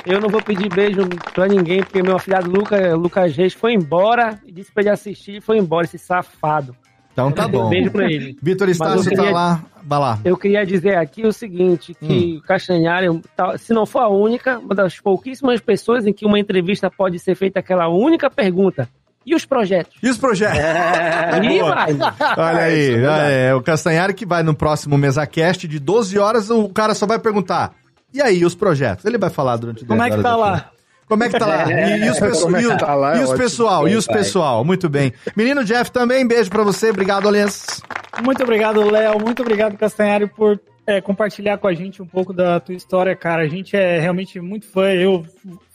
Eu 0.06 0.20
não 0.20 0.28
vou 0.28 0.40
pedir 0.40 0.68
beijo 0.68 1.00
pra 1.34 1.48
ninguém, 1.48 1.80
porque 1.82 2.02
meu 2.04 2.14
afilhado 2.14 2.48
Lucas 2.48 2.92
Lucas 2.94 3.34
Reis 3.36 3.52
foi 3.52 3.72
embora 3.72 4.38
e 4.46 4.52
disse 4.52 4.70
pra 4.70 4.82
ele 4.82 4.90
assistir 4.90 5.38
e 5.38 5.40
foi 5.40 5.58
embora, 5.58 5.86
esse 5.86 5.98
safado. 5.98 6.72
Então 7.18 7.32
tá 7.32 7.42
Eu 7.44 7.48
dei 7.48 7.58
um 7.58 7.62
bom. 7.64 7.68
beijo 7.70 7.90
pra 7.90 8.04
ele. 8.04 8.36
Vitor 8.40 8.68
Estácio 8.68 9.02
tá 9.10 9.10
queria- 9.10 9.30
lá, 9.32 9.64
vai 9.82 9.98
lá. 9.98 10.18
Eu 10.24 10.36
queria 10.36 10.64
dizer 10.64 10.96
aqui 10.96 11.26
o 11.26 11.32
seguinte, 11.32 11.92
que 11.94 12.34
Hum. 12.34 12.38
o 12.38 12.42
Castanhari, 12.46 13.06
tá- 13.34 13.58
se 13.58 13.72
não 13.72 13.84
for 13.84 14.00
a 14.00 14.08
única, 14.08 14.58
uma 14.60 14.72
das 14.74 15.00
pouquíssimas 15.00 15.60
pessoas 15.60 16.06
em 16.06 16.12
que 16.12 16.24
uma 16.24 16.38
entrevista 16.38 16.88
pode 16.88 17.18
ser 17.18 17.34
feita 17.34 17.58
aquela 17.58 17.88
única 17.88 18.30
pergunta. 18.30 18.88
E 19.26 19.34
os 19.34 19.44
projetos? 19.44 19.96
E 20.02 20.08
os 20.08 20.16
projetos? 20.16 20.58
Aí 21.42 21.58
Boa. 21.58 21.74
vai. 21.74 21.92
Olha 22.36 22.58
aí, 22.62 22.94
olha 23.04 23.22
aí, 23.22 23.52
o 23.52 23.60
Castanhari 23.60 24.14
que 24.14 24.24
vai 24.24 24.42
no 24.42 24.54
próximo 24.54 24.96
MesaCast 24.96 25.66
de 25.68 25.78
12 25.78 26.18
horas, 26.18 26.48
o 26.50 26.68
cara 26.68 26.94
só 26.94 27.04
vai 27.04 27.18
perguntar, 27.18 27.72
e 28.14 28.22
aí, 28.22 28.44
os 28.44 28.54
projetos? 28.54 29.04
Ele 29.04 29.18
vai 29.18 29.28
falar 29.28 29.56
durante 29.56 29.84
10 29.84 29.88
Como 29.88 30.02
é 30.02 30.08
que 30.16 30.22
tá 30.22 30.34
lá? 30.36 30.70
Como 31.08 31.24
é 31.24 31.28
que 31.28 31.38
tá 31.38 31.46
lá? 31.46 31.64
E, 31.72 32.04
e 32.06 32.10
os, 32.10 32.18
pesso- 32.18 32.56
é 32.56 32.62
e 32.62 32.76
tá 32.76 32.94
lá? 32.94 33.16
e 33.16 33.20
É 33.20 33.24
os 33.24 33.32
pessoal? 33.32 33.88
E 33.88 33.96
os 33.96 34.06
pessoal? 34.06 34.64
Muito 34.64 34.88
bem. 34.88 35.12
Menino 35.36 35.64
Jeff 35.64 35.90
também, 35.90 36.26
beijo 36.26 36.50
pra 36.50 36.62
você. 36.62 36.90
Obrigado, 36.90 37.26
Alias. 37.28 37.80
Muito 38.22 38.42
obrigado, 38.42 38.82
Léo. 38.90 39.18
Muito 39.18 39.42
obrigado, 39.42 39.76
Castanhari, 39.76 40.26
por 40.26 40.60
é, 40.86 41.00
compartilhar 41.00 41.58
com 41.58 41.66
a 41.68 41.74
gente 41.74 42.02
um 42.02 42.06
pouco 42.06 42.32
da 42.32 42.60
tua 42.60 42.74
história, 42.74 43.14
cara. 43.16 43.42
A 43.42 43.48
gente 43.48 43.76
é 43.76 43.98
realmente 44.00 44.40
muito 44.40 44.66
fã. 44.66 44.90
Eu 44.92 45.24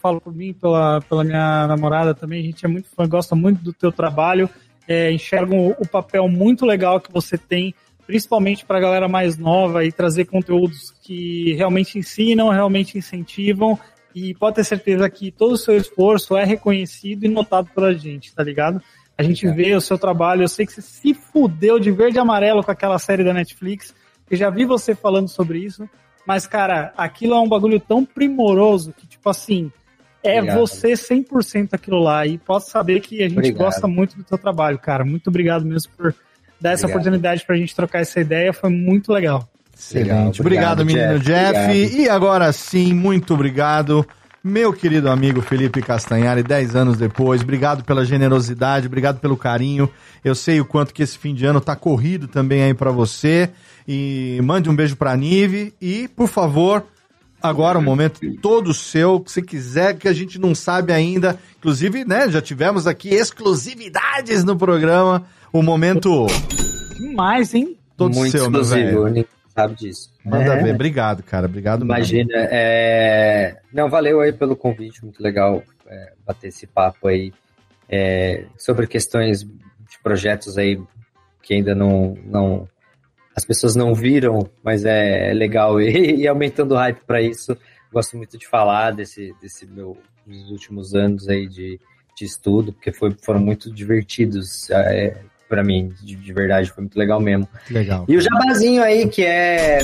falo 0.02 0.20
por 0.22 0.34
mim, 0.34 0.54
pela, 0.54 1.02
pela 1.02 1.24
minha 1.24 1.68
namorada 1.68 2.14
também. 2.14 2.40
A 2.42 2.44
gente 2.44 2.66
é 2.66 2.68
muito 2.68 2.90
fã, 2.96 3.08
gosta 3.08 3.36
muito 3.36 3.64
do 3.64 3.74
teu 3.74 3.92
trabalho. 3.92 4.50
É, 4.88 5.12
enxergam 5.12 5.68
o, 5.70 5.76
o 5.80 5.88
papel 5.88 6.28
muito 6.28 6.66
legal 6.66 7.00
que 7.00 7.12
você 7.12 7.38
tem, 7.38 7.74
principalmente 8.06 8.66
para 8.66 8.78
a 8.78 8.82
galera 8.82 9.08
mais 9.08 9.38
nova, 9.38 9.86
e 9.86 9.92
trazer 9.92 10.26
conteúdos 10.26 10.92
que 11.02 11.54
realmente 11.54 11.98
ensinam, 11.98 12.50
realmente 12.50 12.98
incentivam. 12.98 13.80
E 14.14 14.34
pode 14.36 14.56
ter 14.56 14.64
certeza 14.64 15.10
que 15.10 15.32
todo 15.32 15.54
o 15.54 15.58
seu 15.58 15.76
esforço 15.76 16.38
é 16.38 16.44
reconhecido 16.44 17.26
e 17.26 17.30
notado 17.30 17.70
pela 17.74 17.94
gente, 17.94 18.34
tá 18.34 18.44
ligado? 18.44 18.82
A 19.18 19.24
gente 19.24 19.48
vê 19.50 19.76
o 19.76 19.82
seu 19.82 19.98
trabalho, 19.98 20.44
eu 20.44 20.48
sei 20.48 20.66
que 20.66 20.74
você 20.74 20.82
se 20.82 21.14
fudeu 21.14 21.80
de 21.80 21.92
verde 21.92 22.18
e 22.18 22.20
amarelo 22.20 22.64
com 22.64 22.72
aquela 22.72 22.98
série 22.98 23.24
da 23.24 23.34
Netflix. 23.34 23.94
Eu 24.30 24.38
já 24.38 24.50
vi 24.50 24.66
você 24.66 24.96
falando 24.96 25.28
sobre 25.28 25.60
isso, 25.60 25.88
mas, 26.26 26.48
cara, 26.48 26.94
aquilo 26.98 27.34
é 27.36 27.40
um 27.40 27.48
bagulho 27.48 27.80
tão 27.80 28.04
primoroso 28.06 28.94
que, 28.94 29.06
tipo 29.06 29.30
assim, 29.30 29.72
é 30.24 30.38
Obrigado. 30.40 30.60
você 30.60 30.94
100% 30.94 31.70
aquilo 31.74 32.00
lá. 32.00 32.26
E 32.26 32.38
posso 32.38 32.72
saber 32.72 33.02
que 33.02 33.20
a 33.22 33.28
gente 33.28 33.38
Obrigado. 33.38 33.66
gosta 33.66 33.88
muito 33.88 34.16
do 34.18 34.24
teu 34.24 34.38
trabalho, 34.38 34.80
cara. 34.80 35.04
Muito 35.04 35.28
obrigado 35.28 35.66
mesmo 35.66 35.92
por 35.96 36.16
dar 36.60 36.72
essa 36.72 36.86
Obrigado. 36.86 37.02
oportunidade 37.02 37.46
pra 37.46 37.56
gente 37.58 37.76
trocar 37.76 38.00
essa 38.00 38.20
ideia. 38.20 38.54
Foi 38.54 38.70
muito 38.70 39.12
legal. 39.12 39.48
Excelente. 39.78 40.42
Obrigado, 40.42 40.82
obrigado, 40.82 40.86
menino 40.86 41.20
Jeff. 41.20 41.54
Jeff. 41.54 41.70
Obrigado. 41.70 42.00
E 42.00 42.10
agora 42.10 42.54
sim, 42.54 42.94
muito 42.94 43.34
obrigado. 43.34 44.06
Meu 44.46 44.74
querido 44.74 45.10
amigo 45.10 45.42
Felipe 45.42 45.82
Castanhari, 45.82 46.44
10 46.44 46.76
anos 46.76 46.98
depois, 46.98 47.42
obrigado 47.42 47.82
pela 47.86 48.04
generosidade, 48.04 48.88
obrigado 48.88 49.22
pelo 49.22 49.38
carinho. 49.38 49.90
Eu 50.22 50.36
sei 50.36 50.60
o 50.60 50.66
quanto 50.66 50.94
que 50.94 51.02
esse 51.02 51.18
fim 51.18 51.34
de 51.34 51.46
ano 51.46 51.62
tá 51.62 51.78
corrido 51.78 52.28
também 52.28 52.62
aí 52.62 52.74
para 52.74 52.92
você. 52.92 53.50
E 53.88 54.42
mande 54.44 54.70
um 54.70 54.76
beijo 54.76 54.98
pra 54.98 55.16
Nive 55.16 55.74
e, 55.82 56.10
por 56.10 56.28
favor, 56.28 56.86
agora 57.42 57.78
o 57.78 57.82
um 57.82 57.86
momento 57.86 58.20
todo 58.42 58.74
seu, 58.74 59.24
se 59.28 59.42
quiser, 59.42 59.98
que 59.98 60.10
a 60.10 60.14
gente 60.14 60.38
não 60.38 60.54
sabe 60.54 60.92
ainda. 60.92 61.40
Inclusive, 61.58 62.04
né, 62.04 62.30
já 62.30 62.42
tivemos 62.42 62.86
aqui 62.86 63.14
exclusividades 63.14 64.44
no 64.44 64.58
programa. 64.58 65.24
O 65.54 65.62
momento. 65.62 66.28
Demais, 66.98 67.54
hein? 67.54 67.78
Todo 67.96 68.14
Muito 68.14 68.32
seu, 68.32 68.50
meu 68.52 68.62
exclusivo, 68.62 69.04
velho. 69.06 69.26
Sabe 69.56 69.76
disso. 69.76 70.12
Manda 70.24 70.54
É. 70.54 70.64
ver. 70.64 70.74
Obrigado, 70.74 71.24
cara. 71.24 71.46
Obrigado 71.46 71.80
mesmo. 71.80 71.94
Imagina, 71.94 72.34
é... 72.36 73.58
não, 73.72 73.90
valeu 73.90 74.22
aí 74.22 74.34
pelo 74.34 74.56
convite, 74.56 75.04
muito 75.04 75.22
legal 75.22 75.64
é, 75.88 76.14
bater 76.26 76.48
esse 76.48 76.66
papo 76.66 77.08
aí 77.08 77.32
é, 77.90 78.46
sobre 78.58 78.88
questões 78.88 79.44
de 79.44 80.00
projetos 80.02 80.58
aí 80.58 80.82
que 81.42 81.54
ainda 81.54 81.76
não, 81.76 82.18
não 82.26 82.68
as 83.36 83.46
pessoas 83.46 83.76
não 83.76 83.94
viram, 83.94 84.50
mas 84.64 84.86
é, 84.86 85.32
é 85.32 85.34
legal 85.34 85.80
e, 85.82 86.22
e 86.22 86.28
aumentando 86.28 86.74
o 86.74 86.78
hype 86.78 87.02
para 87.06 87.22
isso. 87.22 87.58
Gosto 87.92 88.18
muito 88.18 88.38
de 88.38 88.48
falar 88.48 88.92
desse, 88.92 89.36
desse 89.42 89.68
meu 89.68 89.98
dos 90.26 90.50
últimos 90.50 90.96
anos 90.96 91.28
aí 91.28 91.48
de, 91.48 91.80
de 92.18 92.26
estudo, 92.26 92.72
porque 92.74 92.92
foi, 92.92 93.16
foram 93.22 93.42
muito 93.42 93.72
divertidos 93.72 94.70
é, 94.70 95.22
para 95.54 95.64
mim, 95.64 95.94
de, 96.02 96.16
de 96.16 96.34
verdade, 96.34 96.72
foi 96.72 96.82
muito 96.82 96.98
legal 96.98 97.20
mesmo. 97.20 97.48
Legal. 97.70 98.06
E 98.08 98.18
o 98.18 98.22
jabazinho 98.22 98.82
aí, 98.82 99.08
que 99.08 99.24
é. 99.24 99.78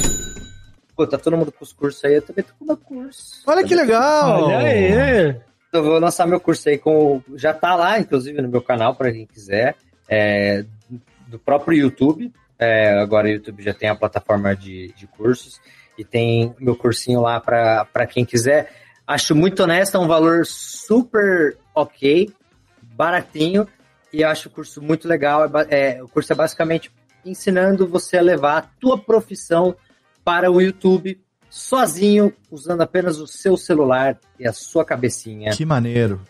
Pô, 0.96 1.06
tá 1.06 1.16
todo 1.16 1.38
mundo 1.38 1.52
com 1.52 1.64
os 1.64 1.72
cursos 1.72 2.04
aí, 2.04 2.16
eu 2.16 2.24
também 2.24 2.44
tô 2.44 2.54
com 2.58 2.64
o 2.64 2.68
meu 2.70 2.78
curso. 2.78 3.44
Olha 3.46 3.64
que 3.64 3.76
legal! 3.76 4.46
Olha 4.46 4.58
aí! 4.58 5.36
Eu 5.72 5.84
vou 5.84 6.00
lançar 6.00 6.26
meu 6.26 6.40
curso 6.40 6.68
aí 6.68 6.80
com. 6.80 7.22
Já 7.36 7.54
tá 7.54 7.76
lá, 7.76 8.00
inclusive, 8.00 8.42
no 8.42 8.50
meu 8.50 8.64
canal, 8.64 8.96
para 8.96 9.12
quem 9.12 9.28
quiser. 9.28 9.76
É, 10.10 10.66
do 11.28 11.38
próprio 11.38 11.78
YouTube. 11.78 12.34
É, 12.58 13.00
agora 13.00 13.28
o 13.28 13.32
YouTube 13.32 13.62
já 13.62 13.74
tem 13.74 13.90
a 13.90 13.96
plataforma 13.96 14.56
de, 14.56 14.92
de 14.98 15.06
cursos. 15.06 15.62
E 16.00 16.04
tem 16.04 16.56
meu 16.60 16.76
cursinho 16.76 17.22
lá 17.22 17.40
para 17.40 18.08
quem 18.08 18.26
quiser. 18.26 18.72
Acho 19.06 19.36
muito 19.36 19.62
honesto, 19.62 19.98
é 19.98 20.00
um 20.00 20.08
valor 20.08 20.48
super 20.48 21.56
ok, 21.76 22.34
baratinho. 22.82 23.68
E 24.12 24.22
eu 24.22 24.30
acho 24.30 24.50
o 24.50 24.52
curso 24.52 24.82
muito 24.82 25.08
legal. 25.08 25.46
É 25.70 25.98
é, 25.98 26.04
o 26.04 26.08
curso 26.08 26.34
é 26.34 26.36
basicamente 26.36 26.92
ensinando 27.26 27.88
você 27.88 28.18
a 28.18 28.22
levar 28.22 28.58
a 28.58 28.62
tua 28.62 28.98
profissão 28.98 29.76
para 30.24 30.52
o 30.52 30.62
YouTube 30.62 31.20
sozinho, 31.50 32.34
usando 32.52 32.82
apenas 32.82 33.20
o 33.20 33.28
seu 33.28 33.58
celular 33.58 34.20
e 34.40 34.48
a 34.48 34.54
sua 34.54 34.86
cabecinha. 34.86 35.52
Que 35.52 35.66
maneiro. 35.66 36.22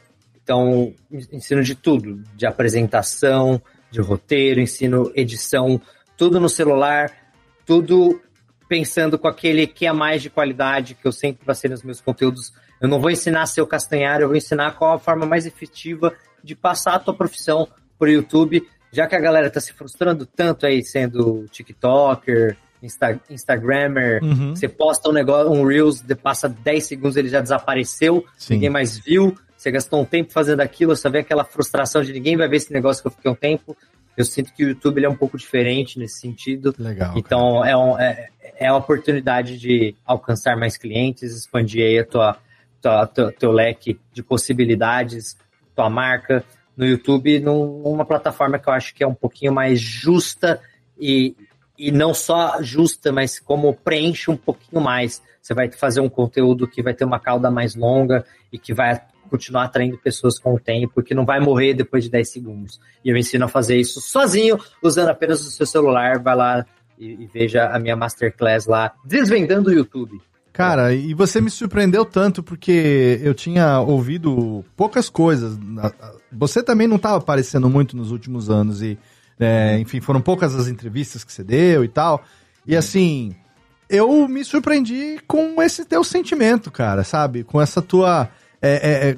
Então, 0.41 0.93
ensino 1.11 1.61
de 1.61 1.75
tudo, 1.75 2.24
de 2.35 2.45
apresentação, 2.45 3.61
de 3.91 4.01
roteiro, 4.01 4.59
ensino 4.59 5.11
edição, 5.16 5.80
tudo 6.17 6.40
no 6.40 6.49
celular, 6.49 7.11
tudo 7.66 8.19
pensando 8.67 9.17
com 9.17 9.27
aquele 9.27 9.67
que 9.67 9.85
é 9.85 9.91
mais 9.91 10.22
de 10.22 10.30
qualidade 10.30 10.95
que 10.95 11.08
eu 11.08 11.11
sempre 11.11 11.45
passei 11.45 11.69
nos 11.69 11.83
meus 11.83 12.01
conteúdos. 12.01 12.53
Eu 12.80 12.88
não 12.88 12.99
vou 12.99 13.11
ensinar 13.11 13.45
o 13.59 13.67
castanhar, 13.67 14.22
eu 14.22 14.27
vou 14.27 14.38
ensinar 14.38 14.75
qual 14.75 14.93
a 14.93 14.99
forma 14.99 15.25
mais 15.25 15.45
efetiva 15.45 16.14
de 16.43 16.56
passar 16.56 16.95
a 16.95 17.00
tua 17.00 17.14
profissão 17.14 17.68
pro 17.98 18.09
YouTube, 18.09 18.66
já 18.92 19.08
que 19.08 19.16
a 19.16 19.19
galera 19.19 19.50
tá 19.50 19.59
se 19.59 19.74
frustrando 19.74 20.26
tanto 20.26 20.66
aí 20.66 20.84
sendo 20.84 21.45
TikToker, 21.51 22.58
Insta 22.82 23.19
Instagrammer, 23.30 24.24
Uhum. 24.24 24.56
você 24.56 24.68
posta 24.69 25.09
um 25.09 25.11
negócio, 25.11 25.51
um 25.51 25.66
Reels, 25.66 26.01
passa 26.24 26.48
10 26.48 26.85
segundos, 26.85 27.18
ele 27.18 27.27
já 27.27 27.42
desapareceu, 27.42 28.26
Sim. 28.38 28.53
ninguém 28.53 28.69
mais 28.69 28.98
viu, 28.98 29.35
você 29.58 29.69
gastou 29.69 30.01
um 30.01 30.06
tempo 30.06 30.32
fazendo 30.32 30.61
aquilo, 30.61 30.95
você 30.95 31.09
vê 31.09 31.19
aquela 31.19 31.43
frustração 31.43 32.01
de 32.01 32.14
ninguém 32.14 32.38
vai 32.38 32.48
ver 32.48 32.56
esse 32.56 32.72
negócio 32.72 33.01
que 33.01 33.08
eu 33.08 33.11
fiquei 33.11 33.30
um 33.30 33.35
tempo. 33.35 33.76
Eu 34.16 34.24
sinto 34.24 34.53
que 34.53 34.64
o 34.64 34.69
YouTube 34.69 34.98
ele 34.98 35.06
é 35.06 35.09
um 35.09 35.16
pouco 35.16 35.38
diferente 35.38 36.00
nesse 36.00 36.22
sentido. 36.22 36.74
Legal. 36.80 37.14
Então 37.18 37.64
é, 37.66 37.76
um, 37.76 38.00
é, 38.00 38.30
é 38.58 38.68
a 38.68 38.76
oportunidade 38.77 39.58
de 39.58 39.93
alcançar 40.06 40.56
mais 40.56 40.77
clientes, 40.77 41.35
expandir 41.35 41.84
aí 41.85 42.00
a 42.00 42.06
tua, 42.06 42.38
tua, 42.82 43.08
teu, 43.08 43.32
teu 43.34 43.51
leque 43.51 44.00
de 44.14 44.24
possibilidades, 44.24 45.38
tua 45.80 45.90
marca 45.90 46.43
no 46.75 46.85
YouTube, 46.85 47.40
num- 47.40 47.82
numa 47.83 48.06
plataforma 48.06 48.59
que 48.59 48.67
eu 48.67 48.74
acho 48.74 48.93
que 48.93 49.01
é 49.03 49.08
um 49.08 49.14
pouquinho 49.14 49.53
mais 49.53 49.80
justa 49.80 50.59
e, 50.99 51.35
e 51.77 51.90
não 51.90 52.14
só 52.14 52.61
justa, 52.61 53.14
mas 53.14 53.40
como 53.40 53.74
preenche 53.74 54.30
um 54.30 54.35
pouquinho 54.35 54.82
mais. 54.82 55.22
Você 55.41 55.53
vai 55.53 55.72
fazer 55.72 56.01
um 56.01 56.09
conteúdo 56.09 56.67
que 56.67 56.83
vai 56.83 56.93
ter 56.93 57.06
uma 57.06 57.19
cauda 57.19 57.49
mais 57.49 57.75
longa 57.75 58.25
e 58.51 58.59
que 58.59 58.74
vai 58.74 59.01
continuar 59.30 59.66
atraindo 59.66 59.98
pessoas 59.98 60.38
com 60.38 60.53
o 60.56 60.59
tempo, 60.59 61.01
que 61.01 61.14
não 61.14 61.25
vai 61.25 61.40
morrer 61.40 61.74
depois 61.74 62.03
de 62.03 62.09
10 62.09 62.30
segundos. 62.30 62.80
E 63.06 63.09
eu 63.09 63.16
ensino 63.16 63.45
a 63.45 63.48
fazer 63.48 63.77
isso 63.77 64.01
sozinho, 64.01 64.59
usando 64.83 65.09
apenas 65.09 65.40
o 65.45 65.51
seu 65.51 65.66
celular. 65.66 66.19
Vai 66.19 66.35
lá 66.35 66.66
e, 66.98 67.24
e 67.24 67.27
veja 67.27 67.67
a 67.67 67.80
minha 67.80 67.95
masterclass 67.95 68.66
lá, 68.66 68.93
desvendando 69.06 69.69
o 69.69 69.74
YouTube. 69.74 70.19
Cara, 70.59 70.93
e 70.93 71.13
você 71.13 71.39
me 71.39 71.49
surpreendeu 71.49 72.03
tanto 72.03 72.43
porque 72.43 73.17
eu 73.23 73.33
tinha 73.33 73.79
ouvido 73.79 74.65
poucas 74.75 75.07
coisas. 75.09 75.57
Você 76.33 76.61
também 76.61 76.85
não 76.85 76.97
estava 76.97 77.15
aparecendo 77.15 77.69
muito 77.69 77.95
nos 77.95 78.11
últimos 78.11 78.49
anos 78.49 78.81
e, 78.81 78.99
é, 79.39 79.79
enfim, 79.79 80.01
foram 80.01 80.19
poucas 80.19 80.53
as 80.53 80.67
entrevistas 80.67 81.23
que 81.23 81.31
você 81.31 81.45
deu 81.45 81.81
e 81.85 81.88
tal. 81.88 82.25
E 82.67 82.75
assim, 82.75 83.33
eu 83.89 84.27
me 84.27 84.43
surpreendi 84.43 85.21
com 85.25 85.61
esse 85.61 85.85
teu 85.85 86.03
sentimento, 86.03 86.69
cara, 86.69 87.05
sabe? 87.05 87.45
Com 87.45 87.61
essa 87.61 87.81
tua. 87.81 88.27
é, 88.61 88.71
é, 88.71 89.09
é, 89.11 89.17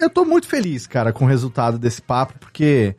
eu 0.00 0.10
tô 0.10 0.24
muito 0.24 0.48
feliz, 0.48 0.84
cara, 0.84 1.12
com 1.12 1.26
o 1.26 1.28
resultado 1.28 1.78
desse 1.78 2.02
papo, 2.02 2.40
porque 2.40 2.96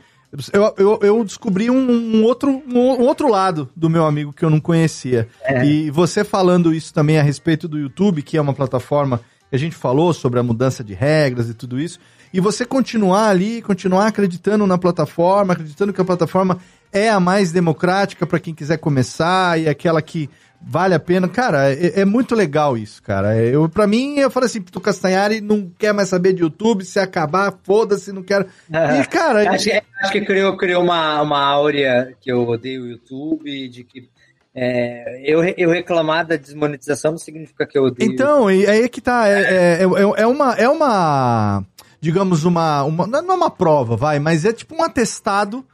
eu, 0.54 0.74
eu, 0.78 1.00
eu 1.02 1.24
descobri 1.24 1.70
um, 1.70 1.92
um 1.92 2.24
outro, 2.24 2.64
um 2.68 3.02
outro 3.02 3.30
lado 3.30 3.70
do 3.76 3.90
meu 3.90 4.06
amigo 4.06 4.34
que 4.34 4.44
eu 4.44 4.50
não 4.50 4.60
conhecia. 4.60 5.28
E 5.64 5.90
você 5.92 6.24
falando 6.24 6.74
isso 6.74 6.94
também 6.94 7.18
a 7.18 7.24
respeito 7.24 7.68
do 7.68 7.78
YouTube, 7.78 8.22
que 8.22 8.38
é 8.38 8.42
uma 8.42 8.54
plataforma 8.54 9.20
que 9.50 9.56
a 9.56 9.60
gente 9.60 9.76
falou 9.76 10.14
sobre 10.14 10.40
a 10.40 10.44
mudança 10.44 10.84
de 10.84 10.94
regras 10.94 11.50
e 11.50 11.54
tudo 11.54 11.80
isso, 11.80 12.00
e 12.34 12.40
você 12.40 12.66
continuar 12.66 13.30
ali, 13.30 13.62
continuar 13.62 14.08
acreditando 14.08 14.68
na 14.68 14.78
plataforma, 14.78 15.54
acreditando 15.54 15.94
que 15.94 16.02
a 16.02 16.06
plataforma 16.06 16.58
é 16.96 17.10
a 17.10 17.20
mais 17.20 17.52
democrática 17.52 18.26
para 18.26 18.40
quem 18.40 18.54
quiser 18.56 18.78
começar 18.78 19.60
e 19.60 19.68
aquela 19.68 20.02
que 20.02 20.30
vale 20.62 20.94
a 20.96 21.00
pena. 21.00 21.28
Cara, 21.28 21.72
é, 21.74 22.00
é 22.02 22.06
muito 22.06 22.34
legal 22.34 22.78
isso, 22.78 23.04
cara. 23.04 23.36
Eu, 23.38 23.68
para 23.68 23.86
mim, 23.86 24.18
eu 24.18 24.32
falo 24.32 24.46
assim, 24.46 24.62
tu 24.62 24.80
Castanhari 24.80 25.42
não 25.42 25.70
quer 25.78 25.94
mais 25.94 26.08
saber 26.10 26.34
de 26.34 26.42
YouTube, 26.42 26.86
se 26.86 26.98
acabar, 26.98 27.54
foda-se, 27.64 28.14
não 28.14 28.24
quero. 28.24 28.46
E, 28.70 29.06
cara, 29.08 29.52
acho, 29.52 29.66
que- 29.66 29.82
acho 30.02 30.12
que 30.14 30.22
criou, 30.22 30.56
criou 30.56 30.82
uma, 30.82 31.22
uma 31.22 31.40
áurea 31.44 32.16
que 32.22 32.32
eu 32.32 32.48
odeio 32.48 32.84
o 32.84 32.88
YouTube, 32.88 33.68
de 33.68 33.84
que 33.84 34.10
é, 34.56 35.22
eu, 35.26 35.44
eu 35.58 35.70
reclamar 35.70 36.26
da 36.26 36.38
desmonetização 36.38 37.12
não 37.12 37.18
significa 37.18 37.66
que 37.68 37.78
eu 37.78 37.84
odeio. 37.84 38.10
Então, 38.10 38.50
e 38.50 38.66
aí 38.66 38.84
é 38.84 38.88
que 38.88 39.02
tá. 39.02 39.28
É, 39.28 39.42
é, 39.42 39.80
é, 39.82 40.22
é 40.22 40.26
uma. 40.28 40.54
É 40.54 40.70
uma. 40.70 41.62
Digamos, 42.00 42.46
uma, 42.46 42.84
uma. 42.84 43.06
Não 43.06 43.20
é 43.20 43.36
uma 43.36 43.50
prova, 43.52 43.98
vai, 43.98 44.18
mas 44.18 44.46
é 44.46 44.54
tipo 44.54 44.74
um 44.76 44.82
atestado 44.84 45.66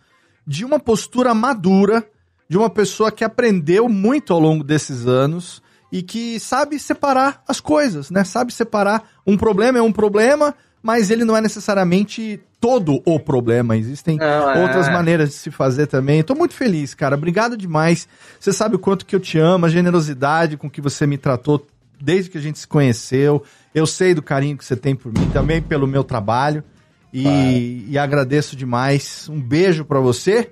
de 0.45 0.65
uma 0.65 0.79
postura 0.79 1.33
madura 1.33 2.05
de 2.51 2.57
uma 2.57 2.69
pessoa 2.69 3.13
que 3.13 3.23
aprendeu 3.23 3.87
muito 3.87 4.33
ao 4.33 4.39
longo 4.39 4.61
desses 4.61 5.07
anos 5.07 5.61
e 5.89 6.03
que 6.03 6.37
sabe 6.37 6.77
separar 6.79 7.41
as 7.47 7.61
coisas, 7.61 8.11
né? 8.11 8.25
Sabe 8.25 8.53
separar 8.53 9.09
um 9.25 9.37
problema 9.37 9.79
é 9.79 9.81
um 9.81 9.91
problema, 9.91 10.53
mas 10.83 11.09
ele 11.09 11.23
não 11.23 11.37
é 11.37 11.39
necessariamente 11.39 12.41
todo 12.59 13.01
o 13.05 13.17
problema. 13.17 13.77
Existem 13.77 14.17
Não, 14.17 14.51
é. 14.51 14.61
outras 14.63 14.89
maneiras 14.89 15.29
de 15.29 15.35
se 15.35 15.49
fazer 15.49 15.87
também. 15.87 16.21
Tô 16.23 16.35
muito 16.35 16.53
feliz, 16.53 16.93
cara. 16.93 17.15
Obrigado 17.15 17.55
demais. 17.55 18.05
Você 18.37 18.51
sabe 18.51 18.75
o 18.75 18.79
quanto 18.79 19.05
que 19.05 19.15
eu 19.15 19.19
te 19.21 19.39
amo, 19.39 19.65
a 19.65 19.69
generosidade 19.69 20.57
com 20.57 20.69
que 20.69 20.81
você 20.81 21.07
me 21.07 21.17
tratou 21.17 21.65
desde 22.01 22.29
que 22.29 22.37
a 22.37 22.41
gente 22.41 22.59
se 22.59 22.67
conheceu. 22.67 23.41
Eu 23.73 23.87
sei 23.87 24.13
do 24.13 24.21
carinho 24.21 24.57
que 24.57 24.65
você 24.65 24.75
tem 24.75 24.93
por 24.93 25.13
mim, 25.13 25.29
também 25.31 25.61
pelo 25.61 25.87
meu 25.87 26.03
trabalho. 26.03 26.65
E, 27.13 27.85
e 27.89 27.97
agradeço 27.97 28.55
demais. 28.55 29.27
Um 29.29 29.39
beijo 29.41 29.83
pra 29.85 29.99
você. 29.99 30.49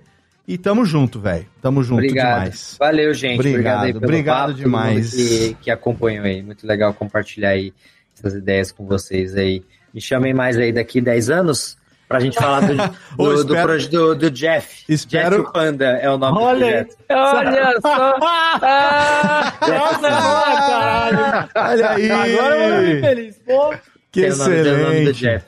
E 0.47 0.57
tamo 0.57 0.83
junto, 0.83 1.19
velho. 1.19 1.45
Tamo 1.61 1.83
junto 1.83 1.99
Obrigado. 1.99 2.33
demais. 2.39 2.75
Valeu, 2.79 3.13
gente. 3.13 3.39
Obrigado, 3.39 3.83
aí 3.83 3.91
Obrigado, 3.91 3.93
pelo 3.99 4.05
obrigado 4.05 4.47
papo, 4.47 4.53
demais. 4.59 5.13
Que, 5.13 5.57
que 5.61 5.71
acompanham 5.71 6.23
aí. 6.25 6.41
Muito 6.41 6.65
legal 6.65 6.93
compartilhar 6.93 7.49
aí 7.49 7.71
essas 8.17 8.33
ideias 8.33 8.71
com 8.71 8.85
vocês 8.85 9.35
aí. 9.35 9.63
Me 9.93 10.01
chamem 10.01 10.33
mais 10.33 10.57
aí 10.57 10.71
daqui 10.73 10.99
10 11.01 11.29
anos 11.29 11.77
pra 12.07 12.19
gente 12.19 12.35
falar 12.35 12.61
do, 12.61 12.75
do, 13.15 13.15
do, 13.17 13.33
espero- 13.53 13.67
proje- 13.67 13.89
do, 13.89 14.15
do 14.15 14.31
Jeff. 14.31 14.83
Espero- 14.89 15.38
Jeff 15.38 15.53
Panda 15.53 15.85
é 15.85 16.09
o 16.09 16.17
nome 16.17 16.39
Olha 16.39 16.83
do 16.83 16.95
projeto. 16.95 16.97
Olha 17.11 17.77
só! 17.81 18.15
Ah, 18.61 19.53
Nossa, 19.61 20.09
boa, 20.09 20.55
caralho. 20.67 21.49
Olha 21.55 21.89
aí. 21.91 22.11
Agora 22.11 22.55
eu 22.85 22.99
feliz. 23.01 23.35
Pô. 23.45 23.73
Que 24.11 24.21
Tem 24.21 24.31
o 24.31 24.35
nome, 24.38 24.63
tem 24.63 24.73
o 24.73 24.77
nome 24.77 24.83
do 25.03 25.11
excelente. 25.11 25.19
Jeff. 25.19 25.45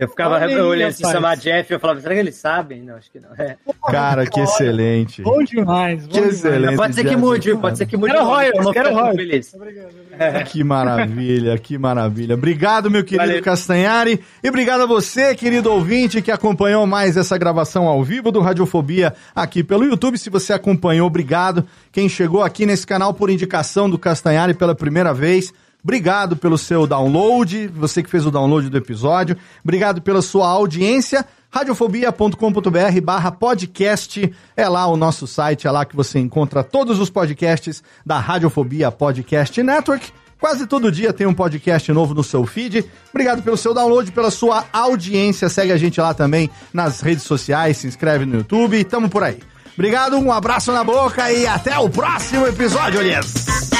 Eu 0.00 0.08
ficava 0.08 0.36
Olha 0.36 0.64
olhando 0.64 0.92
se 0.92 1.02
rapaz. 1.02 1.14
chamar 1.14 1.36
Jeff, 1.36 1.70
eu 1.70 1.78
falava, 1.78 2.00
será 2.00 2.14
que 2.14 2.20
eles 2.20 2.34
sabem? 2.34 2.82
Não, 2.82 2.96
acho 2.96 3.10
que 3.10 3.20
não. 3.20 3.28
É. 3.38 3.56
Cara, 3.90 4.24
que 4.26 4.40
excelente. 4.40 5.20
Bom 5.20 5.44
demais. 5.44 6.02
Bom 6.06 6.08
Que 6.08 6.14
demais. 6.20 6.34
excelente. 6.36 6.76
Pode 6.76 6.94
ser 6.94 7.04
que 7.04 7.16
mude, 7.16 7.54
pode 7.56 7.76
ser 7.76 7.84
que 7.86 7.96
mude. 7.98 8.12
Quero 8.12 8.24
o 8.24 8.26
nome, 8.26 8.36
royalties, 8.36 8.58
eu 8.58 8.64
vou 8.64 8.72
quero 8.72 9.14
feliz. 9.14 9.54
Que 10.50 10.64
maravilha, 10.64 11.56
que 11.58 11.78
maravilha. 11.78 12.34
Obrigado, 12.34 12.90
meu 12.90 13.04
querido 13.04 13.26
Valeu. 13.26 13.42
Castanhari. 13.42 14.20
E 14.42 14.48
obrigado 14.48 14.82
a 14.82 14.86
você, 14.86 15.34
querido 15.34 15.70
ouvinte, 15.70 16.20
que 16.22 16.30
acompanhou 16.30 16.86
mais 16.86 17.16
essa 17.16 17.38
gravação 17.38 17.86
ao 17.86 18.02
vivo 18.02 18.30
do 18.30 18.40
Radiofobia 18.40 19.14
aqui 19.34 19.62
pelo 19.62 19.84
YouTube. 19.84 20.18
Se 20.18 20.28
você 20.30 20.52
acompanhou, 20.52 21.06
obrigado. 21.06 21.66
Quem 21.92 22.08
chegou 22.08 22.42
aqui 22.42 22.66
nesse 22.66 22.86
canal 22.86 23.14
por 23.14 23.30
indicação 23.30 23.88
do 23.88 23.98
Castanhari 23.98 24.54
pela 24.54 24.74
primeira 24.74 25.12
vez, 25.14 25.52
obrigado 25.82 26.36
pelo 26.36 26.58
seu 26.58 26.86
download, 26.86 27.68
você 27.68 28.02
que 28.02 28.10
fez 28.10 28.26
o 28.26 28.30
download 28.30 28.68
do 28.68 28.76
episódio. 28.76 29.36
Obrigado 29.62 30.00
pela 30.02 30.22
sua 30.22 30.48
audiência. 30.48 31.24
Radiofobia.com.br 31.50 33.00
barra 33.02 33.32
podcast 33.32 34.32
é 34.56 34.68
lá 34.68 34.86
o 34.86 34.96
nosso 34.96 35.26
site, 35.26 35.66
é 35.66 35.70
lá 35.70 35.84
que 35.84 35.96
você 35.96 36.18
encontra 36.18 36.62
todos 36.62 37.00
os 37.00 37.10
podcasts 37.10 37.82
da 38.06 38.20
Radiofobia 38.20 38.90
Podcast 38.92 39.60
Network. 39.60 40.12
Quase 40.40 40.66
todo 40.66 40.90
dia 40.90 41.12
tem 41.12 41.26
um 41.26 41.34
podcast 41.34 41.92
novo 41.92 42.14
no 42.14 42.24
seu 42.24 42.46
feed. 42.46 42.84
Obrigado 43.10 43.42
pelo 43.42 43.58
seu 43.58 43.74
download, 43.74 44.10
pela 44.10 44.30
sua 44.30 44.64
audiência. 44.72 45.48
Segue 45.50 45.72
a 45.72 45.76
gente 45.76 46.00
lá 46.00 46.14
também 46.14 46.48
nas 46.72 47.00
redes 47.00 47.24
sociais, 47.24 47.76
se 47.76 47.86
inscreve 47.86 48.24
no 48.24 48.36
YouTube. 48.36 48.82
Tamo 48.84 49.10
por 49.10 49.22
aí. 49.22 49.38
Obrigado, 49.74 50.16
um 50.18 50.32
abraço 50.32 50.72
na 50.72 50.82
boca 50.82 51.30
e 51.30 51.46
até 51.46 51.78
o 51.78 51.90
próximo 51.90 52.46
episódio, 52.46 53.00
Elias. 53.00 53.79